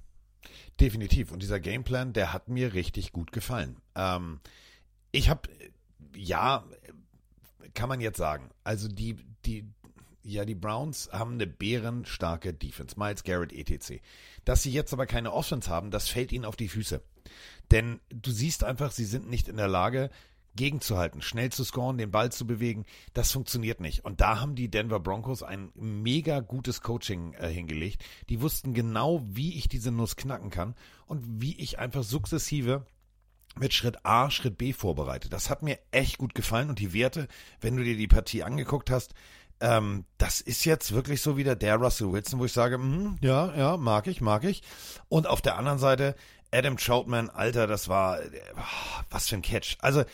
Definitiv. 0.80 1.32
Und 1.32 1.42
dieser 1.42 1.60
Gameplan, 1.60 2.12
der 2.12 2.32
hat 2.32 2.48
mir 2.48 2.72
richtig 2.74 3.12
gut 3.12 3.32
gefallen. 3.32 3.76
Ähm, 3.94 4.40
ich 5.10 5.28
habe, 5.28 5.48
ja, 6.14 6.64
kann 7.74 7.88
man 7.88 8.00
jetzt 8.00 8.18
sagen, 8.18 8.50
also 8.64 8.88
die, 8.88 9.16
die, 9.44 9.68
ja, 10.26 10.44
die 10.44 10.54
Browns 10.54 11.08
haben 11.12 11.34
eine 11.34 11.46
bärenstarke 11.46 12.52
Defense. 12.52 12.98
Miles 12.98 13.22
Garrett, 13.22 13.52
etc. 13.52 14.00
Dass 14.44 14.62
sie 14.62 14.72
jetzt 14.72 14.92
aber 14.92 15.06
keine 15.06 15.32
Offense 15.32 15.70
haben, 15.70 15.90
das 15.90 16.08
fällt 16.08 16.32
ihnen 16.32 16.44
auf 16.44 16.56
die 16.56 16.68
Füße. 16.68 17.00
Denn 17.70 18.00
du 18.10 18.30
siehst 18.30 18.64
einfach, 18.64 18.90
sie 18.90 19.04
sind 19.04 19.30
nicht 19.30 19.48
in 19.48 19.56
der 19.56 19.68
Lage, 19.68 20.10
gegenzuhalten, 20.56 21.20
schnell 21.22 21.50
zu 21.52 21.64
scoren, 21.64 21.98
den 21.98 22.10
Ball 22.10 22.32
zu 22.32 22.46
bewegen. 22.46 22.86
Das 23.12 23.30
funktioniert 23.30 23.80
nicht. 23.80 24.04
Und 24.04 24.20
da 24.20 24.40
haben 24.40 24.54
die 24.54 24.70
Denver 24.70 25.00
Broncos 25.00 25.42
ein 25.42 25.70
mega 25.74 26.40
gutes 26.40 26.80
Coaching 26.80 27.34
äh, 27.34 27.48
hingelegt. 27.48 28.02
Die 28.30 28.40
wussten 28.40 28.74
genau, 28.74 29.22
wie 29.24 29.56
ich 29.56 29.68
diese 29.68 29.92
Nuss 29.92 30.16
knacken 30.16 30.50
kann 30.50 30.74
und 31.06 31.42
wie 31.42 31.56
ich 31.58 31.78
einfach 31.78 32.02
sukzessive 32.02 32.86
mit 33.58 33.72
Schritt 33.72 34.04
A, 34.04 34.30
Schritt 34.30 34.58
B 34.58 34.72
vorbereite. 34.72 35.28
Das 35.28 35.50
hat 35.50 35.62
mir 35.62 35.78
echt 35.90 36.18
gut 36.18 36.34
gefallen 36.34 36.68
und 36.70 36.78
die 36.78 36.92
Werte, 36.92 37.28
wenn 37.60 37.76
du 37.76 37.84
dir 37.84 37.96
die 37.96 38.08
Partie 38.08 38.42
angeguckt 38.42 38.90
hast, 38.90 39.14
ähm, 39.60 40.04
das 40.18 40.40
ist 40.40 40.64
jetzt 40.64 40.92
wirklich 40.92 41.22
so 41.22 41.36
wieder 41.36 41.56
der 41.56 41.76
Russell 41.76 42.12
Wilson, 42.12 42.40
wo 42.40 42.44
ich 42.44 42.52
sage, 42.52 42.78
mh, 42.78 43.16
ja, 43.22 43.54
ja, 43.56 43.76
mag 43.76 44.06
ich, 44.06 44.20
mag 44.20 44.44
ich. 44.44 44.62
Und 45.08 45.26
auf 45.26 45.40
der 45.40 45.56
anderen 45.56 45.78
Seite 45.78 46.14
Adam 46.52 46.76
Troutman, 46.76 47.30
Alter, 47.30 47.66
das 47.66 47.88
war 47.88 48.20
äh, 48.20 48.30
was 49.10 49.28
für 49.28 49.36
ein 49.36 49.42
Catch. 49.42 49.76
Also 49.80 50.04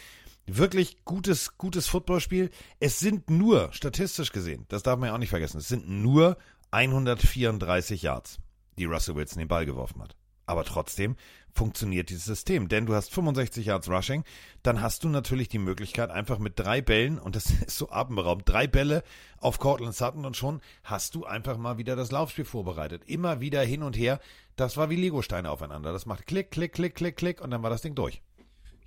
wirklich 0.47 1.05
gutes, 1.05 1.57
gutes 1.59 1.87
Footballspiel. 1.89 2.51
Es 2.81 2.99
sind 2.99 3.31
nur, 3.31 3.73
statistisch 3.73 4.33
gesehen, 4.33 4.67
das 4.69 4.83
darf 4.83 4.99
man 4.99 5.09
ja 5.09 5.15
auch 5.15 5.19
nicht 5.19 5.31
vergessen, 5.31 5.59
es 5.59 5.69
sind 5.69 5.89
nur 5.89 6.37
134 6.71 8.03
Yards, 8.03 8.39
die 8.79 8.87
Russell 8.87 9.15
Wilson 9.15 9.39
den 9.39 9.49
Ball 9.49 9.67
geworfen 9.67 10.03
hat. 10.03 10.17
Aber 10.47 10.65
trotzdem 10.65 11.17
funktioniert 11.55 12.11
dieses 12.11 12.25
System, 12.25 12.69
denn 12.69 12.87
du 12.87 12.95
hast 12.95 13.13
65 13.13 13.67
Yards 13.67 13.89
Rushing, 13.89 14.25
dann 14.63 14.81
hast 14.81 15.05
du 15.05 15.09
natürlich 15.09 15.49
die 15.49 15.59
Möglichkeit, 15.59 16.11
einfach 16.11 16.39
mit 16.39 16.59
drei 16.59 16.81
Bällen, 16.81 17.19
und 17.19 17.37
das 17.37 17.51
ist 17.67 17.77
so 17.77 17.91
atemberaubend, 17.91 18.49
drei 18.49 18.67
Bälle 18.67 19.03
auf 19.39 19.59
Cortland 19.59 19.95
Sutton 19.95 20.25
und 20.25 20.37
schon 20.37 20.61
hast 20.85 21.15
du 21.15 21.25
einfach 21.25 21.59
mal 21.59 21.79
wieder 21.79 21.97
das 21.97 22.11
Laufspiel 22.11 22.45
vorbereitet. 22.45 23.03
Immer 23.07 23.41
wieder 23.41 23.63
hin 23.63 23.83
und 23.83 23.97
her. 23.97 24.21
Das 24.57 24.77
war 24.77 24.91
wie 24.91 24.97
Legosteine 24.97 25.51
aufeinander. 25.51 25.93
Das 25.93 26.07
macht 26.07 26.27
Klick, 26.27 26.51
Klick, 26.51 26.73
Klick, 26.73 26.95
Klick, 26.95 27.17
Klick 27.17 27.41
und 27.41 27.51
dann 27.51 27.63
war 27.63 27.71
das 27.71 27.83
Ding 27.83 27.95
durch. 27.95 28.23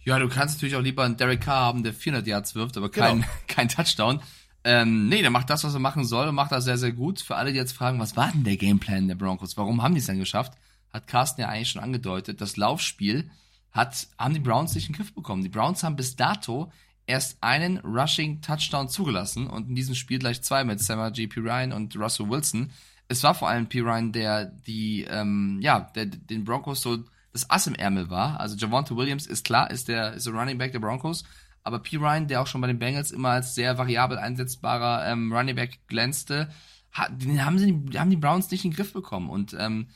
Ja, 0.03 0.19
du 0.19 0.30
kannst 0.30 0.57
natürlich 0.57 0.76
auch 0.76 0.82
lieber 0.82 1.03
einen 1.03 1.18
Derek 1.18 1.41
Carr 1.41 1.65
haben, 1.65 1.84
der 1.84 1.94
400 1.94 2.27
Yards 2.27 2.53
wirft, 2.53 2.77
aber 2.77 2.90
kein, 2.90 3.22
genau. 3.22 3.27
kein 3.48 3.69
Touchdown. 3.69 4.22
Ähm, 4.64 5.10
nee, 5.10 5.22
der 5.22 5.32
macht 5.32 5.49
das, 5.49 5.64
was 5.64 5.73
er 5.73 5.80
machen 5.80 6.06
soll 6.06 6.27
und 6.27 6.36
macht 6.36 6.52
das 6.52 6.64
sehr, 6.64 6.77
sehr 6.77 6.91
gut. 6.91 7.22
Für 7.22 7.36
alle, 7.36 7.52
die 7.52 7.57
jetzt 7.57 7.73
fragen, 7.73 7.99
was 7.99 8.15
war 8.15 8.32
denn 8.32 8.44
der 8.44 8.57
Gameplan 8.57 9.07
der 9.07 9.15
Broncos? 9.15 9.57
Warum 9.57 9.82
haben 9.82 9.94
die 9.94 9.99
es 9.99 10.07
denn 10.07 10.19
geschafft? 10.19 10.53
Hat 10.95 11.07
Carsten 11.07 11.41
ja 11.41 11.49
eigentlich 11.49 11.69
schon 11.69 11.84
angedeutet. 11.84 12.39
Das 12.39 12.55
Laufspiel 12.55 13.30
hat, 13.72 14.07
haben 14.17 14.34
die 14.34 14.39
Browns 14.39 14.73
nicht 14.73 14.88
in 14.88 14.93
den 14.93 14.97
Griff 14.97 15.13
bekommen. 15.13 15.43
Die 15.43 15.49
Browns 15.49 15.84
haben 15.84 15.97
bis 15.97 16.15
dato 16.15 16.72
erst 17.05 17.38
einen 17.41 17.80
Rushing 17.80 18.41
Touchdown 18.41 18.88
zugelassen 18.88 19.47
und 19.47 19.67
in 19.67 19.76
diesem 19.76 19.95
Spiel 19.95 20.19
gleich 20.19 20.41
zwei 20.41 20.63
mit 20.63 20.80
Samar 20.80 21.11
G. 21.11 21.27
P. 21.27 21.41
Ryan 21.41 21.73
und 21.73 21.95
Russell 21.97 22.30
Wilson. 22.30 22.72
Es 23.09 23.22
war 23.23 23.35
vor 23.35 23.49
allem 23.49 23.67
P. 23.67 23.81
Ryan, 23.81 24.13
der 24.13 24.45
die, 24.45 25.03
ähm, 25.03 25.59
ja, 25.61 25.81
der 25.95 26.05
den 26.05 26.45
Broncos 26.45 26.81
so 26.81 27.03
das 27.34 27.49
Ass 27.49 27.67
im 27.67 27.76
Ärmel 27.76 28.09
war. 28.09 28.39
Also 28.39 28.55
Javonte 28.55 28.95
Williams 28.95 29.27
ist 29.27 29.43
klar, 29.43 29.69
ist 29.69 29.89
der, 29.89 30.13
ist 30.13 30.26
der 30.26 30.34
Running 30.34 30.57
Back 30.57 30.72
der 30.72 30.80
Broncos. 30.80 31.26
Aber 31.63 31.80
P. 31.80 31.97
Ryan, 31.97 32.27
der 32.27 32.41
auch 32.41 32.47
schon 32.47 32.61
bei 32.61 32.67
den 32.67 32.80
Bengals 32.80 33.11
immer 33.11 33.31
als 33.31 33.55
sehr 33.55 33.77
variabel 33.77 34.17
einsetzbarer 34.17 35.11
ähm, 35.11 35.34
Running 35.34 35.55
Back 35.55 35.80
glänzte, 35.88 36.49
hat, 36.91 37.22
den 37.22 37.45
haben, 37.45 37.59
sie, 37.59 37.99
haben 37.99 38.09
die 38.09 38.15
Browns 38.15 38.49
nicht 38.49 38.63
in 38.63 38.72
den 38.72 38.77
Griff 38.77 38.93
bekommen. 38.93 39.30
Und 39.30 39.53
ähm, 39.59 39.88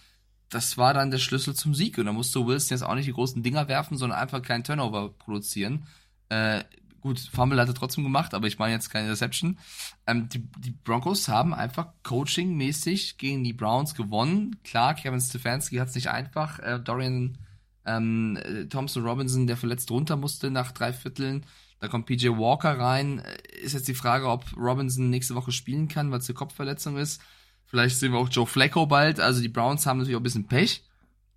das 0.49 0.77
war 0.77 0.93
dann 0.93 1.11
der 1.11 1.19
Schlüssel 1.19 1.55
zum 1.55 1.75
Sieg. 1.75 1.97
Und 1.97 2.05
da 2.05 2.11
musste 2.11 2.45
Wilson 2.45 2.75
jetzt 2.75 2.83
auch 2.83 2.95
nicht 2.95 3.07
die 3.07 3.13
großen 3.13 3.43
Dinger 3.43 3.67
werfen, 3.67 3.97
sondern 3.97 4.19
einfach 4.19 4.41
keinen 4.41 4.63
Turnover 4.63 5.09
produzieren. 5.09 5.85
Äh, 6.29 6.63
gut, 7.01 7.19
Fumble 7.19 7.59
hat 7.59 7.67
er 7.67 7.75
trotzdem 7.75 8.03
gemacht, 8.03 8.33
aber 8.33 8.47
ich 8.47 8.59
meine 8.59 8.73
jetzt 8.73 8.89
keine 8.89 9.11
Reception. 9.11 9.59
Ähm, 10.07 10.29
die, 10.29 10.39
die 10.57 10.71
Broncos 10.71 11.27
haben 11.27 11.53
einfach 11.53 11.89
coaching-mäßig 12.03 13.17
gegen 13.17 13.43
die 13.43 13.53
Browns 13.53 13.95
gewonnen. 13.95 14.57
Klar, 14.63 14.95
Kevin 14.95 15.21
Stefanski 15.21 15.77
hat 15.77 15.89
es 15.89 15.95
nicht 15.95 16.09
einfach. 16.09 16.59
Äh, 16.59 16.79
Dorian 16.79 17.37
ähm, 17.85 18.37
äh, 18.37 18.65
Thompson 18.65 19.05
Robinson, 19.05 19.47
der 19.47 19.57
verletzt 19.57 19.91
runter 19.91 20.17
musste 20.17 20.51
nach 20.51 20.71
drei 20.71 20.93
Vierteln. 20.93 21.45
Da 21.79 21.87
kommt 21.87 22.07
PJ 22.07 22.29
Walker 22.29 22.77
rein. 22.77 23.19
Äh, 23.19 23.59
ist 23.61 23.73
jetzt 23.73 23.87
die 23.87 23.93
Frage, 23.93 24.27
ob 24.27 24.45
Robinson 24.57 25.09
nächste 25.09 25.35
Woche 25.35 25.51
spielen 25.51 25.87
kann, 25.87 26.11
weil 26.11 26.19
es 26.19 26.29
eine 26.29 26.35
Kopfverletzung 26.35 26.97
ist. 26.97 27.21
Vielleicht 27.69 27.97
sehen 27.97 28.11
wir 28.11 28.19
auch 28.19 28.29
Joe 28.29 28.45
Flacco 28.47 28.85
bald. 28.87 29.19
Also 29.19 29.41
die 29.41 29.47
Browns 29.49 29.85
haben 29.85 29.99
natürlich 29.99 30.15
auch 30.15 30.19
ein 30.21 30.23
bisschen 30.23 30.47
Pech. 30.47 30.83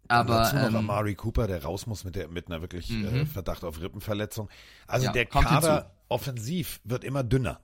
Aber 0.08 0.34
dazu 0.42 0.56
noch 0.56 0.66
ähm, 0.68 0.76
Amari 0.76 1.14
Cooper, 1.14 1.46
der 1.46 1.62
raus 1.62 1.86
muss 1.86 2.04
mit, 2.04 2.16
der, 2.16 2.28
mit 2.28 2.46
einer 2.48 2.60
wirklich 2.60 2.90
äh, 2.90 2.94
Mhm. 2.94 3.26
Verdacht 3.26 3.64
auf 3.64 3.80
Rippenverletzung. 3.80 4.48
Also 4.86 5.06
Ja, 5.06 5.12
der 5.12 5.26
Kader 5.26 5.74
hinzu. 5.74 5.86
offensiv 6.08 6.80
wird 6.84 7.04
immer 7.04 7.22
dünner. 7.22 7.60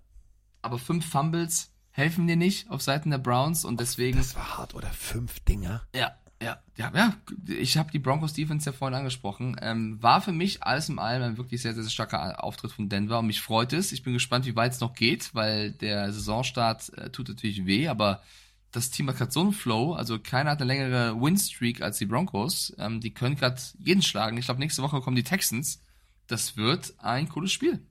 aber 0.62 0.78
fünf 0.78 1.06
Fumbles 1.08 1.70
helfen 1.90 2.26
dir 2.26 2.36
nicht 2.36 2.70
auf 2.70 2.80
Seiten 2.82 3.10
der 3.10 3.18
Browns 3.18 3.64
und 3.64 3.80
deswegen. 3.80 4.18
Das 4.18 4.36
war 4.36 4.58
hart, 4.58 4.74
oder? 4.74 4.88
Fünf 4.88 5.40
Dinger? 5.40 5.82
Ja, 5.94 6.12
ja, 6.40 6.58
ja, 6.76 6.92
ja. 6.94 7.14
Ich 7.48 7.76
habe 7.76 7.90
die 7.90 7.98
Broncos 7.98 8.32
Defense 8.34 8.70
ja 8.70 8.72
vorhin 8.76 8.94
angesprochen. 8.96 9.56
Ähm, 9.60 10.00
war 10.00 10.20
für 10.20 10.32
mich 10.32 10.62
alles 10.62 10.88
in 10.88 10.98
allem 11.00 11.22
ein 11.22 11.36
wirklich 11.36 11.60
sehr, 11.60 11.74
sehr 11.74 11.88
starker 11.90 12.42
Auftritt 12.44 12.70
von 12.72 12.88
Denver 12.88 13.18
und 13.18 13.26
mich 13.26 13.40
freut 13.42 13.72
es. 13.72 13.90
Ich 13.92 14.04
bin 14.04 14.12
gespannt, 14.12 14.46
wie 14.46 14.54
weit 14.56 14.72
es 14.72 14.80
noch 14.80 14.94
geht, 14.94 15.34
weil 15.34 15.72
der 15.72 16.12
Saisonstart 16.12 16.96
äh, 16.96 17.10
tut 17.10 17.28
natürlich 17.28 17.66
weh, 17.66 17.88
aber 17.88 18.22
das 18.72 18.90
Team 18.90 19.08
hat 19.08 19.16
gerade 19.16 19.32
so 19.32 19.40
einen 19.40 19.52
Flow, 19.52 19.94
also 19.94 20.18
keiner 20.18 20.50
hat 20.50 20.60
eine 20.60 20.72
längere 20.72 21.20
Win-Streak 21.20 21.80
als 21.80 21.98
die 21.98 22.06
Broncos. 22.06 22.74
Ähm, 22.78 23.00
die 23.00 23.14
können 23.14 23.36
gerade 23.36 23.60
jeden 23.78 24.02
schlagen. 24.02 24.36
Ich 24.36 24.46
glaube, 24.46 24.60
nächste 24.60 24.82
Woche 24.82 25.00
kommen 25.00 25.16
die 25.16 25.22
Texans. 25.22 25.82
Das 26.26 26.56
wird 26.56 26.94
ein 26.98 27.28
cooles 27.28 27.52
Spiel. 27.52 27.82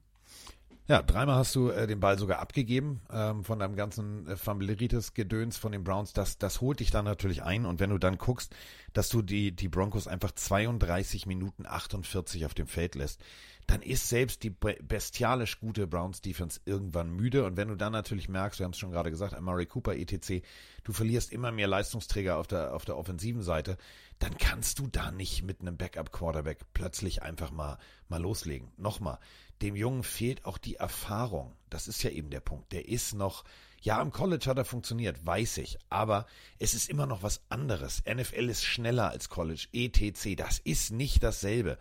Ja, 0.87 1.01
dreimal 1.01 1.35
hast 1.35 1.53
du 1.53 1.69
äh, 1.69 1.85
den 1.85 1.99
Ball 1.99 2.17
sogar 2.17 2.39
abgegeben 2.39 3.01
ähm, 3.11 3.43
von 3.43 3.59
deinem 3.59 3.75
ganzen 3.75 4.25
äh, 4.25 4.37
Familiaritis-Gedöns 4.37 5.57
von 5.57 5.73
den 5.73 5.83
Browns. 5.83 6.13
Das, 6.13 6.37
das 6.37 6.61
holt 6.61 6.79
dich 6.79 6.91
dann 6.91 7.03
natürlich 7.03 7.43
ein. 7.43 7.65
Und 7.65 7.81
wenn 7.81 7.89
du 7.89 7.97
dann 7.97 8.17
guckst, 8.17 8.55
dass 8.93 9.09
du 9.09 9.21
die, 9.21 9.51
die 9.53 9.67
Broncos 9.67 10.07
einfach 10.07 10.31
32 10.31 11.25
Minuten 11.25 11.65
48 11.65 12.45
auf 12.45 12.53
dem 12.53 12.67
Feld 12.67 12.95
lässt, 12.95 13.21
dann 13.67 13.81
ist 13.81 14.07
selbst 14.07 14.43
die 14.43 14.49
be- 14.49 14.77
bestialisch 14.81 15.59
gute 15.59 15.87
Browns-Defense 15.87 16.61
irgendwann 16.65 17.11
müde. 17.11 17.43
Und 17.43 17.57
wenn 17.57 17.67
du 17.67 17.75
dann 17.75 17.91
natürlich 17.91 18.29
merkst, 18.29 18.59
wir 18.59 18.63
haben 18.63 18.71
es 18.71 18.77
schon 18.77 18.91
gerade 18.91 19.11
gesagt, 19.11 19.33
Amari 19.33 19.65
Cooper, 19.65 19.95
etc., 19.95 20.41
du 20.85 20.93
verlierst 20.93 21.33
immer 21.33 21.51
mehr 21.51 21.67
Leistungsträger 21.67 22.37
auf 22.37 22.47
der, 22.47 22.73
auf 22.73 22.85
der 22.85 22.97
offensiven 22.97 23.43
Seite, 23.43 23.77
dann 24.19 24.37
kannst 24.37 24.79
du 24.79 24.87
da 24.87 25.11
nicht 25.11 25.43
mit 25.43 25.59
einem 25.61 25.75
Backup-Quarterback 25.77 26.59
plötzlich 26.73 27.21
einfach 27.21 27.51
mal, 27.51 27.77
mal 28.07 28.21
loslegen. 28.21 28.71
Nochmal, 28.77 29.19
dem 29.61 29.75
Jungen 29.75 30.03
fehlt 30.03 30.45
auch 30.45 30.57
die 30.57 30.75
Erfahrung. 30.75 31.53
Das 31.69 31.89
ist 31.89 32.01
ja 32.03 32.09
eben 32.11 32.29
der 32.29 32.39
Punkt. 32.39 32.71
Der 32.71 32.87
ist 32.87 33.13
noch, 33.13 33.43
ja, 33.81 34.01
im 34.01 34.11
College 34.11 34.45
hat 34.49 34.57
er 34.57 34.65
funktioniert, 34.65 35.25
weiß 35.25 35.57
ich, 35.57 35.77
aber 35.89 36.25
es 36.57 36.73
ist 36.73 36.89
immer 36.89 37.05
noch 37.05 37.21
was 37.21 37.41
anderes. 37.49 38.01
NFL 38.05 38.49
ist 38.49 38.63
schneller 38.63 39.09
als 39.09 39.27
College, 39.29 39.67
etc. 39.73 40.35
Das 40.37 40.59
ist 40.59 40.91
nicht 40.91 41.21
dasselbe. 41.21 41.77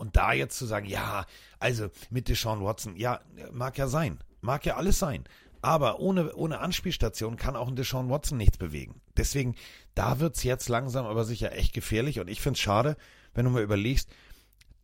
Und 0.00 0.16
da 0.16 0.32
jetzt 0.32 0.56
zu 0.56 0.64
sagen, 0.64 0.86
ja, 0.86 1.26
also 1.58 1.88
mit 2.08 2.28
Deshaun 2.28 2.64
Watson, 2.64 2.96
ja, 2.96 3.20
mag 3.52 3.76
ja 3.76 3.86
sein, 3.86 4.18
mag 4.40 4.64
ja 4.64 4.76
alles 4.76 4.98
sein. 4.98 5.24
Aber 5.60 6.00
ohne, 6.00 6.34
ohne 6.34 6.60
Anspielstation 6.60 7.36
kann 7.36 7.54
auch 7.54 7.68
ein 7.68 7.76
Deshaun 7.76 8.08
Watson 8.08 8.38
nichts 8.38 8.56
bewegen. 8.56 9.02
Deswegen, 9.18 9.56
da 9.94 10.18
wird's 10.18 10.42
jetzt 10.42 10.70
langsam 10.70 11.04
aber 11.04 11.26
sicher 11.26 11.52
echt 11.52 11.74
gefährlich. 11.74 12.18
Und 12.18 12.28
ich 12.28 12.40
find's 12.40 12.60
schade, 12.60 12.96
wenn 13.34 13.44
du 13.44 13.50
mal 13.50 13.62
überlegst, 13.62 14.08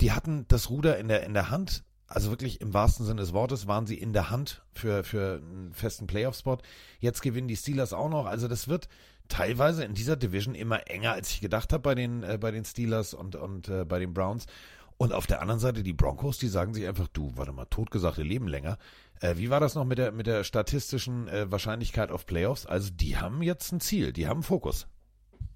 die 0.02 0.12
hatten 0.12 0.44
das 0.48 0.68
Ruder 0.68 0.98
in 0.98 1.08
der, 1.08 1.22
in 1.24 1.32
der 1.32 1.48
Hand, 1.48 1.82
also 2.08 2.28
wirklich 2.28 2.60
im 2.60 2.74
wahrsten 2.74 3.06
Sinne 3.06 3.22
des 3.22 3.32
Wortes 3.32 3.66
waren 3.66 3.86
sie 3.86 3.96
in 3.96 4.12
der 4.12 4.28
Hand 4.28 4.62
für, 4.74 5.02
für 5.02 5.40
einen 5.42 5.72
festen 5.72 6.06
Playoff-Spot. 6.06 6.58
Jetzt 7.00 7.22
gewinnen 7.22 7.48
die 7.48 7.56
Steelers 7.56 7.94
auch 7.94 8.10
noch. 8.10 8.26
Also 8.26 8.48
das 8.48 8.68
wird 8.68 8.90
teilweise 9.28 9.82
in 9.82 9.94
dieser 9.94 10.16
Division 10.16 10.54
immer 10.54 10.88
enger, 10.88 11.12
als 11.12 11.30
ich 11.30 11.40
gedacht 11.40 11.72
habe 11.72 11.82
bei 11.82 11.94
den, 11.94 12.22
äh, 12.22 12.36
bei 12.38 12.50
den 12.50 12.66
Steelers 12.66 13.14
und, 13.14 13.34
und 13.34 13.68
äh, 13.68 13.86
bei 13.86 13.98
den 13.98 14.12
Browns. 14.12 14.46
Und 14.98 15.12
auf 15.12 15.26
der 15.26 15.42
anderen 15.42 15.60
Seite 15.60 15.82
die 15.82 15.92
Broncos, 15.92 16.38
die 16.38 16.48
sagen 16.48 16.72
sich 16.72 16.86
einfach, 16.86 17.08
du, 17.08 17.32
warte 17.36 17.52
mal, 17.52 17.66
totgesagte 17.66 18.22
leben 18.22 18.48
länger. 18.48 18.78
Äh, 19.20 19.36
wie 19.36 19.50
war 19.50 19.60
das 19.60 19.74
noch 19.74 19.84
mit 19.84 19.98
der, 19.98 20.12
mit 20.12 20.26
der 20.26 20.44
statistischen 20.44 21.28
äh, 21.28 21.50
Wahrscheinlichkeit 21.50 22.10
auf 22.10 22.26
Playoffs? 22.26 22.66
Also 22.66 22.90
die 22.90 23.18
haben 23.18 23.42
jetzt 23.42 23.72
ein 23.72 23.80
Ziel, 23.80 24.12
die 24.12 24.26
haben 24.26 24.42
Fokus. 24.42 24.86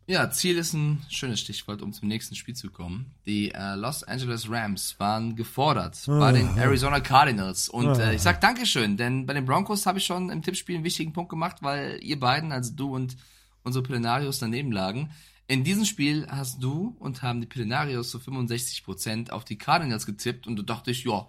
Ja, 0.07 0.29
Ziel 0.29 0.59
ist 0.59 0.73
ein 0.73 1.03
schönes 1.09 1.39
Stichwort, 1.39 1.83
um 1.83 1.93
zum 1.93 2.09
nächsten 2.09 2.35
Spiel 2.35 2.57
zu 2.57 2.69
kommen. 2.71 3.15
Die 3.27 3.53
äh, 3.53 3.77
Los 3.77 4.03
Angeles 4.03 4.51
Rams 4.51 4.97
waren 4.99 5.37
gefordert 5.37 6.03
bei 6.07 6.33
den 6.33 6.59
Arizona 6.59 6.99
Cardinals. 6.99 7.69
Und 7.69 7.97
äh, 7.99 8.15
ich 8.15 8.23
sag 8.23 8.41
Dankeschön, 8.41 8.97
denn 8.97 9.25
bei 9.25 9.35
den 9.35 9.45
Broncos 9.45 9.87
habe 9.87 9.99
ich 9.99 10.05
schon 10.05 10.31
im 10.31 10.43
Tippspiel 10.43 10.75
einen 10.75 10.85
wichtigen 10.85 11.13
Punkt 11.13 11.31
gemacht, 11.31 11.59
weil 11.61 12.01
ihr 12.03 12.19
beiden, 12.19 12.51
also 12.51 12.73
du 12.75 12.93
und 12.93 13.17
unsere 13.63 13.85
Plenarios 13.85 14.41
daneben 14.41 14.73
lagen. 14.73 15.13
In 15.51 15.65
diesem 15.65 15.85
Spiel 15.85 16.27
hast 16.31 16.63
du 16.63 16.95
und 17.01 17.23
haben 17.23 17.41
die 17.41 17.47
Plenarios 17.47 18.11
zu 18.11 18.19
65% 18.19 19.31
auf 19.31 19.45
die 19.45 19.59
Cardinals 19.59 20.07
getippt 20.07 20.47
und 20.47 20.55
du 20.57 20.63
dachtest, 20.63 21.03
ja, 21.05 21.27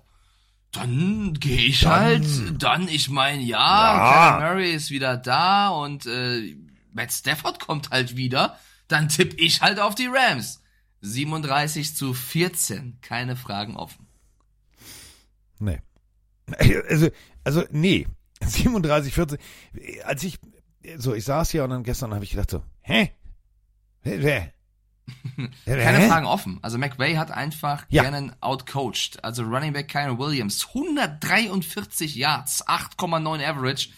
dann 0.71 1.33
gehe 1.33 1.59
ich 1.65 1.81
Dann- 1.81 1.91
halt, 1.99 2.61
dann, 2.61 2.87
ich 2.87 3.09
meine, 3.09 3.41
ja, 3.41 3.57
Ja. 3.57 4.37
Kyler 4.37 4.49
Murray 4.53 4.71
ist 4.73 4.91
wieder 4.91 5.17
da 5.17 5.69
und 5.69 6.05
äh, 6.05 6.55
Matt 6.93 7.11
Stafford 7.11 7.59
kommt 7.59 7.89
halt 7.89 8.15
wieder, 8.15 8.59
dann 8.87 9.09
tipp 9.09 9.33
ich 9.39 9.61
halt 9.61 9.79
auf 9.79 9.95
die 9.95 10.07
Rams. 10.07 10.61
37 11.01 11.95
zu 11.95 12.13
14, 12.13 12.99
keine 13.01 13.35
Fragen 13.35 13.75
offen. 13.75 14.07
Nee. 15.59 15.79
Also, 16.89 17.09
also 17.43 17.63
nee. 17.71 18.07
37, 18.43 19.13
14. 19.13 19.37
Als 20.03 20.23
ich, 20.23 20.37
so, 20.97 21.13
ich 21.15 21.23
saß 21.25 21.49
hier 21.51 21.63
und 21.63 21.69
dann 21.71 21.83
gestern 21.83 22.13
habe 22.13 22.23
ich 22.23 22.31
gedacht 22.31 22.51
so, 22.51 22.63
hä? 22.81 23.11
Keine? 25.65 26.07
Fragen 26.07 26.25
offen. 26.25 26.59
Also 26.61 26.77
McVay 26.77 27.15
hat 27.15 27.31
einfach 27.31 27.85
Ja. 27.89 28.03
gerne 28.03 28.33
outcoached. 28.41 29.23
Also 29.23 29.43
Running 29.43 29.73
Back 29.73 29.89
Kyron 29.89 30.17
Williams, 30.17 30.67
143 30.73 32.15
Yards, 32.15 32.65
8,9 32.67 33.43
Average. 33.43 33.89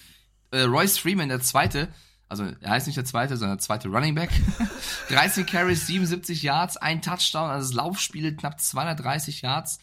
Äh, 0.52 0.62
Royce 0.62 0.98
Freeman, 0.98 1.30
der 1.30 1.42
zweite, 1.42 1.88
also 2.30 2.46
er 2.62 2.70
heißt 2.70 2.88
nicht 2.88 2.98
der 2.98 3.06
zweite, 3.06 3.38
sondern 3.38 3.58
der 3.58 3.64
zweite 3.64 3.90
Running 3.90 4.16
Back. 4.16 4.30
13 5.10 5.46
Carries, 5.46 5.88
77 5.88 6.42
Yards, 6.44 6.78
ein 6.78 7.02
Touchdown. 7.02 7.50
Also 7.50 7.68
das 7.70 7.76
Laufspiel 7.76 8.36
knapp 8.36 8.60
230 8.60 9.42
Yards 9.42 9.80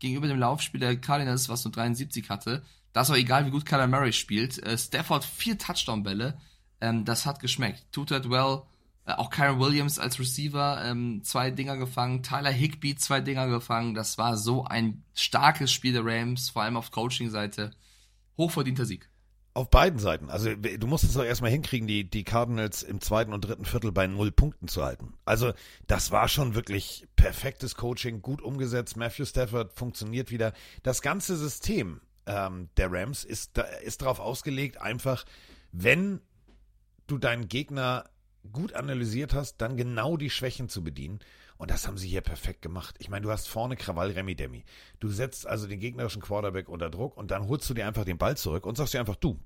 gegenüber 0.00 0.26
dem 0.26 0.38
Laufspiel 0.38 0.80
der 0.80 0.96
Cardinals, 0.96 1.48
was 1.48 1.64
nur 1.64 1.72
73 1.72 2.28
hatte. 2.30 2.62
Das 2.92 3.08
war 3.08 3.16
egal, 3.16 3.46
wie 3.46 3.50
gut 3.50 3.64
Kyler 3.66 3.86
Murray 3.86 4.12
spielt. 4.12 4.62
Äh, 4.62 4.76
Stafford 4.78 5.24
vier 5.24 5.58
Touchdown-Bälle. 5.58 6.38
Ähm, 6.80 7.04
das 7.04 7.26
hat 7.26 7.40
geschmeckt. 7.40 7.84
Tut 7.92 8.08
that 8.10 8.28
well. 8.30 8.62
Äh, 9.06 9.12
auch 9.12 9.30
Kyron 9.30 9.60
Williams 9.60 9.98
als 9.98 10.18
Receiver 10.18 10.82
ähm, 10.84 11.22
zwei 11.22 11.50
Dinger 11.50 11.76
gefangen. 11.76 12.22
Tyler 12.22 12.50
Higby 12.50 12.96
zwei 12.96 13.20
Dinger 13.20 13.48
gefangen. 13.48 13.94
Das 13.94 14.18
war 14.18 14.36
so 14.36 14.64
ein 14.64 15.04
starkes 15.14 15.72
Spiel 15.72 15.92
der 15.92 16.04
Rams, 16.04 16.50
vor 16.50 16.62
allem 16.62 16.76
auf 16.76 16.90
Coaching-Seite. 16.90 17.72
Hochverdienter 18.36 18.86
Sieg. 18.86 19.08
Auf 19.56 19.70
beiden 19.70 20.00
Seiten. 20.00 20.30
Also 20.30 20.52
du 20.56 20.86
musst 20.88 21.04
es 21.04 21.12
doch 21.12 21.22
erstmal 21.22 21.52
hinkriegen, 21.52 21.86
die, 21.86 22.10
die 22.10 22.24
Cardinals 22.24 22.82
im 22.82 23.00
zweiten 23.00 23.32
und 23.32 23.44
dritten 23.44 23.64
Viertel 23.64 23.92
bei 23.92 24.08
null 24.08 24.32
Punkten 24.32 24.66
zu 24.66 24.82
halten. 24.82 25.14
Also 25.24 25.52
das 25.86 26.10
war 26.10 26.26
schon 26.26 26.56
wirklich 26.56 27.06
perfektes 27.14 27.76
Coaching, 27.76 28.20
gut 28.20 28.42
umgesetzt. 28.42 28.96
Matthew 28.96 29.26
Stafford 29.26 29.72
funktioniert 29.72 30.32
wieder. 30.32 30.54
Das 30.82 31.02
ganze 31.02 31.36
System 31.36 32.00
ähm, 32.26 32.68
der 32.76 32.90
Rams 32.90 33.22
ist, 33.22 33.56
ist 33.84 34.02
darauf 34.02 34.18
ausgelegt, 34.18 34.80
einfach, 34.80 35.24
wenn 35.70 36.20
du 37.06 37.18
deinen 37.18 37.46
Gegner 37.46 38.06
gut 38.52 38.74
analysiert 38.74 39.34
hast, 39.34 39.58
dann 39.58 39.76
genau 39.76 40.16
die 40.16 40.30
Schwächen 40.30 40.68
zu 40.68 40.82
bedienen. 40.82 41.20
Und 41.56 41.70
das 41.70 41.86
haben 41.86 41.98
sie 41.98 42.08
hier 42.08 42.20
perfekt 42.20 42.62
gemacht. 42.62 42.96
Ich 42.98 43.08
meine, 43.08 43.22
du 43.22 43.30
hast 43.30 43.48
vorne 43.48 43.76
Krawall 43.76 44.10
Remi 44.10 44.34
Demi. 44.34 44.64
Du 45.00 45.08
setzt 45.08 45.46
also 45.46 45.66
den 45.66 45.80
gegnerischen 45.80 46.20
Quarterback 46.20 46.68
unter 46.68 46.90
Druck 46.90 47.16
und 47.16 47.30
dann 47.30 47.48
holst 47.48 47.68
du 47.70 47.74
dir 47.74 47.86
einfach 47.86 48.04
den 48.04 48.18
Ball 48.18 48.36
zurück 48.36 48.66
und 48.66 48.76
sagst 48.76 48.94
dir 48.94 49.00
einfach, 49.00 49.16
du, 49.16 49.38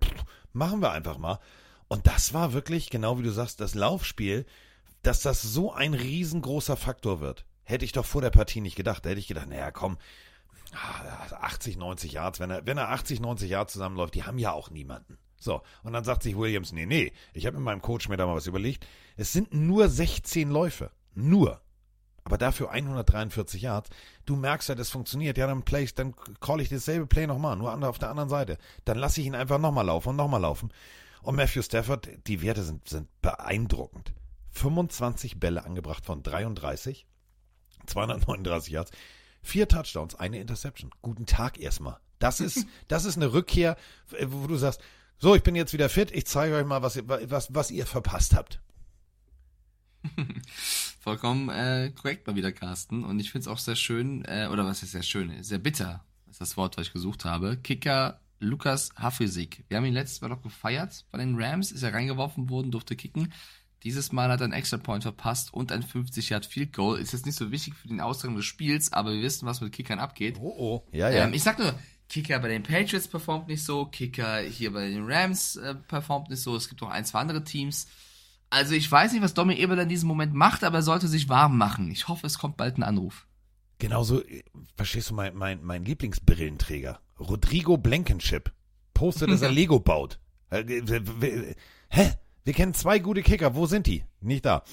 machen 0.53 0.81
wir 0.81 0.93
einfach 0.93 1.19
mal. 1.19 1.39
Und 1.87 2.07
das 2.07 2.35
war 2.35 2.53
wirklich, 2.53 2.91
genau 2.91 3.19
wie 3.19 3.23
du 3.23 3.31
sagst, 3.31 3.61
das 3.61 3.75
Laufspiel, 3.75 4.47
dass 5.03 5.21
das 5.21 5.43
so 5.43 5.73
ein 5.73 5.95
riesengroßer 5.95 6.77
Faktor 6.77 7.21
wird. 7.21 7.45
Hätte 7.65 7.85
ich 7.85 7.93
doch 7.93 8.07
vor 8.07 8.23
der 8.23 8.31
Partie 8.31 8.61
nicht 8.61 8.77
gedacht. 8.77 9.05
Da 9.05 9.11
hätte 9.11 9.21
ich 9.21 9.29
gedacht, 9.29 9.49
naja, 9.49 9.71
komm, 9.71 9.99
ah, 10.73 11.37
80, 11.41 11.77
90 11.77 12.13
Yards, 12.13 12.41
wenn 12.41 12.51
er, 12.51 12.67
wenn 12.67 12.79
er 12.79 12.89
80, 12.91 13.21
90 13.21 13.51
Yards 13.51 13.75
zusammenläuft, 13.75 14.15
die 14.15 14.25
haben 14.25 14.39
ja 14.39 14.53
auch 14.53 14.71
niemanden. 14.71 15.19
So, 15.39 15.63
und 15.85 15.93
dann 15.93 16.05
sagt 16.05 16.23
sich 16.23 16.37
Williams, 16.37 16.73
nee, 16.73 16.87
nee, 16.87 17.13
ich 17.33 17.47
habe 17.47 17.57
mit 17.57 17.65
meinem 17.65 17.83
Coach 17.83 18.09
mir 18.09 18.17
da 18.17 18.27
mal 18.27 18.35
was 18.35 18.47
überlegt. 18.47 18.87
Es 19.17 19.33
sind 19.33 19.55
nur 19.55 19.89
16 19.89 20.51
Läufe. 20.51 20.91
Nur. 21.15 21.61
Aber 22.25 22.39
dafür 22.39 22.71
143 22.71 23.63
Yards. 23.63 23.91
Du 24.27 24.37
merkst 24.37 24.69
ja, 24.69 24.75
das 24.75 24.91
funktioniert. 24.91 25.39
Ja, 25.39 25.47
dann 25.47 25.63
play 25.63 25.85
ich, 25.85 25.95
dann 25.95 26.15
call 26.41 26.61
ich 26.61 26.69
dasselbe 26.69 27.07
Play 27.07 27.27
nochmal, 27.27 27.57
nur 27.57 27.73
auf 27.89 27.99
der 27.99 28.11
anderen 28.11 28.29
Seite. 28.29 28.59
Dann 28.85 28.99
lasse 28.99 29.21
ich 29.21 29.27
ihn 29.27 29.35
einfach 29.35 29.59
nochmal 29.59 29.87
laufen 29.87 30.11
und 30.11 30.17
nochmal 30.17 30.43
laufen. 30.43 30.71
Und 31.23 31.37
Matthew 31.37 31.63
Stafford, 31.63 32.09
die 32.27 32.43
Werte 32.43 32.63
sind, 32.63 32.89
sind 32.89 33.09
beeindruckend. 33.23 34.13
25 34.51 35.39
Bälle 35.39 35.65
angebracht 35.65 36.05
von 36.05 36.23
33, 36.23 37.07
239 37.87 38.73
Yards, 38.73 38.91
vier 39.43 39.69
Touchdowns, 39.69 40.15
eine 40.15 40.39
Interception. 40.39 40.91
Guten 41.01 41.27
Tag 41.27 41.59
erstmal. 41.59 41.99
Das 42.19 42.41
ist, 42.41 42.67
das 42.89 43.05
ist 43.05 43.17
eine 43.17 43.33
Rückkehr, 43.33 43.77
wo 44.27 44.47
du 44.47 44.57
sagst, 44.57 44.81
so, 45.19 45.35
ich 45.35 45.43
bin 45.43 45.55
jetzt 45.57 45.73
wieder 45.73 45.89
fit, 45.89 46.11
ich 46.13 46.27
zeige 46.27 46.55
euch 46.57 46.65
mal, 46.67 46.83
was, 46.83 46.97
ihr- 46.97 47.09
was, 47.09 47.53
was 47.55 47.71
ihr 47.71 47.87
verpasst 47.87 48.35
habt. 48.35 48.61
Vollkommen 51.01 51.49
äh, 51.49 51.91
korrekt 51.95 52.27
mal 52.27 52.37
wieder, 52.37 52.53
Carsten. 52.53 53.05
Und 53.05 53.19
ich 53.21 53.31
finde 53.31 53.43
es 53.43 53.49
auch 53.49 53.59
sehr 53.59 53.77
schön, 53.77 54.25
äh, 54.27 54.49
oder 54.51 54.65
was 54.65 54.83
ist 54.83 54.93
sehr 54.93 55.03
schön, 55.03 55.43
sehr 55.43 55.59
bitter, 55.59 56.05
ist 56.31 56.41
das 56.41 56.57
Wort, 56.57 56.77
was 56.77 56.87
ich 56.89 56.93
gesucht 56.93 57.25
habe. 57.25 57.57
Kicker 57.57 58.21
Lukas 58.41 58.91
Hafesig. 58.97 59.65
Wir 59.69 59.77
haben 59.79 59.85
ihn 59.85 59.95
letztes 59.95 60.21
Mal 60.21 60.29
noch 60.29 60.43
gefeiert 60.43 61.05
bei 61.11 61.19
den 61.19 61.41
Rams, 61.41 61.73
ist 61.73 61.83
er 61.83 61.93
reingeworfen 61.95 62.49
worden, 62.51 62.71
durfte 62.71 62.95
kicken. 62.97 63.33
Dieses 63.85 64.11
Mal 64.13 64.29
hat 64.31 64.41
er 64.41 64.45
einen 64.45 64.53
Extra 64.53 64.77
Point 64.77 65.05
verpasst 65.05 65.53
und 65.55 65.71
ein 65.73 65.83
50 65.83 66.31
Yard 66.31 66.47
Field 66.47 66.73
Goal. 66.73 66.99
Ist 66.99 67.13
jetzt 67.13 67.27
nicht 67.27 67.37
so 67.37 67.51
wichtig 67.53 67.75
für 67.75 67.87
den 67.89 68.01
Ausgang 68.01 68.35
des 68.35 68.45
Spiels, 68.45 68.93
aber 68.93 69.13
wir 69.13 69.23
wissen, 69.23 69.47
was 69.47 69.61
mit 69.61 69.73
Kickern 69.73 70.01
abgeht. 70.01 70.37
Oh, 70.41 70.55
oh. 70.59 70.89
Ja, 70.93 71.09
ja. 71.11 71.25
Ähm, 71.25 71.33
ich 71.33 71.43
sag 71.45 71.59
nur, 71.61 71.79
Kicker 72.09 72.39
bei 72.39 72.49
den 72.49 72.63
Patriots 72.63 73.09
performt 73.09 73.49
nicht 73.49 73.63
so, 73.65 73.85
Kicker 73.87 74.39
hier 74.41 74.73
bei 74.73 74.89
den 74.89 75.05
Rams 75.11 75.57
äh, 75.57 75.75
performt 75.75 76.31
nicht 76.31 76.41
so. 76.41 76.57
Es 76.57 76.69
gibt 76.69 76.81
noch 76.81 76.91
ein, 76.91 77.05
zwei 77.05 77.21
andere 77.21 77.45
Teams. 77.45 77.87
Also 78.51 78.75
ich 78.75 78.91
weiß 78.91 79.13
nicht, 79.13 79.23
was 79.23 79.35
Domi 79.35 79.55
Eberle 79.57 79.83
in 79.83 79.89
diesem 79.91 80.09
Moment 80.09 80.33
macht, 80.33 80.65
aber 80.65 80.79
er 80.79 80.83
sollte 80.83 81.07
sich 81.09 81.29
warm 81.29 81.59
machen. 81.59 81.91
Ich 81.91 82.09
hoffe, 82.09 82.27
es 82.27 82.39
kommt 82.39 82.57
bald 82.57 82.79
ein 82.79 82.83
Anruf. 82.83 83.27
Genauso, 83.79 84.23
äh, 84.25 84.43
verstehst 84.77 85.11
du, 85.11 85.15
mein, 85.15 85.37
mein, 85.37 85.63
mein 85.63 85.85
Lieblingsbrillenträger, 85.85 87.01
Rodrigo 87.21 87.77
Blankenship, 87.77 88.53
postet, 88.95 89.31
dass 89.31 89.43
er 89.43 89.51
Lego 89.53 89.79
baut. 89.81 90.19
Äh, 90.51 90.65
w- 90.67 91.55
Hä? 91.91 92.13
Wir 92.45 92.55
kennen 92.55 92.73
zwei 92.73 92.99
gute 92.99 93.23
Kicker, 93.23 93.55
wo 93.55 93.67
sind 93.67 93.87
die? 93.87 94.05
Nicht 94.21 94.47
da. 94.47 94.65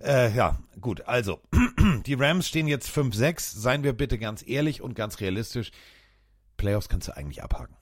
Äh, 0.00 0.32
ja, 0.36 0.58
gut, 0.80 1.00
also, 1.02 1.40
die 2.06 2.14
Rams 2.14 2.46
stehen 2.46 2.68
jetzt 2.68 2.88
5-6, 2.88 3.58
seien 3.58 3.82
wir 3.82 3.92
bitte 3.94 4.18
ganz 4.18 4.44
ehrlich 4.46 4.80
und 4.82 4.94
ganz 4.94 5.20
realistisch. 5.20 5.72
Playoffs 6.56 6.88
kannst 6.88 7.08
du 7.08 7.16
eigentlich 7.16 7.42
abhaken. 7.42 7.76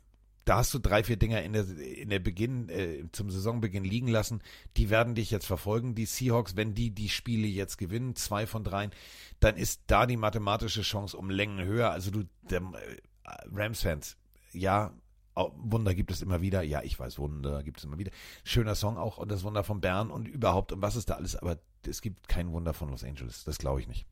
Da 0.44 0.58
hast 0.58 0.74
du 0.74 0.78
drei, 0.78 1.02
vier 1.02 1.16
Dinger 1.16 1.42
in 1.42 1.54
der, 1.54 1.66
in 1.68 2.10
der 2.10 2.18
Beginn, 2.18 2.68
äh, 2.68 3.04
zum 3.12 3.30
Saisonbeginn 3.30 3.84
liegen 3.84 4.08
lassen. 4.08 4.42
Die 4.76 4.90
werden 4.90 5.14
dich 5.14 5.30
jetzt 5.30 5.46
verfolgen, 5.46 5.94
die 5.94 6.04
Seahawks. 6.04 6.54
Wenn 6.54 6.74
die 6.74 6.90
die 6.90 7.08
Spiele 7.08 7.46
jetzt 7.46 7.78
gewinnen, 7.78 8.14
zwei 8.14 8.46
von 8.46 8.62
dreien, 8.62 8.90
dann 9.40 9.56
ist 9.56 9.84
da 9.86 10.04
die 10.04 10.18
mathematische 10.18 10.82
Chance 10.82 11.16
um 11.16 11.30
Längen 11.30 11.64
höher. 11.64 11.90
Also 11.90 12.10
du, 12.10 12.20
äh, 12.50 12.60
Rams-Fans, 13.54 14.18
ja, 14.52 14.92
Wunder 15.34 15.94
gibt 15.94 16.10
es 16.10 16.20
immer 16.20 16.42
wieder. 16.42 16.62
Ja, 16.62 16.82
ich 16.82 16.98
weiß, 16.98 17.18
Wunder 17.18 17.62
gibt 17.62 17.78
es 17.78 17.84
immer 17.84 17.98
wieder. 17.98 18.12
Schöner 18.44 18.74
Song 18.74 18.98
auch 18.98 19.16
und 19.16 19.30
das 19.30 19.44
Wunder 19.44 19.64
von 19.64 19.80
Bern 19.80 20.10
und 20.10 20.28
überhaupt 20.28 20.72
und 20.72 20.82
was 20.82 20.94
ist 20.94 21.08
da 21.08 21.14
alles. 21.14 21.36
Aber 21.36 21.58
es 21.86 22.02
gibt 22.02 22.28
kein 22.28 22.52
Wunder 22.52 22.74
von 22.74 22.90
Los 22.90 23.02
Angeles. 23.02 23.44
Das 23.44 23.58
glaube 23.58 23.80
ich 23.80 23.88
nicht. 23.88 24.06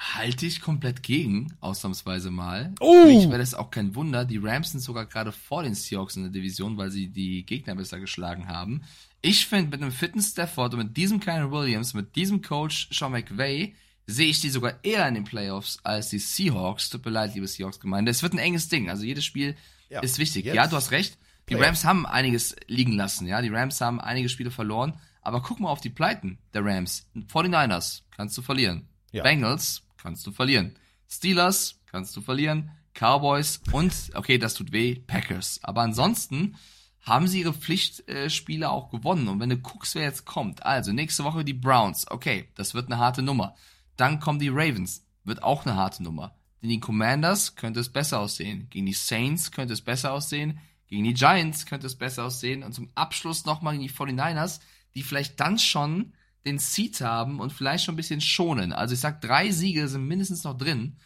Halte 0.00 0.46
ich 0.46 0.60
komplett 0.60 1.02
gegen, 1.02 1.56
ausnahmsweise 1.60 2.30
mal. 2.30 2.72
Oh! 2.78 3.02
Für 3.02 3.06
mich 3.08 3.28
wäre 3.28 3.38
das 3.38 3.54
auch 3.54 3.70
kein 3.70 3.96
Wunder. 3.96 4.24
Die 4.24 4.36
Rams 4.38 4.70
sind 4.70 4.80
sogar 4.80 5.06
gerade 5.06 5.32
vor 5.32 5.64
den 5.64 5.74
Seahawks 5.74 6.14
in 6.16 6.22
der 6.22 6.30
Division, 6.30 6.76
weil 6.76 6.90
sie 6.90 7.08
die 7.08 7.44
Gegner 7.44 7.74
besser 7.74 7.98
geschlagen 7.98 8.46
haben. 8.46 8.82
Ich 9.22 9.46
finde, 9.46 9.70
mit 9.72 9.82
einem 9.82 9.90
fitten 9.90 10.22
Stafford 10.22 10.74
und 10.74 10.80
mit 10.80 10.96
diesem 10.96 11.18
kleinen 11.18 11.50
Williams, 11.50 11.94
mit 11.94 12.14
diesem 12.14 12.42
Coach 12.42 12.88
Sean 12.92 13.10
McVay, 13.10 13.74
sehe 14.06 14.28
ich 14.28 14.40
die 14.40 14.50
sogar 14.50 14.74
eher 14.84 15.06
in 15.08 15.14
den 15.14 15.24
Playoffs 15.24 15.78
als 15.82 16.10
die 16.10 16.20
Seahawks. 16.20 16.90
Tut 16.90 17.04
mir 17.04 17.10
leid, 17.10 17.34
liebe 17.34 17.48
Seahawks-Gemeinde. 17.48 18.10
Es 18.12 18.22
wird 18.22 18.34
ein 18.34 18.38
enges 18.38 18.68
Ding. 18.68 18.88
Also 18.88 19.02
jedes 19.04 19.24
Spiel 19.24 19.56
Ja, 19.90 20.00
ist 20.00 20.18
wichtig. 20.20 20.44
jetzt 20.44 20.54
Ja, 20.54 20.68
du 20.68 20.76
hast 20.76 20.92
recht. 20.92 21.18
Die 21.48 21.54
Playoffs. 21.54 21.66
Rams 21.66 21.84
haben 21.84 22.06
einiges 22.06 22.54
liegen 22.68 22.92
lassen. 22.92 23.26
Ja, 23.26 23.42
die 23.42 23.48
Rams 23.48 23.80
haben 23.80 24.00
einige 24.00 24.28
Spiele 24.28 24.52
verloren. 24.52 24.94
Aber 25.22 25.42
guck 25.42 25.58
mal 25.58 25.70
auf 25.70 25.80
die 25.80 25.90
Pleiten 25.90 26.38
der 26.54 26.64
Rams. 26.64 27.06
49ers 27.16 28.02
kannst 28.16 28.38
du 28.38 28.42
verlieren. 28.42 28.86
Ja. 29.10 29.24
Bengals 29.24 29.82
kannst 30.02 30.26
du 30.26 30.32
verlieren. 30.32 30.76
Steelers 31.08 31.80
kannst 31.86 32.16
du 32.16 32.20
verlieren. 32.20 32.70
Cowboys 32.94 33.60
und, 33.72 33.94
okay, 34.14 34.38
das 34.38 34.54
tut 34.54 34.72
weh, 34.72 34.96
Packers. 34.96 35.60
Aber 35.62 35.82
ansonsten 35.82 36.56
haben 37.00 37.28
sie 37.28 37.40
ihre 37.40 37.54
Pflichtspiele 37.54 38.70
auch 38.70 38.90
gewonnen. 38.90 39.28
Und 39.28 39.40
wenn 39.40 39.50
du 39.50 39.56
guckst, 39.56 39.94
wer 39.94 40.02
jetzt 40.02 40.24
kommt, 40.24 40.64
also 40.64 40.92
nächste 40.92 41.24
Woche 41.24 41.44
die 41.44 41.54
Browns, 41.54 42.10
okay, 42.10 42.48
das 42.54 42.74
wird 42.74 42.86
eine 42.86 42.98
harte 42.98 43.22
Nummer. 43.22 43.54
Dann 43.96 44.20
kommen 44.20 44.38
die 44.38 44.48
Ravens. 44.48 45.04
wird 45.24 45.42
auch 45.42 45.66
eine 45.66 45.76
harte 45.76 46.02
Nummer. 46.02 46.34
Gegen 46.60 46.72
die 46.72 46.80
Commanders 46.80 47.54
könnte 47.54 47.80
es 47.80 47.88
besser 47.92 48.18
aussehen. 48.20 48.68
Gegen 48.70 48.86
die 48.86 48.92
Saints 48.92 49.52
könnte 49.52 49.74
es 49.74 49.82
besser 49.82 50.12
aussehen. 50.12 50.58
Gegen 50.88 51.04
die 51.04 51.14
Giants 51.14 51.66
könnte 51.66 51.86
es 51.86 51.96
besser 51.96 52.24
aussehen. 52.24 52.62
Und 52.62 52.72
zum 52.72 52.90
Abschluss 52.94 53.44
nochmal 53.44 53.74
gegen 53.74 53.86
die 53.86 53.92
49ers, 53.92 54.60
die 54.94 55.02
vielleicht 55.02 55.38
dann 55.38 55.58
schon 55.58 56.14
den 56.46 56.58
Seed 56.58 57.00
haben 57.00 57.40
und 57.40 57.52
vielleicht 57.52 57.84
schon 57.84 57.94
ein 57.94 57.96
bisschen 57.96 58.20
schonen. 58.20 58.72
Also 58.72 58.94
ich 58.94 59.00
sag, 59.00 59.20
drei 59.20 59.50
Siege 59.50 59.88
sind 59.88 60.06
mindestens 60.06 60.44
noch 60.44 60.56
drin. 60.56 60.96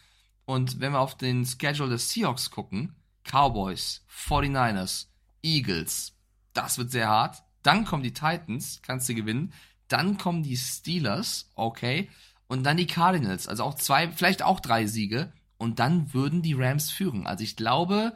Und 0.45 0.79
wenn 0.79 0.91
wir 0.91 0.99
auf 0.99 1.17
den 1.17 1.45
Schedule 1.45 1.89
des 1.89 2.09
Seahawks 2.11 2.51
gucken, 2.51 2.95
Cowboys, 3.23 4.05
49ers, 4.27 5.07
Eagles, 5.41 6.13
das 6.53 6.77
wird 6.77 6.91
sehr 6.91 7.07
hart. 7.07 7.43
Dann 7.63 7.85
kommen 7.85 8.03
die 8.03 8.13
Titans, 8.13 8.81
kannst 8.81 9.07
du 9.09 9.15
gewinnen. 9.15 9.53
Dann 9.87 10.17
kommen 10.17 10.43
die 10.43 10.57
Steelers, 10.57 11.51
okay. 11.55 12.09
Und 12.47 12.63
dann 12.63 12.77
die 12.77 12.87
Cardinals, 12.87 13.47
also 13.47 13.63
auch 13.63 13.75
zwei, 13.75 14.11
vielleicht 14.11 14.43
auch 14.43 14.59
drei 14.59 14.85
Siege. 14.85 15.31
Und 15.57 15.79
dann 15.79 16.13
würden 16.13 16.41
die 16.41 16.53
Rams 16.53 16.91
führen. 16.91 17.25
Also 17.25 17.43
ich 17.43 17.55
glaube, 17.55 18.15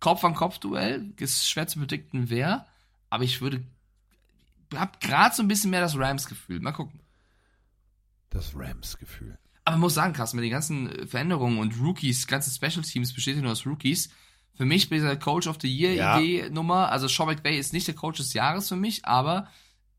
Kopf 0.00 0.24
an 0.24 0.34
Kopf 0.34 0.58
Duell 0.58 1.12
ist 1.18 1.48
schwer 1.48 1.66
zu 1.66 1.78
predikten, 1.78 2.30
wer. 2.30 2.66
Aber 3.10 3.24
ich 3.24 3.40
würde, 3.40 3.62
hab 4.74 5.00
gerade 5.00 5.34
so 5.34 5.42
ein 5.42 5.48
bisschen 5.48 5.70
mehr 5.70 5.80
das 5.80 5.96
Rams-Gefühl. 5.96 6.60
Mal 6.60 6.72
gucken. 6.72 7.00
Das 8.30 8.52
Rams-Gefühl. 8.54 9.38
Aber 9.64 9.74
man 9.76 9.80
muss 9.80 9.94
sagen, 9.94 10.12
Carsten, 10.12 10.36
mit 10.36 10.44
den 10.44 10.52
ganzen 10.52 11.08
Veränderungen 11.08 11.58
und 11.58 11.80
Rookies, 11.80 12.26
ganze 12.26 12.50
Special 12.50 12.84
Teams 12.84 13.12
besteht 13.12 13.36
ja 13.36 13.42
nur 13.42 13.52
aus 13.52 13.66
Rookies. 13.66 14.10
Für 14.54 14.64
mich 14.64 14.88
bei 14.88 14.96
dieser 14.96 15.16
Coach 15.16 15.48
of 15.48 15.58
the 15.60 15.68
Year-Idee-Nummer, 15.68 16.90
also 16.90 17.08
Sean 17.08 17.26
McVay 17.28 17.58
ist 17.58 17.72
nicht 17.72 17.86
der 17.88 17.94
Coach 17.94 18.18
des 18.18 18.32
Jahres 18.32 18.68
für 18.68 18.76
mich, 18.76 19.04
aber 19.04 19.48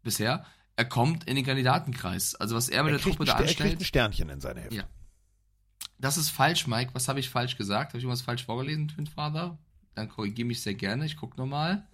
bisher, 0.03 0.45
er 0.77 0.85
kommt 0.85 1.26
in 1.26 1.35
den 1.35 1.45
Kandidatenkreis. 1.45 2.35
Also 2.35 2.56
was 2.56 2.69
er 2.69 2.84
mit 2.84 2.94
Er 2.94 2.98
der 2.98 3.03
Truppe 3.03 3.26
da 3.26 3.34
er 3.34 3.38
kriegt 3.39 3.60
anstellt. 3.60 3.80
ein 3.80 3.85
Sternchen 3.85 4.30
in 4.30 4.41
seine 4.41 4.61
Hälfte. 4.61 4.77
Ja. 4.77 4.84
Das 5.99 6.18
ist 6.18 6.30
falsch, 6.30 6.68
Mike. 6.68 6.91
Was 6.94 7.07
habe 7.07 7.19
ich 7.19 7.30
falsch 7.30 7.57
gesagt? 7.57 7.89
Habe 7.89 7.98
ich 7.98 8.03
irgendwas 8.03 8.22
falsch 8.22 8.45
vorgelesen, 8.45 8.88
Twin 8.88 9.07
Father? 9.07 9.57
Dann 9.95 10.10
korrigiere 10.10 10.48
mich 10.48 10.61
sehr 10.61 10.76
gerne. 10.76 11.06
Ich 11.06 11.18
gucke 11.18 11.38
nochmal. 11.38 11.88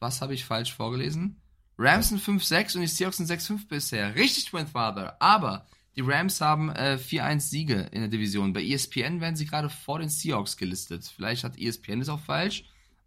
Was 0.00 0.20
habe 0.20 0.34
ich 0.34 0.44
falsch 0.44 0.74
vorgelesen? 0.74 1.40
Rams 1.78 2.08
sind 2.08 2.22
5-6 2.22 2.76
und 2.76 2.82
die 2.82 2.86
Seahawks 2.86 3.18
sind 3.18 3.30
6-5 3.30 3.68
bisher. 3.68 4.14
Richtig, 4.14 4.46
Twin 4.46 4.66
Father. 4.66 5.20
Aber 5.20 5.66
die 5.94 6.02
Rams 6.02 6.40
haben 6.40 6.70
äh, 6.70 6.98
4-1 7.00 7.40
Siege 7.40 7.88
in 7.92 8.00
der 8.00 8.08
Division. 8.08 8.52
Bei 8.52 8.62
ESPN 8.62 9.20
werden 9.20 9.36
sie 9.36 9.46
gerade 9.46 9.68
vor 9.68 9.98
den 9.98 10.08
Seahawks 10.08 10.56
gelistet. 10.56 11.04
Vielleicht 11.04 11.44
hat 11.44 11.58
ESPN 11.58 12.00
das 12.00 12.08
auch 12.08 12.20
falsch, 12.20 12.64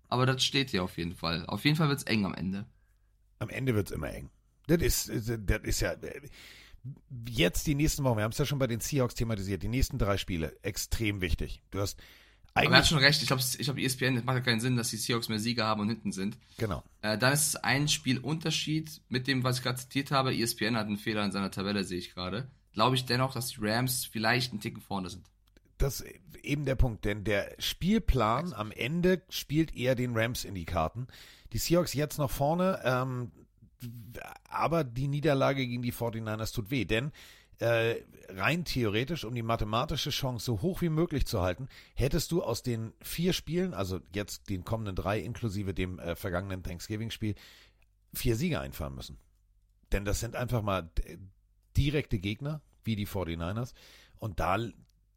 aber 0.07 0.25
das 0.25 0.43
steht 0.43 0.71
hier 0.71 0.83
auf 0.83 0.97
jeden 0.97 1.15
Fall. 1.15 1.45
Auf 1.47 1.65
jeden 1.65 1.77
Fall 1.77 1.89
wird 1.89 1.99
es 1.99 2.05
eng 2.05 2.25
am 2.25 2.33
Ende. 2.33 2.65
Am 3.39 3.49
Ende 3.49 3.75
wird's 3.75 3.91
immer 3.91 4.11
eng. 4.11 4.29
Das 4.67 4.81
ist, 4.81 5.09
das 5.09 5.61
ist 5.63 5.79
ja 5.79 5.95
jetzt 7.27 7.67
die 7.67 7.75
nächsten 7.75 8.03
Wochen, 8.03 8.17
wir 8.17 8.23
haben 8.23 8.31
es 8.31 8.37
ja 8.37 8.45
schon 8.45 8.59
bei 8.59 8.67
den 8.67 8.79
Seahawks 8.79 9.15
thematisiert, 9.15 9.63
die 9.63 9.67
nächsten 9.67 9.97
drei 9.97 10.17
Spiele, 10.17 10.57
extrem 10.61 11.21
wichtig. 11.21 11.61
Du 11.71 11.79
hast 11.79 11.99
Aber 12.53 12.65
er 12.65 12.69
hat 12.69 12.75
eigentlich, 12.75 12.89
schon 12.89 12.97
recht. 12.99 13.21
Ich 13.21 13.27
glaube, 13.27 13.41
ich 13.41 13.65
glaub, 13.65 13.77
ESPN, 13.77 14.15
das 14.15 14.23
macht 14.23 14.37
ja 14.37 14.41
keinen 14.41 14.59
Sinn, 14.59 14.75
dass 14.75 14.89
die 14.89 14.97
Seahawks 14.97 15.29
mehr 15.29 15.39
Siege 15.39 15.63
haben 15.63 15.81
und 15.81 15.89
hinten 15.89 16.11
sind. 16.11 16.37
genau. 16.57 16.83
Äh, 17.01 17.17
dann 17.17 17.33
ist 17.33 17.47
es 17.47 17.55
ein 17.55 17.87
Spielunterschied 17.87 19.01
mit 19.09 19.27
dem, 19.27 19.43
was 19.43 19.57
ich 19.57 19.63
gerade 19.63 19.77
zitiert 19.77 20.11
habe. 20.11 20.33
E 20.33 20.41
ESPN 20.41 20.75
hat 20.75 20.87
einen 20.87 20.97
Fehler 20.97 21.23
in 21.23 21.31
seiner 21.31 21.51
Tabelle, 21.51 21.83
sehe 21.83 21.99
ich 21.99 22.13
gerade. 22.13 22.47
Glaube 22.73 22.95
ich 22.95 23.05
dennoch, 23.05 23.33
dass 23.33 23.49
die 23.49 23.57
Rams 23.61 24.05
vielleicht 24.05 24.51
einen 24.51 24.61
Ticken 24.61 24.81
vorne 24.81 25.09
sind. 25.09 25.25
Das 25.77 26.01
ist 26.01 26.13
eben 26.43 26.65
der 26.65 26.75
Punkt, 26.75 27.05
denn 27.05 27.23
der 27.23 27.55
Spielplan 27.57 28.53
am 28.53 28.71
Ende 28.71 29.21
spielt 29.29 29.75
eher 29.75 29.95
den 29.95 30.15
Rams 30.15 30.43
in 30.43 30.55
die 30.55 30.65
Karten. 30.65 31.07
Die 31.53 31.57
Seahawks 31.57 31.93
jetzt 31.93 32.17
noch 32.17 32.29
vorne, 32.29 32.79
ähm, 32.83 33.31
aber 34.49 34.83
die 34.83 35.07
Niederlage 35.07 35.65
gegen 35.65 35.81
die 35.81 35.93
49ers 35.93 36.53
tut 36.53 36.69
weh, 36.69 36.85
denn 36.85 37.11
äh, 37.59 37.95
rein 38.29 38.63
theoretisch, 38.65 39.25
um 39.25 39.35
die 39.35 39.41
mathematische 39.43 40.09
Chance 40.11 40.45
so 40.45 40.61
hoch 40.61 40.81
wie 40.81 40.89
möglich 40.89 41.25
zu 41.25 41.41
halten, 41.41 41.67
hättest 41.95 42.31
du 42.31 42.41
aus 42.43 42.63
den 42.63 42.93
vier 43.01 43.33
Spielen, 43.33 43.73
also 43.73 43.99
jetzt 44.13 44.49
den 44.49 44.63
kommenden 44.63 44.95
drei 44.95 45.19
inklusive 45.19 45.73
dem 45.73 45.99
äh, 45.99 46.15
vergangenen 46.15 46.63
Thanksgiving-Spiel, 46.63 47.35
vier 48.13 48.35
Siege 48.35 48.59
einfahren 48.59 48.95
müssen. 48.95 49.17
Denn 49.91 50.05
das 50.05 50.19
sind 50.19 50.35
einfach 50.35 50.61
mal 50.61 50.89
äh, 51.03 51.17
direkte 51.77 52.19
Gegner, 52.19 52.61
wie 52.83 52.95
die 52.95 53.07
49ers. 53.07 53.73
Und 54.19 54.39
da 54.39 54.57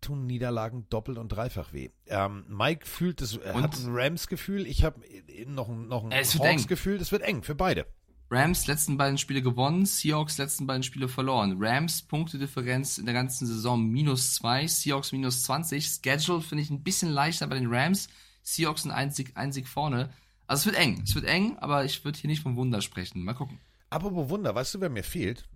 tun 0.01 0.27
Niederlagen 0.27 0.86
doppelt 0.90 1.16
und 1.19 1.28
dreifach 1.28 1.73
weh. 1.73 1.90
Ähm, 2.06 2.44
Mike 2.48 2.86
fühlt 2.86 3.23
es, 3.23 3.36
er 3.36 3.55
Und- 3.55 3.62
hat 3.62 3.77
ein 3.78 3.94
Rams-Gefühl, 3.94 4.66
ich 4.66 4.82
habe 4.85 5.01
noch, 5.47 5.69
ein- 5.69 5.86
noch 5.86 6.02
ein 6.05 6.10
Äh, 6.10 6.20
es. 6.20 6.39
Hawks-Gefühl, 6.39 6.98
das 6.98 7.12
wird 7.12 7.23
eng 7.23 7.43
für 7.44 7.55
beide. 7.55 7.86
Rams 8.34 8.66
letzten 8.66 8.96
beiden 8.96 9.18
Spiele 9.18 9.42
gewonnen, 9.42 9.84
Seahawks 9.84 10.38
letzten 10.38 10.66
beiden 10.66 10.82
Spiele 10.82 11.06
verloren. 11.06 11.59
Rams 11.60 12.00
Punktedifferenz 12.00 12.96
in 12.96 13.04
der 13.04 13.12
ganzen 13.12 13.46
Saison 13.46 13.86
minus 13.86 14.36
2, 14.36 14.66
Seahawks 14.68 15.12
minus 15.12 15.42
20. 15.42 15.86
Schedule 15.86 16.40
finde 16.40 16.62
ich 16.62 16.70
ein 16.70 16.82
bisschen 16.82 17.10
leichter 17.10 17.46
bei 17.46 17.56
den 17.56 17.70
Rams. 17.70 18.09
Seahawks 18.42 18.86
ein 18.86 18.90
einzig, 18.90 19.36
einzig 19.36 19.68
vorne. 19.68 20.09
Also 20.46 20.62
es 20.62 20.66
wird 20.66 20.82
eng. 20.82 21.02
Es 21.04 21.14
wird 21.14 21.26
eng, 21.26 21.59
aber 21.59 21.84
ich 21.84 22.06
würde 22.06 22.18
hier 22.18 22.30
nicht 22.30 22.42
vom 22.42 22.56
Wunder 22.56 22.80
sprechen. 22.80 23.22
Mal 23.22 23.34
gucken. 23.34 23.59
Apropos 23.90 24.30
Wunder, 24.30 24.54
weißt 24.54 24.76
du, 24.76 24.80
wer 24.80 24.88
mir 24.88 25.04
fehlt? 25.04 25.46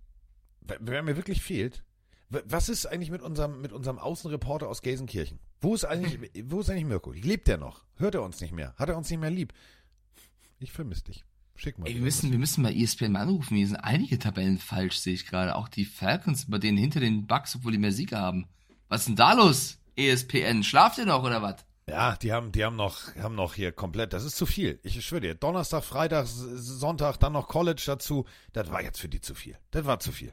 Wer, 0.60 1.02
mir 1.02 1.16
wirklich 1.16 1.40
fehlt? 1.40 1.82
Was 2.28 2.68
ist 2.68 2.84
eigentlich 2.84 3.10
mit 3.10 3.22
unserem, 3.22 3.62
mit 3.62 3.72
unserem 3.72 3.98
Außenreporter 3.98 4.68
aus 4.68 4.82
Gelsenkirchen? 4.82 5.38
Wo 5.62 5.74
ist 5.74 5.86
eigentlich, 5.86 6.30
wo 6.50 6.60
ist 6.60 6.68
eigentlich 6.68 6.84
Mirko? 6.84 7.12
Lebt 7.12 7.48
der 7.48 7.56
noch? 7.56 7.86
Hört 7.94 8.16
er 8.16 8.22
uns 8.22 8.42
nicht 8.42 8.52
mehr? 8.52 8.74
Hat 8.76 8.90
er 8.90 8.98
uns 8.98 9.08
nicht 9.08 9.20
mehr 9.20 9.30
lieb? 9.30 9.54
Ich 10.58 10.72
vermisse 10.72 11.04
dich. 11.04 11.24
Schick 11.56 11.78
mal. 11.78 11.88
Ey, 11.88 11.94
wir 11.94 12.02
müssen, 12.02 12.30
wir 12.30 12.38
müssen 12.38 12.62
mal 12.62 12.74
ESPN 12.74 13.12
mal 13.12 13.22
anrufen. 13.22 13.56
Hier 13.56 13.66
sind 13.66 13.76
einige 13.76 14.18
Tabellen 14.18 14.58
falsch, 14.58 14.98
sehe 14.98 15.14
ich 15.14 15.26
gerade. 15.26 15.56
Auch 15.56 15.68
die 15.68 15.84
Falcons 15.84 16.50
bei 16.50 16.58
denen 16.58 16.78
hinter 16.78 17.00
den 17.00 17.26
Bucks, 17.26 17.56
obwohl 17.56 17.72
die 17.72 17.78
mehr 17.78 17.92
Siege 17.92 18.18
haben. 18.18 18.46
Was 18.88 19.00
ist 19.00 19.08
denn 19.08 19.16
da 19.16 19.32
los? 19.32 19.78
ESPN, 19.96 20.62
schlaft 20.62 20.98
ihr 20.98 21.06
noch 21.06 21.24
oder 21.24 21.42
was? 21.42 21.64
Ja, 21.88 22.16
die 22.16 22.32
haben, 22.32 22.50
die 22.50 22.64
haben 22.64 22.76
noch, 22.76 23.14
haben 23.16 23.36
noch 23.36 23.54
hier 23.54 23.70
komplett, 23.70 24.12
das 24.12 24.24
ist 24.24 24.36
zu 24.36 24.44
viel. 24.44 24.80
Ich 24.82 25.04
schwöre 25.04 25.20
dir, 25.20 25.34
Donnerstag, 25.34 25.84
Freitag, 25.84 26.26
Sonntag, 26.26 27.18
dann 27.18 27.32
noch 27.32 27.46
College 27.46 27.82
dazu. 27.86 28.26
Das 28.52 28.70
war 28.70 28.82
jetzt 28.82 29.00
für 29.00 29.08
die 29.08 29.20
zu 29.20 29.34
viel. 29.34 29.56
Das 29.70 29.86
war 29.86 30.00
zu 30.00 30.10
viel. 30.10 30.32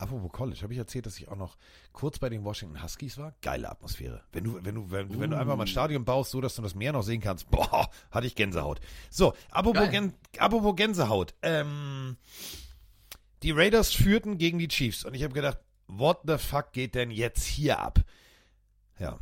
Apropos 0.00 0.32
College, 0.32 0.62
habe 0.62 0.72
ich 0.72 0.78
erzählt, 0.78 1.04
dass 1.04 1.18
ich 1.18 1.28
auch 1.28 1.36
noch 1.36 1.58
kurz 1.92 2.18
bei 2.18 2.30
den 2.30 2.42
Washington 2.42 2.82
Huskies 2.82 3.18
war? 3.18 3.34
Geile 3.42 3.70
Atmosphäre. 3.70 4.22
Wenn 4.32 4.44
du, 4.44 4.58
wenn 4.64 4.74
du, 4.74 4.90
wenn, 4.90 5.20
wenn 5.20 5.30
du 5.30 5.36
einfach 5.36 5.56
mal 5.56 5.64
ein 5.64 5.68
Stadion 5.68 6.06
baust, 6.06 6.30
so 6.30 6.40
dass 6.40 6.54
du 6.54 6.62
das 6.62 6.74
Meer 6.74 6.92
noch 6.92 7.02
sehen 7.02 7.20
kannst, 7.20 7.50
boah, 7.50 7.90
hatte 8.10 8.26
ich 8.26 8.34
Gänsehaut. 8.34 8.80
So, 9.10 9.34
apropos. 9.50 9.90
Gän, 9.90 10.14
apropos 10.38 10.74
Gänsehaut. 10.74 11.34
Ähm, 11.42 12.16
die 13.42 13.50
Raiders 13.50 13.92
führten 13.92 14.38
gegen 14.38 14.58
die 14.58 14.68
Chiefs 14.68 15.04
und 15.04 15.12
ich 15.12 15.22
habe 15.22 15.34
gedacht, 15.34 15.58
what 15.86 16.20
the 16.26 16.38
fuck 16.38 16.72
geht 16.72 16.94
denn 16.94 17.10
jetzt 17.10 17.44
hier 17.44 17.78
ab? 17.78 18.00
Ja, 18.98 19.18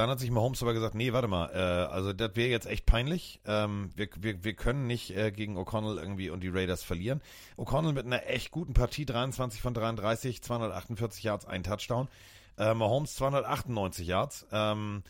dann 0.00 0.08
hat 0.08 0.18
sich 0.18 0.30
Mahomes 0.30 0.62
aber 0.62 0.72
gesagt, 0.72 0.94
nee, 0.94 1.12
warte 1.12 1.28
mal, 1.28 1.50
äh, 1.52 1.92
also 1.92 2.14
das 2.14 2.34
wäre 2.34 2.48
jetzt 2.48 2.66
echt 2.66 2.86
peinlich. 2.86 3.38
Ähm, 3.44 3.90
wir, 3.94 4.08
wir, 4.18 4.42
wir 4.42 4.54
können 4.54 4.86
nicht 4.86 5.14
äh, 5.14 5.30
gegen 5.30 5.58
O'Connell 5.58 5.98
irgendwie 5.98 6.30
und 6.30 6.40
die 6.40 6.48
Raiders 6.48 6.82
verlieren. 6.82 7.20
O'Connell 7.58 7.92
mit 7.92 8.06
einer 8.06 8.26
echt 8.26 8.50
guten 8.50 8.72
Partie, 8.72 9.04
23 9.04 9.60
von 9.60 9.74
33, 9.74 10.42
248 10.42 11.22
Yards, 11.22 11.44
ein 11.44 11.62
Touchdown. 11.62 12.08
Äh, 12.56 12.72
Mahomes 12.72 13.14
298 13.14 14.06
Yards. 14.06 14.46
Ähm, 14.50 15.02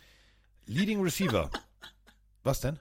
Leading 0.65 1.01
Receiver. 1.01 1.49
Was 2.43 2.59
denn? 2.59 2.77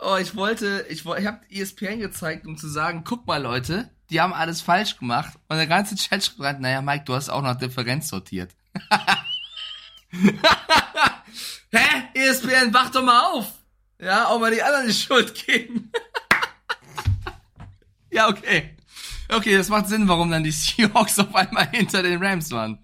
Oh, 0.00 0.16
ich 0.16 0.34
wollte, 0.34 0.84
ich 0.88 1.06
ich 1.06 1.26
habe 1.26 1.40
ESPN 1.48 2.00
gezeigt, 2.00 2.44
um 2.48 2.56
zu 2.56 2.66
sagen, 2.66 3.04
guck 3.04 3.24
mal 3.28 3.40
Leute, 3.40 3.88
die 4.10 4.20
haben 4.20 4.32
alles 4.32 4.60
falsch 4.60 4.98
gemacht. 4.98 5.38
Und 5.48 5.58
der 5.58 5.68
ganze 5.68 5.94
Chat 5.94 6.24
schreibt, 6.24 6.60
naja, 6.60 6.82
Mike, 6.82 7.04
du 7.04 7.14
hast 7.14 7.28
auch 7.28 7.42
noch 7.42 7.54
Differenz 7.54 8.08
sortiert. 8.08 8.50
Hä? 11.72 12.08
ESPN, 12.14 12.72
wach 12.72 12.90
doch 12.90 13.02
mal 13.02 13.32
auf! 13.32 13.52
Ja, 13.98 14.26
auch 14.26 14.38
mal 14.38 14.50
die 14.50 14.62
anderen 14.62 14.86
die 14.86 14.92
Schuld 14.92 15.34
geben. 15.46 15.90
ja, 18.10 18.28
okay. 18.28 18.76
Okay, 19.28 19.56
das 19.56 19.68
macht 19.68 19.88
Sinn, 19.88 20.08
warum 20.08 20.30
dann 20.30 20.44
die 20.44 20.50
Seahawks 20.52 21.18
auf 21.18 21.34
einmal 21.34 21.68
hinter 21.70 22.02
den 22.02 22.22
Rams 22.22 22.50
waren. 22.50 22.78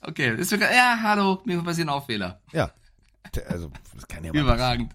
Okay, 0.00 0.34
ist 0.36 0.50
mir, 0.50 0.60
ja, 0.60 0.98
hallo, 1.02 1.40
mir 1.44 1.62
passieren 1.62 1.90
auch 1.90 2.06
Fehler. 2.06 2.40
Ja. 2.52 2.70
Also, 3.48 3.70
das 3.94 4.08
kann 4.08 4.24
ja 4.24 4.32
mal 4.32 4.40
Überragend. 4.40 4.94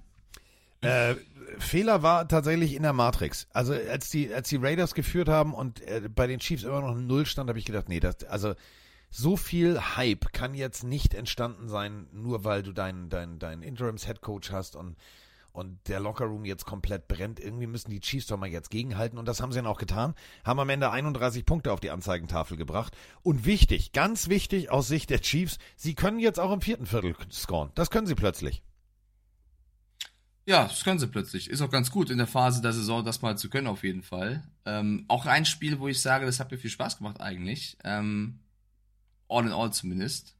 Äh, 0.82 1.16
Fehler 1.60 2.02
war 2.02 2.28
tatsächlich 2.28 2.74
in 2.74 2.84
der 2.84 2.94
Matrix. 2.94 3.48
Also 3.54 3.74
als 3.74 4.10
die, 4.10 4.34
als 4.34 4.50
die 4.50 4.58
Raiders 4.58 4.96
geführt 4.96 5.30
haben 5.30 5.54
und 5.54 5.82
äh, 5.82 6.10
bei 6.14 6.28
den 6.28 6.40
Chiefs 6.40 6.64
immer 6.64 6.82
noch 6.82 6.96
ein 6.96 7.08
Null 7.08 7.26
stand, 7.26 7.48
habe 7.48 7.60
ich 7.60 7.66
gedacht, 7.66 7.90
nee, 7.90 8.00
das, 8.00 8.24
also 8.24 8.56
so 9.16 9.38
viel 9.38 9.80
Hype 9.96 10.34
kann 10.34 10.56
jetzt 10.56 10.84
nicht 10.84 11.14
entstanden 11.14 11.70
sein, 11.70 12.08
nur 12.12 12.44
weil 12.46 12.64
du 12.64 12.74
deinen 12.74 13.10
dein, 13.10 13.38
dein 13.38 13.62
Interims-Headcoach 13.62 14.52
hast 14.52 14.76
und, 14.76 14.96
und 15.52 15.88
der 15.88 16.00
Lockerroom 16.00 16.46
jetzt 16.46 16.66
komplett 16.66 17.08
brennt. 17.08 17.40
Irgendwie 17.40 17.68
müssen 17.68 17.92
die 17.92 18.00
Chiefs 18.00 18.26
doch 18.26 18.38
mal 18.38 18.50
jetzt 18.50 18.72
gegenhalten 18.72 19.20
und 19.20 19.28
das 19.28 19.40
haben 19.40 19.52
sie 19.52 19.60
dann 19.60 19.68
auch 19.68 19.78
getan. 19.78 20.16
Haben 20.44 20.60
am 20.60 20.70
Ende 20.70 20.90
31 20.90 21.46
Punkte 21.46 21.72
auf 21.72 21.80
die 21.80 21.92
Anzeigentafel 21.92 22.58
gebracht. 22.58 22.98
Und 23.22 23.46
wichtig, 23.46 23.92
ganz 23.92 24.30
wichtig 24.30 24.72
aus 24.72 24.88
Sicht 24.88 25.12
der 25.12 25.22
Chiefs, 25.22 25.60
sie 25.76 25.94
können 25.94 26.20
jetzt 26.20 26.40
auch 26.40 26.52
im 26.52 26.62
vierten 26.62 26.88
Viertel 26.88 27.16
scoren. 27.32 27.70
Das 27.76 27.92
können 27.92 28.08
sie 28.08 28.16
plötzlich. 28.16 28.64
Ja, 30.46 30.64
das 30.64 30.84
können 30.84 30.98
sie 30.98 31.08
plötzlich. 31.08 31.52
Ist 31.52 31.62
auch 31.62 31.70
ganz 31.70 31.92
gut 31.92 32.10
in 32.10 32.18
der 32.18 32.28
Phase 32.28 32.64
der 32.64 32.74
Saison, 32.74 33.06
das 33.06 33.22
mal 33.22 33.38
zu 33.38 33.52
können, 33.52 33.68
auf 33.68 33.84
jeden 33.84 34.02
Fall. 34.02 34.44
Ähm, 34.66 35.06
auch 35.08 35.28
ein 35.28 35.46
Spiel, 35.46 35.80
wo 35.80 35.88
ich 35.88 36.02
sage, 36.02 36.26
das 36.26 36.40
hat 36.40 36.50
mir 36.50 36.58
viel 36.58 36.72
Spaß 36.72 36.98
gemacht 36.98 37.22
eigentlich. 37.22 37.78
Ähm, 37.84 38.40
all 39.34 39.46
in 39.46 39.52
all 39.52 39.72
zumindest. 39.72 40.36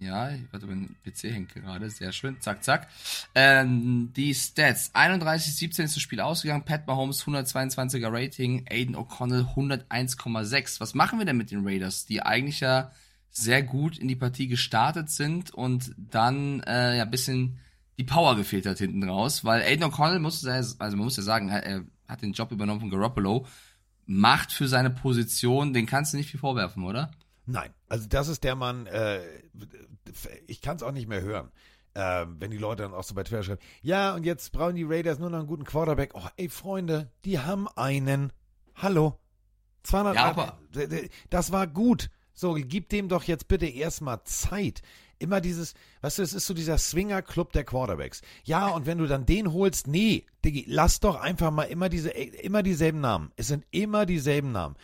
Ja, 0.00 0.30
warte, 0.50 0.66
mein 0.66 0.96
PC 1.04 1.24
hängt 1.24 1.52
gerade, 1.52 1.90
sehr 1.90 2.10
schön, 2.12 2.40
zack, 2.40 2.64
zack. 2.64 2.88
Ähm, 3.34 4.14
die 4.16 4.34
Stats, 4.34 4.94
31-17 4.94 5.82
ist 5.82 5.96
das 5.96 6.00
Spiel 6.00 6.20
ausgegangen, 6.20 6.64
Pat 6.64 6.86
Mahomes 6.86 7.22
122er 7.24 8.10
Rating, 8.10 8.64
Aiden 8.70 8.96
O'Connell 8.96 9.44
101,6. 9.54 10.80
Was 10.80 10.94
machen 10.94 11.18
wir 11.18 11.26
denn 11.26 11.36
mit 11.36 11.50
den 11.50 11.66
Raiders, 11.66 12.06
die 12.06 12.22
eigentlich 12.22 12.60
ja 12.60 12.92
sehr 13.28 13.62
gut 13.62 13.98
in 13.98 14.08
die 14.08 14.16
Partie 14.16 14.48
gestartet 14.48 15.10
sind 15.10 15.52
und 15.52 15.94
dann 15.98 16.60
äh, 16.60 16.96
ja 16.96 17.04
bisschen 17.04 17.58
die 17.98 18.04
Power 18.04 18.36
gefehlt 18.36 18.64
hat 18.64 18.78
hinten 18.78 19.06
raus, 19.06 19.44
weil 19.44 19.60
Aiden 19.60 19.84
O'Connell 19.84 20.20
muss, 20.20 20.46
also 20.46 20.76
man 20.80 20.96
muss 20.96 21.18
ja 21.18 21.22
sagen, 21.22 21.50
er 21.50 21.84
hat 22.08 22.22
den 22.22 22.32
Job 22.32 22.50
übernommen 22.50 22.80
von 22.80 22.90
Garoppolo, 22.90 23.46
macht 24.12 24.50
für 24.52 24.66
seine 24.66 24.90
Position, 24.90 25.72
den 25.72 25.86
kannst 25.86 26.12
du 26.12 26.16
nicht 26.16 26.28
viel 26.30 26.40
vorwerfen, 26.40 26.82
oder? 26.84 27.12
Nein, 27.46 27.72
also 27.88 28.08
das 28.08 28.26
ist 28.26 28.42
der 28.42 28.56
Mann, 28.56 28.86
äh, 28.86 29.20
ich 30.48 30.60
kann 30.60 30.76
es 30.76 30.82
auch 30.82 30.90
nicht 30.90 31.08
mehr 31.08 31.22
hören. 31.22 31.52
Äh, 31.94 32.26
wenn 32.38 32.50
die 32.50 32.58
Leute 32.58 32.82
dann 32.82 32.92
auch 32.92 33.04
so 33.04 33.14
bei 33.14 33.22
Twitter 33.22 33.44
schreiben, 33.44 33.60
ja, 33.82 34.14
und 34.14 34.24
jetzt 34.24 34.50
brauchen 34.50 34.74
die 34.74 34.82
Raiders 34.84 35.20
nur 35.20 35.30
noch 35.30 35.38
einen 35.38 35.46
guten 35.46 35.64
Quarterback. 35.64 36.10
Oh, 36.14 36.26
ey, 36.36 36.48
Freunde, 36.48 37.12
die 37.24 37.38
haben 37.38 37.68
einen. 37.68 38.32
Hallo. 38.74 39.18
200 39.84 40.14
Ja, 40.16 40.24
aber- 40.26 40.58
Das 41.30 41.52
war 41.52 41.66
gut. 41.68 42.10
So, 42.32 42.54
gib 42.54 42.88
dem 42.88 43.08
doch 43.08 43.24
jetzt 43.24 43.46
bitte 43.48 43.66
erstmal 43.66 44.22
Zeit. 44.24 44.82
Immer 45.20 45.42
dieses, 45.42 45.74
weißt 46.00 46.18
du, 46.18 46.22
es 46.22 46.32
ist 46.32 46.46
so 46.46 46.54
dieser 46.54 46.78
Swinger-Club 46.78 47.52
der 47.52 47.64
Quarterbacks. 47.64 48.22
Ja, 48.44 48.68
und 48.68 48.86
wenn 48.86 48.96
du 48.98 49.06
dann 49.06 49.26
den 49.26 49.52
holst, 49.52 49.86
nee, 49.86 50.24
Diggi, 50.44 50.64
lass 50.66 50.98
doch 50.98 51.14
einfach 51.14 51.50
mal 51.50 51.64
immer 51.64 51.90
diese, 51.90 52.08
immer 52.08 52.62
dieselben 52.62 53.00
Namen. 53.00 53.30
Es 53.36 53.48
sind 53.48 53.66
immer 53.70 54.06
dieselben 54.06 54.50
Namen. 54.50 54.76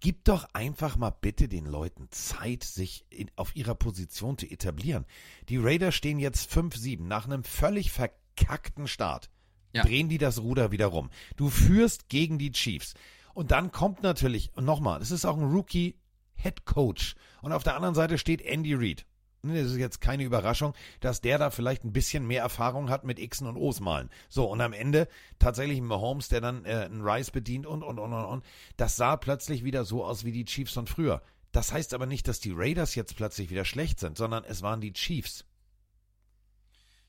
Gib 0.00 0.24
doch 0.24 0.48
einfach 0.54 0.96
mal 0.96 1.10
bitte 1.10 1.48
den 1.48 1.66
Leuten 1.66 2.08
Zeit, 2.10 2.64
sich 2.64 3.04
in, 3.10 3.30
auf 3.36 3.54
ihrer 3.54 3.74
Position 3.74 4.38
zu 4.38 4.46
etablieren. 4.46 5.04
Die 5.50 5.58
Raiders 5.58 5.94
stehen 5.94 6.18
jetzt 6.18 6.50
5-7 6.50 7.02
nach 7.02 7.26
einem 7.26 7.44
völlig 7.44 7.92
verkackten 7.92 8.88
Start. 8.88 9.28
Ja. 9.74 9.82
Drehen 9.82 10.08
die 10.08 10.18
das 10.18 10.40
Ruder 10.40 10.72
wieder 10.72 10.86
rum. 10.86 11.10
Du 11.36 11.50
führst 11.50 12.08
gegen 12.08 12.38
die 12.38 12.52
Chiefs. 12.52 12.94
Und 13.34 13.50
dann 13.50 13.70
kommt 13.70 14.02
natürlich, 14.02 14.50
nochmal, 14.56 15.02
es 15.02 15.10
ist 15.10 15.26
auch 15.26 15.36
ein 15.36 15.52
Rookie 15.52 15.98
Head 16.36 16.64
Coach. 16.64 17.16
Und 17.42 17.52
auf 17.52 17.64
der 17.64 17.76
anderen 17.76 17.94
Seite 17.94 18.16
steht 18.16 18.40
Andy 18.40 18.74
Reid. 18.74 19.04
Das 19.52 19.70
ist 19.70 19.76
jetzt 19.76 20.00
keine 20.00 20.24
Überraschung, 20.24 20.74
dass 21.00 21.20
der 21.20 21.38
da 21.38 21.50
vielleicht 21.50 21.84
ein 21.84 21.92
bisschen 21.92 22.26
mehr 22.26 22.42
Erfahrung 22.42 22.90
hat 22.90 23.04
mit 23.04 23.18
Xen 23.30 23.46
und 23.46 23.56
O's 23.56 23.80
malen. 23.80 24.10
So, 24.28 24.46
und 24.46 24.60
am 24.60 24.72
Ende 24.72 25.08
tatsächlich 25.38 25.78
ein 25.78 25.86
Mahomes, 25.86 26.28
der 26.28 26.40
dann 26.40 26.64
äh, 26.64 26.88
einen 26.90 27.02
Rice 27.02 27.30
bedient 27.30 27.66
und, 27.66 27.82
und, 27.82 27.98
und, 27.98 28.12
und, 28.12 28.24
und. 28.24 28.44
Das 28.76 28.96
sah 28.96 29.16
plötzlich 29.16 29.64
wieder 29.64 29.84
so 29.84 30.04
aus 30.04 30.24
wie 30.24 30.32
die 30.32 30.44
Chiefs 30.44 30.72
von 30.72 30.86
früher. 30.86 31.22
Das 31.52 31.72
heißt 31.72 31.94
aber 31.94 32.06
nicht, 32.06 32.26
dass 32.26 32.40
die 32.40 32.52
Raiders 32.52 32.94
jetzt 32.94 33.16
plötzlich 33.16 33.50
wieder 33.50 33.64
schlecht 33.64 34.00
sind, 34.00 34.16
sondern 34.16 34.44
es 34.44 34.62
waren 34.62 34.80
die 34.80 34.92
Chiefs. 34.92 35.44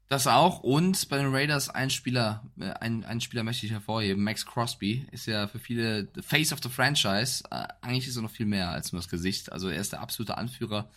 Das 0.07 0.27
auch. 0.27 0.59
Und 0.59 1.09
bei 1.09 1.17
den 1.17 1.33
Raiders 1.33 1.69
ein 1.69 1.89
Spieler, 1.89 2.43
äh, 2.59 2.69
ein, 2.69 3.03
ein 3.05 3.21
Spieler 3.21 3.43
möchte 3.43 3.65
ich 3.65 3.71
hervorheben. 3.71 4.23
Max 4.23 4.45
Crosby 4.45 5.07
ist 5.11 5.25
ja 5.25 5.47
für 5.47 5.57
viele 5.57 6.07
the 6.13 6.21
Face 6.21 6.53
of 6.53 6.59
the 6.61 6.69
Franchise. 6.69 7.43
Äh, 7.49 7.67
eigentlich 7.81 8.07
ist 8.07 8.15
er 8.15 8.21
noch 8.21 8.31
viel 8.31 8.45
mehr 8.45 8.69
als 8.69 8.91
nur 8.91 9.01
das 9.01 9.09
Gesicht. 9.09 9.51
Also 9.51 9.69
er 9.69 9.81
ist 9.81 9.93
der 9.93 10.01
absolute 10.01 10.37
Anführer 10.37 10.91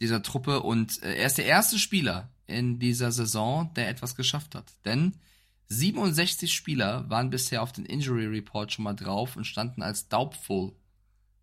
dieser 0.00 0.22
Truppe 0.22 0.62
und 0.62 1.02
äh, 1.02 1.16
er 1.16 1.26
ist 1.26 1.38
der 1.38 1.46
erste 1.46 1.78
Spieler 1.78 2.30
in 2.46 2.78
dieser 2.78 3.12
Saison, 3.12 3.72
der 3.74 3.88
etwas 3.88 4.14
geschafft 4.14 4.54
hat. 4.54 4.72
Denn 4.84 5.14
67 5.68 6.52
Spieler 6.52 7.08
waren 7.10 7.30
bisher 7.30 7.62
auf 7.62 7.72
den 7.72 7.86
Injury 7.86 8.26
Report 8.26 8.72
schon 8.72 8.84
mal 8.84 8.94
drauf 8.94 9.36
und 9.36 9.46
standen 9.46 9.82
als 9.82 10.08
doubtful 10.08 10.72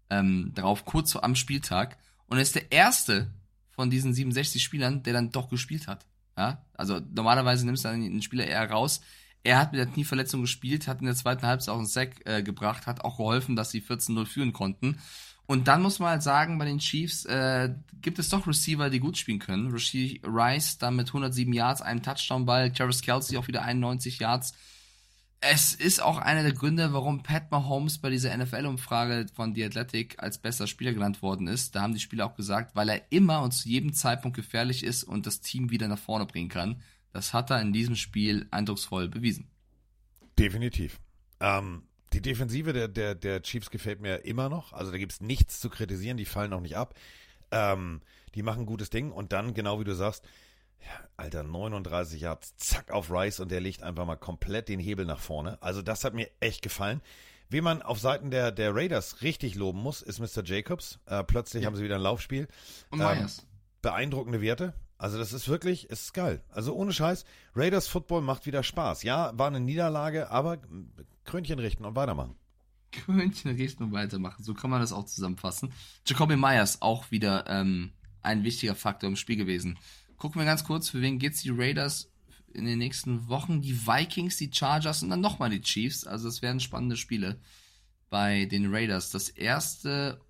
ähm, 0.10 0.52
drauf, 0.56 0.86
kurz 0.86 1.16
am 1.16 1.36
Spieltag. 1.36 1.98
Und 2.28 2.38
er 2.38 2.44
ist 2.44 2.56
der 2.56 2.72
erste 2.72 3.34
von 3.72 3.90
diesen 3.90 4.14
67 4.14 4.64
Spielern, 4.64 5.04
der 5.04 5.14
dann 5.14 5.32
doch 5.32 5.50
gespielt 5.50 5.88
hat. 5.88 6.06
Ja, 6.38 6.66
also 6.74 7.00
normalerweise 7.00 7.66
nimmst 7.66 7.84
du 7.84 7.90
dann 7.90 8.02
einen 8.02 8.22
Spieler 8.22 8.46
eher 8.46 8.70
raus. 8.70 9.02
Er 9.44 9.60
hat 9.60 9.74
mit 9.74 9.80
der 9.80 9.88
Knieverletzung 9.88 10.42
gespielt, 10.42 10.88
hat 10.88 11.02
in 11.02 11.06
der 11.06 11.16
zweiten 11.16 11.46
Halbzeit 11.46 11.74
auch 11.74 11.78
einen 11.78 11.86
Sack 11.86 12.26
äh, 12.26 12.42
gebracht, 12.42 12.88
hat 12.88 13.02
auch 13.04 13.18
geholfen, 13.18 13.56
dass 13.56 13.72
sie 13.72 13.82
14-0 13.82 14.26
führen 14.26 14.54
konnten. 14.54 15.00
Und 15.46 15.68
dann 15.68 15.82
muss 15.82 16.00
man 16.00 16.10
halt 16.10 16.24
sagen, 16.24 16.58
bei 16.58 16.66
den 16.66 16.80
Chiefs 16.80 17.26
äh, 17.26 17.74
gibt 18.02 18.18
es 18.18 18.30
doch 18.30 18.48
Receiver, 18.48 18.90
die 18.90 19.00
gut 19.00 19.18
spielen 19.18 19.40
können. 19.40 19.72
Rasheed 19.72 20.22
Rice 20.26 20.78
dann 20.78 20.96
mit 20.96 21.08
107 21.08 21.52
Yards, 21.52 21.82
einem 21.82 22.02
Touchdown-Ball, 22.02 22.72
Travis 22.72 23.02
Kelsey 23.02 23.38
auch 23.38 23.48
wieder 23.48 23.64
91 23.64 24.20
Yards. 24.20 24.54
Es 25.42 25.74
ist 25.74 26.02
auch 26.02 26.20
einer 26.20 26.44
der 26.44 26.54
Gründe, 26.54 26.94
warum 26.94 27.22
Pat 27.22 27.52
Mahomes 27.52 27.98
bei 27.98 28.10
dieser 28.10 28.36
NFL-Umfrage 28.38 29.26
von 29.34 29.54
The 29.54 29.66
Athletic 29.66 30.16
als 30.24 30.38
bester 30.38 30.68
Spieler 30.68 30.94
genannt 30.94 31.22
worden 31.22 31.48
ist. 31.48 31.76
Da 31.76 31.82
haben 31.82 31.94
die 31.94 32.00
Spieler 32.00 32.26
auch 32.26 32.36
gesagt, 32.36 32.78
weil 32.78 32.88
er 32.88 33.12
immer 33.12 33.42
und 33.42 33.52
zu 33.52 33.68
jedem 33.68 33.92
Zeitpunkt 33.92 34.38
gefährlich 34.38 34.86
ist 34.86 35.04
und 35.04 35.28
das 35.28 35.42
Team 35.42 35.70
wieder 35.70 35.90
nach 35.90 36.00
vorne 36.00 36.26
bringen 36.26 36.48
kann. 36.48 36.82
Das 37.12 37.34
hat 37.34 37.52
er 37.52 37.62
in 37.62 37.74
diesem 37.74 37.98
Spiel 37.98 38.48
eindrucksvoll 38.52 39.10
bewiesen. 39.10 39.50
Definitiv. 40.40 41.02
Ähm, 41.42 41.84
die 42.14 42.22
Defensive 42.22 42.74
der, 42.74 42.88
der, 42.88 43.16
der 43.16 43.42
Chiefs 43.42 43.70
gefällt 43.70 44.02
mir 44.02 44.26
immer 44.26 44.50
noch. 44.50 44.74
Also 44.74 44.92
da 44.92 44.98
gibt 44.98 45.12
es 45.12 45.22
nichts 45.22 45.60
zu 45.60 45.70
kritisieren, 45.70 46.18
die 46.18 46.26
fallen 46.26 46.54
auch 46.54 46.62
nicht 46.62 46.78
ab. 46.78 46.94
Ähm, 47.52 48.02
die 48.36 48.44
machen 48.44 48.64
ein 48.64 48.66
gutes 48.66 48.90
Ding 48.90 49.12
und 49.12 49.34
dann, 49.34 49.54
genau 49.54 49.80
wie 49.80 49.84
du 49.84 49.94
sagst, 49.94 50.26
ja, 50.80 51.08
Alter, 51.18 51.44
39 51.44 52.22
Yards, 52.22 52.56
zack 52.58 52.92
auf 52.92 53.10
Rice 53.10 53.40
und 53.40 53.52
der 53.52 53.62
legt 53.62 53.84
einfach 53.84 54.06
mal 54.06 54.16
komplett 54.16 54.70
den 54.70 54.80
Hebel 54.80 55.06
nach 55.06 55.20
vorne. 55.20 55.58
Also 55.62 55.82
das 55.82 56.04
hat 56.04 56.14
mir 56.14 56.30
echt 56.40 56.62
gefallen. 56.62 57.02
Wen 57.50 57.64
man 57.64 57.82
auf 57.82 58.00
Seiten 58.00 58.32
der, 58.32 58.52
der 58.52 58.76
Raiders 58.76 59.22
richtig 59.22 59.56
loben 59.56 59.80
muss, 59.80 60.02
ist 60.02 60.20
Mr. 60.20 60.44
Jacobs. 60.44 61.00
Äh, 61.06 61.24
plötzlich 61.24 61.66
haben 61.66 61.76
sie 61.76 61.84
wieder 61.84 61.96
ein 61.96 62.02
Laufspiel. 62.02 62.48
Und 62.90 63.00
Myers. 63.00 63.46
beeindruckende 63.82 64.42
Werte. 64.42 64.74
Also 64.98 65.18
das 65.18 65.34
ist 65.34 65.48
wirklich, 65.50 65.88
es 65.90 66.04
ist 66.04 66.14
geil. 66.14 66.42
Also 66.50 66.74
ohne 66.74 66.94
Scheiß, 66.94 67.26
Raiders 67.56 67.88
Football 67.88 68.22
macht 68.22 68.46
wieder 68.46 68.64
Spaß. 68.64 69.04
Ja, 69.04 69.38
war 69.38 69.48
eine 69.48 69.60
Niederlage, 69.60 70.32
aber 70.32 70.60
Krönchen 71.24 71.60
richten 71.60 71.86
und 71.86 71.96
weitermachen. 71.96 72.36
Krönchen 72.92 73.52
richten 73.56 73.84
und 73.84 73.92
weitermachen. 73.92 74.44
So 74.44 74.54
kann 74.54 74.70
man 74.70 74.82
das 74.82 74.94
auch 74.94 75.06
zusammenfassen. 75.06 75.74
Jacoby 76.06 76.36
Myers 76.36 76.82
auch 76.82 77.12
wieder 77.12 77.46
ähm, 77.48 77.94
ein 78.22 78.44
wichtiger 78.44 78.76
Faktor 78.76 79.10
im 79.10 79.16
Spiel 79.16 79.36
gewesen. 79.36 79.80
Gucken 80.18 80.40
wir 80.40 80.46
ganz 80.46 80.64
kurz, 80.64 80.90
für 80.90 81.02
wen 81.02 81.20
geht's 81.20 81.42
die 81.42 81.50
Raiders 81.50 82.12
in 82.54 82.66
den 82.66 82.78
nächsten 82.78 83.28
Wochen? 83.28 83.62
Die 83.62 83.88
Vikings, 83.88 84.38
die 84.38 84.52
Chargers 84.54 85.04
und 85.04 85.10
dann 85.10 85.22
nochmal 85.22 85.50
die 85.50 85.62
Chiefs. 85.62 86.06
Also 86.06 86.28
es 86.28 86.42
werden 86.42 86.60
spannende 86.60 86.98
Spiele 86.98 87.40
bei 88.10 88.46
den 88.46 88.74
Raiders. 88.74 89.10
Das 89.10 89.30
erste 89.30 90.22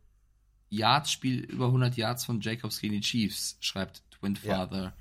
Yards-Spiel 0.70 1.42
über 1.42 1.68
100 1.68 1.96
Yards 1.98 2.26
von 2.26 2.42
Jacobs 2.42 2.80
gegen 2.80 2.94
die 2.94 3.02
Chiefs, 3.02 3.58
schreibt 3.60 4.04
Twin 4.10 4.36
Father 4.36 4.96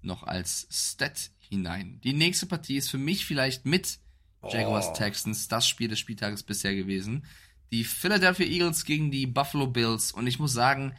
noch 0.00 0.22
als 0.22 0.66
Stat 0.70 1.30
hinein. 1.38 2.00
Die 2.04 2.12
nächste 2.12 2.46
Partie 2.46 2.76
ist 2.76 2.90
für 2.90 2.98
mich 2.98 3.26
vielleicht 3.26 3.66
mit 3.66 3.98
Jaguars 4.48 4.88
Oh. 4.90 4.94
Texans 4.94 5.48
das 5.48 5.66
Spiel 5.66 5.88
des 5.88 5.98
Spieltages 5.98 6.42
bisher 6.42 6.74
gewesen. 6.74 7.24
Die 7.72 7.84
Philadelphia 7.84 8.46
Eagles 8.46 8.84
gegen 8.84 9.10
die 9.10 9.26
Buffalo 9.26 9.66
Bills. 9.66 10.12
Und 10.12 10.26
ich 10.26 10.38
muss 10.38 10.52
sagen, 10.52 10.94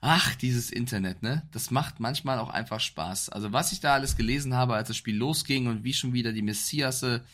ach, 0.00 0.34
dieses 0.36 0.70
Internet, 0.70 1.22
ne? 1.22 1.48
Das 1.52 1.70
macht 1.70 1.98
manchmal 1.98 2.38
auch 2.38 2.50
einfach 2.50 2.78
Spaß. 2.80 3.30
Also 3.30 3.52
was 3.52 3.72
ich 3.72 3.80
da 3.80 3.94
alles 3.94 4.16
gelesen 4.16 4.54
habe, 4.54 4.74
als 4.74 4.88
das 4.88 4.96
Spiel 4.96 5.16
losging 5.16 5.66
und 5.66 5.82
wie 5.84 5.94
schon 5.94 6.12
wieder 6.12 6.32
die 6.32 6.42
Messiasse 6.42 7.24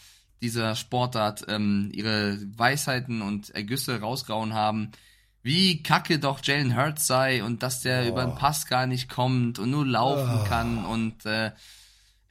dieser 0.40 0.74
Sportart 0.76 1.44
ähm, 1.48 1.90
ihre 1.92 2.38
Weisheiten 2.56 3.22
und 3.22 3.50
Ergüsse 3.50 4.00
rausgehauen 4.00 4.54
haben, 4.54 4.90
wie 5.42 5.82
kacke 5.82 6.18
doch 6.18 6.40
Jalen 6.42 6.74
Hurts 6.74 7.06
sei 7.06 7.44
und 7.44 7.62
dass 7.62 7.82
der 7.82 8.04
Oh. 8.04 8.08
über 8.08 8.24
den 8.24 8.34
Pass 8.34 8.66
gar 8.66 8.86
nicht 8.86 9.10
kommt 9.10 9.58
und 9.58 9.70
nur 9.70 9.84
laufen 9.86 10.40
Oh. 10.42 10.48
kann 10.48 10.84
und 10.86 11.26
äh, 11.26 11.52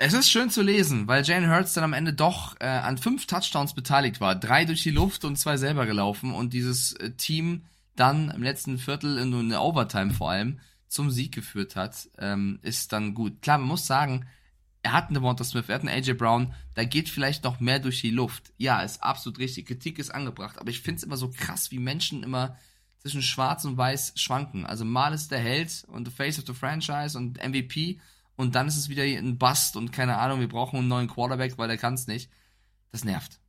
es 0.05 0.11
ist 0.11 0.29
schön 0.29 0.49
zu 0.49 0.61
lesen, 0.61 1.07
weil 1.07 1.23
Jalen 1.23 1.49
Hurts 1.49 1.71
dann 1.71 1.85
am 1.85 1.93
Ende 1.93 2.11
doch 2.11 2.57
äh, 2.59 2.65
an 2.65 2.97
fünf 2.97 3.25
Touchdowns 3.25 3.73
beteiligt 3.73 4.19
war. 4.19 4.35
Drei 4.35 4.65
durch 4.65 4.83
die 4.83 4.91
Luft 4.91 5.23
und 5.23 5.37
zwei 5.37 5.55
selber 5.55 5.85
gelaufen 5.85 6.33
und 6.33 6.51
dieses 6.51 6.91
äh, 6.93 7.11
Team 7.11 7.63
dann 7.95 8.29
im 8.31 8.43
letzten 8.43 8.79
Viertel 8.79 9.17
in, 9.17 9.31
in 9.31 9.47
der 9.47 9.61
Overtime 9.61 10.11
vor 10.11 10.29
allem 10.29 10.59
zum 10.89 11.09
Sieg 11.09 11.33
geführt 11.33 11.77
hat, 11.77 12.09
ähm, 12.17 12.59
ist 12.63 12.91
dann 12.91 13.13
gut. 13.13 13.41
Klar, 13.41 13.59
man 13.59 13.69
muss 13.69 13.87
sagen, 13.87 14.27
er 14.81 14.91
hat 14.91 15.05
einen 15.05 15.13
Devonta 15.13 15.45
Smith, 15.45 15.69
er 15.69 15.75
hat 15.75 15.87
einen 15.87 15.97
AJ 15.97 16.15
Brown, 16.15 16.53
da 16.73 16.83
geht 16.83 17.07
vielleicht 17.07 17.45
noch 17.45 17.61
mehr 17.61 17.79
durch 17.79 18.01
die 18.01 18.11
Luft. 18.11 18.51
Ja, 18.57 18.81
ist 18.81 19.01
absolut 19.01 19.39
richtig, 19.39 19.67
Kritik 19.67 19.99
ist 19.99 20.13
angebracht, 20.13 20.59
aber 20.59 20.69
ich 20.69 20.81
finde 20.81 20.97
es 20.97 21.03
immer 21.03 21.15
so 21.15 21.31
krass, 21.31 21.71
wie 21.71 21.79
Menschen 21.79 22.23
immer 22.23 22.57
zwischen 22.99 23.21
schwarz 23.21 23.63
und 23.63 23.77
weiß 23.77 24.13
schwanken. 24.17 24.65
Also 24.65 24.83
mal 24.83 25.13
ist 25.13 25.31
der 25.31 25.39
Held 25.39 25.85
und 25.87 26.05
the 26.05 26.13
face 26.13 26.39
of 26.39 26.45
the 26.45 26.53
franchise 26.53 27.17
und 27.17 27.37
MVP 27.41 28.01
und 28.35 28.55
dann 28.55 28.67
ist 28.67 28.77
es 28.77 28.89
wieder 28.89 29.03
ein 29.03 29.37
Bust 29.37 29.75
und 29.75 29.91
keine 29.91 30.17
Ahnung, 30.17 30.39
wir 30.39 30.49
brauchen 30.49 30.79
einen 30.79 30.87
neuen 30.87 31.07
Quarterback, 31.07 31.57
weil 31.57 31.67
der 31.67 31.77
kann 31.77 31.93
es 31.93 32.07
nicht. 32.07 32.29
Das 32.91 33.03
nervt. 33.03 33.39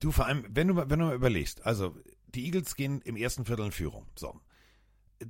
Du, 0.00 0.10
vor 0.10 0.26
allem, 0.26 0.44
wenn 0.48 0.68
du, 0.68 0.76
wenn 0.76 0.98
du 0.98 1.06
mal 1.06 1.14
überlegst, 1.14 1.64
also 1.64 1.96
die 2.34 2.46
Eagles 2.46 2.74
gehen 2.74 3.00
im 3.02 3.16
ersten 3.16 3.44
Viertel 3.44 3.66
in 3.66 3.72
Führung. 3.72 4.06
So. 4.16 4.40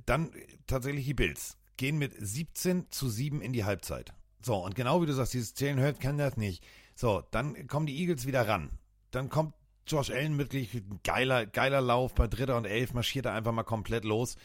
Dann 0.05 0.31
tatsächlich 0.65 1.05
die 1.05 1.13
Bills 1.13 1.57
gehen 1.77 1.97
mit 1.97 2.13
17 2.17 2.89
zu 2.89 3.09
7 3.09 3.41
in 3.41 3.53
die 3.53 3.65
Halbzeit. 3.65 4.13
So, 4.41 4.55
und 4.55 4.75
genau 4.75 5.01
wie 5.01 5.05
du 5.05 5.13
sagst, 5.13 5.33
dieses 5.33 5.53
Jalen 5.57 5.79
Hurt 5.79 5.99
kann 5.99 6.17
das 6.17 6.37
nicht. 6.37 6.63
So, 6.95 7.23
dann 7.31 7.67
kommen 7.67 7.85
die 7.85 7.99
Eagles 7.99 8.27
wieder 8.27 8.47
ran. 8.47 8.77
Dann 9.11 9.29
kommt 9.29 9.53
Josh 9.87 10.09
Allen 10.09 10.37
wirklich 10.37 10.81
geiler, 11.03 11.45
geiler 11.45 11.81
Lauf 11.81 12.13
bei 12.13 12.27
Dritter 12.27 12.57
und 12.57 12.65
Elf, 12.65 12.93
marschiert 12.93 13.25
er 13.25 13.33
einfach 13.33 13.51
mal 13.51 13.63
komplett 13.63 14.05
los. 14.05 14.37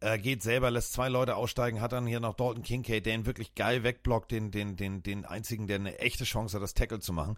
Äh, 0.00 0.18
geht 0.18 0.42
selber, 0.42 0.70
lässt 0.70 0.92
zwei 0.92 1.08
Leute 1.08 1.36
aussteigen, 1.36 1.80
hat 1.80 1.92
dann 1.92 2.06
hier 2.06 2.20
noch 2.20 2.34
Dalton 2.34 2.62
Kincaid, 2.62 3.06
der 3.06 3.14
ihn 3.14 3.26
wirklich 3.26 3.54
geil 3.54 3.82
wegblockt, 3.82 4.30
den, 4.30 4.50
den, 4.50 4.76
den, 4.76 5.02
den 5.02 5.24
einzigen, 5.24 5.66
der 5.66 5.76
eine 5.76 5.98
echte 5.98 6.24
Chance 6.24 6.56
hat, 6.56 6.62
das 6.62 6.74
Tackle 6.74 7.00
zu 7.00 7.12
machen. 7.12 7.36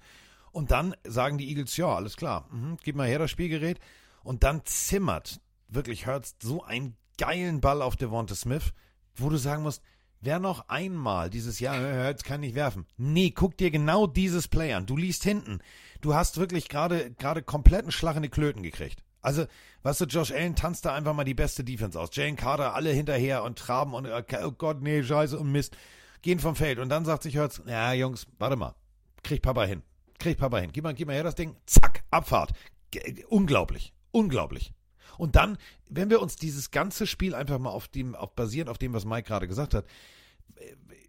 Und 0.52 0.70
dann 0.70 0.94
sagen 1.04 1.38
die 1.38 1.48
Eagles, 1.48 1.76
ja, 1.76 1.94
alles 1.94 2.16
klar, 2.16 2.48
mhm, 2.50 2.78
gib 2.82 2.96
mal 2.96 3.08
her 3.08 3.18
das 3.18 3.30
Spielgerät. 3.30 3.78
Und 4.22 4.42
dann 4.42 4.62
zimmert 4.64 5.40
wirklich 5.68 6.06
Hurts 6.06 6.36
so 6.42 6.62
einen 6.64 6.96
geilen 7.18 7.60
Ball 7.60 7.82
auf 7.82 7.96
Devonta 7.96 8.34
Smith, 8.34 8.72
wo 9.16 9.28
du 9.28 9.36
sagen 9.36 9.62
musst, 9.62 9.82
wer 10.20 10.38
noch 10.38 10.68
einmal 10.68 11.30
dieses 11.30 11.60
Jahr, 11.60 11.78
Hurts 11.78 12.24
kann 12.24 12.40
nicht 12.40 12.54
werfen. 12.54 12.86
Nee, 12.96 13.30
guck 13.30 13.56
dir 13.56 13.70
genau 13.70 14.06
dieses 14.06 14.48
Play 14.48 14.72
an. 14.72 14.86
Du 14.86 14.96
liest 14.96 15.22
hinten. 15.22 15.60
Du 16.00 16.14
hast 16.14 16.38
wirklich 16.38 16.68
gerade, 16.68 17.10
gerade 17.12 17.42
kompletten 17.42 17.92
Schlag 17.92 18.16
in 18.16 18.22
die 18.22 18.28
Klöten 18.28 18.62
gekriegt. 18.62 19.02
Also, 19.20 19.46
weißt 19.82 20.02
du, 20.02 20.04
Josh 20.06 20.32
Allen 20.32 20.54
tanzt 20.54 20.84
da 20.84 20.94
einfach 20.94 21.14
mal 21.14 21.24
die 21.24 21.34
beste 21.34 21.64
Defense 21.64 21.98
aus. 21.98 22.10
Jane 22.12 22.36
Carter, 22.36 22.74
alle 22.74 22.90
hinterher 22.90 23.42
und 23.42 23.58
traben 23.58 23.94
und, 23.94 24.06
oh 24.06 24.52
Gott, 24.52 24.80
nee, 24.82 25.02
Scheiße 25.02 25.38
und 25.38 25.50
Mist. 25.52 25.76
Gehen 26.22 26.40
vom 26.40 26.56
Feld. 26.56 26.78
Und 26.78 26.88
dann 26.88 27.04
sagt 27.04 27.22
sich 27.22 27.36
Hurts, 27.36 27.62
ja, 27.66 27.92
Jungs, 27.92 28.26
warte 28.38 28.56
mal. 28.56 28.74
Kriegt 29.22 29.42
Papa 29.42 29.64
hin. 29.64 29.82
Kriegt 30.18 30.40
Papa 30.40 30.58
hin. 30.58 30.70
Gib 30.72 30.84
mal, 30.84 30.94
gib 30.94 31.06
mal 31.06 31.14
her 31.14 31.22
das 31.22 31.36
Ding. 31.36 31.56
Zack, 31.66 32.02
Abfahrt. 32.10 32.52
G 32.90 33.24
unglaublich. 33.28 33.92
Unglaublich. 34.10 34.72
Und 35.16 35.36
dann, 35.36 35.58
wenn 35.88 36.10
wir 36.10 36.20
uns 36.22 36.36
dieses 36.36 36.70
ganze 36.70 37.06
Spiel 37.06 37.34
einfach 37.34 37.58
mal 37.58 37.70
auf 37.70 37.88
dem, 37.88 38.14
auf 38.14 38.34
basierend 38.34 38.70
auf 38.70 38.78
dem, 38.78 38.94
was 38.94 39.04
Mike 39.04 39.28
gerade 39.28 39.48
gesagt 39.48 39.74
hat, 39.74 39.84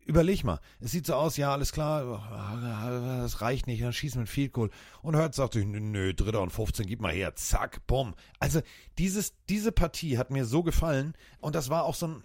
überleg 0.09 0.43
mal, 0.43 0.59
es 0.79 0.91
sieht 0.91 1.05
so 1.05 1.13
aus, 1.13 1.37
ja, 1.37 1.53
alles 1.53 1.71
klar, 1.71 2.23
das 3.21 3.41
reicht 3.41 3.67
nicht, 3.67 3.83
dann 3.83 3.93
schießen 3.93 4.17
wir 4.17 4.21
mit 4.21 4.29
Field 4.29 4.53
Goal. 4.53 4.71
Und 5.03 5.15
Hurt 5.15 5.35
sagt 5.35 5.53
sich, 5.53 5.65
nö, 5.65 6.13
dritter 6.15 6.41
und 6.41 6.49
15, 6.49 6.87
gib 6.87 6.99
mal 6.99 7.13
her, 7.13 7.35
zack, 7.35 7.85
bumm. 7.85 8.15
Also 8.39 8.61
dieses, 8.97 9.35
diese 9.49 9.71
Partie 9.71 10.17
hat 10.17 10.31
mir 10.31 10.45
so 10.45 10.63
gefallen 10.63 11.13
und 11.39 11.53
das 11.53 11.69
war 11.69 11.83
auch 11.83 11.93
so 11.93 12.07
ein, 12.07 12.23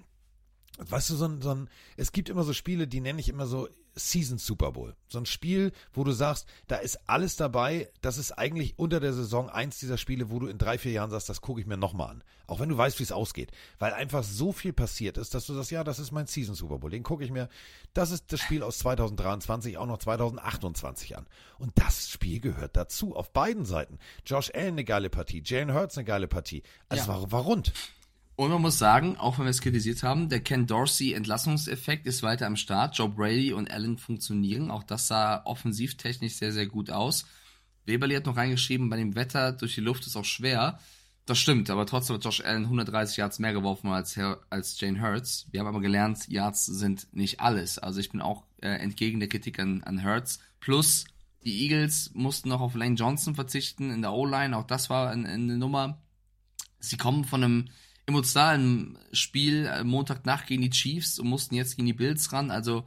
weißt 0.78 1.10
du, 1.10 1.14
so 1.14 1.26
ein, 1.26 1.42
so 1.42 1.50
ein, 1.50 1.68
es 1.98 2.12
gibt 2.12 2.30
immer 2.30 2.42
so 2.42 2.54
Spiele, 2.54 2.88
die 2.88 3.00
nenne 3.00 3.20
ich 3.20 3.28
immer 3.28 3.46
so 3.46 3.68
Season 3.94 4.38
Super 4.38 4.72
Bowl. 4.72 4.94
So 5.08 5.18
ein 5.18 5.26
Spiel, 5.26 5.72
wo 5.92 6.04
du 6.04 6.12
sagst, 6.12 6.46
da 6.66 6.76
ist 6.76 6.98
alles 7.08 7.36
dabei. 7.36 7.90
Das 8.00 8.18
ist 8.18 8.32
eigentlich 8.32 8.78
unter 8.78 9.00
der 9.00 9.12
Saison 9.12 9.48
eins 9.48 9.78
dieser 9.78 9.98
Spiele, 9.98 10.30
wo 10.30 10.38
du 10.38 10.46
in 10.46 10.58
drei, 10.58 10.78
vier 10.78 10.92
Jahren 10.92 11.10
sagst, 11.10 11.28
das 11.28 11.40
gucke 11.40 11.60
ich 11.60 11.66
mir 11.66 11.76
nochmal 11.76 12.10
an. 12.10 12.24
Auch 12.46 12.60
wenn 12.60 12.68
du 12.68 12.76
weißt, 12.76 12.98
wie 12.98 13.04
es 13.04 13.12
ausgeht. 13.12 13.52
Weil 13.78 13.92
einfach 13.92 14.22
so 14.22 14.52
viel 14.52 14.72
passiert 14.72 15.16
ist, 15.16 15.34
dass 15.34 15.46
du 15.46 15.54
sagst, 15.54 15.70
ja, 15.70 15.84
das 15.84 15.98
ist 15.98 16.12
mein 16.12 16.26
Season 16.26 16.54
Super 16.54 16.78
Bowl. 16.78 16.90
Den 16.90 17.02
gucke 17.02 17.24
ich 17.24 17.30
mir. 17.30 17.48
Das 17.92 18.10
ist 18.10 18.32
das 18.32 18.40
Spiel 18.40 18.62
aus 18.62 18.78
2023, 18.78 19.78
auch 19.78 19.86
noch 19.86 19.98
2028 19.98 21.16
an. 21.16 21.26
Und 21.58 21.72
das 21.76 22.10
Spiel 22.10 22.40
gehört 22.40 22.76
dazu. 22.76 23.14
Auf 23.16 23.32
beiden 23.32 23.64
Seiten. 23.64 23.98
Josh 24.26 24.50
Allen 24.54 24.74
eine 24.74 24.84
geile 24.84 25.10
Partie. 25.10 25.42
Jalen 25.44 25.72
Hurts 25.72 25.96
eine 25.96 26.04
geile 26.04 26.28
Partie. 26.28 26.62
Also 26.88 27.04
ja. 27.04 27.22
war, 27.22 27.32
war 27.32 27.42
rund. 27.42 27.72
Und 28.36 28.50
man 28.50 28.62
muss 28.62 28.78
sagen, 28.78 29.16
auch 29.16 29.38
wenn 29.38 29.46
wir 29.46 29.50
es 29.50 29.60
kritisiert 29.60 30.02
haben, 30.02 30.28
der 30.28 30.40
Ken 30.40 30.66
Dorsey 30.66 31.12
Entlassungseffekt 31.12 32.06
ist 32.06 32.24
weiter 32.24 32.46
am 32.46 32.56
Start. 32.56 32.98
Joe 32.98 33.08
Brady 33.08 33.52
und 33.52 33.70
Allen 33.70 33.96
funktionieren. 33.96 34.72
Auch 34.72 34.82
das 34.82 35.06
sah 35.06 35.44
offensivtechnisch 35.44 36.34
sehr, 36.34 36.52
sehr 36.52 36.66
gut 36.66 36.90
aus. 36.90 37.26
Weberly 37.86 38.14
hat 38.14 38.26
noch 38.26 38.36
reingeschrieben, 38.36 38.88
bei 38.88 38.96
dem 38.96 39.14
Wetter 39.14 39.52
durch 39.52 39.74
die 39.74 39.80
Luft 39.80 40.06
ist 40.06 40.16
auch 40.16 40.24
schwer. 40.24 40.80
Das 41.26 41.38
stimmt, 41.38 41.70
aber 41.70 41.86
trotzdem 41.86 42.16
hat 42.16 42.24
Josh 42.24 42.42
Allen 42.42 42.64
130 42.64 43.16
Yards 43.16 43.38
mehr 43.38 43.52
geworfen 43.52 43.88
als, 43.88 44.18
als 44.50 44.78
Jane 44.78 45.00
Hurts. 45.00 45.46
Wir 45.52 45.60
haben 45.60 45.68
aber 45.68 45.80
gelernt, 45.80 46.28
Yards 46.28 46.66
sind 46.66 47.06
nicht 47.12 47.40
alles. 47.40 47.78
Also 47.78 48.00
ich 48.00 48.10
bin 48.10 48.20
auch 48.20 48.44
äh, 48.60 48.68
entgegen 48.68 49.20
der 49.20 49.28
Kritik 49.28 49.58
an, 49.58 49.82
an 49.84 50.04
Hurts. 50.04 50.40
Plus, 50.60 51.04
die 51.44 51.62
Eagles 51.62 52.10
mussten 52.14 52.50
noch 52.50 52.60
auf 52.60 52.74
Lane 52.74 52.96
Johnson 52.96 53.34
verzichten 53.34 53.90
in 53.90 54.02
der 54.02 54.12
O-Line. 54.12 54.56
Auch 54.56 54.66
das 54.66 54.90
war 54.90 55.10
eine, 55.10 55.28
eine 55.28 55.56
Nummer. 55.56 56.02
Sie 56.78 56.98
kommen 56.98 57.24
von 57.24 57.44
einem 57.44 57.68
emotionalen 58.06 58.98
Spiel 59.12 59.66
äh, 59.66 59.84
Montagnacht 59.84 60.46
gegen 60.46 60.62
die 60.62 60.70
Chiefs 60.70 61.18
und 61.18 61.28
mussten 61.28 61.54
jetzt 61.54 61.76
gegen 61.76 61.86
die 61.86 61.92
Bills 61.92 62.32
ran. 62.32 62.50
Also 62.50 62.86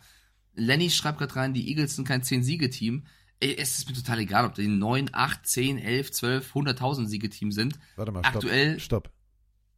Lenny 0.54 0.90
schreibt 0.90 1.20
gerade 1.20 1.36
rein, 1.36 1.54
die 1.54 1.70
Eagles 1.70 1.96
sind 1.96 2.08
kein 2.08 2.24
10-Siege-Team. 2.24 3.06
Es 3.40 3.78
ist 3.78 3.88
mir 3.88 3.96
total 3.96 4.20
egal, 4.20 4.46
ob 4.46 4.56
die 4.56 4.68
9, 4.68 5.12
8, 5.14 5.46
10, 5.46 5.78
11, 5.78 6.12
12, 6.12 6.56
100.000 6.56 7.06
Siegeteam 7.06 7.52
sind. 7.52 7.78
Warte 7.96 8.12
mal, 8.12 8.24
stopp, 8.24 8.36
Aktuell. 8.36 8.80
Stopp. 8.80 9.12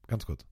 Ganz 0.07 0.26
kurz. 0.26 0.45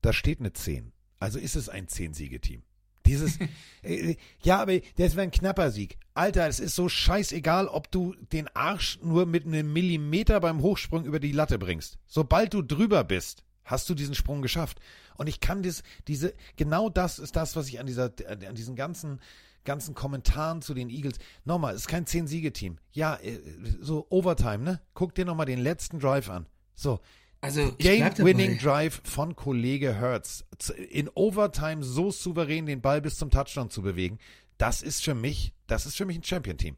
Da 0.00 0.14
steht 0.14 0.40
eine 0.40 0.52
10. 0.52 0.92
Also 1.18 1.38
ist 1.38 1.56
es 1.56 1.68
ein 1.68 1.86
10-Siege-Team. 1.86 2.62
Dieses, 3.04 3.38
äh, 3.82 4.16
ja, 4.42 4.62
aber 4.62 4.80
das 4.96 5.14
wäre 5.14 5.22
ein 5.22 5.30
knapper 5.30 5.70
Sieg. 5.70 5.98
Alter, 6.14 6.48
es 6.48 6.58
ist 6.58 6.74
so 6.74 6.88
scheißegal, 6.88 7.68
ob 7.68 7.90
du 7.90 8.14
den 8.32 8.48
Arsch 8.48 8.98
nur 9.02 9.26
mit 9.26 9.44
einem 9.44 9.70
Millimeter 9.72 10.40
beim 10.40 10.62
Hochsprung 10.62 11.04
über 11.04 11.20
die 11.20 11.32
Latte 11.32 11.58
bringst. 11.58 11.98
Sobald 12.06 12.54
du 12.54 12.62
drüber 12.62 13.04
bist, 13.04 13.44
hast 13.64 13.88
du 13.88 13.94
diesen 13.94 14.14
Sprung 14.14 14.42
geschafft. 14.42 14.80
Und 15.16 15.28
ich 15.28 15.40
kann 15.40 15.62
das, 15.62 15.82
diese, 16.08 16.34
genau 16.56 16.88
das 16.88 17.18
ist 17.18 17.36
das, 17.36 17.56
was 17.56 17.68
ich 17.68 17.80
an 17.80 17.86
dieser, 17.86 18.12
an 18.26 18.54
diesen 18.54 18.76
ganzen, 18.76 19.20
ganzen 19.64 19.94
Kommentaren 19.94 20.62
zu 20.62 20.74
den 20.74 20.90
Eagles, 20.90 21.18
nochmal, 21.44 21.74
es 21.74 21.82
ist 21.82 21.88
kein 21.88 22.06
Zehn-Siege-Team. 22.06 22.78
Ja, 22.92 23.16
äh, 23.16 23.38
so 23.80 24.06
Overtime, 24.10 24.58
ne? 24.58 24.80
Guck 24.94 25.14
dir 25.14 25.24
nochmal 25.24 25.46
den 25.46 25.60
letzten 25.60 25.98
Drive 25.98 26.28
an. 26.30 26.46
So. 26.74 27.00
Also, 27.42 27.72
Game-Winning 27.78 28.58
Drive 28.58 29.00
von 29.04 29.34
Kollege 29.34 29.94
Hertz. 29.94 30.44
In 30.90 31.08
Overtime 31.14 31.82
so 31.82 32.10
souverän 32.10 32.66
den 32.66 32.82
Ball 32.82 33.00
bis 33.00 33.16
zum 33.16 33.30
Touchdown 33.30 33.70
zu 33.70 33.80
bewegen. 33.80 34.18
Das 34.58 34.82
ist 34.82 35.02
für 35.02 35.14
mich, 35.14 35.54
das 35.66 35.86
ist 35.86 35.96
für 35.96 36.04
mich 36.04 36.18
ein 36.18 36.24
Champion-Team. 36.24 36.76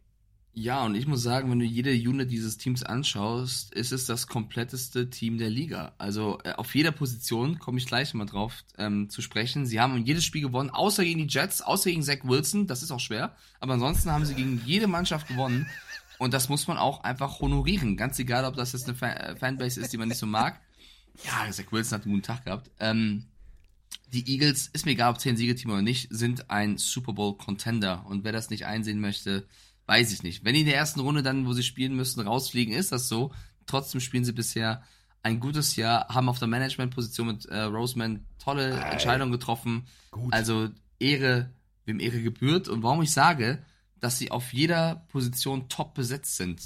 Ja, 0.55 0.85
und 0.85 0.95
ich 0.95 1.07
muss 1.07 1.23
sagen, 1.23 1.51
wenn 1.51 1.61
du 1.61 1.65
jede 1.65 1.93
Unit 1.93 2.31
dieses 2.31 2.59
Teams 2.59 2.83
anschaust, 2.83 3.73
ist 3.73 3.91
es 3.91 4.05
das 4.05 4.27
kompletteste 4.27 5.09
Team 5.09 5.39
der 5.39 5.49
Liga. 5.49 5.95
Also 5.97 6.41
äh, 6.45 6.53
auf 6.53 6.74
jeder 6.74 6.93
Position 6.93 7.59
komme 7.59 7.79
ich 7.79 7.87
gleich 7.87 8.12
mal 8.12 8.27
drauf 8.27 8.62
ähm, 8.77 9.09
zu 9.09 9.23
sprechen. 9.23 9.65
Sie 9.65 9.81
haben 9.81 10.05
jedes 10.05 10.24
Spiel 10.24 10.43
gewonnen, 10.43 10.69
außer 10.69 11.05
gegen 11.05 11.27
die 11.27 11.33
Jets, 11.33 11.62
außer 11.62 11.89
gegen 11.89 12.03
Zach 12.03 12.19
Wilson, 12.24 12.66
das 12.66 12.83
ist 12.83 12.91
auch 12.91 13.01
schwer. 13.01 13.35
Aber 13.61 13.74
ansonsten 13.74 14.11
haben 14.11 14.27
sie 14.27 14.35
gegen 14.35 14.61
jede 14.66 14.89
Mannschaft 14.89 15.27
gewonnen. 15.27 15.66
Und 16.19 16.35
das 16.35 16.51
muss 16.51 16.66
man 16.66 16.77
auch 16.77 17.03
einfach 17.03 17.41
honorieren. 17.41 17.97
Ganz 17.97 18.19
egal, 18.19 18.45
ob 18.45 18.55
das 18.55 18.73
jetzt 18.73 18.87
eine 18.87 19.01
äh, 19.01 19.37
Fanbase 19.37 19.81
ist, 19.81 19.95
die 19.95 19.97
man 19.97 20.09
nicht 20.09 20.19
so 20.19 20.27
mag. 20.27 20.61
Ja, 21.24 21.51
Zach 21.51 21.73
Wilson 21.73 21.99
hat 21.99 22.05
einen 22.05 22.15
guten 22.15 22.27
Tag 22.27 22.45
gehabt. 22.45 22.70
Ähm, 22.79 23.24
die 24.12 24.31
Eagles, 24.31 24.69
ist 24.74 24.85
mir 24.85 24.93
egal, 24.93 25.12
ob 25.12 25.19
10 25.19 25.39
Siegeteam 25.39 25.70
oder 25.70 25.81
nicht, 25.81 26.09
sind 26.11 26.51
ein 26.51 26.77
Super 26.77 27.15
Bowl 27.15 27.39
Contender. 27.39 28.05
Und 28.07 28.24
wer 28.24 28.33
das 28.33 28.51
nicht 28.51 28.66
einsehen 28.66 29.01
möchte, 29.01 29.47
weiß 29.87 30.13
ich 30.13 30.23
nicht. 30.23 30.45
Wenn 30.45 30.55
die 30.55 30.61
in 30.61 30.67
der 30.67 30.77
ersten 30.77 31.01
Runde 31.01 31.23
dann, 31.23 31.47
wo 31.47 31.53
sie 31.53 31.63
spielen 31.63 31.95
müssen, 31.95 32.21
rausfliegen, 32.21 32.75
ist 32.75 32.93
das 32.93 33.09
so. 33.09 33.33
Trotzdem 33.67 34.01
spielen 34.01 34.25
sie 34.25 34.33
bisher 34.33 34.83
ein 35.23 35.41
gutes 35.41 35.77
Jahr, 35.77 36.09
haben 36.09 36.29
auf 36.29 36.39
der 36.39 36.49
Managementposition 36.49 37.29
mit 37.29 37.47
äh, 37.47 37.63
Roseman 37.63 38.27
tolle 38.39 38.75
Ei. 38.75 38.91
Entscheidungen 38.91 39.33
getroffen. 39.33 39.87
Gut. 40.11 40.33
Also 40.33 40.71
Ehre, 40.99 41.53
wem 41.85 42.01
Ehre 42.01 42.23
gebührt. 42.23 42.69
Und 42.69 42.83
warum 42.83 43.03
ich 43.03 43.13
sage, 43.13 43.65
dass 44.01 44.19
sie 44.19 44.31
auf 44.31 44.53
jeder 44.53 45.07
Position 45.09 45.69
top 45.69 45.95
besetzt 45.95 46.37
sind. 46.37 46.61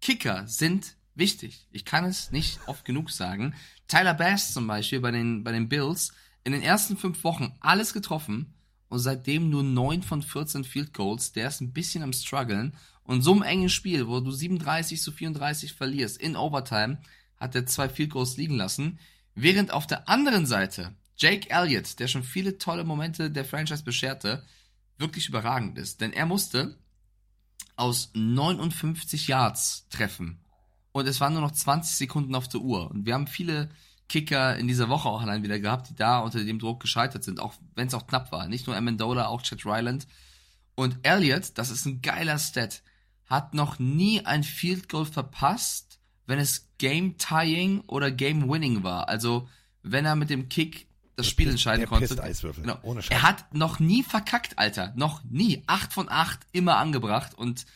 Kicker 0.00 0.46
sind 0.46 0.96
wichtig. 1.16 1.66
Ich 1.72 1.84
kann 1.84 2.04
es 2.04 2.30
nicht 2.30 2.60
oft 2.66 2.84
genug 2.84 3.10
sagen. 3.10 3.54
Tyler 3.88 4.14
Bass 4.14 4.52
zum 4.52 4.66
Beispiel 4.68 5.00
bei 5.00 5.10
den, 5.10 5.42
bei 5.42 5.50
den 5.50 5.68
Bills 5.68 6.12
in 6.44 6.52
den 6.52 6.62
ersten 6.62 6.96
fünf 6.96 7.24
Wochen 7.24 7.52
alles 7.60 7.92
getroffen 7.92 8.54
und 8.88 8.98
seitdem 8.98 9.50
nur 9.50 9.62
9 9.62 10.02
von 10.02 10.22
14 10.22 10.64
Field 10.64 10.94
Goals. 10.94 11.32
Der 11.32 11.48
ist 11.48 11.60
ein 11.60 11.72
bisschen 11.72 12.02
am 12.02 12.12
struggeln. 12.12 12.74
Und 13.02 13.22
so 13.22 13.32
einem 13.32 13.42
engen 13.42 13.68
Spiel, 13.68 14.06
wo 14.06 14.20
du 14.20 14.30
37 14.30 15.00
zu 15.00 15.12
34 15.12 15.74
verlierst 15.74 16.18
in 16.18 16.36
Overtime, 16.36 17.00
hat 17.38 17.54
er 17.54 17.66
zwei 17.66 17.88
Field 17.88 18.10
Goals 18.10 18.36
liegen 18.36 18.56
lassen. 18.56 18.98
Während 19.34 19.72
auf 19.72 19.86
der 19.86 20.08
anderen 20.08 20.46
Seite 20.46 20.94
Jake 21.16 21.50
Elliott, 21.50 21.98
der 21.98 22.08
schon 22.08 22.22
viele 22.22 22.58
tolle 22.58 22.84
Momente 22.84 23.30
der 23.30 23.44
Franchise 23.44 23.82
bescherte, 23.82 24.44
wirklich 24.98 25.28
überragend 25.28 25.78
ist. 25.78 26.00
Denn 26.00 26.12
er 26.12 26.26
musste 26.26 26.78
aus 27.76 28.10
59 28.14 29.28
Yards 29.28 29.88
treffen. 29.88 30.40
Und 30.92 31.06
es 31.06 31.20
waren 31.20 31.32
nur 31.32 31.42
noch 31.42 31.52
20 31.52 31.96
Sekunden 31.96 32.34
auf 32.34 32.48
der 32.48 32.60
Uhr. 32.60 32.90
Und 32.90 33.06
wir 33.06 33.14
haben 33.14 33.26
viele 33.26 33.70
Kicker 34.08 34.56
in 34.56 34.68
dieser 34.68 34.88
Woche 34.88 35.08
auch 35.08 35.20
allein 35.20 35.42
wieder 35.42 35.60
gehabt, 35.60 35.90
die 35.90 35.94
da 35.94 36.20
unter 36.20 36.42
dem 36.42 36.58
Druck 36.58 36.80
gescheitert 36.80 37.22
sind, 37.22 37.40
auch 37.40 37.54
wenn 37.74 37.88
es 37.88 37.94
auch 37.94 38.06
knapp 38.06 38.32
war. 38.32 38.48
Nicht 38.48 38.66
nur 38.66 38.76
Amendola, 38.76 39.26
auch 39.26 39.42
Chad 39.42 39.64
Ryland. 39.66 40.06
Und 40.74 40.98
Elliott, 41.02 41.52
das 41.56 41.70
ist 41.70 41.84
ein 41.86 42.02
geiler 42.02 42.38
Stat, 42.38 42.82
hat 43.26 43.52
noch 43.52 43.78
nie 43.78 44.24
ein 44.24 44.44
Field 44.44 44.88
Goal 44.88 45.04
verpasst, 45.04 45.98
wenn 46.26 46.38
es 46.38 46.68
Game 46.78 47.18
Tying 47.18 47.80
oder 47.86 48.10
Game 48.10 48.48
Winning 48.48 48.82
war. 48.82 49.08
Also 49.08 49.48
wenn 49.82 50.04
er 50.04 50.16
mit 50.16 50.30
dem 50.30 50.48
Kick 50.48 50.86
das 51.16 51.26
der 51.26 51.30
Spiel 51.30 51.50
entscheiden 51.50 51.80
der 51.80 51.88
konnte. 51.88 52.22
Eiswürfel. 52.22 52.62
Genau. 52.62 52.78
Ohne 52.82 53.02
er 53.08 53.22
hat 53.22 53.52
noch 53.52 53.80
nie 53.80 54.04
verkackt, 54.04 54.58
Alter. 54.58 54.92
Noch 54.96 55.24
nie. 55.24 55.64
Acht 55.66 55.92
von 55.92 56.08
acht 56.08 56.40
immer 56.52 56.76
angebracht 56.76 57.34
und 57.34 57.66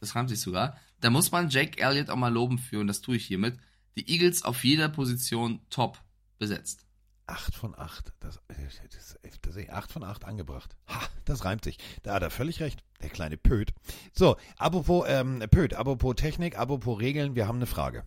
das 0.00 0.14
reimt 0.14 0.28
sich 0.28 0.40
sogar. 0.40 0.76
Da 1.00 1.10
muss 1.10 1.32
man 1.32 1.50
Jake 1.50 1.82
Elliott 1.82 2.10
auch 2.10 2.16
mal 2.16 2.32
loben 2.32 2.58
für 2.58 2.78
und 2.78 2.86
das 2.86 3.00
tue 3.00 3.16
ich 3.16 3.26
hiermit 3.26 3.58
die 3.96 4.10
Eagles 4.10 4.42
auf 4.42 4.64
jeder 4.64 4.88
Position 4.88 5.60
top 5.70 5.98
besetzt. 6.38 6.84
Acht 7.26 7.54
von 7.56 7.76
acht. 7.76 8.12
Das, 8.20 8.38
das, 8.46 9.18
das, 9.22 9.40
das, 9.40 9.68
acht 9.70 9.90
von 9.90 10.04
acht 10.04 10.24
angebracht. 10.24 10.76
Ha, 10.88 11.08
das 11.24 11.44
reimt 11.44 11.64
sich. 11.64 11.78
Da 12.04 12.14
hat 12.14 12.22
er 12.22 12.30
völlig 12.30 12.60
recht. 12.60 12.84
Der 13.02 13.10
kleine 13.10 13.36
Pöd. 13.36 13.72
So, 14.12 14.36
apropos 14.58 15.06
ähm, 15.08 15.40
Pöd, 15.50 15.74
apropos 15.74 16.14
Technik, 16.14 16.56
apropos 16.56 17.00
Regeln, 17.00 17.34
wir 17.34 17.48
haben 17.48 17.56
eine 17.56 17.66
Frage. 17.66 18.06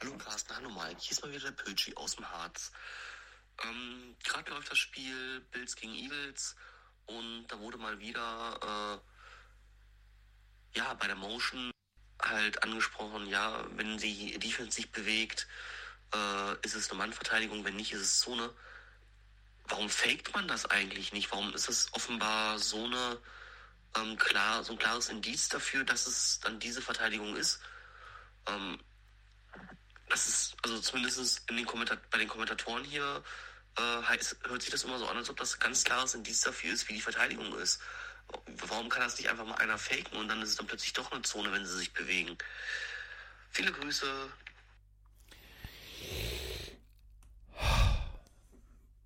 Hallo 0.00 0.16
Carsten, 0.16 0.54
hallo 0.54 0.70
Mike. 0.70 0.96
Hier 1.00 1.12
ist 1.12 1.22
mal 1.22 1.32
wieder 1.32 1.50
der 1.50 1.52
Pötschi 1.52 1.94
aus 1.96 2.16
dem 2.16 2.30
Harz. 2.30 2.70
Ähm, 3.64 4.14
Gerade 4.22 4.50
läuft 4.50 4.70
das 4.70 4.78
Spiel 4.78 5.40
Bills 5.50 5.74
gegen 5.76 5.94
Eagles 5.94 6.54
und 7.06 7.46
da 7.48 7.58
wurde 7.58 7.78
mal 7.78 7.98
wieder 7.98 9.00
äh, 10.74 10.78
ja 10.78 10.94
bei 10.94 11.06
der 11.06 11.16
Motion 11.16 11.70
halt 12.28 12.62
angesprochen, 12.62 13.26
ja, 13.28 13.64
wenn 13.76 13.98
die 13.98 14.38
Defense 14.38 14.72
sich 14.72 14.90
bewegt, 14.90 15.46
äh, 16.14 16.54
ist 16.62 16.74
es 16.74 16.90
eine 16.90 16.98
Mannverteidigung, 16.98 17.64
wenn 17.64 17.76
nicht, 17.76 17.92
ist 17.92 18.00
es 18.00 18.20
Zone. 18.20 18.50
Warum 19.66 19.88
faked 19.88 20.34
man 20.34 20.46
das 20.48 20.66
eigentlich 20.66 21.12
nicht? 21.12 21.30
Warum 21.30 21.54
ist 21.54 21.68
es 21.68 21.92
offenbar 21.92 22.58
so 22.58 22.84
eine 22.84 23.18
ähm, 23.96 24.16
klar, 24.18 24.62
so 24.64 24.72
ein 24.72 24.78
klares 24.78 25.08
Indiz 25.08 25.48
dafür, 25.48 25.84
dass 25.84 26.06
es 26.06 26.40
dann 26.40 26.60
diese 26.60 26.82
Verteidigung 26.82 27.36
ist? 27.36 27.60
Ähm, 28.46 28.78
das 30.08 30.26
ist, 30.26 30.56
also 30.62 30.78
zumindest 30.80 31.48
in 31.48 31.56
den 31.56 31.66
Kommentar 31.66 31.98
bei 32.10 32.18
den 32.18 32.28
Kommentatoren 32.28 32.84
hier 32.84 33.24
äh, 33.76 34.02
heißt, 34.02 34.36
hört 34.46 34.62
sich 34.62 34.70
das 34.70 34.84
immer 34.84 34.98
so 34.98 35.06
an, 35.08 35.16
als 35.16 35.30
ob 35.30 35.36
das 35.36 35.58
ganz 35.58 35.84
klares 35.84 36.14
Indiz 36.14 36.42
dafür 36.42 36.72
ist, 36.72 36.88
wie 36.88 36.94
die 36.94 37.00
Verteidigung 37.00 37.56
ist. 37.58 37.80
Warum 38.68 38.88
kann 38.88 39.02
das 39.02 39.18
nicht 39.18 39.28
einfach 39.28 39.46
mal 39.46 39.56
einer 39.56 39.78
faken 39.78 40.18
und 40.18 40.28
dann 40.28 40.42
ist 40.42 40.50
es 40.50 40.56
dann 40.56 40.66
plötzlich 40.66 40.92
doch 40.92 41.10
eine 41.12 41.22
Zone, 41.22 41.52
wenn 41.52 41.64
sie 41.64 41.76
sich 41.76 41.92
bewegen? 41.92 42.36
Viele 43.50 43.72
Grüße. 43.72 44.06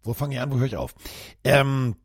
Wo 0.03 0.15
fange 0.15 0.36
ich 0.36 0.40
an, 0.40 0.51
wo 0.51 0.59
höre 0.59 0.66
ich 0.66 0.77
auf? 0.77 0.95
Ähm, 1.45 1.97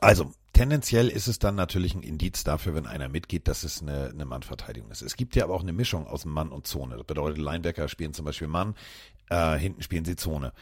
also, 0.00 0.34
tendenziell 0.52 1.08
ist 1.08 1.28
es 1.28 1.38
dann 1.38 1.54
natürlich 1.54 1.94
ein 1.94 2.02
Indiz 2.02 2.44
dafür, 2.44 2.74
wenn 2.74 2.86
einer 2.86 3.08
mitgeht, 3.08 3.48
dass 3.48 3.64
es 3.64 3.80
eine, 3.80 4.10
eine 4.10 4.24
Mannverteidigung 4.24 4.90
ist. 4.90 5.02
Es 5.02 5.16
gibt 5.16 5.34
ja 5.34 5.44
aber 5.44 5.54
auch 5.54 5.62
eine 5.62 5.72
Mischung 5.72 6.06
aus 6.06 6.24
Mann 6.24 6.50
und 6.50 6.66
Zone. 6.66 6.96
Das 6.96 7.06
bedeutet, 7.06 7.38
Linebacker 7.38 7.88
spielen 7.88 8.12
zum 8.12 8.26
Beispiel 8.26 8.48
Mann, 8.48 8.74
äh, 9.30 9.56
hinten 9.56 9.82
spielen 9.82 10.04
sie 10.04 10.16
Zone. 10.16 10.52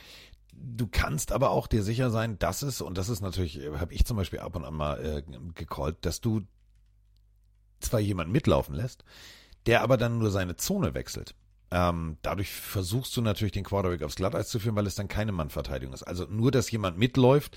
Du 0.53 0.87
kannst 0.87 1.33
aber 1.33 1.51
auch 1.51 1.67
dir 1.67 1.83
sicher 1.83 2.11
sein, 2.11 2.39
dass 2.39 2.63
es, 2.63 2.81
und 2.81 2.99
das 2.99 3.09
ist 3.09 3.21
natürlich, 3.21 3.61
habe 3.79 3.95
ich 3.95 4.05
zum 4.05 4.17
Beispiel 4.17 4.41
ab 4.41 4.57
und 4.57 4.65
an 4.65 4.75
mal 4.75 5.05
äh, 5.05 5.23
gecallt, 5.55 5.97
dass 6.03 6.21
du 6.21 6.43
zwar 7.81 8.01
jemanden 8.01 8.33
mitlaufen 8.33 8.75
lässt, 8.75 9.05
der 9.67 9.83
aber 9.83 9.97
dann 9.97 10.19
nur 10.19 10.31
seine 10.31 10.57
Zone 10.57 10.95
wechselt. 10.95 11.35
Ähm, 11.71 12.17
dadurch 12.23 12.51
versuchst 12.51 13.17
du 13.17 13.23
natürlich 13.23 13.53
den 13.53 13.65
Quarterback 13.65 14.03
aufs 14.03 14.17
Glatteis 14.17 14.49
zu 14.49 14.59
führen, 14.59 14.75
weil 14.75 14.87
es 14.87 14.97
dann 14.97 15.09
keine 15.09 15.33
Mannverteidigung 15.33 15.95
ist. 15.95 16.03
Also 16.03 16.25
nur, 16.25 16.51
dass 16.51 16.71
jemand 16.71 16.99
mitläuft, 16.99 17.57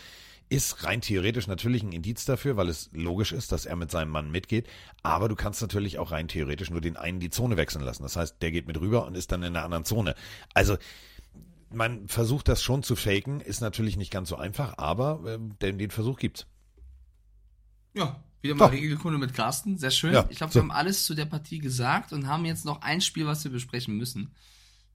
ist 0.50 0.84
rein 0.84 1.02
theoretisch 1.02 1.48
natürlich 1.48 1.82
ein 1.84 1.92
Indiz 1.92 2.26
dafür, 2.26 2.58
weil 2.58 2.70
es 2.70 2.90
logisch 2.94 3.32
ist, 3.32 3.52
dass 3.52 3.66
er 3.66 3.76
mit 3.76 3.90
seinem 3.90 4.12
Mann 4.12 4.30
mitgeht. 4.30 4.68
Aber 5.02 5.30
du 5.30 5.36
kannst 5.36 5.62
natürlich 5.62 5.98
auch 5.98 6.12
rein 6.12 6.28
theoretisch 6.28 6.70
nur 6.70 6.82
den 6.82 6.96
einen 6.98 7.20
die 7.20 7.32
Zone 7.32 7.58
wechseln 7.58 7.84
lassen. 7.84 8.04
Das 8.04 8.16
heißt, 8.16 8.42
der 8.42 8.52
geht 8.52 8.68
mit 8.68 8.80
rüber 8.80 9.06
und 9.06 9.16
ist 9.16 9.32
dann 9.32 9.42
in 9.42 9.56
einer 9.56 9.66
anderen 9.66 9.86
Zone. 9.86 10.16
Also 10.54 10.78
man 11.74 12.08
versucht 12.08 12.48
das 12.48 12.62
schon 12.62 12.84
zu 12.84 12.96
faken, 12.96 13.42
ist 13.42 13.62
natürlich 13.62 13.98
nicht 13.98 14.12
ganz 14.12 14.30
so 14.30 14.36
einfach, 14.36 14.78
aber 14.78 15.22
äh, 15.26 15.40
den, 15.62 15.78
den 15.78 15.92
Versuch 15.92 16.18
gibt's. 16.18 16.46
Ja, 17.94 18.24
wieder 18.42 18.56
mal 18.56 18.66
So. 18.66 18.72
Regelkunde 18.72 19.18
mit 19.18 19.34
Carsten. 19.34 19.78
Sehr 19.78 19.92
schön. 19.92 20.14
Ja, 20.14 20.26
ich 20.30 20.38
glaube, 20.38 20.52
so. 20.52 20.60
wir 20.60 20.64
haben 20.64 20.72
alles 20.72 21.06
zu 21.06 21.16
der 21.16 21.26
Partie 21.26 21.60
gesagt 21.60 22.14
und 22.14 22.28
haben 22.28 22.46
jetzt 22.46 22.66
noch 22.66 22.82
ein 22.82 23.02
Spiel, 23.02 23.26
was 23.26 23.44
wir 23.44 23.52
besprechen 23.52 23.98
müssen. 23.98 24.36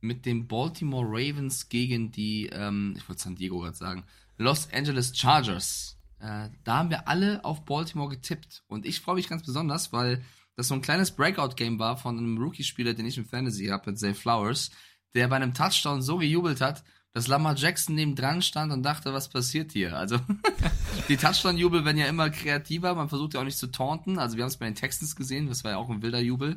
Mit 0.01 0.27
den 0.27 0.47
Baltimore 0.47 1.07
Ravens 1.07 1.69
gegen 1.69 2.13
die, 2.13 2.47
ähm, 2.53 2.95
ich 2.97 3.09
wollte 3.09 3.23
San 3.23 3.35
Diego 3.35 3.59
gerade 3.59 3.77
sagen, 3.77 4.05
Los 4.37 4.69
Angeles 4.73 5.17
Chargers. 5.17 5.99
Äh, 6.21 6.51
da 6.65 6.79
haben 6.79 6.91
wir 6.91 7.09
alle 7.09 7.45
auf 7.45 7.65
Baltimore 7.65 8.11
getippt. 8.11 8.63
Und 8.69 8.87
ich 8.87 9.01
freue 9.01 9.17
mich 9.17 9.29
ganz 9.29 9.45
besonders, 9.45 9.93
weil 9.93 10.23
das 10.57 10.69
so 10.69 10.75
ein 10.75 10.83
kleines 10.83 11.13
Breakout-Game 11.13 11.79
war 11.79 11.97
von 11.97 12.19
einem 12.19 12.37
Rookie-Spieler, 12.39 12.95
den 12.95 13.07
ich 13.07 13.17
im 13.17 13.25
Fantasy 13.25 13.67
habe, 13.67 13.91
mit 13.91 13.99
Zay 13.99 14.13
Flowers, 14.13 14.71
der 15.19 15.27
bei 15.27 15.37
einem 15.37 15.53
Touchdown 15.53 16.01
so 16.01 16.19
gejubelt 16.19 16.61
hat, 16.61 16.85
dass 17.13 17.27
Lamar 17.27 17.57
Jackson 17.57 17.97
neben 17.97 18.15
dran 18.15 18.41
stand 18.41 18.73
und 18.73 18.85
dachte, 18.85 19.13
was 19.13 19.29
passiert 19.29 19.73
hier? 19.73 19.97
Also, 19.97 20.21
die 21.09 21.17
Touchdown-Jubel 21.17 21.85
werden 21.85 21.97
ja 21.97 22.07
immer 22.07 22.31
kreativer, 22.31 22.95
man 22.95 23.09
versucht 23.09 23.35
ja 23.35 23.41
auch 23.41 23.45
nicht 23.45 23.59
zu 23.59 23.67
taunten. 23.73 24.21
Also, 24.21 24.37
wir 24.37 24.45
haben 24.45 24.51
es 24.51 24.59
bei 24.59 24.67
den 24.67 24.77
Texans 24.77 25.17
gesehen, 25.17 25.49
das 25.49 25.65
war 25.65 25.73
ja 25.73 25.77
auch 25.79 25.91
ein 25.91 26.03
wilder 26.03 26.21
Jubel, 26.21 26.57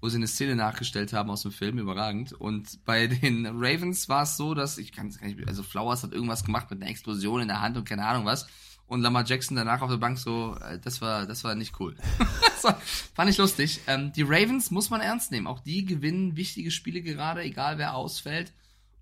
wo 0.00 0.08
sie 0.08 0.18
eine 0.18 0.28
Szene 0.28 0.54
nachgestellt 0.54 1.12
haben 1.12 1.30
aus 1.30 1.42
dem 1.42 1.50
Film, 1.50 1.80
überragend. 1.80 2.32
Und 2.32 2.84
bei 2.84 3.08
den 3.08 3.44
Ravens 3.46 4.08
war 4.08 4.22
es 4.22 4.36
so, 4.36 4.54
dass, 4.54 4.78
ich 4.78 4.92
kann 4.92 5.08
es 5.08 5.18
gar 5.18 5.26
nicht, 5.26 5.48
also 5.48 5.64
Flowers 5.64 6.04
hat 6.04 6.12
irgendwas 6.12 6.44
gemacht 6.44 6.70
mit 6.70 6.80
einer 6.80 6.90
Explosion 6.90 7.40
in 7.40 7.48
der 7.48 7.60
Hand 7.60 7.76
und 7.76 7.88
keine 7.88 8.06
Ahnung 8.06 8.24
was. 8.24 8.46
Und 8.88 9.00
Lamar 9.00 9.24
Jackson 9.24 9.56
danach 9.56 9.82
auf 9.82 9.90
der 9.90 9.96
Bank 9.96 10.18
so, 10.18 10.56
äh, 10.60 10.78
das 10.78 11.00
war, 11.00 11.26
das 11.26 11.42
war 11.42 11.54
nicht 11.54 11.80
cool. 11.80 11.96
war, 12.66 12.80
fand 13.14 13.30
ich 13.30 13.38
lustig. 13.38 13.80
Ähm, 13.86 14.12
die 14.12 14.22
Ravens 14.22 14.70
muss 14.70 14.90
man 14.90 15.00
ernst 15.00 15.30
nehmen. 15.30 15.46
Auch 15.46 15.60
die 15.60 15.84
gewinnen 15.84 16.36
wichtige 16.36 16.70
Spiele 16.70 17.02
gerade, 17.02 17.42
egal 17.42 17.78
wer 17.78 17.94
ausfällt. 17.94 18.52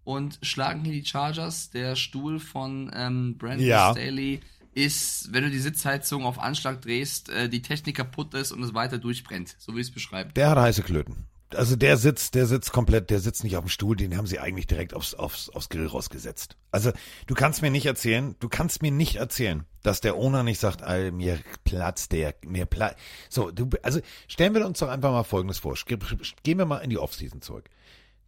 Und 0.05 0.39
schlagen 0.43 0.85
hier 0.85 0.93
die 0.93 1.05
Chargers. 1.05 1.71
Der 1.71 1.97
Stuhl 1.97 2.39
von 2.39 2.91
ähm, 2.95 3.37
Brandon 3.39 3.67
Ja. 3.67 3.93
Staley 3.93 4.41
ist, 4.75 5.33
wenn 5.33 5.45
du 5.45 5.51
die 5.51 5.59
Sitzheizung 5.59 6.25
auf 6.25 6.39
Anschlag 6.39 6.83
drehst, 6.83 7.29
äh, 7.31 7.49
die 7.49 7.63
Technik 7.63 7.97
kaputt 7.97 8.35
ist 8.35 8.53
und 8.53 8.63
es 8.63 8.75
weiter 8.75 8.99
durchbrennt. 8.99 9.55
So 9.59 9.75
wie 9.75 9.81
ich 9.81 9.89
es 9.89 9.93
beschreibe. 9.95 10.33
Der 10.33 10.51
hat 10.51 10.59
heiße 10.59 10.83
Klöten. 10.83 11.27
Also 11.51 11.77
der 11.77 11.97
sitzt, 11.99 12.35
der 12.35 12.47
sitzt 12.47 12.73
komplett, 12.73 13.11
der 13.11 13.21
sitzt 13.21 13.45
nicht 13.45 13.57
auf 13.57 13.65
dem 13.65 13.69
Stuhl, 13.69 13.95
den 13.97 14.17
haben 14.17 14.27
sie 14.27 14.41
eigentlich 14.41 14.67
direkt 14.67 14.93
aufs, 14.95 15.15
aufs, 15.15 15.51
aufs 15.51 15.69
Grill 15.69 15.87
rausgesetzt. 15.87 16.57
Also 16.73 16.91
du 17.27 17.35
kannst 17.35 17.63
mir 17.63 17.71
nicht 17.71 17.87
erzählen, 17.87 18.35
du 18.41 18.49
kannst 18.49 18.83
mir 18.83 18.91
nicht 18.91 19.17
erzählen, 19.17 19.65
dass 19.83 20.01
der 20.01 20.17
Owner 20.17 20.43
nicht 20.43 20.59
sagt, 20.59 20.83
all, 20.83 21.13
mir 21.13 21.39
platzt 21.65 22.13
der, 22.13 22.35
mir 22.45 22.67
platzt. 22.67 22.97
So, 23.29 23.51
du, 23.53 23.69
also 23.83 24.01
stellen 24.27 24.55
wir 24.55 24.67
uns 24.67 24.81
doch 24.81 24.89
einfach 24.89 25.13
mal 25.13 25.23
Folgendes 25.23 25.59
vor. 25.59 25.75
Ge- 25.87 25.99
Gehen 26.43 26.59
wir 26.59 26.67
mal 26.67 26.79
in 26.79 26.91
die 26.91 26.99
Offseason 26.99 27.41
zurück. 27.41 27.69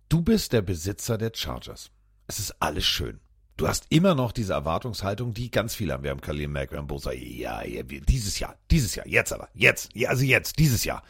Du 0.09 0.23
bist 0.23 0.53
der 0.53 0.63
Besitzer 0.63 1.19
der 1.19 1.33
Chargers. 1.35 1.91
Es 2.29 2.39
ist 2.39 2.55
alles 2.61 2.85
schön. 2.85 3.19
Du 3.57 3.67
hast 3.67 3.87
immer 3.89 4.15
noch 4.15 4.33
diese 4.33 4.53
Erwartungshaltung, 4.53 5.33
die 5.33 5.51
ganz 5.51 5.75
viele 5.75 5.95
haben. 5.95 6.05
Wir 6.05 6.11
haben 6.11 6.21
Khalil 6.21 6.47
Mack, 6.49 6.71
wir 6.71 6.79
haben 6.79 6.87
Bosa, 6.87 7.13
ja, 7.13 7.65
ja, 7.65 7.83
dieses 7.83 8.39
Jahr, 8.39 8.57
dieses 8.71 8.95
Jahr, 8.95 9.07
jetzt 9.09 9.33
aber, 9.33 9.49
jetzt, 9.55 9.91
also 10.07 10.23
jetzt, 10.23 10.59
dieses 10.59 10.85
Jahr. 10.85 11.03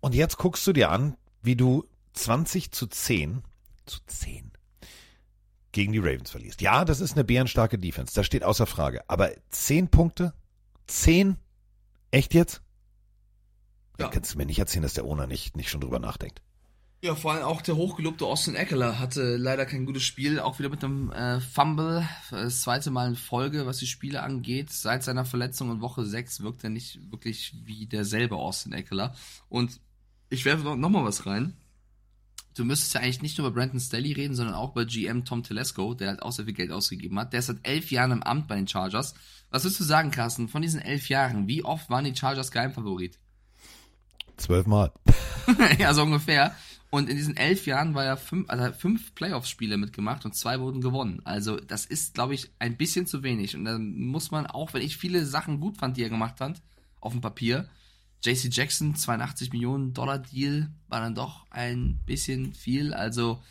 Und 0.00 0.14
jetzt 0.14 0.36
guckst 0.36 0.66
du 0.66 0.72
dir 0.74 0.90
an, 0.90 1.16
wie 1.42 1.56
du 1.56 1.84
20 2.14 2.72
zu 2.72 2.86
10, 2.86 3.42
zu 3.86 3.98
10, 4.06 4.52
gegen 5.72 5.92
die 5.92 5.98
Ravens 5.98 6.30
verlierst. 6.30 6.60
Ja, 6.60 6.84
das 6.84 7.00
ist 7.00 7.12
eine 7.14 7.24
bärenstarke 7.24 7.78
Defense, 7.78 8.14
das 8.14 8.26
steht 8.26 8.44
außer 8.44 8.66
Frage. 8.66 9.08
Aber 9.08 9.30
10 9.50 9.88
Punkte? 9.88 10.34
10? 10.86 11.36
Echt 12.10 12.34
jetzt? 12.34 12.62
Ja. 13.98 14.08
Kannst 14.08 14.34
du 14.34 14.38
mir 14.38 14.46
nicht 14.46 14.58
erzählen, 14.58 14.82
dass 14.82 14.94
der 14.94 15.04
Owner 15.04 15.26
nicht, 15.26 15.56
nicht 15.56 15.70
schon 15.70 15.80
drüber 15.80 15.98
nachdenkt. 15.98 16.42
Ja, 17.04 17.16
vor 17.16 17.32
allem 17.32 17.42
auch 17.42 17.62
der 17.62 17.74
hochgelobte 17.74 18.24
Austin 18.24 18.54
Eckler 18.54 19.00
hatte 19.00 19.36
leider 19.36 19.66
kein 19.66 19.86
gutes 19.86 20.04
Spiel, 20.04 20.38
auch 20.38 20.60
wieder 20.60 20.68
mit 20.68 20.84
einem 20.84 21.10
äh, 21.10 21.40
Fumble, 21.40 22.08
das 22.30 22.60
zweite 22.60 22.92
Mal 22.92 23.08
in 23.08 23.16
Folge, 23.16 23.66
was 23.66 23.78
die 23.78 23.88
Spiele 23.88 24.22
angeht. 24.22 24.70
Seit 24.70 25.02
seiner 25.02 25.24
Verletzung 25.24 25.72
in 25.72 25.80
Woche 25.80 26.04
6 26.04 26.42
wirkt 26.42 26.62
er 26.62 26.70
nicht 26.70 27.10
wirklich 27.10 27.56
wie 27.64 27.86
derselbe 27.86 28.36
Austin 28.36 28.72
Eckler. 28.72 29.16
Und 29.48 29.80
ich 30.32 30.44
werfe 30.44 30.64
noch, 30.64 30.76
noch 30.76 30.88
mal 30.88 31.04
was 31.04 31.26
rein. 31.26 31.54
Du 32.54 32.64
müsstest 32.64 32.94
ja 32.94 33.00
eigentlich 33.00 33.22
nicht 33.22 33.38
nur 33.38 33.46
über 33.46 33.54
Brandon 33.54 33.80
Staley 33.80 34.12
reden, 34.12 34.34
sondern 34.34 34.54
auch 34.54 34.72
über 34.72 34.84
GM 34.84 35.24
Tom 35.24 35.42
Telesco, 35.42 35.94
der 35.94 36.08
halt 36.08 36.22
auch 36.22 36.32
sehr 36.32 36.44
viel 36.44 36.54
Geld 36.54 36.70
ausgegeben 36.70 37.18
hat. 37.18 37.32
Der 37.32 37.40
ist 37.40 37.46
seit 37.46 37.66
elf 37.66 37.90
Jahren 37.90 38.12
im 38.12 38.22
Amt 38.22 38.48
bei 38.48 38.56
den 38.56 38.68
Chargers. 38.68 39.14
Was 39.50 39.64
würdest 39.64 39.80
du 39.80 39.84
sagen, 39.84 40.10
Carsten, 40.10 40.48
von 40.48 40.62
diesen 40.62 40.80
elf 40.80 41.08
Jahren, 41.08 41.48
wie 41.48 41.64
oft 41.64 41.88
waren 41.88 42.04
die 42.04 42.16
Chargers 42.16 42.50
Geheimfavorit? 42.50 43.18
Zwölfmal. 44.36 44.92
ja, 45.78 45.94
so 45.94 46.02
ungefähr. 46.02 46.54
Und 46.90 47.08
in 47.08 47.16
diesen 47.16 47.36
elf 47.38 47.66
Jahren 47.66 47.94
war 47.94 48.04
er 48.04 48.16
fünf, 48.18 48.50
also 48.50 48.72
fünf 48.72 49.14
Playoff-Spiele 49.14 49.78
mitgemacht 49.78 50.26
und 50.26 50.34
zwei 50.34 50.60
wurden 50.60 50.82
gewonnen. 50.82 51.22
Also 51.24 51.56
das 51.56 51.86
ist, 51.86 52.14
glaube 52.14 52.34
ich, 52.34 52.50
ein 52.58 52.76
bisschen 52.76 53.06
zu 53.06 53.22
wenig. 53.22 53.56
Und 53.56 53.64
dann 53.64 53.98
muss 53.98 54.30
man 54.30 54.46
auch, 54.46 54.74
wenn 54.74 54.82
ich 54.82 54.98
viele 54.98 55.24
Sachen 55.24 55.60
gut 55.60 55.78
fand, 55.78 55.96
die 55.96 56.02
er 56.02 56.10
gemacht 56.10 56.40
hat, 56.40 56.60
auf 57.00 57.12
dem 57.12 57.22
Papier, 57.22 57.68
JC 58.22 58.48
Jackson, 58.50 58.94
82 58.94 59.52
Millionen 59.52 59.92
Dollar 59.94 60.18
Deal, 60.18 60.70
war 60.88 61.00
dann 61.00 61.14
doch 61.14 61.46
ein 61.50 62.00
bisschen 62.06 62.52
viel. 62.54 62.94
Also 62.94 63.42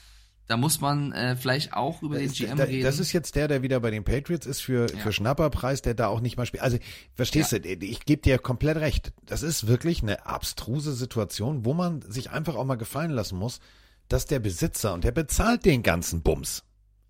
da 0.48 0.57
muss 0.57 0.81
man 0.81 1.14
äh, 1.14 1.35
vielleicht 1.38 1.73
auch 1.73 2.02
über 2.03 2.18
den 2.19 2.30
GM 2.31 2.57
da- 2.57 2.65
reden. 2.65 2.84
Das 2.84 2.99
ist 2.99 3.14
jetzt 3.14 3.35
der, 3.35 3.48
der 3.48 3.61
wieder 3.61 3.80
bei 3.80 3.89
den 3.89 4.03
Patriots 4.03 4.45
ist 4.45 4.60
für, 4.61 4.89
für 4.89 5.14
Schnapperpreis, 5.14 5.81
der 5.81 5.93
da 5.93 6.07
auch 6.07 6.19
nicht 6.19 6.35
mal 6.35 6.45
spielt. 6.45 6.64
Also, 6.64 6.77
verstehst 7.15 7.53
du, 7.53 7.57
ich 7.60 8.03
gebe 8.06 8.22
dir 8.22 8.38
komplett 8.38 8.77
recht. 8.77 9.14
Das 9.26 9.43
ist 9.43 9.68
wirklich 9.68 10.02
eine 10.03 10.26
abstruse 10.26 10.93
Situation, 10.93 11.64
wo 11.64 11.73
man 11.73 12.02
sich 12.02 12.31
einfach 12.31 12.56
auch 12.56 12.65
mal 12.65 12.76
gefallen 12.76 13.11
lassen 13.11 13.38
muss, 13.38 13.61
dass 14.10 14.26
der 14.26 14.39
Besitzer, 14.39 14.93
und 14.93 15.06
der 15.06 15.11
bezahlt 15.14 15.64
den 15.64 15.84
ganzen 15.84 16.22
Bums, 16.22 16.64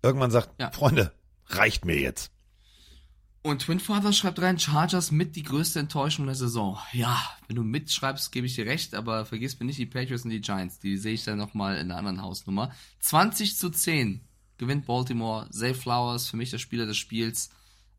irgendwann 0.04 0.30
sagt, 0.30 0.50
Freunde, 0.70 1.12
reicht 1.46 1.84
mir 1.84 1.98
jetzt. 1.98 2.30
Und 3.44 3.62
Twin 3.62 3.80
Father 3.80 4.12
schreibt 4.12 4.40
rein, 4.40 4.58
Chargers 4.58 5.10
mit 5.10 5.34
die 5.34 5.42
größte 5.42 5.80
Enttäuschung 5.80 6.26
der 6.26 6.36
Saison. 6.36 6.78
Ja, 6.92 7.20
wenn 7.48 7.56
du 7.56 7.64
mitschreibst, 7.64 8.30
gebe 8.30 8.46
ich 8.46 8.54
dir 8.54 8.66
recht, 8.66 8.94
aber 8.94 9.24
vergiss 9.26 9.58
mir 9.58 9.66
nicht 9.66 9.78
die 9.80 9.86
Patriots 9.86 10.22
und 10.24 10.30
die 10.30 10.40
Giants. 10.40 10.78
Die 10.78 10.96
sehe 10.96 11.14
ich 11.14 11.24
dann 11.24 11.38
nochmal 11.38 11.74
in 11.76 11.90
einer 11.90 11.96
anderen 11.98 12.22
Hausnummer. 12.22 12.70
20 13.00 13.56
zu 13.56 13.70
10 13.70 14.20
gewinnt 14.58 14.86
Baltimore. 14.86 15.50
Zay 15.50 15.74
Flowers, 15.74 16.28
für 16.28 16.36
mich 16.36 16.50
der 16.50 16.58
Spieler 16.58 16.86
des 16.86 16.96
Spiels. 16.96 17.50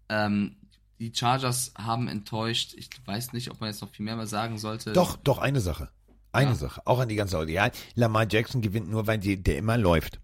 Ähm, 0.08 0.56
die 1.00 1.12
Chargers 1.14 1.74
haben 1.78 2.08
enttäuscht. 2.08 2.74
Ich 2.78 2.90
weiß 3.06 3.34
nicht, 3.34 3.52
ob 3.52 3.60
man 3.60 3.70
jetzt 3.70 3.82
noch 3.82 3.90
viel 3.90 4.06
mehr 4.06 4.16
mal 4.16 4.28
sagen 4.28 4.58
sollte. 4.58 4.94
Doch, 4.94 5.18
doch, 5.18 5.40
eine 5.40 5.60
Sache. 5.60 5.90
Eine 6.32 6.52
Ja. 6.52 6.56
Sache. 6.56 6.82
Auch 6.88 7.00
an 7.00 7.10
die 7.10 7.16
ganze 7.16 7.36
Leute. 7.36 7.52
Ja, 7.52 7.70
Lamar 7.96 8.28
Jackson 8.32 8.62
gewinnt 8.62 8.90
nur, 8.90 9.08
weil 9.08 9.18
die, 9.20 9.44
der 9.44 9.58
immer 9.58 9.78
läuft. 9.78 10.22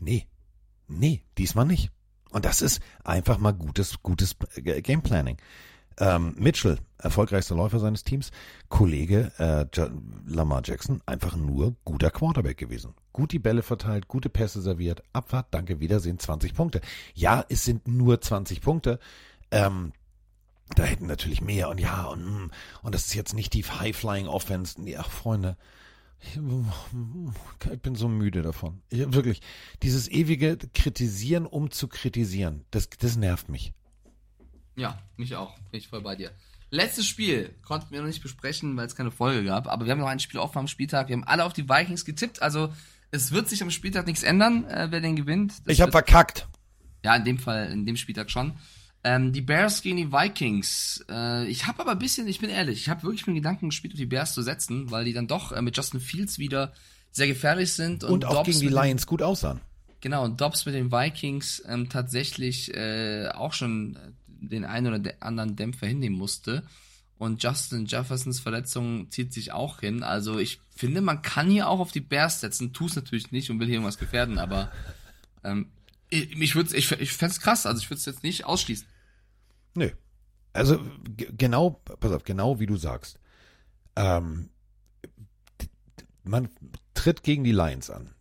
Nee. 0.00 0.26
Nee, 0.88 1.22
diesmal 1.36 1.66
nicht. 1.66 1.90
Und 2.34 2.44
das 2.44 2.62
ist 2.62 2.82
einfach 3.04 3.38
mal 3.38 3.52
gutes, 3.52 4.02
gutes 4.02 4.34
Game 4.56 5.02
Planning. 5.02 5.36
Ähm, 5.98 6.34
Mitchell, 6.36 6.78
erfolgreichster 6.98 7.54
Läufer 7.54 7.78
seines 7.78 8.02
Teams, 8.02 8.32
Kollege 8.68 9.30
äh, 9.38 9.66
Lamar 10.26 10.62
Jackson, 10.64 11.00
einfach 11.06 11.36
nur 11.36 11.76
guter 11.84 12.10
Quarterback 12.10 12.56
gewesen. 12.56 12.94
Gut 13.12 13.30
die 13.30 13.38
Bälle 13.38 13.62
verteilt, 13.62 14.08
gute 14.08 14.30
Pässe 14.30 14.60
serviert, 14.60 15.04
Abfahrt, 15.12 15.46
danke, 15.52 15.78
Wiedersehen, 15.78 16.18
20 16.18 16.54
Punkte. 16.54 16.80
Ja, 17.14 17.44
es 17.48 17.64
sind 17.64 17.86
nur 17.86 18.20
20 18.20 18.60
Punkte. 18.60 18.98
Ähm, 19.52 19.92
da 20.74 20.82
hätten 20.82 21.06
natürlich 21.06 21.40
mehr 21.40 21.68
und 21.68 21.78
ja 21.78 22.06
und 22.06 22.24
mm, 22.24 22.50
und 22.82 22.94
das 22.96 23.06
ist 23.06 23.14
jetzt 23.14 23.32
nicht 23.34 23.52
die 23.52 23.62
High-Flying 23.62 24.26
Offense. 24.26 24.82
Nee, 24.82 24.96
ach 24.96 25.08
Freunde, 25.08 25.56
ich, 26.26 27.80
bin 27.82 27.94
so 27.94 28.08
müde 28.08 28.42
davon. 28.42 28.82
Ich, 28.90 29.12
wirklich, 29.12 29.40
dieses 29.82 30.08
ewige 30.08 30.56
Kritisieren, 30.74 31.46
um 31.46 31.70
zu 31.70 31.88
kritisieren, 31.88 32.64
das, 32.70 32.88
das 32.90 33.16
nervt 33.16 33.48
mich. 33.48 33.72
Ja, 34.76 34.98
mich 35.16 35.36
auch. 35.36 35.56
Bin 35.70 35.78
ich 35.80 35.88
voll 35.88 36.02
bei 36.02 36.16
dir. 36.16 36.32
Letztes 36.70 37.06
Spiel 37.06 37.54
konnten 37.62 37.92
wir 37.92 38.00
noch 38.00 38.08
nicht 38.08 38.22
besprechen, 38.22 38.76
weil 38.76 38.86
es 38.86 38.96
keine 38.96 39.12
Folge 39.12 39.44
gab. 39.44 39.68
Aber 39.68 39.84
wir 39.84 39.92
haben 39.92 40.00
noch 40.00 40.08
ein 40.08 40.18
Spiel 40.18 40.40
offen 40.40 40.58
am 40.58 40.68
Spieltag. 40.68 41.08
Wir 41.08 41.16
haben 41.16 41.24
alle 41.24 41.44
auf 41.44 41.52
die 41.52 41.68
Vikings 41.68 42.04
getippt. 42.04 42.42
Also 42.42 42.72
es 43.12 43.30
wird 43.30 43.48
sich 43.48 43.62
am 43.62 43.70
Spieltag 43.70 44.06
nichts 44.06 44.24
ändern, 44.24 44.64
äh, 44.64 44.88
wer 44.90 45.00
den 45.00 45.14
gewinnt. 45.14 45.52
Das 45.64 45.72
Ich 45.72 45.80
habe 45.80 45.92
verkackt. 45.92 46.48
Ja, 47.04 47.14
in 47.14 47.24
dem 47.24 47.38
Fall, 47.38 47.70
in 47.70 47.86
dem 47.86 47.96
Spieltag 47.96 48.30
schon. 48.30 48.54
Ähm, 49.06 49.32
die 49.34 49.42
Bears 49.42 49.82
gegen 49.82 49.98
die 49.98 50.10
Vikings. 50.12 51.04
Äh, 51.10 51.46
ich 51.48 51.66
habe 51.66 51.80
aber 51.80 51.92
ein 51.92 51.98
bisschen, 51.98 52.26
ich 52.26 52.40
bin 52.40 52.48
ehrlich, 52.48 52.80
ich 52.80 52.88
habe 52.88 53.02
wirklich 53.02 53.26
mit 53.26 53.36
Gedanken 53.36 53.68
gespielt, 53.68 53.92
auf 53.94 53.98
die 53.98 54.06
Bears 54.06 54.32
zu 54.32 54.42
setzen, 54.42 54.90
weil 54.90 55.04
die 55.04 55.12
dann 55.12 55.26
doch 55.26 55.52
äh, 55.52 55.60
mit 55.60 55.76
Justin 55.76 56.00
Fields 56.00 56.38
wieder 56.38 56.72
sehr 57.12 57.26
gefährlich 57.26 57.72
sind. 57.74 58.02
Und, 58.02 58.24
auch 58.24 58.32
Dobbs 58.32 58.46
gegen 58.46 58.60
die 58.60 58.64
mit 58.66 58.74
den- 58.74 58.82
Lions 58.82 59.06
gut 59.06 59.20
aussahen. 59.22 59.60
Genau, 60.00 60.24
und 60.24 60.40
Dobbs 60.40 60.64
mit 60.66 60.74
den 60.74 60.90
Vikings 60.90 61.62
ähm, 61.68 61.88
tatsächlich 61.90 62.74
äh, 62.74 63.28
auch 63.28 63.52
schon 63.52 63.98
den 64.26 64.64
einen 64.64 64.86
oder 64.88 64.98
de- 64.98 65.14
anderen 65.20 65.54
Dämpfer 65.56 65.86
hinnehmen 65.86 66.16
musste. 66.18 66.62
Und 67.18 67.42
Justin 67.42 67.86
Jeffersons 67.86 68.40
Verletzung 68.40 69.10
zieht 69.10 69.32
sich 69.32 69.52
auch 69.52 69.80
hin. 69.80 70.02
Also 70.02 70.38
ich 70.38 70.60
finde, 70.74 71.00
man 71.00 71.22
kann 71.22 71.48
hier 71.48 71.68
auch 71.68 71.78
auf 71.80 71.92
die 71.92 72.00
Bears 72.00 72.40
setzen. 72.40 72.72
Tu 72.72 72.86
es 72.86 72.96
natürlich 72.96 73.32
nicht 73.32 73.50
und 73.50 73.60
will 73.60 73.66
hier 73.66 73.76
irgendwas 73.76 73.98
gefährden, 73.98 74.38
aber 74.38 74.72
ähm, 75.44 75.66
ich, 76.10 76.32
ich, 76.40 76.54
würd's- 76.54 76.72
ich, 76.74 76.90
ich 76.92 77.12
fände 77.12 77.32
es 77.32 77.40
krass. 77.40 77.64
Also 77.66 77.80
ich 77.80 77.88
würde 77.88 77.98
es 78.00 78.06
jetzt 78.06 78.22
nicht 78.24 78.44
ausschließen. 78.44 78.86
Nö. 79.74 79.90
Also 80.52 80.78
genau, 81.06 81.82
pass 82.00 82.12
auf, 82.12 82.22
genau 82.22 82.60
wie 82.60 82.66
du 82.66 82.76
sagst. 82.76 83.18
Ähm, 83.96 84.50
man 86.22 86.48
tritt 86.94 87.22
gegen 87.22 87.44
die 87.44 87.52
Lions 87.52 87.90
an. 87.90 88.14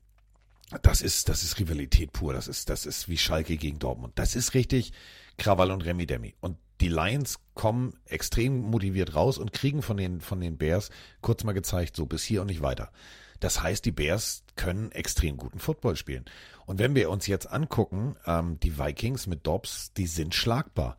Das 0.82 1.02
ist, 1.02 1.30
das 1.30 1.44
ist 1.44 1.60
Rivalität 1.60 2.12
pur. 2.12 2.34
Das 2.34 2.48
ist, 2.48 2.70
das 2.70 2.86
ist 2.86 3.08
wie 3.08 3.18
Schalke 3.18 3.58
gegen 3.58 3.78
Dortmund. 3.78 4.14
Das 4.16 4.36
ist 4.36 4.56
richtig 4.56 4.94
Krawall 5.38 5.72
und 5.72 5.86
Remi 5.86 6.08
Demi. 6.08 6.36
Und 6.42 6.58
die 6.82 6.90
Lions 6.90 7.40
kommen 7.54 7.94
extrem 8.06 8.60
motiviert 8.60 9.16
raus 9.16 9.38
und 9.38 9.54
kriegen 9.54 9.84
von 9.84 9.98
den, 9.98 10.20
von 10.20 10.42
den 10.42 10.58
Bears 10.58 10.90
kurz 11.22 11.44
mal 11.44 11.54
gezeigt, 11.54 11.96
so 11.96 12.08
bis 12.08 12.24
hier 12.24 12.42
und 12.42 12.48
nicht 12.48 12.62
weiter. 12.62 12.92
Das 13.40 13.62
heißt, 13.62 13.86
die 13.86 13.92
Bears 13.92 14.44
können 14.56 14.92
extrem 14.92 15.38
guten 15.38 15.60
Football 15.60 15.96
spielen. 15.96 16.26
Und 16.66 16.80
wenn 16.80 16.96
wir 16.96 17.10
uns 17.10 17.28
jetzt 17.28 17.46
angucken, 17.46 18.16
ähm, 18.26 18.60
die 18.60 18.80
Vikings 18.80 19.28
mit 19.28 19.46
Dobbs, 19.46 19.94
die 19.94 20.08
sind 20.08 20.34
schlagbar 20.34 20.98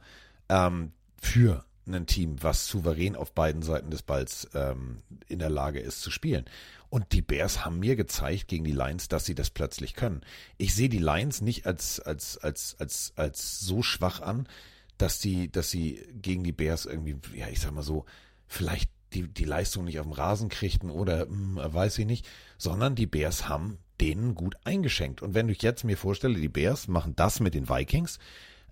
ähm, 0.49 0.93
für 1.21 1.65
ein 1.87 2.07
Team, 2.07 2.43
was 2.43 2.67
souverän 2.67 3.17
auf 3.17 3.33
beiden 3.33 3.63
Seiten 3.63 3.91
des 3.91 4.03
Balls 4.03 4.49
ähm, 4.55 4.99
in 5.29 5.39
der 5.39 5.51
Lage 5.51 5.81
ist 5.81 6.01
zu 6.01 6.11
spielen. 6.11 6.45
Und 6.89 7.13
die 7.13 7.23
Bears 7.23 7.65
haben 7.65 7.81
mir 7.81 7.97
gezeigt 7.97 8.49
gegen 8.49 8.65
die 8.65 8.73
Lions, 8.73 9.09
dass 9.09 9.25
sie 9.25 9.35
das 9.35 9.51
plötzlich 9.51 9.95
können. 9.95 10.23
Ich 10.57 10.75
sehe 10.75 10.89
die 10.89 10.99
Lions 10.99 11.41
nicht 11.41 11.67
als, 11.67 12.01
als, 12.01 12.39
als, 12.39 12.77
als, 12.79 13.13
als 13.17 13.61
so 13.61 13.83
schwach 13.83 14.21
an, 14.21 14.49
dass 14.97 15.19
die, 15.19 15.51
dass 15.51 15.71
sie 15.71 16.07
gegen 16.15 16.45
die 16.45 16.53
Bears 16.53 16.87
irgendwie, 16.87 17.17
ja, 17.37 17.49
ich 17.49 17.61
sag 17.61 17.73
mal 17.73 17.83
so, 17.83 18.05
vielleicht 18.47 18.91
die, 19.13 19.29
die 19.29 19.45
Leistung 19.45 19.85
nicht 19.85 19.99
auf 19.99 20.07
dem 20.07 20.13
Rasen 20.13 20.49
kriegten 20.49 20.91
oder 20.91 21.23
hm, 21.23 21.59
weiß 21.63 21.99
ich 21.99 22.07
nicht, 22.07 22.29
sondern 22.59 22.95
die 22.95 23.07
Bears 23.07 23.49
haben 23.49 23.79
denen 24.01 24.35
gut 24.35 24.57
eingeschenkt. 24.65 25.23
Und 25.23 25.35
wenn 25.35 25.49
ich 25.49 25.63
jetzt 25.63 25.85
mir 25.85 25.97
vorstelle, 25.97 26.39
die 26.39 26.49
Bears 26.49 26.89
machen 26.89 27.15
das 27.17 27.41
mit 27.41 27.55
den 27.55 27.69
Vikings, 27.69 28.19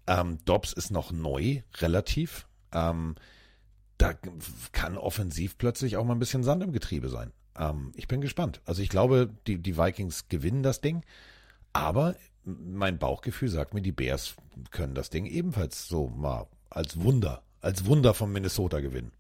ähm, 0.06 0.38
Dobbs 0.44 0.72
ist 0.72 0.90
noch 0.90 1.12
neu, 1.12 1.62
relativ. 1.78 2.46
Ähm, 2.72 3.14
da 3.98 4.14
kann 4.72 4.98
offensiv 4.98 5.58
plötzlich 5.58 5.96
auch 5.96 6.04
mal 6.04 6.14
ein 6.14 6.18
bisschen 6.18 6.42
Sand 6.42 6.62
im 6.62 6.72
Getriebe 6.72 7.08
sein. 7.08 7.32
Ähm, 7.56 7.92
ich 7.94 8.08
bin 8.08 8.20
gespannt. 8.20 8.60
Also 8.64 8.82
ich 8.82 8.88
glaube, 8.88 9.30
die, 9.46 9.58
die 9.58 9.76
Vikings 9.76 10.28
gewinnen 10.28 10.62
das 10.62 10.80
Ding, 10.80 11.04
aber 11.72 12.16
mein 12.44 12.98
Bauchgefühl 12.98 13.48
sagt 13.48 13.74
mir, 13.74 13.82
die 13.82 13.92
Bears 13.92 14.34
können 14.70 14.94
das 14.94 15.10
Ding 15.10 15.26
ebenfalls 15.26 15.86
so 15.86 16.08
mal 16.08 16.46
als 16.70 17.00
Wunder, 17.00 17.42
als 17.60 17.84
Wunder 17.84 18.14
von 18.14 18.32
Minnesota 18.32 18.80
gewinnen. 18.80 19.12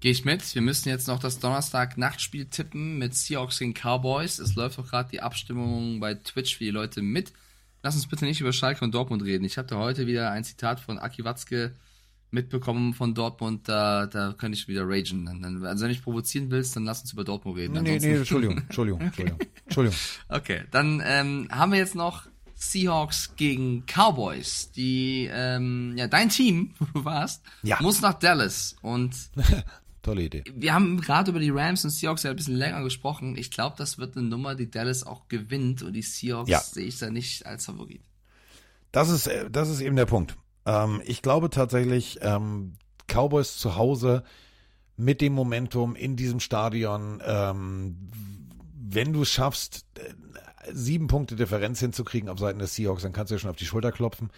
Gehe 0.00 0.10
ich 0.10 0.24
mit. 0.24 0.54
Wir 0.54 0.62
müssen 0.62 0.88
jetzt 0.88 1.06
noch 1.06 1.20
das 1.20 1.38
Donnerstag-Nachtspiel 1.38 2.46
tippen 2.46 2.98
mit 2.98 3.14
Seahawks 3.14 3.60
gegen 3.60 3.72
Cowboys. 3.72 4.40
Es 4.40 4.56
läuft 4.56 4.78
auch 4.78 4.88
gerade 4.88 5.10
die 5.10 5.22
Abstimmung 5.22 6.00
bei 6.00 6.14
Twitch 6.14 6.56
für 6.56 6.64
die 6.64 6.70
Leute 6.70 7.02
mit. 7.02 7.32
Lass 7.82 7.94
uns 7.96 8.06
bitte 8.06 8.24
nicht 8.24 8.40
über 8.40 8.52
Schalke 8.52 8.84
und 8.84 8.94
Dortmund 8.94 9.22
reden. 9.24 9.44
Ich 9.44 9.58
habe 9.58 9.68
da 9.68 9.76
heute 9.76 10.06
wieder 10.06 10.30
ein 10.30 10.44
Zitat 10.44 10.80
von 10.80 10.98
Aki 10.98 11.24
Watzke 11.24 11.74
mitbekommen 12.30 12.94
von 12.94 13.14
Dortmund. 13.14 13.68
Da, 13.68 14.06
da 14.06 14.32
könnte 14.38 14.56
ich 14.56 14.68
wieder 14.68 14.82
ragen. 14.88 15.28
Also 15.44 15.60
wenn 15.62 15.76
du 15.76 15.86
mich 15.88 16.02
provozieren 16.02 16.50
willst, 16.50 16.76
dann 16.76 16.84
lass 16.84 17.00
uns 17.02 17.12
über 17.12 17.24
Dortmund 17.24 17.58
reden. 17.58 17.74
Nee, 17.74 17.80
nee, 17.80 17.90
Ansonsten- 17.96 18.16
Entschuldigung, 18.18 18.58
Entschuldigung, 18.62 19.00
Entschuldigung, 19.00 19.38
Entschuldigung. 19.66 19.98
Okay, 20.28 20.62
dann 20.70 21.02
ähm, 21.04 21.48
haben 21.50 21.72
wir 21.72 21.78
jetzt 21.78 21.94
noch 21.94 22.26
Seahawks 22.54 23.34
gegen 23.36 23.84
Cowboys. 23.86 24.70
Die, 24.70 25.28
ähm, 25.32 25.94
ja, 25.96 26.06
dein 26.06 26.28
Team, 26.28 26.70
wo 26.78 26.86
du 27.00 27.04
warst, 27.04 27.42
Ja. 27.62 27.78
muss 27.82 28.00
nach 28.00 28.14
Dallas. 28.14 28.76
Und 28.82 29.14
Tolle 30.02 30.22
Idee. 30.22 30.42
wir 30.54 30.74
haben 30.74 31.00
gerade 31.00 31.30
über 31.30 31.38
die 31.40 31.50
Rams 31.50 31.84
und 31.84 31.90
Seahawks 31.90 32.24
ja 32.24 32.30
ein 32.30 32.36
bisschen 32.36 32.56
länger 32.56 32.82
gesprochen. 32.82 33.36
Ich 33.36 33.50
glaube, 33.52 33.76
das 33.78 33.98
wird 33.98 34.16
eine 34.16 34.26
Nummer, 34.26 34.54
die 34.56 34.70
Dallas 34.70 35.04
auch 35.06 35.28
gewinnt. 35.28 35.82
Und 35.82 35.92
die 35.92 36.02
Seahawks 36.02 36.50
Ja. 36.50 36.60
sehe 36.60 36.86
ich 36.86 36.98
da 36.98 37.08
nicht 37.10 37.46
als 37.46 37.66
Favorit. 37.66 38.02
Das 38.90 39.08
ist, 39.08 39.26
äh, 39.28 39.48
das 39.50 39.68
ist 39.68 39.80
eben 39.80 39.96
der 39.96 40.06
Punkt. 40.06 40.36
Ähm, 40.66 41.00
ich 41.04 41.22
glaube 41.22 41.50
tatsächlich, 41.50 42.18
ähm, 42.22 42.74
Cowboys 43.06 43.56
zu 43.56 43.76
Hause 43.76 44.24
mit 44.96 45.20
dem 45.20 45.32
Momentum 45.32 45.94
in 45.96 46.16
diesem 46.16 46.40
Stadion, 46.40 47.22
ähm, 47.24 48.10
wenn 48.74 49.12
du 49.12 49.22
es 49.22 49.30
schaffst, 49.30 49.86
äh, 49.98 50.12
sieben 50.72 51.06
Punkte 51.06 51.34
Differenz 51.36 51.80
hinzukriegen 51.80 52.28
auf 52.28 52.38
Seiten 52.38 52.58
des 52.58 52.74
Seahawks, 52.74 53.02
dann 53.02 53.12
kannst 53.12 53.30
du 53.30 53.34
ja 53.34 53.38
schon 53.38 53.50
auf 53.50 53.56
die 53.56 53.66
Schulter 53.66 53.90
klopfen, 53.92 54.30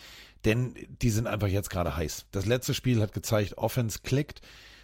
denn 0.44 0.75
die 1.02 1.10
sind 1.10 1.26
einfach 1.26 1.49
jetzt 1.49 1.70
gerade 1.70 1.97
heiß. 1.97 2.26
Das 2.31 2.47
letzte 2.47 2.73
Spiel 2.75 3.01
hat 3.02 3.12
gezeigt, 3.12 3.59
Offense 3.59 4.01
klickt, 4.02 4.41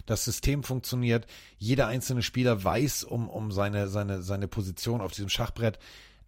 das 0.07 0.25
System 0.25 0.63
funktioniert, 0.63 1.27
jeder 1.59 1.87
einzelne 1.87 2.23
Spieler 2.23 2.63
weiß 2.63 3.05
um, 3.05 3.29
um 3.29 3.53
seine, 3.53 3.89
seine, 3.89 4.23
seine 4.23 4.49
Position 4.49 5.01
auf 5.01 5.13
diesem 5.13 5.29
Schachbrett. 5.29 5.79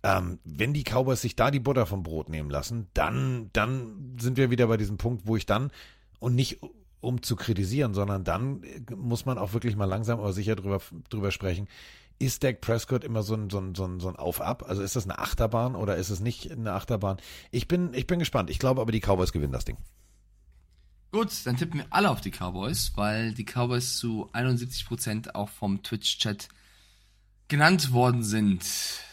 Ähm, 0.03 0.41
wenn 0.45 0.75
die 0.75 0.83
Cowboys 0.83 1.21
sich 1.21 1.37
da 1.37 1.51
die 1.51 1.61
Butter 1.61 1.87
vom 1.87 2.03
Brot 2.03 2.29
nehmen 2.29 2.51
lassen, 2.51 2.89
dann, 2.93 3.51
dann 3.53 4.17
sind 4.19 4.37
wir 4.37 4.51
wieder 4.51 4.67
bei 4.67 4.77
diesem 4.77 4.97
Punkt, 4.97 5.27
wo 5.27 5.37
ich 5.37 5.47
dann, 5.47 5.71
und 6.19 6.35
nicht 6.35 6.61
um 7.03 7.21
zu 7.21 7.37
kritisieren, 7.37 7.93
sondern 7.93 8.25
dann 8.25 8.63
äh, 8.63 8.95
muss 8.95 9.27
man 9.27 9.37
auch 9.37 9.53
wirklich 9.53 9.77
mal 9.77 9.85
langsam 9.85 10.19
aber 10.19 10.33
sicher 10.33 10.57
drüber, 10.57 10.81
drüber 11.11 11.31
sprechen. 11.31 11.69
Ist 12.19 12.45
Dak 12.45 12.61
Prescott 12.61 13.05
immer 13.05 13.23
so 13.23 13.35
ein, 13.35 13.51
so 13.51 13.59
ein, 13.59 13.75
so 13.75 13.85
ein, 13.85 14.01
so 14.01 14.09
ein 14.09 14.17
Auf-Ab? 14.17 14.65
Also 14.67 14.83
ist 14.83 14.97
das 14.97 15.05
eine 15.05 15.19
Achterbahn 15.19 15.75
oder 15.75 15.97
ist 15.97 16.11
es 16.11 16.21
nicht 16.21 16.51
eine 16.51 16.73
Achterbahn? 16.73 17.17
Ich 17.51 17.67
bin, 17.67 17.93
ich 17.95 18.07
bin 18.07 18.21
gespannt. 18.21 18.49
Ich 18.49 18.61
glaube 18.61 18.81
aber, 18.81 18.93
die 18.93 19.01
Cowboys 19.01 19.33
gewinnen 19.33 19.53
das 19.53 19.65
Ding. 19.65 19.77
Gut, 21.13 21.31
dann 21.45 21.59
tippen 21.59 21.81
wir 21.81 21.87
alle 21.91 22.11
auf 22.11 22.23
die 22.23 22.31
Cowboys, 22.31 22.93
weil 22.97 23.35
die 23.35 23.45
Cowboys 23.45 23.99
zu 23.99 24.31
71% 24.33 25.35
auch 25.35 25.51
vom 25.51 25.83
Twitch-Chat 25.83 26.49
genannt 27.49 27.93
worden 27.93 28.23
sind. 28.23 28.65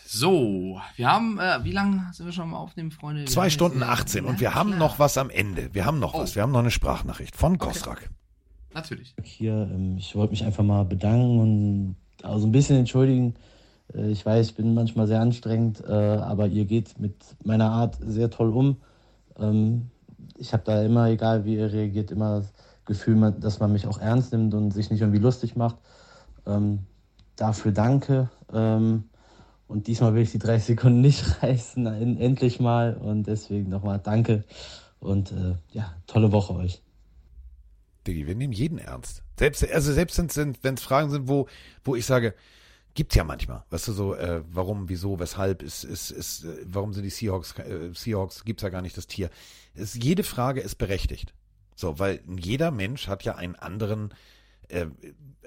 So, 0.06 0.80
wir 0.96 1.12
haben, 1.12 1.38
äh, 1.40 1.64
wie 1.66 1.74
lange 1.74 2.10
sind 2.14 2.26
wir 2.26 2.32
schon 2.32 2.46
am 2.46 2.54
Aufnehmen, 2.56 2.92
Freunde? 2.92 3.22
Wir 3.24 3.28
Zwei 3.28 3.50
Stunden 3.50 3.80
jetzt, 3.80 3.90
äh, 3.90 3.92
18 3.92 4.26
und 4.26 4.40
wir 4.40 4.56
haben 4.56 4.70
klar. 4.70 4.80
noch 4.80 4.98
was 4.98 5.18
am 5.18 5.30
Ende. 5.30 5.70
Wir 5.74 5.86
haben 5.86 6.00
noch 6.00 6.16
was. 6.16 6.36
Wir 6.36 6.42
haben 6.42 6.54
noch 6.54 6.60
eine 6.62 6.72
Sprachnachricht 6.72 7.36
von 7.36 7.58
Gosrak. 7.58 8.10
Natürlich. 8.74 9.14
Hier, 9.22 9.70
ähm, 9.70 9.98
ich 9.98 10.16
wollte 10.16 10.32
mich 10.32 10.46
einfach 10.46 10.64
mal 10.64 10.86
bedanken 10.86 11.40
und 11.40 11.96
also 12.24 12.48
ein 12.48 12.52
bisschen 12.54 12.78
entschuldigen. 12.78 13.36
Äh, 13.94 14.10
Ich 14.12 14.26
weiß, 14.26 14.48
ich 14.48 14.56
bin 14.56 14.74
manchmal 14.74 15.06
sehr 15.06 15.20
anstrengend, 15.20 15.84
äh, 15.86 15.92
aber 15.92 16.48
ihr 16.48 16.64
geht 16.64 16.98
mit 16.98 17.16
meiner 17.44 17.70
Art 17.72 17.98
sehr 18.00 18.30
toll 18.30 18.52
um. 18.54 18.78
Ich 20.38 20.54
habe 20.54 20.64
da 20.66 20.82
immer, 20.84 21.08
egal 21.10 21.46
wie 21.46 21.56
ihr 21.56 21.72
reagiert, 21.72 22.12
immer 22.12 22.40
das 22.40 22.54
Gefühl, 22.86 23.32
dass 23.40 23.60
man 23.60 23.72
mich 23.72 23.88
auch 23.88 24.00
ernst 24.00 24.32
nimmt 24.32 24.54
und 24.54 24.72
sich 24.72 24.90
nicht 24.90 25.02
irgendwie 25.02 25.20
lustig 25.20 25.56
macht. 25.56 25.78
Ähm, 26.46 26.80
Dafür 27.36 27.72
danke. 27.72 28.30
Ähm, 28.54 29.06
Und 29.68 29.88
diesmal 29.88 30.14
will 30.14 30.24
ich 30.24 30.32
die 30.32 30.40
30 30.40 30.66
Sekunden 30.76 31.00
nicht 31.02 31.42
reißen, 31.42 31.86
en- 31.86 32.18
endlich 32.18 32.60
mal. 32.60 32.96
Und 32.96 33.28
deswegen 33.28 33.70
nochmal 33.70 34.00
danke 34.00 34.44
und 35.00 35.32
äh, 35.32 35.56
ja, 35.72 35.94
tolle 36.08 36.32
Woche 36.32 36.54
euch. 36.56 36.82
Diggi, 38.06 38.28
wir 38.28 38.36
nehmen 38.36 38.54
jeden 38.54 38.78
ernst. 38.78 39.24
Selbst, 39.38 39.66
also 39.72 39.94
selbst 39.94 40.18
wenn 40.18 40.74
es 40.74 40.82
Fragen 40.82 41.10
sind, 41.10 41.28
wo, 41.28 41.48
wo 41.84 41.96
ich 41.96 42.06
sage, 42.06 42.34
Gibt's 43.00 43.16
ja 43.16 43.24
manchmal. 43.24 43.64
Weißt 43.70 43.88
du, 43.88 43.94
so, 43.94 44.14
äh, 44.14 44.44
warum, 44.52 44.90
wieso, 44.90 45.22
weshalb, 45.22 45.64
ist, 45.64 45.86
ist, 45.86 46.12
ist, 46.12 46.44
äh, 46.44 46.66
warum 46.66 46.92
sind 46.92 47.04
die 47.04 47.10
Seahawks, 47.10 47.58
äh, 47.58 47.92
Seahawks, 47.94 48.44
gibt's 48.44 48.62
ja 48.62 48.68
gar 48.68 48.82
nicht 48.82 48.98
das 48.98 49.08
Tier. 49.08 49.30
Es, 49.74 49.94
jede 49.94 50.24
Frage 50.24 50.60
ist 50.60 50.76
berechtigt. 50.76 51.34
So, 51.78 51.98
weil 51.98 52.20
jeder 52.28 52.72
Mensch 52.72 53.08
hat 53.08 53.24
ja 53.24 53.36
einen 53.36 53.56
anderen, 53.56 54.14
äh, 54.68 54.88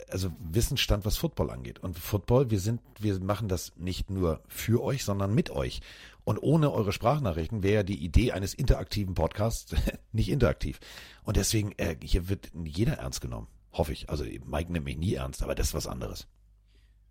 also 0.09 0.33
Wissensstand, 0.39 1.05
was 1.05 1.19
Football 1.19 1.51
angeht. 1.51 1.79
Und 1.81 1.99
Football, 1.99 2.51
wir 2.51 2.59
sind, 2.59 2.81
wir 2.99 3.21
machen 3.21 3.49
das 3.49 3.77
nicht 3.77 4.09
nur 4.09 4.41
für 4.49 4.83
euch, 4.83 5.05
sondern 5.05 5.35
mit 5.35 5.51
euch. 5.51 5.83
Und 6.25 6.39
ohne 6.39 6.73
eure 6.73 6.93
Sprachnachrichten 6.93 7.63
wäre 7.63 7.85
die 7.85 8.03
Idee 8.03 8.33
eines 8.33 8.55
interaktiven 8.55 9.15
Podcasts 9.15 9.75
nicht 10.13 10.31
interaktiv. 10.31 10.81
Und 11.23 11.37
deswegen, 11.37 11.73
äh, 11.73 11.97
hier 12.03 12.31
wird 12.31 12.51
jeder 12.65 12.95
ernst 12.95 13.21
genommen. 13.21 13.49
Hoffe 13.75 13.93
ich. 13.93 14.09
Also 14.09 14.25
Mike 14.25 14.73
nimmt 14.73 14.87
mich 14.87 14.97
nie 14.97 15.13
ernst, 15.13 15.43
aber 15.43 15.55
das 15.55 15.67
ist 15.67 15.75
was 15.75 15.87
anderes. 15.87 16.27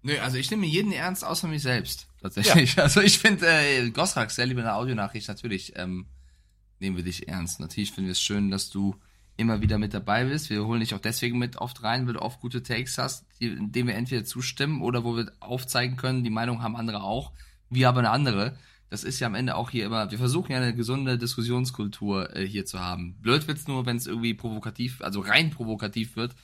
Nö, 0.03 0.17
also 0.19 0.37
ich 0.37 0.49
nehme 0.49 0.65
jeden 0.65 0.91
ernst, 0.91 1.23
außer 1.23 1.47
mich 1.47 1.61
selbst. 1.61 2.07
Tatsächlich. 2.21 2.75
Ja. 2.75 2.83
Also 2.83 3.01
ich 3.01 3.19
finde, 3.19 3.47
äh, 3.47 3.89
Gosrak, 3.91 4.31
sehr 4.31 4.45
liebe 4.45 4.73
Audionachricht, 4.73 5.27
natürlich 5.27 5.73
ähm, 5.75 6.07
nehmen 6.79 6.97
wir 6.97 7.03
dich 7.03 7.27
ernst. 7.27 7.59
Natürlich 7.59 7.91
finden 7.91 8.07
wir 8.07 8.13
es 8.13 8.21
schön, 8.21 8.49
dass 8.49 8.69
du 8.69 8.95
immer 9.37 9.61
wieder 9.61 9.77
mit 9.77 9.93
dabei 9.93 10.25
bist. 10.25 10.49
Wir 10.49 10.65
holen 10.65 10.81
dich 10.81 10.93
auch 10.93 10.99
deswegen 10.99 11.37
mit 11.37 11.57
oft 11.57 11.83
rein, 11.83 12.05
weil 12.05 12.13
du 12.13 12.21
oft 12.21 12.41
gute 12.41 12.63
Takes 12.63 12.97
hast, 12.97 13.25
die, 13.39 13.47
indem 13.47 13.87
wir 13.87 13.95
entweder 13.95 14.25
zustimmen 14.25 14.81
oder 14.81 15.03
wo 15.03 15.15
wir 15.15 15.31
aufzeigen 15.39 15.97
können, 15.97 16.23
die 16.23 16.29
Meinung 16.29 16.61
haben 16.61 16.75
andere 16.75 17.01
auch, 17.01 17.31
wir 17.69 17.89
aber 17.89 17.99
eine 17.99 18.11
andere. 18.11 18.57
Das 18.89 19.03
ist 19.05 19.19
ja 19.19 19.27
am 19.27 19.35
Ende 19.35 19.55
auch 19.55 19.69
hier 19.69 19.85
immer, 19.85 20.11
wir 20.11 20.17
versuchen 20.17 20.51
ja 20.51 20.57
eine 20.57 20.75
gesunde 20.75 21.17
Diskussionskultur 21.17 22.35
äh, 22.35 22.45
hier 22.45 22.65
zu 22.65 22.79
haben. 22.79 23.15
Blöd 23.21 23.47
wird's 23.47 23.67
nur, 23.67 23.85
wenn 23.85 23.95
es 23.95 24.05
irgendwie 24.05 24.33
provokativ, 24.33 25.01
also 25.01 25.21
rein 25.21 25.49
provokativ 25.49 26.17
wird 26.17 26.35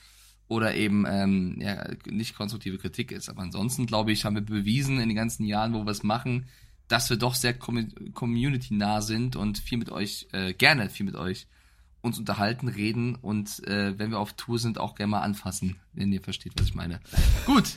oder 0.47 0.75
eben 0.75 1.05
ähm, 1.07 1.57
ja, 1.59 1.87
nicht 2.05 2.35
konstruktive 2.35 2.77
Kritik 2.77 3.11
ist. 3.11 3.29
Aber 3.29 3.41
ansonsten, 3.41 3.85
glaube 3.85 4.11
ich, 4.11 4.25
haben 4.25 4.35
wir 4.35 4.41
bewiesen 4.41 4.99
in 4.99 5.09
den 5.09 5.15
ganzen 5.15 5.45
Jahren, 5.45 5.73
wo 5.73 5.83
wir 5.83 5.91
es 5.91 6.03
machen, 6.03 6.47
dass 6.87 7.09
wir 7.09 7.17
doch 7.17 7.35
sehr 7.35 7.53
community-nah 7.53 9.01
sind 9.01 9.35
und 9.35 9.57
viel 9.57 9.77
mit 9.77 9.91
euch, 9.91 10.27
äh, 10.31 10.53
gerne 10.53 10.89
viel 10.89 11.05
mit 11.05 11.15
euch 11.15 11.47
uns 12.01 12.19
unterhalten, 12.19 12.69
reden 12.69 13.15
und 13.15 13.67
äh, 13.67 13.97
wenn 13.99 14.11
wir 14.11 14.19
auf 14.19 14.33
Tour 14.33 14.59
sind, 14.59 14.77
auch 14.77 14.95
gerne 14.95 15.11
mal 15.11 15.21
anfassen, 15.21 15.75
wenn 15.93 16.11
ihr 16.13 16.21
versteht, 16.21 16.53
was 16.57 16.67
ich 16.67 16.75
meine. 16.75 16.99
Gut. 17.45 17.75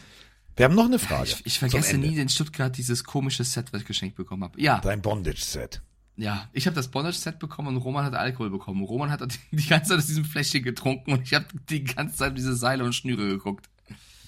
Wir 0.57 0.67
haben 0.67 0.75
noch 0.75 0.85
eine 0.85 0.99
Frage. 0.99 1.31
Ich, 1.31 1.47
ich 1.47 1.59
vergesse 1.59 1.97
nie 1.97 2.17
in 2.17 2.29
Stuttgart 2.29 2.77
dieses 2.77 3.03
komische 3.05 3.45
Set, 3.45 3.73
was 3.73 3.81
ich 3.81 3.87
geschenkt 3.87 4.17
bekommen 4.17 4.45
habe. 4.45 4.61
Ja. 4.61 4.79
Dein 4.81 5.01
Bondage-Set. 5.01 5.81
Ja, 6.21 6.51
ich 6.53 6.67
habe 6.67 6.77
das 6.77 6.89
Bondage-Set 6.89 7.39
bekommen 7.39 7.69
und 7.69 7.77
Roman 7.79 8.05
hat 8.05 8.15
Alkohol 8.15 8.51
bekommen. 8.51 8.85
Roman 8.85 9.11
hat 9.11 9.23
die 9.51 9.67
ganze 9.67 9.91
Zeit 9.91 9.99
aus 9.99 10.07
diesem 10.07 10.27
Fläschchen 10.27 10.63
getrunken 10.63 11.13
und 11.13 11.23
ich 11.23 11.33
habe 11.33 11.47
die 11.71 11.83
ganze 11.83 12.17
Zeit 12.17 12.37
diese 12.37 12.55
Seile 12.55 12.85
und 12.85 12.93
Schnüre 12.93 13.27
geguckt. 13.27 13.71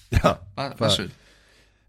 Ja. 0.09 0.41
War, 0.55 0.79
war, 0.79 0.89
schön. 0.89 1.11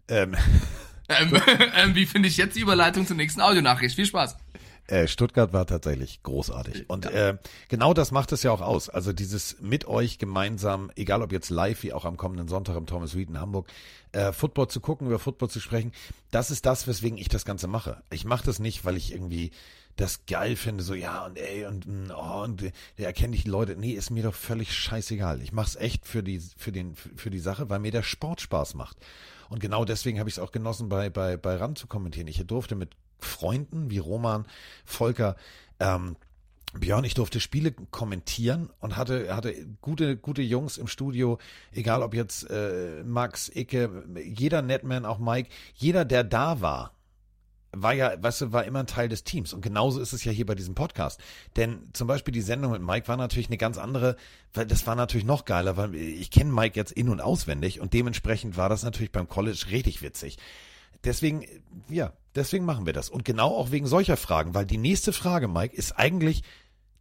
Ähm. 0.07 0.35
ähm, 1.09 1.41
ähm, 1.75 1.95
wie 1.95 2.05
finde 2.05 2.29
ich 2.29 2.37
jetzt 2.37 2.55
die 2.55 2.59
Überleitung 2.59 3.07
zur 3.07 3.15
nächsten 3.15 3.41
Audionachricht? 3.41 3.95
Viel 3.95 4.05
Spaß. 4.05 4.37
Äh, 4.87 5.07
Stuttgart 5.07 5.53
war 5.53 5.65
tatsächlich 5.65 6.21
großartig. 6.21 6.87
Und 6.87 7.07
äh, 7.07 7.39
genau 7.69 7.95
das 7.95 8.11
macht 8.11 8.31
es 8.31 8.43
ja 8.43 8.51
auch 8.51 8.61
aus. 8.61 8.89
Also 8.89 9.11
dieses 9.11 9.59
mit 9.59 9.87
euch 9.87 10.19
gemeinsam, 10.19 10.91
egal 10.95 11.23
ob 11.23 11.31
jetzt 11.31 11.49
live 11.49 11.81
wie 11.81 11.93
auch 11.93 12.05
am 12.05 12.17
kommenden 12.17 12.47
Sonntag 12.47 12.75
im 12.75 12.85
Thomas 12.85 13.15
Reed 13.15 13.29
in 13.29 13.39
Hamburg, 13.39 13.67
äh, 14.11 14.31
Football 14.31 14.67
zu 14.67 14.81
gucken, 14.81 15.07
über 15.07 15.17
Football 15.17 15.49
zu 15.49 15.59
sprechen, 15.59 15.91
das 16.29 16.51
ist 16.51 16.67
das, 16.67 16.85
weswegen 16.85 17.17
ich 17.17 17.29
das 17.29 17.45
Ganze 17.45 17.67
mache. 17.67 18.03
Ich 18.11 18.25
mache 18.25 18.45
das 18.45 18.59
nicht, 18.59 18.85
weil 18.85 18.95
ich 18.95 19.11
irgendwie 19.11 19.49
das 19.95 20.25
geil 20.25 20.55
finde, 20.55 20.83
so 20.83 20.93
ja 20.93 21.25
und 21.25 21.37
ey 21.37 21.65
und 21.65 21.85
mm, 21.85 22.11
oh, 22.15 22.43
und 22.43 22.61
der 22.61 22.73
erkenne 23.07 23.35
ich 23.35 23.45
Leute. 23.45 23.75
Nee, 23.75 23.91
ist 23.91 24.09
mir 24.09 24.23
doch 24.23 24.33
völlig 24.33 24.73
scheißegal. 24.73 25.41
Ich 25.41 25.53
mache 25.53 25.67
es 25.67 25.75
echt 25.75 26.05
für 26.05 26.23
die 26.23 26.41
für 26.57 26.71
den 26.71 26.95
für 26.95 27.29
die 27.29 27.39
Sache, 27.39 27.69
weil 27.69 27.79
mir 27.79 27.91
der 27.91 28.03
Sport 28.03 28.41
Spaß 28.41 28.75
macht. 28.75 28.97
Und 29.49 29.59
genau 29.59 29.85
deswegen 29.85 30.19
habe 30.19 30.29
ich 30.29 30.35
es 30.35 30.39
auch 30.39 30.51
genossen, 30.51 30.89
bei 30.89 31.09
bei 31.09 31.37
bei 31.37 31.55
Rand 31.55 31.77
zu 31.77 31.87
kommentieren. 31.87 32.27
Ich 32.27 32.45
durfte 32.45 32.75
mit 32.75 32.95
Freunden 33.19 33.89
wie 33.89 33.97
Roman, 33.97 34.45
Volker, 34.83 35.35
ähm, 35.79 36.17
Björn, 36.79 37.05
ich 37.05 37.13
durfte 37.13 37.39
Spiele 37.39 37.71
kommentieren 37.71 38.69
und 38.79 38.97
hatte, 38.97 39.33
hatte 39.35 39.53
gute, 39.81 40.17
gute 40.17 40.41
Jungs 40.41 40.77
im 40.77 40.87
Studio, 40.87 41.37
egal 41.71 42.03
ob 42.03 42.13
jetzt 42.13 42.49
äh, 42.49 43.03
Max, 43.05 43.49
Icke, 43.53 44.03
jeder 44.25 44.61
Netman, 44.61 45.05
auch 45.05 45.19
Mike, 45.19 45.49
jeder, 45.75 46.05
der 46.05 46.23
da 46.23 46.61
war, 46.61 46.94
war 47.81 47.93
ja, 47.93 48.21
weißt 48.21 48.41
du, 48.41 48.51
war 48.51 48.63
immer 48.65 48.79
ein 48.79 48.87
Teil 48.87 49.09
des 49.09 49.23
Teams. 49.23 49.53
Und 49.53 49.61
genauso 49.61 49.99
ist 49.99 50.13
es 50.13 50.23
ja 50.23 50.31
hier 50.31 50.45
bei 50.45 50.55
diesem 50.55 50.75
Podcast. 50.75 51.19
Denn 51.55 51.89
zum 51.93 52.07
Beispiel 52.07 52.33
die 52.33 52.41
Sendung 52.41 52.71
mit 52.71 52.81
Mike 52.81 53.07
war 53.07 53.17
natürlich 53.17 53.47
eine 53.47 53.57
ganz 53.57 53.77
andere, 53.77 54.15
weil 54.53 54.65
das 54.65 54.87
war 54.87 54.95
natürlich 54.95 55.25
noch 55.25 55.45
geiler, 55.45 55.77
weil 55.77 55.95
ich 55.95 56.31
kenne 56.31 56.51
Mike 56.51 56.75
jetzt 56.75 56.91
in- 56.91 57.09
und 57.09 57.21
auswendig 57.21 57.79
und 57.79 57.93
dementsprechend 57.93 58.57
war 58.57 58.69
das 58.69 58.83
natürlich 58.83 59.11
beim 59.11 59.27
College 59.27 59.65
richtig 59.71 60.01
witzig. 60.01 60.37
Deswegen, 61.03 61.45
ja, 61.87 62.13
deswegen 62.33 62.65
machen 62.65 62.85
wir 62.85 62.93
das. 62.93 63.09
Und 63.09 63.25
genau 63.25 63.49
auch 63.49 63.71
wegen 63.71 63.85
solcher 63.85 64.17
Fragen, 64.17 64.55
weil 64.55 64.65
die 64.65 64.77
nächste 64.77 65.13
Frage, 65.13 65.47
Mike, 65.47 65.75
ist 65.75 65.91
eigentlich, 65.93 66.43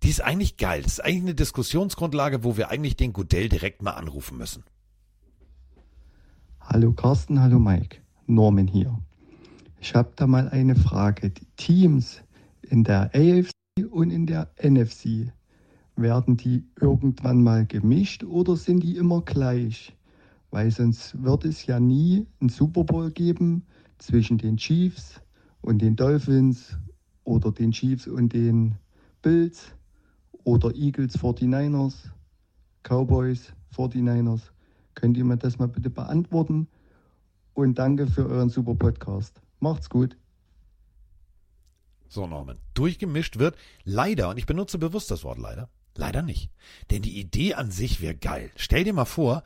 die 0.03 0.11
ist 0.11 0.21
eigentlich 0.21 0.59
geil. 0.59 0.83
Das 0.83 0.95
ist 0.95 1.01
eigentlich 1.01 1.23
eine 1.23 1.35
Diskussionsgrundlage, 1.35 2.45
wo 2.45 2.57
wir 2.57 2.69
eigentlich 2.69 2.97
den 2.97 3.13
Goodell 3.15 3.49
direkt 3.49 3.83
mal 3.83 3.93
anrufen 3.93 4.37
müssen. 4.37 4.65
Hallo 6.61 6.93
Carsten, 6.93 7.41
hallo 7.41 7.59
Mike. 7.59 7.99
Norman 8.27 8.67
hier. 8.67 8.99
Ich 9.85 9.95
habe 9.95 10.13
da 10.17 10.27
mal 10.27 10.49
eine 10.49 10.77
Frage. 10.77 11.29
Die 11.29 11.47
Teams 11.59 12.23
in 12.63 12.85
der 12.85 13.11
AFC 13.15 13.53
und 13.91 14.09
in 14.09 14.25
der 14.25 14.49
NFC, 14.59 15.31
werden 15.95 16.39
die 16.39 16.65
irgendwann 16.81 17.43
mal 17.43 17.67
gemischt 17.67 18.25
oder 18.25 18.57
sind 18.57 18.83
die 18.83 18.97
immer 18.97 19.21
gleich? 19.21 19.95
Weil 20.51 20.71
sonst 20.71 21.23
wird 21.23 21.45
es 21.45 21.67
ja 21.67 21.79
nie 21.81 22.27
einen 22.41 22.49
Super 22.49 22.83
Bowl 22.83 23.11
geben 23.11 23.67
zwischen 23.99 24.39
den 24.39 24.57
Chiefs 24.57 25.21
und 25.61 25.83
den 25.83 25.97
Dolphins 25.97 26.79
oder 27.25 27.53
den 27.53 27.71
Chiefs 27.71 28.07
und 28.07 28.33
den 28.33 28.77
Bills 29.21 29.67
oder 30.45 30.75
Eagles 30.75 31.19
49ers, 31.19 32.09
Cowboys 32.85 33.53
49ers. 33.77 34.41
Könnt 34.95 35.19
ihr 35.19 35.27
mir 35.27 35.37
das 35.37 35.59
mal 35.59 35.69
bitte 35.69 35.91
beantworten? 35.91 36.69
Und 37.53 37.79
danke 37.79 38.07
für 38.07 38.27
euren 38.27 38.49
super 38.49 38.75
Podcast. 38.75 39.44
Macht's 39.73 39.89
gut. 39.89 40.19
So, 42.07 42.27
Norman. 42.27 42.59
Durchgemischt 42.75 43.39
wird 43.39 43.57
leider, 43.83 44.29
und 44.29 44.37
ich 44.37 44.45
benutze 44.45 44.77
bewusst 44.79 45.11
das 45.11 45.25
Wort 45.25 45.39
leider, 45.39 45.71
leider 45.95 46.21
nicht. 46.21 46.51
Denn 46.91 47.01
die 47.01 47.19
Idee 47.19 47.55
an 47.55 47.71
sich 47.71 48.03
wäre 48.03 48.15
geil. 48.15 48.51
Stell 48.57 48.85
dir 48.85 48.93
mal 48.93 49.07
vor, 49.07 49.43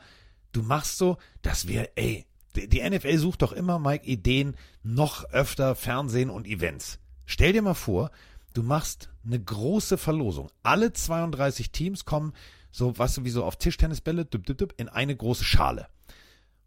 du 0.51 0.61
machst 0.61 0.97
so, 0.97 1.17
das 1.41 1.67
wäre, 1.67 1.89
ey, 1.95 2.25
die 2.55 2.87
NFL 2.87 3.17
sucht 3.17 3.41
doch 3.43 3.53
immer, 3.53 3.79
Mike, 3.79 4.05
Ideen, 4.05 4.57
noch 4.83 5.23
öfter 5.31 5.73
Fernsehen 5.73 6.29
und 6.29 6.47
Events. 6.47 6.99
Stell 7.25 7.53
dir 7.53 7.61
mal 7.61 7.73
vor, 7.73 8.11
du 8.53 8.61
machst 8.61 9.09
eine 9.25 9.41
große 9.41 9.97
Verlosung. 9.97 10.51
Alle 10.63 10.91
32 10.91 11.71
Teams 11.71 12.03
kommen 12.03 12.33
so, 12.71 12.95
weißt 12.95 13.17
du, 13.17 13.23
wie 13.23 13.29
so 13.29 13.45
auf 13.45 13.55
Tischtennisbälle, 13.55 14.27
in 14.77 14.89
eine 14.89 15.15
große 15.15 15.45
Schale. 15.45 15.87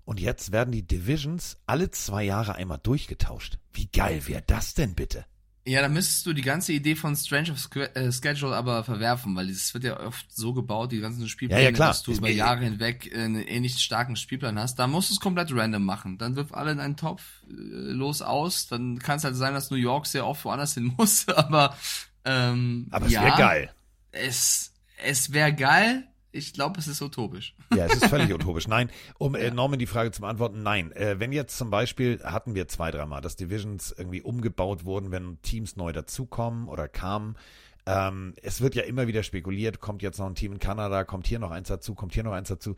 Und 0.04 0.20
jetzt 0.20 0.52
werden 0.52 0.72
die 0.72 0.86
Divisions 0.86 1.58
alle 1.66 1.90
zwei 1.90 2.24
Jahre 2.24 2.56
einmal 2.56 2.78
durchgetauscht. 2.82 3.58
Wie 3.72 3.86
geil 3.86 4.26
wäre 4.26 4.42
das 4.46 4.74
denn 4.74 4.94
bitte? 4.94 5.24
Ja, 5.64 5.80
da 5.80 5.88
müsstest 5.88 6.26
du 6.26 6.32
die 6.32 6.42
ganze 6.42 6.72
Idee 6.72 6.96
von 6.96 7.14
Strange 7.14 7.52
of 7.52 7.68
äh, 7.76 8.10
Schedule 8.10 8.56
aber 8.56 8.82
verwerfen, 8.82 9.36
weil 9.36 9.48
es 9.48 9.72
wird 9.74 9.84
ja 9.84 10.00
oft 10.00 10.26
so 10.34 10.52
gebaut, 10.52 10.90
die 10.90 10.98
ganzen 10.98 11.28
Spielpläne, 11.28 11.62
ja, 11.62 11.70
ja, 11.70 11.76
dass 11.76 12.02
du 12.02 12.12
über 12.12 12.28
Jahre 12.28 12.64
hinweg 12.64 13.12
einen 13.14 13.40
ähnlich 13.40 13.78
starken 13.78 14.16
Spielplan 14.16 14.58
hast. 14.58 14.80
Da 14.80 14.88
musst 14.88 15.10
du 15.10 15.14
es 15.14 15.20
komplett 15.20 15.54
random 15.54 15.84
machen. 15.84 16.18
Dann 16.18 16.34
wirf 16.34 16.52
alle 16.52 16.72
in 16.72 16.80
einen 16.80 16.96
Topf 16.96 17.22
äh, 17.48 17.52
los 17.52 18.22
aus. 18.22 18.66
Dann 18.66 18.98
kann 18.98 19.18
es 19.18 19.24
halt 19.24 19.36
sein, 19.36 19.54
dass 19.54 19.70
New 19.70 19.76
York 19.76 20.06
sehr 20.06 20.26
oft 20.26 20.44
woanders 20.44 20.74
hin 20.74 20.94
muss. 20.98 21.28
Aber 21.28 21.76
ähm, 22.24 22.88
aber 22.90 23.06
es 23.06 23.12
ja, 23.12 23.22
wäre 23.22 23.38
geil. 23.38 23.74
Es 24.10 24.72
es 25.04 25.32
wäre 25.32 25.54
geil. 25.54 26.08
Ich 26.34 26.54
glaube, 26.54 26.80
es 26.80 26.88
ist 26.88 27.02
utopisch. 27.02 27.54
Ja, 27.76 27.84
es 27.84 27.94
ist 27.94 28.06
völlig 28.06 28.32
utopisch. 28.32 28.66
Nein, 28.66 28.90
um 29.18 29.34
äh, 29.34 29.50
Norman 29.50 29.78
die 29.78 29.86
Frage 29.86 30.10
zu 30.12 30.22
beantworten, 30.22 30.62
nein. 30.62 30.90
Äh, 30.92 31.20
wenn 31.20 31.30
jetzt 31.30 31.58
zum 31.58 31.70
Beispiel, 31.70 32.20
hatten 32.24 32.54
wir 32.54 32.68
zwei, 32.68 32.90
dreimal, 32.90 33.20
dass 33.20 33.36
Divisions 33.36 33.94
irgendwie 33.96 34.22
umgebaut 34.22 34.86
wurden, 34.86 35.10
wenn 35.10 35.40
Teams 35.42 35.76
neu 35.76 35.92
dazukommen 35.92 36.68
oder 36.68 36.88
kamen. 36.88 37.36
Ähm, 37.84 38.34
es 38.42 38.62
wird 38.62 38.74
ja 38.74 38.84
immer 38.84 39.06
wieder 39.06 39.22
spekuliert, 39.22 39.80
kommt 39.80 40.02
jetzt 40.02 40.18
noch 40.18 40.26
ein 40.26 40.34
Team 40.34 40.52
in 40.52 40.58
Kanada, 40.58 41.04
kommt 41.04 41.26
hier 41.26 41.38
noch 41.38 41.50
eins 41.50 41.68
dazu, 41.68 41.94
kommt 41.94 42.14
hier 42.14 42.22
noch 42.22 42.32
eins 42.32 42.48
dazu. 42.48 42.76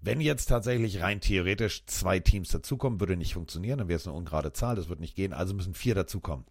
Wenn 0.00 0.20
jetzt 0.20 0.46
tatsächlich 0.46 1.00
rein 1.00 1.20
theoretisch 1.20 1.84
zwei 1.86 2.18
Teams 2.18 2.48
dazukommen, 2.48 2.98
würde 2.98 3.16
nicht 3.16 3.34
funktionieren, 3.34 3.78
dann 3.78 3.88
wäre 3.88 3.98
es 3.98 4.06
eine 4.06 4.16
ungerade 4.16 4.52
Zahl, 4.52 4.74
das 4.74 4.88
wird 4.88 5.00
nicht 5.00 5.14
gehen, 5.14 5.32
also 5.32 5.54
müssen 5.54 5.74
vier 5.74 5.94
dazukommen. 5.94 6.44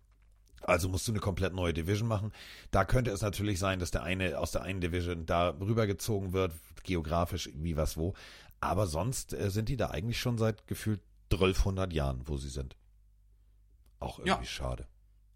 Also 0.66 0.90
musst 0.90 1.08
du 1.08 1.12
eine 1.12 1.20
komplett 1.20 1.54
neue 1.54 1.74
Division 1.74 2.08
machen. 2.08 2.32
Da 2.72 2.86
könnte 2.86 3.12
es 3.12 3.22
natürlich 3.22 3.60
sein, 3.60 3.80
dass 3.80 3.92
der 3.92 4.04
eine 4.04 4.40
aus 4.40 4.52
der 4.52 4.64
einen 4.64 4.82
Division 4.82 5.26
da 5.26 5.50
rübergezogen 5.50 6.34
wird, 6.34 6.54
geografisch 6.84 7.50
wie 7.54 7.78
was 7.78 7.98
wo. 7.98 8.14
Aber 8.62 8.88
sonst 8.88 9.34
äh, 9.34 9.52
sind 9.52 9.70
die 9.70 9.78
da 9.78 9.92
eigentlich 9.92 10.20
schon 10.20 10.38
seit 10.38 10.66
gefühlt 10.68 11.02
1200 11.32 11.94
Jahren, 11.94 12.22
wo 12.26 12.38
sie 12.38 12.50
sind. 12.50 12.76
Auch 14.00 14.20
irgendwie 14.20 14.44
ja. 14.44 14.44
schade. 14.44 14.88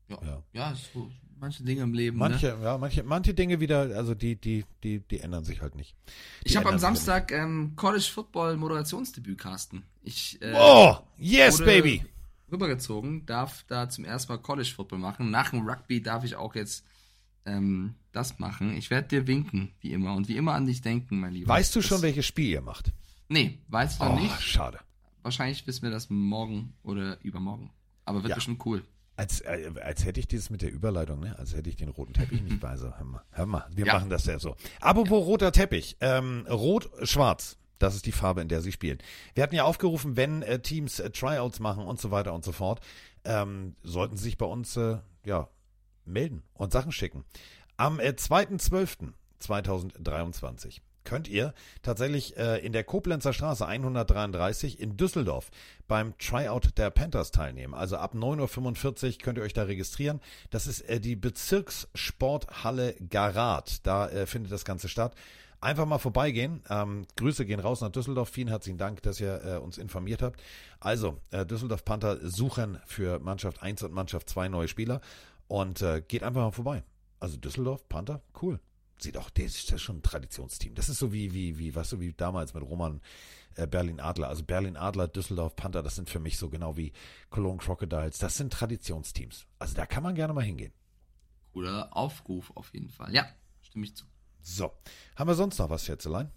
Ja, 0.07 0.43
ja 0.53 0.75
so, 0.93 1.11
manche 1.39 1.63
Dinge 1.63 1.83
im 1.83 1.93
Leben. 1.93 2.17
Manche, 2.17 2.47
ne? 2.57 2.63
ja, 2.63 2.77
manche, 2.77 3.03
manche 3.03 3.33
Dinge 3.35 3.59
wieder, 3.59 3.81
also 3.95 4.15
die, 4.15 4.35
die, 4.35 4.65
die, 4.83 4.99
die 4.99 5.19
ändern 5.19 5.43
sich 5.43 5.61
halt 5.61 5.75
nicht. 5.75 5.95
Die 6.43 6.49
Ich 6.49 6.57
habe 6.57 6.67
am 6.67 6.75
sich 6.75 6.81
Samstag 6.81 7.31
ähm, 7.31 7.73
College 7.75 8.09
Football 8.11 8.57
Moderationsdebüt, 8.57 9.37
Carsten. 9.37 9.83
Ich, 10.01 10.41
äh, 10.41 10.53
Oh, 10.55 10.97
yes, 11.17 11.59
wurde 11.59 11.65
baby. 11.65 12.03
Rübergezogen, 12.51 13.25
darf 13.25 13.63
da 13.67 13.89
zum 13.89 14.05
ersten 14.05 14.31
Mal 14.31 14.37
College 14.39 14.69
Football 14.75 14.99
machen. 14.99 15.31
Nach 15.31 15.49
dem 15.51 15.67
Rugby 15.67 16.01
darf 16.01 16.23
ich 16.23 16.35
auch 16.35 16.55
jetzt 16.55 16.85
ähm, 17.45 17.95
das 18.11 18.39
machen. 18.39 18.75
Ich 18.75 18.89
werde 18.89 19.07
dir 19.07 19.27
winken, 19.27 19.71
wie 19.81 19.91
immer. 19.93 20.13
Und 20.15 20.27
wie 20.27 20.37
immer 20.37 20.53
an 20.53 20.65
dich 20.65 20.81
denken, 20.81 21.19
mein 21.19 21.33
Lieber. 21.33 21.47
Weißt 21.49 21.75
du 21.75 21.79
Das- 21.79 21.87
schon, 21.87 22.01
welches 22.01 22.25
Spiel 22.25 22.49
ihr 22.49 22.61
macht? 22.61 22.91
Nee, 23.27 23.59
weiß 23.67 23.93
ich 23.93 23.99
noch 23.99 24.15
Oh, 24.17 24.19
nicht. 24.19 24.41
schade. 24.41 24.79
Wahrscheinlich 25.21 25.65
wissen 25.67 25.83
wir 25.83 25.91
das 25.91 26.09
morgen 26.09 26.73
oder 26.83 27.17
übermorgen. 27.23 27.71
Aber 28.05 28.23
wird 28.23 28.29
Ja. 28.29 28.35
bestimmt 28.35 28.65
cool. 28.65 28.83
Als, 29.17 29.41
äh, 29.41 29.69
als 29.83 30.05
hätte 30.05 30.19
ich 30.19 30.27
dieses 30.27 30.49
mit 30.49 30.61
der 30.61 30.71
Überleitung, 30.71 31.19
ne? 31.19 31.37
Als 31.37 31.53
hätte 31.53 31.69
ich 31.69 31.75
den 31.75 31.89
roten 31.89 32.13
Teppich 32.13 32.41
nicht 32.41 32.59
bei. 32.61 32.77
So, 32.77 32.85
hör 32.97 33.03
mal, 33.05 33.21
hör 33.31 33.45
mal 33.45 33.67
wir 33.75 33.85
Ja. 33.85 33.93
machen 33.95 34.09
das 34.09 34.25
ja 34.25 34.39
so. 34.39 34.55
Apropos 34.79 35.25
roter 35.25 35.51
Teppich. 35.51 35.97
Ähm, 35.99 36.47
Rot-Schwarz. 36.49 37.57
Das 37.79 37.95
ist 37.95 38.05
die 38.05 38.11
Farbe, 38.11 38.41
in 38.41 38.49
der 38.49 38.61
sie 38.61 38.71
spielen. 38.71 38.99
Wir 39.33 39.41
hatten 39.43 39.55
ja 39.55 39.63
aufgerufen, 39.63 40.15
wenn 40.15 40.43
äh, 40.43 40.59
Teams 40.59 40.99
äh, 40.99 41.09
Tryouts 41.09 41.59
machen 41.59 41.85
und 41.85 41.99
so 41.99 42.11
weiter 42.11 42.33
und 42.33 42.45
so 42.45 42.51
fort, 42.51 42.81
ähm, 43.23 43.75
sollten 43.83 44.17
sie 44.17 44.25
sich 44.25 44.37
bei 44.37 44.45
uns 44.45 44.77
ja, 45.25 45.49
melden 46.05 46.43
und 46.53 46.71
Sachen 46.71 46.91
schicken. 46.91 47.25
Am 47.77 47.99
äh, 47.99 48.09
2.12.2023 48.09 50.81
könnt 51.05 51.27
ihr 51.27 51.53
tatsächlich 51.81 52.37
äh, 52.37 52.57
in 52.57 52.73
der 52.73 52.83
Koblenzer 52.83 53.33
Straße 53.33 53.65
133 53.65 54.79
in 54.79 54.97
Düsseldorf 54.97 55.49
beim 55.87 56.17
Tryout 56.17 56.77
der 56.77 56.89
Panthers 56.89 57.31
teilnehmen. 57.31 57.73
Also 57.73 57.97
ab 57.97 58.13
9.45 58.13 59.05
Uhr 59.05 59.13
könnt 59.23 59.37
ihr 59.37 59.43
euch 59.43 59.53
da 59.53 59.63
registrieren. 59.63 60.19
Das 60.49 60.67
ist 60.67 60.81
äh, 60.81 60.99
die 60.99 61.15
Bezirkssporthalle 61.15 62.95
Garat. 63.09 63.85
Da 63.87 64.09
äh, 64.09 64.25
findet 64.25 64.51
das 64.51 64.65
Ganze 64.65 64.89
statt. 64.89 65.15
Einfach 65.61 65.85
mal 65.85 65.97
vorbeigehen. 65.97 66.63
Ähm, 66.69 67.05
Grüße 67.17 67.45
gehen 67.45 67.59
raus 67.59 67.81
nach 67.81 67.89
Düsseldorf. 67.89 68.29
Vielen 68.29 68.47
herzlichen 68.47 68.77
Dank, 68.77 69.01
dass 69.01 69.19
ihr 69.19 69.43
äh, 69.43 69.57
uns 69.57 69.77
informiert 69.77 70.21
habt. 70.21 70.41
Also, 70.79 71.19
äh, 71.31 71.45
Düsseldorf 71.45 71.83
Panther 71.83 72.17
suchen 72.29 72.79
für 72.85 73.19
Mannschaft 73.19 73.61
1 73.61 73.83
und 73.83 73.91
Mannschaft 73.91 74.29
2 74.29 74.47
neue 74.47 74.69
Spieler. 74.69 75.01
Und 75.49 75.81
äh, 75.81 76.01
geht 76.07 76.23
einfach 76.23 76.41
mal 76.41 76.51
vorbei. 76.51 76.83
Also 77.19 77.35
Düsseldorf, 77.35 77.89
Panther, 77.89 78.21
cool. 78.41 78.59
Sieht 78.99 79.17
auch, 79.17 79.29
das 79.29 79.45
ist 79.45 79.81
schon 79.81 79.97
ein 79.97 80.03
Traditionsteam. 80.03 80.75
Das 80.75 80.87
ist 80.87 80.99
so 80.99 81.11
wie, 81.11 81.33
wie, 81.33 81.57
wie, 81.57 81.75
weißt 81.75 81.93
du, 81.93 81.99
wie 81.99 82.13
damals 82.13 82.53
mit 82.53 82.63
Roman 82.63 83.01
äh, 83.55 83.67
Berlin 83.67 83.99
Adler. 83.99 84.29
Also 84.29 84.43
Berlin 84.43 84.77
Adler, 84.77 85.07
Düsseldorf, 85.07 85.55
Panther, 85.55 85.83
das 85.83 85.95
sind 85.95 86.09
für 86.09 86.19
mich 86.19 86.37
so 86.37 86.49
genau 86.49 86.77
wie 86.77 86.93
Cologne 87.29 87.59
Crocodiles. 87.59 88.17
Das 88.19 88.37
sind 88.37 88.53
Traditionsteams. 88.53 89.45
Also 89.57 89.75
da 89.75 89.85
kann 89.85 90.03
man 90.03 90.15
gerne 90.15 90.33
mal 90.33 90.43
hingehen. 90.43 90.71
Cooler 91.53 91.89
Aufruf 91.95 92.51
auf 92.55 92.73
jeden 92.73 92.89
Fall. 92.89 93.13
Ja, 93.13 93.25
stimme 93.61 93.85
ich 93.85 93.95
zu. 93.95 94.05
So. 94.41 94.71
Haben 95.15 95.29
wir 95.29 95.35
sonst 95.35 95.57
noch 95.59 95.69
was, 95.69 95.85
Schätzelein? 95.85 96.31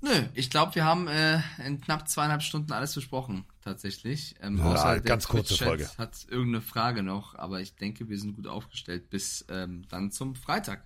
Nö, 0.00 0.10
ich 0.34 0.50
glaube, 0.50 0.74
wir 0.74 0.84
haben 0.84 1.08
äh, 1.08 1.40
in 1.64 1.80
knapp 1.80 2.08
zweieinhalb 2.08 2.42
Stunden 2.42 2.72
alles 2.72 2.94
besprochen, 2.94 3.46
tatsächlich. 3.62 4.34
Ähm, 4.42 4.58
Ja, 4.58 4.74
außer 4.74 5.00
ganz 5.00 5.26
kurze 5.26 5.56
Folge. 5.56 5.88
Hat 5.96 6.26
irgendeine 6.28 6.60
Frage 6.60 7.02
noch, 7.02 7.34
aber 7.36 7.60
ich 7.60 7.74
denke, 7.76 8.08
wir 8.10 8.18
sind 8.18 8.34
gut 8.34 8.46
aufgestellt 8.46 9.08
bis 9.08 9.46
ähm, 9.48 9.86
dann 9.88 10.10
zum 10.10 10.34
Freitag. 10.34 10.84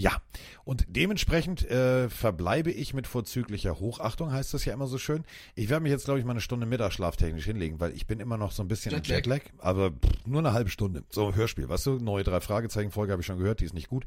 Ja, 0.00 0.22
und 0.62 0.84
dementsprechend 0.88 1.68
äh, 1.68 2.08
verbleibe 2.08 2.70
ich 2.70 2.94
mit 2.94 3.08
vorzüglicher 3.08 3.80
Hochachtung, 3.80 4.30
heißt 4.30 4.54
das 4.54 4.64
ja 4.64 4.72
immer 4.72 4.86
so 4.86 4.96
schön. 4.96 5.24
Ich 5.56 5.70
werde 5.70 5.82
mich 5.82 5.90
jetzt, 5.90 6.04
glaube 6.04 6.20
ich, 6.20 6.24
mal 6.24 6.30
eine 6.30 6.40
Stunde 6.40 6.66
Mittagsschlaf 6.66 7.16
technisch 7.16 7.46
hinlegen, 7.46 7.80
weil 7.80 7.92
ich 7.92 8.06
bin 8.06 8.20
immer 8.20 8.36
noch 8.36 8.52
so 8.52 8.62
ein 8.62 8.68
bisschen 8.68 8.92
Jetlag. 8.92 9.08
im 9.08 9.16
Jetlag, 9.16 9.40
aber 9.58 9.90
pff, 9.90 10.24
nur 10.24 10.38
eine 10.38 10.52
halbe 10.52 10.70
Stunde. 10.70 11.02
So 11.10 11.34
Hörspiel, 11.34 11.68
weißt 11.68 11.86
du, 11.86 11.98
neue 11.98 12.22
drei 12.22 12.40
Fragezeichen-Folge 12.40 13.10
habe 13.10 13.22
ich 13.22 13.26
schon 13.26 13.38
gehört, 13.38 13.58
die 13.58 13.64
ist 13.64 13.74
nicht 13.74 13.88
gut. 13.88 14.04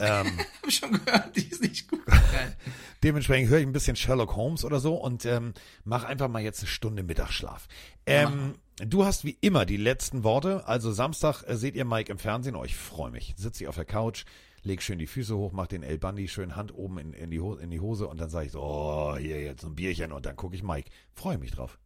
Ähm, 0.00 0.26
Hab 0.62 0.68
ich 0.68 0.74
schon 0.74 0.90
gehört, 0.90 1.36
die 1.36 1.46
ist 1.48 1.62
nicht 1.62 1.88
gut. 1.88 2.02
Dementsprechend 3.04 3.48
höre 3.48 3.60
ich 3.60 3.66
ein 3.66 3.72
bisschen 3.72 3.94
Sherlock 3.94 4.34
Holmes 4.34 4.64
oder 4.64 4.80
so 4.80 4.96
und 4.96 5.24
ähm, 5.24 5.54
mach 5.84 6.02
einfach 6.02 6.28
mal 6.28 6.42
jetzt 6.42 6.62
eine 6.62 6.68
Stunde 6.68 7.04
Mittagsschlaf. 7.04 7.68
Ähm, 8.06 8.54
du 8.78 9.04
hast 9.04 9.24
wie 9.24 9.38
immer 9.40 9.66
die 9.66 9.76
letzten 9.76 10.24
Worte. 10.24 10.66
Also 10.66 10.90
Samstag 10.90 11.44
äh, 11.44 11.56
seht 11.56 11.76
ihr 11.76 11.84
Mike 11.84 12.10
im 12.10 12.18
Fernsehen. 12.18 12.56
Oh, 12.56 12.64
ich 12.64 12.74
freue 12.74 13.12
mich. 13.12 13.34
Sitze 13.36 13.62
ich 13.62 13.68
auf 13.68 13.76
der 13.76 13.84
Couch, 13.84 14.24
leg 14.62 14.82
schön 14.82 14.98
die 14.98 15.06
Füße 15.06 15.36
hoch, 15.36 15.52
mach 15.52 15.66
den 15.66 15.82
El 15.82 15.98
Bundy 15.98 16.28
schön 16.28 16.56
Hand 16.56 16.74
oben 16.74 16.98
in, 16.98 17.12
in, 17.12 17.30
die, 17.30 17.40
Ho 17.40 17.54
in 17.54 17.70
die 17.70 17.80
Hose 17.80 18.06
und 18.06 18.20
dann 18.20 18.30
sage 18.30 18.46
ich 18.46 18.52
so, 18.52 18.62
oh, 18.62 19.16
hier 19.16 19.40
jetzt 19.40 19.64
ein 19.64 19.74
Bierchen 19.74 20.12
und 20.12 20.26
dann 20.26 20.36
gucke 20.36 20.56
ich 20.56 20.62
Mike. 20.62 20.90
Freue 21.14 21.38
mich 21.38 21.52
drauf. 21.52 21.78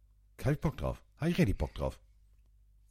Habe 0.43 0.53
ich 0.53 0.59
Bock 0.59 0.77
drauf. 0.77 1.01
Habe 1.17 1.31
ich 1.31 1.37
richtig 1.37 1.57
Bock 1.57 1.73
drauf. 1.73 1.99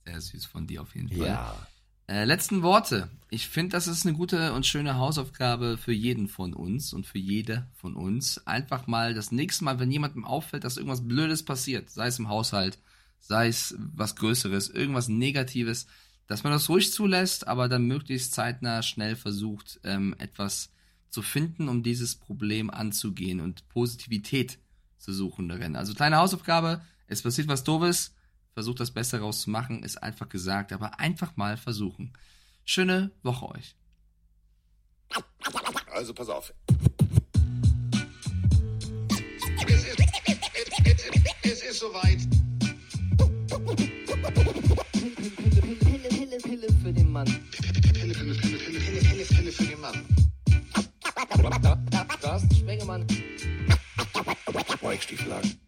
Sehr 0.06 0.20
süß 0.20 0.46
von 0.46 0.66
dir 0.66 0.82
auf 0.82 0.94
jeden 0.94 1.08
Fall. 1.08 1.26
Ja. 1.26 1.66
Äh, 2.08 2.24
letzten 2.24 2.62
Worte. 2.62 3.08
Ich 3.30 3.48
finde, 3.48 3.72
das 3.72 3.86
ist 3.86 4.04
eine 4.04 4.16
gute 4.16 4.52
und 4.52 4.66
schöne 4.66 4.96
Hausaufgabe 4.96 5.78
für 5.78 5.92
jeden 5.92 6.28
von 6.28 6.52
uns 6.52 6.92
und 6.92 7.06
für 7.06 7.18
jede 7.18 7.68
von 7.74 7.94
uns. 7.94 8.46
Einfach 8.46 8.86
mal 8.86 9.14
das 9.14 9.32
nächste 9.32 9.64
Mal, 9.64 9.78
wenn 9.78 9.90
jemandem 9.90 10.24
auffällt, 10.24 10.64
dass 10.64 10.76
irgendwas 10.76 11.06
Blödes 11.06 11.44
passiert, 11.44 11.90
sei 11.90 12.08
es 12.08 12.18
im 12.18 12.28
Haushalt, 12.28 12.78
sei 13.18 13.48
es 13.48 13.76
was 13.78 14.16
Größeres, 14.16 14.68
irgendwas 14.68 15.08
Negatives, 15.08 15.86
dass 16.26 16.44
man 16.44 16.52
das 16.52 16.68
ruhig 16.68 16.92
zulässt, 16.92 17.46
aber 17.48 17.68
dann 17.68 17.86
möglichst 17.86 18.32
zeitnah 18.32 18.82
schnell 18.82 19.16
versucht, 19.16 19.80
ähm, 19.84 20.14
etwas 20.18 20.70
zu 21.08 21.22
finden, 21.22 21.68
um 21.68 21.82
dieses 21.82 22.16
Problem 22.16 22.70
anzugehen 22.70 23.40
und 23.40 23.68
Positivität 23.68 24.58
zu 24.98 25.12
suchen 25.12 25.48
darin. 25.48 25.76
Also 25.76 25.94
kleine 25.94 26.16
Hausaufgabe, 26.16 26.82
es 27.06 27.22
passiert 27.22 27.48
was 27.48 27.64
Doofes, 27.64 28.14
versucht 28.54 28.80
das 28.80 28.92
Beste 28.92 29.20
rauszumachen, 29.20 29.82
ist 29.82 30.02
einfach 30.02 30.28
gesagt, 30.28 30.72
aber 30.72 31.00
einfach 31.00 31.36
mal 31.36 31.56
versuchen. 31.56 32.12
Schöne 32.64 33.10
Woche 33.22 33.50
euch. 33.50 33.76
Also 35.92 36.14
pass 36.14 36.28
auf. 36.28 36.54
Es 39.66 39.84
ist, 39.84 39.98
es 41.42 41.62
ist 41.62 41.78
soweit. 41.80 42.20
Mann. 47.12 47.26
Pille, 47.26 47.72
Pille, 47.72 47.92
Pille, 47.92 48.14
Pille, 48.14 48.34
Pille, 48.34 49.00
Pille, 49.00 49.24
Pille 49.24 49.52
für 49.52 49.64
den 49.64 49.80
Mann. 49.80 49.94
Carsten 52.22 52.56
Spengemann. 52.56 53.06
Weichstieflagen. 54.80 55.60